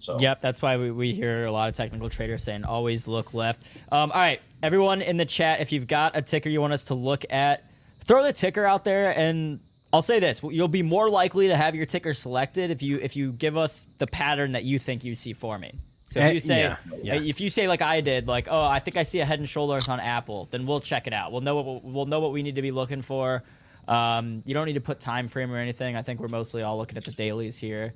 So 0.00 0.18
Yep, 0.18 0.40
that's 0.40 0.60
why 0.60 0.76
we, 0.76 0.90
we 0.90 1.14
hear 1.14 1.44
a 1.44 1.52
lot 1.52 1.68
of 1.68 1.76
technical 1.76 2.10
traders 2.10 2.42
saying 2.42 2.64
always 2.64 3.06
look 3.06 3.34
left. 3.34 3.62
Um, 3.92 4.10
all 4.10 4.18
right, 4.18 4.40
everyone 4.62 5.00
in 5.00 5.16
the 5.16 5.24
chat, 5.24 5.60
if 5.60 5.70
you've 5.70 5.86
got 5.86 6.16
a 6.16 6.22
ticker 6.22 6.48
you 6.48 6.60
want 6.60 6.72
us 6.72 6.84
to 6.86 6.94
look 6.94 7.24
at, 7.30 7.70
throw 8.04 8.24
the 8.24 8.32
ticker 8.32 8.64
out 8.64 8.84
there, 8.84 9.16
and 9.16 9.60
I'll 9.92 10.02
say 10.02 10.18
this: 10.18 10.40
you'll 10.42 10.68
be 10.68 10.82
more 10.82 11.08
likely 11.08 11.48
to 11.48 11.56
have 11.56 11.74
your 11.74 11.86
ticker 11.86 12.14
selected 12.14 12.70
if 12.70 12.82
you 12.82 12.98
if 12.98 13.16
you 13.16 13.32
give 13.32 13.56
us 13.56 13.86
the 13.98 14.06
pattern 14.06 14.52
that 14.52 14.64
you 14.64 14.78
think 14.78 15.04
you 15.04 15.14
see 15.14 15.32
forming. 15.32 15.78
So 16.12 16.20
if 16.20 16.24
Eh, 16.26 16.30
you 16.32 16.40
say 16.40 16.58
yeah, 16.60 16.76
yeah. 17.02 17.14
if 17.14 17.40
you 17.40 17.48
say 17.48 17.66
like 17.68 17.80
I 17.80 18.00
did, 18.02 18.28
like 18.28 18.46
oh 18.50 18.62
I 18.64 18.78
think 18.80 18.96
I 18.98 19.02
see 19.02 19.20
a 19.20 19.24
head 19.24 19.38
and 19.38 19.48
shoulders 19.48 19.88
on 19.88 19.98
Apple, 19.98 20.46
then 20.50 20.66
we'll 20.66 20.80
check 20.80 21.06
it 21.06 21.12
out. 21.12 21.32
We'll 21.32 21.40
know 21.40 21.56
what 21.62 21.82
we'll 21.84 22.06
know 22.06 22.20
what 22.20 22.32
we 22.32 22.42
need 22.42 22.56
to 22.56 22.62
be 22.62 22.70
looking 22.70 23.00
for. 23.02 23.42
Um, 23.88 24.42
you 24.44 24.52
don't 24.54 24.66
need 24.66 24.74
to 24.74 24.80
put 24.80 25.00
time 25.00 25.26
frame 25.28 25.50
or 25.50 25.56
anything. 25.56 25.96
I 25.96 26.02
think 26.02 26.20
we're 26.20 26.28
mostly 26.28 26.62
all 26.62 26.76
looking 26.76 26.98
at 26.98 27.04
the 27.04 27.12
dailies 27.12 27.56
here. 27.56 27.94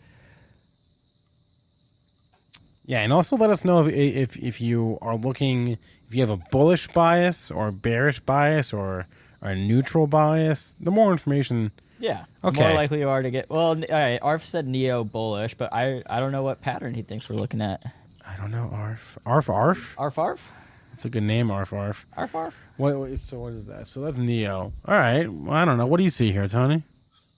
yeah, 2.86 3.01
and 3.03 3.12
also 3.12 3.36
let 3.36 3.51
us 3.51 3.65
know 3.65 3.81
if 3.86 3.89
if 3.95 4.36
if 4.36 4.61
you 4.61 4.99
are 5.03 5.17
looking 5.17 5.77
if 6.09 6.15
you 6.15 6.20
have 6.20 6.31
a 6.31 6.36
bullish 6.51 6.89
bias 6.89 7.51
or 7.51 7.70
bearish 7.73 8.20
bias 8.20 8.73
or 8.73 9.07
a 9.43 9.55
neutral 9.55 10.07
bias. 10.07 10.77
The 10.81 10.91
more 10.91 11.12
information. 11.12 11.73
Yeah. 11.99 12.25
Okay. 12.45 12.61
More 12.61 12.75
likely 12.75 13.01
you 13.01 13.09
are 13.09 13.23
to 13.23 13.31
get. 13.31 13.49
Well, 13.51 13.69
all 13.69 13.75
right. 13.91 14.19
Arf 14.23 14.45
said 14.45 14.67
neo 14.67 15.03
bullish, 15.05 15.55
but 15.55 15.73
I 15.73 16.03
I 16.07 16.20
don't 16.20 16.33
know 16.33 16.43
what 16.43 16.61
pattern 16.61 16.95
he 16.95 17.03
thinks 17.03 17.28
we're 17.28 17.36
looking 17.36 17.61
at. 17.61 17.83
I 18.27 18.37
don't 18.37 18.51
know. 18.51 18.69
Arf. 18.73 19.19
Arf. 19.25 19.49
Arf. 19.49 19.95
Arf 19.99 20.19
arf 20.19 20.51
It's 20.95 21.05
a 21.05 21.11
good 21.11 21.23
name. 21.23 21.51
Arf. 21.51 21.73
Arf. 21.73 22.07
arf 22.17 22.35
arf. 22.35 22.55
What, 22.77 22.97
what, 22.99 23.19
so 23.19 23.39
what 23.41 23.53
is 23.53 23.67
that? 23.67 23.87
So 23.87 24.01
that's 24.01 24.17
Neo. 24.17 24.73
All 24.85 24.95
right. 24.95 25.31
Well, 25.31 25.55
I 25.55 25.65
don't 25.65 25.79
know. 25.79 25.87
What 25.87 25.99
do 25.99 26.05
you 26.05 26.11
see 26.11 26.33
here, 26.33 26.47
Tony? 26.49 26.83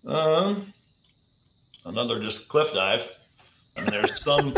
Um, 0.06 0.72
another 1.84 2.20
just 2.20 2.48
cliff 2.48 2.72
dive. 2.72 3.02
I 3.76 3.82
mean, 3.82 3.90
there's 3.90 4.22
some. 4.22 4.52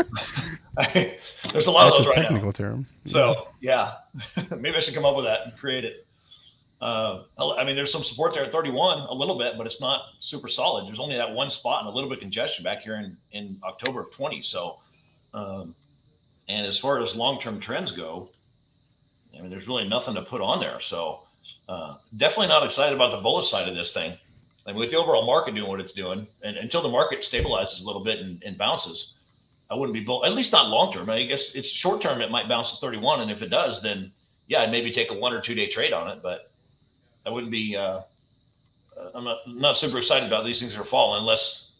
there's 0.93 1.67
a 1.67 1.71
lot 1.71 1.89
That's 1.89 1.99
of 1.99 2.01
a 2.01 2.03
those 2.05 2.05
right 2.07 2.15
technical 2.15 2.47
now. 2.47 2.51
term. 2.51 2.87
So 3.05 3.47
yeah, 3.59 3.95
maybe 4.57 4.75
I 4.77 4.79
should 4.79 4.93
come 4.95 5.05
up 5.05 5.15
with 5.15 5.25
that 5.25 5.41
and 5.45 5.55
create 5.57 5.83
it. 5.85 6.07
Uh, 6.81 7.23
I 7.37 7.63
mean, 7.63 7.75
there's 7.75 7.91
some 7.91 8.03
support 8.03 8.33
there 8.33 8.43
at 8.43 8.51
31, 8.51 9.01
a 9.01 9.13
little 9.13 9.37
bit, 9.37 9.53
but 9.55 9.67
it's 9.67 9.79
not 9.79 10.01
super 10.19 10.47
solid. 10.47 10.87
There's 10.87 10.99
only 10.99 11.15
that 11.15 11.31
one 11.31 11.51
spot 11.51 11.81
and 11.81 11.89
a 11.89 11.91
little 11.93 12.09
bit 12.09 12.17
of 12.17 12.21
congestion 12.21 12.63
back 12.63 12.81
here 12.81 12.95
in 12.95 13.15
in 13.33 13.59
October 13.63 14.01
of 14.01 14.11
20. 14.11 14.41
So, 14.41 14.79
um, 15.35 15.75
and 16.51 16.67
as 16.67 16.77
far 16.77 17.01
as 17.01 17.15
long-term 17.15 17.59
trends 17.59 17.91
go, 17.91 18.29
I 19.35 19.41
mean, 19.41 19.49
there's 19.49 19.67
really 19.67 19.87
nothing 19.87 20.15
to 20.15 20.21
put 20.21 20.41
on 20.41 20.59
there. 20.59 20.81
So, 20.81 21.21
uh, 21.69 21.95
definitely 22.17 22.47
not 22.47 22.63
excited 22.63 22.93
about 22.93 23.11
the 23.11 23.21
bullish 23.21 23.49
side 23.49 23.67
of 23.67 23.75
this 23.75 23.93
thing. 23.93 24.17
I 24.65 24.71
mean, 24.71 24.79
with 24.79 24.91
the 24.91 24.97
overall 24.97 25.25
market 25.25 25.55
doing 25.55 25.69
what 25.69 25.79
it's 25.79 25.93
doing, 25.93 26.27
and 26.43 26.57
until 26.57 26.81
the 26.81 26.89
market 26.89 27.21
stabilizes 27.21 27.81
a 27.81 27.85
little 27.85 28.03
bit 28.03 28.19
and, 28.19 28.43
and 28.43 28.57
bounces, 28.57 29.13
I 29.69 29.75
wouldn't 29.75 29.93
be 29.93 30.01
bull. 30.01 30.25
At 30.25 30.33
least 30.33 30.51
not 30.51 30.67
long 30.67 30.91
term. 30.91 31.09
I 31.09 31.23
guess 31.23 31.55
it's 31.55 31.69
short 31.69 32.01
term. 32.01 32.21
It 32.21 32.29
might 32.29 32.49
bounce 32.49 32.71
to 32.71 32.77
31, 32.77 33.21
and 33.21 33.31
if 33.31 33.41
it 33.41 33.47
does, 33.47 33.81
then 33.81 34.11
yeah, 34.47 34.61
I'd 34.61 34.71
maybe 34.71 34.91
take 34.91 35.09
a 35.09 35.13
one 35.13 35.33
or 35.33 35.41
two 35.41 35.55
day 35.55 35.67
trade 35.67 35.93
on 35.93 36.09
it. 36.09 36.21
But 36.21 36.51
I 37.25 37.29
wouldn't 37.29 37.51
be. 37.51 37.75
Uh, 37.75 38.01
I'm 39.15 39.23
not 39.23 39.37
not 39.47 39.77
super 39.77 39.97
excited 39.97 40.27
about 40.27 40.45
these 40.45 40.59
things 40.59 40.75
are 40.75 40.83
falling 40.83 41.21
unless 41.21 41.71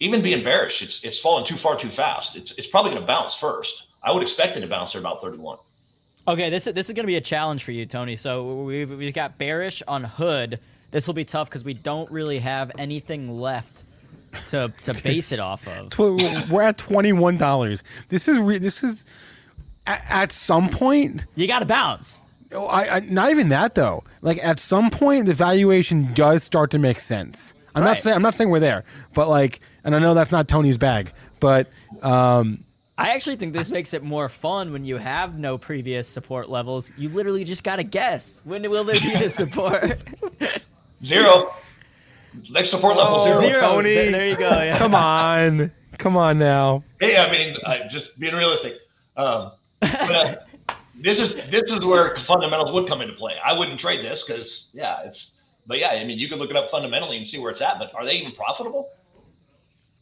even 0.00 0.22
being 0.22 0.44
bearish, 0.44 0.82
it's 0.82 1.02
it's 1.04 1.18
falling 1.18 1.44
too 1.46 1.56
far 1.56 1.78
too 1.78 1.90
fast. 1.90 2.36
It's 2.36 2.52
it's 2.52 2.66
probably 2.66 2.92
going 2.92 3.02
to 3.02 3.06
bounce 3.06 3.34
first. 3.34 3.84
I 4.08 4.10
would 4.10 4.22
expect 4.22 4.56
it 4.56 4.60
to 4.60 4.66
bounce 4.66 4.94
at 4.94 5.00
about 5.00 5.20
31. 5.20 5.58
Okay, 6.26 6.48
this 6.48 6.66
is 6.66 6.72
this 6.72 6.88
is 6.88 6.94
gonna 6.94 7.06
be 7.06 7.16
a 7.16 7.20
challenge 7.20 7.62
for 7.62 7.72
you, 7.72 7.84
Tony. 7.84 8.16
So 8.16 8.62
we've 8.62 8.90
we've 8.90 9.12
got 9.12 9.36
bearish 9.36 9.82
on 9.86 10.02
Hood. 10.04 10.60
This 10.90 11.06
will 11.06 11.14
be 11.14 11.26
tough 11.26 11.48
because 11.50 11.62
we 11.62 11.74
don't 11.74 12.10
really 12.10 12.38
have 12.38 12.72
anything 12.78 13.38
left 13.38 13.84
to 14.48 14.72
to 14.82 14.94
base 15.02 15.30
it 15.30 15.40
off 15.40 15.68
of. 15.68 15.98
We're 15.98 16.62
at 16.62 16.78
twenty 16.78 17.12
one 17.12 17.36
dollars. 17.36 17.82
This 18.08 18.28
is 18.28 18.38
re- 18.38 18.58
this 18.58 18.82
is 18.82 19.04
at, 19.86 20.02
at 20.08 20.32
some 20.32 20.70
point. 20.70 21.26
You 21.34 21.46
got 21.46 21.58
to 21.58 21.66
bounce. 21.66 22.22
Oh, 22.52 22.64
I, 22.64 22.96
I 22.96 23.00
not 23.00 23.30
even 23.30 23.50
that 23.50 23.74
though. 23.74 24.04
Like 24.22 24.38
at 24.42 24.58
some 24.58 24.90
point, 24.90 25.26
the 25.26 25.34
valuation 25.34 26.14
does 26.14 26.42
start 26.42 26.70
to 26.70 26.78
make 26.78 26.98
sense. 27.00 27.52
I'm 27.74 27.84
not 27.84 27.98
saying 27.98 28.16
I'm 28.16 28.22
not 28.22 28.34
saying 28.34 28.48
we're 28.48 28.60
there, 28.60 28.84
but 29.14 29.28
like, 29.28 29.60
and 29.84 29.94
I 29.94 29.98
know 29.98 30.14
that's 30.14 30.32
not 30.32 30.48
Tony's 30.48 30.78
bag, 30.78 31.12
but 31.40 31.68
um, 32.02 32.64
I 32.98 33.10
actually 33.10 33.36
think 33.36 33.52
this 33.52 33.68
makes 33.68 33.94
it 33.94 34.02
more 34.02 34.28
fun 34.28 34.72
when 34.72 34.84
you 34.84 34.96
have 34.96 35.38
no 35.38 35.56
previous 35.56 36.08
support 36.08 36.50
levels. 36.50 36.90
You 36.96 37.08
literally 37.08 37.44
just 37.44 37.62
got 37.62 37.76
to 37.76 37.84
guess 37.84 38.40
when 38.42 38.68
will 38.68 38.82
there 38.82 39.00
be 39.00 39.14
the 39.16 39.30
support. 39.30 40.02
Zero. 41.04 41.54
Next 42.50 42.70
support 42.70 42.96
level 42.96 43.14
Oh, 43.14 43.24
zero. 43.24 43.40
Zero. 43.40 43.60
Tony. 43.60 43.94
There, 43.94 44.10
there 44.10 44.26
you 44.26 44.36
go. 44.36 44.50
Yeah. 44.50 44.76
come 44.78 44.96
on, 44.96 45.70
come 45.96 46.16
on 46.16 46.40
now. 46.40 46.82
Hey, 47.00 47.16
I 47.16 47.30
mean, 47.30 47.56
I, 47.64 47.86
just 47.86 48.18
being 48.18 48.34
realistic. 48.34 48.74
Um, 49.16 49.52
but, 49.80 50.10
uh, 50.10 50.34
this 51.00 51.20
is 51.20 51.36
this 51.50 51.70
is 51.70 51.84
where 51.84 52.16
fundamentals 52.16 52.72
would 52.72 52.88
come 52.88 53.00
into 53.00 53.14
play. 53.14 53.34
I 53.44 53.52
wouldn't 53.56 53.78
trade 53.78 54.04
this 54.04 54.24
because 54.24 54.70
yeah, 54.72 55.02
it's. 55.04 55.34
But 55.68 55.78
yeah, 55.78 55.90
I 55.90 56.04
mean, 56.04 56.18
you 56.18 56.28
could 56.28 56.38
look 56.38 56.50
it 56.50 56.56
up 56.56 56.68
fundamentally 56.70 57.16
and 57.16 57.28
see 57.28 57.38
where 57.38 57.50
it's 57.52 57.60
at. 57.60 57.78
But 57.78 57.94
are 57.94 58.04
they 58.04 58.14
even 58.14 58.32
profitable? 58.32 58.88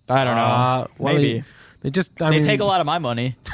I 0.08 0.24
don't 0.24 0.36
know. 0.36 0.42
Uh, 0.42 0.86
Maybe 0.98 1.32
they, 1.40 1.44
they 1.80 1.90
just 1.90 2.12
I 2.20 2.30
they 2.30 2.36
mean, 2.36 2.46
take 2.46 2.60
a 2.60 2.64
lot 2.64 2.80
of 2.80 2.86
my 2.86 2.98
money. 2.98 3.36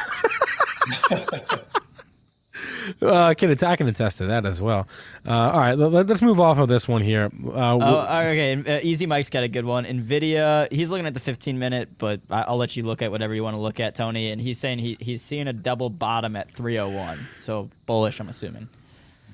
Uh, 3.01 3.25
I 3.25 3.35
can 3.35 3.51
I 3.65 3.77
can 3.77 3.89
attest 3.89 4.19
to 4.19 4.27
that 4.27 4.47
as 4.47 4.61
well. 4.61 4.87
Uh, 5.27 5.31
all 5.31 5.61
right, 5.61 5.79
let, 5.79 6.11
us 6.11 6.23
move 6.23 6.41
off 6.41 6.59
of 6.59 6.69
this 6.69 6.87
one 6.87 7.03
here. 7.03 7.31
Uh, 7.47 7.79
oh, 7.81 8.01
okay. 8.01 8.55
Uh, 8.55 8.81
Easy 8.83 9.07
Mike's 9.07 9.31
got 9.31 9.45
a 9.45 9.49
good 9.49 9.65
one. 9.65 9.85
Nvidia. 9.85 10.73
He's 10.73 10.91
looking 10.91 11.07
at 11.07 11.15
the 11.15 11.21
15 11.21 11.59
minute, 11.59 11.99
but 11.99 12.21
I, 12.31 12.51
will 12.51 12.59
let 12.59 12.77
you 12.77 12.83
look 12.83 13.03
at 13.03 13.11
whatever 13.11 13.35
you 13.35 13.43
want 13.43 13.55
to 13.55 13.61
look 13.61 13.81
at, 13.81 13.95
Tony. 13.95 14.31
And 14.31 14.41
he's 14.41 14.59
saying 14.59 14.79
he, 14.79 14.97
he's 15.01 15.23
seeing 15.23 15.49
a 15.49 15.53
double 15.53 15.91
bottom 15.91 16.37
at 16.37 16.53
301. 16.53 17.19
So 17.39 17.71
bullish, 17.87 18.21
I'm 18.21 18.29
assuming. 18.29 18.69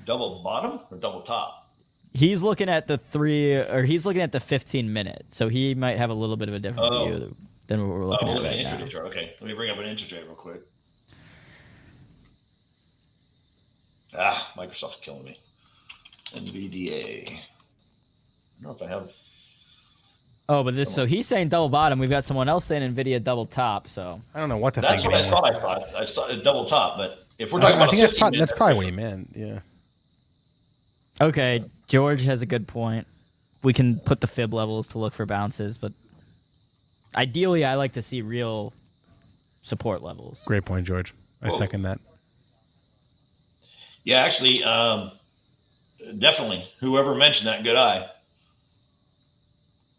Double 0.05 0.41
bottom 0.43 0.79
or 0.91 0.97
double 0.97 1.21
top? 1.21 1.71
He's 2.13 2.41
looking 2.41 2.69
at 2.69 2.87
the 2.87 2.97
three, 2.97 3.53
or 3.53 3.83
he's 3.83 4.05
looking 4.05 4.21
at 4.21 4.31
the 4.31 4.39
15 4.39 4.91
minute. 4.91 5.27
So 5.31 5.47
he 5.47 5.75
might 5.75 5.97
have 5.97 6.09
a 6.09 6.15
little 6.15 6.37
bit 6.37 6.49
of 6.49 6.55
a 6.55 6.59
different 6.59 6.93
oh. 6.93 7.05
view 7.05 7.35
than 7.69 7.87
what 7.87 7.97
we're 7.97 8.05
looking 8.05 8.27
oh, 8.27 8.37
at 8.37 8.43
right 8.43 8.63
now. 8.63 8.87
Chart. 8.87 9.05
Okay, 9.05 9.35
let 9.39 9.47
me 9.47 9.53
bring 9.53 9.69
up 9.69 9.77
an 9.77 9.85
intraday 9.85 10.25
real 10.25 10.35
quick. 10.35 10.61
Ah, 14.17 14.51
Microsoft's 14.57 14.97
killing 15.01 15.23
me. 15.23 15.39
NVDA. 16.33 17.29
I 17.29 18.63
don't 18.63 18.63
know 18.63 18.71
if 18.71 18.81
I 18.81 18.93
have. 18.93 19.09
Oh, 20.49 20.63
but 20.63 20.75
this 20.75 20.91
so 20.91 21.05
he's 21.05 21.27
saying 21.27 21.49
double 21.49 21.69
bottom. 21.69 21.99
We've 21.99 22.09
got 22.09 22.25
someone 22.25 22.49
else 22.49 22.65
saying 22.65 22.95
Nvidia 22.95 23.23
double 23.23 23.45
top. 23.45 23.87
So 23.87 24.19
I 24.33 24.39
don't 24.39 24.49
know 24.49 24.57
what 24.57 24.73
to 24.73 24.81
that's 24.81 25.03
think. 25.03 25.13
That's 25.13 25.31
what 25.31 25.45
I 25.45 25.53
thought. 25.53 25.55
I 25.55 25.85
thought. 25.85 25.95
I 25.95 26.05
thought 26.05 26.43
double 26.43 26.65
top, 26.65 26.97
but 26.97 27.25
if 27.37 27.53
we're 27.53 27.59
talking 27.59 27.73
I, 27.73 27.77
about, 27.77 27.87
I 27.89 27.91
think 27.91 28.01
that's, 28.01 28.19
pro- 28.19 28.31
that's 28.31 28.51
probably 28.51 28.75
what 28.75 28.85
he 28.85 28.91
meant. 28.91 29.29
Yeah. 29.35 29.59
Okay, 31.21 31.63
George 31.87 32.23
has 32.23 32.41
a 32.41 32.47
good 32.47 32.67
point. 32.67 33.05
We 33.61 33.73
can 33.73 33.99
put 33.99 34.21
the 34.21 34.27
fib 34.27 34.53
levels 34.53 34.87
to 34.89 34.97
look 34.97 35.13
for 35.13 35.25
bounces, 35.25 35.77
but 35.77 35.93
ideally, 37.15 37.65
I 37.65 37.75
like 37.75 37.93
to 37.93 38.01
see 38.01 38.21
real 38.21 38.73
support 39.61 40.01
levels. 40.01 40.41
Great 40.45 40.65
point, 40.65 40.85
George. 40.85 41.13
I 41.41 41.47
Whoa. 41.47 41.57
second 41.57 41.83
that. 41.83 41.99
Yeah, 44.03 44.21
actually, 44.21 44.63
um, 44.63 45.11
definitely. 46.17 46.67
Whoever 46.79 47.15
mentioned 47.15 47.47
that, 47.47 47.63
good 47.63 47.75
eye. 47.75 48.09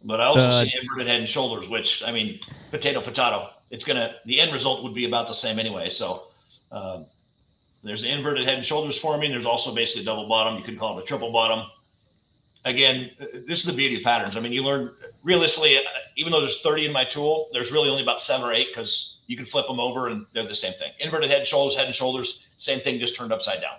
But 0.02 0.20
I 0.20 0.24
also 0.24 0.46
uh, 0.46 0.64
see 0.64 0.72
inverted 0.80 1.06
head 1.06 1.20
and 1.20 1.28
shoulders, 1.28 1.68
which 1.68 2.02
I 2.02 2.12
mean, 2.12 2.40
potato 2.70 3.00
potato. 3.00 3.50
It's 3.70 3.84
gonna 3.84 4.14
the 4.24 4.40
end 4.40 4.52
result 4.52 4.82
would 4.82 4.94
be 4.94 5.04
about 5.04 5.28
the 5.28 5.34
same 5.34 5.58
anyway. 5.58 5.90
So 5.90 6.28
um, 6.72 7.04
there's 7.84 8.02
the 8.02 8.08
inverted 8.08 8.46
head 8.46 8.56
and 8.56 8.64
shoulders 8.64 8.98
forming. 8.98 9.30
There's 9.30 9.46
also 9.46 9.74
basically 9.74 10.02
a 10.02 10.04
double 10.06 10.26
bottom. 10.26 10.56
You 10.56 10.64
could 10.64 10.78
call 10.78 10.98
it 10.98 11.02
a 11.02 11.06
triple 11.06 11.32
bottom. 11.32 11.66
Again, 12.64 13.10
this 13.48 13.60
is 13.60 13.64
the 13.64 13.72
beauty 13.72 13.96
of 13.96 14.02
patterns. 14.02 14.36
I 14.36 14.40
mean, 14.40 14.52
you 14.52 14.62
learn 14.62 14.92
realistically, 15.22 15.78
even 16.16 16.30
though 16.30 16.40
there's 16.40 16.60
30 16.60 16.86
in 16.86 16.92
my 16.92 17.04
tool, 17.04 17.48
there's 17.52 17.72
really 17.72 17.88
only 17.88 18.02
about 18.02 18.20
seven 18.20 18.46
or 18.46 18.52
eight 18.52 18.68
because 18.70 19.16
you 19.26 19.36
can 19.36 19.46
flip 19.46 19.66
them 19.66 19.80
over 19.80 20.08
and 20.08 20.26
they're 20.34 20.46
the 20.46 20.54
same 20.54 20.74
thing. 20.74 20.92
Inverted 21.00 21.30
head 21.30 21.38
and 21.38 21.46
shoulders, 21.46 21.76
head 21.76 21.86
and 21.86 21.94
shoulders, 21.94 22.40
same 22.58 22.80
thing, 22.80 22.98
just 22.98 23.16
turned 23.16 23.32
upside 23.32 23.62
down. 23.62 23.76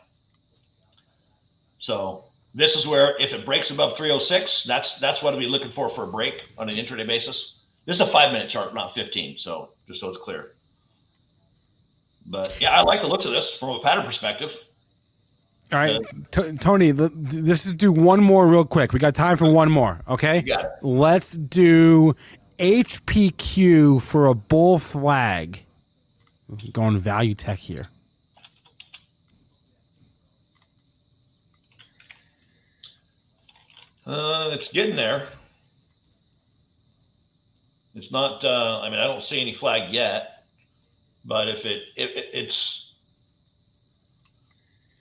So 1.77 2.25
this 2.55 2.75
is 2.75 2.87
where 2.87 3.15
if 3.19 3.33
it 3.33 3.45
breaks 3.45 3.69
above 3.69 3.97
306, 3.97 4.63
that's 4.63 4.97
that's 4.99 5.21
what 5.21 5.33
I'll 5.33 5.39
be 5.39 5.45
looking 5.45 5.71
for 5.71 5.89
for 5.89 6.05
a 6.05 6.07
break 6.07 6.43
on 6.57 6.69
an 6.69 6.75
intraday 6.75 7.05
basis. 7.05 7.55
This 7.85 7.97
is 7.97 8.01
a 8.01 8.07
five 8.07 8.31
minute 8.31 8.49
chart, 8.49 8.73
not 8.73 8.93
15. 8.93 9.37
So 9.37 9.69
just 9.87 9.99
so 9.99 10.09
it's 10.09 10.17
clear. 10.17 10.53
But 12.27 12.55
yeah, 12.59 12.71
I 12.71 12.81
like 12.81 13.01
the 13.01 13.07
looks 13.07 13.25
of 13.25 13.31
this 13.31 13.53
from 13.53 13.69
a 13.69 13.79
pattern 13.79 14.05
perspective. 14.05 14.55
All 15.71 15.79
right, 15.79 16.01
T- 16.31 16.57
Tony, 16.57 16.91
let's 16.91 17.63
just 17.63 17.77
do 17.77 17.93
one 17.93 18.21
more 18.21 18.45
real 18.45 18.65
quick. 18.65 18.91
We 18.91 18.99
got 18.99 19.15
time 19.15 19.37
for 19.37 19.49
one 19.49 19.71
more. 19.71 20.01
Okay. 20.07 20.43
Let's 20.81 21.31
do 21.31 22.13
HPQ 22.59 24.01
for 24.01 24.27
a 24.27 24.33
bull 24.33 24.79
flag. 24.79 25.63
Going 26.73 26.97
value 26.97 27.33
tech 27.33 27.59
here. 27.59 27.87
Uh, 34.05 34.49
it's 34.51 34.69
getting 34.73 34.97
there. 34.97 35.29
It's 37.95 38.11
not. 38.11 38.43
Uh, 38.43 38.81
I 38.81 38.89
mean, 38.89 38.99
I 38.99 39.05
don't 39.05 39.23
see 39.23 39.39
any 39.39 39.53
flag 39.53 39.93
yet, 39.93 40.43
but 41.23 41.47
if 41.47 41.65
it, 41.65 41.83
if 41.95 42.09
it 42.17 42.25
it's 42.33 42.90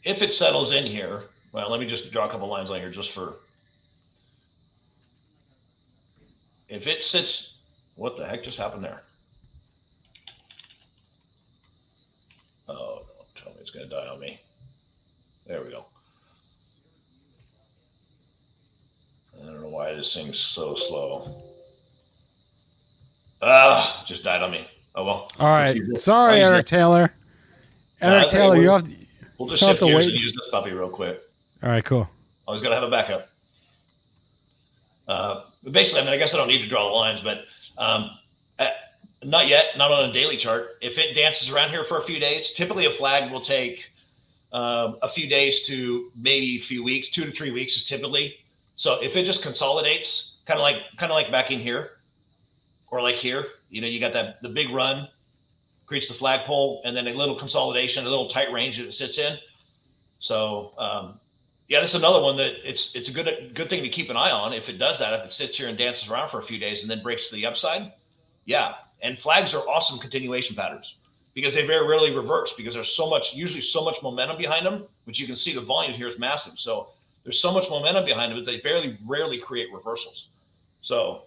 if 0.04 0.22
it 0.22 0.32
settles 0.32 0.72
in 0.72 0.86
here, 0.86 1.24
well, 1.52 1.70
let 1.70 1.80
me 1.80 1.86
just 1.86 2.10
draw 2.10 2.28
a 2.28 2.30
couple 2.30 2.48
lines 2.48 2.70
on 2.70 2.80
here 2.80 2.90
just 2.90 3.12
for. 3.12 3.34
If 6.68 6.86
it 6.86 7.02
sits, 7.02 7.54
what 7.96 8.16
the 8.16 8.26
heck 8.26 8.44
just 8.44 8.58
happened 8.58 8.84
there? 8.84 9.02
Oh, 12.68 13.02
don't 13.16 13.44
tell 13.44 13.52
me 13.52 13.58
it's 13.60 13.70
going 13.70 13.88
to 13.88 13.94
die 13.94 14.06
on 14.06 14.20
me. 14.20 14.40
There 15.46 15.62
we 15.62 15.70
go. 15.70 15.84
I 19.34 19.46
don't 19.46 19.62
know 19.62 19.68
why 19.68 19.94
this 19.94 20.14
thing's 20.14 20.38
so 20.38 20.74
slow. 20.76 21.42
Ah, 23.42 24.04
just 24.06 24.22
died 24.22 24.42
on 24.42 24.50
me. 24.50 24.68
Oh 24.94 25.04
well. 25.04 25.30
All 25.38 25.48
right. 25.48 25.80
Sorry, 25.96 26.40
Eric 26.40 26.66
Taylor. 26.66 27.12
Eric 28.00 28.24
no, 28.24 28.28
Taylor, 28.28 28.60
you 28.60 28.68
have 28.68 28.84
to. 28.84 28.94
We'll 29.40 29.48
just 29.48 29.62
shift 29.62 29.80
gears 29.80 30.06
and 30.06 30.20
use 30.20 30.34
this 30.34 30.50
puppy 30.50 30.70
real 30.70 30.90
quick. 30.90 31.22
All 31.62 31.70
right, 31.70 31.82
cool. 31.82 32.06
Always 32.46 32.62
got 32.62 32.68
to 32.68 32.74
have 32.74 32.84
a 32.84 32.90
backup. 32.90 33.30
Uh, 35.08 35.44
basically, 35.70 36.02
I 36.02 36.04
mean, 36.04 36.12
I 36.12 36.18
guess 36.18 36.34
I 36.34 36.36
don't 36.36 36.46
need 36.46 36.60
to 36.60 36.68
draw 36.68 36.86
the 36.86 36.94
lines, 36.94 37.22
but 37.22 37.38
um, 37.78 38.10
uh, 38.58 38.66
not 39.24 39.48
yet, 39.48 39.78
not 39.78 39.90
on 39.90 40.10
a 40.10 40.12
daily 40.12 40.36
chart. 40.36 40.76
If 40.82 40.98
it 40.98 41.14
dances 41.14 41.48
around 41.48 41.70
here 41.70 41.84
for 41.84 41.96
a 41.96 42.02
few 42.02 42.20
days, 42.20 42.50
typically 42.50 42.84
a 42.84 42.92
flag 42.92 43.32
will 43.32 43.40
take 43.40 43.90
um, 44.52 44.98
a 45.00 45.08
few 45.08 45.26
days 45.26 45.66
to 45.68 46.12
maybe 46.14 46.56
a 46.56 46.60
few 46.60 46.84
weeks, 46.84 47.08
two 47.08 47.24
to 47.24 47.32
three 47.32 47.50
weeks 47.50 47.76
is 47.76 47.86
typically 47.86 48.34
so 48.74 49.02
if 49.02 49.16
it 49.16 49.24
just 49.24 49.42
consolidates, 49.42 50.32
kind 50.44 50.60
of 50.60 50.62
like 50.62 50.76
kind 50.98 51.10
of 51.10 51.14
like 51.14 51.30
back 51.30 51.50
in 51.50 51.60
here, 51.60 51.92
or 52.90 53.00
like 53.00 53.14
here, 53.14 53.46
you 53.70 53.80
know, 53.80 53.86
you 53.86 54.00
got 54.00 54.12
that 54.12 54.42
the 54.42 54.50
big 54.50 54.68
run, 54.68 55.08
creates 55.90 56.06
the 56.06 56.14
flagpole, 56.14 56.82
and 56.84 56.96
then 56.96 57.08
a 57.08 57.12
little 57.12 57.34
consolidation, 57.34 58.06
a 58.06 58.08
little 58.08 58.28
tight 58.28 58.52
range 58.52 58.78
that 58.78 58.86
it 58.86 58.94
sits 58.94 59.18
in. 59.18 59.36
So 60.20 60.72
um, 60.78 61.18
yeah, 61.66 61.80
that's 61.80 61.94
another 61.94 62.20
one 62.20 62.36
that 62.36 62.52
it's 62.62 62.94
it's 62.94 63.08
a 63.08 63.12
good 63.12 63.56
good 63.56 63.68
thing 63.68 63.82
to 63.82 63.88
keep 63.88 64.08
an 64.08 64.16
eye 64.16 64.30
on. 64.30 64.52
If 64.52 64.68
it 64.68 64.78
does 64.78 65.00
that, 65.00 65.12
if 65.14 65.26
it 65.26 65.32
sits 65.32 65.56
here 65.56 65.66
and 65.66 65.76
dances 65.76 66.08
around 66.08 66.28
for 66.28 66.38
a 66.38 66.44
few 66.44 66.60
days 66.60 66.82
and 66.82 66.88
then 66.88 67.02
breaks 67.02 67.26
to 67.28 67.34
the 67.34 67.44
upside, 67.44 67.90
yeah. 68.44 68.74
And 69.02 69.18
flags 69.18 69.52
are 69.52 69.68
awesome 69.68 69.98
continuation 69.98 70.54
patterns 70.54 70.94
because 71.34 71.54
they 71.54 71.66
very 71.66 71.84
rarely 71.84 72.14
reverse 72.14 72.52
because 72.56 72.74
there's 72.74 72.94
so 72.94 73.10
much 73.10 73.34
usually 73.34 73.60
so 73.60 73.84
much 73.84 73.96
momentum 74.00 74.38
behind 74.38 74.64
them, 74.64 74.84
which 75.06 75.18
you 75.18 75.26
can 75.26 75.34
see 75.34 75.52
the 75.52 75.60
volume 75.60 75.92
here 75.92 76.06
is 76.06 76.20
massive. 76.20 76.56
So 76.56 76.90
there's 77.24 77.40
so 77.40 77.50
much 77.50 77.68
momentum 77.68 78.04
behind 78.04 78.30
them 78.30 78.38
that 78.38 78.48
they 78.48 78.60
very 78.60 78.96
rarely 79.04 79.38
create 79.38 79.72
reversals. 79.74 80.28
So, 80.82 81.24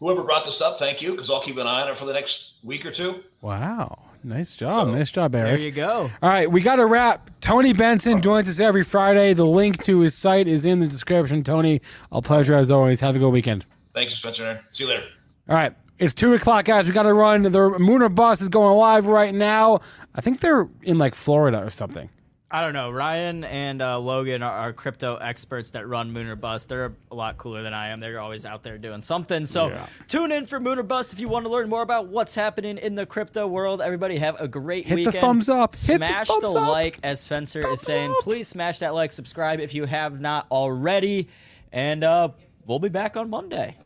whoever 0.00 0.22
brought 0.22 0.46
this 0.46 0.62
up, 0.62 0.78
thank 0.78 1.02
you, 1.02 1.10
because 1.10 1.28
I'll 1.30 1.42
keep 1.42 1.58
an 1.58 1.66
eye 1.66 1.82
on 1.82 1.88
it 1.88 1.98
for 1.98 2.06
the 2.06 2.12
next 2.12 2.54
week 2.62 2.86
or 2.86 2.90
two. 2.90 3.22
Wow. 3.46 3.98
Nice 4.24 4.56
job. 4.56 4.88
So, 4.88 4.94
nice 4.96 5.10
job, 5.12 5.32
Eric. 5.36 5.52
There 5.52 5.58
you 5.60 5.70
go. 5.70 6.10
All 6.20 6.28
right, 6.28 6.50
we 6.50 6.60
got 6.60 6.80
a 6.80 6.84
wrap. 6.84 7.30
Tony 7.40 7.72
Benson 7.72 8.20
joins 8.20 8.48
us 8.48 8.58
every 8.58 8.82
Friday. 8.82 9.34
The 9.34 9.46
link 9.46 9.84
to 9.84 10.00
his 10.00 10.16
site 10.16 10.48
is 10.48 10.64
in 10.64 10.80
the 10.80 10.88
description. 10.88 11.44
Tony, 11.44 11.80
a 12.10 12.20
pleasure 12.20 12.54
as 12.54 12.72
always. 12.72 12.98
Have 12.98 13.14
a 13.14 13.20
good 13.20 13.28
weekend. 13.30 13.64
Thanks, 13.94 14.14
Spencer. 14.14 14.62
See 14.72 14.82
you 14.82 14.90
later. 14.90 15.04
All 15.48 15.54
right. 15.54 15.72
It's 16.00 16.12
two 16.12 16.34
o'clock, 16.34 16.64
guys. 16.64 16.88
We 16.88 16.92
got 16.92 17.04
to 17.04 17.14
run. 17.14 17.42
The 17.42 17.78
Moon 17.78 18.02
or 18.02 18.08
Bust 18.08 18.42
is 18.42 18.48
going 18.48 18.76
live 18.76 19.06
right 19.06 19.32
now. 19.32 19.78
I 20.12 20.20
think 20.20 20.40
they're 20.40 20.68
in 20.82 20.98
like 20.98 21.14
Florida 21.14 21.62
or 21.62 21.70
something. 21.70 22.10
I 22.48 22.60
don't 22.60 22.74
know. 22.74 22.90
Ryan 22.90 23.42
and 23.42 23.82
uh, 23.82 23.98
Logan 23.98 24.40
are, 24.42 24.52
are, 24.52 24.72
crypto 24.72 25.16
experts 25.16 25.72
that 25.72 25.88
run 25.88 26.12
Moon 26.12 26.28
or 26.28 26.36
Bust. 26.36 26.68
They're 26.68 26.92
a 27.10 27.14
lot 27.14 27.38
cooler 27.38 27.64
than 27.64 27.74
I 27.74 27.88
am. 27.88 27.98
They're 27.98 28.20
always 28.20 28.46
out 28.46 28.62
there 28.62 28.78
doing 28.78 29.02
something. 29.02 29.46
So 29.46 29.68
yeah. 29.68 29.86
tune 30.06 30.30
in 30.30 30.46
for 30.46 30.60
Moon 30.60 30.78
or 30.78 30.84
Bust 30.84 31.12
if 31.12 31.18
you 31.18 31.26
want 31.26 31.44
to 31.46 31.50
learn 31.50 31.68
more 31.68 31.82
about 31.82 32.06
what's 32.06 32.36
happening 32.36 32.78
in 32.78 32.94
the 32.94 33.04
crypto 33.04 33.48
world. 33.48 33.82
Everybody 33.82 34.18
have 34.18 34.40
a 34.40 34.46
great 34.46 34.86
Hit 34.86 34.94
weekend. 34.94 35.14
Hit 35.14 35.20
the 35.20 35.26
thumbs 35.26 35.48
up. 35.48 35.74
Smash 35.74 36.28
Hit 36.28 36.40
the, 36.40 36.48
the 36.48 36.60
up. 36.60 36.68
like, 36.70 37.00
as 37.02 37.18
Spencer 37.20 37.62
thumbs 37.62 37.80
is 37.80 37.84
saying. 37.84 38.10
Up. 38.12 38.18
Please 38.22 38.46
smash 38.46 38.78
that 38.78 38.94
like, 38.94 39.10
subscribe 39.10 39.58
if 39.58 39.74
you 39.74 39.84
have 39.84 40.20
not 40.20 40.46
already, 40.52 41.28
and 41.72 42.04
uh, 42.04 42.28
we'll 42.64 42.78
be 42.78 42.88
back 42.88 43.16
on 43.16 43.28
Monday. 43.28 43.76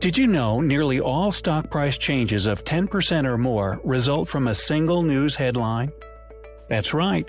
Did 0.00 0.18
you 0.18 0.26
know 0.26 0.60
nearly 0.60 0.98
all 0.98 1.30
stock 1.30 1.70
price 1.70 1.98
changes 1.98 2.46
of 2.46 2.64
10% 2.64 3.26
or 3.26 3.38
more 3.38 3.80
result 3.84 4.28
from 4.28 4.48
a 4.48 4.54
single 4.56 5.04
news 5.04 5.36
headline? 5.36 5.92
That's 6.68 6.92
right. 6.92 7.28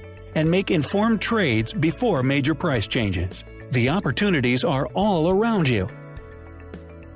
and 0.35 0.49
make 0.49 0.71
informed 0.71 1.21
trades 1.21 1.73
before 1.73 2.23
major 2.23 2.55
price 2.55 2.87
changes. 2.87 3.43
The 3.71 3.89
opportunities 3.89 4.63
are 4.63 4.87
all 4.87 5.29
around 5.29 5.67
you. 5.67 5.87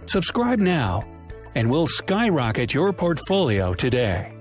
Subscribe 0.06 0.60
now, 0.60 1.04
and 1.56 1.70
we'll 1.70 1.88
skyrocket 1.88 2.74
your 2.74 2.94
portfolio 2.94 3.74
today. 3.74 4.32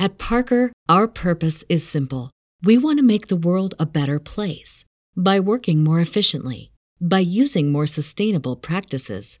At 0.00 0.16
Parker, 0.16 0.72
our 0.88 1.08
purpose 1.08 1.64
is 1.68 1.86
simple. 1.86 2.30
We 2.62 2.78
want 2.78 2.98
to 2.98 3.04
make 3.04 3.26
the 3.26 3.36
world 3.36 3.74
a 3.80 3.86
better 3.86 4.20
place 4.20 4.84
by 5.16 5.40
working 5.40 5.82
more 5.82 5.98
efficiently, 6.00 6.70
by 7.00 7.18
using 7.18 7.72
more 7.72 7.88
sustainable 7.88 8.54
practices, 8.54 9.40